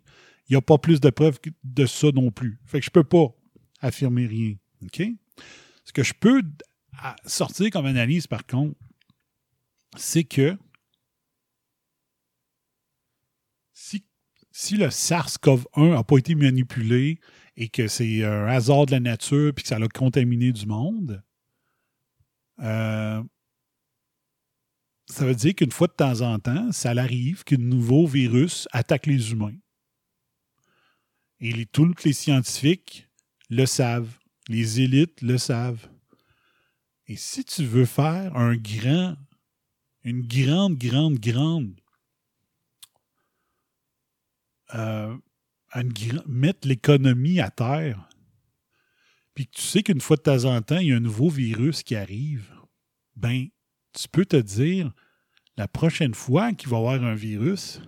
Il 0.48 0.52
n'y 0.52 0.58
a 0.58 0.62
pas 0.62 0.78
plus 0.78 1.02
de 1.02 1.10
preuves 1.10 1.40
de 1.64 1.86
ça 1.88 2.12
non 2.14 2.30
plus. 2.30 2.60
Fait 2.66 2.80
que 2.80 2.86
je 2.86 2.92
peux 2.92 3.04
pas 3.04 3.36
affirmer 3.82 4.28
rien. 4.28 4.54
Ce 5.86 5.92
que 5.92 6.04
je 6.04 6.14
peux 6.20 6.44
sortir 7.26 7.72
comme 7.72 7.88
analyse, 7.88 8.28
par 8.28 8.46
contre, 8.46 8.76
c'est 9.98 10.24
que 10.24 10.56
si, 13.74 14.06
si 14.52 14.78
le 14.78 14.90
SARS-CoV-1 14.90 15.94
n'a 15.94 16.04
pas 16.04 16.18
été 16.18 16.36
manipulé 16.36 17.20
et 17.60 17.68
que 17.68 17.90
c'est 17.90 18.24
un 18.24 18.48
hasard 18.48 18.86
de 18.86 18.92
la 18.92 19.02
nature 19.02 19.54
puis 19.54 19.64
que 19.64 19.68
ça 19.68 19.76
a 19.76 19.88
contaminé 19.90 20.54
du 20.54 20.66
monde, 20.66 21.22
euh, 22.60 23.22
ça 25.08 25.26
veut 25.26 25.36
dire 25.36 25.54
qu'une 25.54 25.72
fois 25.72 25.88
de 25.88 25.94
temps 25.94 26.22
en 26.22 26.40
temps, 26.40 26.72
ça 26.72 26.92
arrive 26.92 27.44
qu'un 27.44 27.58
nouveau 27.58 28.08
virus 28.08 28.68
attaque 28.72 29.08
les 29.08 29.32
humains. 29.32 29.58
Et 31.42 31.66
tous 31.66 31.94
les 32.06 32.14
scientifiques 32.14 33.10
le 33.50 33.66
savent. 33.66 34.18
Les 34.48 34.80
élites 34.80 35.22
le 35.22 35.38
savent. 35.38 35.90
Et 37.08 37.18
si 37.18 37.44
tu 37.44 37.66
veux 37.66 37.86
faire 37.86 38.38
un 38.38 38.56
grand, 38.56 39.18
une 40.04 40.26
grande, 40.26 40.78
grande, 40.78 41.20
grande, 41.20 41.76
euh, 44.76 45.18
mettre 46.28 46.68
l'économie 46.68 47.40
à 47.40 47.50
terre, 47.50 48.10
puis 49.34 49.48
que 49.48 49.56
tu 49.56 49.62
sais 49.62 49.84
qu'une 49.84 50.02
fois 50.02 50.18
de 50.18 50.22
temps 50.22 50.46
en 50.46 50.62
temps, 50.62 50.80
il 50.80 50.88
y 50.88 50.94
a 50.94 50.98
un 50.98 51.02
nouveau 51.02 51.30
virus 51.30 51.84
qui 51.84 51.96
arrive, 51.96 52.52
ben, 53.16 53.48
tu 53.94 54.08
peux 54.08 54.26
te 54.26 54.38
dire, 54.38 54.92
la 55.58 55.68
prochaine 55.68 56.14
fois 56.14 56.54
qu'il 56.54 56.70
va 56.70 56.78
y 56.78 56.80
avoir 56.80 57.04
un 57.04 57.16
virus, 57.16 57.82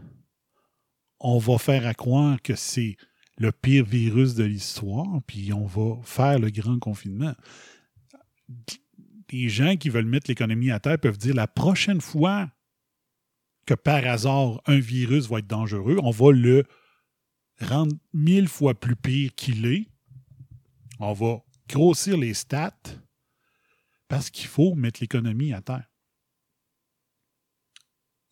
on 1.20 1.38
va 1.38 1.58
faire 1.58 1.86
à 1.86 1.94
croire 1.94 2.42
que 2.42 2.56
c'est 2.56 2.98
le 3.38 3.52
pire 3.52 3.86
virus 3.86 4.36
de 4.36 4.44
l'histoire, 4.44 5.22
puis 5.26 5.54
on 5.54 5.66
va 5.66 6.02
faire 6.04 6.40
le 6.40 6.50
grand 6.50 6.80
confinement. 6.80 7.34
Les 9.32 9.50
gens 9.50 9.78
qui 9.78 9.90
veulent 9.90 10.06
mettre 10.06 10.30
l'économie 10.30 10.72
à 10.72 10.80
terre 10.80 11.00
peuvent 11.00 11.18
dire 11.18 11.36
la 11.36 11.48
prochaine 11.48 12.02
fois 12.02 12.52
que 13.66 13.74
par 13.74 14.06
hasard 14.06 14.62
un 14.66 14.80
virus 14.80 15.28
va 15.28 15.40
être 15.40 15.48
dangereux, 15.48 15.98
on 16.04 16.12
va 16.12 16.32
le 16.32 16.66
rendre 17.66 17.96
mille 18.14 18.48
fois 18.48 18.80
plus 18.80 18.96
pire 18.96 19.34
qu'il 19.36 19.66
est. 19.66 19.88
On 21.00 21.14
va 21.14 21.44
grossir 21.68 22.18
les 22.18 22.34
stats 22.34 22.74
parce 24.08 24.30
qu'il 24.30 24.48
faut 24.48 24.76
mettre 24.76 25.00
l'économie 25.02 25.54
à 25.54 25.62
terre. 25.62 25.90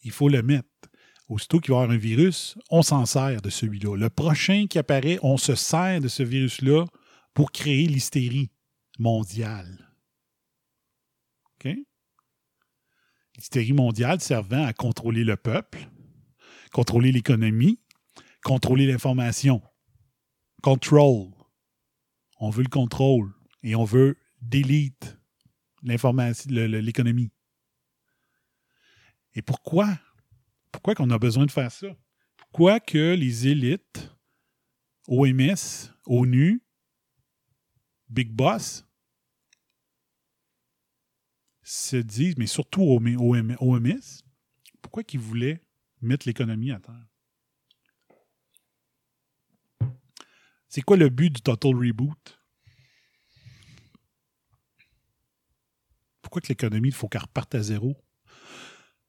Il 0.01 0.11
faut 0.11 0.29
le 0.29 0.41
mettre. 0.41 0.67
Aussitôt 1.27 1.59
qu'il 1.59 1.71
va 1.71 1.81
y 1.81 1.83
avoir 1.83 1.95
un 1.95 1.99
virus, 1.99 2.57
on 2.71 2.81
s'en 2.81 3.05
sert 3.05 3.41
de 3.41 3.51
celui-là. 3.51 3.95
Le 3.95 4.09
prochain 4.09 4.65
qui 4.67 4.79
apparaît, 4.79 5.19
on 5.21 5.37
se 5.37 5.53
sert 5.53 6.01
de 6.01 6.07
ce 6.07 6.23
virus-là 6.23 6.85
pour 7.35 7.51
créer 7.51 7.87
l'hystérie 7.87 8.49
mondiale. 8.97 9.89
L'hystérie 13.35 13.71
mondiale 13.71 14.19
servant 14.19 14.65
à 14.65 14.73
contrôler 14.73 15.23
le 15.23 15.37
peuple, 15.37 15.87
contrôler 16.73 17.13
l'économie, 17.13 17.79
contrôler 18.43 18.85
l'information. 18.85 19.61
Control. 20.61 21.31
On 22.39 22.49
veut 22.49 22.63
le 22.63 22.69
contrôle 22.69 23.33
et 23.63 23.75
on 23.75 23.83
veut 23.83 24.17
delete 24.41 25.17
l'information, 25.83 26.49
l'économie. 26.51 27.31
Et 29.33 29.41
pourquoi? 29.41 29.99
Pourquoi 30.71 30.95
qu'on 30.95 31.09
a 31.09 31.19
besoin 31.19 31.45
de 31.45 31.51
faire 31.51 31.71
ça? 31.71 31.87
Pourquoi 32.37 32.79
que 32.79 33.13
les 33.13 33.47
élites, 33.47 34.11
OMS, 35.07 35.91
ONU, 36.05 36.63
Big 38.09 38.31
Boss, 38.31 38.85
se 41.63 41.97
disent, 41.97 42.37
mais 42.37 42.47
surtout 42.47 42.81
OM- 42.81 43.17
OM- 43.19 43.55
OMS, 43.59 44.23
pourquoi 44.81 45.03
qu'ils 45.03 45.19
voulaient 45.19 45.61
mettre 46.01 46.27
l'économie 46.27 46.71
à 46.71 46.79
terre? 46.79 47.08
C'est 50.69 50.81
quoi 50.81 50.97
le 50.97 51.09
but 51.09 51.31
du 51.31 51.41
Total 51.41 51.73
Reboot? 51.75 52.39
Pourquoi 56.21 56.41
que 56.41 56.47
l'économie, 56.49 56.89
il 56.89 56.93
faut 56.93 57.07
qu'elle 57.07 57.21
reparte 57.21 57.55
à 57.55 57.61
zéro? 57.63 57.97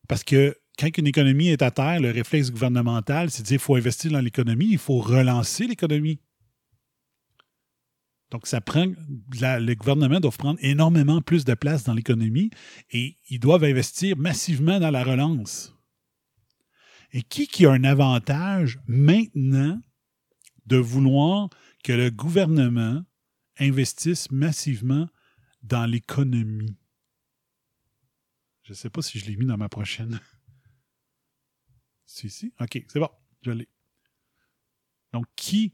Parce 0.08 0.24
que 0.24 0.56
quand 0.78 0.96
une 0.96 1.06
économie 1.06 1.48
est 1.48 1.60
à 1.60 1.70
terre, 1.70 2.00
le 2.00 2.10
réflexe 2.10 2.50
gouvernemental, 2.50 3.30
c'est 3.30 3.42
de 3.42 3.48
dire 3.48 3.58
qu'il 3.58 3.64
faut 3.64 3.76
investir 3.76 4.10
dans 4.10 4.20
l'économie, 4.20 4.70
il 4.70 4.78
faut 4.78 4.98
relancer 4.98 5.66
l'économie. 5.66 6.20
Donc, 8.30 8.46
ça 8.46 8.60
prend. 8.60 8.86
la- 9.40 9.60
le 9.60 9.74
gouvernement 9.74 10.20
doit 10.20 10.30
prendre 10.30 10.58
énormément 10.62 11.20
plus 11.20 11.44
de 11.44 11.52
place 11.54 11.84
dans 11.84 11.94
l'économie 11.94 12.50
et 12.90 13.16
ils 13.28 13.40
doivent 13.40 13.64
investir 13.64 14.16
massivement 14.16 14.80
dans 14.80 14.90
la 14.90 15.04
relance. 15.04 15.74
Et 17.12 17.22
qui 17.22 17.48
qui 17.48 17.66
a 17.66 17.72
un 17.72 17.84
avantage 17.84 18.78
maintenant 18.86 19.80
de 20.66 20.76
vouloir 20.76 21.48
que 21.84 21.92
le 21.92 22.10
gouvernement 22.10 23.04
investisse 23.58 24.30
massivement 24.30 25.08
dans 25.62 25.86
l'économie? 25.86 26.76
Je 28.62 28.72
ne 28.72 28.76
sais 28.76 28.90
pas 28.90 29.02
si 29.02 29.18
je 29.18 29.26
l'ai 29.26 29.36
mis 29.36 29.46
dans 29.46 29.56
ma 29.56 29.68
prochaine. 29.68 30.20
C'est 32.06 32.26
ici? 32.26 32.52
OK, 32.60 32.84
c'est 32.88 32.98
bon, 32.98 33.10
je 33.42 33.50
l'ai. 33.50 33.68
Donc, 35.12 35.26
qui, 35.36 35.72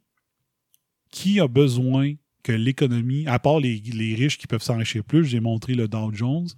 qui 1.10 1.40
a 1.40 1.48
besoin 1.48 2.14
que 2.42 2.52
l'économie, 2.52 3.26
à 3.26 3.38
part 3.38 3.58
les, 3.58 3.80
riches 4.14 4.38
qui 4.38 4.46
peuvent 4.46 4.62
s'enrichir 4.62 5.04
plus, 5.04 5.24
j'ai 5.24 5.40
montré 5.40 5.74
le 5.74 5.88
Dow 5.88 6.12
Jones, 6.12 6.48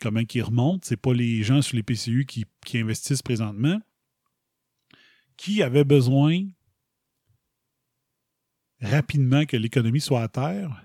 comment 0.00 0.20
il 0.32 0.42
remonte, 0.42 0.84
c'est 0.84 0.96
pas 0.96 1.14
les 1.14 1.42
gens 1.42 1.62
sur 1.62 1.76
les 1.76 1.82
PCU 1.82 2.26
qui 2.26 2.46
investissent 2.78 3.22
présentement. 3.22 3.80
Qui 5.36 5.62
avait 5.62 5.84
besoin 5.84 6.46
rapidement 8.80 9.46
que 9.46 9.56
l'économie 9.56 10.00
soit 10.00 10.22
à 10.22 10.28
terre? 10.28 10.84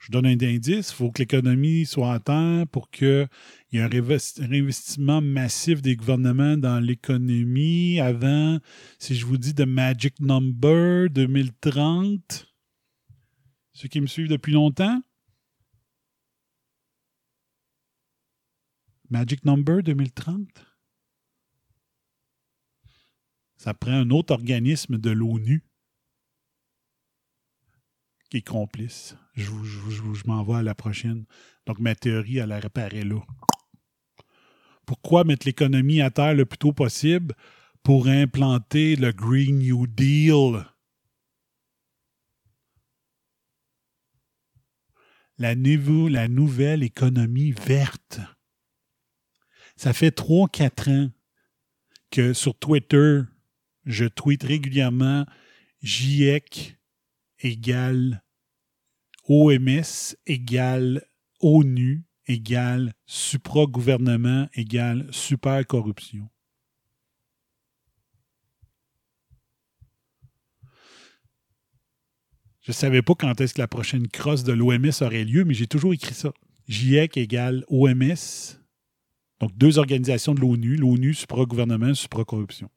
Je 0.00 0.12
donne 0.12 0.26
un 0.26 0.40
indice, 0.40 0.90
il 0.90 0.94
faut 0.94 1.10
que 1.10 1.22
l'économie 1.22 1.84
soit 1.84 2.14
à 2.14 2.20
terre 2.20 2.68
pour 2.68 2.88
qu'il 2.90 3.28
y 3.72 3.78
ait 3.78 3.82
un 3.82 3.88
réinvest- 3.88 4.40
un 4.40 4.52
investissement 4.52 5.20
massif 5.20 5.82
des 5.82 5.96
gouvernements 5.96 6.56
dans 6.56 6.78
l'économie 6.78 7.98
avant, 7.98 8.60
si 8.98 9.16
je 9.16 9.26
vous 9.26 9.38
dis 9.38 9.54
de 9.54 9.64
Magic 9.64 10.20
Number 10.20 11.10
2030. 11.10 12.46
Ceux 13.72 13.88
qui 13.88 14.00
me 14.00 14.06
suivent 14.06 14.28
depuis 14.28 14.52
longtemps? 14.52 15.02
Magic 19.10 19.44
Number 19.44 19.82
2030? 19.82 20.64
Ça 23.56 23.74
prend 23.74 23.92
un 23.92 24.10
autre 24.10 24.32
organisme 24.32 24.98
de 24.98 25.10
l'ONU 25.10 25.64
qui 28.30 28.38
est 28.38 28.46
complice. 28.46 29.16
Je, 29.34 29.50
je 29.64 30.26
m'en 30.26 30.42
vais 30.44 30.54
à 30.54 30.62
la 30.62 30.74
prochaine. 30.74 31.24
Donc, 31.66 31.78
ma 31.78 31.94
théorie, 31.94 32.38
elle 32.38 32.52
apparaît 32.52 33.04
là. 33.04 33.20
Pourquoi 34.86 35.24
mettre 35.24 35.46
l'économie 35.46 36.00
à 36.00 36.10
terre 36.10 36.34
le 36.34 36.46
plus 36.46 36.58
tôt 36.58 36.72
possible? 36.72 37.34
pour 37.82 38.08
implanter 38.08 38.96
le 38.96 39.12
Green 39.12 39.58
New 39.58 39.86
Deal? 39.86 40.64
La, 45.38 45.54
la 45.54 46.28
nouvelle 46.28 46.82
économie 46.82 47.52
verte. 47.52 48.20
Ça 49.76 49.92
fait 49.92 50.14
3-4 50.14 50.90
ans 50.90 51.10
que 52.10 52.32
sur 52.32 52.58
Twitter, 52.58 53.20
je 53.84 54.04
tweete 54.04 54.42
régulièrement 54.42 55.24
GIEC 55.82 56.77
égale 57.40 58.22
OMS 59.28 60.16
égale 60.26 61.04
ONU 61.40 62.04
égale 62.26 62.94
supra-gouvernement 63.06 64.48
égale 64.54 65.06
super-corruption. 65.10 66.28
Je 72.60 72.72
ne 72.72 72.74
savais 72.74 73.00
pas 73.00 73.14
quand 73.14 73.40
est-ce 73.40 73.54
que 73.54 73.60
la 73.60 73.68
prochaine 73.68 74.08
crosse 74.08 74.44
de 74.44 74.52
l'OMS 74.52 74.90
aurait 75.00 75.24
lieu, 75.24 75.44
mais 75.44 75.54
j'ai 75.54 75.66
toujours 75.66 75.94
écrit 75.94 76.14
ça. 76.14 76.32
GIEC 76.66 77.16
égale 77.16 77.64
OMS. 77.68 78.58
Donc, 79.40 79.56
deux 79.56 79.78
organisations 79.78 80.34
de 80.34 80.40
l'ONU, 80.40 80.76
l'ONU, 80.76 81.14
supra-gouvernement, 81.14 81.94
supra-corruption. 81.94 82.70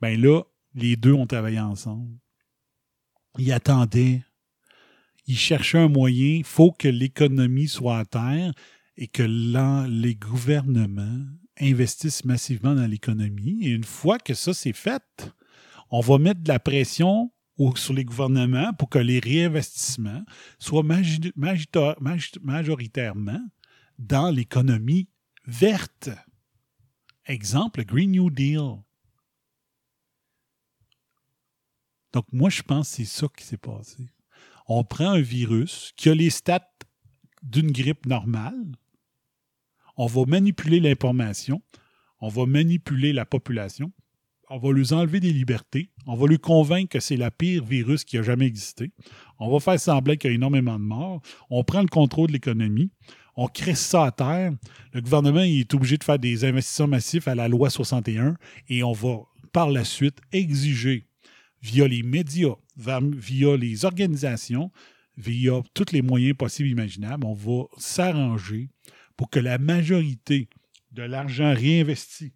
Ben 0.00 0.18
là, 0.18 0.42
les 0.74 0.96
deux 0.96 1.12
ont 1.12 1.26
travaillé 1.26 1.60
ensemble. 1.60 2.18
Ils 3.38 3.52
attendaient. 3.52 4.22
Ils 5.26 5.38
cherchaient 5.38 5.78
un 5.78 5.88
moyen. 5.88 6.36
Il 6.36 6.44
faut 6.44 6.72
que 6.72 6.88
l'économie 6.88 7.68
soit 7.68 7.98
à 7.98 8.04
terre 8.04 8.52
et 8.96 9.08
que 9.08 9.22
les 9.22 10.14
gouvernements 10.14 11.24
investissent 11.60 12.24
massivement 12.24 12.74
dans 12.74 12.86
l'économie. 12.86 13.58
Et 13.62 13.70
une 13.70 13.84
fois 13.84 14.18
que 14.18 14.34
ça 14.34 14.54
c'est 14.54 14.72
fait, 14.72 15.32
on 15.90 16.00
va 16.00 16.18
mettre 16.18 16.42
de 16.42 16.48
la 16.48 16.58
pression 16.58 17.30
sur 17.74 17.94
les 17.94 18.04
gouvernements 18.04 18.72
pour 18.74 18.90
que 18.90 18.98
les 18.98 19.18
réinvestissements 19.18 20.22
soient 20.58 20.84
majoritairement 22.42 23.40
dans 23.98 24.30
l'économie 24.30 25.08
verte. 25.46 26.10
Exemple, 27.26 27.80
le 27.80 27.84
Green 27.84 28.10
New 28.10 28.30
Deal. 28.30 28.82
Donc, 32.16 32.24
moi, 32.32 32.48
je 32.48 32.62
pense 32.62 32.88
que 32.88 32.96
c'est 32.96 33.04
ça 33.04 33.26
qui 33.36 33.44
s'est 33.44 33.58
passé. 33.58 34.08
On 34.68 34.84
prend 34.84 35.10
un 35.10 35.20
virus 35.20 35.92
qui 35.98 36.08
a 36.08 36.14
les 36.14 36.30
stats 36.30 36.72
d'une 37.42 37.70
grippe 37.70 38.06
normale, 38.06 38.72
on 39.98 40.06
va 40.06 40.24
manipuler 40.24 40.80
l'information, 40.80 41.60
on 42.22 42.28
va 42.28 42.46
manipuler 42.46 43.12
la 43.12 43.26
population, 43.26 43.92
on 44.48 44.56
va 44.56 44.72
lui 44.72 44.94
enlever 44.94 45.20
des 45.20 45.30
libertés, 45.30 45.90
on 46.06 46.16
va 46.16 46.26
lui 46.26 46.38
convaincre 46.38 46.88
que 46.88 47.00
c'est 47.00 47.18
la 47.18 47.30
pire 47.30 47.62
virus 47.62 48.02
qui 48.02 48.16
a 48.16 48.22
jamais 48.22 48.46
existé, 48.46 48.92
on 49.38 49.50
va 49.50 49.60
faire 49.60 49.78
semblant 49.78 50.16
qu'il 50.16 50.30
y 50.30 50.32
a 50.32 50.36
énormément 50.36 50.78
de 50.78 50.84
morts, 50.84 51.20
on 51.50 51.64
prend 51.64 51.82
le 51.82 51.88
contrôle 51.88 52.28
de 52.28 52.32
l'économie, 52.32 52.90
on 53.36 53.46
crée 53.46 53.74
ça 53.74 54.06
à 54.06 54.10
terre, 54.10 54.52
le 54.94 55.02
gouvernement 55.02 55.42
il 55.42 55.60
est 55.60 55.74
obligé 55.74 55.98
de 55.98 56.04
faire 56.04 56.18
des 56.18 56.46
investissements 56.46 56.88
massifs 56.88 57.28
à 57.28 57.34
la 57.34 57.46
loi 57.46 57.68
61 57.68 58.38
et 58.70 58.82
on 58.82 58.92
va 58.92 59.18
par 59.52 59.70
la 59.70 59.84
suite 59.84 60.18
exiger 60.32 61.05
via 61.66 61.88
les 61.88 62.02
médias, 62.02 62.54
via 62.76 63.56
les 63.56 63.84
organisations, 63.84 64.70
via 65.16 65.62
tous 65.74 65.92
les 65.92 66.02
moyens 66.02 66.36
possibles 66.36 66.68
imaginables, 66.68 67.26
on 67.26 67.34
va 67.34 67.64
s'arranger 67.78 68.70
pour 69.16 69.30
que 69.30 69.40
la 69.40 69.58
majorité 69.58 70.48
de 70.92 71.02
l'argent 71.02 71.52
réinvesti 71.54 72.32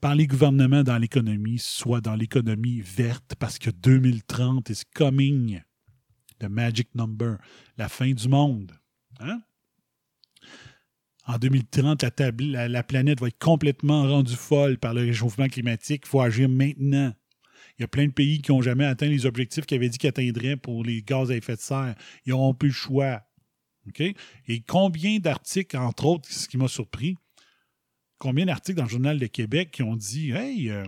par 0.00 0.14
les 0.14 0.26
gouvernements 0.26 0.82
dans 0.82 0.98
l'économie 0.98 1.58
soit 1.58 2.00
dans 2.00 2.14
l'économie 2.14 2.80
verte 2.80 3.34
parce 3.38 3.58
que 3.58 3.70
2030 3.70 4.70
is 4.70 4.82
coming. 4.94 5.60
The 6.38 6.44
magic 6.48 6.94
number. 6.94 7.38
La 7.78 7.88
fin 7.88 8.12
du 8.12 8.28
monde. 8.28 8.72
Hein? 9.20 9.40
En 11.26 11.38
2030, 11.38 12.02
la, 12.02 12.10
tabl- 12.10 12.50
la- 12.52 12.68
la 12.68 12.82
planète 12.82 13.20
va 13.20 13.28
être 13.28 13.38
complètement 13.38 14.02
rendue 14.02 14.36
folle 14.36 14.78
par 14.78 14.94
le 14.94 15.00
réchauffement 15.00 15.48
climatique. 15.48 16.02
Il 16.04 16.08
faut 16.08 16.20
agir 16.20 16.48
maintenant. 16.48 17.12
Il 17.78 17.82
y 17.82 17.84
a 17.84 17.88
plein 17.88 18.06
de 18.06 18.12
pays 18.12 18.40
qui 18.40 18.52
n'ont 18.52 18.62
jamais 18.62 18.86
atteint 18.86 19.08
les 19.08 19.26
objectifs 19.26 19.66
qu'ils 19.66 19.76
avaient 19.76 19.88
dit 19.88 19.98
qu'ils 19.98 20.08
atteindraient 20.08 20.56
pour 20.56 20.82
les 20.82 21.02
gaz 21.02 21.30
à 21.30 21.36
effet 21.36 21.56
de 21.56 21.60
serre. 21.60 21.94
Ils 22.24 22.30
n'auront 22.30 22.54
plus 22.54 22.68
le 22.68 22.74
choix. 22.74 23.22
Et 24.48 24.62
combien 24.62 25.18
d'articles, 25.18 25.76
entre 25.76 26.06
autres, 26.06 26.30
ce 26.30 26.48
qui 26.48 26.56
m'a 26.56 26.68
surpris, 26.68 27.16
combien 28.18 28.46
d'articles 28.46 28.78
dans 28.78 28.84
le 28.84 28.90
Journal 28.90 29.18
de 29.18 29.26
Québec 29.26 29.70
qui 29.70 29.82
ont 29.82 29.96
dit 29.96 30.32
Hey, 30.32 30.70
euh, 30.70 30.86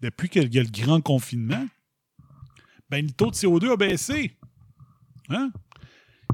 depuis 0.00 0.28
qu'il 0.28 0.52
y 0.54 0.58
a 0.58 0.62
le 0.62 0.70
grand 0.70 1.00
confinement, 1.00 1.66
ben, 2.88 3.04
le 3.04 3.12
taux 3.12 3.30
de 3.30 3.36
CO2 3.36 3.72
a 3.72 3.76
baissé. 3.76 4.36
Hein? 5.28 5.52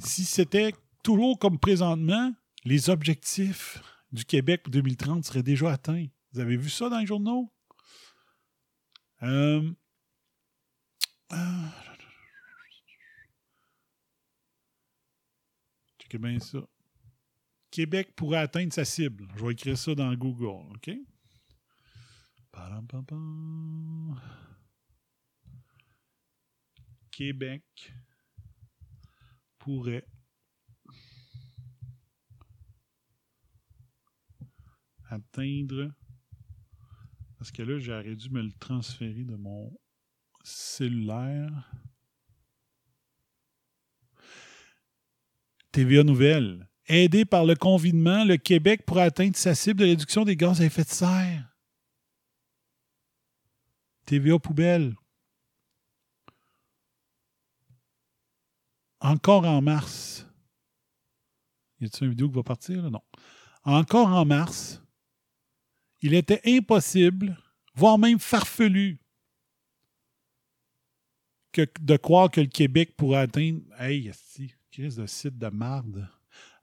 Si 0.00 0.24
c'était 0.24 0.72
toujours 1.02 1.38
comme 1.38 1.58
présentement, 1.58 2.32
les 2.64 2.90
objectifs 2.90 3.82
du 4.12 4.24
Québec 4.24 4.62
pour 4.62 4.70
2030 4.70 5.24
seraient 5.24 5.42
déjà 5.42 5.72
atteints. 5.72 6.06
Vous 6.32 6.40
avez 6.40 6.56
vu 6.56 6.70
ça 6.70 6.88
dans 6.88 6.98
les 6.98 7.06
journaux? 7.06 7.52
Euh, 9.26 9.72
ah, 11.30 11.72
bien 16.18 16.38
ça. 16.38 16.58
Québec 17.70 18.14
pourrait 18.14 18.38
atteindre 18.38 18.72
sa 18.72 18.84
cible. 18.84 19.26
Je 19.36 19.44
vais 19.44 19.52
écrire 19.52 19.76
ça 19.76 19.94
dans 19.94 20.14
Google, 20.14 20.72
OK? 20.74 20.90
Québec 27.10 27.92
pourrait 29.58 30.06
atteindre. 35.10 35.92
Parce 37.38 37.50
que 37.50 37.62
là, 37.62 37.78
j'aurais 37.78 38.16
dû 38.16 38.30
me 38.30 38.42
le 38.42 38.52
transférer 38.52 39.24
de 39.24 39.36
mon 39.36 39.78
cellulaire. 40.42 41.70
TVA 45.72 46.02
Nouvelle. 46.02 46.68
Aidé 46.86 47.24
par 47.24 47.44
le 47.44 47.56
confinement, 47.56 48.24
le 48.24 48.36
Québec 48.36 48.86
pourrait 48.86 49.02
atteindre 49.02 49.36
sa 49.36 49.54
cible 49.54 49.80
de 49.80 49.86
réduction 49.86 50.24
des 50.24 50.36
gaz 50.36 50.60
à 50.60 50.64
effet 50.64 50.84
de 50.84 50.88
serre. 50.88 51.56
TVA 54.06 54.38
Poubelle. 54.38 54.94
Encore 59.00 59.44
en 59.44 59.60
mars. 59.60 60.26
Y 61.80 61.86
a-t-il 61.86 62.04
une 62.04 62.10
vidéo 62.10 62.28
qui 62.28 62.36
va 62.36 62.42
partir? 62.42 62.82
Là? 62.82 62.90
Non. 62.90 63.02
Encore 63.64 64.08
en 64.08 64.24
mars, 64.24 64.80
il 66.06 66.14
était 66.14 66.40
impossible, 66.46 67.36
voire 67.74 67.98
même 67.98 68.20
farfelu, 68.20 68.98
de 71.80 71.96
croire 71.96 72.30
que 72.30 72.40
le 72.40 72.46
Québec 72.46 72.94
pourrait 72.96 73.20
atteindre. 73.20 73.60
Hey, 73.80 74.12
crise 74.70 74.96
de 74.96 75.06
site 75.06 75.36
de 75.36 75.48
marde. 75.48 76.08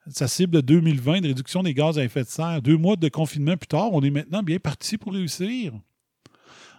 Sa 0.08 0.28
cible 0.28 0.56
de 0.56 0.60
2020 0.60 1.22
de 1.22 1.28
réduction 1.28 1.62
des 1.62 1.74
gaz 1.74 1.98
à 1.98 2.04
effet 2.04 2.22
de 2.22 2.28
serre. 2.28 2.62
Deux 2.62 2.76
mois 2.76 2.96
de 2.96 3.08
confinement 3.08 3.56
plus 3.56 3.66
tard, 3.66 3.92
on 3.92 4.02
est 4.02 4.10
maintenant 4.10 4.42
bien 4.42 4.58
parti 4.58 4.96
pour 4.96 5.12
réussir. 5.12 5.72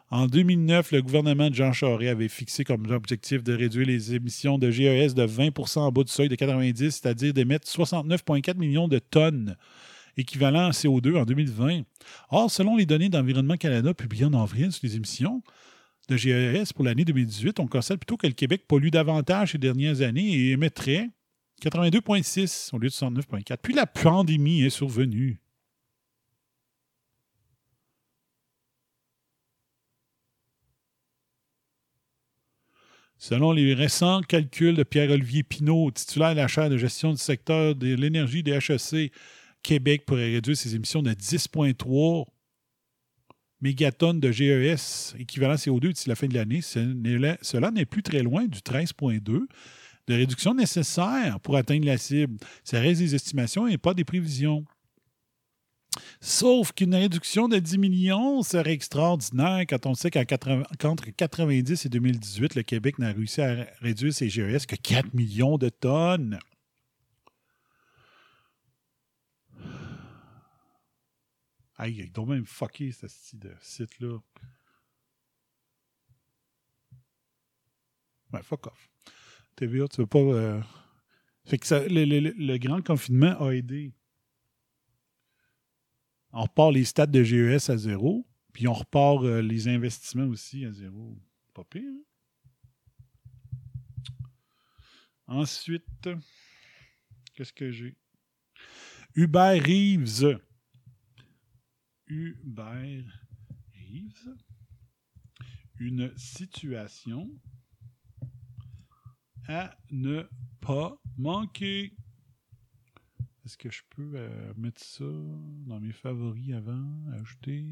En 0.09 0.27
2009, 0.27 0.91
le 0.91 1.01
gouvernement 1.01 1.49
de 1.49 1.55
Jean 1.55 1.73
Charest 1.73 2.11
avait 2.11 2.29
fixé 2.29 2.63
comme 2.63 2.89
objectif 2.89 3.43
de 3.43 3.53
réduire 3.53 3.87
les 3.87 4.15
émissions 4.15 4.57
de 4.57 4.71
GES 4.71 5.13
de 5.13 5.27
20% 5.27 5.79
en 5.79 5.91
bas 5.91 6.03
du 6.03 6.11
seuil 6.11 6.29
de 6.29 6.35
90, 6.35 6.91
c'est-à-dire 6.91 7.33
d'émettre 7.33 7.67
69,4 7.67 8.57
millions 8.57 8.87
de 8.87 8.99
tonnes 8.99 9.55
équivalent 10.17 10.67
à 10.67 10.71
CO2 10.71 11.17
en 11.17 11.25
2020. 11.25 11.81
Or, 12.29 12.49
selon 12.49 12.77
les 12.77 12.85
données 12.85 13.09
d'Environnement 13.09 13.57
Canada 13.57 13.93
publiées 13.93 14.25
en 14.25 14.33
avril 14.33 14.71
sur 14.71 14.85
les 14.85 14.95
émissions 14.95 15.41
de 16.07 16.17
GES 16.17 16.73
pour 16.73 16.85
l'année 16.85 17.05
2018, 17.05 17.59
on 17.59 17.67
constate 17.67 17.99
plutôt 17.99 18.17
que 18.17 18.27
le 18.27 18.33
Québec 18.33 18.65
pollue 18.67 18.89
davantage 18.89 19.53
ces 19.53 19.57
dernières 19.57 20.01
années 20.01 20.33
et 20.33 20.51
émettrait 20.51 21.09
82,6 21.61 22.75
au 22.75 22.79
lieu 22.79 22.89
de 22.89 22.93
69,4. 22.93 23.57
Puis 23.61 23.73
la 23.73 23.87
pandémie 23.87 24.63
est 24.63 24.69
survenue. 24.69 25.39
Selon 33.17 33.53
les 33.53 33.73
récents 33.73 34.21
calculs 34.21 34.75
de 34.75 34.83
Pierre-Olivier 34.83 35.41
Pinault, 35.41 35.89
titulaire 35.91 36.31
de 36.31 36.35
la 36.35 36.47
chaire 36.47 36.69
de 36.69 36.77
gestion 36.77 37.11
du 37.11 37.17
secteur 37.17 37.73
de 37.73 37.95
l'énergie 37.95 38.43
des 38.43 38.51
HEC, 38.51 39.11
Québec 39.65 40.05
pourrait 40.05 40.31
réduire 40.31 40.55
ses 40.55 40.75
émissions 40.75 41.01
de 41.01 41.11
10,3 41.11 42.25
mégatonnes 43.61 44.19
de 44.19 44.31
GES, 44.31 45.15
équivalent 45.17 45.55
CO2 45.55 45.91
d'ici 45.91 46.07
la 46.07 46.15
fin 46.15 46.27
de 46.27 46.35
l'année. 46.35 46.61
Cela 46.61 47.71
n'est 47.71 47.85
plus 47.85 48.03
très 48.03 48.21
loin 48.21 48.45
du 48.45 48.59
13,2 48.59 49.47
de 50.07 50.13
réduction 50.13 50.53
nécessaire 50.53 51.39
pour 51.39 51.57
atteindre 51.57 51.87
la 51.87 51.97
cible. 51.97 52.37
Ça 52.63 52.79
reste 52.79 53.01
des 53.01 53.15
estimations 53.15 53.67
et 53.67 53.79
pas 53.79 53.95
des 53.95 54.03
prévisions. 54.03 54.63
Sauf 56.21 56.71
qu'une 56.71 56.93
réduction 56.93 57.47
de 57.47 57.57
10 57.57 57.79
millions 57.79 58.43
serait 58.43 58.73
extraordinaire 58.73 59.63
quand 59.67 59.87
on 59.87 59.95
sait 59.95 60.11
qu'en 60.11 60.25
80 60.25 60.63
qu'entre 60.77 61.09
90 61.09 61.85
et 61.85 61.89
2018, 61.89 62.53
le 62.53 62.61
Québec 62.61 62.99
n'a 62.99 63.13
réussi 63.13 63.41
à 63.41 63.65
réduire 63.81 64.13
ses 64.13 64.29
GES 64.29 64.67
que 64.67 64.75
4 64.75 65.15
millions 65.15 65.57
de 65.57 65.69
tonnes. 65.69 66.37
Aïe, 71.77 71.97
il 71.99 72.11
doit 72.11 72.25
même 72.25 72.45
fucker 72.45 72.91
ce 72.91 73.05
de 73.35 73.53
site-là. 73.61 74.17
Ouais, 78.33 78.43
fuck 78.43 78.67
off. 78.67 78.89
TVA, 79.55 79.87
tu 79.87 80.01
veux 80.01 80.07
pas. 80.07 80.19
euh, 80.19 80.61
Fait 81.45 81.57
que 81.57 81.65
le 81.87 82.57
grand 82.57 82.81
confinement 82.81 83.39
a 83.41 83.51
aidé. 83.51 83.93
On 86.31 86.43
repart 86.43 86.73
les 86.73 86.83
stats 86.85 87.05
de 87.07 87.23
GES 87.23 87.69
à 87.69 87.77
zéro, 87.77 88.27
puis 88.51 88.67
on 88.67 88.73
repart 88.73 89.23
euh, 89.23 89.41
les 89.41 89.67
investissements 89.69 90.25
aussi 90.27 90.65
à 90.65 90.71
zéro. 90.71 91.17
Pas 91.53 91.63
pire. 91.63 91.83
hein? 91.83 92.03
Ensuite, 95.27 96.09
qu'est-ce 97.33 97.53
que 97.53 97.71
j'ai? 97.71 97.95
Hubert 99.15 99.63
Reeves. 99.63 100.39
Hubert 102.07 103.05
Reeves. 103.73 104.35
Une 105.79 106.15
situation 106.17 107.29
à 109.47 109.75
ne 109.91 110.27
pas 110.61 110.97
manquer. 111.17 111.95
Est-ce 113.43 113.57
que 113.57 113.69
je 113.69 113.81
peux 113.89 114.13
euh, 114.15 114.53
mettre 114.55 114.83
ça 114.83 115.05
dans 115.05 115.79
mes 115.79 115.91
favoris 115.91 116.53
avant, 116.53 117.11
ajouter? 117.13 117.63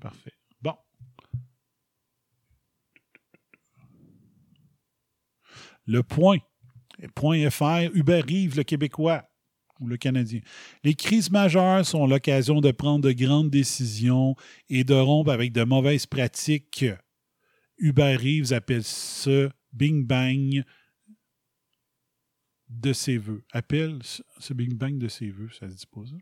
Parfait. 0.00 0.34
Bon. 0.60 0.76
Le 5.86 6.02
point. 6.02 6.38
Point 7.14 7.48
FR, 7.48 7.94
Hubert 7.94 8.24
Rive, 8.26 8.56
le 8.56 8.62
Québécois 8.62 9.29
ou 9.80 9.86
le 9.86 9.96
Canadien. 9.96 10.40
Les 10.84 10.94
crises 10.94 11.30
majeures 11.30 11.84
sont 11.84 12.06
l'occasion 12.06 12.60
de 12.60 12.70
prendre 12.70 13.04
de 13.04 13.12
grandes 13.12 13.50
décisions 13.50 14.36
et 14.68 14.84
de 14.84 14.94
rompre 14.94 15.30
avec 15.30 15.52
de 15.52 15.64
mauvaises 15.64 16.06
pratiques. 16.06 16.84
Hubert 17.78 18.20
Reeves 18.20 18.52
appelle 18.52 18.84
ça 18.84 19.48
Bing 19.72 20.06
Bang 20.06 20.62
de 22.68 22.92
ses 22.92 23.18
voeux. 23.18 23.42
Appelle 23.52 23.98
ce- 24.02 24.22
ce 24.38 24.54
Bing 24.54 24.74
Bang 24.74 24.96
de 24.96 25.08
ses 25.08 25.30
voeux, 25.30 25.48
ça 25.58 25.68
se 25.68 25.74
dit. 25.74 26.14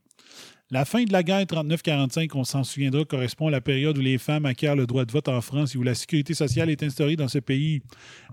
La 0.70 0.85
fin 0.87 1.05
de 1.05 1.12
la 1.12 1.23
guerre 1.23 1.45
39-45, 1.47 2.35
on 2.35 2.45
s'en 2.45 2.65
souviendra, 2.65 3.05
correspond 3.05 3.49
à 3.49 3.51
la 3.51 3.61
période 3.61 3.99
où 3.99 4.01
les 4.01 4.17
femmes 4.19 4.47
acquièrent 4.47 4.77
le 4.77 4.87
droit 4.87 5.05
de 5.05 5.12
vote 5.12 5.28
en 5.28 5.41
France 5.43 5.75
et 5.75 5.78
où 5.78 5.83
la 5.83 5.95
sécurité 5.95 6.33
sociale 6.33 6.70
est 6.70 6.83
instaurée 6.83 7.17
dans 7.17 7.28
ce 7.28 7.39
pays. 7.39 7.83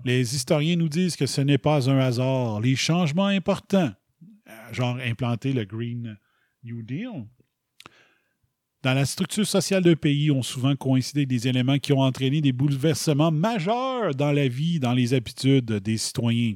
Les 0.04 0.34
historiens 0.34 0.76
nous 0.76 0.88
disent 0.88 1.16
que 1.16 1.26
ce 1.26 1.40
n'est 1.42 1.58
pas 1.58 1.90
un 1.90 1.98
hasard. 1.98 2.60
Les 2.60 2.76
changements 2.76 3.26
importants, 3.26 3.92
genre 4.72 4.98
implanter 4.98 5.52
le 5.52 5.64
Green 5.64 6.18
New 6.64 6.82
Deal, 6.82 7.26
dans 8.86 8.94
la 8.94 9.04
structure 9.04 9.46
sociale 9.46 9.82
d'un 9.82 9.96
pays 9.96 10.30
ont 10.30 10.44
souvent 10.44 10.76
coïncidé 10.76 11.26
des 11.26 11.48
éléments 11.48 11.78
qui 11.78 11.92
ont 11.92 12.02
entraîné 12.02 12.40
des 12.40 12.52
bouleversements 12.52 13.32
majeurs 13.32 14.14
dans 14.14 14.30
la 14.30 14.46
vie, 14.46 14.78
dans 14.78 14.92
les 14.92 15.12
habitudes 15.12 15.72
des 15.72 15.96
citoyens. 15.96 16.54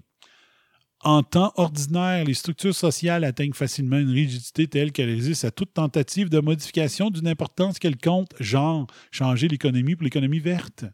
En 1.02 1.24
temps 1.24 1.52
ordinaire, 1.56 2.24
les 2.24 2.34
structures 2.34 2.74
sociales 2.74 3.24
atteignent 3.24 3.52
facilement 3.52 3.98
une 3.98 4.12
rigidité 4.12 4.68
telle 4.68 4.92
qu'elle 4.92 5.08
résiste 5.08 5.44
à 5.44 5.50
toute 5.50 5.72
tentative 5.72 6.28
de 6.28 6.38
modification 6.40 7.10
d'une 7.10 7.26
importance 7.26 7.80
quelconque, 7.80 8.30
genre 8.38 8.86
changer 9.10 9.48
l'économie 9.48 9.96
pour 9.96 10.04
l'économie 10.04 10.38
verte. 10.38 10.84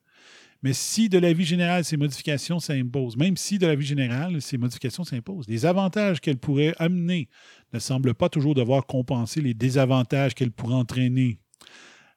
Mais 0.62 0.72
si 0.72 1.08
de 1.08 1.18
la 1.18 1.32
vie 1.32 1.44
générale, 1.44 1.84
ces 1.84 1.96
modifications 1.96 2.60
s'imposent, 2.60 3.16
même 3.16 3.36
si 3.36 3.58
de 3.58 3.66
la 3.66 3.74
vie 3.74 3.86
générale, 3.86 4.40
ces 4.40 4.58
modifications 4.58 5.04
s'imposent, 5.04 5.48
les 5.48 5.66
avantages 5.66 6.20
qu'elles 6.20 6.38
pourraient 6.38 6.74
amener 6.78 7.28
ne 7.72 7.78
semblent 7.78 8.14
pas 8.14 8.28
toujours 8.28 8.54
devoir 8.54 8.86
compenser 8.86 9.40
les 9.40 9.54
désavantages 9.54 10.34
qu'elles 10.34 10.52
pourraient 10.52 10.74
entraîner. 10.74 11.38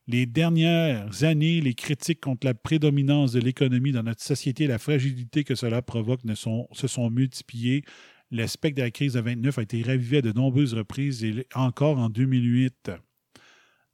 Les 0.07 0.25
dernières 0.25 1.23
années, 1.23 1.61
les 1.61 1.75
critiques 1.75 2.21
contre 2.21 2.47
la 2.47 2.55
prédominance 2.55 3.31
de 3.31 3.39
l'économie 3.39 3.91
dans 3.91 4.01
notre 4.01 4.23
société 4.23 4.63
et 4.63 4.67
la 4.67 4.79
fragilité 4.79 5.43
que 5.43 5.53
cela 5.53 5.83
provoque 5.83 6.21
se 6.33 6.87
sont 6.87 7.09
multipliées. 7.11 7.83
L'aspect 8.31 8.71
de 8.71 8.81
la 8.81 8.89
crise 8.89 9.13
de 9.13 9.19
29 9.19 9.59
a 9.59 9.61
été 9.61 9.83
ravivé 9.83 10.17
à 10.17 10.21
de 10.21 10.31
nombreuses 10.31 10.73
reprises 10.73 11.23
et 11.23 11.45
encore 11.53 11.99
en 11.99 12.09
2008. 12.09 12.91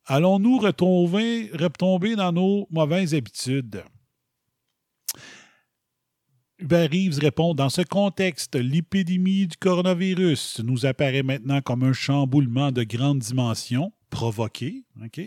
Allons-nous 0.05 0.59
retomber 0.59 2.15
dans 2.15 2.31
nos 2.31 2.67
mauvaises 2.69 3.13
habitudes? 3.13 3.83
Hubert 6.57 6.89
Reeves 6.89 7.19
répond 7.19 7.53
Dans 7.53 7.69
ce 7.69 7.81
contexte, 7.81 8.55
l'épidémie 8.55 9.47
du 9.47 9.57
coronavirus 9.57 10.61
nous 10.63 10.85
apparaît 10.85 11.23
maintenant 11.23 11.61
comme 11.61 11.83
un 11.83 11.93
chamboulement 11.93 12.71
de 12.71 12.83
grande 12.83 13.19
dimension, 13.19 13.91
provoqué, 14.09 14.85
OK? 15.03 15.21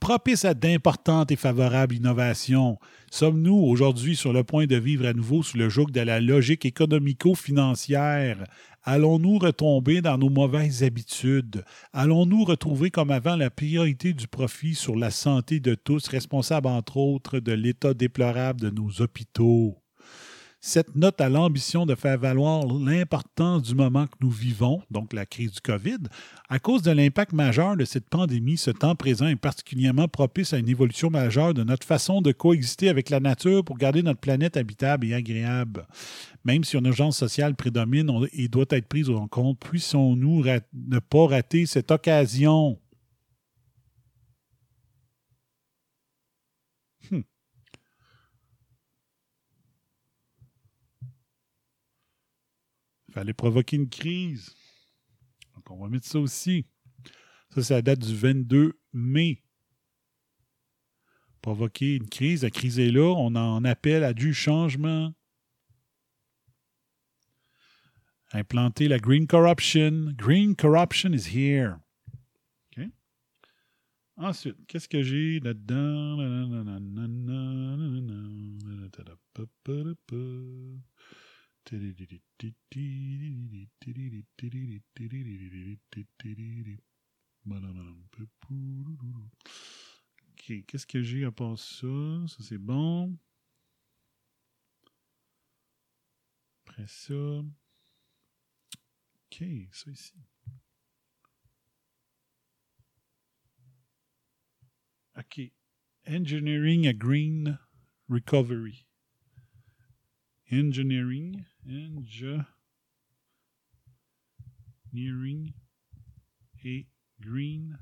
propice 0.00 0.46
à 0.46 0.54
d'importantes 0.54 1.30
et 1.30 1.36
favorables 1.36 1.94
innovations. 1.94 2.78
Sommes-nous 3.10 3.54
aujourd'hui 3.54 4.16
sur 4.16 4.32
le 4.32 4.42
point 4.42 4.66
de 4.66 4.76
vivre 4.76 5.06
à 5.06 5.12
nouveau 5.12 5.42
sous 5.42 5.58
le 5.58 5.68
joug 5.68 5.90
de 5.90 6.00
la 6.00 6.20
logique 6.20 6.64
économico-financière? 6.64 8.44
Allons-nous 8.82 9.38
retomber 9.38 10.00
dans 10.00 10.16
nos 10.16 10.30
mauvaises 10.30 10.82
habitudes? 10.82 11.64
Allons-nous 11.92 12.44
retrouver 12.44 12.90
comme 12.90 13.10
avant 13.10 13.36
la 13.36 13.50
priorité 13.50 14.14
du 14.14 14.26
profit 14.26 14.74
sur 14.74 14.96
la 14.96 15.10
santé 15.10 15.60
de 15.60 15.74
tous, 15.74 16.08
responsable 16.08 16.68
entre 16.68 16.96
autres 16.96 17.38
de 17.38 17.52
l'état 17.52 17.92
déplorable 17.92 18.60
de 18.60 18.70
nos 18.70 19.02
hôpitaux? 19.02 19.79
Cette 20.62 20.94
note 20.94 21.22
a 21.22 21.30
l'ambition 21.30 21.86
de 21.86 21.94
faire 21.94 22.18
valoir 22.18 22.66
l'importance 22.66 23.62
du 23.62 23.74
moment 23.74 24.06
que 24.06 24.16
nous 24.20 24.28
vivons, 24.28 24.82
donc 24.90 25.14
la 25.14 25.24
crise 25.24 25.52
du 25.52 25.60
COVID. 25.62 25.96
À 26.50 26.58
cause 26.58 26.82
de 26.82 26.90
l'impact 26.90 27.32
majeur 27.32 27.78
de 27.78 27.86
cette 27.86 28.10
pandémie, 28.10 28.58
ce 28.58 28.70
temps 28.70 28.94
présent 28.94 29.26
est 29.26 29.36
particulièrement 29.36 30.06
propice 30.06 30.52
à 30.52 30.58
une 30.58 30.68
évolution 30.68 31.08
majeure 31.08 31.54
de 31.54 31.64
notre 31.64 31.86
façon 31.86 32.20
de 32.20 32.30
coexister 32.32 32.90
avec 32.90 33.08
la 33.08 33.20
nature 33.20 33.64
pour 33.64 33.78
garder 33.78 34.02
notre 34.02 34.20
planète 34.20 34.58
habitable 34.58 35.06
et 35.06 35.14
agréable. 35.14 35.86
Même 36.44 36.62
si 36.62 36.76
une 36.76 36.86
urgence 36.86 37.16
sociale 37.16 37.54
prédomine 37.54 38.10
et 38.34 38.48
doit 38.48 38.66
être 38.68 38.86
prise 38.86 39.08
en 39.08 39.28
compte, 39.28 39.58
puissons-nous 39.60 40.42
ra- 40.42 40.60
ne 40.74 40.98
pas 40.98 41.26
rater 41.26 41.64
cette 41.64 41.90
occasion? 41.90 42.78
Hmm. 47.10 47.20
Fallait 53.20 53.34
provoquer 53.34 53.76
une 53.76 53.90
crise. 53.90 54.54
Donc, 55.54 55.70
on 55.70 55.76
va 55.76 55.90
mettre 55.90 56.06
ça 56.06 56.18
aussi. 56.18 56.64
Ça, 57.50 57.62
c'est 57.62 57.74
la 57.74 57.82
date 57.82 57.98
du 57.98 58.16
22 58.16 58.80
mai. 58.94 59.42
Provoquer 61.42 61.96
une 61.96 62.08
crise. 62.08 62.44
La 62.44 62.50
crise 62.50 62.78
est 62.78 62.90
là. 62.90 63.12
On 63.14 63.34
en 63.36 63.62
appelle 63.64 64.04
à 64.04 64.14
du 64.14 64.32
changement. 64.32 65.12
Implanter 68.32 68.88
la 68.88 68.98
green 68.98 69.26
corruption. 69.26 70.14
Green 70.16 70.56
corruption 70.56 71.12
is 71.12 71.28
here. 71.28 71.76
Ensuite, 74.16 74.56
qu'est-ce 74.66 74.88
que 74.88 75.02
j'ai 75.02 75.40
là-dedans? 75.40 76.18
OK, 90.30 90.64
qu'est-ce 90.66 90.86
que 90.86 91.02
j'ai 91.02 91.24
à 91.24 91.30
part 91.30 91.58
ça? 91.58 91.86
Ça, 92.26 92.42
c'est 92.42 92.58
bon. 92.58 93.16
Après 96.66 96.86
ça. 96.88 97.14
OK, 99.32 99.44
ça 99.72 99.90
ici. 99.90 100.14
OK. 105.16 105.52
Engineering 106.06 106.86
a 106.86 106.92
green 106.92 107.58
recovery. 108.08 108.86
Engineering. 110.50 111.44
Engineering 111.68 112.46
a 116.64 116.86
green 117.20 117.78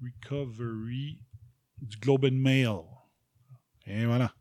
recovery 0.00 1.20
du 1.80 1.96
Globe 1.98 2.24
and 2.24 2.42
Mail. 2.42 2.86
Et 3.86 4.04
voilà. 4.04 4.34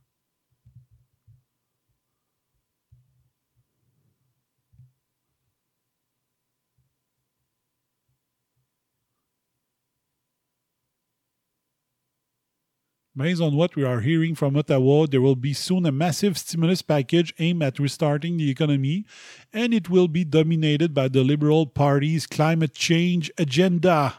Based 13.16 13.42
on 13.42 13.56
what 13.56 13.76
we 13.76 13.84
are 13.84 14.00
hearing 14.00 14.34
from 14.34 14.58
Ottawa, 14.58 15.06
there 15.06 15.22
will 15.22 15.36
be 15.36 15.54
soon 15.54 15.86
a 15.86 15.92
massive 15.92 16.36
stimulus 16.36 16.82
package 16.82 17.32
aimed 17.38 17.62
at 17.62 17.78
restarting 17.78 18.38
the 18.38 18.50
economy, 18.50 19.06
and 19.52 19.72
it 19.72 19.88
will 19.88 20.08
be 20.08 20.24
dominated 20.24 20.96
by 20.96 21.08
the 21.10 21.24
Liberal 21.24 21.68
Party's 21.68 22.26
climate 22.26 22.74
change 22.74 23.30
agenda. 23.38 24.16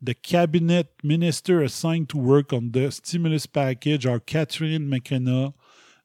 The 0.00 0.14
cabinet 0.14 0.92
minister 1.02 1.62
assigned 1.62 2.10
to 2.10 2.18
work 2.18 2.52
on 2.52 2.70
the 2.70 2.92
stimulus 2.92 3.46
package 3.46 4.06
are 4.06 4.20
Catherine 4.20 4.88
McKenna, 4.88 5.52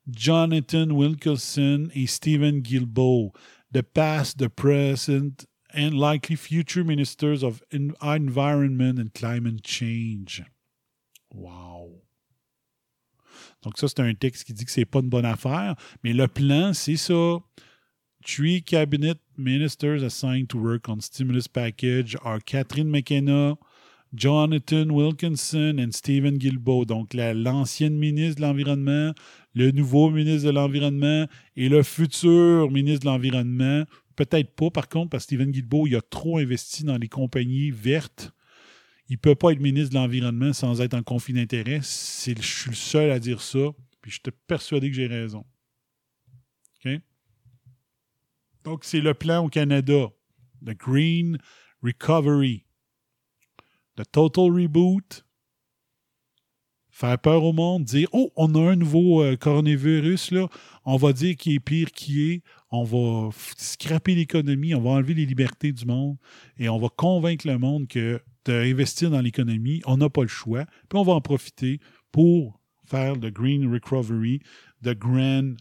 Jonathan 0.10 0.96
Wilkinson, 0.96 1.92
and 1.94 2.10
Stephen 2.10 2.64
Guilbeault, 2.64 3.36
the 3.70 3.84
past, 3.84 4.40
the 4.40 4.50
present, 4.50 5.46
and 5.74 5.92
likely 5.94 6.36
future 6.36 6.84
ministers 6.84 7.44
of 7.44 7.62
En- 7.74 7.94
environment 8.02 9.00
and 9.00 9.14
climate 9.14 9.66
change. 9.66 10.44
Wow. 11.34 12.02
Donc 13.64 13.78
ça, 13.78 13.88
c'est 13.88 14.00
un 14.00 14.14
texte 14.14 14.44
qui 14.46 14.54
dit 14.54 14.66
que 14.66 14.72
c'est 14.72 14.86
pas 14.86 15.00
une 15.00 15.10
bonne 15.10 15.26
affaire, 15.26 15.76
mais 16.04 16.14
le 16.14 16.28
plan, 16.28 16.74
c'est 16.74 16.98
ça. 16.98 17.40
Three 18.26 18.62
cabinet 18.62 19.16
ministers 19.38 20.04
assigned 20.04 20.48
to 20.50 20.60
work 20.60 20.88
on 20.90 21.00
stimulus 21.00 21.48
package 21.48 22.16
are 22.24 22.40
Catherine 22.44 22.90
McKenna, 22.90 23.56
Jonathan 24.14 24.90
Wilkinson 24.92 25.78
and 25.80 25.92
Stephen 25.94 26.38
Guilbeault. 26.38 26.86
Donc 26.86 27.14
la- 27.14 27.34
l'ancienne 27.34 27.98
ministre 27.98 28.42
de 28.42 28.46
l'Environnement, 28.46 29.14
le 29.56 29.72
nouveau 29.72 30.10
ministre 30.12 30.48
de 30.48 30.52
l'Environnement 30.54 31.26
et 31.56 31.70
le 31.70 31.82
futur 31.82 32.70
ministre 32.70 33.06
de 33.06 33.12
l'Environnement. 33.12 33.86
Peut-être 34.16 34.56
pas, 34.56 34.70
par 34.70 34.90
contre, 34.90 35.10
parce 35.10 35.24
que 35.26 35.36
Stephen 35.36 35.52
Guilbeault, 35.52 35.88
il 35.88 35.96
a 35.96 36.02
trop 36.02 36.38
investi 36.38 36.84
dans 36.84 36.98
les 36.98 37.08
compagnies 37.08 37.72
vertes. 37.72 38.32
Il 39.08 39.14
ne 39.14 39.18
peut 39.20 39.36
pas 39.36 39.52
être 39.52 39.60
ministre 39.60 39.90
de 39.90 39.96
l'Environnement 39.96 40.54
sans 40.54 40.80
être 40.82 40.94
en 40.94 41.04
conflit 41.04 41.34
d'intérêts. 41.34 41.80
C'est- 41.84 42.40
Je 42.42 42.48
suis 42.48 42.70
le 42.70 42.76
seul 42.76 43.12
à 43.12 43.20
dire 43.20 43.42
ça. 43.42 43.60
Puis 44.02 44.12
je 44.12 44.16
suis 44.16 44.32
persuadé 44.48 44.90
que 44.90 44.96
j'ai 44.96 45.08
raison. 45.08 45.46
Donc, 48.64 48.84
c'est 48.84 49.02
le 49.02 49.14
plan 49.16 49.44
au 49.46 49.50
Canada. 49.50 50.08
The 50.64 50.78
Green 50.78 51.38
Recovery. 51.82 52.66
The 53.96 54.04
Total 54.12 54.52
Reboot. 54.52 55.26
Faire 56.92 57.18
peur 57.18 57.44
au 57.44 57.54
monde, 57.54 57.86
dire 57.86 58.08
Oh, 58.12 58.32
on 58.36 58.54
a 58.54 58.72
un 58.72 58.76
nouveau 58.76 59.24
euh, 59.24 59.36
coronavirus, 59.36 60.32
là. 60.32 60.48
On 60.86 60.98
va 60.98 61.14
dire 61.14 61.36
qui 61.38 61.56
est 61.56 61.60
pire 61.60 61.92
qui 61.92 62.30
est. 62.32 62.44
On 62.72 62.84
va 62.84 63.30
scraper 63.58 64.16
l'économie, 64.16 64.74
on 64.74 64.82
va 64.82 64.92
enlever 64.92 65.14
les 65.14 65.26
libertés 65.26 65.74
du 65.74 65.86
monde 65.86 66.18
et 66.58 66.70
on 66.70 66.80
va 66.80 66.88
convaincre 66.90 67.46
le 67.48 67.58
monde 67.58 67.88
que 67.88 68.22
d'investir 68.46 69.12
dans 69.12 69.22
l'économie, 69.22 69.82
on 69.86 69.98
n'a 69.98 70.10
pas 70.10 70.22
le 70.22 70.30
choix. 70.30 70.66
Puis 70.90 70.98
on 70.98 71.04
va 71.04 71.14
en 71.14 71.22
profiter 71.22 71.80
pour 72.12 72.62
faire 72.86 73.16
le 73.16 73.30
Green 73.30 73.72
Recovery, 73.72 74.42
the 74.84 74.94
Grand, 74.98 75.56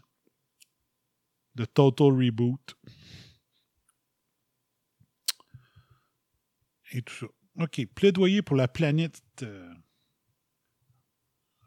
the 1.57 1.71
Total 1.73 2.07
Reboot. 2.07 2.75
Et 6.93 7.01
tout 7.01 7.13
ça. 7.13 7.27
OK. 7.63 7.85
Plaidoyer 7.93 8.41
pour 8.41 8.55
la 8.55 8.67
planète. 8.67 9.21
euh, 9.43 9.73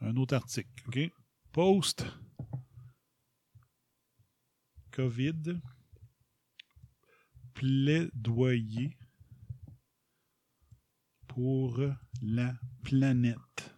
un 0.01 0.17
autre 0.17 0.35
article. 0.35 0.69
OK? 0.89 0.99
Post. 1.53 2.07
COVID. 4.95 5.61
Plaidoyer 7.55 8.97
pour 11.27 11.81
la 12.23 12.55
planète. 12.85 13.75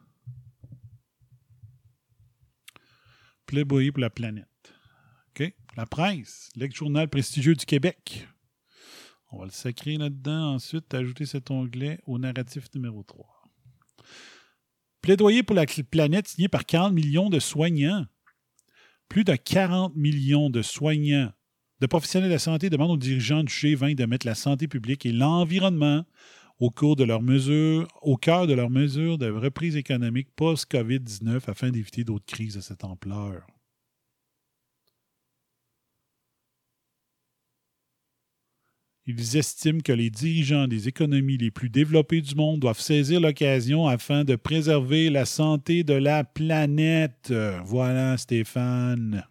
Plaidoyer 3.46 3.92
pour 3.92 4.00
la 4.00 4.10
planète. 4.10 4.74
OK? 5.30 5.54
La 5.76 5.86
presse, 5.86 6.50
l'ex-journal 6.54 7.08
prestigieux 7.08 7.54
du 7.54 7.64
Québec. 7.64 8.28
On 9.30 9.38
va 9.38 9.46
le 9.46 9.50
sacrer 9.50 9.96
là-dedans. 9.96 10.54
Ensuite, 10.56 10.92
ajouter 10.92 11.24
cet 11.24 11.50
onglet 11.50 11.98
au 12.04 12.18
narratif 12.18 12.66
numéro 12.74 13.02
3. 13.02 13.26
Plaidoyer 15.00 15.42
pour 15.42 15.56
la 15.56 15.64
planète 15.64 16.28
signé 16.28 16.48
par 16.48 16.66
40 16.66 16.92
millions 16.92 17.30
de 17.30 17.38
soignants. 17.38 18.06
Plus 19.08 19.24
de 19.24 19.34
40 19.34 19.96
millions 19.96 20.50
de 20.50 20.62
soignants, 20.62 21.32
de 21.80 21.86
professionnels 21.86 22.28
de 22.28 22.34
la 22.34 22.38
santé 22.38 22.70
demandent 22.70 22.92
aux 22.92 22.96
dirigeants 22.96 23.42
du 23.42 23.52
G20 23.52 23.94
de 23.94 24.06
mettre 24.06 24.26
la 24.26 24.34
santé 24.34 24.68
publique 24.68 25.06
et 25.06 25.12
l'environnement 25.12 26.04
au, 26.58 26.70
cœur 26.70 26.96
de 26.96 27.04
leurs 27.04 27.22
mesures 27.22 27.88
de 29.18 29.30
reprise 29.30 29.76
économique 29.76 30.28
post-COVID-19 30.36 31.48
afin 31.48 31.70
d'éviter 31.70 32.04
d'autres 32.04 32.24
crises 32.26 32.54
de 32.56 32.60
cette 32.60 32.84
ampleur. 32.84 33.46
Ils 39.08 39.36
estiment 39.36 39.80
que 39.80 39.92
les 39.92 40.10
dirigeants 40.10 40.66
des 40.66 40.88
économies 40.88 41.36
les 41.36 41.52
plus 41.52 41.70
développées 41.70 42.20
du 42.20 42.34
monde 42.34 42.58
doivent 42.58 42.80
saisir 42.80 43.20
l'occasion 43.20 43.86
afin 43.86 44.24
de 44.24 44.34
préserver 44.34 45.10
la 45.10 45.26
santé 45.26 45.84
de 45.84 45.94
la 45.94 46.24
planète. 46.24 47.32
Voilà, 47.64 48.16
Stéphane. 48.16 49.24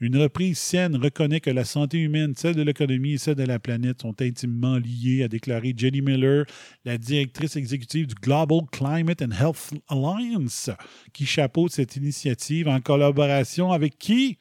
Une 0.00 0.16
reprise 0.16 0.58
saine 0.58 0.96
reconnaît 0.96 1.40
que 1.40 1.50
la 1.50 1.64
santé 1.64 1.98
humaine, 1.98 2.32
celle 2.34 2.56
de 2.56 2.62
l'économie 2.62 3.12
et 3.12 3.18
celle 3.18 3.36
de 3.36 3.44
la 3.44 3.58
planète 3.58 4.00
sont 4.00 4.20
intimement 4.20 4.78
liées, 4.78 5.22
a 5.22 5.28
déclaré 5.28 5.74
Jenny 5.76 6.00
Miller, 6.00 6.44
la 6.84 6.98
directrice 6.98 7.54
exécutive 7.54 8.06
du 8.08 8.14
Global 8.14 8.62
Climate 8.72 9.22
and 9.22 9.30
Health 9.30 9.74
Alliance, 9.88 10.70
qui 11.12 11.26
chapeaute 11.26 11.72
cette 11.72 11.94
initiative 11.94 12.68
en 12.68 12.80
collaboration 12.80 13.70
avec 13.70 13.98
qui? 13.98 14.38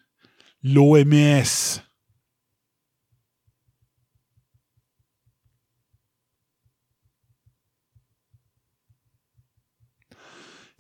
L'OMS. 0.64 1.82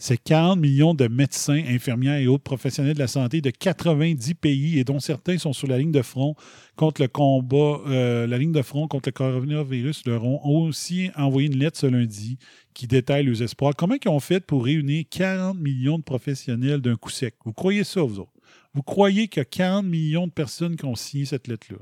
C'est 0.04 0.18
40 0.18 0.60
millions 0.60 0.96
de 0.96 1.08
médecins, 1.08 1.62
infirmières 1.68 2.18
et 2.18 2.26
autres 2.26 2.44
professionnels 2.44 2.96
de 2.96 3.00
la 3.00 3.06
santé 3.06 3.40
de 3.40 3.52
90 3.52 4.34
pays 4.34 4.80
et 4.80 4.84
dont 4.84 5.00
certains 5.00 5.38
sont 5.38 5.54
sur 5.54 5.68
la 5.68 5.78
ligne 5.78 5.92
de 5.92 6.02
front 6.02 6.34
contre 6.76 7.04
le 7.04 7.08
combat, 7.08 7.80
euh, 7.86 8.26
la 8.26 8.40
ligne 8.40 8.52
de 8.52 8.64
front 8.64 8.88
contre 8.88 9.10
le 9.10 9.12
coronavirus, 9.12 10.08
leur 10.08 10.26
ont 10.26 10.42
aussi 10.44 11.12
envoyé 11.16 11.50
une 11.50 11.60
lettre 11.60 11.78
ce 11.78 11.86
lundi 11.86 12.40
qui 12.74 12.88
détaille 12.88 13.26
leurs 13.26 13.44
espoirs. 13.44 13.76
Comment 13.78 13.94
ils 14.04 14.10
ont 14.10 14.20
fait 14.20 14.40
pour 14.40 14.66
réunir 14.66 15.06
40 15.08 15.60
millions 15.60 16.00
de 16.00 16.04
professionnels 16.04 16.82
d'un 16.82 16.96
coup 16.96 17.12
sec? 17.12 17.36
Vous 17.46 17.54
croyez 17.54 17.84
ça, 17.84 18.02
vous 18.02 18.22
autres? 18.22 18.34
Vous 18.74 18.82
croyez 18.82 19.28
qu'il 19.28 19.42
y 19.42 19.42
a 19.42 19.46
40 19.46 19.86
millions 19.86 20.26
de 20.26 20.32
personnes 20.32 20.78
qui 20.78 20.86
ont 20.86 20.96
signé 20.96 21.26
cette 21.26 21.48
lettre-là? 21.48 21.78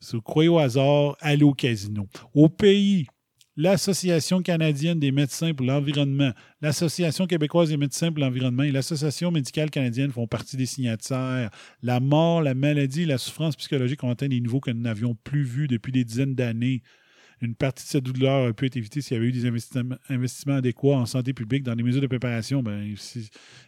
Si 0.00 0.16
vous 0.16 0.22
croyez 0.22 0.48
au 0.48 0.58
hasard, 0.58 1.18
allez 1.20 1.44
au 1.44 1.52
casino. 1.52 2.06
Au 2.34 2.48
pays, 2.48 3.08
l'Association 3.62 4.42
canadienne 4.42 4.98
des 4.98 5.12
médecins 5.12 5.54
pour 5.54 5.64
l'environnement, 5.64 6.32
l'Association 6.60 7.28
québécoise 7.28 7.68
des 7.68 7.76
médecins 7.76 8.10
pour 8.10 8.18
l'environnement 8.18 8.64
et 8.64 8.72
l'Association 8.72 9.30
médicale 9.30 9.70
canadienne 9.70 10.10
font 10.10 10.26
partie 10.26 10.56
des 10.56 10.66
signataires. 10.66 11.48
La 11.80 12.00
mort, 12.00 12.42
la 12.42 12.54
maladie 12.54 13.04
la 13.04 13.18
souffrance 13.18 13.54
psychologique 13.54 14.02
ont 14.02 14.10
atteint 14.10 14.26
des 14.26 14.40
niveaux 14.40 14.58
que 14.58 14.72
nous 14.72 14.80
n'avions 14.80 15.14
plus 15.14 15.44
vus 15.44 15.68
depuis 15.68 15.92
des 15.92 16.02
dizaines 16.02 16.34
d'années. 16.34 16.82
Une 17.40 17.54
partie 17.54 17.84
de 17.84 17.88
cette 17.88 18.04
douleur 18.04 18.42
aurait 18.42 18.52
pu 18.52 18.66
être 18.66 18.76
évitée 18.76 19.00
s'il 19.00 19.16
y 19.16 19.20
avait 19.20 19.28
eu 19.28 19.32
des 19.32 19.46
investissements, 19.46 20.54
adéquats 20.56 20.96
en 20.96 21.06
santé 21.06 21.32
publique 21.32 21.62
dans 21.62 21.74
les 21.74 21.84
mesures 21.84 22.02
de 22.02 22.08
préparation. 22.08 22.64
Ben, 22.64 22.92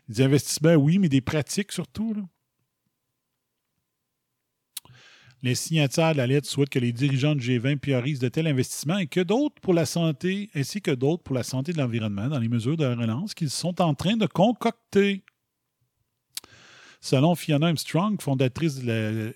des 0.08 0.22
investissements, 0.22 0.74
oui, 0.74 0.98
mais 0.98 1.08
des 1.08 1.20
pratiques 1.20 1.70
surtout. 1.70 2.16
Les 5.44 5.54
signataires 5.54 6.12
de 6.12 6.16
la 6.16 6.26
lettre 6.26 6.48
souhaitent 6.48 6.70
que 6.70 6.78
les 6.78 6.94
dirigeants 6.94 7.34
du 7.34 7.46
G20 7.46 7.76
priorisent 7.76 8.18
de 8.18 8.30
tels 8.30 8.46
investissements 8.46 8.96
et 8.96 9.06
que 9.06 9.20
d'autres 9.20 9.60
pour 9.60 9.74
la 9.74 9.84
santé, 9.84 10.48
ainsi 10.54 10.80
que 10.80 10.90
d'autres 10.90 11.22
pour 11.22 11.34
la 11.34 11.42
santé 11.42 11.74
de 11.74 11.76
l'environnement 11.76 12.28
dans 12.28 12.38
les 12.38 12.48
mesures 12.48 12.78
de 12.78 12.86
relance 12.86 13.34
qu'ils 13.34 13.50
sont 13.50 13.82
en 13.82 13.92
train 13.92 14.16
de 14.16 14.24
concocter. 14.24 15.22
Selon 17.02 17.34
Fiona 17.34 17.66
Armstrong, 17.66 18.18
fondatrice 18.22 18.80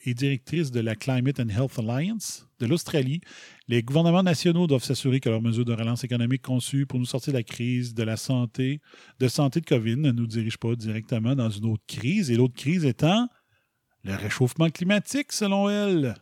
et 0.06 0.14
directrice 0.14 0.70
de 0.70 0.80
la 0.80 0.96
Climate 0.96 1.40
and 1.40 1.50
Health 1.50 1.78
Alliance 1.78 2.48
de 2.58 2.64
l'Australie, 2.64 3.20
les 3.68 3.82
gouvernements 3.82 4.22
nationaux 4.22 4.66
doivent 4.66 4.82
s'assurer 4.82 5.20
que 5.20 5.28
leurs 5.28 5.42
mesures 5.42 5.66
de 5.66 5.74
relance 5.74 6.04
économique 6.04 6.40
conçues 6.40 6.86
pour 6.86 6.98
nous 6.98 7.04
sortir 7.04 7.34
de 7.34 7.38
la 7.38 7.44
crise 7.44 7.92
de 7.92 8.02
la 8.02 8.16
santé, 8.16 8.80
de 9.20 9.28
santé 9.28 9.60
de 9.60 9.66
COVID 9.66 9.96
ne 9.96 10.12
nous 10.12 10.26
dirigent 10.26 10.56
pas 10.58 10.74
directement 10.74 11.36
dans 11.36 11.50
une 11.50 11.66
autre 11.66 11.84
crise, 11.86 12.30
et 12.30 12.36
l'autre 12.36 12.56
crise 12.56 12.86
étant 12.86 13.28
le 14.08 14.16
réchauffement 14.16 14.70
climatique, 14.70 15.32
selon 15.32 15.68
elle. 15.68 16.14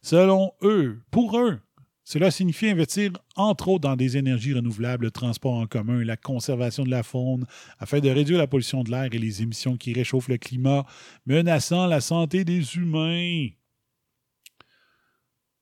Selon 0.00 0.52
eux, 0.62 1.02
pour 1.10 1.38
eux, 1.38 1.60
cela 2.04 2.30
signifie 2.30 2.68
investir 2.68 3.10
entre 3.34 3.68
autres 3.68 3.88
dans 3.88 3.96
des 3.96 4.16
énergies 4.16 4.54
renouvelables, 4.54 5.06
le 5.06 5.10
transport 5.10 5.54
en 5.54 5.66
commun 5.66 6.04
la 6.04 6.16
conservation 6.16 6.84
de 6.84 6.90
la 6.90 7.02
faune 7.02 7.46
afin 7.78 7.98
de 7.98 8.10
réduire 8.10 8.38
la 8.38 8.46
pollution 8.46 8.84
de 8.84 8.90
l'air 8.90 9.08
et 9.12 9.18
les 9.18 9.42
émissions 9.42 9.76
qui 9.76 9.92
réchauffent 9.92 10.28
le 10.28 10.38
climat, 10.38 10.86
menaçant 11.26 11.86
la 11.86 12.00
santé 12.00 12.44
des 12.44 12.76
humains. 12.76 13.48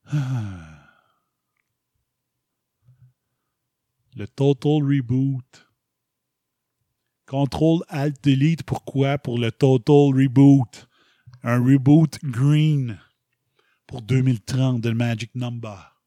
Ah. 0.07 0.81
Le 4.17 4.27
Total 4.27 4.83
Reboot. 4.83 5.69
Control 7.25 7.81
Alt 7.89 8.23
Delete, 8.23 8.65
pourquoi? 8.65 9.17
Pour 9.17 9.39
le 9.39 9.51
Total 9.51 10.13
Reboot. 10.15 10.89
Un 11.45 11.59
reboot 11.59 12.21
green 12.23 13.01
pour 13.89 14.01
2030 14.03 14.81
de 14.81 14.93
Magic 14.93 15.35
Number. 15.35 16.01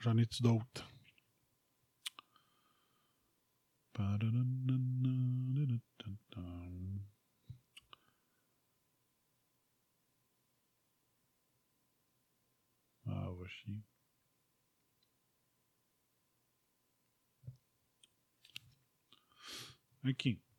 J'en 0.00 0.16
ai-tu 0.16 0.42
d'autres? 0.42 0.88
Ah, 13.06 13.30
va 13.30 13.46
chier. 13.48 13.82
OK. 20.04 20.51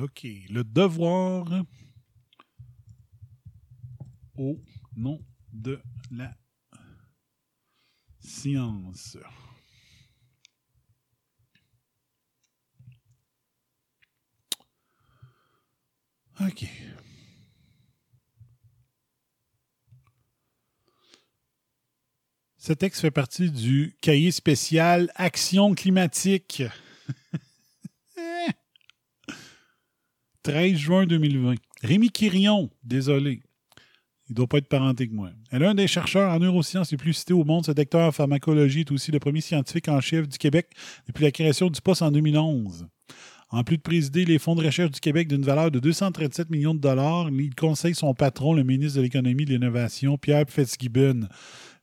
OK. 0.00 0.26
Le 0.50 0.64
devoir 0.64 1.64
au 4.36 4.60
nom 4.96 5.24
de 5.52 5.80
la 6.10 6.36
science. 8.20 9.16
OK. 16.40 16.66
Ce 22.58 22.72
texte 22.72 23.00
fait 23.00 23.10
partie 23.12 23.50
du 23.50 23.96
cahier 24.00 24.32
spécial 24.32 25.10
Action 25.14 25.74
climatique. 25.74 26.64
13 30.46 30.76
juin 30.76 31.06
2020. 31.06 31.56
Rémi 31.82 32.08
Quirion, 32.08 32.70
désolé. 32.84 33.40
Il 34.28 34.32
ne 34.32 34.34
doit 34.36 34.46
pas 34.46 34.58
être 34.58 34.68
parenté 34.68 35.08
que 35.08 35.12
moi. 35.12 35.30
Elle 35.50 35.64
est 35.64 35.66
un 35.66 35.74
des 35.74 35.88
chercheurs 35.88 36.32
en 36.32 36.38
neurosciences 36.38 36.92
les 36.92 36.96
plus 36.96 37.14
cités 37.14 37.32
au 37.32 37.42
monde. 37.42 37.66
Ce 37.66 37.72
docteur 37.72 38.06
en 38.06 38.12
pharmacologie 38.12 38.82
est 38.82 38.92
aussi 38.92 39.10
le 39.10 39.18
premier 39.18 39.40
scientifique 39.40 39.88
en 39.88 40.00
chef 40.00 40.28
du 40.28 40.38
Québec 40.38 40.68
depuis 41.08 41.24
la 41.24 41.32
création 41.32 41.68
du 41.68 41.80
poste 41.80 42.02
en 42.02 42.12
2011. 42.12 42.86
En 43.50 43.64
plus 43.64 43.76
de 43.76 43.82
présider 43.82 44.24
les 44.24 44.38
fonds 44.38 44.54
de 44.54 44.64
recherche 44.64 44.92
du 44.92 45.00
Québec 45.00 45.26
d'une 45.26 45.42
valeur 45.42 45.72
de 45.72 45.80
237 45.80 46.48
millions 46.48 46.74
de 46.74 46.80
dollars, 46.80 47.28
il 47.28 47.56
conseille 47.56 47.96
son 47.96 48.14
patron, 48.14 48.54
le 48.54 48.62
ministre 48.62 48.98
de 48.98 49.02
l'Économie 49.02 49.42
et 49.42 49.46
de 49.46 49.52
l'Innovation, 49.54 50.16
Pierre 50.16 50.44
Fitzgibbon. 50.48 51.26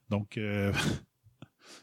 Donc, 0.09 0.38
euh, 0.38 0.72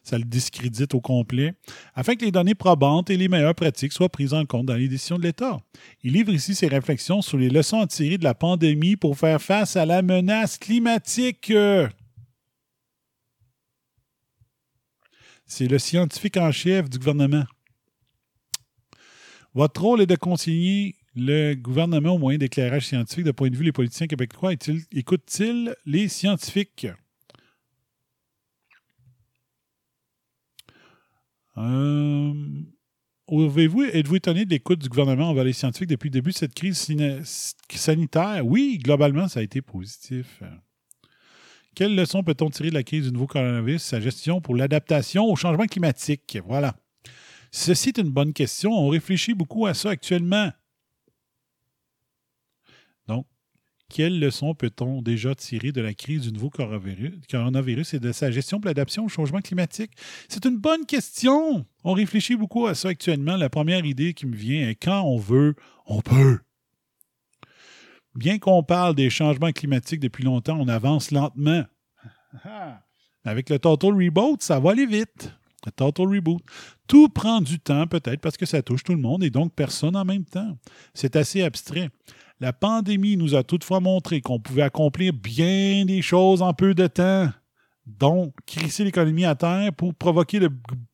ça 0.03 0.19
le 0.19 0.25
discrédite 0.25 0.95
au 0.95 1.01
complet, 1.01 1.55
afin 1.95 2.15
que 2.15 2.25
les 2.25 2.33
données 2.33 2.55
probantes 2.55 3.11
et 3.11 3.17
les 3.17 3.29
meilleures 3.29 3.55
pratiques 3.55 3.93
soient 3.93 4.09
prises 4.09 4.35
en 4.35 4.45
compte 4.47 4.67
dans 4.67 4.75
les 4.75 4.89
décisions 4.89 5.19
de 5.19 5.23
l'État. 5.23 5.61
Il 6.03 6.13
livre 6.13 6.33
ici 6.33 6.55
ses 6.55 6.69
réflexions 6.69 7.23
sur 7.23 7.39
les 7.39 7.51
leçons 7.51 7.81
à 7.81 7.87
tirer 7.87 8.19
de 8.19 8.25
la 8.25 8.35
pandémie 8.35 8.97
pour 8.97 9.19
faire 9.19 9.41
face 9.41 9.77
à 9.77 9.87
la 9.87 10.03
menace 10.03 10.59
climatique. 10.59 11.53
C'est 15.47 15.67
le 15.67 15.79
scientifique 15.79 16.37
en 16.37 16.53
chef 16.53 16.89
du 16.89 16.99
gouvernement. 16.99 17.45
Votre 19.53 19.83
rôle 19.83 20.01
est 20.03 20.07
de 20.07 20.15
conseiller 20.15 20.95
le 21.17 21.55
gouvernement 21.55 22.15
au 22.15 22.19
moyen 22.19 22.39
d'éclairage 22.39 22.87
scientifique. 22.87 23.25
De 23.25 23.33
point 23.33 23.51
de 23.51 23.57
vue, 23.57 23.65
les 23.65 23.73
politiciens 23.73 24.07
québécois 24.07 24.53
écoutent-ils 24.93 25.75
les 25.87 26.07
scientifiques? 26.07 26.87
Euh, 31.61 32.33
Êtes-vous 33.31 33.83
êtes 33.85 34.13
étonné 34.13 34.45
de 34.45 34.51
l'écoute 34.51 34.81
du 34.81 34.89
gouvernement 34.89 35.29
envers 35.31 35.45
les 35.45 35.53
scientifiques 35.53 35.91
depuis 35.91 36.09
le 36.09 36.15
début 36.15 36.31
de 36.31 36.37
cette 36.37 36.55
crise 36.55 36.89
sanitaire? 37.71 38.45
Oui, 38.45 38.79
globalement, 38.83 39.29
ça 39.29 39.39
a 39.41 39.43
été 39.43 39.63
positif. 39.63 40.43
Quelles 41.77 41.95
leçons 41.95 42.25
peut-on 42.25 42.51
tirer 42.51 42.71
de 42.71 42.75
la 42.75 42.83
crise 42.83 43.07
du 43.07 43.13
nouveau 43.13 43.29
coronavirus, 43.29 43.83
sa 43.83 44.01
gestion 44.01 44.41
pour 44.41 44.57
l'adaptation 44.57 45.27
au 45.27 45.37
changement 45.37 45.67
climatique? 45.67 46.39
Voilà. 46.45 46.75
Ceci 47.53 47.91
est 47.91 47.99
une 47.99 48.11
bonne 48.11 48.33
question. 48.33 48.73
On 48.73 48.89
réfléchit 48.89 49.35
beaucoup 49.35 49.67
à 49.67 49.75
ça 49.75 49.91
actuellement. 49.91 50.51
Donc, 53.07 53.27
quelles 53.91 54.19
leçons 54.19 54.55
peut-on 54.55 55.03
déjà 55.03 55.35
tirer 55.35 55.73
de 55.73 55.81
la 55.81 55.93
crise 55.93 56.23
du 56.23 56.33
nouveau 56.33 56.49
coronavirus 56.51 57.95
et 57.95 58.01
de 58.01 58.13
sa 58.13 58.31
gestion 58.31 58.61
pour 58.61 58.69
l'adaptation 58.69 59.05
au 59.05 59.09
changement 59.09 59.41
climatique? 59.41 59.91
C'est 60.29 60.45
une 60.47 60.57
bonne 60.57 60.87
question. 60.87 61.67
On 61.85 61.93
réfléchit 61.93 62.37
beaucoup 62.37 62.67
à 62.67 62.75
ça 62.75 62.89
actuellement. 62.89 63.37
La 63.37 63.51
première 63.51 63.85
idée 63.85 64.15
qui 64.15 64.27
me 64.27 64.37
vient 64.37 64.69
est 64.69 64.77
quand 64.77 65.03
on 65.03 65.19
veut, 65.19 65.55
on 65.87 66.01
peut. 66.01 66.39
Bien 68.15 68.39
qu'on 68.39 68.63
parle 68.63 68.95
des 68.95 69.11
changements 69.11 69.53
climatiques 69.53 70.01
depuis 70.01 70.25
longtemps, 70.25 70.59
on 70.59 70.69
avance 70.69 71.11
lentement. 71.11 71.65
Avec 73.25 73.51
le 73.51 73.59
Total 73.59 73.93
Reboot, 73.93 74.43
ça 74.43 74.61
va 74.61 74.71
aller 74.71 74.87
vite. 74.87 75.33
Le 75.67 75.73
Total 75.73 76.07
Reboot. 76.07 76.43
Tout 76.87 77.09
prend 77.09 77.41
du 77.41 77.59
temps, 77.59 77.87
peut-être, 77.87 78.21
parce 78.21 78.37
que 78.37 78.47
ça 78.47 78.63
touche 78.63 78.85
tout 78.85 78.95
le 78.95 79.01
monde 79.01 79.23
et 79.25 79.31
donc 79.31 79.55
personne 79.55 79.97
en 79.97 80.05
même 80.05 80.25
temps. 80.25 80.57
C'est 80.95 81.17
assez 81.17 81.43
abstrait. 81.43 81.91
La 82.41 82.55
pandémie 82.55 83.19
nous 83.19 83.35
a 83.35 83.45
toutefois 83.45 83.81
montré 83.81 84.23
qu'on 84.23 84.41
pouvait 84.41 84.63
accomplir 84.63 85.13
bien 85.13 85.85
des 85.85 86.01
choses 86.01 86.41
en 86.41 86.55
peu 86.55 86.75
de 86.75 86.87
temps, 86.87 87.31
dont 87.85 88.33
crisser 88.47 88.83
l'économie 88.83 89.27
à 89.27 89.35
terre 89.35 89.75
pour 89.75 89.95
provoquer 89.95 90.39
le 90.39 90.49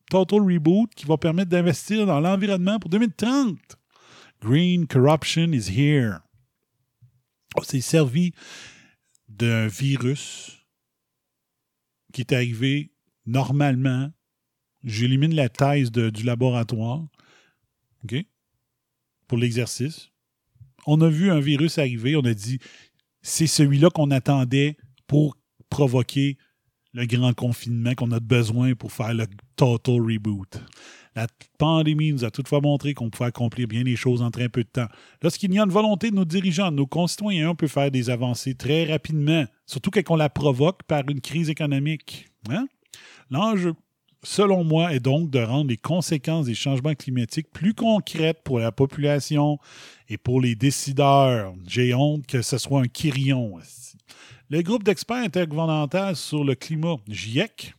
Total 0.09 0.41
Reboot 0.41 0.93
qui 0.93 1.05
va 1.05 1.17
permettre 1.17 1.49
d'investir 1.49 2.05
dans 2.05 2.19
l'environnement 2.19 2.79
pour 2.79 2.89
2030. 2.89 3.57
Green 4.41 4.87
corruption 4.87 5.53
is 5.53 5.69
here. 5.69 6.19
On 7.55 7.63
s'est 7.63 7.81
servi 7.81 8.33
d'un 9.29 9.67
virus 9.67 10.65
qui 12.11 12.21
est 12.21 12.33
arrivé 12.33 12.91
normalement. 13.25 14.11
J'élimine 14.83 15.33
la 15.33 15.49
thèse 15.49 15.91
du 15.91 16.23
laboratoire. 16.23 17.07
OK? 18.03 18.15
Pour 19.27 19.37
l'exercice. 19.37 20.09
On 20.87 21.01
a 21.01 21.09
vu 21.09 21.29
un 21.29 21.39
virus 21.39 21.77
arriver, 21.77 22.15
on 22.15 22.25
a 22.25 22.33
dit 22.33 22.59
c'est 23.21 23.45
celui-là 23.45 23.89
qu'on 23.89 24.09
attendait 24.09 24.77
pour 25.05 25.37
provoquer 25.69 26.37
le 26.93 27.05
grand 27.05 27.33
confinement 27.33 27.93
qu'on 27.93 28.11
a 28.11 28.19
besoin 28.19 28.73
pour 28.73 28.91
faire 28.91 29.13
le 29.13 29.27
total 29.55 30.01
reboot. 30.01 30.61
La 31.15 31.27
pandémie 31.57 32.13
nous 32.13 32.23
a 32.23 32.31
toutefois 32.31 32.61
montré 32.61 32.93
qu'on 32.93 33.09
pouvait 33.09 33.27
accomplir 33.27 33.67
bien 33.67 33.83
les 33.83 33.95
choses 33.95 34.21
en 34.21 34.31
très 34.31 34.49
peu 34.49 34.63
de 34.63 34.69
temps. 34.69 34.87
Lorsqu'il 35.21 35.53
y 35.53 35.59
a 35.59 35.63
une 35.63 35.71
volonté 35.71 36.09
de 36.09 36.15
nos 36.15 36.25
dirigeants, 36.25 36.71
de 36.71 36.77
nos 36.77 36.87
concitoyens, 36.87 37.49
on 37.49 37.55
peut 37.55 37.67
faire 37.67 37.91
des 37.91 38.09
avancées 38.09 38.55
très 38.55 38.85
rapidement, 38.85 39.45
surtout 39.65 39.91
quand 39.91 40.09
on 40.09 40.15
la 40.15 40.29
provoque 40.29 40.83
par 40.83 41.03
une 41.09 41.19
crise 41.19 41.49
économique. 41.49 42.27
Hein? 42.49 42.67
L'enjeu, 43.29 43.73
selon 44.23 44.63
moi, 44.63 44.93
est 44.93 44.99
donc 44.99 45.29
de 45.29 45.39
rendre 45.39 45.69
les 45.69 45.77
conséquences 45.77 46.45
des 46.45 46.55
changements 46.55 46.95
climatiques 46.95 47.51
plus 47.51 47.73
concrètes 47.73 48.41
pour 48.43 48.59
la 48.59 48.71
population 48.71 49.59
et 50.09 50.17
pour 50.17 50.41
les 50.41 50.55
décideurs. 50.55 51.53
J'ai 51.67 51.93
honte 51.93 52.25
que 52.25 52.41
ce 52.41 52.57
soit 52.57 52.81
un 52.81 52.87
quirion. 52.87 53.59
Le 54.49 54.61
groupe 54.61 54.83
d'experts 54.83 55.23
intergouvernemental 55.23 56.15
sur 56.15 56.43
le 56.43 56.55
climat, 56.55 56.97
GIEC, 57.07 57.73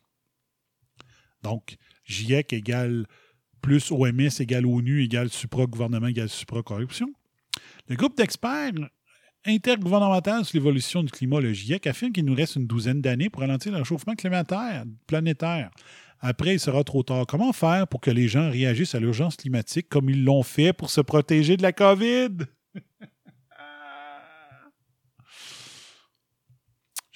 donc 1.42 1.76
GIEC 2.04 2.52
égale 2.52 3.06
plus 3.60 3.90
OMS 3.90 4.40
égale 4.40 4.66
ONU 4.66 5.02
égale 5.02 5.30
supra-gouvernement 5.30 6.06
égale 6.06 6.28
supra-corruption. 6.28 7.12
Le 7.88 7.96
groupe 7.96 8.16
d'experts 8.16 8.72
intergouvernemental 9.44 10.44
sur 10.44 10.56
l'évolution 10.56 11.02
du 11.02 11.10
climat, 11.10 11.40
le 11.40 11.52
GIEC, 11.52 11.86
affirme 11.86 12.12
qu'il 12.12 12.24
nous 12.24 12.34
reste 12.34 12.56
une 12.56 12.66
douzaine 12.66 13.00
d'années 13.00 13.30
pour 13.30 13.40
ralentir 13.40 13.72
le 13.72 13.78
réchauffement 13.78 14.14
planétaire. 15.06 15.70
Après, 16.20 16.54
il 16.54 16.60
sera 16.60 16.82
trop 16.84 17.02
tard. 17.02 17.26
Comment 17.26 17.52
faire 17.52 17.86
pour 17.86 18.00
que 18.00 18.10
les 18.10 18.28
gens 18.28 18.50
réagissent 18.50 18.94
à 18.94 19.00
l'urgence 19.00 19.36
climatique 19.36 19.88
comme 19.88 20.10
ils 20.10 20.24
l'ont 20.24 20.42
fait 20.42 20.72
pour 20.72 20.90
se 20.90 21.00
protéger 21.00 21.56
de 21.56 21.62
la 21.62 21.72
COVID? 21.72 22.30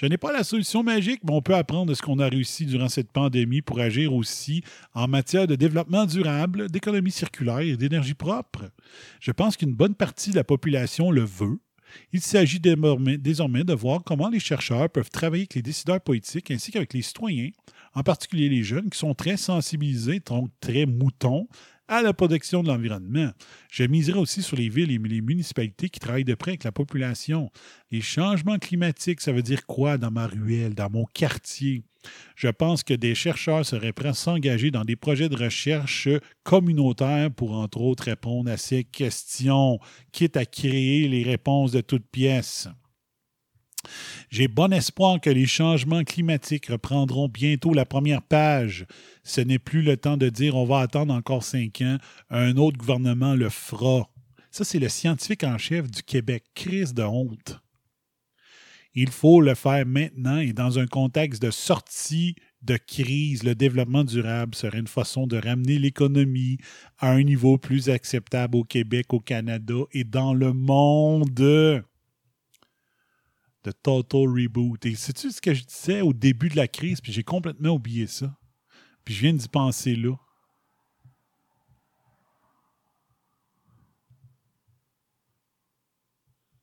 Je 0.02 0.08
n'ai 0.08 0.18
pas 0.18 0.32
la 0.32 0.42
solution 0.42 0.82
magique, 0.82 1.20
mais 1.22 1.32
on 1.32 1.42
peut 1.42 1.54
apprendre 1.54 1.86
de 1.86 1.94
ce 1.94 2.02
qu'on 2.02 2.18
a 2.18 2.28
réussi 2.28 2.66
durant 2.66 2.88
cette 2.88 3.12
pandémie 3.12 3.62
pour 3.62 3.78
agir 3.78 4.12
aussi 4.12 4.64
en 4.94 5.06
matière 5.06 5.46
de 5.46 5.54
développement 5.54 6.06
durable, 6.06 6.68
d'économie 6.68 7.12
circulaire 7.12 7.60
et 7.60 7.76
d'énergie 7.76 8.14
propre. 8.14 8.64
Je 9.20 9.30
pense 9.30 9.56
qu'une 9.56 9.74
bonne 9.74 9.94
partie 9.94 10.30
de 10.30 10.34
la 10.34 10.42
population 10.42 11.12
le 11.12 11.22
veut 11.22 11.60
Il 12.12 12.20
s'agit 12.20 12.60
désormais, 12.60 13.64
de 13.64 13.72
voir 13.74 14.02
comment 14.04 14.28
les 14.28 14.40
chercheurs 14.40 14.90
peuvent 14.90 15.10
travailler 15.10 15.42
avec 15.42 15.54
les 15.54 15.62
décideurs 15.62 16.00
politiques 16.00 16.50
ainsi 16.50 16.70
qu'avec 16.70 16.92
les 16.92 17.02
citoyens, 17.02 17.50
en 17.94 18.02
particulier 18.02 18.48
les 18.48 18.62
jeunes 18.62 18.90
qui 18.90 18.98
sont 18.98 19.14
très 19.14 19.36
sensibilisés, 19.36 20.20
donc 20.20 20.50
très 20.60 20.86
moutons, 20.86 21.48
à 21.92 22.00
la 22.00 22.14
protection 22.14 22.62
de 22.62 22.68
l'environnement. 22.68 23.32
Je 23.70 23.84
miserai 23.84 24.18
aussi 24.18 24.40
sur 24.40 24.56
les 24.56 24.70
villes 24.70 24.90
et 24.90 24.98
les 24.98 25.20
municipalités 25.20 25.90
qui 25.90 26.00
travaillent 26.00 26.24
de 26.24 26.34
près 26.34 26.52
avec 26.52 26.64
la 26.64 26.72
population. 26.72 27.50
Les 27.90 28.00
changements 28.00 28.58
climatiques, 28.58 29.20
ça 29.20 29.30
veut 29.30 29.42
dire 29.42 29.66
quoi 29.66 29.98
dans 29.98 30.10
ma 30.10 30.26
ruelle, 30.26 30.74
dans 30.74 30.88
mon 30.88 31.04
quartier? 31.12 31.84
Je 32.34 32.48
pense 32.48 32.82
que 32.82 32.94
des 32.94 33.14
chercheurs 33.14 33.66
seraient 33.66 33.92
prêts 33.92 34.08
à 34.08 34.14
s'engager 34.14 34.70
dans 34.70 34.86
des 34.86 34.96
projets 34.96 35.28
de 35.28 35.36
recherche 35.36 36.08
communautaires 36.44 37.30
pour, 37.30 37.52
entre 37.52 37.82
autres, 37.82 38.04
répondre 38.04 38.50
à 38.50 38.56
ces 38.56 38.84
questions, 38.84 39.78
quitte 40.12 40.38
à 40.38 40.46
créer 40.46 41.08
les 41.08 41.22
réponses 41.22 41.72
de 41.72 41.82
toutes 41.82 42.06
pièces. 42.10 42.68
J'ai 44.30 44.48
bon 44.48 44.72
espoir 44.72 45.20
que 45.20 45.30
les 45.30 45.46
changements 45.46 46.04
climatiques 46.04 46.66
reprendront 46.66 47.28
bientôt 47.28 47.74
la 47.74 47.84
première 47.84 48.22
page. 48.22 48.86
Ce 49.24 49.40
n'est 49.40 49.58
plus 49.58 49.82
le 49.82 49.96
temps 49.96 50.16
de 50.16 50.28
dire 50.28 50.56
on 50.56 50.64
va 50.64 50.80
attendre 50.80 51.12
encore 51.12 51.44
cinq 51.44 51.80
ans, 51.82 51.98
un 52.30 52.56
autre 52.56 52.78
gouvernement 52.78 53.34
le 53.34 53.48
fera. 53.48 54.08
Ça, 54.50 54.64
c'est 54.64 54.78
le 54.78 54.88
scientifique 54.88 55.44
en 55.44 55.58
chef 55.58 55.90
du 55.90 56.02
Québec, 56.02 56.44
crise 56.54 56.94
de 56.94 57.02
honte. 57.02 57.60
Il 58.94 59.10
faut 59.10 59.40
le 59.40 59.54
faire 59.54 59.86
maintenant 59.86 60.38
et 60.38 60.52
dans 60.52 60.78
un 60.78 60.86
contexte 60.86 61.40
de 61.40 61.50
sortie 61.50 62.36
de 62.60 62.76
crise, 62.76 63.42
le 63.42 63.54
développement 63.54 64.04
durable 64.04 64.54
serait 64.54 64.78
une 64.78 64.86
façon 64.86 65.26
de 65.26 65.36
ramener 65.36 65.78
l'économie 65.78 66.58
à 66.98 67.10
un 67.10 67.22
niveau 67.22 67.58
plus 67.58 67.88
acceptable 67.88 68.56
au 68.56 68.64
Québec, 68.64 69.12
au 69.12 69.20
Canada 69.20 69.74
et 69.92 70.04
dans 70.04 70.34
le 70.34 70.52
monde 70.52 71.82
de 73.64 73.72
Total 73.72 74.28
Reboot. 74.28 74.84
Et 74.86 74.94
sais-tu 74.94 75.30
ce 75.30 75.40
que 75.40 75.54
je 75.54 75.64
disais 75.64 76.00
au 76.00 76.12
début 76.12 76.48
de 76.48 76.56
la 76.56 76.68
crise, 76.68 77.00
puis 77.00 77.12
j'ai 77.12 77.22
complètement 77.22 77.70
oublié 77.70 78.06
ça. 78.06 78.36
Puis 79.04 79.14
je 79.14 79.20
viens 79.20 79.32
d'y 79.32 79.48
penser 79.48 79.96
là. 79.96 80.16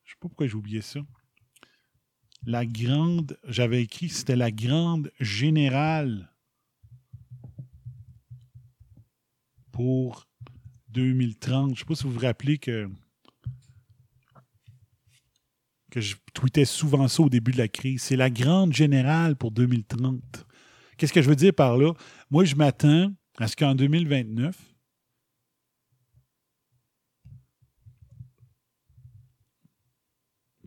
Je 0.04 0.10
sais 0.10 0.18
pas 0.20 0.28
pourquoi 0.28 0.46
j'ai 0.46 0.54
oublié 0.54 0.82
ça. 0.82 1.00
La 2.46 2.64
grande, 2.64 3.38
j'avais 3.44 3.82
écrit, 3.82 4.08
c'était 4.08 4.36
la 4.36 4.50
grande 4.50 5.12
générale 5.20 6.32
pour 9.72 10.26
2030. 10.88 11.74
Je 11.74 11.80
sais 11.80 11.84
pas 11.84 11.94
si 11.94 12.04
vous 12.04 12.12
vous 12.12 12.20
rappelez 12.20 12.58
que 12.58 12.90
que 15.90 16.00
je 16.00 16.16
tweetais 16.32 16.64
souvent 16.64 17.08
ça 17.08 17.22
au 17.22 17.28
début 17.28 17.52
de 17.52 17.58
la 17.58 17.68
crise. 17.68 18.02
C'est 18.02 18.16
la 18.16 18.30
grande 18.30 18.72
générale 18.72 19.36
pour 19.36 19.50
2030. 19.50 20.46
Qu'est-ce 20.96 21.12
que 21.12 21.22
je 21.22 21.28
veux 21.28 21.36
dire 21.36 21.54
par 21.54 21.76
là? 21.76 21.92
Moi, 22.30 22.44
je 22.44 22.54
m'attends 22.54 23.12
à 23.38 23.48
ce 23.48 23.56
qu'en 23.56 23.74
2029, 23.74 24.56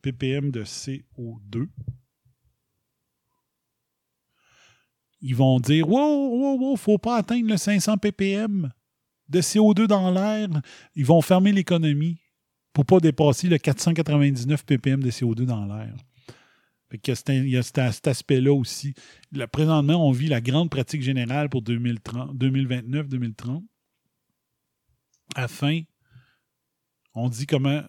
ppm 0.02 0.52
de 0.52 0.64
CO2, 0.64 1.68
ils 5.22 5.36
vont 5.36 5.60
dire 5.60 5.88
Wow, 5.88 6.30
wow, 6.30 6.58
wow, 6.60 6.76
faut 6.76 6.98
pas 6.98 7.18
atteindre 7.18 7.48
le 7.48 7.58
500 7.58 7.98
ppm 7.98 8.72
de 9.30 9.42
CO2 9.42 9.88
dans 9.88 10.12
l'air. 10.12 10.50
Ils 10.96 11.06
vont 11.06 11.22
fermer 11.22 11.54
l'économie 11.54 12.20
pour 12.74 12.86
pas 12.86 13.00
dépasser 13.00 13.48
le 13.48 13.58
499 13.58 14.66
ppm 14.66 15.02
de 15.02 15.12
CO2 15.12 15.46
dans 15.46 15.66
l'air. 15.66 15.96
Il 16.94 17.50
y 17.50 17.58
a 17.58 17.64
cet, 17.64 18.08
aspect-là 18.08 18.54
aussi. 18.54 18.94
Présentement, 19.52 20.08
on 20.08 20.12
vit 20.12 20.28
la 20.28 20.42
grande 20.42 20.70
pratique 20.70 21.02
générale 21.02 21.50
pour 21.50 21.64
2030 21.64 22.36
2029-2030. 22.36 23.64
Afin, 25.36 25.82
on 27.16 27.30
dit 27.30 27.48
comment. 27.48 27.82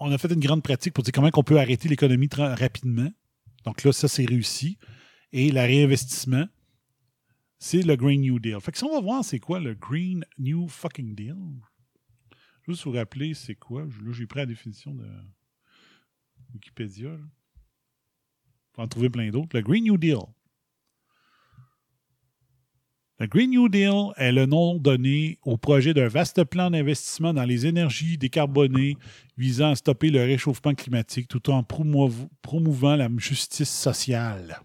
On 0.00 0.10
a 0.10 0.18
fait 0.18 0.32
une 0.32 0.40
grande 0.40 0.62
pratique 0.62 0.94
pour 0.94 1.04
dire 1.04 1.12
comment 1.12 1.28
on 1.34 1.42
peut 1.42 1.60
arrêter 1.60 1.88
l'économie 1.88 2.28
rapidement. 2.32 3.10
Donc 3.64 3.84
là, 3.84 3.92
ça, 3.92 4.08
c'est 4.08 4.24
réussi. 4.24 4.78
Et 5.32 5.50
le 5.50 5.60
réinvestissement, 5.60 6.46
c'est 7.58 7.82
le 7.82 7.94
Green 7.96 8.22
New 8.22 8.38
Deal. 8.38 8.60
Fait 8.60 8.72
que 8.72 8.78
si 8.78 8.84
on 8.84 8.94
va 8.94 9.00
voir 9.00 9.24
c'est 9.24 9.38
quoi 9.38 9.60
le 9.60 9.74
Green 9.74 10.24
New 10.38 10.66
fucking 10.68 11.14
Deal, 11.14 11.36
juste 12.68 12.84
vous 12.84 12.92
rappeler 12.92 13.34
c'est 13.34 13.54
quoi. 13.54 13.82
Là, 13.82 14.12
j'ai 14.12 14.26
pris 14.26 14.40
la 14.40 14.46
définition 14.46 14.94
de 14.94 15.06
Wikipédia. 16.54 17.10
là. 17.10 17.18
En 18.76 18.86
trouver 18.86 19.10
plein 19.10 19.28
d'autres. 19.30 19.56
Le 19.56 19.62
Green 19.62 19.82
New 19.84 19.96
Deal. 19.98 20.18
Le 23.20 23.26
Green 23.26 23.50
New 23.50 23.68
Deal 23.68 24.12
est 24.16 24.30
le 24.30 24.46
nom 24.46 24.76
donné 24.78 25.38
au 25.42 25.56
projet 25.56 25.92
d'un 25.92 26.06
vaste 26.06 26.44
plan 26.44 26.70
d'investissement 26.70 27.34
dans 27.34 27.42
les 27.44 27.66
énergies 27.66 28.16
décarbonées 28.16 28.96
visant 29.36 29.70
à 29.70 29.74
stopper 29.74 30.10
le 30.10 30.20
réchauffement 30.20 30.74
climatique 30.74 31.26
tout 31.26 31.50
en 31.50 31.62
promouv- 31.62 32.28
promouvant 32.42 32.94
la 32.94 33.08
justice 33.16 33.70
sociale. 33.70 34.60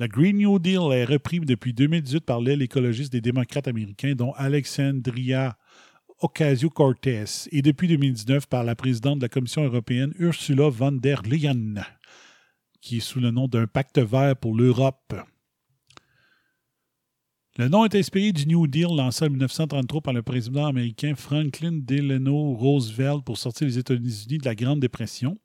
Le 0.00 0.06
Green 0.08 0.36
New 0.38 0.58
Deal 0.58 0.92
est 0.92 1.04
repris 1.04 1.38
depuis 1.40 1.72
2018 1.72 2.20
par 2.24 2.40
l'aile 2.40 2.62
écologiste 2.62 3.12
des 3.12 3.20
démocrates 3.20 3.68
américains, 3.68 4.14
dont 4.14 4.32
Alexandria 4.32 5.56
Ocasio-Cortez, 6.20 7.48
et 7.52 7.62
depuis 7.62 7.88
2019 7.88 8.46
par 8.46 8.64
la 8.64 8.74
présidente 8.74 9.18
de 9.18 9.24
la 9.24 9.28
Commission 9.28 9.62
européenne, 9.62 10.12
Ursula 10.18 10.68
von 10.68 10.92
der 10.92 11.22
Leyen, 11.22 11.74
qui 12.80 12.96
est 12.96 13.00
sous 13.00 13.20
le 13.20 13.30
nom 13.30 13.46
d'un 13.46 13.66
pacte 13.66 13.98
vert 13.98 14.36
pour 14.36 14.54
l'Europe. 14.56 15.14
Le 17.56 17.68
nom 17.68 17.84
est 17.84 17.94
inspiré 17.96 18.30
du 18.30 18.46
New 18.46 18.68
Deal 18.68 18.86
lancé 18.96 19.24
en 19.24 19.30
1933 19.30 20.00
par 20.00 20.14
le 20.14 20.22
président 20.22 20.66
américain 20.66 21.14
Franklin 21.16 21.72
Delano 21.72 22.54
Roosevelt 22.54 23.24
pour 23.24 23.36
sortir 23.36 23.66
les 23.66 23.78
États-Unis 23.78 24.38
de 24.38 24.44
la 24.44 24.54
Grande 24.54 24.78
Dépression. 24.78 25.38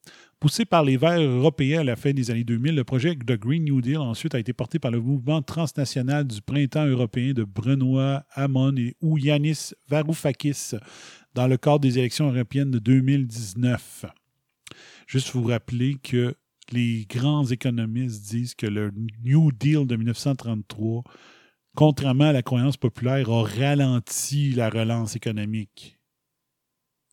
Poussé 0.44 0.66
par 0.66 0.84
les 0.84 0.98
Verts 0.98 1.22
européens 1.22 1.80
à 1.80 1.84
la 1.86 1.96
fin 1.96 2.12
des 2.12 2.30
années 2.30 2.44
2000, 2.44 2.76
le 2.76 2.84
projet 2.84 3.16
de 3.16 3.36
Green 3.38 3.64
New 3.64 3.80
Deal 3.80 4.00
ensuite 4.00 4.36
a 4.36 4.40
été 4.40 4.52
porté 4.52 4.78
par 4.78 4.92
le 4.92 5.00
mouvement 5.00 5.42
transnational 5.42 6.28
du 6.28 6.42
printemps 6.42 6.86
européen 6.86 7.32
de 7.32 7.46
Benoît 7.46 8.26
Hamon 8.34 8.76
et 8.76 8.94
ou 9.00 9.18
Yanis 9.18 9.72
Varoufakis 9.88 10.74
dans 11.34 11.48
le 11.48 11.56
cadre 11.56 11.80
des 11.80 11.98
élections 11.98 12.30
européennes 12.30 12.72
de 12.72 12.80
2019. 12.80 14.04
Juste 15.08 15.30
vous 15.32 15.46
rappeler 15.46 15.96
que 16.04 16.36
les 16.74 17.06
grands 17.10 17.46
économistes 17.46 18.30
disent 18.30 18.54
que 18.54 18.68
le 18.68 18.92
New 19.24 19.50
Deal 19.54 19.88
de 19.88 19.96
1933 19.96 21.04
contrairement 21.74 22.26
à 22.26 22.34
la 22.34 22.44
croyance 22.44 22.76
populaire, 22.76 23.30
a 23.30 23.44
ralenti 23.44 24.52
la 24.52 24.70
relance 24.70 25.16
économique. 25.16 25.98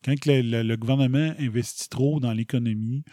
Quand 0.05 0.15
le 0.27 0.77
gouvernement 0.77 1.35
investit 1.39 1.89
trop 1.89 2.21
dans 2.21 2.33
l'économie, 2.33 3.05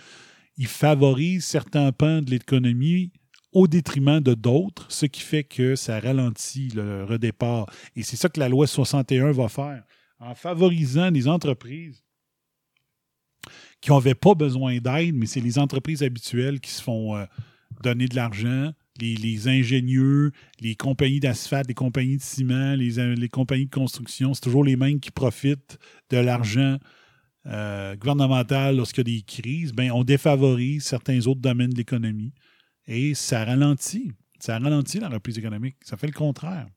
il 0.57 0.67
favorise 0.67 1.45
certains 1.45 1.91
pans 1.91 2.21
de 2.21 2.31
l'économie 2.31 3.11
au 3.51 3.67
détriment 3.67 4.19
de 4.19 4.33
d'autres, 4.33 4.85
ce 4.91 5.05
qui 5.05 5.21
fait 5.21 5.43
que 5.43 5.75
ça 5.75 5.99
ralentit 5.99 6.69
le 6.69 7.05
redépart. 7.05 7.69
Et 7.95 8.03
c'est 8.03 8.15
ça 8.15 8.29
que 8.29 8.39
la 8.39 8.49
loi 8.49 8.67
61 8.67 9.31
va 9.31 9.47
faire. 9.47 9.83
En 10.19 10.35
favorisant 10.35 11.09
les 11.09 11.27
entreprises 11.27 12.03
qui 13.81 13.91
n'avaient 13.91 14.15
pas 14.15 14.33
besoin 14.33 14.77
d'aide, 14.79 15.15
mais 15.15 15.27
c'est 15.27 15.39
les 15.39 15.59
entreprises 15.59 16.03
habituelles 16.03 16.59
qui 16.59 16.71
se 16.71 16.81
font 16.81 17.15
euh, 17.15 17.25
donner 17.83 18.07
de 18.07 18.15
l'argent, 18.15 18.71
les, 18.99 19.15
les 19.15 19.47
ingénieux, 19.47 20.31
les 20.59 20.75
compagnies 20.75 21.19
d'asphalte, 21.19 21.67
les 21.67 21.73
compagnies 21.73 22.17
de 22.17 22.21
ciment, 22.21 22.75
les, 22.75 22.99
euh, 22.99 23.15
les 23.15 23.29
compagnies 23.29 23.65
de 23.65 23.73
construction, 23.73 24.33
c'est 24.33 24.41
toujours 24.41 24.63
les 24.63 24.75
mêmes 24.75 24.99
qui 24.99 25.11
profitent 25.11 25.77
de 26.09 26.17
l'argent 26.17 26.77
euh, 27.47 27.95
gouvernemental 27.95 28.75
lorsqu'il 28.75 29.07
y 29.07 29.15
a 29.15 29.17
des 29.17 29.21
crises. 29.23 29.71
Ben, 29.73 29.91
on 29.91 30.03
défavorise 30.03 30.83
certains 30.83 31.25
autres 31.27 31.41
domaines 31.41 31.71
de 31.71 31.77
l'économie 31.77 32.33
et 32.87 33.13
ça 33.13 33.45
ralentit. 33.45 34.11
Ça 34.39 34.59
ralentit 34.59 34.99
la 34.99 35.09
reprise 35.09 35.37
économique. 35.37 35.77
Ça 35.83 35.97
fait 35.97 36.07
le 36.07 36.13
contraire. 36.13 36.67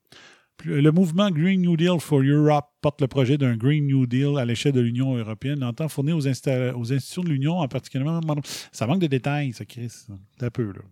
Le 0.64 0.90
mouvement 0.90 1.30
Green 1.30 1.62
New 1.62 1.76
Deal 1.76 1.98
for 2.00 2.20
Europe 2.20 2.66
porte 2.82 3.00
le 3.00 3.06
projet 3.08 3.38
d'un 3.38 3.56
Green 3.56 3.86
New 3.86 4.06
Deal 4.06 4.38
à 4.38 4.44
l'échelle 4.44 4.72
de 4.72 4.80
l'Union 4.80 5.16
européenne. 5.16 5.64
Entend 5.64 5.88
fournir 5.88 6.16
aux, 6.16 6.26
aux 6.26 6.92
institutions 6.92 7.22
de 7.22 7.30
l'Union, 7.30 7.58
en 7.58 7.68
particulier. 7.68 8.04
Ça 8.70 8.86
manque 8.86 9.00
de 9.00 9.06
détails, 9.06 9.52
ça, 9.52 9.64
Chris. 9.64 10.06
Un 10.40 10.50
peu, 10.50 10.72
là. 10.72 10.82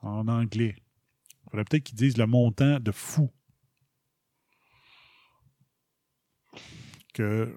En 0.00 0.28
anglais. 0.28 0.76
Il 0.78 1.50
faudrait 1.50 1.64
peut-être 1.64 1.84
qu'ils 1.84 1.96
disent 1.96 2.16
le 2.16 2.26
montant 2.26 2.80
de 2.80 2.92
fou 2.92 3.30
que 7.14 7.56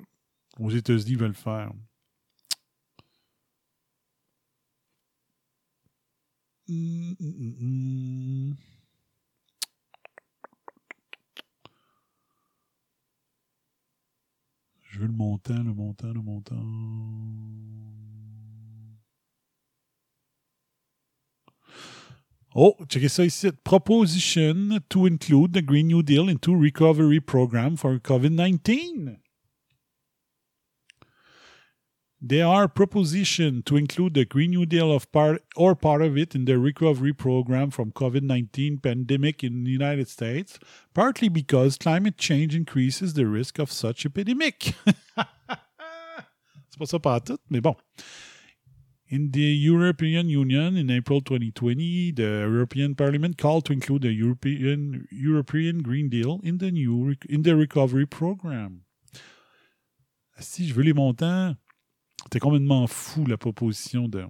aux 0.60 0.70
États-Unis 0.70 1.16
veulent 1.16 1.34
faire. 1.34 1.72
Je 6.68 6.76
veux 15.00 15.08
le 15.08 15.14
montant, 15.14 15.64
le 15.64 15.74
montant, 15.74 16.14
le 16.14 16.22
montant. 16.22 16.56
Oh, 22.56 22.76
checkez 22.88 23.10
ça 23.10 23.26
ici. 23.26 23.52
Proposition 23.64 24.80
to 24.90 25.06
include 25.06 25.54
the 25.54 25.62
Green 25.62 25.88
New 25.88 26.02
Deal 26.02 26.28
into 26.28 26.56
recovery 26.56 27.20
program 27.20 27.76
for 27.76 28.00
COVID-19. 28.00 29.18
There 32.22 32.46
are 32.46 32.68
proposition 32.68 33.64
to 33.64 33.78
include 33.78 34.14
the 34.14 34.26
Green 34.26 34.50
New 34.50 34.66
Deal 34.66 34.92
of 34.92 35.10
part 35.12 35.42
or 35.56 35.74
part 35.74 36.02
of 36.02 36.18
it 36.18 36.36
in 36.36 36.44
the 36.46 36.58
recovery 36.58 37.14
program 37.14 37.70
from 37.70 37.92
COVID-19 37.92 38.84
pandemic 38.84 39.42
in 39.42 39.64
the 39.64 39.72
United 39.72 40.10
States, 40.10 40.60
partly 40.94 41.30
because 41.30 41.78
climate 41.78 42.18
change 42.18 42.56
increases 42.56 43.14
the 43.14 43.26
risk 43.26 43.58
of 43.58 43.72
such 43.72 44.06
epidemic. 44.06 44.74
C'est 46.70 46.78
pas 46.78 46.88
ça 46.88 47.00
pas 47.00 47.22
tout, 47.22 47.40
mais 47.50 47.62
bon. 47.62 47.76
In 49.12 49.32
the 49.32 49.42
European 49.42 50.30
Union 50.30 50.78
in 50.78 50.92
April 50.92 51.20
2020, 51.22 52.12
the 52.12 52.46
European 52.48 52.94
Parliament 52.94 53.40
called 53.40 53.66
to 53.66 53.74
include 53.74 54.04
the 54.04 54.14
European 54.14 55.08
European 55.10 55.82
Green 55.82 56.10
Deal 56.10 56.40
in 56.44 56.60
the 56.60 56.70
new 56.70 57.16
in 57.28 57.42
the 57.42 57.56
recovery 57.56 58.06
program. 58.06 58.84
Si 60.40 60.68
je 60.68 60.76
veux 60.76 60.84
les 60.84 60.94
montants, 60.94 61.56
c'était 62.22 62.40
complètement 62.40 62.86
fou 62.86 63.26
la 63.26 63.38
proposition 63.38 64.08
de. 64.08 64.28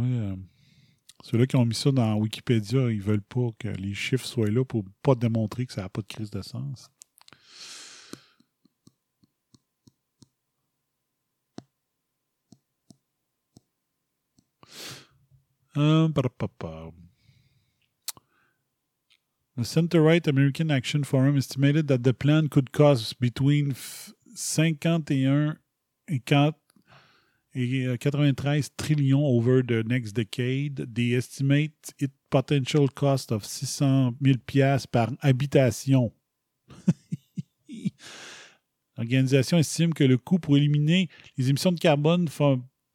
Euh, 0.00 0.36
ceux-là 1.24 1.46
qui 1.46 1.56
ont 1.56 1.64
mis 1.64 1.74
ça 1.74 1.90
dans 1.90 2.14
Wikipédia, 2.16 2.90
ils 2.90 3.02
veulent 3.02 3.22
pas 3.22 3.48
que 3.58 3.68
les 3.68 3.94
chiffres 3.94 4.26
soient 4.26 4.50
là 4.50 4.64
pour 4.64 4.84
pas 5.02 5.14
démontrer 5.14 5.66
que 5.66 5.72
ça 5.72 5.82
n'a 5.82 5.88
pas 5.88 6.02
de 6.02 6.06
crise 6.06 6.30
de 6.30 6.42
sens. 6.42 6.90
Um, 15.76 16.12
ba-da-ba-ba. 16.12 16.90
The 19.56 19.64
center-right 19.64 20.26
American 20.28 20.70
Action 20.70 21.02
Forum 21.04 21.36
estimated 21.36 21.88
that 21.88 22.04
the 22.04 22.14
plan 22.14 22.48
could 22.48 22.70
cost 22.72 23.18
between 23.18 23.72
f- 23.72 24.12
51 24.34 25.58
et 26.08 26.20
4 26.24 26.54
et 27.54 27.86
euh, 27.86 27.96
93 27.96 28.70
trillions 28.76 29.24
over 29.24 29.62
the 29.62 29.84
next 29.86 30.12
decade. 30.12 30.92
They 30.94 31.14
estimate 31.14 31.72
its 31.98 32.14
potential 32.30 32.88
cost 32.88 33.32
of 33.32 33.44
600 33.44 34.14
000 34.22 34.38
piastres 34.46 34.88
par 34.88 35.10
habitation. 35.20 36.12
L'organisation 38.96 39.58
estime 39.58 39.94
que 39.94 40.04
le 40.04 40.18
coût 40.18 40.38
pour 40.38 40.56
éliminer 40.56 41.08
les 41.36 41.50
émissions 41.50 41.72
de 41.72 41.78
carbone 41.78 42.28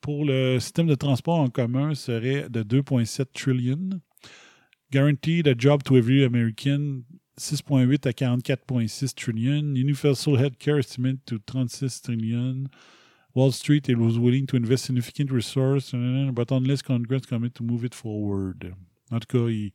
pour 0.01 0.25
le 0.25 0.59
système 0.59 0.87
de 0.87 0.95
transport 0.95 1.39
en 1.39 1.49
commun 1.49 1.95
serait 1.95 2.49
de 2.49 2.61
2,7 2.61 3.27
trillion. 3.33 4.01
Guaranteed 4.91 5.47
a 5.47 5.55
job 5.57 5.81
to 5.83 5.95
every 5.95 6.23
American, 6.23 7.03
6,8 7.39 8.05
à 8.05 8.11
44,6 8.11 9.15
trillion. 9.15 9.75
Universal 9.75 10.37
Healthcare 10.37 10.79
estimate 10.79 11.25
to 11.25 11.39
36 11.39 12.01
trillion. 12.01 12.65
Wall 13.35 13.51
Street 13.51 13.89
it 13.89 13.97
was 13.97 14.17
willing 14.17 14.45
to 14.45 14.57
invest 14.57 14.85
significant 14.85 15.31
resources, 15.31 15.93
but 16.31 16.51
unless 16.51 16.81
Congress 16.81 17.25
commit 17.25 17.51
to 17.55 17.63
move 17.63 17.83
it 17.83 17.95
forward. 17.95 18.73
En 19.11 19.19
tout 19.19 19.37
cas, 19.37 19.49
il, 19.49 19.71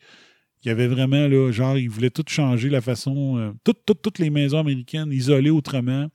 il 0.63 0.69
y 0.69 0.71
avait 0.71 0.89
vraiment, 0.89 1.29
là, 1.29 1.51
genre, 1.53 1.79
ils 1.79 1.89
voulaient 1.89 2.11
tout 2.11 2.25
changer 2.27 2.69
la 2.69 2.81
façon. 2.81 3.37
euh, 3.39 3.53
toutes, 3.65 3.85
toutes, 4.03 4.19
les 4.19 4.31
maisons 4.31 4.59
américaines 4.59 5.13
isolées 5.13 5.51
autrement. 5.51 6.09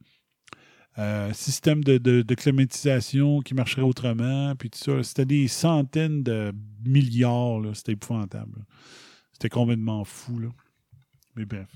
Euh, 1.00 1.34
système 1.34 1.84
de, 1.84 1.98
de, 1.98 2.22
de 2.22 2.36
climatisation 2.36 3.42
qui 3.42 3.56
marcherait 3.56 3.82
autrement, 3.82 4.56
puis 4.56 4.70
tout 4.70 4.80
ça. 4.80 5.02
C'était 5.02 5.26
des 5.26 5.48
centaines 5.48 6.24
de 6.24 6.54
milliards. 6.86 7.62
C'était 7.74 7.94
épouvantable. 7.94 8.66
C'était 9.32 9.50
complètement 9.50 10.04
fou, 10.04 10.40
là. 10.40 10.50
Mais 11.36 11.46
bref. 11.46 11.70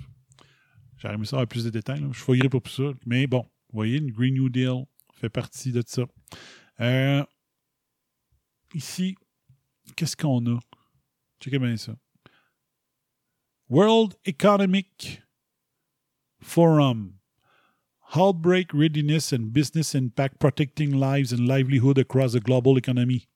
J'aurais 0.97 1.15
aimé 1.15 1.25
ça 1.25 1.37
avoir 1.37 1.47
plus 1.47 1.63
de 1.63 1.69
détails, 1.69 2.01
là. 2.01 2.07
Je 2.11 2.19
fouillerai 2.19 2.49
pour 2.49 2.67
ça. 2.67 2.83
Mais 3.05 3.27
bon, 3.27 3.41
vous 3.41 3.77
voyez, 3.77 3.99
le 3.99 4.11
Green 4.11 4.33
New 4.33 4.49
Deal 4.49 4.85
fait 5.17 5.29
partie 5.29 5.71
de 5.71 5.83
ça. 5.85 6.03
Euh, 6.79 7.23
ici, 8.73 9.15
qu'est-ce 9.95 10.15
qu'on 10.15 10.45
a? 10.47 10.59
Checkez 11.39 11.59
bien 11.59 11.77
ça. 11.77 11.95
World 13.69 14.15
Economic 14.25 15.21
Forum. 16.41 17.15
Outbreak 18.15 18.73
readiness 18.73 19.33
and 19.33 19.51
business 19.51 19.93
impact 19.93 20.39
protecting 20.39 20.91
lives 20.91 21.33
and 21.33 21.45
livelihood 21.45 21.97
across 21.97 22.31
the 22.31 22.39
global 22.39 22.77
economy. 22.77 23.27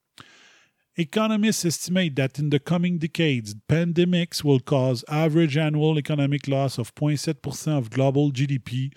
Economists 0.98 1.66
estimate 1.66 2.16
that 2.16 2.38
in 2.38 2.50
the 2.50 2.60
coming 2.60 2.98
decades, 2.98 3.54
pandemics 3.70 4.44
will 4.44 4.60
cause 4.60 5.04
average 5.10 5.58
annual 5.58 5.98
economic 5.98 6.48
loss 6.48 6.78
of 6.78 6.94
0.7% 6.96 7.78
of 7.78 7.90
global 7.90 8.32
GDP, 8.32 8.94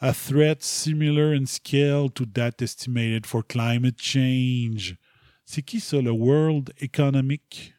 a 0.00 0.12
threat 0.12 0.62
similar 0.62 1.32
in 1.32 1.46
scale 1.46 2.08
to 2.10 2.26
that 2.34 2.60
estimated 2.60 3.26
for 3.26 3.42
climate 3.42 3.98
change. 3.98 4.96
C'est 5.44 5.62
qui 5.62 5.80
ça, 5.80 6.00
le 6.00 6.10
World 6.10 6.72
Economic 6.80 7.74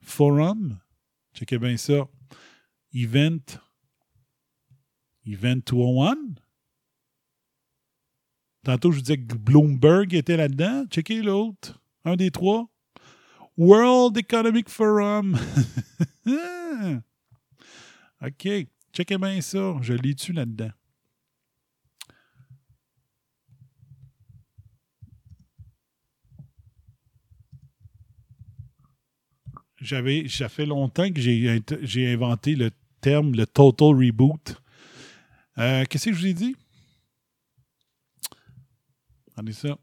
Forum? 0.00 0.80
Checkez 1.34 1.58
bien 1.58 1.76
ça. 1.76 2.08
Event. 2.94 3.58
Event 5.26 5.60
201? 5.66 6.16
Tantôt, 8.64 8.92
je 8.92 8.96
vous 8.96 9.02
disais 9.02 9.18
que 9.18 9.34
Bloomberg 9.34 10.14
était 10.14 10.36
là-dedans. 10.36 10.84
Checkez 10.90 11.22
l'autre. 11.22 11.80
Un 12.04 12.16
des 12.16 12.30
trois. 12.30 12.68
World 13.56 14.16
Economic 14.16 14.68
Forum. 14.68 15.36
OK. 18.22 18.48
Checkez 18.92 19.18
bien 19.18 19.40
ça. 19.40 19.76
Je 19.80 19.94
l'ai 19.94 20.14
tu 20.14 20.32
là-dedans? 20.32 20.70
J'avais, 29.82 30.28
ça 30.28 30.48
fait 30.48 30.64
longtemps 30.64 31.10
que 31.10 31.20
j'ai, 31.20 32.12
inventé 32.12 32.54
le 32.54 32.70
terme, 33.00 33.34
le 33.34 33.46
total 33.46 33.88
reboot. 33.88 34.62
Euh, 35.58 35.84
qu'est-ce 35.90 36.06
que 36.06 36.12
je 36.12 36.20
vous 36.20 36.26
ai 36.28 36.34
dit? 36.34 36.56
Regardez 39.30 39.52
ça. 39.52 39.76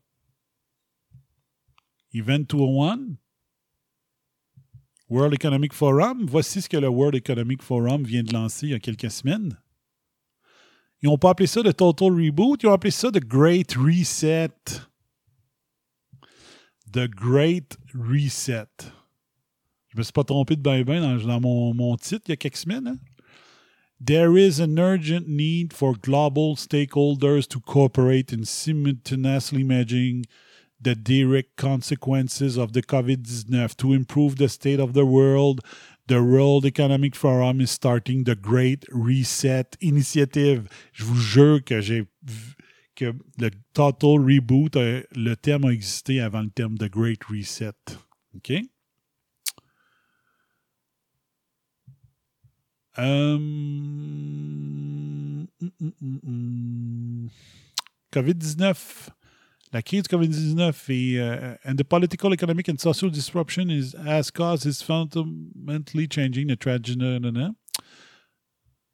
Event 2.13 2.39
201. 2.39 2.99
World 5.09 5.33
Economic 5.33 5.73
Forum. 5.73 6.25
Voici 6.25 6.61
ce 6.61 6.69
que 6.69 6.77
le 6.77 6.87
World 6.87 7.15
Economic 7.15 7.61
Forum 7.61 8.03
vient 8.03 8.23
de 8.23 8.31
lancer 8.31 8.67
il 8.67 8.71
y 8.71 8.75
a 8.75 8.79
quelques 8.79 9.11
semaines. 9.11 9.59
Ils 11.01 11.09
n'ont 11.09 11.17
pas 11.17 11.31
appelé 11.31 11.47
ça 11.47 11.61
le 11.61 11.73
Total 11.73 12.09
Reboot, 12.09 12.63
ils 12.63 12.67
ont 12.67 12.73
appelé 12.73 12.91
ça 12.91 13.11
The 13.11 13.19
Great 13.19 13.73
Reset. 13.73 14.49
The 16.91 17.07
Great 17.07 17.77
Reset. 17.93 18.67
Je 19.89 19.97
me 19.97 20.03
suis 20.03 20.13
pas 20.13 20.23
trompé 20.23 20.55
de 20.55 20.61
ben 20.61 20.83
ben 20.83 21.01
dans, 21.01 21.27
dans 21.27 21.41
mon, 21.41 21.73
mon 21.73 21.95
titre 21.97 22.25
il 22.27 22.31
y 22.31 22.33
a 22.33 22.37
quelques 22.37 22.57
semaines. 22.57 22.87
hein. 22.87 22.97
There 24.01 24.37
is 24.37 24.61
an 24.61 24.77
urgent 24.77 25.27
need 25.27 25.73
for 25.73 25.93
global 25.93 26.55
stakeholders 26.55 27.47
to 27.49 27.59
cooperate 27.59 28.31
in 28.31 28.45
simultaneously 28.45 29.63
managing 29.63 30.25
the 30.81 30.95
direct 30.95 31.57
consequences 31.57 32.57
of 32.57 32.71
the 32.71 32.81
COVID-19 32.81 33.75
to 33.75 33.93
improve 33.93 34.37
the 34.37 34.47
state 34.47 34.79
of 34.79 34.93
the 34.93 35.05
world. 35.05 35.59
The 36.07 36.23
World 36.23 36.65
Economic 36.65 37.13
Forum 37.13 37.59
is 37.59 37.71
starting 37.71 38.23
the 38.23 38.35
Great 38.35 38.85
Reset 38.89 39.75
Initiative. 39.81 40.69
Je 40.93 41.03
vous 41.03 41.19
jure 41.19 41.61
que 41.63 41.81
j'ai 41.81 42.07
que 42.95 43.13
le 43.37 43.51
Total 43.73 44.17
Reboot, 44.17 44.75
euh, 44.77 45.03
le 45.15 45.35
terme 45.35 45.65
a 45.65 45.73
existé 45.73 46.21
avant 46.21 46.41
le 46.41 46.49
terme 46.49 46.77
de 46.77 46.87
Great 46.87 47.23
Reset. 47.25 47.73
OK? 48.35 48.53
Mm, 52.97 53.03
mm, 55.61 55.61
mm, 55.61 55.61
euh, 55.61 55.61
hum, 55.61 55.71
hum, 55.79 55.93
hum, 56.01 56.19
hum. 56.23 57.29
COVID-19. 58.11 59.09
La 59.71 59.83
crise 59.83 60.01
du 60.01 60.09
COVID-19 60.09 60.89
et 60.89 61.19
euh, 61.19 61.55
and 61.63 61.75
the 61.75 61.83
political, 61.83 62.33
economic 62.33 62.67
and 62.69 62.79
social 62.79 63.11
disruption 63.11 63.69
is, 63.69 63.95
has 64.03 64.31
caused 64.31 64.65
is 64.65 64.81
fundamentally 64.81 66.07
changing 66.07 66.47
the 66.47 66.55
tragedy. 66.55 66.97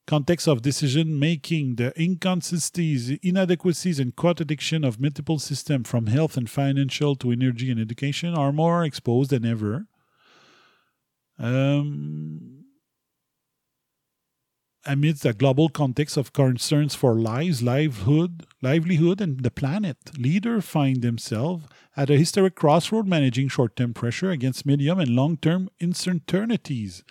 context 0.05 0.47
of 0.47 0.61
decision 0.61 1.17
making, 1.17 1.77
the 1.77 1.93
inconsistencies, 1.99 3.17
inadequacies, 3.23 3.99
and 3.99 4.15
contradiction 4.15 4.83
of 4.83 4.99
multiple 4.99 5.39
systems 5.39 5.87
from 5.89 6.07
health 6.07 6.37
and 6.37 6.49
financial 6.49 7.15
to 7.15 7.31
energy 7.31 7.71
and 7.71 7.79
education 7.79 8.35
are 8.35 8.51
more 8.51 8.83
exposed 8.83 9.31
than 9.31 9.45
ever. 9.45 9.87
Um, 11.39 12.54
amidst 14.85 15.23
the 15.23 15.33
global 15.33 15.69
context 15.69 16.17
of 16.17 16.33
concerns 16.33 16.95
for 16.95 17.15
lives, 17.15 17.63
livelihood, 17.63 18.45
livelihood, 18.61 19.21
and 19.21 19.41
the 19.41 19.51
planet, 19.51 19.97
leaders 20.17 20.65
find 20.65 21.01
themselves 21.01 21.65
at 21.97 22.09
a 22.09 22.17
historic 22.17 22.55
crossroad 22.55 23.07
managing 23.07 23.47
short-term 23.47 23.93
pressure 23.93 24.31
against 24.31 24.65
medium 24.65 24.99
and 24.99 25.15
long-term 25.15 25.69
uncertainties. 25.79 27.03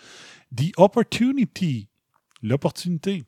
The 0.52 0.74
opportunity, 0.78 1.88
l'opportunité, 2.42 3.24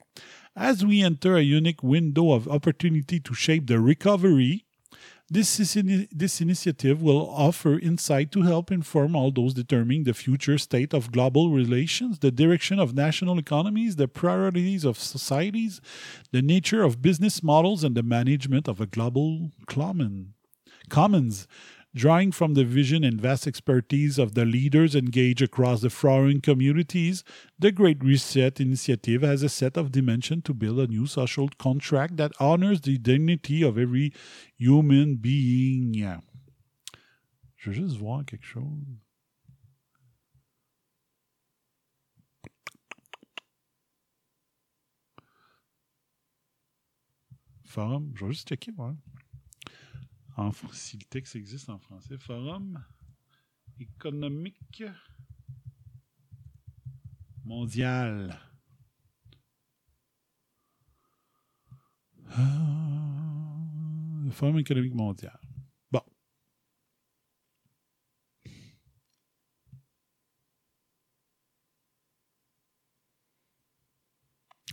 as 0.54 0.84
we 0.84 1.02
enter 1.02 1.36
a 1.36 1.42
unique 1.42 1.82
window 1.82 2.32
of 2.32 2.48
opportunity 2.48 3.20
to 3.20 3.34
shape 3.34 3.66
the 3.66 3.80
recovery, 3.80 4.65
this, 5.28 5.58
is 5.58 6.06
this 6.12 6.40
initiative 6.40 7.02
will 7.02 7.28
offer 7.28 7.78
insight 7.78 8.30
to 8.32 8.42
help 8.42 8.70
inform 8.70 9.16
all 9.16 9.32
those 9.32 9.54
determining 9.54 10.04
the 10.04 10.14
future 10.14 10.56
state 10.56 10.94
of 10.94 11.10
global 11.10 11.50
relations, 11.50 12.20
the 12.20 12.30
direction 12.30 12.78
of 12.78 12.94
national 12.94 13.38
economies, 13.38 13.96
the 13.96 14.06
priorities 14.06 14.84
of 14.84 14.98
societies, 14.98 15.80
the 16.30 16.42
nature 16.42 16.82
of 16.82 17.02
business 17.02 17.42
models, 17.42 17.82
and 17.82 17.96
the 17.96 18.04
management 18.04 18.68
of 18.68 18.80
a 18.80 18.86
global 18.86 19.50
common, 19.66 20.34
commons. 20.88 21.48
Drawing 21.96 22.30
from 22.30 22.52
the 22.52 22.64
vision 22.66 23.04
and 23.04 23.18
vast 23.18 23.46
expertise 23.46 24.18
of 24.18 24.34
the 24.34 24.44
leaders 24.44 24.94
engaged 24.94 25.40
across 25.40 25.80
the 25.80 25.88
foreign 25.88 26.42
communities, 26.42 27.24
the 27.58 27.72
Great 27.72 28.04
Reset 28.04 28.60
Initiative 28.60 29.22
has 29.22 29.42
a 29.42 29.48
set 29.48 29.78
of 29.78 29.92
dimensions 29.92 30.42
to 30.44 30.52
build 30.52 30.78
a 30.78 30.86
new 30.88 31.06
social 31.06 31.48
contract 31.58 32.18
that 32.18 32.32
honors 32.38 32.82
the 32.82 32.98
dignity 32.98 33.62
of 33.62 33.78
every 33.78 34.12
human 34.58 35.16
being. 35.16 35.94
Je 37.56 37.70
veux 37.70 37.72
juste 37.72 37.96
voir 37.96 38.26
quelque 38.26 38.44
chose. 38.44 38.84
Forum, 47.64 48.12
je 48.14 48.26
vais 48.26 48.32
juste 48.32 48.50
checker, 48.50 48.72
ouais. 48.76 48.92
Si 50.72 50.98
le 50.98 51.04
texte 51.04 51.36
existe 51.36 51.70
en 51.70 51.78
français. 51.78 52.18
Forum 52.18 52.84
économique 53.80 54.82
mondial. 57.44 58.38
Ah, 62.30 63.56
le 64.24 64.30
Forum 64.30 64.58
économique 64.58 64.94
mondial. 64.94 65.38
Bon. 65.90 66.02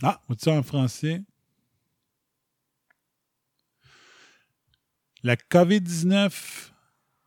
Ah, 0.02 0.20
vous 0.28 0.34
ça 0.38 0.52
en 0.52 0.62
français? 0.62 1.22
La 5.26 5.36
COVID-19 5.36 6.70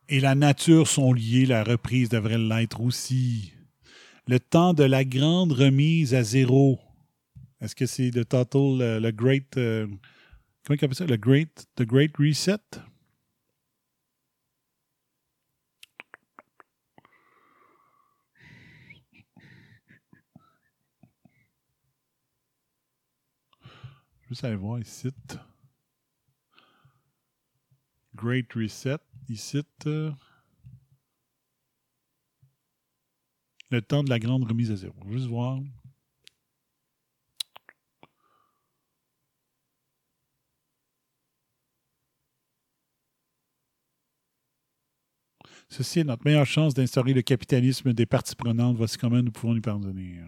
et 0.09 0.19
la 0.19 0.35
nature 0.35 0.88
sont 0.88 1.14
liées, 1.14 1.48
la 1.48 1.64
reprise 1.64 2.09
devrait 2.09 2.38
l'être 2.38 2.80
aussi. 2.80 3.53
Le 4.27 4.40
temps 4.40 4.76
de 4.76 4.84
la 4.84 5.03
grande 5.03 5.51
remise 5.51 6.14
à 6.14 6.22
zéro. 6.22 6.80
Est-ce 7.59 7.74
que 7.76 7.88
c'est 7.88 8.11
le 8.11 8.24
total, 8.24 8.77
le, 8.77 9.00
le 9.00 9.11
great, 9.11 9.58
euh, 9.58 9.88
comment 10.64 10.77
il 10.80 10.85
appelle 10.85 10.93
ça? 10.93 11.08
Le 11.08 11.17
great, 11.17 11.66
the 11.76 11.82
great 11.82 12.16
reset? 12.19 12.59
Juste 24.30 24.43
aller 24.43 24.56
voir 24.56 24.77
ici. 24.77 25.09
Great 28.17 28.51
Reset, 28.53 28.97
ici. 29.29 29.61
euh, 29.85 30.11
le 33.69 33.81
temps 33.81 34.03
de 34.03 34.09
la 34.09 34.17
grande 34.17 34.43
remise 34.43 34.71
à 34.71 34.75
zéro. 34.75 34.95
Juste 35.07 35.27
voir. 35.27 35.59
Ceci 45.69 45.99
est 45.99 46.03
notre 46.03 46.25
meilleure 46.25 46.45
chance 46.45 46.73
d'instaurer 46.73 47.13
le 47.13 47.21
capitalisme 47.21 47.93
des 47.93 48.05
parties 48.05 48.35
prenantes. 48.35 48.77
Voici 48.77 48.97
comment 48.97 49.21
nous 49.21 49.31
pouvons 49.31 49.55
y 49.55 49.61
parvenir. 49.61 50.25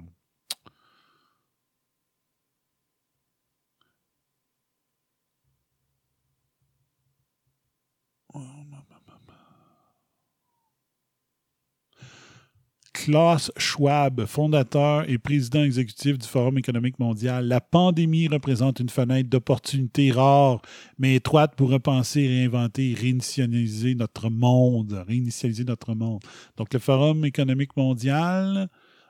Klaus 13.05 13.49
Schwab, 13.55 14.25
fondateur 14.25 15.09
et 15.09 15.17
président 15.17 15.63
exécutif 15.63 16.17
du 16.17 16.27
Forum 16.27 16.57
économique 16.57 16.99
mondial, 16.99 17.47
la 17.47 17.61
pandémie 17.61 18.27
représente 18.27 18.81
une 18.81 18.89
fenêtre 18.89 19.29
d'opportunité 19.29 20.11
rare, 20.11 20.61
mais 20.97 21.15
étroite 21.15 21.55
pour 21.55 21.69
repenser, 21.69 22.27
réinventer 22.27 22.93
réinitialiser 22.99 23.95
notre 23.95 24.29
monde. 24.29 25.01
Réinitialiser 25.07 25.63
notre 25.63 25.93
monde. 25.93 26.19
Donc, 26.57 26.73
le 26.73 26.79
Forum 26.79 27.23
économique 27.23 27.77
mondial, 27.77 28.67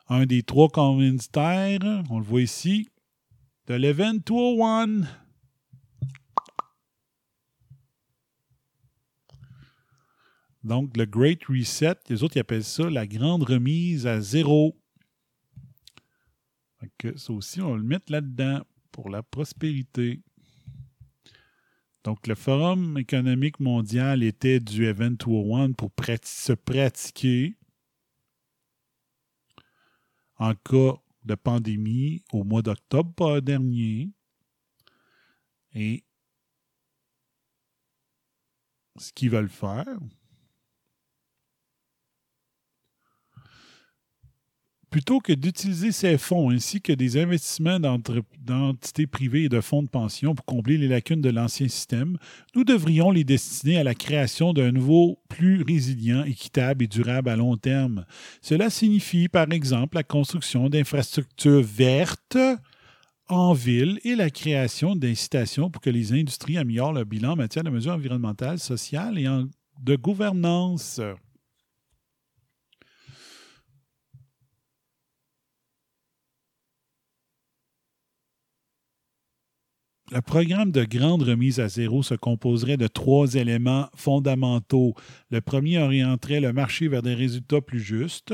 un 0.07 0.27
des 0.27 0.43
trois 0.43 0.69
commanditaires, 0.69 2.03
on 2.11 2.19
le 2.19 2.25
voit 2.25 2.41
ici, 2.41 2.89
de 3.65 3.73
l'Event 3.73 4.19
201. 4.23 5.01
Donc, 10.63 10.97
le 10.97 11.05
Great 11.05 11.45
Reset, 11.45 11.95
les 12.09 12.23
autres 12.23 12.35
ils 12.37 12.41
appellent 12.41 12.63
ça 12.63 12.89
la 12.89 13.07
grande 13.07 13.43
remise 13.43 14.05
à 14.07 14.19
zéro. 14.19 14.77
Que 16.97 17.17
ça 17.17 17.33
aussi, 17.33 17.61
on 17.61 17.71
va 17.71 17.77
le 17.77 17.83
mettre 17.83 18.11
là-dedans 18.11 18.61
pour 18.91 19.09
la 19.09 19.23
prospérité. 19.23 20.21
Donc, 22.03 22.27
le 22.27 22.35
Forum 22.35 22.97
économique 22.97 23.59
mondial 23.59 24.23
était 24.23 24.59
du 24.59 24.85
Event 24.85 25.11
201 25.11 25.73
pour 25.73 25.91
se 26.23 26.53
pratiquer 26.53 27.57
en 30.37 30.55
cas 30.55 30.93
de 31.25 31.35
pandémie 31.35 32.23
au 32.31 32.43
mois 32.43 32.61
d'octobre 32.61 33.41
dernier. 33.41 34.09
Et 35.73 36.03
ce 38.97 39.11
qu'ils 39.13 39.29
veulent 39.29 39.49
faire, 39.49 39.99
plutôt 44.89 45.19
que 45.19 45.33
d'utiliser 45.33 45.91
ces 45.91 46.17
fonds 46.17 46.49
ainsi 46.49 46.81
que 46.81 46.93
des 46.93 47.17
investissements 47.17 47.79
d'entités 47.79 49.07
privées 49.07 49.43
et 49.43 49.49
de 49.49 49.61
fonds 49.61 49.83
de 49.83 49.89
pension 49.89 50.35
pour 50.35 50.45
combler 50.45 50.77
les 50.77 50.87
lacunes 50.87 51.21
de 51.21 51.29
l'ancien 51.29 51.67
système, 51.67 52.17
nous 52.55 52.63
devrions 52.63 53.11
les 53.11 53.23
destiner 53.23 53.77
à 53.77 53.83
la 53.83 53.95
création 53.95 54.53
d'un 54.53 54.71
nouveau 54.71 55.19
plus 55.29 55.63
résilient, 55.63 56.23
équitable 56.23 56.83
et 56.83 56.87
durable 56.87 57.29
à 57.29 57.35
long 57.35 57.57
terme. 57.57 58.05
Cela 58.41 58.69
signifie, 58.69 59.27
par 59.27 59.51
exemple, 59.51 59.97
la 59.97 60.03
construction 60.03 60.69
d'infrastructures 60.69 61.63
vertes 61.63 62.37
en 63.27 63.53
ville 63.53 63.99
et 64.03 64.15
la 64.15 64.31
création 64.31 64.95
d'incitations 64.95 65.69
pour 65.69 65.81
que 65.81 65.89
les 65.89 66.13
industries 66.13 66.57
améliorent 66.57 66.93
leur 66.93 67.05
bilan 67.05 67.33
en 67.33 67.35
matière 67.35 67.63
de 67.63 67.69
mesures 67.69 67.93
environnementales, 67.93 68.59
sociales 68.59 69.19
et 69.19 69.27
de 69.81 69.95
gouvernance. 69.95 70.99
Le 80.11 80.21
programme 80.21 80.71
de 80.71 80.85
grande 80.85 81.21
remise 81.21 81.59
à 81.59 81.67
zéro 81.67 82.01
se 82.01 82.15
composerait 82.15 82.77
de 82.77 82.87
trois 82.87 83.35
éléments 83.35 83.89
fondamentaux. 83.95 84.95
Le 85.29 85.39
premier 85.39 85.77
orienterait 85.77 86.39
le 86.39 86.51
marché 86.51 86.87
vers 86.87 87.03
des 87.03 87.13
résultats 87.13 87.61
plus 87.61 87.79
justes. 87.79 88.33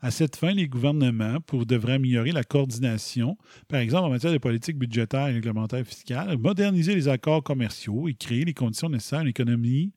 À 0.00 0.12
cette 0.12 0.36
fin, 0.36 0.52
les 0.52 0.68
gouvernements 0.68 1.38
devraient 1.66 1.94
améliorer 1.94 2.30
la 2.30 2.44
coordination, 2.44 3.36
par 3.68 3.80
exemple 3.80 4.06
en 4.06 4.10
matière 4.10 4.32
de 4.32 4.38
politique 4.38 4.78
budgétaire 4.78 5.26
et 5.26 5.32
réglementaire 5.32 5.84
fiscale, 5.84 6.38
moderniser 6.38 6.94
les 6.94 7.08
accords 7.08 7.42
commerciaux 7.42 8.08
et 8.08 8.14
créer 8.14 8.44
les 8.44 8.54
conditions 8.54 8.88
nécessaires 8.88 9.18
à 9.18 9.22
une 9.22 9.28
économie 9.28 9.92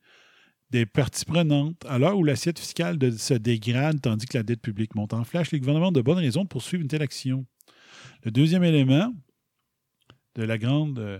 des 0.70 0.86
parties 0.86 1.24
prenantes. 1.24 1.84
À 1.88 1.98
l'heure 1.98 2.18
où 2.18 2.24
l'assiette 2.24 2.58
fiscale 2.58 2.98
se 3.16 3.34
dégrade 3.34 4.00
tandis 4.02 4.26
que 4.26 4.36
la 4.36 4.42
dette 4.42 4.60
publique 4.60 4.96
monte 4.96 5.14
en 5.14 5.22
flèche, 5.22 5.52
les 5.52 5.60
gouvernements 5.60 5.92
de 5.92 6.02
bonnes 6.02 6.18
raisons 6.18 6.42
de 6.42 6.48
poursuivre 6.48 6.82
une 6.82 6.88
telle 6.88 7.02
action. 7.02 7.46
Le 8.24 8.32
deuxième 8.32 8.64
élément 8.64 9.12
de 10.34 10.42
la 10.42 10.58
grande, 10.58 10.98
euh, 10.98 11.18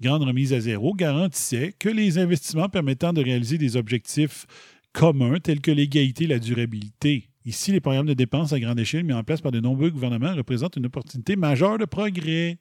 grande 0.00 0.22
remise 0.22 0.52
à 0.52 0.60
zéro 0.60 0.94
garantissait 0.94 1.74
que 1.78 1.88
les 1.88 2.18
investissements 2.18 2.68
permettant 2.68 3.12
de 3.12 3.22
réaliser 3.22 3.58
des 3.58 3.76
objectifs 3.76 4.46
communs 4.92 5.38
tels 5.40 5.60
que 5.60 5.70
l'égalité 5.70 6.24
et 6.24 6.28
la 6.28 6.38
durabilité. 6.38 7.28
Ici, 7.44 7.70
les 7.70 7.80
programmes 7.80 8.06
de 8.06 8.14
dépenses 8.14 8.52
à 8.52 8.58
grande 8.58 8.80
échelle 8.80 9.04
mis 9.04 9.12
en 9.12 9.22
place 9.22 9.40
par 9.40 9.52
de 9.52 9.60
nombreux 9.60 9.90
gouvernements 9.90 10.34
représentent 10.34 10.76
une 10.76 10.86
opportunité 10.86 11.36
majeure 11.36 11.78
de 11.78 11.84
progrès. 11.84 12.58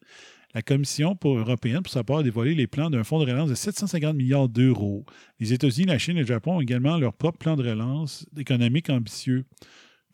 La 0.54 0.62
Commission 0.62 1.18
européenne, 1.24 1.82
pour 1.82 1.92
sa 1.92 2.04
part, 2.04 2.20
a 2.20 2.24
dévoilé 2.24 2.56
les 2.56 2.68
plans 2.68 2.90
d'un 2.90 3.04
fonds 3.04 3.20
de 3.20 3.30
relance 3.30 3.50
de 3.50 3.56
750 3.56 4.16
milliards 4.16 4.48
d'euros. 4.48 5.04
Les 5.40 5.54
États-Unis, 5.54 5.88
la 5.88 5.98
Chine 5.98 6.18
et 6.18 6.22
le 6.22 6.28
Japon 6.28 6.58
ont 6.58 6.62
également 6.62 6.98
leur 6.98 7.14
propre 7.14 7.40
plan 7.40 7.56
de 7.56 7.68
relance 7.68 8.26
économique 8.38 8.90
ambitieux. 8.90 9.46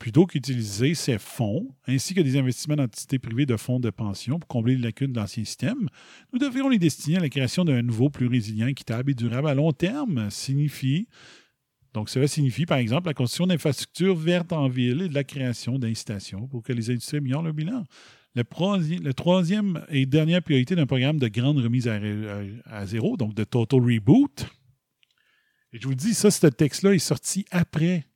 Plutôt 0.01 0.25
qu'utiliser 0.25 0.95
ces 0.95 1.19
fonds, 1.19 1.75
ainsi 1.85 2.15
que 2.15 2.21
des 2.21 2.35
investissements 2.35 2.75
d'entités 2.75 3.19
privées 3.19 3.45
de 3.45 3.55
fonds 3.55 3.79
de 3.79 3.91
pension 3.91 4.39
pour 4.39 4.47
combler 4.47 4.75
les 4.75 4.81
lacunes 4.81 5.13
de 5.13 5.19
l'ancien 5.19 5.45
système, 5.45 5.87
nous 6.33 6.39
devrions 6.39 6.69
les 6.69 6.79
destiner 6.79 7.17
à 7.17 7.19
la 7.19 7.29
création 7.29 7.63
d'un 7.63 7.83
nouveau, 7.83 8.09
plus 8.09 8.25
résilient, 8.25 8.65
équitable 8.65 9.11
et 9.11 9.13
durable 9.13 9.47
à 9.47 9.53
long 9.53 9.71
terme. 9.73 10.31
Signifie, 10.31 11.07
donc 11.93 12.09
cela 12.09 12.27
signifie, 12.27 12.65
par 12.65 12.79
exemple, 12.79 13.05
la 13.09 13.13
construction 13.13 13.45
d'infrastructures 13.45 14.15
vertes 14.15 14.53
en 14.53 14.69
ville 14.69 15.03
et 15.03 15.07
de 15.07 15.13
la 15.13 15.23
création 15.23 15.77
d'incitations 15.77 16.47
pour 16.47 16.63
que 16.63 16.73
les 16.73 16.89
industries 16.89 17.17
améliorent 17.17 17.43
leur 17.43 17.53
bilan. 17.53 17.83
Le, 18.33 18.43
le 19.03 19.13
troisième 19.13 19.85
et 19.89 20.07
dernière 20.07 20.41
priorité 20.41 20.75
d'un 20.75 20.87
programme 20.87 21.19
de 21.19 21.27
grande 21.27 21.59
remise 21.59 21.87
à 21.87 22.85
zéro, 22.87 23.17
donc 23.17 23.35
de 23.35 23.43
Total 23.43 23.79
Reboot. 23.79 24.47
Et 25.73 25.79
je 25.79 25.87
vous 25.87 25.93
dis, 25.93 26.15
ça, 26.15 26.31
ce 26.31 26.47
texte-là 26.47 26.95
est 26.95 26.97
sorti 26.97 27.45
après, 27.51 28.07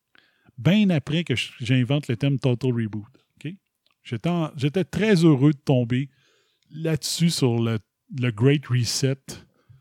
bien 0.57 0.89
après 0.89 1.23
que 1.23 1.33
j'invente 1.59 2.07
le 2.07 2.17
terme 2.17 2.39
Total 2.39 2.71
Reboot. 2.71 3.05
J'étais 4.03 4.83
très 4.83 5.15
heureux 5.25 5.51
de 5.51 5.57
tomber 5.57 6.09
là-dessus 6.69 7.31
sur 7.31 7.59
le, 7.59 7.79
le 8.19 8.31
Great 8.31 8.67
Reset 8.67 9.17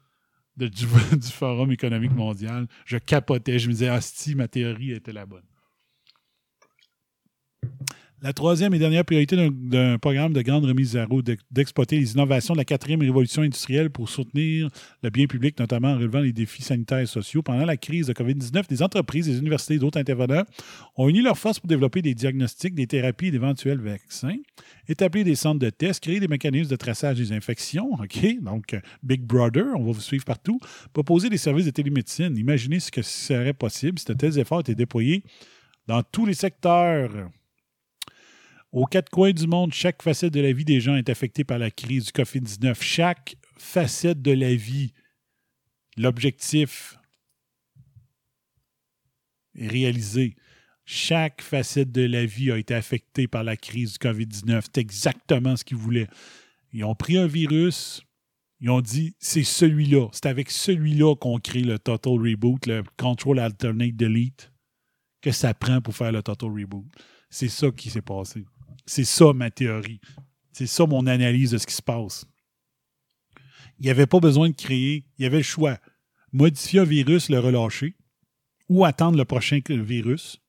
du, 0.57 0.87
Forum 1.31 1.73
économique 1.73 2.13
mondial. 2.13 2.67
Je 2.87 2.97
capotais. 2.97 3.59
Je 3.59 3.69
me 3.69 3.73
disais, 3.73 3.89
Asti, 3.89 4.35
ma 4.35 4.49
théorie 4.49 4.93
était 4.93 5.13
la 5.13 5.27
bonne. 5.27 5.45
La 8.25 8.33
troisième 8.33 8.73
et 8.73 8.79
dernière 8.79 9.05
priorité 9.05 9.37
d'un- 9.37 9.99
programme 9.99 10.33
de 10.33 10.41
grande 10.41 10.65
remise 10.65 10.97
à 10.97 11.05
d'ex- 11.05 11.43
d'exploiter 11.51 11.99
les 11.99 12.15
innovations 12.15 12.55
de 12.55 12.59
la 12.59 12.65
quatrième 12.65 13.03
révolution 13.03 13.43
industrielle 13.43 13.91
pour 13.91 14.09
soutenir 14.09 14.71
le 15.03 15.11
bien 15.11 15.27
public, 15.27 15.59
notamment 15.61 15.89
en 15.89 15.99
relevant 15.99 16.21
les 16.21 16.33
défis 16.33 16.63
sanitaires 16.63 17.01
et 17.01 17.07
sociaux. 17.07 17.43
Pendant 17.43 17.67
la 17.67 17.77
crise 17.77 18.07
de 18.07 18.15
COVID-19, 18.15 18.67
des 18.67 18.83
entreprises, 18.83 19.27
des 19.27 19.39
universités 19.39 19.75
et 19.75 19.79
d'autres 19.79 20.01
intervenants 20.01 20.45
ont 20.97 21.11
uni 21.11 21.21
leurs 21.21 21.37
forces 21.37 21.61
pour 21.61 21.69
développer 21.69 22.01
des 22.01 22.15
diagnostics, 22.15 22.75
des 22.75 22.87
thérapies 22.87 23.27
et 23.27 23.31
d'éventuels 23.31 23.79
vaccins, 23.83 24.39
établir 24.89 25.27
des 25.27 25.35
centres 25.35 25.59
de 25.59 25.69
tests, 25.69 26.03
créer 26.03 26.19
des 26.19 26.27
mécanismes 26.29 26.71
de 26.71 26.77
traçage 26.77 27.19
des 27.19 27.31
infections, 27.31 27.93
OK? 27.93 28.41
Donc, 28.41 28.75
Big 29.03 29.21
Brother, 29.21 29.67
on 29.77 29.85
va 29.85 29.93
vous 29.93 30.01
suivre 30.01 30.25
partout, 30.25 30.59
proposer 30.95 31.29
des 31.29 31.37
services 31.37 31.67
de 31.67 31.73
télémédecine. 31.73 32.39
Imaginez 32.39 32.81
ce 32.81 32.91
que 32.91 33.03
serait 33.03 33.53
possible 33.53 33.99
si 33.99 34.07
de 34.07 34.15
tels 34.15 34.39
efforts 34.39 34.61
étaient 34.61 34.75
déployés 34.75 35.25
dans 35.87 36.03
tous 36.03 36.25
les 36.25 36.33
secteurs. 36.33 37.11
Aux 38.75 38.87
quatre 38.87 39.09
coins 39.09 39.31
du 39.31 39.47
monde, 39.47 39.73
chaque 39.73 40.03
facette 40.03 40.33
de 40.33 40.41
la 40.41 40.53
vie 40.53 40.65
des 40.65 40.81
gens 40.81 40.97
est 40.97 41.09
affectée 41.09 41.45
par 41.45 41.61
la 41.61 41.71
crise 41.71 42.07
du 42.07 42.11
COVID-19. 42.11 42.83
Chaque 42.83 43.37
facette 43.57 44.21
de 44.21 44.33
la 44.33 44.53
vie, 44.57 44.93
l'objectif 45.97 46.99
est 49.55 49.69
réalisé. 49.69 50.35
Chaque 50.85 51.41
facette 51.41 51.93
de 51.93 52.03
la 52.03 52.27
vie 52.27 52.51
a 52.51 52.59
été 52.59 52.75
affectée 52.75 53.29
par 53.29 53.45
la 53.45 53.57
crise 53.57 53.93
du 53.93 53.99
COVID-19. 53.99 54.63
C'est 54.65 54.79
exactement 54.79 55.55
ce 55.55 55.63
qu'ils 55.63 55.77
voulaient. 55.77 56.09
Ils 56.73 56.83
ont 56.83 56.97
pris 56.97 57.17
un 57.17 57.29
virus, 57.29 58.03
ils 58.59 58.71
ont 58.71 58.81
dit 58.81 59.15
c'est 59.21 59.45
celui-là. 59.45 60.09
C'est 60.11 60.27
avec 60.27 60.51
celui-là 60.51 61.15
qu'on 61.15 61.39
crée 61.39 61.63
le 61.63 61.79
Total 61.79 62.15
Reboot, 62.15 62.67
le 62.67 62.83
Control 62.97 63.39
Alternate 63.39 63.95
Delete, 63.95 64.53
que 65.23 65.31
ça 65.31 65.55
prend 65.55 65.81
pour 65.81 65.95
faire 65.95 66.11
le 66.11 66.25
Total 66.25 66.51
Reboot. 66.51 66.87
C'est 67.31 67.49
ça 67.49 67.71
qui 67.71 67.89
s'est 67.89 68.03
passé. 68.03 68.45
C'est 68.87 69.05
ça 69.05 69.33
ma 69.33 69.51
théorie. 69.51 70.01
C'est 70.53 70.67
ça 70.67 70.87
mon 70.87 71.07
analyse 71.07 71.51
de 71.51 71.59
ce 71.59 71.67
qui 71.67 71.75
se 71.75 71.83
passe. 71.83 72.27
Il 73.79 73.85
n'y 73.85 73.91
avait 73.91 74.07
pas 74.07 74.21
besoin 74.21 74.49
de 74.49 74.55
créer, 74.55 75.05
il 75.19 75.23
y 75.23 75.27
avait 75.27 75.39
le 75.39 75.43
choix. 75.43 75.79
Modifier 76.33 76.81
un 76.81 76.85
virus, 76.85 77.29
le 77.29 77.39
relâcher, 77.41 77.97
ou 78.69 78.85
attendre 78.85 79.19
le 79.19 79.25
prochain 79.25 79.61
virus 79.69 80.41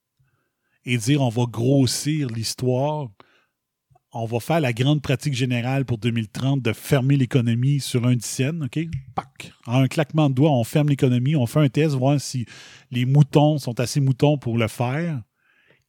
et 0.86 0.98
dire 0.98 1.22
on 1.22 1.30
va 1.30 1.46
grossir 1.46 2.30
l'histoire, 2.30 3.10
on 4.14 4.26
va 4.26 4.40
faire 4.40 4.62
la 4.62 4.72
grande 4.72 5.02
pratique 5.02 5.34
générale 5.34 5.84
pour 5.84 5.98
2030 5.98 6.62
de 6.62 6.72
fermer 6.72 7.18
l'économie 7.18 7.82
sur 7.82 8.06
un 8.06 8.16
dixième, 8.16 8.64
OK? 8.64 8.80
Pac! 9.14 9.52
En 9.66 9.82
un 9.82 9.88
claquement 9.88 10.30
de 10.30 10.36
doigts, 10.36 10.52
on 10.52 10.64
ferme 10.64 10.88
l'économie, 10.88 11.36
on 11.36 11.46
fait 11.48 11.60
un 11.60 11.68
test, 11.68 11.96
voir 11.96 12.22
si 12.22 12.46
les 12.92 13.06
moutons 13.06 13.58
sont 13.58 13.80
assez 13.80 14.00
moutons 14.00 14.38
pour 14.38 14.58
le 14.58 14.68
faire. 14.70 15.22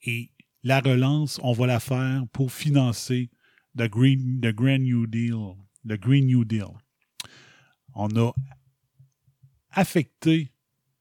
Et 0.02 0.31
la 0.66 0.80
relance, 0.80 1.38
on 1.44 1.52
va 1.52 1.68
la 1.68 1.78
faire 1.78 2.24
pour 2.32 2.50
financer 2.50 3.30
le 3.76 3.86
Green, 3.86 4.40
New 4.80 5.06
Deal. 6.44 6.66
On 7.94 8.08
a 8.16 8.32
affecté 9.70 10.50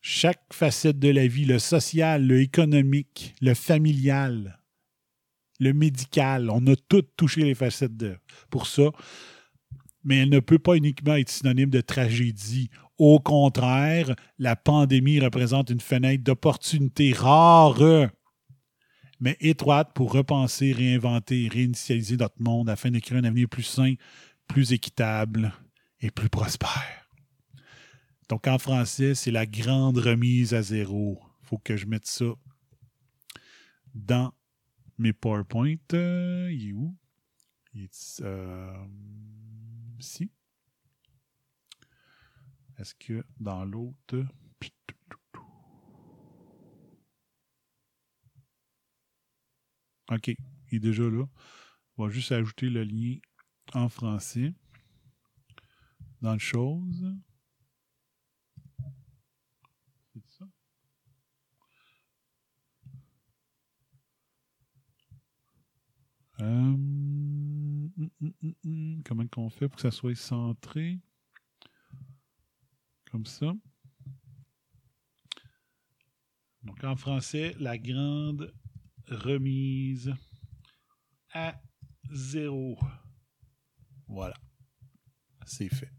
chaque 0.01 0.53
facette 0.53 0.99
de 0.99 1.09
la 1.09 1.25
vie, 1.25 1.45
le 1.45 1.57
social, 1.57 2.27
le 2.27 2.41
économique, 2.41 3.33
le 3.41 3.55
familial, 3.55 4.59
le 5.59 5.73
médical. 5.73 6.51
On 6.51 6.67
a 6.67 6.75
tout 6.75 7.01
touché 7.17 7.41
les 7.41 7.55
facettes 7.55 7.97
de, 7.97 8.17
pour 8.51 8.67
ça. 8.67 8.91
Mais 10.03 10.17
elle 10.17 10.29
ne 10.29 10.41
peut 10.41 10.59
pas 10.59 10.75
uniquement 10.75 11.15
être 11.15 11.31
synonyme 11.31 11.71
de 11.71 11.81
tragédie. 11.81 12.69
Au 12.99 13.19
contraire, 13.19 14.15
la 14.37 14.55
pandémie 14.55 15.19
représente 15.19 15.71
une 15.71 15.81
fenêtre 15.81 16.23
d'opportunité 16.23 17.13
rare, 17.13 18.11
mais 19.19 19.37
étroite 19.39 19.93
pour 19.93 20.11
repenser, 20.11 20.73
réinventer, 20.73 21.47
réinitialiser 21.47 22.17
notre 22.17 22.41
monde 22.41 22.69
afin 22.69 22.91
d'écrire 22.91 23.17
un 23.17 23.23
avenir 23.23 23.47
plus 23.47 23.63
sain, 23.63 23.95
plus 24.47 24.73
équitable 24.73 25.53
et 26.01 26.11
plus 26.11 26.29
prospère. 26.29 27.09
Donc 28.29 28.47
en 28.47 28.57
français, 28.57 29.15
c'est 29.15 29.31
la 29.31 29.45
grande 29.45 29.97
remise 29.97 30.53
à 30.53 30.61
zéro. 30.61 31.21
Il 31.43 31.47
faut 31.47 31.57
que 31.57 31.77
je 31.77 31.85
mette 31.85 32.07
ça 32.07 32.33
dans 33.93 34.33
mes 34.97 35.13
PowerPoint. 35.13 35.75
Euh, 35.93 36.49
il 36.51 36.69
est 36.69 36.73
où? 36.73 36.95
Il 37.73 37.83
est 37.83 38.21
euh, 38.21 38.85
ici. 39.99 40.31
Est-ce 42.77 42.95
que 42.95 43.23
dans 43.39 43.63
l'autre? 43.63 44.25
OK, 50.11 50.27
il 50.27 50.75
est 50.75 50.79
déjà 50.79 51.03
là. 51.03 51.25
On 51.97 52.05
va 52.05 52.11
juste 52.11 52.31
ajouter 52.31 52.69
le 52.69 52.83
lien 52.83 53.17
en 53.73 53.89
français 53.89 54.53
dans 56.21 56.33
le 56.33 56.39
chose. 56.39 57.05
C'est 60.13 60.27
ça? 60.27 60.45
Hum, 66.39 67.89
hum, 68.21 68.31
hum. 68.63 69.01
Comment 69.05 69.27
qu'on 69.27 69.49
fait 69.49 69.67
pour 69.69 69.77
que 69.77 69.81
ça 69.81 69.91
soit 69.91 70.15
centré? 70.15 70.99
Comme 73.11 73.25
ça. 73.25 73.53
Donc 76.63 76.83
en 76.83 76.95
français, 76.95 77.55
la 77.59 77.77
grande 77.77 78.53
remise 79.09 80.13
à 81.33 81.55
zéro. 82.11 82.77
Voilà. 84.07 84.35
C'est 85.45 85.69
fait. 85.69 85.91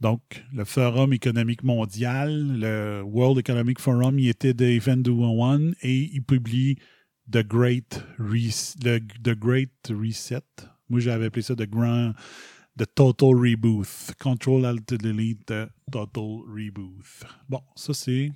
Donc, 0.00 0.44
le 0.52 0.64
Forum 0.64 1.12
économique 1.12 1.62
mondial, 1.62 2.58
le 2.58 3.02
World 3.04 3.38
Economic 3.38 3.78
Forum, 3.78 4.18
il 4.18 4.28
était 4.28 4.52
de 4.52 4.64
Event 4.64 4.96
201 4.96 5.74
et 5.82 6.10
il 6.12 6.24
publie 6.24 6.74
The 7.30 7.46
Great 7.46 8.04
Reset. 8.18 10.42
Moi, 10.88 10.98
j'avais 10.98 11.26
appelé 11.26 11.42
ça 11.42 11.54
The 11.54 11.68
Grand, 11.68 12.14
The 12.76 12.92
Total 12.92 13.28
Reboot. 13.28 13.86
Control 14.18 14.66
Alt 14.66 14.94
Delete, 14.94 15.46
The 15.46 15.68
Total 15.92 16.40
Reboot. 16.48 17.04
Bon, 17.48 17.62
ça 17.76 17.94
c'est. 17.94 18.32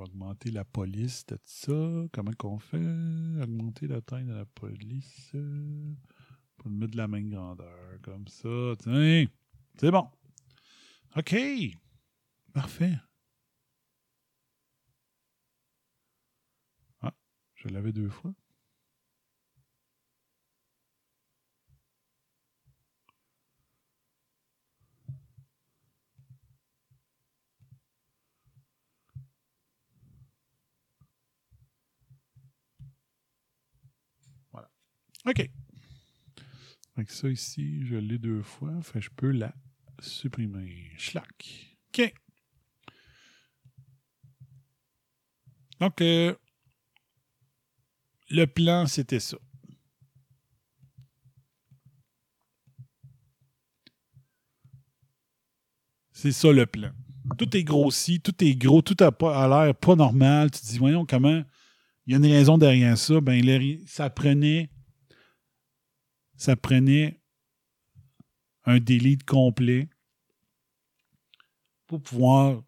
augmenter 0.00 0.50
la 0.50 0.64
police, 0.64 1.26
de 1.26 1.38
ça. 1.44 2.06
Comment 2.12 2.32
qu'on 2.32 2.58
fait? 2.58 2.78
Augmenter 3.42 3.86
la 3.86 4.00
taille 4.00 4.24
de 4.24 4.32
la 4.34 4.46
police. 4.46 5.30
Pour 6.56 6.70
le 6.70 6.76
mettre 6.76 6.92
de 6.92 6.96
la 6.96 7.08
même 7.08 7.28
grandeur. 7.30 8.00
Comme 8.02 8.26
ça. 8.28 8.74
Tiens. 8.78 9.26
C'est 9.78 9.90
bon. 9.90 10.08
OK. 11.16 11.36
Parfait. 12.52 12.98
Ah, 17.00 17.14
je 17.54 17.68
l'avais 17.68 17.92
deux 17.92 18.08
fois. 18.08 18.32
OK. 35.28 35.50
Avec 36.96 37.10
ça 37.10 37.28
ici, 37.28 37.84
je 37.86 37.96
l'ai 37.96 38.18
deux 38.18 38.42
fois. 38.42 38.80
Fait 38.82 39.00
je 39.00 39.10
peux 39.10 39.30
la 39.30 39.54
supprimer. 40.00 40.90
Schlack. 40.96 41.76
OK. 41.88 42.14
Donc, 45.80 46.00
euh, 46.00 46.34
le 48.30 48.46
plan, 48.46 48.86
c'était 48.86 49.20
ça. 49.20 49.38
C'est 56.10 56.32
ça 56.32 56.50
le 56.50 56.66
plan. 56.66 56.90
Tout 57.36 57.56
est 57.56 57.62
grossi, 57.62 58.20
tout 58.20 58.34
est 58.42 58.56
gros, 58.56 58.82
tout 58.82 58.96
a, 59.00 59.08
a 59.08 59.66
l'air 59.66 59.74
pas 59.74 59.94
normal. 59.94 60.50
Tu 60.50 60.60
te 60.60 60.66
dis, 60.66 60.78
voyons 60.78 61.06
comment. 61.06 61.44
Il 62.06 62.12
y 62.12 62.14
a 62.14 62.16
une 62.16 62.26
raison 62.26 62.58
derrière 62.58 62.96
ça. 62.98 63.20
Ben, 63.20 63.40
ça 63.86 64.10
prenait. 64.10 64.70
Ça 66.38 66.56
prenait 66.56 67.20
un 68.64 68.78
délit 68.78 69.18
complet 69.18 69.90
pour 71.86 72.00
pouvoir 72.00 72.62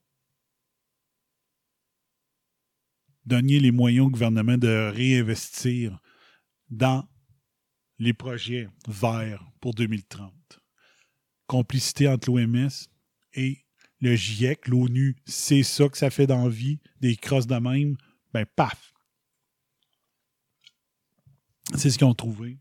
donner 3.25 3.61
les 3.61 3.71
moyens 3.71 4.07
au 4.07 4.11
gouvernement 4.11 4.59
de 4.59 4.91
réinvestir 4.93 6.01
dans 6.69 7.09
les 7.99 8.13
projets 8.13 8.69
verts 8.89 9.49
pour 9.61 9.73
2030. 9.75 10.61
Complicité 11.47 12.09
entre 12.09 12.29
l'OMS 12.29 12.69
et 13.35 13.65
le 14.01 14.17
GIEC, 14.17 14.67
l'ONU, 14.67 15.17
c'est 15.27 15.63
ça 15.63 15.89
que 15.89 15.97
ça 15.97 16.11
fait 16.11 16.27
d'envie, 16.27 16.81
des 17.01 17.15
crosses 17.15 17.47
de 17.47 17.57
même, 17.57 17.97
ben 18.33 18.47
paf! 18.57 18.93
C'est 21.77 21.91
ce 21.91 21.99
qu'ils 21.99 22.07
ont 22.07 22.15
trouvé. 22.15 22.59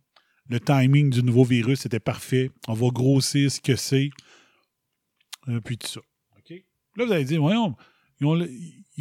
Le 0.49 0.59
timing 0.59 1.09
du 1.11 1.21
nouveau 1.23 1.43
virus 1.43 1.85
était 1.85 1.99
parfait. 1.99 2.49
On 2.67 2.73
va 2.73 2.87
grossir 2.89 3.51
ce 3.51 3.61
que 3.61 3.75
c'est. 3.75 4.09
Euh, 5.47 5.61
puis 5.61 5.77
tout 5.77 5.87
ça. 5.87 6.01
Là, 6.95 7.05
vous 7.05 7.11
allez 7.11 7.23
dire, 7.25 7.39
voyons, 7.41 7.75
ils 8.19 8.25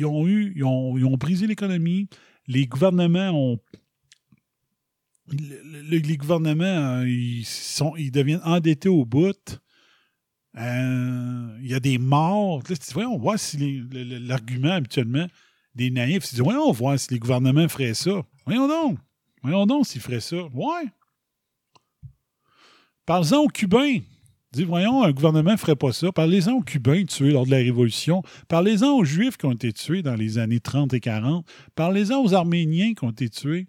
ont, 0.05 0.27
eu, 0.29 0.53
ils 0.55 0.63
ont, 0.65 0.97
ils 0.99 1.05
ont 1.05 1.17
brisé 1.17 1.47
l'économie. 1.47 2.09
Les 2.47 2.67
gouvernements 2.67 3.31
ont. 3.31 3.59
le- 5.31 5.83
le- 5.91 5.99
les 5.99 6.17
gouvernements, 6.17 6.65
euh, 7.01 7.09
ils, 7.09 7.45
sont, 7.45 7.97
ils 7.97 8.11
deviennent 8.11 8.43
endettés 8.45 8.89
au 8.89 9.05
bout. 9.05 9.61
Euh, 10.57 11.59
il 11.63 11.67
y 11.71 11.75
a 11.75 11.81
des 11.81 11.99
morts. 11.99 12.59
Là, 12.69 12.77
tu 12.77 12.87
dis, 12.87 12.93
voyons, 12.93 13.15
on 13.15 13.19
voit 13.19 13.39
si 13.39 13.83
l'argument 13.93 14.73
habituellement 14.73 15.27
des 15.75 15.91
naïfs, 15.91 16.29
de 16.31 16.35
dire, 16.37 16.45
voyons, 16.45 16.69
on 16.69 16.73
voir 16.73 16.99
si 16.99 17.13
les 17.13 17.19
gouvernements 17.19 17.69
feraient 17.69 17.95
ça. 17.95 18.23
Voyons 18.47 18.69
donc. 18.69 18.99
Voyons 19.43 19.67
donc 19.67 19.87
s'ils 19.87 20.01
feraient 20.01 20.21
ça. 20.21 20.37
Ouais. 20.53 20.85
Parlez-en 23.09 23.39
aux 23.39 23.49
Cubains. 23.49 24.01
Dis, 24.53 24.65
voyons, 24.65 25.03
un 25.03 25.13
gouvernement 25.13 25.53
ne 25.53 25.57
ferait 25.57 25.77
pas 25.77 25.93
ça. 25.93 26.13
Parlez-en 26.13 26.53
aux 26.53 26.61
Cubains 26.61 27.07
tués 27.07 27.31
lors 27.31 27.47
de 27.47 27.51
la 27.51 27.57
Révolution. 27.57 28.23
Parlez-en 28.49 28.99
aux 28.99 29.05
Juifs 29.05 29.39
qui 29.39 29.47
ont 29.47 29.53
été 29.53 29.73
tués 29.73 30.03
dans 30.03 30.15
les 30.15 30.37
années 30.37 30.61
30 30.61 30.93
et 30.93 31.01
40. 31.01 31.47
Parlez-en 31.75 32.23
aux 32.23 32.35
Arméniens 32.35 32.93
qui 32.93 33.03
ont 33.07 33.11
été 33.11 33.31
tués. 33.31 33.67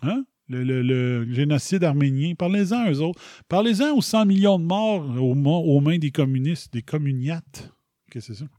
Hein? 0.00 0.24
Le, 0.48 1.30
génocide 1.30 1.84
arménien. 1.84 2.32
Parlez-en 2.38 2.86
à 2.86 2.90
eux 2.90 3.02
autres. 3.02 3.20
Parlez-en 3.48 3.94
aux 3.94 4.00
100 4.00 4.24
millions 4.24 4.58
de 4.58 4.64
morts 4.64 5.04
aux, 5.22 5.34
mo- 5.34 5.60
aux 5.60 5.80
mains 5.80 5.98
des 5.98 6.10
communistes, 6.10 6.72
des 6.72 6.80
communiates. 6.80 7.70
Qu'est-ce 8.10 8.28
que 8.28 8.34
c'est 8.34 8.44
ça? 8.44 8.50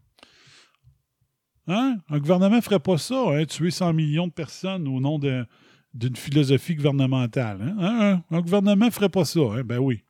Hein? 1.66 1.98
Un 2.09 2.19
gouvernement 2.19 2.58
ne 2.58 2.61
ferait 2.61 2.80
pas 2.80 3.00
ça, 3.00 3.24
hein, 3.30 3.45
tuer 3.45 3.72
100 3.72 3.92
millions 3.93 4.27
de 4.27 4.34
personnes 4.34 4.88
au 4.88 5.00
nom 5.00 5.17
de- 5.17 5.48
d'une 5.95 6.15
philosophie 6.15 6.75
gouvernementale. 6.75 7.74
hein? 7.80 8.22
Un, 8.30 8.41
gouvernement 8.41 8.85
ne 8.85 8.91
ferait 8.91 9.09
pas 9.09 9.25
ça. 9.25 9.40
hein? 9.40 9.64
Ben 9.64 9.80
oui. 9.80 10.03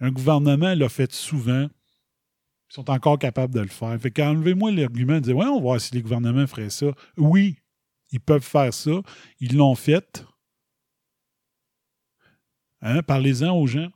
Un 0.00 0.10
gouvernement 0.10 0.74
l'a 0.74 0.88
fait 0.88 1.12
souvent. 1.12 1.68
Ils 2.70 2.74
sont 2.74 2.90
encore 2.90 3.18
capables 3.18 3.54
de 3.54 3.60
le 3.60 3.68
faire. 3.68 3.98
Fait 4.00 4.10
qu'enlevez-moi 4.10 4.72
l'argument 4.72 5.14
de 5.14 5.20
dire 5.20 5.36
Ouais, 5.36 5.46
on 5.46 5.56
va 5.56 5.62
voir 5.62 5.80
si 5.80 5.94
les 5.94 6.02
gouvernements 6.02 6.46
feraient 6.46 6.68
ça. 6.68 6.86
Oui, 7.16 7.56
ils 8.10 8.20
peuvent 8.20 8.44
faire 8.44 8.74
ça. 8.74 9.00
Ils 9.40 9.56
l'ont 9.56 9.76
fait. 9.76 10.26
Hein? 12.82 13.02
Parlez-en 13.02 13.56
aux 13.56 13.66
gens. 13.66 13.88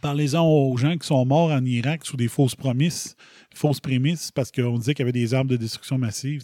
Parlez-en 0.00 0.46
aux 0.46 0.76
gens 0.76 0.96
qui 0.96 1.06
sont 1.06 1.26
morts 1.26 1.50
en 1.50 1.64
Irak 1.64 2.06
sous 2.06 2.16
des 2.16 2.28
fausses 2.28 2.54
promises, 2.54 3.16
fausses 3.52 3.80
prémices, 3.80 4.30
parce 4.30 4.52
qu'on 4.52 4.78
disait 4.78 4.94
qu'il 4.94 5.02
y 5.02 5.08
avait 5.08 5.12
des 5.12 5.34
armes 5.34 5.48
de 5.48 5.56
destruction 5.56 5.98
massive. 5.98 6.42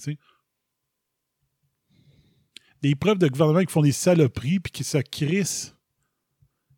Des 2.85 2.95
preuves 2.95 3.17
de 3.17 3.29
gouvernement 3.29 3.65
qui 3.65 3.73
font 3.73 3.81
des 3.81 3.93
saloperies 3.93 4.61
puis 4.61 4.71
qui 4.71 4.85
se 4.85 4.99
crissent 4.99 5.75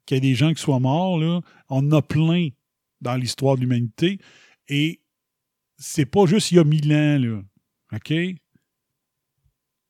qu'il 0.07 0.15
y 0.15 0.19
a 0.19 0.21
des 0.21 0.37
gens 0.37 0.55
qui 0.55 0.63
soient 0.63 0.79
morts, 0.79 1.19
là, 1.19 1.41
on 1.69 1.79
en 1.79 1.91
a 1.99 2.01
plein 2.01 2.51
dans 3.01 3.17
l'histoire 3.17 3.57
de 3.57 3.63
l'humanité. 3.63 4.21
Et 4.69 5.01
c'est 5.77 6.07
pas 6.07 6.27
juste 6.27 6.53
il 6.53 6.59
y 6.59 6.59
a 6.61 6.65
mille 6.65 6.93
ans, 6.95 7.19
là. 7.19 7.43
OK? 7.93 8.15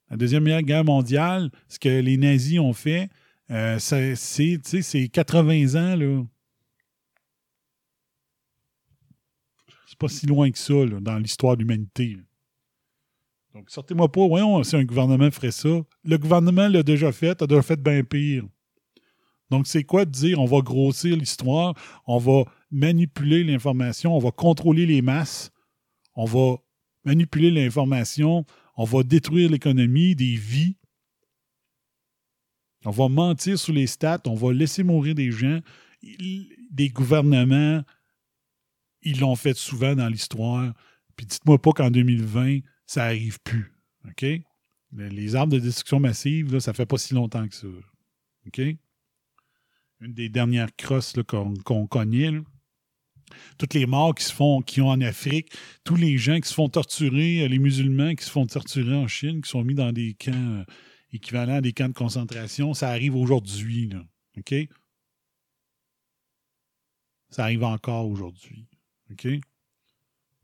La 0.08 0.16
Deuxième 0.16 0.46
Guerre 0.62 0.86
mondiale, 0.86 1.50
ce 1.68 1.78
que 1.78 1.90
les 1.90 2.16
nazis 2.16 2.60
ont 2.60 2.72
fait, 2.72 3.10
euh, 3.50 3.78
c'est 3.78 5.08
80 5.12 5.74
ans, 5.74 5.96
là. 5.96 6.24
C'est 9.86 9.98
pas 9.98 10.08
si 10.08 10.24
loin 10.24 10.50
que 10.50 10.58
ça, 10.58 10.72
là, 10.72 10.98
dans 10.98 11.18
l'histoire 11.18 11.58
de 11.58 11.60
l'humanité. 11.60 12.16
Donc, 13.56 13.70
sortez-moi 13.70 14.12
pas, 14.12 14.28
voyons 14.28 14.62
si 14.64 14.76
un 14.76 14.84
gouvernement 14.84 15.30
ferait 15.30 15.50
ça. 15.50 15.80
Le 16.04 16.18
gouvernement 16.18 16.68
l'a 16.68 16.82
déjà 16.82 17.10
fait, 17.10 17.40
a 17.40 17.46
déjà 17.46 17.62
fait 17.62 17.82
bien 17.82 18.04
pire. 18.04 18.44
Donc, 19.48 19.66
c'est 19.66 19.82
quoi 19.82 20.04
de 20.04 20.10
dire 20.10 20.38
on 20.38 20.44
va 20.44 20.60
grossir 20.60 21.16
l'histoire, 21.16 21.72
on 22.06 22.18
va 22.18 22.44
manipuler 22.70 23.44
l'information, 23.44 24.14
on 24.14 24.18
va 24.18 24.30
contrôler 24.30 24.84
les 24.84 25.00
masses, 25.00 25.52
on 26.16 26.26
va 26.26 26.56
manipuler 27.06 27.50
l'information, 27.50 28.44
on 28.76 28.84
va 28.84 29.02
détruire 29.02 29.50
l'économie, 29.50 30.14
des 30.14 30.34
vies, 30.34 30.76
on 32.84 32.90
va 32.90 33.08
mentir 33.08 33.58
sur 33.58 33.72
les 33.72 33.86
stats, 33.86 34.20
on 34.26 34.34
va 34.34 34.52
laisser 34.52 34.82
mourir 34.82 35.14
des 35.14 35.30
gens. 35.30 35.60
Des 36.02 36.90
gouvernements, 36.90 37.82
ils 39.00 39.18
l'ont 39.18 39.34
fait 39.34 39.56
souvent 39.56 39.94
dans 39.94 40.08
l'histoire. 40.08 40.74
Puis 41.16 41.24
dites-moi 41.24 41.56
pas 41.56 41.72
qu'en 41.72 41.90
2020, 41.90 42.58
ça 42.86 43.04
arrive 43.04 43.38
plus. 43.40 43.72
Les- 44.92 45.34
armes 45.34 45.50
de 45.50 45.58
destruction 45.58 46.00
massive, 46.00 46.52
là, 46.52 46.60
ça 46.60 46.72
fait 46.72 46.86
pas 46.86 46.96
si 46.98 47.12
longtemps 47.14 47.46
que 47.46 47.54
ça. 47.54 47.66
OK? 48.46 48.60
Une 50.00 50.12
des 50.12 50.28
dernières 50.28 50.74
crosses 50.76 51.14
qu'on 51.26 51.86
connaît. 51.86 52.30
Toutes 53.58 53.74
les 53.74 53.86
morts 53.86 54.14
qui 54.14 54.24
se 54.24 54.32
font, 54.32 54.62
qui 54.62 54.80
ont 54.80 54.88
en 54.88 55.00
Afrique, 55.00 55.52
tous 55.82 55.96
les 55.96 56.16
gens 56.16 56.38
qui 56.38 56.48
se 56.48 56.54
font 56.54 56.68
torturer, 56.68 57.42
euh, 57.42 57.48
les 57.48 57.58
musulmans 57.58 58.14
qui 58.14 58.24
se 58.24 58.30
font 58.30 58.46
torturer 58.46 58.94
en 58.94 59.08
Chine, 59.08 59.42
qui 59.42 59.50
sont 59.50 59.64
mis 59.64 59.74
dans 59.74 59.90
des 59.90 60.14
camps 60.14 60.32
euh, 60.32 60.64
équivalents 61.12 61.56
à 61.56 61.60
des 61.60 61.72
camps 61.72 61.88
de 61.88 61.94
concentration, 61.94 62.72
ça 62.72 62.88
arrive 62.88 63.16
aujourd'hui. 63.16 63.90
OK? 64.38 64.54
Ça 67.30 67.42
arrive 67.42 67.64
encore 67.64 68.08
aujourd'hui. 68.08 68.68
OK? 69.10 69.26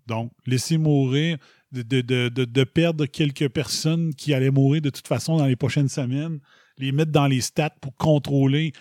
Donc, 0.07 0.33
laisser 0.45 0.77
mourir, 0.77 1.39
de, 1.73 1.83
de- 1.83 2.29
de- 2.29 2.45
de- 2.45 2.65
perdre 2.65 3.07
quelques 3.07 3.49
personnes 3.49 4.15
qui 4.15 4.35
allaient 4.35 4.51
mourir 4.51 4.83
de 4.83 4.91
toute 4.91 5.09
façon 5.09 5.39
dans 5.39 5.47
les 5.47 5.57
prochaines 5.57 5.89
semaines, 5.89 6.39
les 6.79 6.93
mettre 6.93 7.13
dans 7.13 7.27
les 7.27 7.41
stats 7.41 7.71
pour 7.81 7.97
contrôler, 7.97 8.73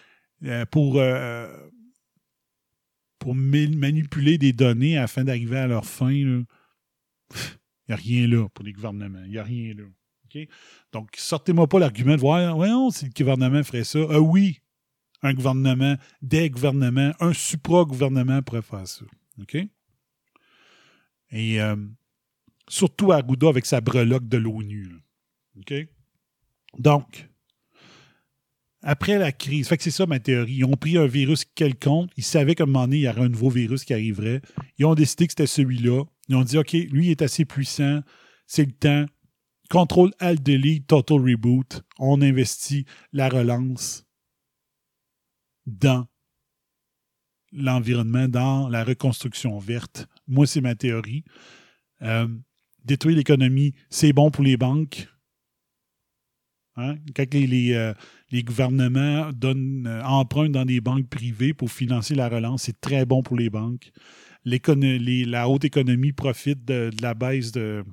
euh, 0.44 0.66
pour, 0.66 0.98
euh, 1.00 1.48
pour 3.20 3.34
ma- 3.34 3.68
manipuler 3.68 4.38
des 4.38 4.53
données 4.53 4.98
afin 4.98 5.24
d'arriver 5.24 5.58
à 5.58 5.68
leur 5.68 5.86
fin. 5.86 6.11
Il 6.11 6.45
n'y 7.88 7.94
a 7.94 7.95
rien 7.95 8.28
là 8.28 8.48
pour 8.50 8.66
les 8.66 8.74
gouvernements. 8.74 9.24
Il 9.26 9.32
n'y 9.32 9.38
a 9.38 9.44
rien 9.44 9.74
là. 9.74 9.84
Donc, 10.94 11.10
sortez-moi 11.18 11.68
pas 11.68 11.80
l'argument 11.80 12.16
de 12.16 12.22
voir, 12.22 12.94
si 12.94 13.06
le 13.06 13.11
gouvernement 13.11 13.64
ferait 13.64 13.84
ça. 13.84 14.00
Ah 14.10 14.22
oui, 14.22 14.60
un 15.22 15.34
gouvernement, 15.34 15.95
des 16.22 16.50
gouvernements, 16.50 17.11
un 17.20 17.34
supra-gouvernement 17.34 18.42
pourrait 18.42 18.61
faire 18.61 18.88
ça. 18.88 19.03
OK? 19.42 19.58
Et 21.32 21.60
surtout 22.72 23.11
Arruda 23.11 23.50
avec 23.50 23.66
sa 23.66 23.82
breloque 23.82 24.27
de 24.27 24.38
l'ONU. 24.38 24.90
OK? 25.58 25.74
Donc, 26.80 27.30
après 28.82 29.17
la 29.17 29.32
crise, 29.32 29.67
c'est 29.67 29.91
ça 29.91 30.06
ma 30.06 30.19
théorie. 30.19 30.53
Ils 30.53 30.66
ont 30.66 30.77
pris 30.77 30.98
un 30.98 31.06
virus 31.06 31.45
quelconque. 31.45 32.11
Ils 32.17 32.24
savaient 32.24 32.56
qu'à 32.56 32.64
un 32.64 32.67
moment 32.67 32.85
donné, 32.85 32.98
il 32.98 33.01
y 33.01 33.09
aurait 33.09 33.22
un 33.22 33.30
nouveau 33.30 33.50
virus 33.50 33.83
qui 33.83 33.93
arriverait. 33.93 34.41
Ils 34.77 34.85
ont 34.85 34.95
décidé 34.95 35.27
que 35.27 35.33
c'était 35.33 35.48
celui-là. 35.48 36.06
Ils 36.30 36.35
ont 36.35 36.43
dit, 36.43 36.58
OK, 36.58 36.72
lui 36.72 37.08
il 37.08 37.11
est 37.11 37.22
assez 37.22 37.45
puissant. 37.45 38.01
C'est 38.48 38.66
le 38.66 38.72
temps 38.72 39.06
Contrôle 39.69 40.11
Alt 40.19 40.41
Delete, 40.41 40.88
Total 40.88 41.17
Reboot. 41.17 41.83
On 42.00 42.22
investit 42.22 42.85
la 43.14 43.30
relance 43.30 44.06
dans 45.66 46.08
l'environnement, 47.51 48.27
dans 48.27 48.69
la 48.69 48.83
reconstruction 48.83 49.59
verte. 49.59 50.08
Moi, 50.27 50.48
c'est 50.48 50.61
ma 50.61 50.75
théorie. 50.75 51.24
Euh, 52.01 52.27
détruire 52.85 53.18
l'économie, 53.18 53.74
c'est 53.90 54.14
bon 54.14 54.32
pour 54.32 54.43
les 54.43 54.58
banques. 54.58 55.08
Hein? 56.77 56.95
Quand 57.16 57.26
euh, 57.35 57.93
les 58.32 58.43
gouvernements 58.43 59.32
donnent, 59.34 59.85
euh, 59.88 60.03
empruntent 60.03 60.53
dans 60.53 60.66
des 60.66 60.82
banques 60.82 61.08
privées 61.08 61.53
pour 61.53 61.72
financer 61.72 62.16
la 62.16 62.30
relance, 62.30 62.64
c'est 62.64 62.80
très 62.80 63.06
bon 63.06 63.24
pour 63.24 63.38
les 63.38 63.50
banques. 63.50 63.92
La 64.45 65.50
haute 65.50 65.66
économie 65.66 66.14
profite 66.14 66.66
de, 66.66 66.90
la 67.01 67.14
baisse 67.14 67.51
de, 67.51 67.84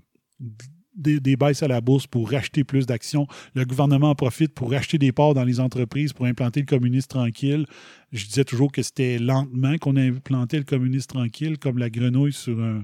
des, 0.94 1.36
baisses 1.36 1.62
à 1.62 1.68
la 1.68 1.80
bourse 1.80 2.06
pour 2.06 2.30
racheter 2.30 2.64
plus 2.64 2.86
d'actions. 2.86 3.26
Le 3.54 3.64
gouvernement 3.66 4.10
en 4.10 4.14
profite 4.14 4.54
pour 4.54 4.70
racheter 4.70 4.96
des 4.96 5.12
parts 5.12 5.34
dans 5.34 5.44
les 5.44 5.60
entreprises 5.60 6.12
pour 6.14 6.24
implanter 6.24 6.60
le 6.60 6.66
communisme 6.66 7.08
tranquille. 7.08 7.66
Je 8.12 8.24
disais 8.24 8.44
toujours 8.44 8.72
que 8.72 8.82
c'était 8.82 9.18
lentement 9.18 9.76
qu'on 9.76 9.96
a 9.96 10.02
implanté 10.02 10.56
le 10.56 10.64
communisme 10.64 11.08
tranquille, 11.08 11.58
comme 11.58 11.76
la 11.76 11.90
grenouille 11.90 12.32
sur 12.32 12.58
un, 12.58 12.82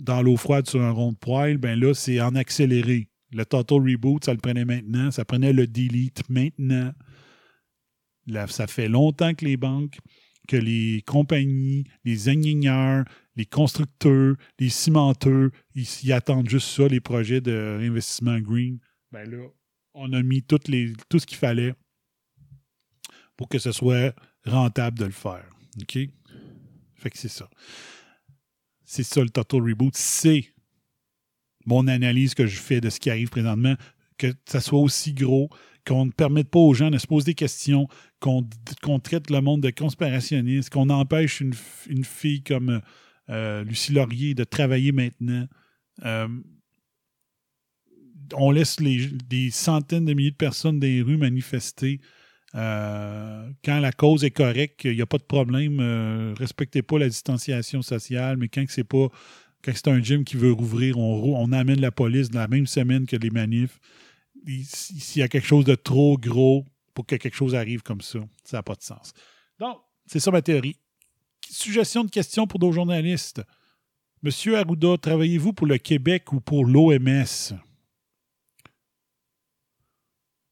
dans 0.00 0.22
l'eau 0.22 0.36
froide 0.36 0.68
sur 0.68 0.82
un 0.82 0.90
rond 0.90 1.12
de 1.12 1.16
poêle. 1.16 1.58
Ben 1.58 1.78
là, 1.78 1.94
c'est 1.94 2.20
en 2.20 2.34
accéléré. 2.34 3.08
Le 3.32 3.44
total 3.44 3.78
reboot, 3.78 4.24
ça 4.24 4.32
le 4.32 4.38
prenait 4.38 4.64
maintenant. 4.64 5.10
Ça 5.10 5.24
prenait 5.24 5.52
le 5.52 5.66
delete 5.66 6.28
maintenant. 6.28 6.92
Là, 8.26 8.46
ça 8.46 8.66
fait 8.66 8.88
longtemps 8.88 9.34
que 9.34 9.44
les 9.44 9.56
banques, 9.56 9.98
que 10.48 10.56
les 10.56 11.02
compagnies, 11.06 11.84
les 12.04 12.28
ingénieurs, 12.28 13.04
les 13.36 13.46
constructeurs, 13.46 14.36
les 14.58 14.68
cimenteurs, 14.68 15.50
ils, 15.74 16.12
attendent 16.12 16.48
juste 16.48 16.68
ça, 16.68 16.88
les 16.88 17.00
projets 17.00 17.40
de 17.40 17.76
réinvestissement 17.78 18.38
green. 18.40 18.78
Ben 19.12 19.28
là, 19.30 19.44
on 19.94 20.12
a 20.12 20.22
mis 20.22 20.42
tout 20.42 20.58
ce 20.58 21.26
qu'il 21.26 21.38
fallait 21.38 21.74
pour 23.36 23.48
que 23.48 23.58
ce 23.58 23.72
soit 23.72 24.14
rentable 24.44 24.98
de 24.98 25.04
le 25.04 25.10
faire. 25.12 25.48
OK? 25.80 25.98
Fait 26.94 27.10
que 27.10 27.18
c'est 27.18 27.28
ça. 27.28 27.48
C'est 28.86 29.02
ça 29.02 29.20
le 29.20 29.28
total 29.28 29.60
reboot. 29.62 29.94
C'est 29.94 30.46
mon 31.66 31.88
analyse 31.88 32.34
que 32.34 32.46
je 32.46 32.58
fais 32.58 32.80
de 32.80 32.88
ce 32.88 33.00
qui 33.00 33.10
arrive 33.10 33.28
présentement, 33.28 33.74
que 34.16 34.28
ça 34.46 34.60
soit 34.60 34.78
aussi 34.78 35.12
gros, 35.12 35.50
qu'on 35.86 36.06
ne 36.06 36.10
permette 36.10 36.48
pas 36.48 36.60
aux 36.60 36.72
gens 36.72 36.90
de 36.90 36.98
se 36.98 37.06
poser 37.06 37.26
des 37.26 37.34
questions, 37.34 37.88
qu'on 38.20 38.48
traite 39.00 39.30
le 39.30 39.40
monde 39.40 39.60
de 39.62 39.70
conspirationniste, 39.70 40.70
qu'on 40.70 40.88
empêche 40.88 41.40
une, 41.40 41.54
une 41.88 42.04
fille 42.04 42.42
comme 42.42 42.80
euh, 43.28 43.64
Lucie 43.64 43.92
Laurier 43.92 44.34
de 44.34 44.44
travailler 44.44 44.92
maintenant. 44.92 45.46
Euh, 46.04 46.28
on 48.34 48.50
laisse 48.50 48.80
les, 48.80 49.06
des 49.06 49.50
centaines 49.50 50.04
de 50.04 50.14
milliers 50.14 50.30
de 50.30 50.36
personnes 50.36 50.80
dans 50.80 50.86
les 50.86 51.02
rues 51.02 51.16
manifester. 51.16 52.00
Euh, 52.56 53.50
quand 53.64 53.80
la 53.80 53.92
cause 53.92 54.24
est 54.24 54.30
correcte, 54.30 54.84
il 54.84 54.96
n'y 54.96 55.02
a 55.02 55.06
pas 55.06 55.18
de 55.18 55.24
problème. 55.24 55.78
euh, 55.80 56.34
respectez 56.38 56.82
pas 56.82 56.98
la 56.98 57.08
distanciation 57.08 57.82
sociale, 57.82 58.36
mais 58.38 58.48
quand 58.48 58.64
c'est 58.68 58.84
pas 58.84 59.08
quand 59.62 59.72
c'est 59.74 59.88
un 59.88 60.00
gym 60.00 60.24
qui 60.24 60.36
veut 60.36 60.52
rouvrir, 60.52 60.96
on, 60.96 61.50
amène 61.52 61.80
la 61.80 61.90
police 61.90 62.30
dans 62.30 62.38
la 62.38 62.46
même 62.46 62.68
semaine 62.68 63.04
que 63.04 63.16
les 63.16 63.30
manifs. 63.30 63.80
S'il 64.46 65.20
y 65.20 65.22
a 65.22 65.28
quelque 65.28 65.46
chose 65.46 65.64
de 65.64 65.74
trop 65.74 66.16
gros 66.16 66.64
pour 66.94 67.04
que 67.04 67.16
quelque 67.16 67.34
chose 67.34 67.56
arrive 67.56 67.82
comme 67.82 68.00
ça, 68.00 68.20
ça 68.44 68.58
n'a 68.58 68.62
pas 68.62 68.76
de 68.76 68.82
sens. 68.82 69.12
Donc, 69.58 69.78
c'est 70.06 70.20
ça 70.20 70.30
ma 70.30 70.40
théorie. 70.40 70.76
Suggestion 71.50 72.04
de 72.04 72.10
questions 72.10 72.46
pour 72.46 72.60
nos 72.60 72.70
journalistes. 72.70 73.42
Monsieur 74.22 74.56
Arruda, 74.56 74.96
travaillez-vous 74.98 75.52
pour 75.52 75.66
le 75.66 75.78
Québec 75.78 76.32
ou 76.32 76.40
pour 76.40 76.64
l'OMS? 76.64 77.56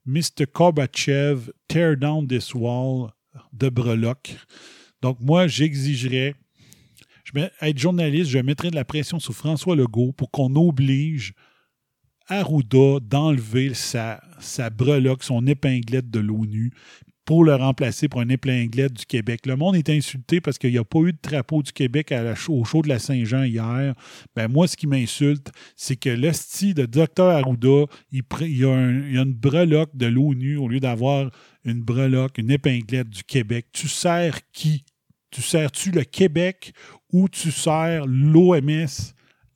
Mr. 0.06 0.46
Gorbachev, 0.46 1.50
tear 1.68 1.96
down 1.96 2.26
this 2.26 2.54
wall 2.54 3.12
de 3.52 3.68
breloque. 3.68 4.36
Donc, 5.00 5.18
moi, 5.20 5.46
j'exigerais, 5.46 6.34
je 7.24 7.32
être 7.60 7.78
journaliste, 7.78 8.30
je 8.30 8.38
mettrais 8.38 8.70
de 8.70 8.76
la 8.76 8.84
pression 8.84 9.18
sur 9.18 9.34
François 9.34 9.76
Legault 9.76 10.12
pour 10.12 10.30
qu'on 10.30 10.54
oblige 10.56 11.34
Arruda 12.28 13.00
d'enlever 13.00 13.74
sa, 13.74 14.22
sa 14.40 14.70
breloque, 14.70 15.24
son 15.24 15.46
épinglette 15.46 16.10
de 16.10 16.20
l'ONU, 16.20 16.72
pour 17.24 17.44
le 17.44 17.54
remplacer 17.54 18.08
pour 18.08 18.20
une 18.20 18.30
épinglette 18.30 18.92
du 18.92 19.06
Québec. 19.06 19.46
Le 19.46 19.56
monde 19.56 19.76
est 19.76 19.88
insulté 19.88 20.40
parce 20.40 20.58
qu'il 20.58 20.70
n'y 20.72 20.78
a 20.78 20.84
pas 20.84 20.98
eu 21.00 21.12
de 21.12 21.18
drapeau 21.22 21.62
du 21.62 21.72
Québec 21.72 22.12
au 22.48 22.64
show 22.64 22.82
de 22.82 22.88
la 22.88 22.98
Saint-Jean 22.98 23.44
hier. 23.44 23.94
Ben 24.36 24.48
moi, 24.48 24.68
ce 24.68 24.76
qui 24.76 24.86
m'insulte, 24.86 25.50
c'est 25.74 25.96
que 25.96 26.10
l'hostie 26.10 26.74
de 26.74 26.84
Dr 26.84 27.24
Arruda, 27.24 27.86
il, 28.12 28.22
pr- 28.22 28.42
il 28.46 28.58
y 28.58 28.64
a 28.64 28.70
un- 28.72 29.06
il 29.08 29.14
y 29.14 29.18
a 29.18 29.22
une 29.22 29.32
breloque 29.32 29.96
de 29.96 30.06
l'ONU 30.06 30.56
au 30.58 30.68
lieu 30.68 30.80
d'avoir 30.80 31.30
une 31.64 31.80
breloque, 31.80 32.36
une 32.38 32.50
épinglette 32.50 33.08
du 33.08 33.24
Québec. 33.24 33.66
Tu 33.72 33.88
sers 33.88 34.38
qui? 34.52 34.84
Tu 35.30 35.40
sers-tu 35.42 35.90
le 35.90 36.04
Québec 36.04 36.74
ou 37.12 37.28
tu 37.28 37.50
sers 37.50 38.04
l'OMS, 38.06 38.86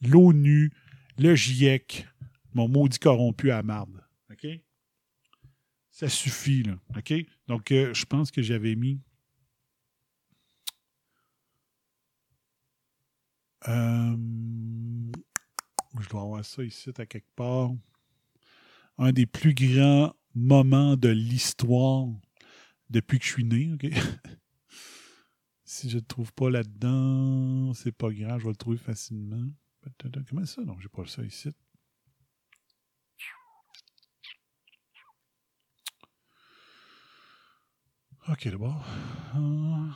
l'ONU, 0.02 0.72
le 1.18 1.34
GIEC, 1.34 2.06
mon 2.54 2.66
maudit 2.66 2.98
corrompu 2.98 3.50
à 3.50 3.62
marde? 3.62 3.90
Ça 5.98 6.08
suffit, 6.08 6.62
là. 6.62 6.78
OK? 6.96 7.12
Donc, 7.48 7.72
euh, 7.72 7.92
je 7.92 8.04
pense 8.04 8.30
que 8.30 8.40
j'avais 8.40 8.76
mis. 8.76 9.00
Euh, 13.66 14.16
je 15.98 16.08
dois 16.08 16.22
avoir 16.22 16.44
ça 16.44 16.62
ici 16.62 16.90
à 16.96 17.04
quelque 17.04 17.34
part. 17.34 17.72
Un 18.98 19.10
des 19.10 19.26
plus 19.26 19.54
grands 19.54 20.14
moments 20.36 20.96
de 20.96 21.08
l'histoire 21.08 22.06
depuis 22.90 23.18
que 23.18 23.24
je 23.24 23.32
suis 23.32 23.44
né. 23.44 23.76
Si 25.64 25.90
je 25.90 25.96
ne 25.96 26.00
le 26.00 26.06
trouve 26.06 26.32
pas 26.32 26.48
là-dedans, 26.48 27.74
c'est 27.74 27.90
pas 27.90 28.12
grave, 28.12 28.38
je 28.38 28.44
vais 28.44 28.50
le 28.50 28.56
trouver 28.56 28.78
facilement. 28.78 29.50
Comment 30.28 30.46
ça? 30.46 30.62
Non, 30.62 30.78
j'ai 30.78 30.88
pas 30.88 31.06
ça 31.06 31.24
ici. 31.24 31.50
OK, 38.30 38.48
d'abord. 38.48 38.84
Euh, 39.36 39.88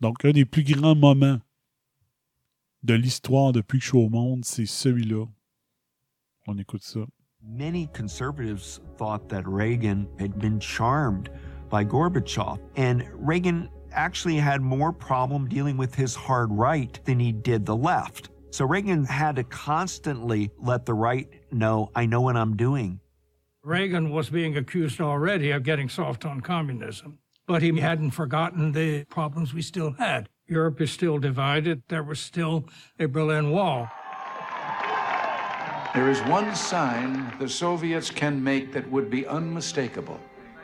Donc, 0.00 0.22
un 0.26 0.32
des 0.32 0.44
plus 0.44 0.64
grands 0.64 0.94
moments 0.94 1.38
de 2.82 2.92
l'histoire 2.92 3.52
depuis 3.52 3.78
que 3.78 3.84
je 3.84 3.90
suis 3.90 3.98
au 3.98 4.10
monde, 4.10 4.44
c'est 4.44 4.66
celui-là. 4.66 5.24
On 6.46 6.58
écoute 6.58 6.82
ça. 6.82 7.00
Many 7.40 7.88
conservatives 7.94 8.80
thought 8.98 9.30
that 9.30 9.44
Reagan 9.46 10.06
had 10.18 10.38
been 10.38 10.60
charmed 10.60 11.30
by 11.70 11.84
Gorbachev, 11.84 12.58
and 12.76 13.04
Reagan 13.14 13.70
actually 13.92 14.36
had 14.36 14.60
more 14.60 14.92
problem 14.92 15.48
dealing 15.48 15.78
with 15.78 15.94
his 15.94 16.14
hard 16.14 16.50
right 16.50 17.00
than 17.06 17.18
he 17.18 17.32
did 17.32 17.64
the 17.64 17.76
left. 17.76 18.28
So 18.54 18.64
Reagan 18.64 19.04
had 19.04 19.34
to 19.34 19.42
constantly 19.42 20.48
let 20.58 20.86
the 20.86 20.94
right 20.94 21.28
know, 21.50 21.90
I 21.96 22.06
know 22.06 22.20
what 22.20 22.36
I'm 22.36 22.56
doing. 22.56 23.00
Reagan 23.64 24.10
was 24.10 24.30
being 24.30 24.56
accused 24.56 25.00
already 25.00 25.50
of 25.50 25.64
getting 25.64 25.88
soft 25.88 26.24
on 26.24 26.40
communism, 26.40 27.18
but 27.48 27.62
he 27.62 27.76
hadn't 27.80 28.12
forgotten 28.12 28.70
the 28.70 29.06
problems 29.06 29.52
we 29.52 29.60
still 29.60 29.94
had. 29.94 30.28
Europe 30.46 30.80
is 30.80 30.92
still 30.92 31.18
divided. 31.18 31.82
There 31.88 32.04
was 32.04 32.20
still 32.20 32.68
a 33.00 33.06
Berlin 33.06 33.50
Wall. 33.50 33.88
There 35.92 36.08
is 36.08 36.20
one 36.20 36.54
sign 36.54 37.32
the 37.40 37.48
Soviets 37.48 38.08
can 38.08 38.40
make 38.40 38.72
that 38.72 38.88
would 38.88 39.10
be 39.10 39.26
unmistakable, 39.26 40.20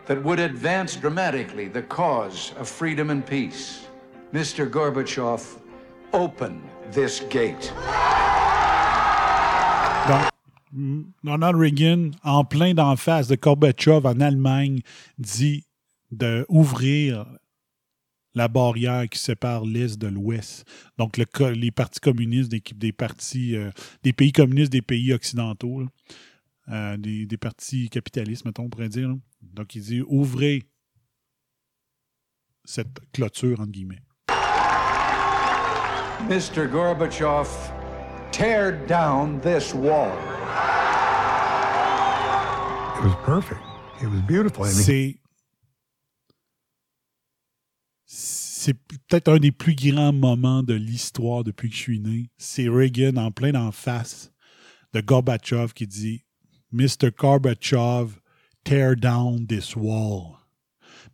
that 0.06 0.22
would 0.22 0.38
advance 0.38 0.94
dramatically 0.94 1.66
the 1.66 1.82
cause 1.82 2.52
of 2.56 2.68
freedom 2.68 3.10
and 3.10 3.26
peace. 3.26 3.88
Mr. 4.32 4.70
Gorbachev, 4.70 5.58
open 6.12 6.62
this 6.92 7.22
gate. 7.30 7.72
Donc, 10.08 10.30
Ronald 11.24 11.56
Reagan, 11.56 12.10
en 12.22 12.44
plein 12.44 12.74
d'en 12.74 12.96
face 12.96 13.28
de 13.28 13.36
Gorbatchev 13.36 14.06
en 14.06 14.20
Allemagne, 14.20 14.80
dit 15.18 15.64
d'ouvrir 16.10 17.26
la 18.34 18.48
barrière 18.48 19.08
qui 19.08 19.18
sépare 19.18 19.64
l'Est 19.64 19.98
de 19.98 20.06
l'Ouest. 20.06 20.64
Donc, 20.98 21.16
le 21.16 21.26
les 21.50 21.70
partis 21.70 22.00
communistes 22.00 22.50
des, 22.50 22.92
partis, 22.92 23.56
euh, 23.56 23.70
des 24.02 24.12
pays 24.12 24.32
communistes 24.32 24.72
des 24.72 24.82
pays 24.82 25.12
occidentaux. 25.12 25.82
Euh, 26.68 26.96
des, 26.96 27.36
partis 27.36 27.88
capitalistes, 27.88 28.44
mettons, 28.44 28.64
on 28.64 28.70
pourrait 28.70 28.88
dire. 28.88 29.16
Donc, 29.42 29.74
il 29.74 29.82
dit 29.82 30.02
ouvrez 30.06 30.62
cette 32.64 33.00
clôture, 33.12 33.60
entre 33.60 33.72
guillemets. 33.72 34.02
Mr. 36.28 36.68
Gorbachev, 36.70 37.48
tear 38.32 38.72
down 38.86 39.40
this 39.40 39.74
wall. 39.74 40.12
It 42.98 43.04
was 43.04 43.16
perfect. 43.24 43.60
It 44.02 44.08
was 44.08 44.20
beautiful. 44.22 44.64
I 44.64 44.68
mean, 44.68 44.74
C'est. 44.74 45.16
c'est 48.04 48.74
peut-être 48.74 49.28
un 49.28 49.38
des 49.38 49.52
plus 49.52 49.74
grands 49.74 50.12
moments 50.12 50.62
de 50.62 50.74
l'histoire 50.74 51.44
depuis 51.44 51.70
que 51.70 51.76
je 51.76 51.80
suis 51.80 52.00
né. 52.00 52.30
C'est 52.36 52.68
Reagan 52.68 53.16
en 53.16 53.30
plein 53.30 53.54
en 53.54 53.72
face 53.72 54.30
de 54.92 55.00
Gorbachev 55.00 55.72
qui 55.72 55.86
dit 55.86 56.24
Mr. 56.72 57.10
Gorbachev, 57.16 58.20
tear 58.64 58.94
down 58.96 59.46
this 59.46 59.74
wall. 59.74 60.36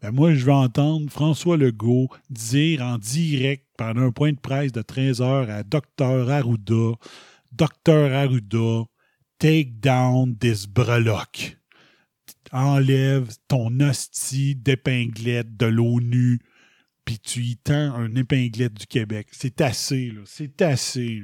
Ben 0.03 0.11
moi, 0.11 0.35
je 0.35 0.45
veux 0.45 0.53
entendre 0.53 1.11
François 1.11 1.57
Legault 1.57 2.09
dire 2.29 2.83
en 2.83 2.99
direct 2.99 3.66
pendant 3.77 4.03
un 4.03 4.13
point 4.13 4.33
de 4.33 4.41
presse 4.41 4.73
de 4.73 4.83
13 4.83 5.21
heures 5.23 5.51
à 5.51 5.63
Dr. 5.63 6.31
Arruda, 6.31 6.95
Dr. 7.53 8.13
Arruda, 8.13 8.85
take 9.39 9.73
down 9.81 10.37
this 10.37 10.67
breloque. 10.67 11.57
Enlève 12.53 13.31
ton 13.49 13.81
hostie 13.81 14.55
d'épinglette 14.55 15.57
de 15.57 15.67
l'ONU, 15.67 16.41
puis 17.05 17.19
tu 17.19 17.41
y 17.43 17.57
tends 17.57 17.95
un 17.95 18.15
épinglette 18.15 18.75
du 18.75 18.87
Québec. 18.87 19.29
C'est 19.33 19.61
assez, 19.61 20.11
là. 20.11 20.23
C'est 20.25 20.63
assez. 20.63 21.23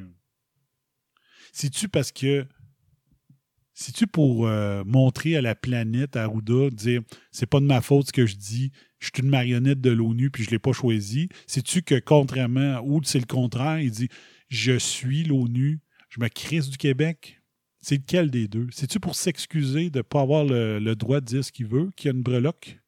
C'est-tu 1.52 1.89
parce 1.89 2.12
que. 2.12 2.47
C'est-tu 3.83 4.07
pour 4.07 4.47
euh, 4.47 4.85
montrer 4.86 5.36
à 5.36 5.43
la 5.43 5.57
planète, 5.57 6.15
à 6.15 6.23
Arruda, 6.23 6.70
dire 6.70 7.02
c'est 7.33 7.47
pas 7.47 7.59
de 7.59 7.65
ma 7.65 7.81
faute 7.81 8.07
ce 8.07 8.12
que 8.12 8.27
je 8.27 8.36
dis, 8.36 8.70
je 9.01 9.07
suis 9.07 9.25
une 9.25 9.28
marionnette 9.28 9.81
de 9.81 9.91
l'ONU 9.91 10.31
puis 10.31 10.44
je 10.44 10.51
l'ai 10.51 10.61
pas 10.61 10.73
choisi. 10.73 11.28
C'est-tu 11.49 11.83
que 11.83 11.99
contrairement, 11.99 12.81
ou 12.85 13.02
c'est 13.02 13.19
le 13.19 13.27
contraire, 13.27 13.81
il 13.81 13.91
dit 13.91 14.09
je 14.49 14.78
suis 14.78 15.25
l'ONU, 15.25 15.81
je 16.11 16.20
me 16.20 16.28
crisse 16.28 16.70
du 16.70 16.78
Québec? 16.78 17.41
C'est 17.81 17.97
lequel 17.97 18.31
des 18.31 18.47
deux? 18.47 18.69
C'est-tu 18.70 19.01
pour 19.01 19.17
s'excuser 19.17 19.91
de 19.91 19.99
ne 19.99 20.02
pas 20.02 20.20
avoir 20.20 20.44
le, 20.44 20.94
droit 20.94 21.20
de 21.20 21.27
dire 21.27 21.44
ce 21.44 21.51
qu'il 21.51 21.67
veut, 21.67 21.91
qu'il 21.97 22.09
y 22.09 22.12
a 22.12 22.17
une 22.17 22.23
breloque? 22.23 22.78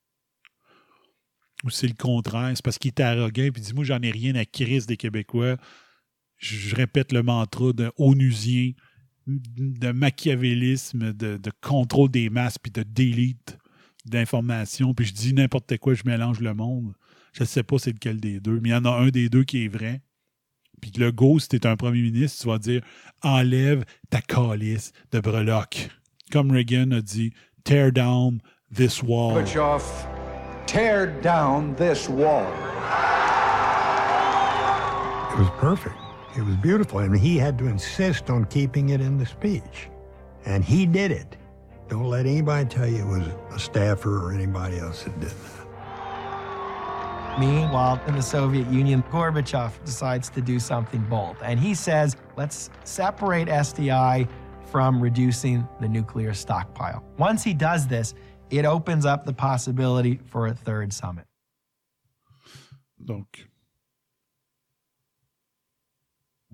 Ou 1.64 1.70
c'est 1.70 1.88
le 1.88 1.94
contraire? 1.94 2.52
C'est 2.54 2.64
parce 2.64 2.78
qu'il 2.78 2.90
est 2.90 3.00
arrogant 3.00 3.42
et 3.42 3.50
dit 3.50 3.74
Moi, 3.74 3.82
j'en 3.82 4.00
ai 4.00 4.12
rien 4.12 4.36
à 4.36 4.44
crise 4.44 4.86
des 4.86 4.96
Québécois. 4.96 5.56
Je, 6.36 6.54
je 6.54 6.76
répète 6.76 7.10
le 7.10 7.24
mantra 7.24 7.72
de 7.72 7.90
onusien, 7.98 8.72
de 9.26 9.92
machiavélisme, 9.92 11.12
de, 11.12 11.36
de 11.36 11.50
contrôle 11.60 12.10
des 12.10 12.30
masses 12.30 12.58
puis 12.58 12.70
de 12.70 12.82
d'élite 12.82 13.58
d'informations. 14.04 14.94
Puis 14.94 15.06
je 15.06 15.12
dis 15.12 15.34
n'importe 15.34 15.78
quoi, 15.78 15.94
je 15.94 16.02
mélange 16.04 16.40
le 16.40 16.54
monde. 16.54 16.94
Je 17.32 17.42
ne 17.42 17.46
sais 17.46 17.62
pas 17.62 17.78
c'est 17.78 17.92
lequel 17.92 18.20
des 18.20 18.40
deux, 18.40 18.60
mais 18.60 18.70
il 18.70 18.72
y 18.72 18.74
en 18.74 18.84
a 18.84 18.90
un 18.90 19.08
des 19.08 19.28
deux 19.28 19.44
qui 19.44 19.64
est 19.64 19.68
vrai. 19.68 20.02
Puis 20.80 20.92
le 20.98 21.10
go, 21.10 21.38
si 21.38 21.48
tu 21.48 21.56
es 21.56 21.66
un 21.66 21.76
premier 21.76 22.02
ministre, 22.02 22.42
tu 22.42 22.48
vas 22.48 22.58
dire 22.58 22.82
enlève 23.22 23.84
ta 24.10 24.20
calice 24.20 24.92
de 25.12 25.20
breloque. 25.20 25.88
Comme 26.30 26.50
Reagan 26.50 26.90
a 26.90 27.00
dit 27.00 27.32
tear 27.64 27.90
down 27.90 28.40
this 28.74 29.02
wall. 29.02 29.34
Gorbachev, 29.34 29.82
tear 30.66 31.06
down 31.22 31.74
this 31.76 32.08
wall. 32.08 32.46
It 35.32 35.38
was 35.38 35.50
perfect. 35.58 36.03
It 36.36 36.42
was 36.42 36.56
beautiful. 36.56 37.00
And 37.00 37.16
he 37.16 37.36
had 37.36 37.58
to 37.58 37.66
insist 37.66 38.30
on 38.30 38.44
keeping 38.46 38.90
it 38.90 39.00
in 39.00 39.18
the 39.18 39.26
speech. 39.26 39.88
And 40.44 40.64
he 40.64 40.86
did 40.86 41.10
it. 41.10 41.36
Don't 41.88 42.08
let 42.08 42.26
anybody 42.26 42.68
tell 42.68 42.88
you 42.88 42.98
it 42.98 43.06
was 43.06 43.28
a 43.52 43.58
staffer 43.58 44.24
or 44.24 44.32
anybody 44.32 44.78
else 44.78 45.04
that 45.04 45.18
did 45.20 45.30
that. 45.30 45.64
Meanwhile, 47.38 48.00
in 48.06 48.14
the 48.14 48.22
Soviet 48.22 48.68
Union, 48.68 49.02
Gorbachev 49.10 49.72
decides 49.84 50.30
to 50.30 50.40
do 50.40 50.60
something 50.60 51.02
bold. 51.10 51.36
And 51.42 51.58
he 51.58 51.74
says, 51.74 52.16
let's 52.36 52.70
separate 52.84 53.48
SDI 53.48 54.28
from 54.66 55.00
reducing 55.00 55.66
the 55.80 55.88
nuclear 55.88 56.32
stockpile. 56.32 57.04
Once 57.18 57.42
he 57.42 57.52
does 57.52 57.88
this, 57.88 58.14
it 58.50 58.64
opens 58.64 59.04
up 59.04 59.24
the 59.24 59.32
possibility 59.32 60.20
for 60.24 60.46
a 60.46 60.54
third 60.54 60.92
summit. 60.92 61.26
Donc, 63.04 63.48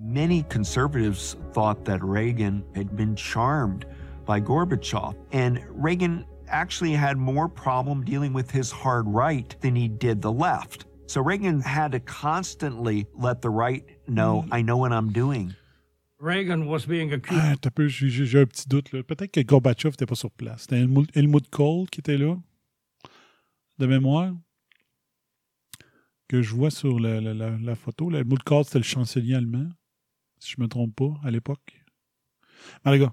Many 0.03 0.45
conservatives 0.45 1.37
thought 1.53 1.85
that 1.85 2.03
Reagan 2.03 2.65
had 2.75 2.97
been 2.97 3.15
charmed 3.15 3.85
by 4.25 4.41
Gorbachev, 4.41 5.15
and 5.33 5.61
Reagan 5.70 6.25
actually 6.49 6.93
had 6.93 7.17
more 7.19 7.49
problem 7.49 8.03
dealing 8.05 8.33
with 8.33 8.51
his 8.51 8.70
hard 8.73 9.07
right 9.07 9.55
than 9.61 9.77
he 9.77 9.89
did 9.89 10.23
the 10.23 10.33
left. 10.33 10.87
So 11.07 11.20
Reagan 11.20 11.61
had 11.61 11.93
to 11.93 12.01
constantly 12.01 13.07
let 13.15 13.43
the 13.43 13.51
right 13.51 13.85
know, 14.09 14.47
I 14.51 14.62
know 14.62 14.77
what 14.79 14.93
I'm 14.93 15.12
doing. 15.12 15.55
Reagan 16.19 16.67
was 16.67 16.87
being 16.87 17.12
accused. 17.12 17.43
ah, 17.43 17.55
t'as 17.61 17.70
peu, 17.70 17.89
j'ai 17.89 18.09
j'ai- 18.11 18.27
j'ai 18.27 18.41
un 18.41 18.47
petit 18.47 18.69
doute. 18.69 18.93
là. 18.93 19.03
Peut-être 19.03 19.33
que 19.33 19.41
Gorbatchev 19.43 19.91
n'était 19.93 20.07
pas 20.07 20.15
sur 20.17 20.31
place. 20.31 20.62
C'était 20.62 20.79
Helmut, 20.81 21.09
Helmut 21.17 21.49
Kohl 21.51 21.89
qui 21.91 22.01
était 22.01 22.19
là, 22.19 22.37
de 23.79 23.87
mémoire, 23.87 24.33
que 26.29 26.43
je 26.43 26.55
vois 26.55 26.70
sur 26.70 26.99
la, 27.01 27.20
la- 27.20 27.35
la- 27.35 27.59
la 27.59 27.75
photo. 27.75 28.11
Là. 28.11 28.19
Helmut 28.20 28.43
Kohl, 28.43 28.65
c'était 28.65 28.79
le 28.79 28.85
chancelier 28.85 29.35
allemand, 29.35 29.69
si 30.41 30.51
je 30.52 30.57
ne 30.59 30.65
me 30.65 30.69
trompe 30.69 30.94
pas, 30.97 31.15
à 31.25 31.31
l'époque. 31.31 31.81
Mais 32.85 32.93
les 32.93 32.99
gars, 32.99 33.12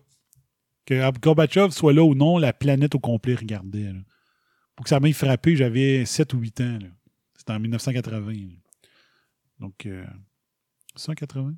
que 0.85 1.19
Gorbatchev 1.19 1.69
soit 1.71 1.93
là 1.93 2.03
ou 2.03 2.15
non, 2.15 2.37
la 2.37 2.53
planète 2.53 2.95
au 2.95 2.99
complet 2.99 3.35
regardait. 3.35 3.93
là. 3.93 3.99
Pour 4.75 4.83
que 4.85 4.89
ça 4.89 4.99
m'ait 4.99 5.13
frappé, 5.13 5.55
j'avais 5.55 6.05
7 6.05 6.33
ou 6.33 6.39
8 6.39 6.61
ans. 6.61 6.79
C'était 7.35 7.53
en 7.53 7.59
1980. 7.59 8.31
là. 8.31 8.55
Donc, 9.59 9.85
euh, 9.85 10.05
180? 10.95 11.53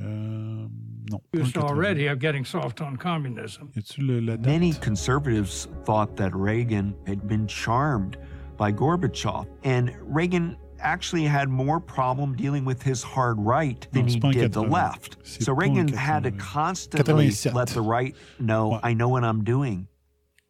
Euh, 0.00 0.66
non. 1.10 1.18
pas 1.30 1.38
en 1.38 1.42
accused 1.42 1.56
80. 1.56 1.68
already 1.68 2.08
of 2.08 2.18
getting 2.20 2.44
soft 2.44 2.80
on 2.80 2.96
communism. 2.96 3.68
Y 3.76 3.78
a-tu 3.78 4.00
le- 4.00 4.20
la 4.20 4.36
date? 4.36 4.46
Many 4.46 4.72
conservatives 4.80 5.68
thought 5.84 6.16
that 6.16 6.30
Reagan 6.34 6.94
had 7.06 7.24
been 7.28 7.46
charmed 7.46 8.16
by 8.58 8.72
Gorbachev, 8.72 9.46
and 9.64 9.90
Reagan 10.08 10.56
actually 10.80 11.24
had 11.24 11.48
more 11.48 11.80
problem 11.80 12.34
dealing 12.36 12.64
with 12.64 12.82
his 12.82 13.02
hard 13.02 13.36
right 13.38 13.86
than 13.92 14.06
Non, 14.06 14.32
he 14.32 14.40
did 14.40 14.52
the 14.52 14.62
80. 14.62 14.70
left. 14.70 15.16
So 15.22 15.52
Reagan 15.54 15.88
had 15.88 16.22
to 16.24 16.28
80. 16.28 16.38
constantly 16.38 17.26
87. 17.26 17.56
let 17.56 17.68
the 17.68 17.80
right 17.82 18.14
know, 18.38 18.78
I 18.82 18.94
know 18.94 19.08
what 19.08 19.24
I'm 19.24 19.42
doing. 19.44 19.86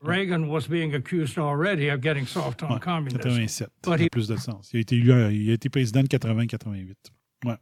Reagan 0.03 0.49
was 0.49 0.67
being 0.69 0.95
accused 0.95 1.39
already 1.39 1.89
of 1.89 2.01
getting 2.03 2.27
soft 2.27 2.63
on 2.63 2.73
Ouais, 2.73 2.79
communism. 2.81 3.21
87. 3.23 3.71
But 3.83 3.89
Ça 3.91 3.95
a 3.95 3.99
he 4.05 4.09
plus 4.11 4.29
de 4.29 4.37
sens. 4.37 4.71
Il 4.75 4.79
a 4.79 4.81
été, 4.81 4.97
élu, 4.97 5.11
euh, 5.13 5.33
il 5.33 5.51
a 5.51 5.55
été 5.55 5.71
président 5.71 6.03
de 6.03 6.09
80-88. 6.09 6.95
Ouais. 7.47 7.57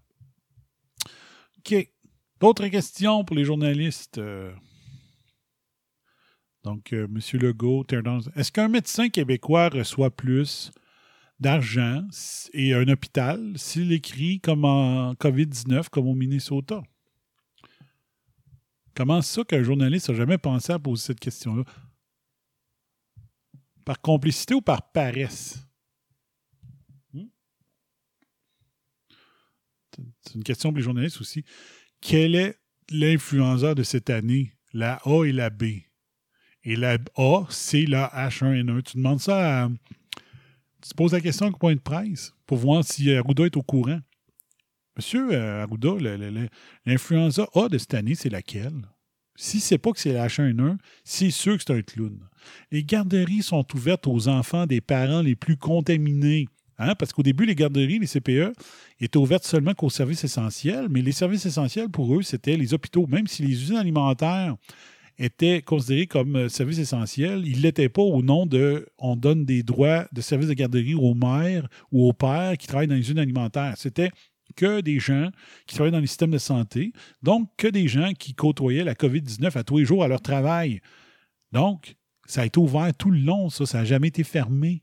OK. 1.59 1.89
D'autres 2.41 2.67
questions 2.67 3.25
pour 3.25 3.37
les 3.37 3.45
journalistes? 3.45 4.19
euh? 4.19 4.53
Donc, 6.65 6.93
euh, 6.93 7.07
M. 7.07 7.21
Legault, 7.41 7.85
est-ce 8.37 8.51
qu'un 8.53 8.69
médecin 8.69 9.09
québécois 9.09 9.69
reçoit 9.69 10.11
plus 10.11 10.73
d'argent 11.43 12.07
et 12.55 12.73
un 12.73 12.89
hôpital 12.89 13.53
s'il 13.57 13.93
écrit 13.93 14.41
comme 14.41 14.65
en 14.65 15.13
COVID-19, 15.15 15.91
comme 15.91 16.09
au 16.09 16.15
Minnesota? 16.15 16.83
Comment 18.95 19.21
ça 19.23 19.45
qu'un 19.45 19.63
journaliste 19.63 20.09
n'a 20.09 20.15
jamais 20.15 20.39
pensé 20.39 20.73
à 20.73 20.79
poser 20.79 21.03
cette 21.03 21.21
question-là? 21.21 21.65
Par 23.85 24.01
complicité 24.01 24.55
ou 24.55 24.61
par 24.61 24.93
paresse? 24.93 25.67
Hmm? 27.13 27.27
C'est 30.21 30.35
une 30.35 30.45
question 30.45 30.71
pour 30.71 30.79
les 30.79 30.85
journalistes 30.85 31.21
aussi. 31.21 31.45
Quel 32.01 32.35
est 32.35 32.59
l'influenceur 32.91 33.75
de 33.75 33.83
cette 33.83 34.11
année? 34.11 34.55
La 34.73 35.01
A 35.05 35.25
et 35.25 35.33
la 35.33 35.51
B. 35.51 35.65
Et 36.65 36.77
la 36.77 36.99
A, 37.17 37.45
c'est 37.51 37.87
la 37.87 38.09
H1N1. 38.15 38.83
Tu 38.83 38.97
demandes 38.99 39.21
ça 39.21 39.65
à. 39.65 39.69
Tu 40.83 40.95
poses 40.97 41.13
la 41.13 41.21
question 41.21 41.47
au 41.47 41.53
point 41.53 41.75
de 41.75 41.81
presse 41.81 42.35
pour 42.45 42.59
voir 42.59 42.85
si 42.85 43.15
Arruda 43.15 43.45
est 43.45 43.57
au 43.57 43.63
courant. 43.63 44.01
Monsieur 44.97 45.33
euh, 45.33 45.63
Arruda, 45.63 45.93
l'influenza 46.85 47.47
A 47.55 47.69
de 47.69 47.79
cette 47.79 47.95
année, 47.95 48.15
c'est 48.15 48.29
laquelle? 48.29 48.89
Si 49.37 49.61
c'est 49.61 49.79
pas 49.79 49.93
que 49.93 50.01
c'est 50.01 50.13
la 50.13 50.27
H1N1, 50.27 50.77
c'est 51.05 51.31
sûr 51.31 51.57
que 51.57 51.63
c'est 51.67 51.73
un 51.73 51.83
clown. 51.83 52.19
Les 52.71 52.85
garderies 52.85 53.43
sont 53.43 53.65
ouvertes 53.75 54.07
aux 54.07 54.29
enfants 54.29 54.67
des 54.67 54.81
parents 54.81 55.23
les 55.23 55.37
plus 55.37 55.57
contaminés. 55.57 56.49
Hein? 56.79 56.95
Parce 56.97 57.13
qu'au 57.13 57.23
début, 57.23 57.47
les 57.47 57.55
garderies, 57.55 58.01
les 58.01 58.07
CPE, 58.07 58.53
étaient 59.01 59.17
ouvertes 59.17 59.45
seulement 59.45 59.73
qu'aux 59.73 59.89
services 59.89 60.25
essentiels, 60.25 60.89
mais 60.91 61.01
les 61.01 61.13
services 61.13 61.47
essentiels, 61.47 61.89
pour 61.89 62.15
eux, 62.15 62.23
c'était 62.23 62.57
les 62.57 62.75
hôpitaux. 62.75 63.07
Même 63.07 63.27
si 63.27 63.43
les 63.43 63.53
usines 63.53 63.77
alimentaires 63.77 64.57
étaient 65.19 65.63
considérés 65.63 66.07
comme 66.07 66.37
euh, 66.37 66.49
services 66.49 66.79
essentiels, 66.79 67.43
ils 67.47 67.59
ne 67.59 67.63
l'étaient 67.63 67.89
pas 67.89 68.03
au 68.03 68.23
nom 68.23 68.47
de 68.47 68.89
on 68.99 69.17
donne 69.17 69.45
des 69.45 69.63
droits 69.63 70.07
de 70.13 70.21
services 70.21 70.49
de 70.49 70.55
garderie 70.55 70.95
aux 70.95 71.15
mères 71.15 71.69
ou 71.91 72.09
aux 72.09 72.13
pères 72.13 72.57
qui 72.59 72.67
travaillent 72.67 72.89
dans 72.89 72.95
les 72.95 73.01
usines 73.01 73.19
alimentaires. 73.19 73.75
C'était 73.77 74.11
que 74.57 74.81
des 74.81 74.99
gens 74.99 75.31
qui 75.67 75.75
travaillaient 75.75 75.97
dans 75.97 76.01
les 76.01 76.07
systèmes 76.07 76.31
de 76.31 76.39
santé, 76.39 76.93
donc 77.23 77.49
que 77.57 77.69
des 77.69 77.89
gens 77.89 78.13
qui 78.13 78.35
côtoyaient 78.35 78.85
la 78.85 78.95
COVID-19 78.95 79.57
à 79.57 79.65
tous 79.65 79.79
les 79.79 79.85
jours 79.85 80.05
à 80.05 80.09
leur 80.09 80.21
travail. 80.21 80.81
Donc, 81.53 81.97
ça 82.27 82.43
a 82.43 82.47
été 82.47 82.59
ouvert 82.59 82.93
tout 82.95 83.11
le 83.11 83.19
long, 83.19 83.51
ça, 83.51 83.67
ça 83.67 83.79
n'a 83.79 83.85
jamais 83.85 84.09
été 84.09 84.25
fermé. 84.25 84.83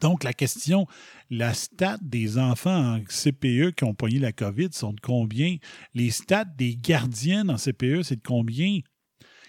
Donc, 0.00 0.24
la 0.24 0.32
question, 0.32 0.86
la 1.30 1.54
stat 1.54 1.98
des 2.02 2.38
enfants 2.38 2.96
en 2.96 3.00
CPE 3.04 3.72
qui 3.76 3.84
ont 3.84 3.94
pogné 3.94 4.18
la 4.18 4.32
COVID 4.32 4.68
sont 4.72 4.92
de 4.92 5.00
combien? 5.00 5.56
Les 5.94 6.10
stats 6.10 6.44
des 6.44 6.76
gardiennes 6.76 7.50
en 7.50 7.56
CPE, 7.56 8.02
c'est 8.02 8.16
de 8.16 8.22
combien? 8.22 8.80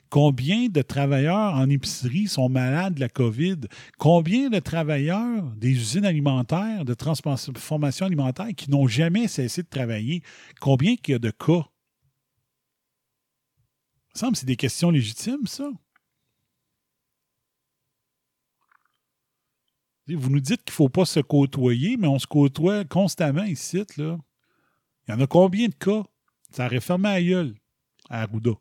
Combien 0.10 0.68
de 0.70 0.82
travailleurs 0.82 1.56
en 1.56 1.70
épicerie 1.70 2.28
sont 2.28 2.48
malades 2.48 2.96
de 2.96 3.00
la 3.00 3.10
COVID? 3.10 3.62
Combien 3.98 4.50
de 4.50 4.60
travailleurs 4.60 5.44
des 5.58 5.72
usines 5.72 6.06
alimentaires, 6.06 6.86
de 6.86 6.94
transformation 6.94 8.06
alimentaire 8.06 8.50
qui 8.56 8.70
n'ont 8.70 8.88
jamais 8.88 9.28
cessé 9.28 9.64
de 9.64 9.68
travailler? 9.68 10.22
Combien 10.62 10.96
qu'il 10.96 11.14
y 11.14 11.16
a 11.16 11.20
de 11.20 11.32
cas? 11.32 11.66
Il 14.08 14.16
me 14.16 14.20
semble 14.20 14.34
que 14.34 14.40
c'est 14.40 14.46
des 14.46 14.56
questions 14.56 14.92
légitimes, 14.92 15.48
ça. 15.48 15.70
Vous 20.08 20.30
nous 20.30 20.40
dites 20.40 20.64
qu'il 20.64 20.72
ne 20.72 20.76
faut 20.76 20.90
pas 20.90 21.06
se 21.06 21.20
côtoyer, 21.20 21.98
mais 21.98 22.08
on 22.08 22.20
se 22.20 22.28
côtoie 22.28 22.86
constamment 22.86 23.44
ici. 23.44 23.84
Là. 23.98 24.18
Il 25.08 25.12
y 25.12 25.14
en 25.14 25.20
a 25.20 25.28
combien 25.28 25.68
de 25.68 25.74
cas? 25.74 26.04
Ça 26.52 26.68
aurait 26.68 26.80
fermé 26.80 27.10
la 27.10 27.24
gueule 27.24 27.56
à 28.10 28.22
Arruda. 28.22 28.52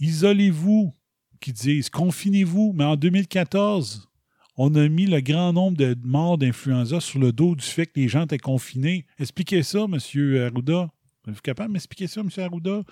Isolez-vous, 0.00 0.92
qui 1.40 1.52
disent, 1.52 1.90
confinez-vous. 1.90 2.72
Mais 2.74 2.84
en 2.84 2.96
2014, 2.96 4.08
on 4.56 4.74
a 4.74 4.88
mis 4.88 5.06
le 5.06 5.20
grand 5.20 5.52
nombre 5.52 5.76
de 5.76 5.96
morts 6.02 6.38
d'influenza 6.38 7.00
sur 7.00 7.20
le 7.20 7.32
dos 7.32 7.54
du 7.54 7.64
fait 7.64 7.86
que 7.86 8.00
les 8.00 8.08
gens 8.08 8.24
étaient 8.24 8.38
confinés. 8.38 9.06
Expliquez 9.18 9.62
ça, 9.62 9.84
M. 9.84 9.94
Arruda. 9.94 10.90
Êtes-vous 11.26 11.40
capable 11.42 11.68
de 11.68 11.74
m'expliquer 11.74 12.08
ça, 12.08 12.20
M. 12.20 12.30
Arruda? 12.36 12.82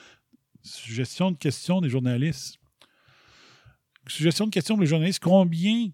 Suggestion 0.63 1.33
de 1.33 1.37
questions 1.37 1.81
des 1.81 1.89
journalistes. 1.89 2.59
Suggestion 4.07 4.47
de 4.47 4.51
questions 4.51 4.77
des 4.77 4.87
journalistes. 4.87 5.23
Combien 5.23 5.91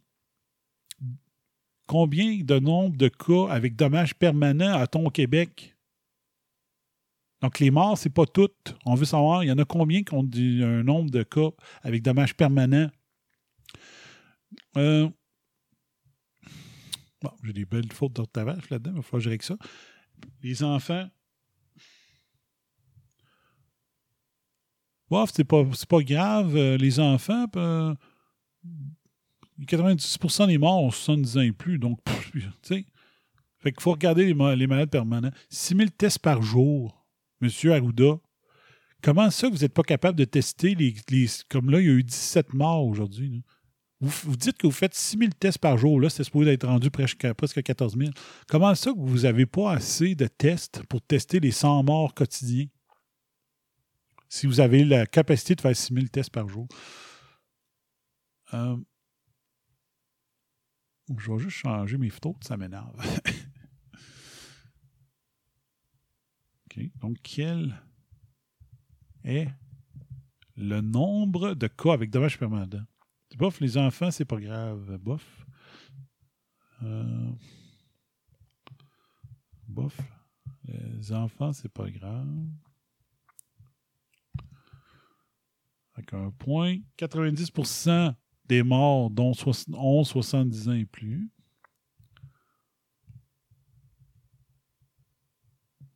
combien 1.86 2.38
de 2.42 2.58
nombre 2.58 2.96
de 2.96 3.08
cas 3.08 3.48
avec 3.50 3.76
dommages 3.76 4.14
permanents 4.14 4.74
a-t-on 4.74 5.06
au 5.06 5.10
Québec? 5.10 5.76
Donc, 7.40 7.58
les 7.58 7.70
morts, 7.70 7.98
c'est 7.98 8.10
pas 8.10 8.26
toutes. 8.26 8.76
On 8.86 8.94
veut 8.94 9.04
savoir, 9.04 9.42
il 9.42 9.48
y 9.48 9.52
en 9.52 9.58
a 9.58 9.64
combien 9.64 10.02
qui 10.04 10.14
ont 10.14 10.22
un 10.22 10.82
nombre 10.84 11.10
de 11.10 11.22
cas 11.24 11.50
avec 11.82 12.02
dommages 12.02 12.36
permanents? 12.36 12.88
Euh, 14.76 15.08
Bon, 17.22 17.30
j'ai 17.44 17.52
des 17.52 17.64
belles 17.64 17.92
fautes 17.92 18.14
d'orthographe 18.14 18.68
là-dedans, 18.70 18.90
il 18.94 18.96
va 18.96 19.02
falloir 19.02 19.20
que 19.20 19.24
je 19.24 19.30
règle 19.30 19.44
ça. 19.44 19.56
Les 20.42 20.62
enfants. 20.64 21.08
Bof, 25.08 25.30
c'est 25.32 25.44
pas, 25.44 25.62
pas 25.88 26.02
grave. 26.02 26.56
euh, 26.56 26.76
les 26.76 26.98
enfants, 26.98 27.46
euh, 27.56 27.94
90% 29.64 30.46
des 30.46 30.58
morts 30.58 30.82
ont 30.82 30.90
70 30.90 31.38
ans 31.38 31.40
et 31.40 31.52
plus. 31.52 31.78
Donc, 31.78 31.98
tu 32.32 32.42
sais. 32.62 32.84
Faut 33.78 33.92
regarder 33.92 34.26
les, 34.26 34.34
ma- 34.34 34.56
les 34.56 34.66
malades 34.66 34.90
permanents. 34.90 35.30
6000 35.50 35.92
tests 35.92 36.18
par 36.18 36.42
jour, 36.42 37.06
Monsieur 37.40 37.72
Arruda. 37.74 38.18
Comment 39.02 39.30
ça 39.30 39.48
vous 39.48 39.58
n'êtes 39.58 39.74
pas 39.74 39.82
capable 39.82 40.18
de 40.18 40.24
tester 40.24 40.74
les, 40.74 40.94
Comme 41.48 41.70
là, 41.70 41.80
il 41.80 41.86
y 41.86 41.90
a 41.90 41.92
eu 41.92 42.04
17 42.04 42.54
morts 42.54 42.86
aujourd'hui. 42.86 43.42
Vous, 44.00 44.36
dites 44.36 44.58
que 44.58 44.66
vous 44.66 44.72
faites 44.72 44.94
6000 44.94 45.34
tests 45.34 45.58
par 45.58 45.78
jour. 45.78 46.00
Là, 46.00 46.10
c'est 46.10 46.24
supposé 46.24 46.52
être 46.52 46.66
rendu 46.66 46.90
presque, 46.90 47.32
presque 47.34 47.62
14 47.62 47.96
000. 47.96 48.10
Comment 48.48 48.74
ça 48.74 48.90
que 48.92 48.98
vous 48.98 49.20
n'avez 49.20 49.46
pas 49.46 49.72
assez 49.72 50.16
de 50.16 50.26
tests 50.26 50.82
pour 50.88 51.00
tester 51.02 51.38
les 51.38 51.52
100 51.52 51.84
morts 51.84 52.12
quotidiens? 52.14 52.66
Si 54.28 54.46
vous 54.48 54.58
avez 54.58 54.84
la 54.84 55.06
capacité 55.06 55.54
de 55.54 55.60
faire 55.60 55.76
6000 55.76 56.10
tests 56.10 56.30
par 56.30 56.48
jour. 56.48 56.66
Euh, 58.54 58.76
je 61.08 61.32
vais 61.32 61.38
juste 61.38 61.56
changer 61.56 61.98
mes 61.98 62.10
photos, 62.10 62.34
ça 62.40 62.56
m'énerve. 62.56 62.96
OK. 66.66 66.80
Donc, 67.00 67.18
quel 67.22 67.74
est 69.24 69.48
le 70.56 70.80
nombre 70.80 71.54
de 71.54 71.66
cas 71.66 71.92
avec 71.92 72.10
dommages 72.10 72.38
permanents? 72.38 72.86
Bof, 73.36 73.60
les 73.60 73.78
enfants, 73.78 74.10
c'est 74.10 74.24
pas 74.24 74.40
grave. 74.40 74.98
Bof. 74.98 75.46
Euh, 76.82 77.32
bof. 79.68 79.98
Les 80.64 81.12
enfants, 81.12 81.52
c'est 81.52 81.72
pas 81.72 81.90
grave. 81.90 82.28
Avec 85.94 86.12
un 86.14 86.30
point. 86.30 86.78
90% 86.98 88.14
des 88.52 88.62
morts, 88.62 89.10
dont 89.10 89.32
soix- 89.34 89.64
ont 89.74 90.04
70 90.04 90.68
ans 90.68 90.72
et 90.72 90.84
plus. 90.84 91.30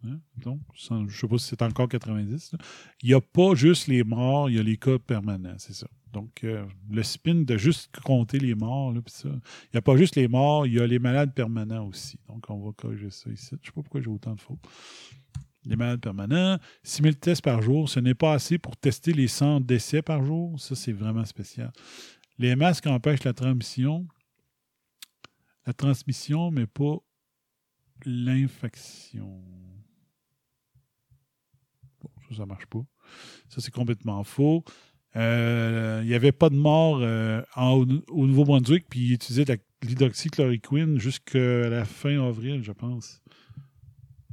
Hein? 0.04 0.20
Donc, 0.36 0.60
je 0.74 0.94
ne 0.94 1.08
sais 1.08 1.26
pas 1.26 1.38
si 1.38 1.46
c'est 1.46 1.62
encore 1.62 1.88
90. 1.88 2.52
là. 2.52 2.58
Il 3.02 3.08
n'y 3.08 3.14
a 3.14 3.20
pas 3.20 3.54
juste 3.54 3.88
les 3.88 4.04
morts, 4.04 4.48
il 4.48 4.56
y 4.56 4.58
a 4.58 4.62
les 4.62 4.76
cas 4.76 4.98
permanents, 4.98 5.56
c'est 5.58 5.74
ça. 5.74 5.88
Donc, 6.12 6.44
euh, 6.44 6.64
le 6.90 7.02
spin 7.02 7.34
de 7.34 7.56
juste 7.56 7.90
compter 8.00 8.38
les 8.38 8.54
morts, 8.54 8.92
là, 8.92 9.00
ça, 9.06 9.28
il 9.28 9.70
n'y 9.74 9.78
a 9.78 9.82
pas 9.82 9.96
juste 9.96 10.16
les 10.16 10.28
morts, 10.28 10.66
il 10.66 10.74
y 10.74 10.80
a 10.80 10.86
les 10.86 10.98
malades 10.98 11.34
permanents 11.34 11.86
aussi. 11.86 12.18
Donc, 12.28 12.48
on 12.48 12.64
va 12.64 12.72
corriger 12.72 13.10
ça 13.10 13.30
ici. 13.30 13.48
Je 13.50 13.56
ne 13.56 13.64
sais 13.64 13.72
pas 13.72 13.82
pourquoi 13.82 14.00
j'ai 14.00 14.08
autant 14.08 14.34
de 14.34 14.40
fautes. 14.40 14.60
Les 15.66 15.74
malades 15.74 16.00
permanents, 16.00 16.58
6 16.84 17.02
000 17.02 17.16
tests 17.16 17.42
par 17.42 17.60
jour, 17.60 17.88
ce 17.88 17.98
n'est 17.98 18.14
pas 18.14 18.34
assez 18.34 18.56
pour 18.56 18.76
tester 18.76 19.12
les 19.12 19.26
100 19.26 19.60
décès 19.60 20.00
par 20.00 20.24
jour? 20.24 20.58
Ça, 20.60 20.76
c'est 20.76 20.92
vraiment 20.92 21.24
spécial. 21.24 21.72
Les 22.38 22.56
masques 22.56 22.86
empêchent 22.86 23.24
la 23.24 23.32
transmission. 23.32 24.06
La 25.66 25.72
transmission, 25.72 26.50
mais 26.50 26.66
pas 26.66 26.98
l'infection. 28.04 29.42
Bon, 32.00 32.10
ça, 32.28 32.36
ça 32.36 32.46
marche 32.46 32.66
pas. 32.66 32.84
Ça, 33.48 33.60
c'est 33.60 33.72
complètement 33.72 34.22
faux. 34.22 34.64
Euh, 35.16 36.00
Il 36.02 36.08
n'y 36.08 36.14
avait 36.14 36.32
pas 36.32 36.50
de 36.50 36.56
mort 36.56 36.98
euh, 37.00 37.42
au 37.56 38.26
Nouveau-Brunswick, 38.26 38.86
puis 38.88 39.00
ils 39.00 39.12
utilisaient 39.14 39.60
l'hydroxychloroquine 39.82 40.98
jusqu'à 40.98 41.68
la 41.70 41.84
fin 41.84 42.22
avril, 42.22 42.62
je 42.62 42.72
pense. 42.72 43.22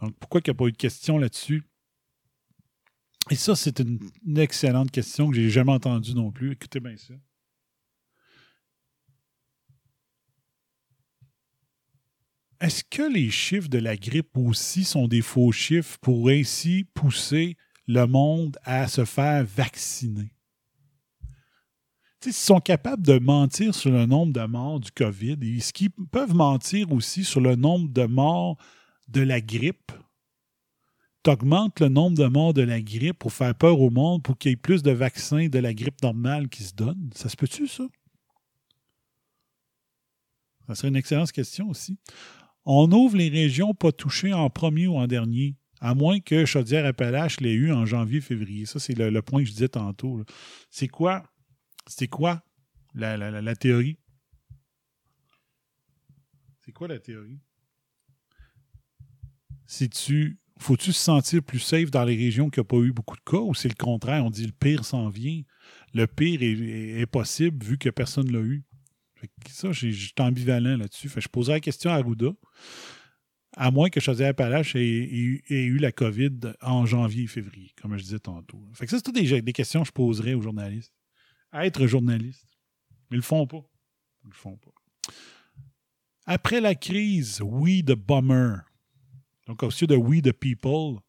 Donc, 0.01 0.14
pourquoi 0.19 0.41
il 0.41 0.49
n'y 0.49 0.51
a 0.51 0.56
pas 0.56 0.65
eu 0.67 0.72
de 0.73 0.77
question 0.77 1.17
là-dessus? 1.17 1.64
Et 3.32 3.35
ça, 3.35 3.56
c'est 3.56 3.80
une, 3.80 3.99
une 4.25 4.38
excellente 4.38 4.91
question 4.91 5.30
que 5.30 5.35
j'ai 5.35 5.49
jamais 5.49 5.72
entendue 5.72 6.14
non 6.14 6.32
plus. 6.32 6.51
Écoutez 6.51 6.82
bien 6.82 6.98
ça. 6.98 7.14
Est-ce 12.59 12.83
que 12.83 13.03
les 13.11 13.30
chiffres 13.30 13.67
de 13.67 13.77
la 13.77 13.98
grippe 13.98 14.38
aussi 14.38 14.83
sont 14.83 15.07
des 15.07 15.22
faux 15.22 15.51
chiffres 15.51 15.98
pour 16.01 16.30
ainsi 16.30 16.85
pousser 16.93 17.57
le 17.88 18.06
monde 18.06 18.57
à 18.64 18.88
se 18.88 19.03
faire 19.06 19.45
vacciner? 19.45 20.33
S'ils 22.22 22.32
sont 22.32 22.61
capables 22.61 23.06
de 23.06 23.19
mentir 23.19 23.75
sur 23.75 23.91
le 23.91 24.06
nombre 24.06 24.32
de 24.32 24.45
morts 24.45 24.80
du 24.80 24.91
COVID, 24.91 25.38
est-ce 25.41 25.73
qu'ils 25.73 25.91
peuvent 25.91 26.33
mentir 26.33 26.90
aussi 26.93 27.25
sur 27.25 27.41
le 27.41 27.57
nombre 27.57 27.90
de 27.90 28.06
morts 28.06 28.57
de 29.09 29.19
la 29.19 29.41
grippe? 29.41 29.91
Tu 31.23 31.30
augmentes 31.30 31.82
le 31.82 31.90
nombre 31.90 32.17
de 32.17 32.25
morts 32.25 32.53
de 32.53 32.61
la 32.61 32.82
grippe 32.82 33.19
pour 33.19 33.33
faire 33.33 33.53
peur 33.53 33.82
au 33.82 33.90
monde, 33.90 34.23
pour 34.23 34.38
qu'il 34.38 34.51
y 34.51 34.53
ait 34.53 34.57
plus 34.57 34.83
de 34.83 34.91
vaccins 34.91 35.48
de 35.48 35.59
la 35.59 35.73
grippe 35.73 36.01
normale 36.01 36.48
qui 36.48 36.64
se 36.64 36.73
donnent. 36.73 37.09
Ça 37.14 37.27
se 37.27 37.35
peut-tu, 37.35 37.67
ça? 37.67 37.83
Ça 40.67 40.75
serait 40.75 40.88
une 40.88 40.95
excellente 40.95 41.32
question 41.33 41.69
aussi. 41.69 41.98
On 42.66 42.92
ouvre 42.92 43.17
les 43.17 43.30
régions 43.30 43.74
pas 43.74 43.92
touchées 43.92 44.33
en 44.33 44.50
premier 44.50 44.88
ou 44.88 44.95
en 44.95 45.08
dernier, 45.08 45.58
à 45.82 45.93
moins 45.95 46.19
que 46.19 46.45
Chaudière-Appalaches 46.45 47.42
l'ait 47.42 47.53
eu 47.53 47.74
en 47.74 47.85
janvier-février. 47.85 48.66
Ça, 48.66 48.80
c'est 48.80 48.98
le, 48.98 49.22
point 49.22 49.42
que 49.42 49.48
je 49.48 49.51
disais 49.53 49.69
tantôt. 49.69 50.24
C'est 50.69 50.88
quoi? 50.88 51.24
C'est 51.88 52.08
quoi 52.08 52.42
la, 52.95 53.56
théorie? 53.56 53.98
C'est 56.59 56.72
quoi 56.72 56.88
la 56.88 57.00
théorie? 57.00 57.40
Si-tu. 59.66 60.40
Faut-tu 60.59 60.93
se 60.93 61.01
sentir 61.01 61.43
plus 61.43 61.59
safe 61.59 61.90
dans 61.90 62.06
les 62.06 62.16
régions 62.16 62.50
qui 62.50 62.59
n'ont 62.59 62.66
pas 62.66 62.77
eu 62.77 62.93
beaucoup 62.93 63.17
de 63.17 63.22
cas 63.22 63.40
ou 63.40 63.53
c'est 63.53 63.67
le 63.67 63.74
contraire? 63.74 64.24
On 64.24 64.30
dit 64.30 64.45
le 64.45 64.53
pire 64.53 64.85
s'en 64.85 65.09
vient? 65.09 65.42
Le 65.93 66.06
pire 66.08 66.42
est, 66.42 66.51
est- 66.51 67.01
est 67.01 67.06
possible 67.08 67.66
vu 67.66 67.77
que 67.77 67.90
personne 67.90 68.27
ne 68.27 68.33
l'a 68.33 68.45
eu. 68.45 68.64
Ça, 69.50 69.72
j'ai- 69.72 69.92
j'étais 69.92 70.22
ambivalent 70.22 70.77
là-dessus. 70.77 71.10
Je 71.16 71.27
poserais 71.27 71.56
la 71.56 71.60
question 71.60 71.92
à 71.92 71.95
Arruda, 71.95 72.32
à 73.56 73.72
moins 73.72 73.90
que 73.90 74.00
Chaudière-Appalaches 74.00 74.76
ait, 74.76 74.82
eu 74.82 75.77
la 75.77 75.92
COVID 75.92 76.53
en 76.61 76.85
janvier 76.85 77.24
et 77.24 77.27
février, 77.27 77.72
comme 77.82 77.95
je 77.98 78.03
disais 78.03 78.19
tantôt. 78.19 78.61
Fait 78.74 78.85
que 78.85 78.92
ça, 78.92 78.98
c'est 78.98 79.03
toutes 79.03 79.16
des, 79.16 79.53
questions 79.53 79.82
que 79.82 79.88
je 79.88 79.92
poserais 79.92 80.34
aux 80.34 80.42
journalistes. 80.42 80.93
Être 81.53 81.85
journaliste. 81.85 82.48
Ils 83.11 83.18
le 83.18 83.22
font 83.22 83.45
pas. 83.45 83.64
Ils 84.24 84.30
le 84.30 84.35
font 84.35 84.58
pas. 84.58 84.72
Après 86.26 86.61
la 86.61 86.74
crise, 86.74 87.42
We 87.42 87.84
the 87.84 87.93
Bummer. 87.95 88.61
Donc, 89.45 89.61
au 89.61 89.68
de 89.68 89.95
We 89.95 90.22
the 90.22 90.32
People, 90.32 91.02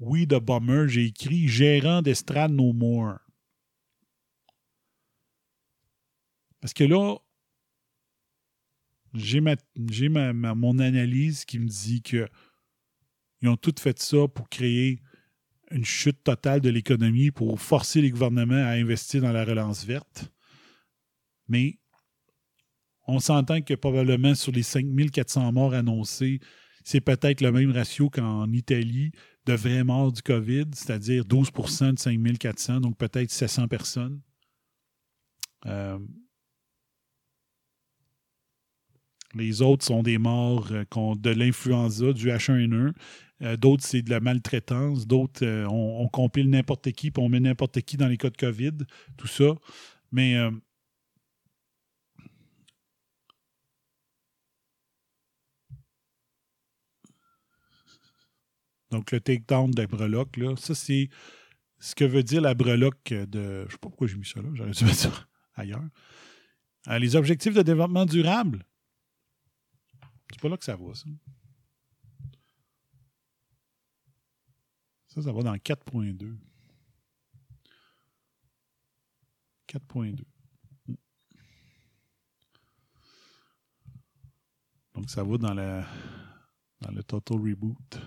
We 0.00 0.26
the 0.26 0.40
Bummer, 0.40 0.88
j'ai 0.88 1.06
écrit 1.06 1.48
Gérant 1.48 2.02
d'estrade 2.02 2.52
No 2.52 2.72
More. 2.72 3.18
Parce 6.60 6.72
que 6.72 6.84
là, 6.84 7.16
j'ai 9.14 9.40
ma, 9.40 9.56
ma- 10.32 10.54
mon 10.54 10.78
analyse 10.78 11.44
qui 11.44 11.58
me 11.58 11.66
dit 11.66 12.02
que 12.02 12.28
ils 13.40 13.48
ont 13.48 13.56
tout 13.56 13.74
fait 13.78 13.98
ça 13.98 14.26
pour 14.28 14.48
créer 14.48 15.00
une 15.70 15.84
chute 15.84 16.24
totale 16.24 16.60
de 16.60 16.70
l'économie 16.70 17.30
pour 17.30 17.60
forcer 17.60 18.00
les 18.00 18.10
gouvernements 18.10 18.54
à 18.54 18.70
investir 18.70 19.22
dans 19.22 19.32
la 19.32 19.44
relance 19.44 19.84
verte. 19.84 20.32
Mais 21.46 21.78
on 23.06 23.20
s'entend 23.20 23.62
que 23.62 23.74
probablement 23.74 24.34
sur 24.34 24.52
les 24.52 24.62
5400 24.62 25.52
morts 25.52 25.74
annoncés, 25.74 26.40
c'est 26.84 27.00
peut-être 27.00 27.40
le 27.40 27.52
même 27.52 27.70
ratio 27.70 28.10
qu'en 28.10 28.50
Italie 28.52 29.12
de 29.46 29.54
vrais 29.54 29.84
morts 29.84 30.12
du 30.12 30.22
COVID, 30.22 30.66
c'est-à-dire 30.72 31.24
12% 31.24 31.94
de 31.94 31.98
5400, 31.98 32.80
donc 32.80 32.98
peut-être 32.98 33.30
700 33.30 33.68
personnes. 33.68 34.20
Euh, 35.66 35.98
les 39.34 39.62
autres 39.62 39.84
sont 39.84 40.02
des 40.02 40.18
morts 40.18 40.68
euh, 40.72 41.14
de 41.16 41.30
l'influenza, 41.30 42.12
du 42.12 42.28
H1N1. 42.28 42.92
Euh, 43.42 43.56
d'autres, 43.56 43.84
c'est 43.84 44.02
de 44.02 44.10
la 44.10 44.20
maltraitance. 44.20 45.06
D'autres, 45.06 45.44
euh, 45.44 45.66
on, 45.68 46.08
compile 46.08 46.48
n'importe 46.50 46.90
qui, 46.92 47.10
puis 47.10 47.22
on 47.22 47.28
met 47.28 47.40
n'importe 47.40 47.80
qui 47.82 47.96
dans 47.96 48.08
les 48.08 48.16
cas 48.16 48.30
de 48.30 48.36
COVID, 48.36 48.72
tout 49.16 49.26
ça. 49.26 49.54
Mais 50.12 50.36
Donc, 58.90 59.12
le 59.12 59.20
takedown 59.20 59.70
de 59.70 59.82
la 59.82 59.86
breloque, 59.86 60.38
là, 60.38 60.56
ça, 60.56 60.74
c'est 60.74 61.10
ce 61.78 61.94
que 61.94 62.04
veut 62.04 62.22
dire 62.22 62.40
la 62.40 62.54
breloque 62.54 63.12
de. 63.12 63.66
Je 63.66 63.72
sais 63.72 63.78
pas 63.78 63.90
pourquoi 63.90 64.06
j'ai 64.06 64.16
mis 64.16 64.24
ça 64.24 64.40
là, 64.40 64.48
j'aurais 64.54 64.70
dû 64.70 64.84
mettre 64.84 64.96
ça 64.96 65.12
ailleurs. 65.54 65.84
Les 66.98 67.14
objectifs 67.14 67.52
de 67.52 67.60
développement 67.60 68.06
durable. 68.06 68.64
C'est 70.30 70.40
pas 70.40 70.48
là 70.48 70.56
que 70.56 70.64
ça 70.64 70.76
va, 70.76 70.94
ça. 70.94 71.08
Ça, 75.08 75.22
ça 75.22 75.32
va 75.32 75.42
dans 75.42 75.54
4.2. 75.54 76.36
4.2. 79.68 80.24
Donc, 84.94 85.10
ça 85.10 85.22
va 85.22 85.38
dans, 85.38 85.54
la, 85.54 85.86
dans 86.80 86.90
le 86.90 87.02
Total 87.02 87.38
Reboot. 87.38 88.00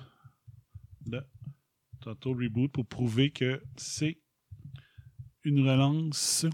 Le 1.05 1.21
Total 1.99 2.33
Reboot 2.33 2.71
pour 2.71 2.85
prouver 2.85 3.31
que 3.31 3.63
c'est 3.77 4.21
une 5.43 5.67
relance. 5.67 6.45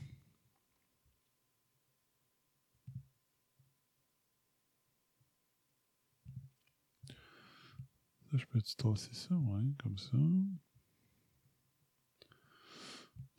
Je 8.37 8.45
peux-tu 8.45 8.75
tasser 8.75 9.13
ça? 9.13 9.35
Ouais, 9.35 9.63
comme 9.81 9.97
ça. 9.97 10.17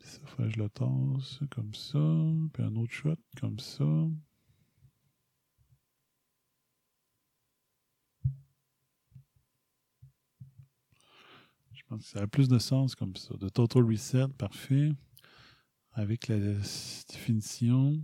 Ça 0.01 0.19
fait 0.25 0.49
je 0.49 0.59
le 0.59 0.69
tasse 0.69 1.39
comme 1.51 1.73
ça. 1.73 1.99
Puis 2.51 2.63
un 2.63 2.75
autre 2.75 2.91
shot 2.91 3.15
comme 3.39 3.59
ça. 3.59 3.85
Je 11.71 11.83
pense 11.87 12.03
que 12.03 12.09
ça 12.09 12.21
a 12.21 12.27
plus 12.27 12.49
de 12.49 12.59
sens 12.59 12.93
comme 12.93 13.15
ça. 13.15 13.35
De 13.37 13.47
Total 13.47 13.83
Reset, 13.83 14.27
parfait. 14.37 14.91
Avec 15.93 16.27
la 16.27 16.37
définition. 16.39 18.01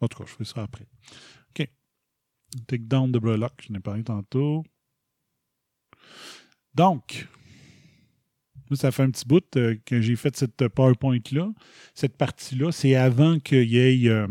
En 0.00 0.08
tout 0.08 0.18
cas, 0.18 0.24
je 0.26 0.32
ferai 0.32 0.44
ça 0.44 0.62
après. 0.64 0.88
Take 2.66 2.84
down 2.84 3.10
de 3.10 3.18
Brelock, 3.18 3.64
je 3.66 3.72
n'ai 3.72 3.80
parlé 3.80 4.04
tantôt. 4.04 4.64
Donc, 6.74 7.28
ça 8.74 8.90
fait 8.90 9.02
un 9.02 9.10
petit 9.10 9.26
bout 9.26 9.44
euh, 9.56 9.76
que 9.84 10.00
j'ai 10.00 10.16
fait 10.16 10.34
cette 10.36 10.68
PowerPoint-là. 10.68 11.52
Cette 11.94 12.16
partie-là, 12.16 12.72
c'est 12.72 12.94
avant 12.94 13.38
qu'il 13.38 13.68
y 13.70 13.78
ait 13.78 14.08
euh, 14.08 14.26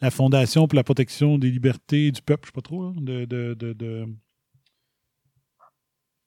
la 0.00 0.10
Fondation 0.10 0.68
pour 0.68 0.76
la 0.76 0.84
protection 0.84 1.38
des 1.38 1.50
libertés 1.50 2.10
du 2.10 2.22
peuple, 2.22 2.46
je 2.46 2.50
ne 2.50 2.52
sais 2.52 2.54
pas 2.54 2.62
trop, 2.62 2.92
là, 2.92 2.92
de, 3.00 3.54
de, 3.54 3.72
de- 3.72 4.06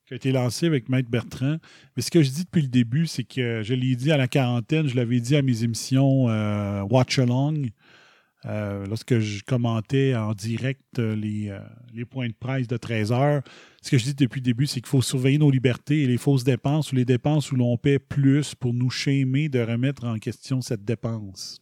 qui 0.07 0.13
a 0.13 0.17
été 0.17 0.31
lancé 0.31 0.65
avec 0.65 0.89
Maître 0.89 1.09
Bertrand. 1.09 1.57
Mais 1.95 2.01
ce 2.01 2.11
que 2.11 2.21
je 2.21 2.31
dis 2.31 2.43
depuis 2.43 2.63
le 2.63 2.67
début, 2.67 3.07
c'est 3.07 3.23
que 3.23 3.61
je 3.63 3.73
l'ai 3.73 3.95
dit 3.95 4.11
à 4.11 4.17
la 4.17 4.27
quarantaine, 4.27 4.87
je 4.87 4.95
l'avais 4.95 5.19
dit 5.19 5.35
à 5.35 5.41
mes 5.41 5.63
émissions 5.63 6.27
euh, 6.27 6.81
Watch 6.81 7.17
Along, 7.19 7.69
euh, 8.45 8.87
lorsque 8.87 9.19
je 9.19 9.43
commentais 9.43 10.15
en 10.15 10.33
direct 10.33 10.97
euh, 10.97 11.15
les, 11.15 11.49
euh, 11.49 11.59
les 11.93 12.05
points 12.05 12.27
de 12.27 12.33
presse 12.33 12.67
de 12.67 12.75
13 12.75 13.11
heures. 13.11 13.43
Ce 13.83 13.91
que 13.91 13.99
je 13.99 14.05
dis 14.05 14.15
depuis 14.15 14.39
le 14.39 14.45
début, 14.45 14.65
c'est 14.65 14.81
qu'il 14.81 14.89
faut 14.89 15.03
surveiller 15.03 15.37
nos 15.37 15.51
libertés 15.51 16.01
et 16.03 16.07
les 16.07 16.17
fausses 16.17 16.43
dépenses 16.43 16.91
ou 16.91 16.95
les 16.95 17.05
dépenses 17.05 17.51
où 17.51 17.55
l'on 17.55 17.77
paie 17.77 17.99
plus 17.99 18.55
pour 18.55 18.73
nous 18.73 18.89
shamer 18.89 19.47
de 19.47 19.59
remettre 19.59 20.05
en 20.05 20.17
question 20.17 20.61
cette 20.61 20.83
dépense. 20.83 21.61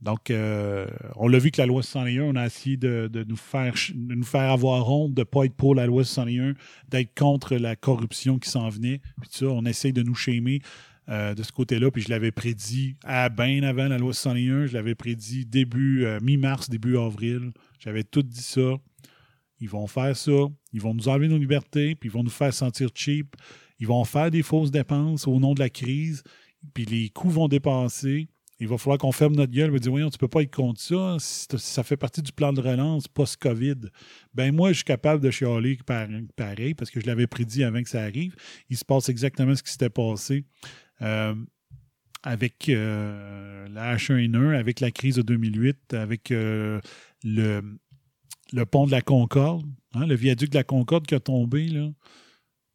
Donc, 0.00 0.30
on 0.30 1.28
l'a 1.28 1.38
vu 1.38 1.50
que 1.50 1.62
la 1.62 1.66
loi 1.66 1.82
61, 1.82 2.24
on 2.24 2.36
a 2.36 2.44
essayé 2.44 2.76
de, 2.76 3.24
nous, 3.26 3.36
faire, 3.36 3.72
de 3.94 4.14
nous 4.14 4.24
faire 4.24 4.50
avoir 4.50 4.90
honte 4.90 5.14
de 5.14 5.22
ne 5.22 5.24
pas 5.24 5.44
être 5.44 5.54
pour 5.54 5.74
la 5.74 5.86
loi 5.86 6.04
61, 6.04 6.52
d'être 6.88 7.14
contre 7.18 7.56
la 7.56 7.74
corruption 7.74 8.38
qui 8.38 8.50
s'en 8.50 8.68
venait. 8.68 9.00
Puis 9.22 9.30
ça, 9.32 9.46
on 9.46 9.64
essaye 9.64 9.94
de 9.94 10.02
nous 10.02 10.14
shamer 10.14 10.60
euh, 11.08 11.34
de 11.34 11.42
ce 11.42 11.52
côté-là. 11.52 11.90
Puis 11.90 12.02
je 12.02 12.08
l'avais 12.08 12.30
prédit 12.32 12.96
à 13.04 13.28
bien 13.28 13.62
avant 13.62 13.88
la 13.88 13.98
loi 13.98 14.12
61. 14.12 14.66
Je 14.66 14.72
l'avais 14.74 14.94
prédit 14.94 15.44
début, 15.46 16.04
euh, 16.04 16.18
mi-mars, 16.22 16.68
début 16.70 16.96
avril. 16.96 17.52
J'avais 17.78 18.04
tout 18.04 18.22
dit 18.22 18.42
ça. 18.42 18.76
Ils 19.60 19.68
vont 19.68 19.86
faire 19.86 20.16
ça. 20.16 20.32
Ils 20.72 20.80
vont 20.80 20.94
nous 20.94 21.08
enlever 21.08 21.28
nos 21.28 21.38
libertés, 21.38 21.94
puis 21.94 22.08
ils 22.08 22.12
vont 22.12 22.22
nous 22.24 22.30
faire 22.30 22.52
sentir 22.52 22.88
cheap. 22.94 23.36
Ils 23.80 23.86
vont 23.86 24.04
faire 24.04 24.30
des 24.30 24.42
fausses 24.42 24.70
dépenses 24.70 25.26
au 25.26 25.38
nom 25.40 25.54
de 25.54 25.60
la 25.60 25.68
crise, 25.70 26.22
puis 26.74 26.84
les 26.84 27.08
coûts 27.10 27.30
vont 27.30 27.48
dépasser. 27.48 28.28
Il 28.60 28.68
va 28.68 28.78
falloir 28.78 28.98
qu'on 28.98 29.10
ferme 29.12 29.34
notre 29.34 29.52
gueule 29.52 29.74
et 29.74 29.80
dire 29.80 29.90
Voyons, 29.90 30.10
tu 30.10 30.16
peux 30.18 30.28
pas 30.28 30.42
être 30.42 30.54
contre 30.54 30.80
ça. 30.80 31.16
T- 31.48 31.58
Ça 31.58 31.82
fait 31.82 31.96
partie 31.96 32.22
du 32.22 32.30
plan 32.32 32.52
de 32.52 32.60
relance 32.60 33.08
post-COVID. 33.08 33.90
Ben 34.32 34.54
moi, 34.54 34.68
je 34.70 34.76
suis 34.76 34.84
capable 34.84 35.20
de 35.22 35.30
chialer 35.30 35.76
par- 35.84 36.06
pareil 36.36 36.72
parce 36.74 36.90
que 36.90 37.00
je 37.00 37.06
l'avais 37.06 37.26
prédit 37.26 37.64
avant 37.64 37.82
que 37.82 37.88
ça 37.88 38.02
arrive. 38.02 38.34
Il 38.70 38.76
se 38.76 38.84
passe 38.84 39.08
exactement 39.08 39.54
ce 39.56 39.62
qui 39.62 39.72
s'était 39.72 39.90
passé 39.90 40.44
avec 41.00 42.68
euh, 42.68 43.68
la 43.68 43.96
H1N1, 43.96 44.56
avec 44.58 44.80
la 44.80 44.90
crise 44.90 45.16
de 45.16 45.22
2008, 45.22 45.94
avec 45.94 46.30
euh, 46.30 46.80
le, 47.22 47.62
pont 48.70 48.86
de 48.86 48.90
la 48.90 49.02
Concorde, 49.02 49.66
hein, 49.94 50.06
le 50.06 50.14
viaduc 50.14 50.50
de 50.50 50.56
la 50.56 50.64
Concorde 50.64 51.06
qui 51.06 51.14
a 51.14 51.20
tombé. 51.20 51.68
Là. 51.68 51.90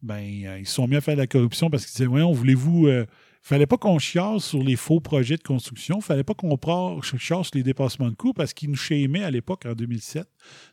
Ben, 0.01 0.45
euh, 0.45 0.59
ils 0.59 0.67
se 0.67 0.73
sont 0.75 0.88
mis 0.88 0.95
à 0.95 1.01
faire 1.01 1.15
de 1.15 1.22
la 1.22 1.27
corruption 1.27 1.69
parce 1.69 1.85
qu'ils 1.85 1.93
disaient 1.93 2.06
Voyons, 2.06 2.31
voulez-vous. 2.31 2.88
euh, 2.88 3.06
fallait 3.41 3.65
pas 3.65 3.77
qu'on 3.77 3.99
chiasse 3.99 4.45
sur 4.45 4.61
les 4.61 4.75
faux 4.75 4.99
projets 4.99 5.38
de 5.38 5.43
construction. 5.43 6.01
fallait 6.01 6.23
pas 6.23 6.33
qu'on 6.33 6.57
chiasse 7.01 7.48
sur 7.48 7.56
les 7.56 7.64
dépassements 7.64 8.09
de 8.09 8.15
coûts 8.15 8.33
parce 8.33 8.53
qu'ils 8.53 8.69
nous 8.69 8.75
chémaient 8.75 9.23
à 9.23 9.31
l'époque, 9.31 9.65
en 9.65 9.73
2007. 9.73 10.27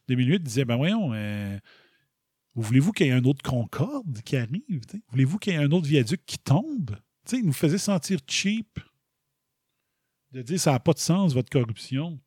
2008, 0.08 0.34
ils 0.34 0.42
disaient, 0.42 0.64
ben 0.64 0.76
voyons, 0.76 1.12
euh, 1.14 1.58
voulez-vous 2.54 2.92
qu'il 2.92 3.06
y 3.06 3.10
ait 3.10 3.12
un 3.12 3.24
autre 3.24 3.42
Concorde 3.42 4.20
qui 4.24 4.36
arrive? 4.36 4.80
Voulez-vous 5.10 5.38
qu'il 5.38 5.54
y 5.54 5.56
ait 5.56 5.60
un 5.60 5.70
autre 5.70 5.86
viaduc 5.86 6.20
qui 6.26 6.38
tombe? 6.38 6.96
T'sais, 7.26 7.38
ils 7.38 7.46
nous 7.46 7.52
faisaient 7.52 7.76
sentir 7.76 8.20
cheap 8.28 8.78
de 10.30 10.42
dire 10.42 10.60
ça 10.60 10.72
n'a 10.72 10.80
pas 10.80 10.92
de 10.92 10.98
sens, 10.98 11.34
votre 11.34 11.50
corruption. 11.50 12.20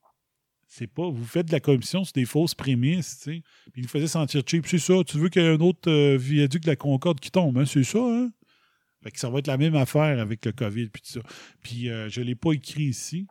C'est 0.67 0.87
pas, 0.87 1.09
vous 1.09 1.25
faites 1.25 1.47
de 1.47 1.51
la 1.53 1.61
corruption 1.61 2.03
sur 2.03 2.13
des 2.13 2.25
fausses 2.25 2.53
prémices, 2.53 3.19
tu 3.19 3.23
sais. 3.23 3.43
Puis 3.71 3.81
ils 3.81 3.83
nous 3.83 3.89
faisaient 3.89 4.07
sentir 4.07 4.43
cheap. 4.45 4.67
C'est 4.67 4.77
ça, 4.77 4.93
tu 5.05 5.17
veux 5.17 5.29
qu'il 5.29 5.41
y 5.41 5.45
ait 5.45 5.49
un 5.49 5.61
autre 5.61 5.89
euh, 5.89 6.17
viaduc 6.17 6.63
de 6.63 6.67
la 6.67 6.75
Concorde 6.75 7.19
qui 7.19 7.31
tombe, 7.31 7.57
hein? 7.57 7.65
C'est 7.65 7.83
ça, 7.83 7.99
hein? 7.99 8.29
Fait 9.01 9.11
que 9.11 9.19
ça 9.19 9.29
va 9.29 9.39
être 9.39 9.47
la 9.47 9.57
même 9.57 9.75
affaire 9.75 10.19
avec 10.19 10.45
le 10.45 10.51
COVID 10.51 10.89
puis 10.89 11.01
tout 11.01 11.11
ça. 11.11 11.21
Puis 11.63 11.89
euh, 11.89 12.09
je 12.09 12.19
ne 12.19 12.25
l'ai 12.25 12.35
pas 12.35 12.51
écrit 12.51 12.83
ici. 12.83 13.25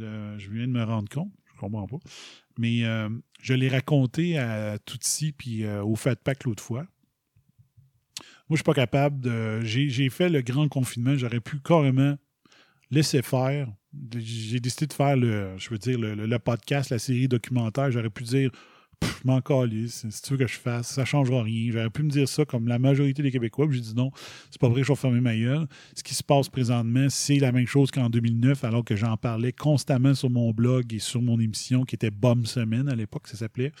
Euh, 0.00 0.36
je 0.38 0.50
viens 0.50 0.66
de 0.66 0.72
me 0.72 0.82
rendre 0.82 1.08
compte. 1.08 1.32
Je 1.46 1.60
comprends 1.60 1.86
pas. 1.86 1.98
Mais 2.58 2.82
je 3.40 3.54
l'ai 3.54 3.68
raconté 3.68 4.36
à 4.36 4.76
Tutsi 4.84 5.32
puis 5.32 5.64
au 5.66 5.94
Fat 5.94 6.16
Pack 6.16 6.44
l'autre 6.44 6.62
fois. 6.62 6.86
Moi, 8.52 8.56
je 8.56 8.64
suis 8.64 8.64
pas 8.64 8.74
capable 8.74 9.18
de. 9.18 9.62
J'ai 9.62 10.10
fait 10.10 10.28
le 10.28 10.42
grand 10.42 10.68
confinement. 10.68 11.16
J'aurais 11.16 11.40
pu 11.40 11.58
carrément 11.60 12.18
laisser 12.90 13.22
faire. 13.22 13.66
J'ai 14.14 14.60
décidé 14.60 14.88
de 14.88 14.92
faire 14.92 15.16
le, 15.16 15.56
je 15.56 15.70
veux 15.70 15.78
dire, 15.78 15.98
le, 15.98 16.38
podcast, 16.38 16.90
la 16.90 16.98
série 16.98 17.28
documentaire. 17.28 17.90
J'aurais 17.90 18.10
pu 18.10 18.24
dire, 18.24 18.50
je 19.00 19.08
m'en 19.24 19.40
calisse, 19.40 20.04
si 20.06 20.20
tu 20.20 20.32
veux 20.32 20.36
que 20.36 20.46
je 20.46 20.58
fasse, 20.58 20.88
ça 20.88 21.00
ne 21.00 21.06
changera 21.06 21.42
rien. 21.42 21.72
J'aurais 21.72 21.88
pu 21.88 22.02
me 22.02 22.10
dire 22.10 22.28
ça 22.28 22.44
comme 22.44 22.68
la 22.68 22.78
majorité 22.78 23.22
des 23.22 23.30
Québécois. 23.30 23.68
J'ai 23.70 23.80
dit 23.80 23.94
non, 23.94 24.10
c'est 24.50 24.60
pas 24.60 24.68
vrai, 24.68 24.82
je 24.82 24.88
vais 24.88 24.96
fermer 24.96 25.22
ma 25.22 25.34
gueule. 25.34 25.66
Ce 25.96 26.02
qui 26.02 26.14
se 26.14 26.22
passe 26.22 26.50
présentement, 26.50 27.06
c'est 27.08 27.38
la 27.38 27.52
même 27.52 27.66
chose 27.66 27.90
qu'en 27.90 28.10
2009, 28.10 28.64
alors 28.64 28.84
que 28.84 28.96
j'en 28.96 29.16
parlais 29.16 29.52
constamment 29.52 30.12
sur 30.12 30.28
mon 30.28 30.50
blog 30.50 30.92
et 30.92 30.98
sur 30.98 31.22
mon 31.22 31.40
émission 31.40 31.84
qui 31.86 31.94
était 31.94 32.10
Bombe 32.10 32.44
Semaine 32.46 32.90
à 32.90 32.94
l'époque, 32.94 33.28
ça 33.28 33.38
s'appelait. 33.38 33.72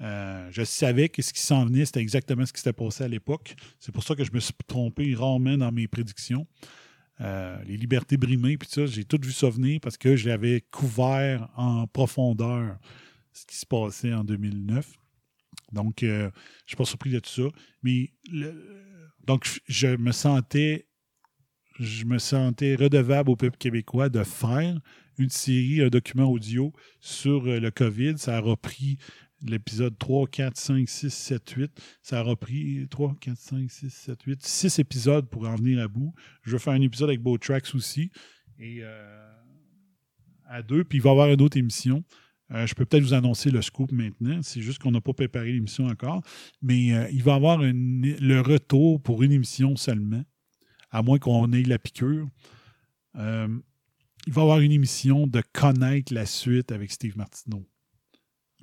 Euh, 0.00 0.48
je 0.52 0.62
savais 0.62 1.08
que 1.08 1.22
ce 1.22 1.32
qui 1.32 1.40
s'en 1.40 1.64
venait, 1.64 1.84
c'était 1.84 2.00
exactement 2.00 2.46
ce 2.46 2.52
qui 2.52 2.60
s'était 2.60 2.72
passé 2.72 3.04
à 3.04 3.08
l'époque. 3.08 3.56
C'est 3.80 3.92
pour 3.92 4.04
ça 4.04 4.14
que 4.14 4.24
je 4.24 4.32
me 4.32 4.40
suis 4.40 4.54
trompé 4.66 5.14
rarement 5.14 5.56
dans 5.56 5.72
mes 5.72 5.88
prédictions. 5.88 6.46
Euh, 7.20 7.60
les 7.64 7.76
libertés 7.76 8.16
brimées, 8.16 8.56
puis 8.56 8.68
ça, 8.70 8.86
j'ai 8.86 9.04
tout 9.04 9.18
vu 9.20 9.32
ça 9.32 9.50
venir 9.50 9.80
parce 9.80 9.96
que 9.96 10.14
j'avais 10.14 10.60
couvert 10.70 11.48
en 11.56 11.86
profondeur 11.88 12.78
ce 13.32 13.44
qui 13.44 13.56
se 13.56 13.66
passait 13.66 14.14
en 14.14 14.22
2009. 14.22 14.94
Donc, 15.72 16.02
euh, 16.02 16.20
je 16.20 16.24
ne 16.26 16.68
suis 16.68 16.76
pas 16.76 16.84
surpris 16.84 17.10
de 17.10 17.18
tout 17.18 17.30
ça. 17.30 17.48
Mais 17.82 18.12
donc, 19.26 19.60
je 19.66 19.88
me 19.96 20.12
sentais 20.12 20.86
je 21.80 22.04
me 22.04 22.18
sentais 22.18 22.74
redevable 22.74 23.30
au 23.30 23.36
peuple 23.36 23.56
québécois 23.56 24.08
de 24.08 24.24
faire 24.24 24.80
une 25.16 25.30
série, 25.30 25.80
un 25.80 25.88
document 25.88 26.24
audio 26.24 26.72
sur 27.00 27.42
le 27.42 27.70
COVID. 27.70 28.18
Ça 28.18 28.36
a 28.36 28.40
repris 28.40 28.98
l'épisode 29.42 29.96
3, 29.98 30.26
4, 30.26 30.56
5, 30.56 30.88
6, 30.88 31.10
7, 31.10 31.50
8. 31.50 31.72
Ça 32.02 32.20
a 32.20 32.22
repris 32.22 32.86
3, 32.88 33.16
4, 33.20 33.38
5, 33.38 33.70
6, 33.70 33.90
7, 33.90 34.22
8. 34.22 34.46
6 34.46 34.78
épisodes 34.78 35.28
pour 35.28 35.46
en 35.46 35.54
venir 35.54 35.82
à 35.82 35.88
bout. 35.88 36.14
Je 36.42 36.52
vais 36.52 36.58
faire 36.58 36.72
un 36.72 36.80
épisode 36.80 37.10
avec 37.10 37.20
Beau 37.20 37.38
Tracks 37.38 37.74
aussi. 37.74 38.10
Et 38.58 38.78
euh, 38.82 39.32
à 40.46 40.62
deux. 40.62 40.84
Puis 40.84 40.98
il 40.98 41.02
va 41.02 41.10
y 41.10 41.12
avoir 41.12 41.28
une 41.28 41.40
autre 41.42 41.56
émission. 41.56 42.04
Euh, 42.50 42.66
je 42.66 42.74
peux 42.74 42.86
peut-être 42.86 43.02
vous 43.02 43.14
annoncer 43.14 43.50
le 43.50 43.62
scoop 43.62 43.92
maintenant. 43.92 44.40
C'est 44.42 44.62
juste 44.62 44.80
qu'on 44.80 44.90
n'a 44.90 45.00
pas 45.00 45.12
préparé 45.12 45.52
l'émission 45.52 45.86
encore. 45.86 46.22
Mais 46.62 46.92
euh, 46.94 47.08
il 47.12 47.22
va 47.22 47.32
y 47.32 47.36
avoir 47.36 47.58
le 47.60 48.40
retour 48.40 49.02
pour 49.02 49.22
une 49.22 49.32
émission 49.32 49.76
seulement, 49.76 50.22
à 50.90 51.02
moins 51.02 51.18
qu'on 51.18 51.52
ait 51.52 51.62
la 51.62 51.78
piqûre. 51.78 52.26
Il 53.14 54.32
va 54.32 54.40
y 54.40 54.44
avoir 54.44 54.60
une 54.60 54.72
émission 54.72 55.26
de 55.26 55.42
connaître 55.52 56.12
la 56.12 56.26
suite 56.26 56.72
avec 56.72 56.90
Steve 56.90 57.16
Martineau 57.16 57.66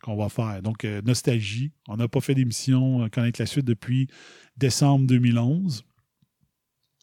qu'on 0.05 0.15
va 0.15 0.29
faire. 0.29 0.61
Donc, 0.61 0.85
euh, 0.85 1.01
Nostalgie. 1.03 1.71
On 1.87 1.97
n'a 1.97 2.07
pas 2.07 2.21
fait 2.21 2.35
d'émission 2.35 3.03
euh, 3.03 3.09
Connaître 3.09 3.41
la 3.41 3.47
suite 3.47 3.65
depuis 3.65 4.07
décembre 4.55 5.07
2011. 5.07 5.83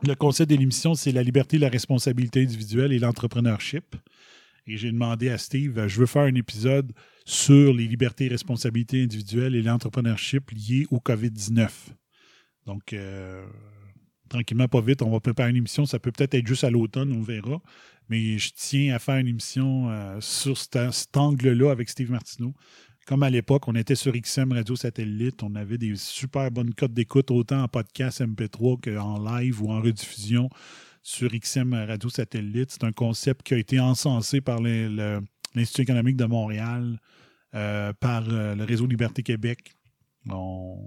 Le 0.05 0.15
concept 0.15 0.51
de 0.51 0.57
l'émission, 0.57 0.95
c'est 0.95 1.11
la 1.11 1.25
liberté, 1.25 1.59
la 1.59 1.69
responsabilité 1.69 2.43
individuelle 2.43 2.93
et 2.93 3.01
l'entrepreneurship. 3.01 3.97
Et 4.69 4.77
j'ai 4.77 4.93
demandé 4.93 5.31
à 5.31 5.39
Steve, 5.39 5.79
euh, 5.79 5.89
je 5.89 5.99
veux 5.99 6.07
faire 6.07 6.23
un 6.23 6.35
épisode 6.37 6.93
sur 7.25 7.75
les 7.75 7.89
libertés 7.89 8.29
responsabilités 8.29 9.03
individuelles 9.03 9.57
et 9.57 9.63
l'entrepreneurship 9.63 10.51
liées 10.53 10.87
au 10.93 10.99
COVID-19. 10.99 11.69
Donc, 12.67 12.95
tranquillement, 14.29 14.69
pas 14.69 14.81
vite, 14.81 15.03
on 15.03 15.11
va 15.11 15.19
préparer 15.19 15.51
une 15.51 15.57
émission. 15.57 15.85
Ça 15.85 15.99
peut 15.99 16.13
peut-être 16.13 16.35
être 16.35 16.47
juste 16.47 16.63
à 16.63 16.71
l'automne, 16.71 17.13
on 17.13 17.23
verra. 17.23 17.61
Mais 18.09 18.39
je 18.39 18.53
tiens 18.55 18.95
à 18.95 19.01
faire 19.01 19.17
une 19.17 19.27
émission 19.27 19.91
sur 20.21 20.57
cet, 20.57 20.79
cet 20.93 21.17
angle-là 21.17 21.73
avec 21.73 21.89
Steve 21.89 22.13
Martineau. 22.13 22.55
Comme 23.07 23.25
à 23.25 23.31
l'époque, 23.31 23.67
on 23.67 23.75
était 23.75 23.97
sur 23.97 24.13
XM 24.13 24.53
Radio 24.53 24.77
Satellite, 24.77 25.43
on 25.43 25.57
avait 25.57 25.79
des 25.79 25.97
super 25.97 26.53
bonnes 26.53 26.73
cotes 26.73 26.95
d'écoute, 26.95 27.33
autant 27.33 27.65
en 27.65 27.69
podcast 27.69 28.21
MP3 28.21 28.81
qu'en 28.81 29.39
live 29.39 29.61
ou 29.61 29.73
en 29.73 29.81
rediffusion 29.81 30.49
sur 31.03 31.31
XM 31.33 31.75
Radio 31.75 32.09
Satellite. 32.09 32.71
C'est 32.71 32.85
un 32.85 32.93
concept 32.93 33.43
qui 33.43 33.55
a 33.55 33.59
été 33.59 33.81
encensé 33.81 34.41
par 34.41 34.61
l'Institut 34.61 35.83
économique 35.83 36.17
de 36.17 36.27
Montréal, 36.27 37.01
euh, 37.55 37.93
par 37.93 38.25
euh, 38.29 38.55
le 38.55 38.63
Réseau 38.63 38.87
Liberté 38.87 39.25
Québec. 39.25 39.73
On, 40.31 40.79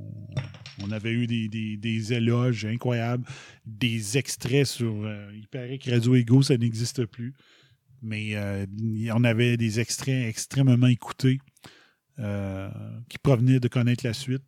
avait 0.92 1.11
eu 1.11 1.27
des, 1.27 2.14
éloges 2.14 2.64
incroyables, 2.64 3.26
des 3.66 4.18
extraits 4.18 4.66
sur. 4.66 5.03
euh, 5.03 5.30
il 5.35 5.50
paraît 5.50 5.77
que 5.80 5.92
Radio 5.92 6.16
Ego, 6.16 6.42
ça 6.42 6.56
n'existe 6.56 7.06
plus. 7.08 7.34
Mais 8.02 8.38
on 9.14 9.24
avait 9.26 9.58
des 9.58 9.82
extraits 9.82 10.30
extrêmement 10.30 10.88
écoutés 10.88 11.40
qui 12.18 13.18
provenaient 13.18 13.60
de 13.60 13.68
connaître 13.68 14.06
la 14.06 14.14
suite 14.14 14.44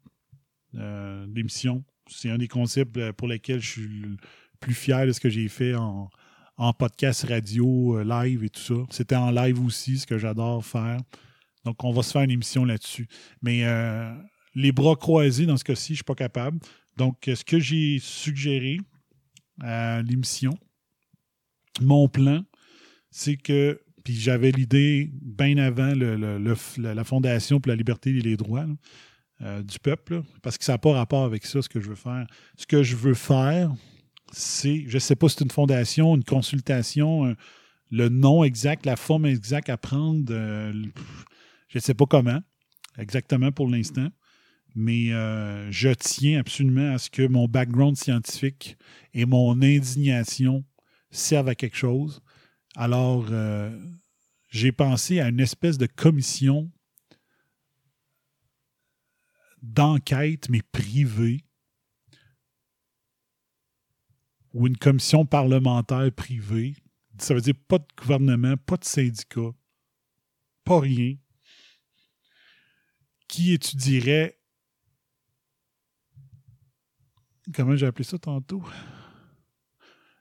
euh, 0.75 1.25
de 1.25 1.33
l'émission. 1.33 1.83
C'est 2.09 2.29
un 2.29 2.37
des 2.37 2.47
concepts 2.47 2.97
euh, 2.97 3.13
pour 3.13 3.27
lesquels 3.27 3.59
je 3.59 3.69
suis 3.69 3.87
le 3.87 4.17
plus 4.59 4.73
fier 4.73 5.05
de 5.05 5.11
ce 5.11 5.19
que 5.19 5.29
j'ai 5.29 5.47
fait 5.49 5.75
en, 5.75 6.09
podcast 6.73 7.23
radio, 7.23 7.97
euh, 7.97 8.03
live 8.03 8.43
et 8.43 8.49
tout 8.49 8.61
ça. 8.61 8.75
C'était 8.89 9.15
en 9.15 9.31
live 9.31 9.63
aussi, 9.63 9.99
ce 9.99 10.07
que 10.07 10.17
j'adore 10.17 10.65
faire. 10.65 10.99
Donc, 11.65 11.83
on 11.83 11.91
va 11.91 12.01
se 12.03 12.11
faire 12.11 12.21
une 12.21 12.31
émission 12.31 12.65
là-dessus. 12.65 13.07
Mais 13.41 13.63
euh, 13.63 14.13
les 14.55 14.71
bras 14.71 14.95
croisés, 14.95 15.45
dans 15.45 15.57
ce 15.57 15.63
cas-ci, 15.63 15.87
je 15.87 15.91
ne 15.93 15.95
suis 15.97 16.03
pas 16.03 16.15
capable. 16.15 16.59
Donc, 16.95 17.27
euh, 17.27 17.35
ce 17.35 17.43
que 17.43 17.59
j'ai 17.59 17.99
suggéré 17.99 18.79
à 19.61 20.01
l'émission, 20.01 20.57
mon 21.81 22.07
plan, 22.07 22.43
c'est 23.11 23.37
que, 23.37 23.79
puis 24.07 24.15
j'avais 24.15 24.51
l'idée 24.51 25.11
bien 25.21 25.57
avant 25.57 25.91
la, 25.93 27.03
Fondation 27.03 27.59
pour 27.59 27.71
la 27.71 27.75
liberté 27.75 28.11
et 28.11 28.21
les 28.21 28.37
droits 28.37 28.65
euh, 29.41 29.61
du 29.61 29.79
peuple, 29.79 30.21
parce 30.41 30.57
que 30.57 30.63
ça 30.63 30.71
n'a 30.71 30.77
pas 30.77 30.93
rapport 30.93 31.25
avec 31.25 31.45
ça, 31.45 31.61
ce 31.61 31.67
que 31.67 31.81
je 31.81 31.89
veux 31.89 31.95
faire. 31.95 32.25
Ce 32.55 32.65
que 32.65 32.83
je 32.83 32.95
veux 32.95 33.15
faire, 33.15 33.69
c'est, 34.31 34.85
je 34.87 34.93
ne 34.93 34.99
sais 34.99 35.17
pas 35.17 35.27
si 35.27 35.35
c'est 35.35 35.43
une 35.43 35.51
fondation, 35.51 36.15
une 36.15 36.23
consultation, 36.23 37.25
un- 37.25 37.35
le 37.91 38.07
nom 38.07 38.45
exact, 38.45 38.85
la 38.85 38.95
forme 38.95 39.25
exacte 39.25 39.69
à 39.69 39.75
prendre, 39.75 40.23
euh, 40.29 40.71
je 41.67 41.77
ne 41.77 41.81
sais 41.81 41.93
pas 41.93 42.05
comment, 42.05 42.39
exactement 42.97 43.51
pour 43.51 43.67
l'instant, 43.67 44.07
mais 44.73 45.11
euh, 45.11 45.69
je 45.69 45.89
tiens 45.89 46.39
absolument 46.39 46.93
à 46.93 46.97
ce 46.97 47.09
que 47.09 47.27
mon 47.27 47.49
background 47.49 47.97
scientifique 47.97 48.77
et 49.13 49.25
mon 49.25 49.61
indignation 49.61 50.63
servent 51.11 51.49
à 51.49 51.55
quelque 51.55 51.75
chose. 51.75 52.21
Alors, 52.79 53.25
euh, 53.31 53.75
j'ai 54.49 54.71
pensé 54.71 55.19
à 55.19 55.29
une 55.29 55.39
espèce 55.39 55.79
de 55.79 55.87
commission 55.87 56.71
d'enquête, 59.63 60.47
mais 60.49 60.61
privée, 60.61 61.43
ou 64.53 64.67
une 64.67 64.77
commission 64.77 65.25
parlementaire 65.25 66.11
privée. 66.11 66.75
Ça 67.17 67.33
veut 67.33 67.41
dire 67.41 67.55
pas 67.67 67.79
de 67.79 67.87
gouvernement, 67.99 68.55
pas 68.57 68.77
de 68.77 68.85
syndicat, 68.85 69.49
pas 70.63 70.79
rien, 70.79 71.15
qui 73.27 73.53
étudierait. 73.53 74.39
Comment 77.55 77.75
j'ai 77.75 77.87
appelé 77.87 78.03
ça 78.03 78.19
tantôt? 78.19 78.63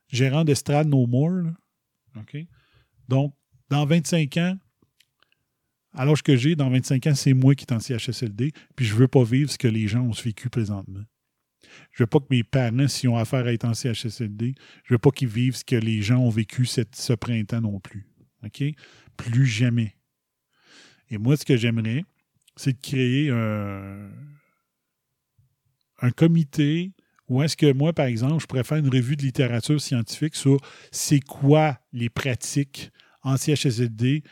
Gérant 0.08 0.44
d'estrade 0.44 0.88
No 0.88 1.06
More. 1.06 1.42
là. 1.42 1.52
Donc, 3.08 3.34
dans 3.68 3.86
25 3.86 4.36
ans, 4.38 4.58
à 5.92 6.04
l'âge 6.04 6.22
que 6.22 6.36
j'ai, 6.36 6.56
dans 6.56 6.70
25 6.70 7.06
ans, 7.06 7.14
c'est 7.14 7.32
moi 7.32 7.54
qui 7.54 7.64
est 7.64 7.72
en 7.72 7.80
CHSLD, 7.80 8.52
puis 8.74 8.84
je 8.84 8.94
veux 8.94 9.08
pas 9.08 9.24
vivre 9.24 9.50
ce 9.50 9.58
que 9.58 9.68
les 9.68 9.88
gens 9.88 10.02
ont 10.02 10.10
vécu 10.10 10.50
présentement. 10.50 11.04
Je 11.92 12.02
veux 12.02 12.06
pas 12.06 12.20
que 12.20 12.26
mes 12.30 12.44
parents, 12.44 12.88
s'ils 12.88 13.08
ont 13.08 13.16
affaire 13.16 13.46
à 13.46 13.52
être 13.52 13.64
en 13.64 13.74
CHSLD, 13.74 14.54
je 14.84 14.94
veux 14.94 14.98
pas 14.98 15.10
qu'ils 15.10 15.28
vivent 15.28 15.56
ce 15.56 15.64
que 15.64 15.76
les 15.76 16.02
gens 16.02 16.18
ont 16.18 16.30
vécu 16.30 16.66
ce 16.66 17.12
printemps 17.14 17.60
non 17.60 17.80
plus. 17.80 18.06
OK? 18.44 18.62
Plus 19.16 19.46
jamais. 19.46 19.96
Et 21.08 21.18
moi, 21.18 21.36
ce 21.36 21.44
que 21.44 21.56
j'aimerais, 21.56 22.04
c'est 22.56 22.72
de 22.74 22.80
créer 22.80 23.30
un 23.30 24.10
comité 26.10 26.92
où 27.28 27.42
est-ce 27.42 27.56
que 27.56 27.72
moi, 27.72 27.92
par 27.92 28.06
exemple, 28.06 28.40
je 28.40 28.46
pourrais 28.46 28.64
faire 28.64 28.78
une 28.78 28.88
revue 28.88 29.16
de 29.16 29.22
littérature 29.22 29.80
scientifique 29.80 30.36
sur 30.36 30.58
c'est 30.92 31.20
quoi 31.20 31.78
les 31.92 32.08
pratiques 32.08 32.90
en 33.22 33.36
CHSLD 33.36 34.22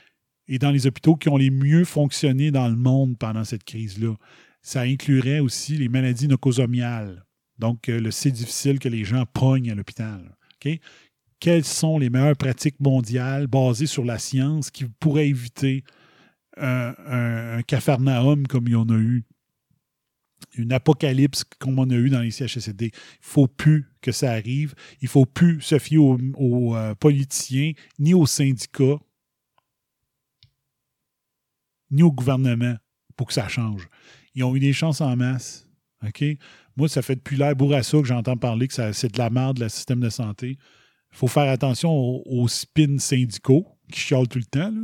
et 0.47 0.59
dans 0.59 0.71
les 0.71 0.87
hôpitaux 0.87 1.17
qui 1.17 1.29
ont 1.29 1.37
les 1.37 1.51
mieux 1.51 1.85
fonctionné 1.85 2.51
dans 2.51 2.69
le 2.69 2.77
monde 2.77 3.19
pendant 3.19 3.45
cette 3.45 3.65
crise-là? 3.65 4.15
Ça 4.63 4.83
inclurait 4.83 5.41
aussi 5.41 5.77
les 5.77 5.89
maladies 5.89 6.29
nocosomiales, 6.29 7.25
donc 7.59 7.89
euh, 7.89 8.01
le 8.01 8.11
c'est 8.11 8.31
difficile 8.31 8.79
que 8.79 8.89
les 8.89 9.05
gens 9.05 9.27
pognent 9.27 9.71
à 9.71 9.75
l'hôpital. 9.75 10.37
Quelles 11.41 11.65
sont 11.65 11.99
les 11.99 12.09
meilleures 12.09 12.37
pratiques 12.37 12.81
mondiales 12.81 13.47
basées 13.47 13.87
sur 13.87 14.05
la 14.05 14.19
science 14.19 14.71
qui 14.71 14.87
pourraient 14.87 15.29
éviter 15.29 15.85
un, 16.57 16.95
un, 17.07 17.59
un 17.59 17.63
capharnaüm 17.63 18.47
comme 18.47 18.69
il 18.69 18.73
y 18.73 18.77
en 18.77 18.89
a 18.89 18.97
eu, 18.97 19.25
une 20.55 20.73
apocalypse 20.73 21.45
comme 21.59 21.79
on 21.79 21.89
a 21.91 21.95
eu 21.95 22.11
dans 22.11 22.21
les 22.21 22.31
CHSLD. 22.31 22.87
Il 22.87 22.89
ne 22.89 22.93
faut 23.21 23.47
plus 23.47 23.91
que 24.01 24.13
ça 24.13 24.33
arrive. 24.33 24.75
Il 25.01 25.07
ne 25.07 25.11
faut 25.11 25.27
plus 25.27 25.61
se 25.61 25.79
fier 25.79 25.99
aux, 25.99 26.77
euh, 26.77 26.95
politiciens 26.95 27.73
ni 27.99 28.15
aux 28.15 28.27
syndicats 28.27 28.99
ni 31.91 32.03
au 32.03 32.13
gouvernement 32.13 32.75
pour 33.17 33.29
que 33.29 33.33
ça 33.33 33.49
change. 33.49 33.89
Ils 34.35 34.43
ont 34.43 34.55
eu 34.57 34.61
des 34.61 34.73
chances 34.73 35.01
en 35.01 35.15
masse. 35.17 35.65
Moi, 36.77 36.89
ça 36.89 37.03
fait 37.03 37.17
depuis 37.17 37.37
l'ère 37.37 37.57
Bourassa 37.57 37.99
que 37.99 38.05
j'entends 38.05 38.37
parler 38.37 38.69
que 38.69 38.93
c'est 38.93 39.13
de 39.13 39.19
la 39.19 39.31
merde, 39.31 39.59
le 39.59 39.69
système 39.69 40.01
de 40.01 40.11
santé. 40.11 40.59
Il 41.13 41.17
faut 41.17 41.29
faire 41.29 41.49
attention 41.51 41.91
aux, 41.91 42.49
spins 42.49 42.99
syndicaux 42.99 43.67
qui 43.91 44.01
chialent 44.01 44.29
tout 44.29 44.39
le 44.39 44.45
temps. 44.45 44.75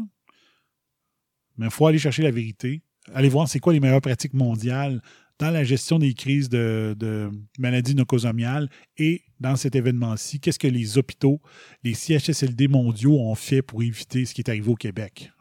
Mais 1.56 1.66
il 1.66 1.70
faut 1.70 1.86
aller 1.86 1.98
chercher 1.98 2.22
la 2.22 2.30
vérité. 2.30 2.82
Aller 3.12 3.28
voir 3.28 3.48
c'est 3.48 3.58
quoi 3.58 3.72
les 3.72 3.80
meilleures 3.80 4.00
pratiques 4.00 4.34
mondiales 4.34 5.02
dans 5.40 5.50
la 5.50 5.64
gestion 5.64 5.98
des 5.98 6.12
crises 6.12 6.50
de, 6.50 7.30
maladies 7.58 7.94
nocosomiales 7.94 8.68
et 8.98 9.22
dans 9.40 9.56
cet 9.56 9.74
événement-ci, 9.74 10.38
qu'est-ce 10.38 10.58
que 10.58 10.68
les 10.68 10.98
hôpitaux, 10.98 11.40
les 11.82 11.94
CHSLD 11.94 12.68
mondiaux 12.68 13.18
ont 13.18 13.34
fait 13.34 13.62
pour 13.62 13.82
éviter 13.82 14.26
ce 14.26 14.34
qui 14.34 14.42
est 14.42 14.50
arrivé 14.50 14.70
au 14.70 14.76
Québec. 14.76 15.32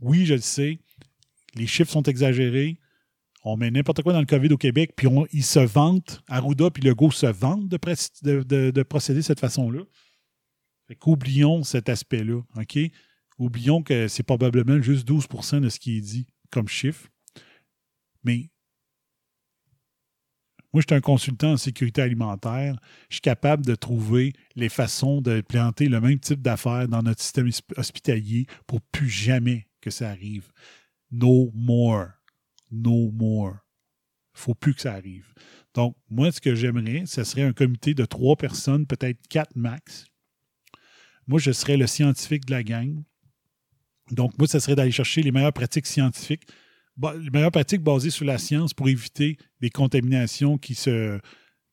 Oui, 0.00 0.24
je 0.24 0.34
le 0.34 0.40
sais, 0.40 0.78
les 1.54 1.66
chiffres 1.66 1.92
sont 1.92 2.02
exagérés. 2.02 2.80
On 3.44 3.58
met 3.58 3.70
n'importe 3.70 4.02
quoi 4.02 4.14
dans 4.14 4.20
le 4.20 4.26
COVID 4.26 4.52
au 4.54 4.58
Québec, 4.58 4.92
puis 4.96 5.08
ils 5.32 5.44
se 5.44 5.60
vantent, 5.60 6.22
Arruda 6.26 6.70
puis 6.70 6.82
Legault 6.82 7.10
se 7.10 7.26
vantent 7.26 7.68
de 7.68 8.82
procéder 8.82 9.18
de 9.18 9.24
cette 9.24 9.40
façon-là. 9.40 9.82
Fait 10.88 10.94
qu'oublions 10.96 11.62
cet 11.62 11.90
aspect-là, 11.90 12.40
OK? 12.56 12.78
Oublions 13.38 13.82
que 13.82 14.08
c'est 14.08 14.22
probablement 14.22 14.80
juste 14.80 15.06
12% 15.06 15.60
de 15.60 15.68
ce 15.68 15.78
qui 15.78 15.98
est 15.98 16.00
dit 16.00 16.26
comme 16.50 16.68
chiffre. 16.68 17.08
Mais 18.24 18.50
Moi, 20.72 20.82
je 20.82 20.86
suis 20.88 20.96
un 20.96 21.00
consultant 21.00 21.52
en 21.52 21.56
sécurité 21.56 22.00
alimentaire. 22.02 22.76
Je 23.08 23.16
suis 23.16 23.20
capable 23.20 23.66
de 23.66 23.74
trouver 23.74 24.32
les 24.54 24.68
façons 24.68 25.20
de 25.20 25.40
planter 25.40 25.88
le 25.88 26.00
même 26.00 26.20
type 26.20 26.42
d'affaires 26.42 26.86
dans 26.86 27.02
notre 27.02 27.20
système 27.20 27.48
hosp- 27.48 27.76
hospitalier 27.76 28.46
pour 28.66 28.80
plus 28.80 29.08
jamais 29.08 29.66
que 29.80 29.90
ça 29.90 30.10
arrive. 30.10 30.50
No 31.10 31.50
more. 31.54 32.08
No 32.70 33.10
more. 33.10 33.56
faut 34.32 34.54
plus 34.54 34.74
que 34.74 34.80
ça 34.82 34.94
arrive. 34.94 35.34
Donc, 35.74 35.96
moi, 36.08 36.30
ce 36.30 36.40
que 36.40 36.54
j'aimerais, 36.54 37.04
ce 37.06 37.24
serait 37.24 37.42
un 37.42 37.52
comité 37.52 37.94
de 37.94 38.04
trois 38.04 38.36
personnes, 38.36 38.86
peut-être 38.86 39.18
quatre 39.28 39.56
max. 39.56 40.06
Moi, 41.26 41.40
je 41.40 41.50
serais 41.52 41.76
le 41.76 41.86
scientifique 41.86 42.46
de 42.46 42.52
la 42.52 42.62
gang. 42.62 43.02
Donc, 44.10 44.36
moi, 44.38 44.48
ce 44.48 44.58
serait 44.58 44.74
d'aller 44.76 44.90
chercher 44.92 45.22
les 45.22 45.30
meilleures 45.32 45.52
pratiques 45.52 45.86
scientifiques, 45.86 46.44
les 46.96 47.30
meilleures 47.30 47.50
pratiques 47.50 47.82
basées 47.82 48.10
sur 48.10 48.24
la 48.24 48.38
science 48.38 48.74
pour 48.74 48.88
éviter 48.88 49.36
des 49.60 49.70
contaminations 49.70 50.58
qui 50.58 50.74
se, 50.74 51.18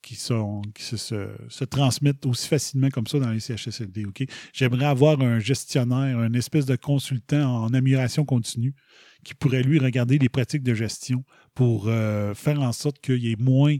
qui 0.01 0.15
sont, 0.15 0.61
qui 0.73 0.83
se, 0.83 0.95
se- 0.97 1.63
transmettent 1.65 2.25
aussi 2.25 2.47
facilement 2.47 2.89
comme 2.89 3.07
ça 3.07 3.19
dans 3.19 3.31
les 3.31 3.39
CHSLD. 3.39 4.05
J'aimerais 4.53 4.85
avoir 4.85 5.21
un 5.21 5.39
gestionnaire, 5.39 6.17
un 6.19 6.33
espèce 6.33 6.65
de 6.65 6.75
consultant 6.75 7.63
en 7.63 7.73
amélioration 7.73 8.23
continue 8.23 8.73
qui 9.25 9.33
pourrait, 9.33 9.63
lui, 9.63 9.79
regarder 9.79 10.17
les 10.17 10.29
pratiques 10.29 10.63
de 10.63 10.73
gestion 10.73 11.25
pour 11.53 11.87
euh, 11.87 12.33
faire 12.33 12.61
en 12.61 12.71
sorte 12.71 12.99
qu'il 12.99 13.17
y 13.17 13.31
ait 13.31 13.37
moins 13.37 13.75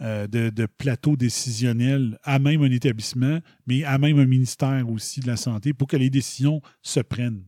euh, 0.00 0.26
de, 0.28 0.50
de 0.50 0.66
plateaux 0.66 1.16
décisionnels 1.16 2.18
à 2.22 2.38
même 2.38 2.62
un 2.62 2.70
établissement, 2.70 3.40
mais 3.66 3.84
à 3.84 3.98
même 3.98 4.18
un 4.18 4.26
ministère 4.26 4.88
aussi 4.88 5.20
de 5.20 5.26
la 5.26 5.36
Santé 5.36 5.74
pour 5.74 5.88
que 5.88 5.96
les 5.96 6.08
décisions 6.08 6.62
se 6.82 7.00
prennent. 7.00 7.44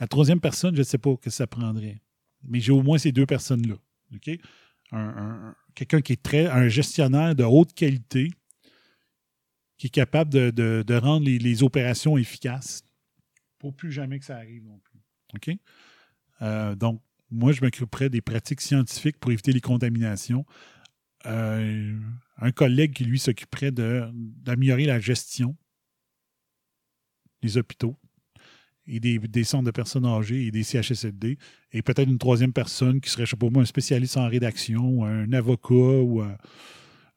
La 0.00 0.06
troisième 0.06 0.40
personne, 0.40 0.74
je 0.74 0.80
ne 0.80 0.84
sais 0.84 0.98
pas 0.98 1.16
que 1.16 1.30
ça 1.30 1.46
prendrait, 1.46 2.02
mais 2.48 2.60
j'ai 2.60 2.72
au 2.72 2.82
moins 2.82 2.98
ces 2.98 3.12
deux 3.12 3.26
personnes-là. 3.26 3.76
Un- 4.92 4.98
un- 4.98 5.48
un- 5.48 5.56
Quelqu'un 5.74 6.00
qui 6.00 6.12
est 6.12 6.22
très. 6.22 6.46
un 6.46 6.68
gestionnaire 6.68 7.34
de 7.34 7.42
haute 7.42 7.72
qualité 7.74 8.30
qui 9.76 9.88
est 9.88 9.90
capable 9.90 10.30
de, 10.32 10.50
de- 10.50 10.94
rendre 10.94 11.26
les, 11.26 11.38
les 11.38 11.62
opérations 11.64 12.16
efficaces 12.16 12.84
pour 13.58 13.74
plus 13.74 13.90
jamais 13.90 14.18
que 14.20 14.24
ça 14.24 14.36
arrive 14.36 14.64
non 14.64 14.78
plus. 14.78 15.00
Euh, 16.42 16.74
donc, 16.76 17.02
moi, 17.30 17.50
je 17.52 17.60
m'occuperais 17.62 18.08
des 18.08 18.20
pratiques 18.20 18.60
scientifiques 18.60 19.18
pour 19.18 19.32
éviter 19.32 19.52
les 19.52 19.60
contaminations. 19.60 20.46
Euh, 21.26 21.98
un 22.36 22.52
collègue 22.52 22.92
qui, 22.92 23.04
lui, 23.04 23.18
s'occuperait 23.18 23.72
d'améliorer 23.72 24.84
la 24.84 25.00
gestion 25.00 25.56
des 27.42 27.56
hôpitaux 27.56 27.96
et 28.86 29.00
des, 29.00 29.18
des 29.18 29.44
centres 29.44 29.64
de 29.64 29.70
personnes 29.70 30.04
âgées 30.06 30.46
et 30.46 30.50
des 30.50 30.62
CHSLD. 30.62 31.38
Et 31.72 31.82
peut-être 31.82 32.08
une 32.08 32.18
troisième 32.18 32.52
personne 32.52 33.00
qui 33.00 33.10
serait, 33.10 33.24
je 33.26 33.30
sais 33.30 33.36
pas 33.36 33.48
moi, 33.50 33.62
un 33.62 33.66
spécialiste 33.66 34.16
en 34.16 34.28
rédaction, 34.28 35.04
un 35.04 35.32
avocat 35.32 35.74
ou, 35.74 36.20
un- 36.20 36.36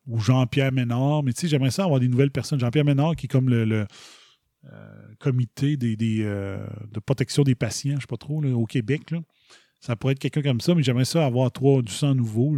ou 0.06 0.20
Jean-Pierre 0.20 0.72
Ménard. 0.72 1.24
Mais 1.24 1.34
tu 1.34 1.42
sais, 1.42 1.48
j'aimerais 1.48 1.72
ça 1.72 1.84
avoir 1.84 2.00
des 2.00 2.08
nouvelles 2.08 2.32
personnes. 2.32 2.60
Jean-Pierre 2.60 2.86
Ménard 2.86 3.16
qui 3.16 3.26
est 3.26 3.30
comme 3.30 3.50
le, 3.50 3.86
euh, 4.66 5.14
comité 5.20 5.78
euh, 5.82 6.68
de 6.92 7.00
protection 7.00 7.44
des 7.44 7.56
patients, 7.56 7.92
je 7.92 7.96
ne 7.98 8.02
sais 8.02 8.08
pas 8.08 8.18
trop, 8.18 8.44
au 8.44 8.66
Québec. 8.66 9.14
Ça 9.80 9.96
pourrait 9.96 10.14
être 10.14 10.20
quelqu'un 10.20 10.42
comme 10.42 10.62
ça, 10.62 10.74
mais 10.74 10.84
j'aimerais 10.84 11.06
ça 11.06 11.26
avoir 11.26 11.52
trois, 11.52 11.82
du 11.82 11.92
sang 11.92 12.16
nouveau. 12.16 12.58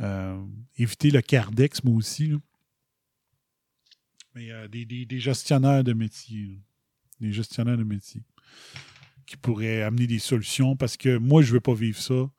Euh, 0.00 0.38
éviter 0.76 1.10
le 1.10 1.22
Cardex, 1.22 1.82
moi 1.82 1.96
aussi. 1.96 2.34
Mais 4.34 4.50
euh, 4.52 4.68
des- 4.68 4.84
des 4.84 5.18
gestionnaires 5.18 5.82
de 5.82 5.94
métier. 5.94 6.60
Des 7.20 7.32
gestionnaires 7.32 7.78
de 7.78 7.84
métier 7.84 8.22
qui 9.26 9.36
pourraient 9.36 9.82
amener 9.82 10.06
des 10.06 10.20
solutions 10.20 10.76
parce 10.76 10.96
que 10.96 11.18
moi, 11.18 11.42
je 11.42 11.48
ne 11.48 11.54
veux 11.54 11.60
pas 11.60 11.74
vivre 11.74 11.98
ça 11.98 12.30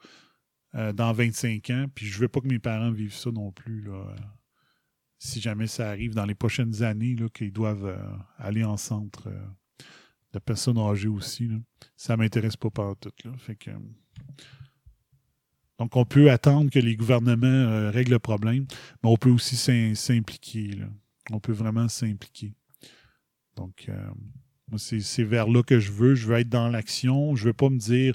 euh, 0.75 0.93
dans 0.93 1.11
25 1.11 1.69
ans, 1.69 1.85
puis 1.93 2.05
je 2.07 2.15
ne 2.15 2.21
veux 2.21 2.27
pas 2.29 2.39
que 2.39 2.47
mes 2.47 2.59
parents 2.59 2.91
vivent 2.91 3.13
ça 3.13 3.29
non 3.31 3.51
plus. 3.51 3.81
Là, 3.81 3.93
euh, 3.93 4.15
si 5.19 5.41
jamais 5.41 5.67
ça 5.67 5.89
arrive 5.89 6.13
dans 6.13 6.25
les 6.25 6.35
prochaines 6.35 6.83
années, 6.83 7.15
qu'ils 7.33 7.51
doivent 7.51 7.85
euh, 7.85 8.17
aller 8.37 8.63
en 8.63 8.77
centre 8.77 9.29
de 10.33 10.39
personnes 10.39 10.77
âgées 10.77 11.07
aussi. 11.07 11.49
Ça 11.95 12.13
ne 12.15 12.19
m'intéresse 12.21 12.55
pas 12.55 12.69
par 12.69 12.95
tout. 12.97 13.11
Là. 13.25 13.31
Donc, 15.79 15.95
on 15.95 16.05
peut 16.05 16.31
attendre 16.31 16.71
que 16.71 16.79
les 16.79 16.95
gouvernements 16.95 17.91
règlent 17.91 18.13
le 18.13 18.19
problème, 18.19 18.65
mais 19.03 19.09
on 19.09 19.17
peut 19.17 19.29
aussi 19.29 19.55
s'im- 19.55 19.95
s'impliquer. 19.95 20.71
On 21.31 21.39
peut 21.39 21.53
vraiment 21.53 21.87
s'impliquer. 21.87 22.53
Donc, 23.55 23.89
c'est 24.75 25.23
vers 25.23 25.47
là 25.47 25.63
que 25.63 25.79
je 25.79 25.91
veux. 25.91 26.15
Je 26.15 26.27
veux 26.27 26.37
être 26.37 26.49
dans 26.49 26.67
l'action. 26.67 27.35
Je 27.35 27.45
veux 27.45 27.53
pas 27.53 27.69
me 27.69 27.77
dire 27.77 28.13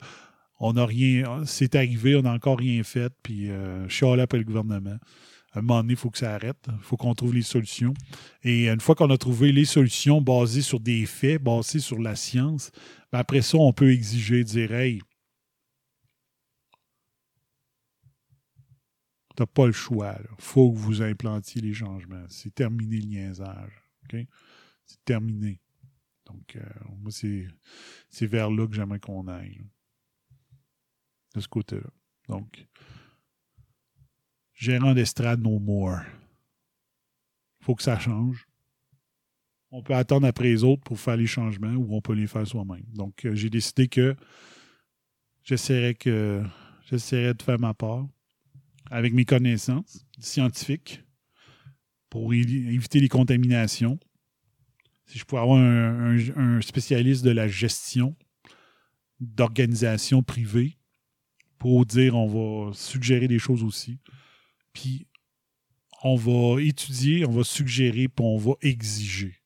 on 0.65 0.75
n'a 0.75 0.87
rien, 0.87 1.45
c'est 1.45 1.75
arrivé, 1.75 2.15
on 2.15 2.23
n'a 2.23 2.33
encore 2.33 2.57
rien 2.57 2.85
fait, 2.85 3.13
puis 3.25 3.51
euh, 3.51 3.89
je 3.89 3.95
suis 3.97 4.07
allé 4.07 4.23
après 4.23 4.39
le 4.39 4.45
gouvernement. 4.45 4.97
À 5.53 5.59
un 5.59 5.63
moment 5.63 5.83
donné, 5.83 5.95
il 5.95 5.99
faut 5.99 6.09
que 6.09 6.19
ça 6.19 6.35
arrête. 6.35 6.57
Il 6.69 6.83
faut 6.83 6.97
qu'on 6.97 7.15
trouve 7.15 7.35
les 7.35 7.43
solutions. 7.43 7.93
Et 8.45 8.69
une 8.69 8.81
fois 8.81 8.95
qu'on 8.95 9.11
a 9.11 9.19
trouvé 9.19 9.51
les 9.51 9.65
solutions 9.65 10.23
basées 10.23 10.63
sur 10.63 10.79
des 10.79 11.05
faits, 11.05 11.43
basées 11.43 11.81
sur 11.81 11.99
la 11.99 12.15
science, 12.15 12.71
ben 13.11 13.19
après 13.19 13.43
ça, 13.43 13.59
on 13.59 13.73
peut 13.73 13.91
exiger, 13.91 14.45
dire 14.45 14.73
Hey, 14.73 15.01
t'as 19.35 19.47
pas 19.47 19.67
le 19.67 19.73
choix. 19.73 20.17
Il 20.39 20.45
faut 20.45 20.73
que 20.73 20.79
vous 20.79 21.03
implantiez 21.03 21.61
les 21.61 21.75
changements. 21.75 22.25
C'est 22.29 22.55
terminé 22.55 22.99
le 22.99 23.07
niaisage. 23.07 23.83
C'est 24.87 25.05
terminé. 25.05 25.61
Donc, 26.27 26.57
euh, 26.57 26.61
moi, 26.99 27.11
c'est 27.11 28.27
vers 28.27 28.51
là 28.51 28.67
que 28.67 28.75
j'aimerais 28.75 29.01
qu'on 29.01 29.27
aille. 29.29 29.61
De 31.35 31.41
ce 31.41 31.49
côté-là. 31.49 31.91
Donc, 32.29 32.67
gérant 34.55 34.95
d'estrade 34.95 35.41
no 35.41 35.59
more. 35.59 36.01
faut 37.61 37.75
que 37.75 37.83
ça 37.83 37.99
change. 37.99 38.47
On 39.71 39.83
peut 39.83 39.95
attendre 39.95 40.27
après 40.27 40.45
les 40.45 40.65
autres 40.65 40.83
pour 40.83 41.01
faire 41.01 41.17
les 41.17 41.27
changements 41.27 41.73
ou 41.73 41.97
on 41.97 42.03
peut 42.03 42.13
les 42.13 42.27
faire 42.27 42.47
soi-même. 42.47 42.85
Donc, 42.93 43.25
euh, 43.25 43.35
j'ai 43.35 43.49
décidé 43.49 43.89
que 43.89 44.15
j'essaierai 45.43 45.95
que 45.95 46.45
j'essaierai 46.85 47.33
de 47.33 47.43
faire 47.43 47.59
ma 47.59 47.73
part 47.73 48.07
avec 48.91 49.15
mes 49.15 49.25
connaissances 49.25 50.05
scientifiques 50.19 51.03
pour 52.11 52.35
éviter 52.35 53.01
les 53.01 53.09
contaminations. 53.09 53.99
Si 55.07 55.19
je 55.19 55.25
pouvais 55.25 55.43
avoir 55.43 55.59
un, 55.59 56.61
spécialiste 56.61 57.25
de 57.25 57.31
la 57.31 57.49
gestion 57.49 58.17
d'organisations 59.21 60.23
privées 60.23 60.79
pour 61.59 61.87
dire 61.87 62.17
on 62.17 62.67
va 62.67 62.73
suggérer 62.75 63.29
des 63.29 63.39
choses 63.39 63.63
aussi. 63.63 63.99
Puis 64.73 65.07
on 66.03 66.17
va 66.17 66.61
étudier, 66.61 67.25
on 67.25 67.31
va 67.31 67.45
suggérer, 67.45 68.09
puis 68.09 68.25
on 68.25 68.39
va 68.39 68.53
exiger. 68.63 69.37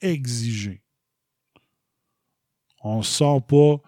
Exiger. 0.00 0.82
On 2.82 2.98
ne 2.98 3.02
sort 3.02 3.44
pas 3.44 3.80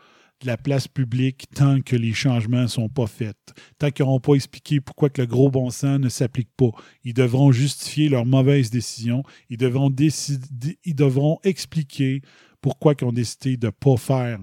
la 0.44 0.56
place 0.56 0.88
publique 0.88 1.46
tant 1.54 1.80
que 1.80 1.96
les 1.96 2.12
changements 2.12 2.62
ne 2.62 2.66
sont 2.66 2.88
pas 2.88 3.06
faits, 3.06 3.36
tant 3.78 3.90
qu'ils 3.90 4.04
n'auront 4.04 4.20
pas 4.20 4.34
expliqué 4.34 4.80
pourquoi 4.80 5.10
que 5.10 5.20
le 5.20 5.26
gros 5.26 5.50
bon 5.50 5.70
sens 5.70 5.98
ne 5.98 6.08
s'applique 6.08 6.50
pas. 6.56 6.70
Ils 7.04 7.14
devront 7.14 7.52
justifier 7.52 8.08
leurs 8.08 8.26
mauvaises 8.26 8.70
décisions. 8.70 9.22
Ils 9.48 9.58
devront, 9.58 11.38
expliquer 11.44 12.22
pourquoi 12.60 12.94
ils 12.98 13.04
ont 13.04 13.12
décidé 13.12 13.56
de 13.56 13.66
ne 13.66 13.70
pas 13.70 13.96
faire 13.96 14.38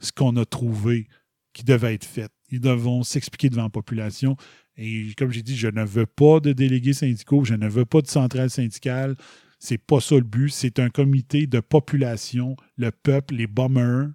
ce 0.00 0.12
qu'on 0.12 0.36
a 0.36 0.44
trouvé 0.44 1.08
qui 1.52 1.64
devait 1.64 1.94
être 1.94 2.04
fait. 2.04 2.30
Ils 2.50 2.60
devront 2.60 3.02
s'expliquer 3.02 3.48
devant 3.48 3.64
la 3.64 3.70
population. 3.70 4.36
Et 4.76 5.14
comme 5.16 5.32
j'ai 5.32 5.42
dit, 5.42 5.56
je 5.56 5.68
ne 5.68 5.84
veux 5.84 6.06
pas 6.06 6.40
de 6.40 6.52
délégués 6.52 6.92
syndicaux, 6.92 7.44
je 7.44 7.54
ne 7.54 7.68
veux 7.68 7.86
pas 7.86 8.02
de 8.02 8.08
centrale 8.08 8.50
syndicale. 8.50 9.16
C'est 9.58 9.78
pas 9.78 10.00
ça 10.00 10.16
le 10.16 10.20
but. 10.20 10.50
C'est 10.50 10.78
un 10.78 10.90
comité 10.90 11.46
de 11.46 11.60
population, 11.60 12.56
le 12.76 12.90
peuple, 12.90 13.36
les 13.36 13.46
bombers, 13.46 14.08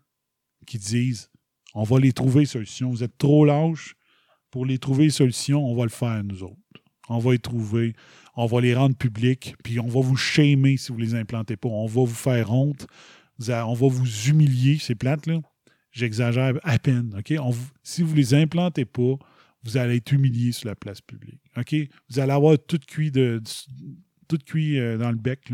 qui 0.66 0.78
disent 0.78 1.30
on 1.74 1.84
va 1.84 2.00
les 2.00 2.12
trouver 2.12 2.46
solutions. 2.46 2.90
Vous 2.90 3.04
êtes 3.04 3.18
trop 3.18 3.46
lâches 3.46 3.96
pour 4.50 4.66
les 4.66 4.78
trouver 4.78 5.10
solutions, 5.10 5.66
on 5.66 5.76
va 5.76 5.84
le 5.84 5.90
faire 5.90 6.24
nous 6.24 6.44
autres. 6.44 6.58
On 7.08 7.20
va 7.20 7.32
les 7.32 7.40
trouver, 7.40 7.94
on 8.36 8.46
va 8.46 8.62
les 8.62 8.76
rendre 8.76 8.96
publics, 8.96 9.56
puis 9.64 9.80
on 9.80 9.88
va 9.88 10.02
vous 10.02 10.16
shamer 10.18 10.78
si 10.78 10.92
vous 10.92 11.00
ne 11.00 11.04
les 11.04 11.16
implantez 11.16 11.58
pas. 11.58 11.70
On 11.70 11.86
va 11.86 12.02
vous 12.02 12.08
faire 12.08 12.52
honte, 12.52 12.88
on 13.40 13.74
va 13.74 13.88
vous 13.88 14.30
humilier, 14.30 14.78
c'est 14.80 14.96
plate 14.96 15.26
là. 15.26 15.40
J'exagère 15.92 16.58
à 16.64 16.80
peine, 16.80 17.14
si 17.84 18.02
vous 18.02 18.12
ne 18.12 18.18
les 18.18 18.34
implantez 18.34 18.86
pas, 18.86 19.16
vous 19.64 19.78
allez 19.78 19.98
être 19.98 20.12
humilié 20.12 20.52
sur 20.52 20.70
la 20.70 20.76
place 20.76 21.02
publique. 21.02 21.42
Vous 22.10 22.20
allez 22.20 22.32
avoir 22.32 22.58
tout 22.58 22.80
cuit, 22.80 23.12
de, 23.12 23.42
tout 24.28 24.38
cuit 24.38 24.80
euh, 24.80 24.98
dans 24.98 25.12
le 25.12 25.18
bec. 25.18 25.52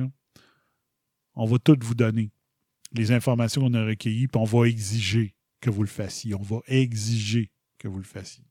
On 1.33 1.45
va 1.45 1.57
tout 1.59 1.77
vous 1.81 1.95
donner. 1.95 2.31
Les 2.97 3.11
informations 3.11 3.61
qu'on 3.61 3.73
a 3.75 3.85
recueillies, 3.85 4.27
puis 4.27 4.41
on 4.41 4.43
va 4.43 4.67
exiger 4.67 5.35
que 5.61 5.69
vous 5.69 5.83
le 5.83 5.87
fassiez. 5.89 6.33
On 6.33 6.41
va 6.41 6.61
exiger 6.67 7.51
que 7.77 7.87
vous 7.87 7.99
le 7.99 8.03
fassiez. 8.03 8.43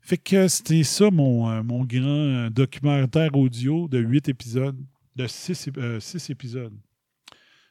Fait 0.00 0.18
que 0.18 0.48
c'était 0.48 0.82
ça 0.82 1.10
mon, 1.12 1.48
euh, 1.48 1.62
mon 1.62 1.84
grand 1.84 2.08
euh, 2.08 2.50
documentaire 2.50 3.36
audio 3.36 3.86
de 3.86 3.98
huit 3.98 4.28
épisodes, 4.28 4.76
de 5.14 5.26
six, 5.28 5.68
euh, 5.76 6.00
six 6.00 6.28
épisodes 6.28 6.76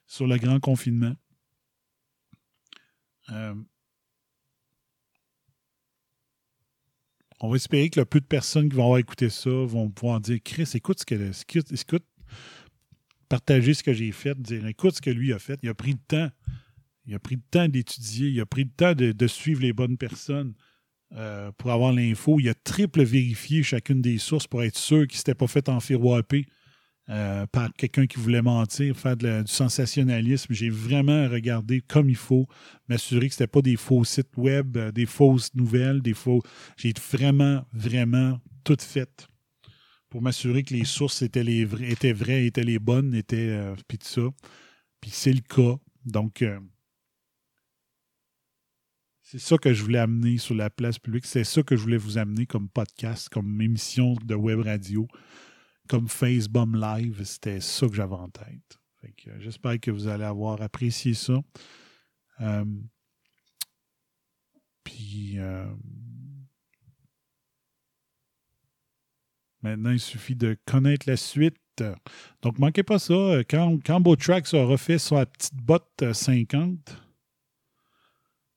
sur 0.07 0.27
le 0.27 0.37
grand 0.37 0.59
confinement. 0.59 1.13
On 7.43 7.49
va 7.49 7.55
espérer 7.55 7.89
que 7.89 7.99
le 7.99 8.05
peu 8.05 8.19
de 8.19 8.25
personnes 8.25 8.69
qui 8.69 8.75
vont 8.75 8.83
avoir 8.83 8.99
écouté 8.99 9.29
ça 9.29 9.49
vont 9.49 9.89
pouvoir 9.89 10.19
dire 10.19 10.39
Chris, 10.43 10.69
écoute 10.73 10.99
ce 10.99 11.05
que 11.05 11.15
écoute, 11.15 11.71
écoute 11.71 12.05
partager 13.31 13.73
ce 13.73 13.81
que 13.81 13.93
j'ai 13.93 14.11
fait, 14.11 14.37
dire 14.41 14.67
écoute 14.67 14.95
ce 14.95 15.01
que 15.01 15.09
lui 15.09 15.31
a 15.31 15.39
fait. 15.39 15.57
Il 15.63 15.69
a 15.69 15.73
pris 15.73 15.93
le 15.93 15.99
temps. 16.05 16.29
Il 17.05 17.15
a 17.15 17.19
pris 17.19 17.35
le 17.35 17.41
temps 17.49 17.67
d'étudier, 17.67 18.27
il 18.27 18.41
a 18.41 18.45
pris 18.45 18.65
le 18.65 18.69
temps 18.69 18.93
de, 18.93 19.27
suivre 19.27 19.61
les 19.61 19.71
bonnes 19.73 19.97
personnes 19.97 20.53
euh, 21.13 21.49
pour 21.57 21.71
avoir 21.71 21.93
l'info. 21.93 22.39
Il 22.41 22.49
a 22.49 22.53
triple 22.53 23.03
vérifié 23.03 23.63
chacune 23.63 24.01
des 24.01 24.17
sources 24.17 24.47
pour 24.47 24.61
être 24.63 24.77
sûr 24.77 25.07
qu'il 25.07 25.15
ne 25.15 25.17
s'était 25.17 25.33
pas 25.33 25.47
fait 25.47 25.69
enfiroiper 25.69 26.45
euh, 27.09 27.45
par 27.47 27.73
quelqu'un 27.73 28.05
qui 28.05 28.19
voulait 28.19 28.41
mentir, 28.41 28.95
faire 28.97 29.15
du 29.15 29.27
sensationnalisme. 29.45 30.53
J'ai 30.53 30.69
vraiment 30.69 31.29
regardé 31.29 31.81
comme 31.81 32.09
il 32.09 32.17
faut, 32.17 32.47
m'assurer 32.89 33.29
que 33.29 33.33
ce 33.33 33.43
n'était 33.43 33.51
pas 33.51 33.61
des 33.61 33.77
faux 33.77 34.03
sites 34.03 34.35
web, 34.35 34.75
euh, 34.75 34.91
des 34.91 35.05
fausses 35.05 35.55
nouvelles, 35.55 36.01
des 36.01 36.13
faux. 36.13 36.41
J'ai 36.75 36.93
vraiment, 37.11 37.65
vraiment 37.73 38.39
tout 38.63 38.77
fait 38.79 39.30
pour 40.11 40.21
m'assurer 40.21 40.61
que 40.63 40.73
les 40.73 40.83
sources 40.85 41.21
étaient, 41.23 41.43
les 41.43 41.61
étaient 41.89 42.11
vraies, 42.13 42.45
étaient 42.45 42.63
les 42.63 42.79
bonnes, 42.79 43.15
étaient. 43.15 43.49
euh, 43.49 43.75
puis 43.87 43.97
tout 43.97 44.07
ça. 44.07 44.21
Puis 44.99 45.09
c'est 45.09 45.33
le 45.33 45.39
cas. 45.41 45.79
Donc. 46.05 46.43
euh, 46.43 46.59
c'est 49.23 49.39
ça 49.39 49.57
que 49.57 49.73
je 49.73 49.81
voulais 49.81 49.99
amener 49.99 50.37
sur 50.37 50.55
la 50.55 50.69
place 50.69 50.99
publique. 50.99 51.25
C'est 51.25 51.45
ça 51.45 51.63
que 51.63 51.77
je 51.77 51.81
voulais 51.83 51.95
vous 51.95 52.17
amener 52.17 52.45
comme 52.45 52.67
podcast, 52.67 53.29
comme 53.29 53.61
émission 53.61 54.13
de 54.25 54.35
web 54.35 54.59
radio, 54.59 55.07
comme 55.87 56.09
Facebomb 56.09 56.75
Live. 56.75 57.23
C'était 57.23 57.61
ça 57.61 57.87
que 57.87 57.95
j'avais 57.95 58.15
en 58.15 58.27
tête. 58.27 58.79
Euh, 59.05 59.39
J'espère 59.39 59.79
que 59.79 59.89
vous 59.89 60.07
allez 60.09 60.25
avoir 60.25 60.61
apprécié 60.61 61.13
ça. 61.13 61.41
Euh, 62.41 62.65
puis 64.83 65.39
euh, 65.39 65.65
maintenant, 69.61 69.91
il 69.91 69.99
suffit 69.99 70.35
de 70.35 70.57
connaître 70.65 71.07
la 71.09 71.17
suite. 71.17 71.55
Donc, 72.41 72.59
manquez 72.59 72.83
pas 72.83 72.99
ça. 72.99 73.39
Quand, 73.49 73.79
quand 73.83 74.01
Botrax 74.01 74.53
aura 74.53 74.77
fait 74.77 74.99
sa 74.99 75.25
petite 75.25 75.55
botte 75.55 75.87
euh, 76.03 76.13
50, 76.13 76.77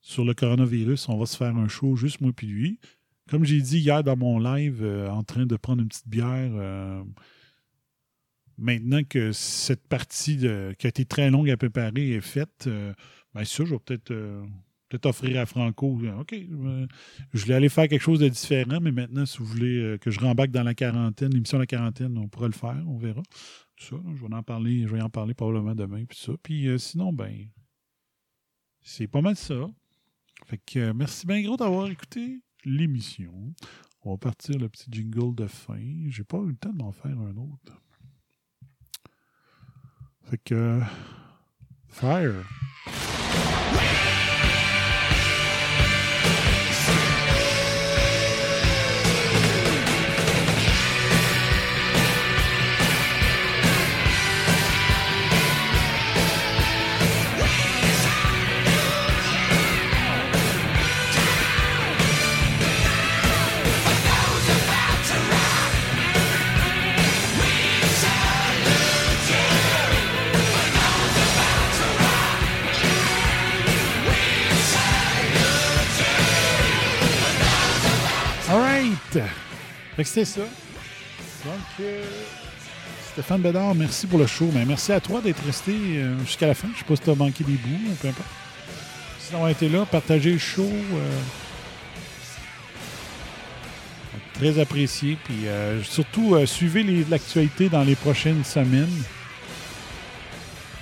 sur 0.01 0.23
le 0.23 0.35
coronavirus. 0.35 1.09
On 1.09 1.17
va 1.17 1.25
se 1.25 1.35
faire 1.35 1.55
un 1.55 1.67
show, 1.67 1.95
juste 1.95 2.21
moi 2.21 2.31
puis 2.31 2.45
lui. 2.45 2.79
Comme 3.27 3.43
j'ai 3.43 3.59
dit 3.59 3.79
hier 3.79 4.03
dans 4.03 4.15
mon 4.15 4.37
live, 4.37 4.83
euh, 4.83 5.09
en 5.09 5.23
train 5.23 5.47
de 5.47 5.55
prendre 5.55 5.81
une 5.81 5.87
petite 5.87 6.07
bière, 6.07 6.51
euh, 6.53 7.03
maintenant 8.59 9.03
que 9.03 9.31
cette 9.31 9.87
partie 9.87 10.37
de- 10.37 10.75
qui 10.77 10.85
a 10.85 10.89
été 10.89 11.05
très 11.05 11.31
longue 11.31 11.49
à 11.49 11.57
préparer 11.57 12.11
est 12.11 12.21
faite, 12.21 12.65
euh, 12.67 12.93
bien 13.33 13.45
sûr, 13.45 13.65
je 13.65 13.73
vais 13.73 13.79
peut-être 13.79 14.11
euh, 14.11 14.43
peut-être 14.89 15.05
offrir 15.05 15.39
à 15.39 15.45
Franco. 15.45 15.99
euh, 16.03 16.19
OK, 16.19 16.33
euh, 16.33 16.87
je 17.33 17.43
voulais 17.43 17.55
aller 17.55 17.69
faire 17.69 17.87
quelque 17.87 18.01
chose 18.01 18.19
de 18.19 18.27
différent, 18.27 18.79
mais 18.81 18.91
maintenant, 18.91 19.25
si 19.25 19.37
vous 19.39 19.45
voulez 19.45 19.77
euh, 19.77 19.97
que 19.97 20.11
je 20.11 20.19
rembarque 20.19 20.51
dans 20.51 20.63
la 20.63 20.73
quarantaine, 20.73 21.33
l'émission 21.33 21.57
de 21.57 21.63
la 21.63 21.67
quarantaine, 21.67 22.17
on 22.17 22.27
pourra 22.27 22.47
le 22.47 22.53
faire, 22.53 22.83
on 22.87 22.97
verra. 22.97 23.21
Tout 23.75 23.85
ça, 23.85 23.95
je 24.15 24.25
vais 24.25 24.33
en 24.33 24.43
parler, 24.43 24.83
je 24.87 24.95
vais 24.95 25.01
en 25.01 25.09
parler 25.09 25.33
probablement 25.33 25.75
demain, 25.75 26.05
puis 26.05 26.17
ça. 26.17 26.33
Puis 26.41 26.67
sinon, 26.79 27.11
ben, 27.11 27.47
c'est 28.81 29.07
pas 29.07 29.21
mal 29.21 29.35
ça. 29.35 29.69
Fait 30.45 30.59
que 30.65 30.91
merci 30.91 31.25
bien 31.25 31.41
gros 31.41 31.57
d'avoir 31.57 31.89
écouté 31.89 32.39
l'émission. 32.63 33.53
On 34.03 34.11
va 34.11 34.17
partir 34.17 34.57
le 34.59 34.69
petit 34.69 34.85
jingle 34.91 35.33
de 35.35 35.47
fin. 35.47 35.81
J'ai 36.09 36.23
pas 36.23 36.37
eu 36.37 36.49
le 36.49 36.55
temps 36.55 36.71
de 36.71 36.77
m'en 36.77 36.91
faire 36.91 37.17
un 37.19 37.35
autre. 37.37 37.81
Fait 40.25 40.37
que 40.37 40.81
Fire. 41.95 42.43
Fait 79.95 80.03
c'était 80.03 80.25
ça. 80.25 80.41
Donc, 80.41 81.53
euh, 81.79 82.03
Stéphane 83.13 83.41
Bédard, 83.41 83.75
merci 83.75 84.07
pour 84.07 84.19
le 84.19 84.27
show. 84.27 84.49
Mais 84.53 84.65
merci 84.65 84.91
à 84.91 84.99
toi 84.99 85.21
d'être 85.21 85.43
resté 85.45 85.71
euh, 85.71 86.19
jusqu'à 86.25 86.47
la 86.47 86.55
fin. 86.55 86.67
Je 86.73 86.79
sais 86.79 86.85
pas 86.85 86.95
si 86.95 87.01
tu 87.01 87.09
as 87.09 87.15
manqué 87.15 87.43
des 87.43 87.53
bouts, 87.53 87.91
ou 87.91 87.95
peu 87.95 88.07
importe. 88.09 88.29
Si 89.19 89.31
d'avoir 89.31 89.49
été 89.49 89.69
là, 89.69 89.85
partager 89.85 90.31
le 90.31 90.39
show. 90.39 90.69
euh, 90.69 91.19
très 94.33 94.59
apprécié. 94.59 95.17
Puis 95.23 95.45
surtout, 95.83 96.35
suivez 96.45 96.83
l'actualité 97.09 97.69
dans 97.69 97.83
les 97.83 97.95
prochaines 97.95 98.43
semaines. 98.43 98.91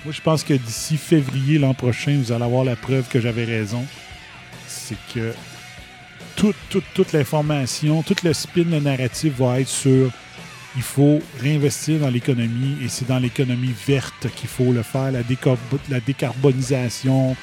Moi, 0.04 0.12
je 0.12 0.20
pense 0.20 0.42
que 0.42 0.54
d'ici 0.54 0.96
février 0.96 1.60
l'an 1.60 1.72
prochain, 1.72 2.18
vous 2.18 2.32
allez 2.32 2.42
avoir 2.42 2.64
la 2.64 2.74
preuve 2.74 3.06
que 3.08 3.20
j'avais 3.20 3.44
raison. 3.44 3.86
C'est 4.66 4.98
que 5.14 5.32
toute, 6.36 6.56
toute, 6.68 6.84
toute 6.94 7.12
l'information, 7.12 8.02
tout 8.02 8.16
le 8.24 8.32
spin, 8.32 8.64
le 8.64 8.80
narratif 8.80 9.34
va 9.38 9.60
être 9.60 9.68
sur 9.68 10.10
il 10.76 10.82
faut 10.82 11.20
réinvestir 11.40 12.00
dans 12.00 12.10
l'économie 12.10 12.76
et 12.82 12.88
c'est 12.88 13.06
dans 13.06 13.18
l'économie 13.18 13.74
verte 13.86 14.26
qu'il 14.34 14.48
faut 14.48 14.72
le 14.72 14.82
faire, 14.82 15.12
la, 15.12 15.20
la 15.88 16.00
décarbonisation, 16.00 17.36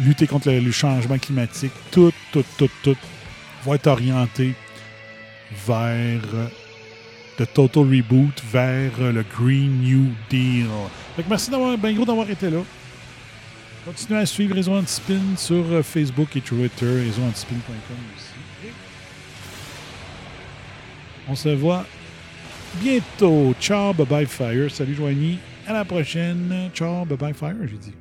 lutter 0.00 0.26
contre 0.26 0.50
le, 0.50 0.70
changement 0.70 1.18
climatique, 1.18 1.72
tout, 1.90 2.12
tout, 2.32 2.44
tout, 2.56 2.68
tout 2.82 2.96
va 3.64 3.76
être 3.76 3.86
orienté 3.86 4.54
vers 5.66 6.20
euh, 6.34 6.48
le 7.38 7.46
total 7.46 7.84
reboot, 7.84 8.42
vers 8.52 8.92
euh, 9.00 9.12
le 9.12 9.24
Green 9.38 9.80
New 9.80 10.06
Deal. 10.28 10.66
Fait 11.16 11.22
que 11.22 11.28
merci 11.28 11.50
d'avoir, 11.50 11.78
ben 11.78 11.94
gros 11.94 12.04
d'avoir 12.04 12.28
été 12.28 12.50
là. 12.50 12.60
Continuez 13.86 14.20
à 14.20 14.26
suivre 14.26 14.54
Réseau 14.54 14.74
Antispin 14.74 15.20
sur 15.36 15.64
euh, 15.70 15.82
Facebook 15.82 16.36
et 16.36 16.42
Twitter, 16.42 16.84
réseauantispin.com 16.84 18.17
On 21.28 21.34
se 21.34 21.50
voit 21.50 21.84
bientôt. 22.80 23.54
Ciao, 23.60 23.92
bye 23.92 24.06
bye 24.06 24.26
Fire. 24.26 24.70
Salut 24.70 24.94
Joigny. 24.94 25.38
À 25.66 25.72
la 25.72 25.84
prochaine. 25.84 26.70
Ciao, 26.74 27.04
bye 27.04 27.18
bye 27.18 27.34
Fire, 27.34 27.54
j'ai 27.62 27.76
dit. 27.76 27.94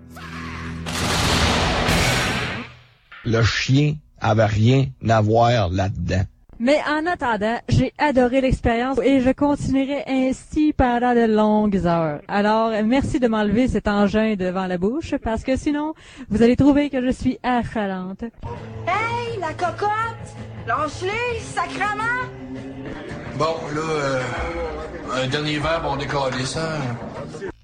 Le 3.26 3.44
chien 3.44 3.96
avait 4.22 4.46
rien 4.46 4.86
à 5.10 5.22
voir 5.22 5.70
là-dedans. 5.70 6.24
Mais 6.60 6.80
en 6.90 7.06
attendant, 7.06 7.60
j'ai 7.70 7.94
adoré 8.00 8.42
l'expérience 8.42 8.98
et 9.04 9.20
je 9.20 9.30
continuerai 9.30 10.04
ainsi 10.08 10.74
pendant 10.74 11.14
de 11.14 11.32
longues 11.32 11.86
heures. 11.86 12.22
Alors, 12.28 12.72
merci 12.84 13.20
de 13.20 13.28
m'enlever 13.28 13.68
cet 13.68 13.88
engin 13.88 14.36
devant 14.36 14.66
la 14.66 14.80
bouche 14.80 15.14
parce 15.22 15.44
que 15.44 15.56
sinon, 15.56 15.94
vous 16.30 16.42
allez 16.42 16.56
trouver 16.56 16.90
que 16.90 17.06
je 17.06 17.12
suis 17.12 17.38
affalante. 17.44 18.24
Hey, 18.88 19.40
la 19.40 19.54
cocotte! 19.54 20.47
Lâche-les, 20.68 21.40
sacrement! 21.40 22.28
Bon, 23.38 23.56
là, 23.74 23.82
euh, 23.82 24.22
un 25.14 25.28
dernier 25.28 25.60
verre, 25.60 25.82
on 25.86 25.96
décolle 25.96 26.34
ça. 26.46 26.78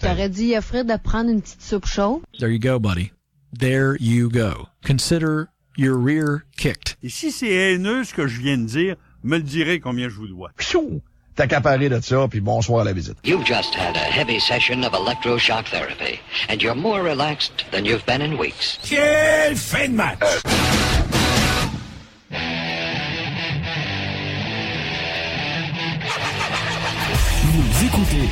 J'aurais 0.02 0.30
dû 0.30 0.56
offrir 0.56 0.86
de 0.86 0.96
prendre 0.96 1.30
une 1.30 1.42
petite 1.42 1.62
soupe 1.62 1.86
chaude? 1.86 2.22
There 2.40 2.50
you 2.50 2.60
go, 2.60 2.80
buddy. 2.80 3.12
There 3.60 3.98
you 4.00 4.30
go. 4.30 4.70
Consider 4.86 5.50
your 5.78 5.98
rear 5.98 6.46
kicked. 6.56 6.96
Et 7.04 7.10
si 7.10 7.34
c'est 7.34 7.52
haineux 7.52 8.06
ce 8.06 8.14
que 8.14 8.26
je 8.26 8.40
viens 8.40 8.58
de 8.58 8.68
dire, 8.68 8.96
me 9.22 9.36
le 9.36 9.44
direz 9.44 9.82
combien 9.82 10.08
je 10.08 10.16
vous 10.16 10.28
dois. 10.30 10.52
Pfiou! 10.58 11.02
T'as 11.36 11.44
accaparé 11.44 11.90
de 11.90 12.00
ça, 12.00 12.28
puis 12.30 12.40
bonsoir 12.40 12.82
à 12.82 12.84
la 12.86 12.94
visite. 12.94 13.18
You've 13.26 13.46
just 13.46 13.76
had 13.76 13.98
a 13.98 14.00
heavy 14.00 14.40
session 14.40 14.86
of 14.86 14.94
electroshock 14.94 15.66
therapy, 15.66 16.22
and 16.48 16.62
you're 16.62 16.74
more 16.74 17.02
relaxed 17.04 17.66
than 17.72 17.84
you've 17.84 18.06
been 18.06 18.22
in 18.22 18.38
weeks. 18.38 18.80
Quelle 18.82 19.58
fin 19.58 19.90
de 19.90 19.96
match! 19.96 20.20
Vous 20.22 20.93
écoutez 27.94 28.28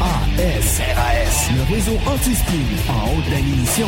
RAS, 0.00 0.80
RAS, 0.96 1.50
le 1.54 1.74
réseau 1.74 1.96
anti-spin 2.06 2.52
en 2.88 3.16
haute 3.16 3.28
définition. 3.30 3.86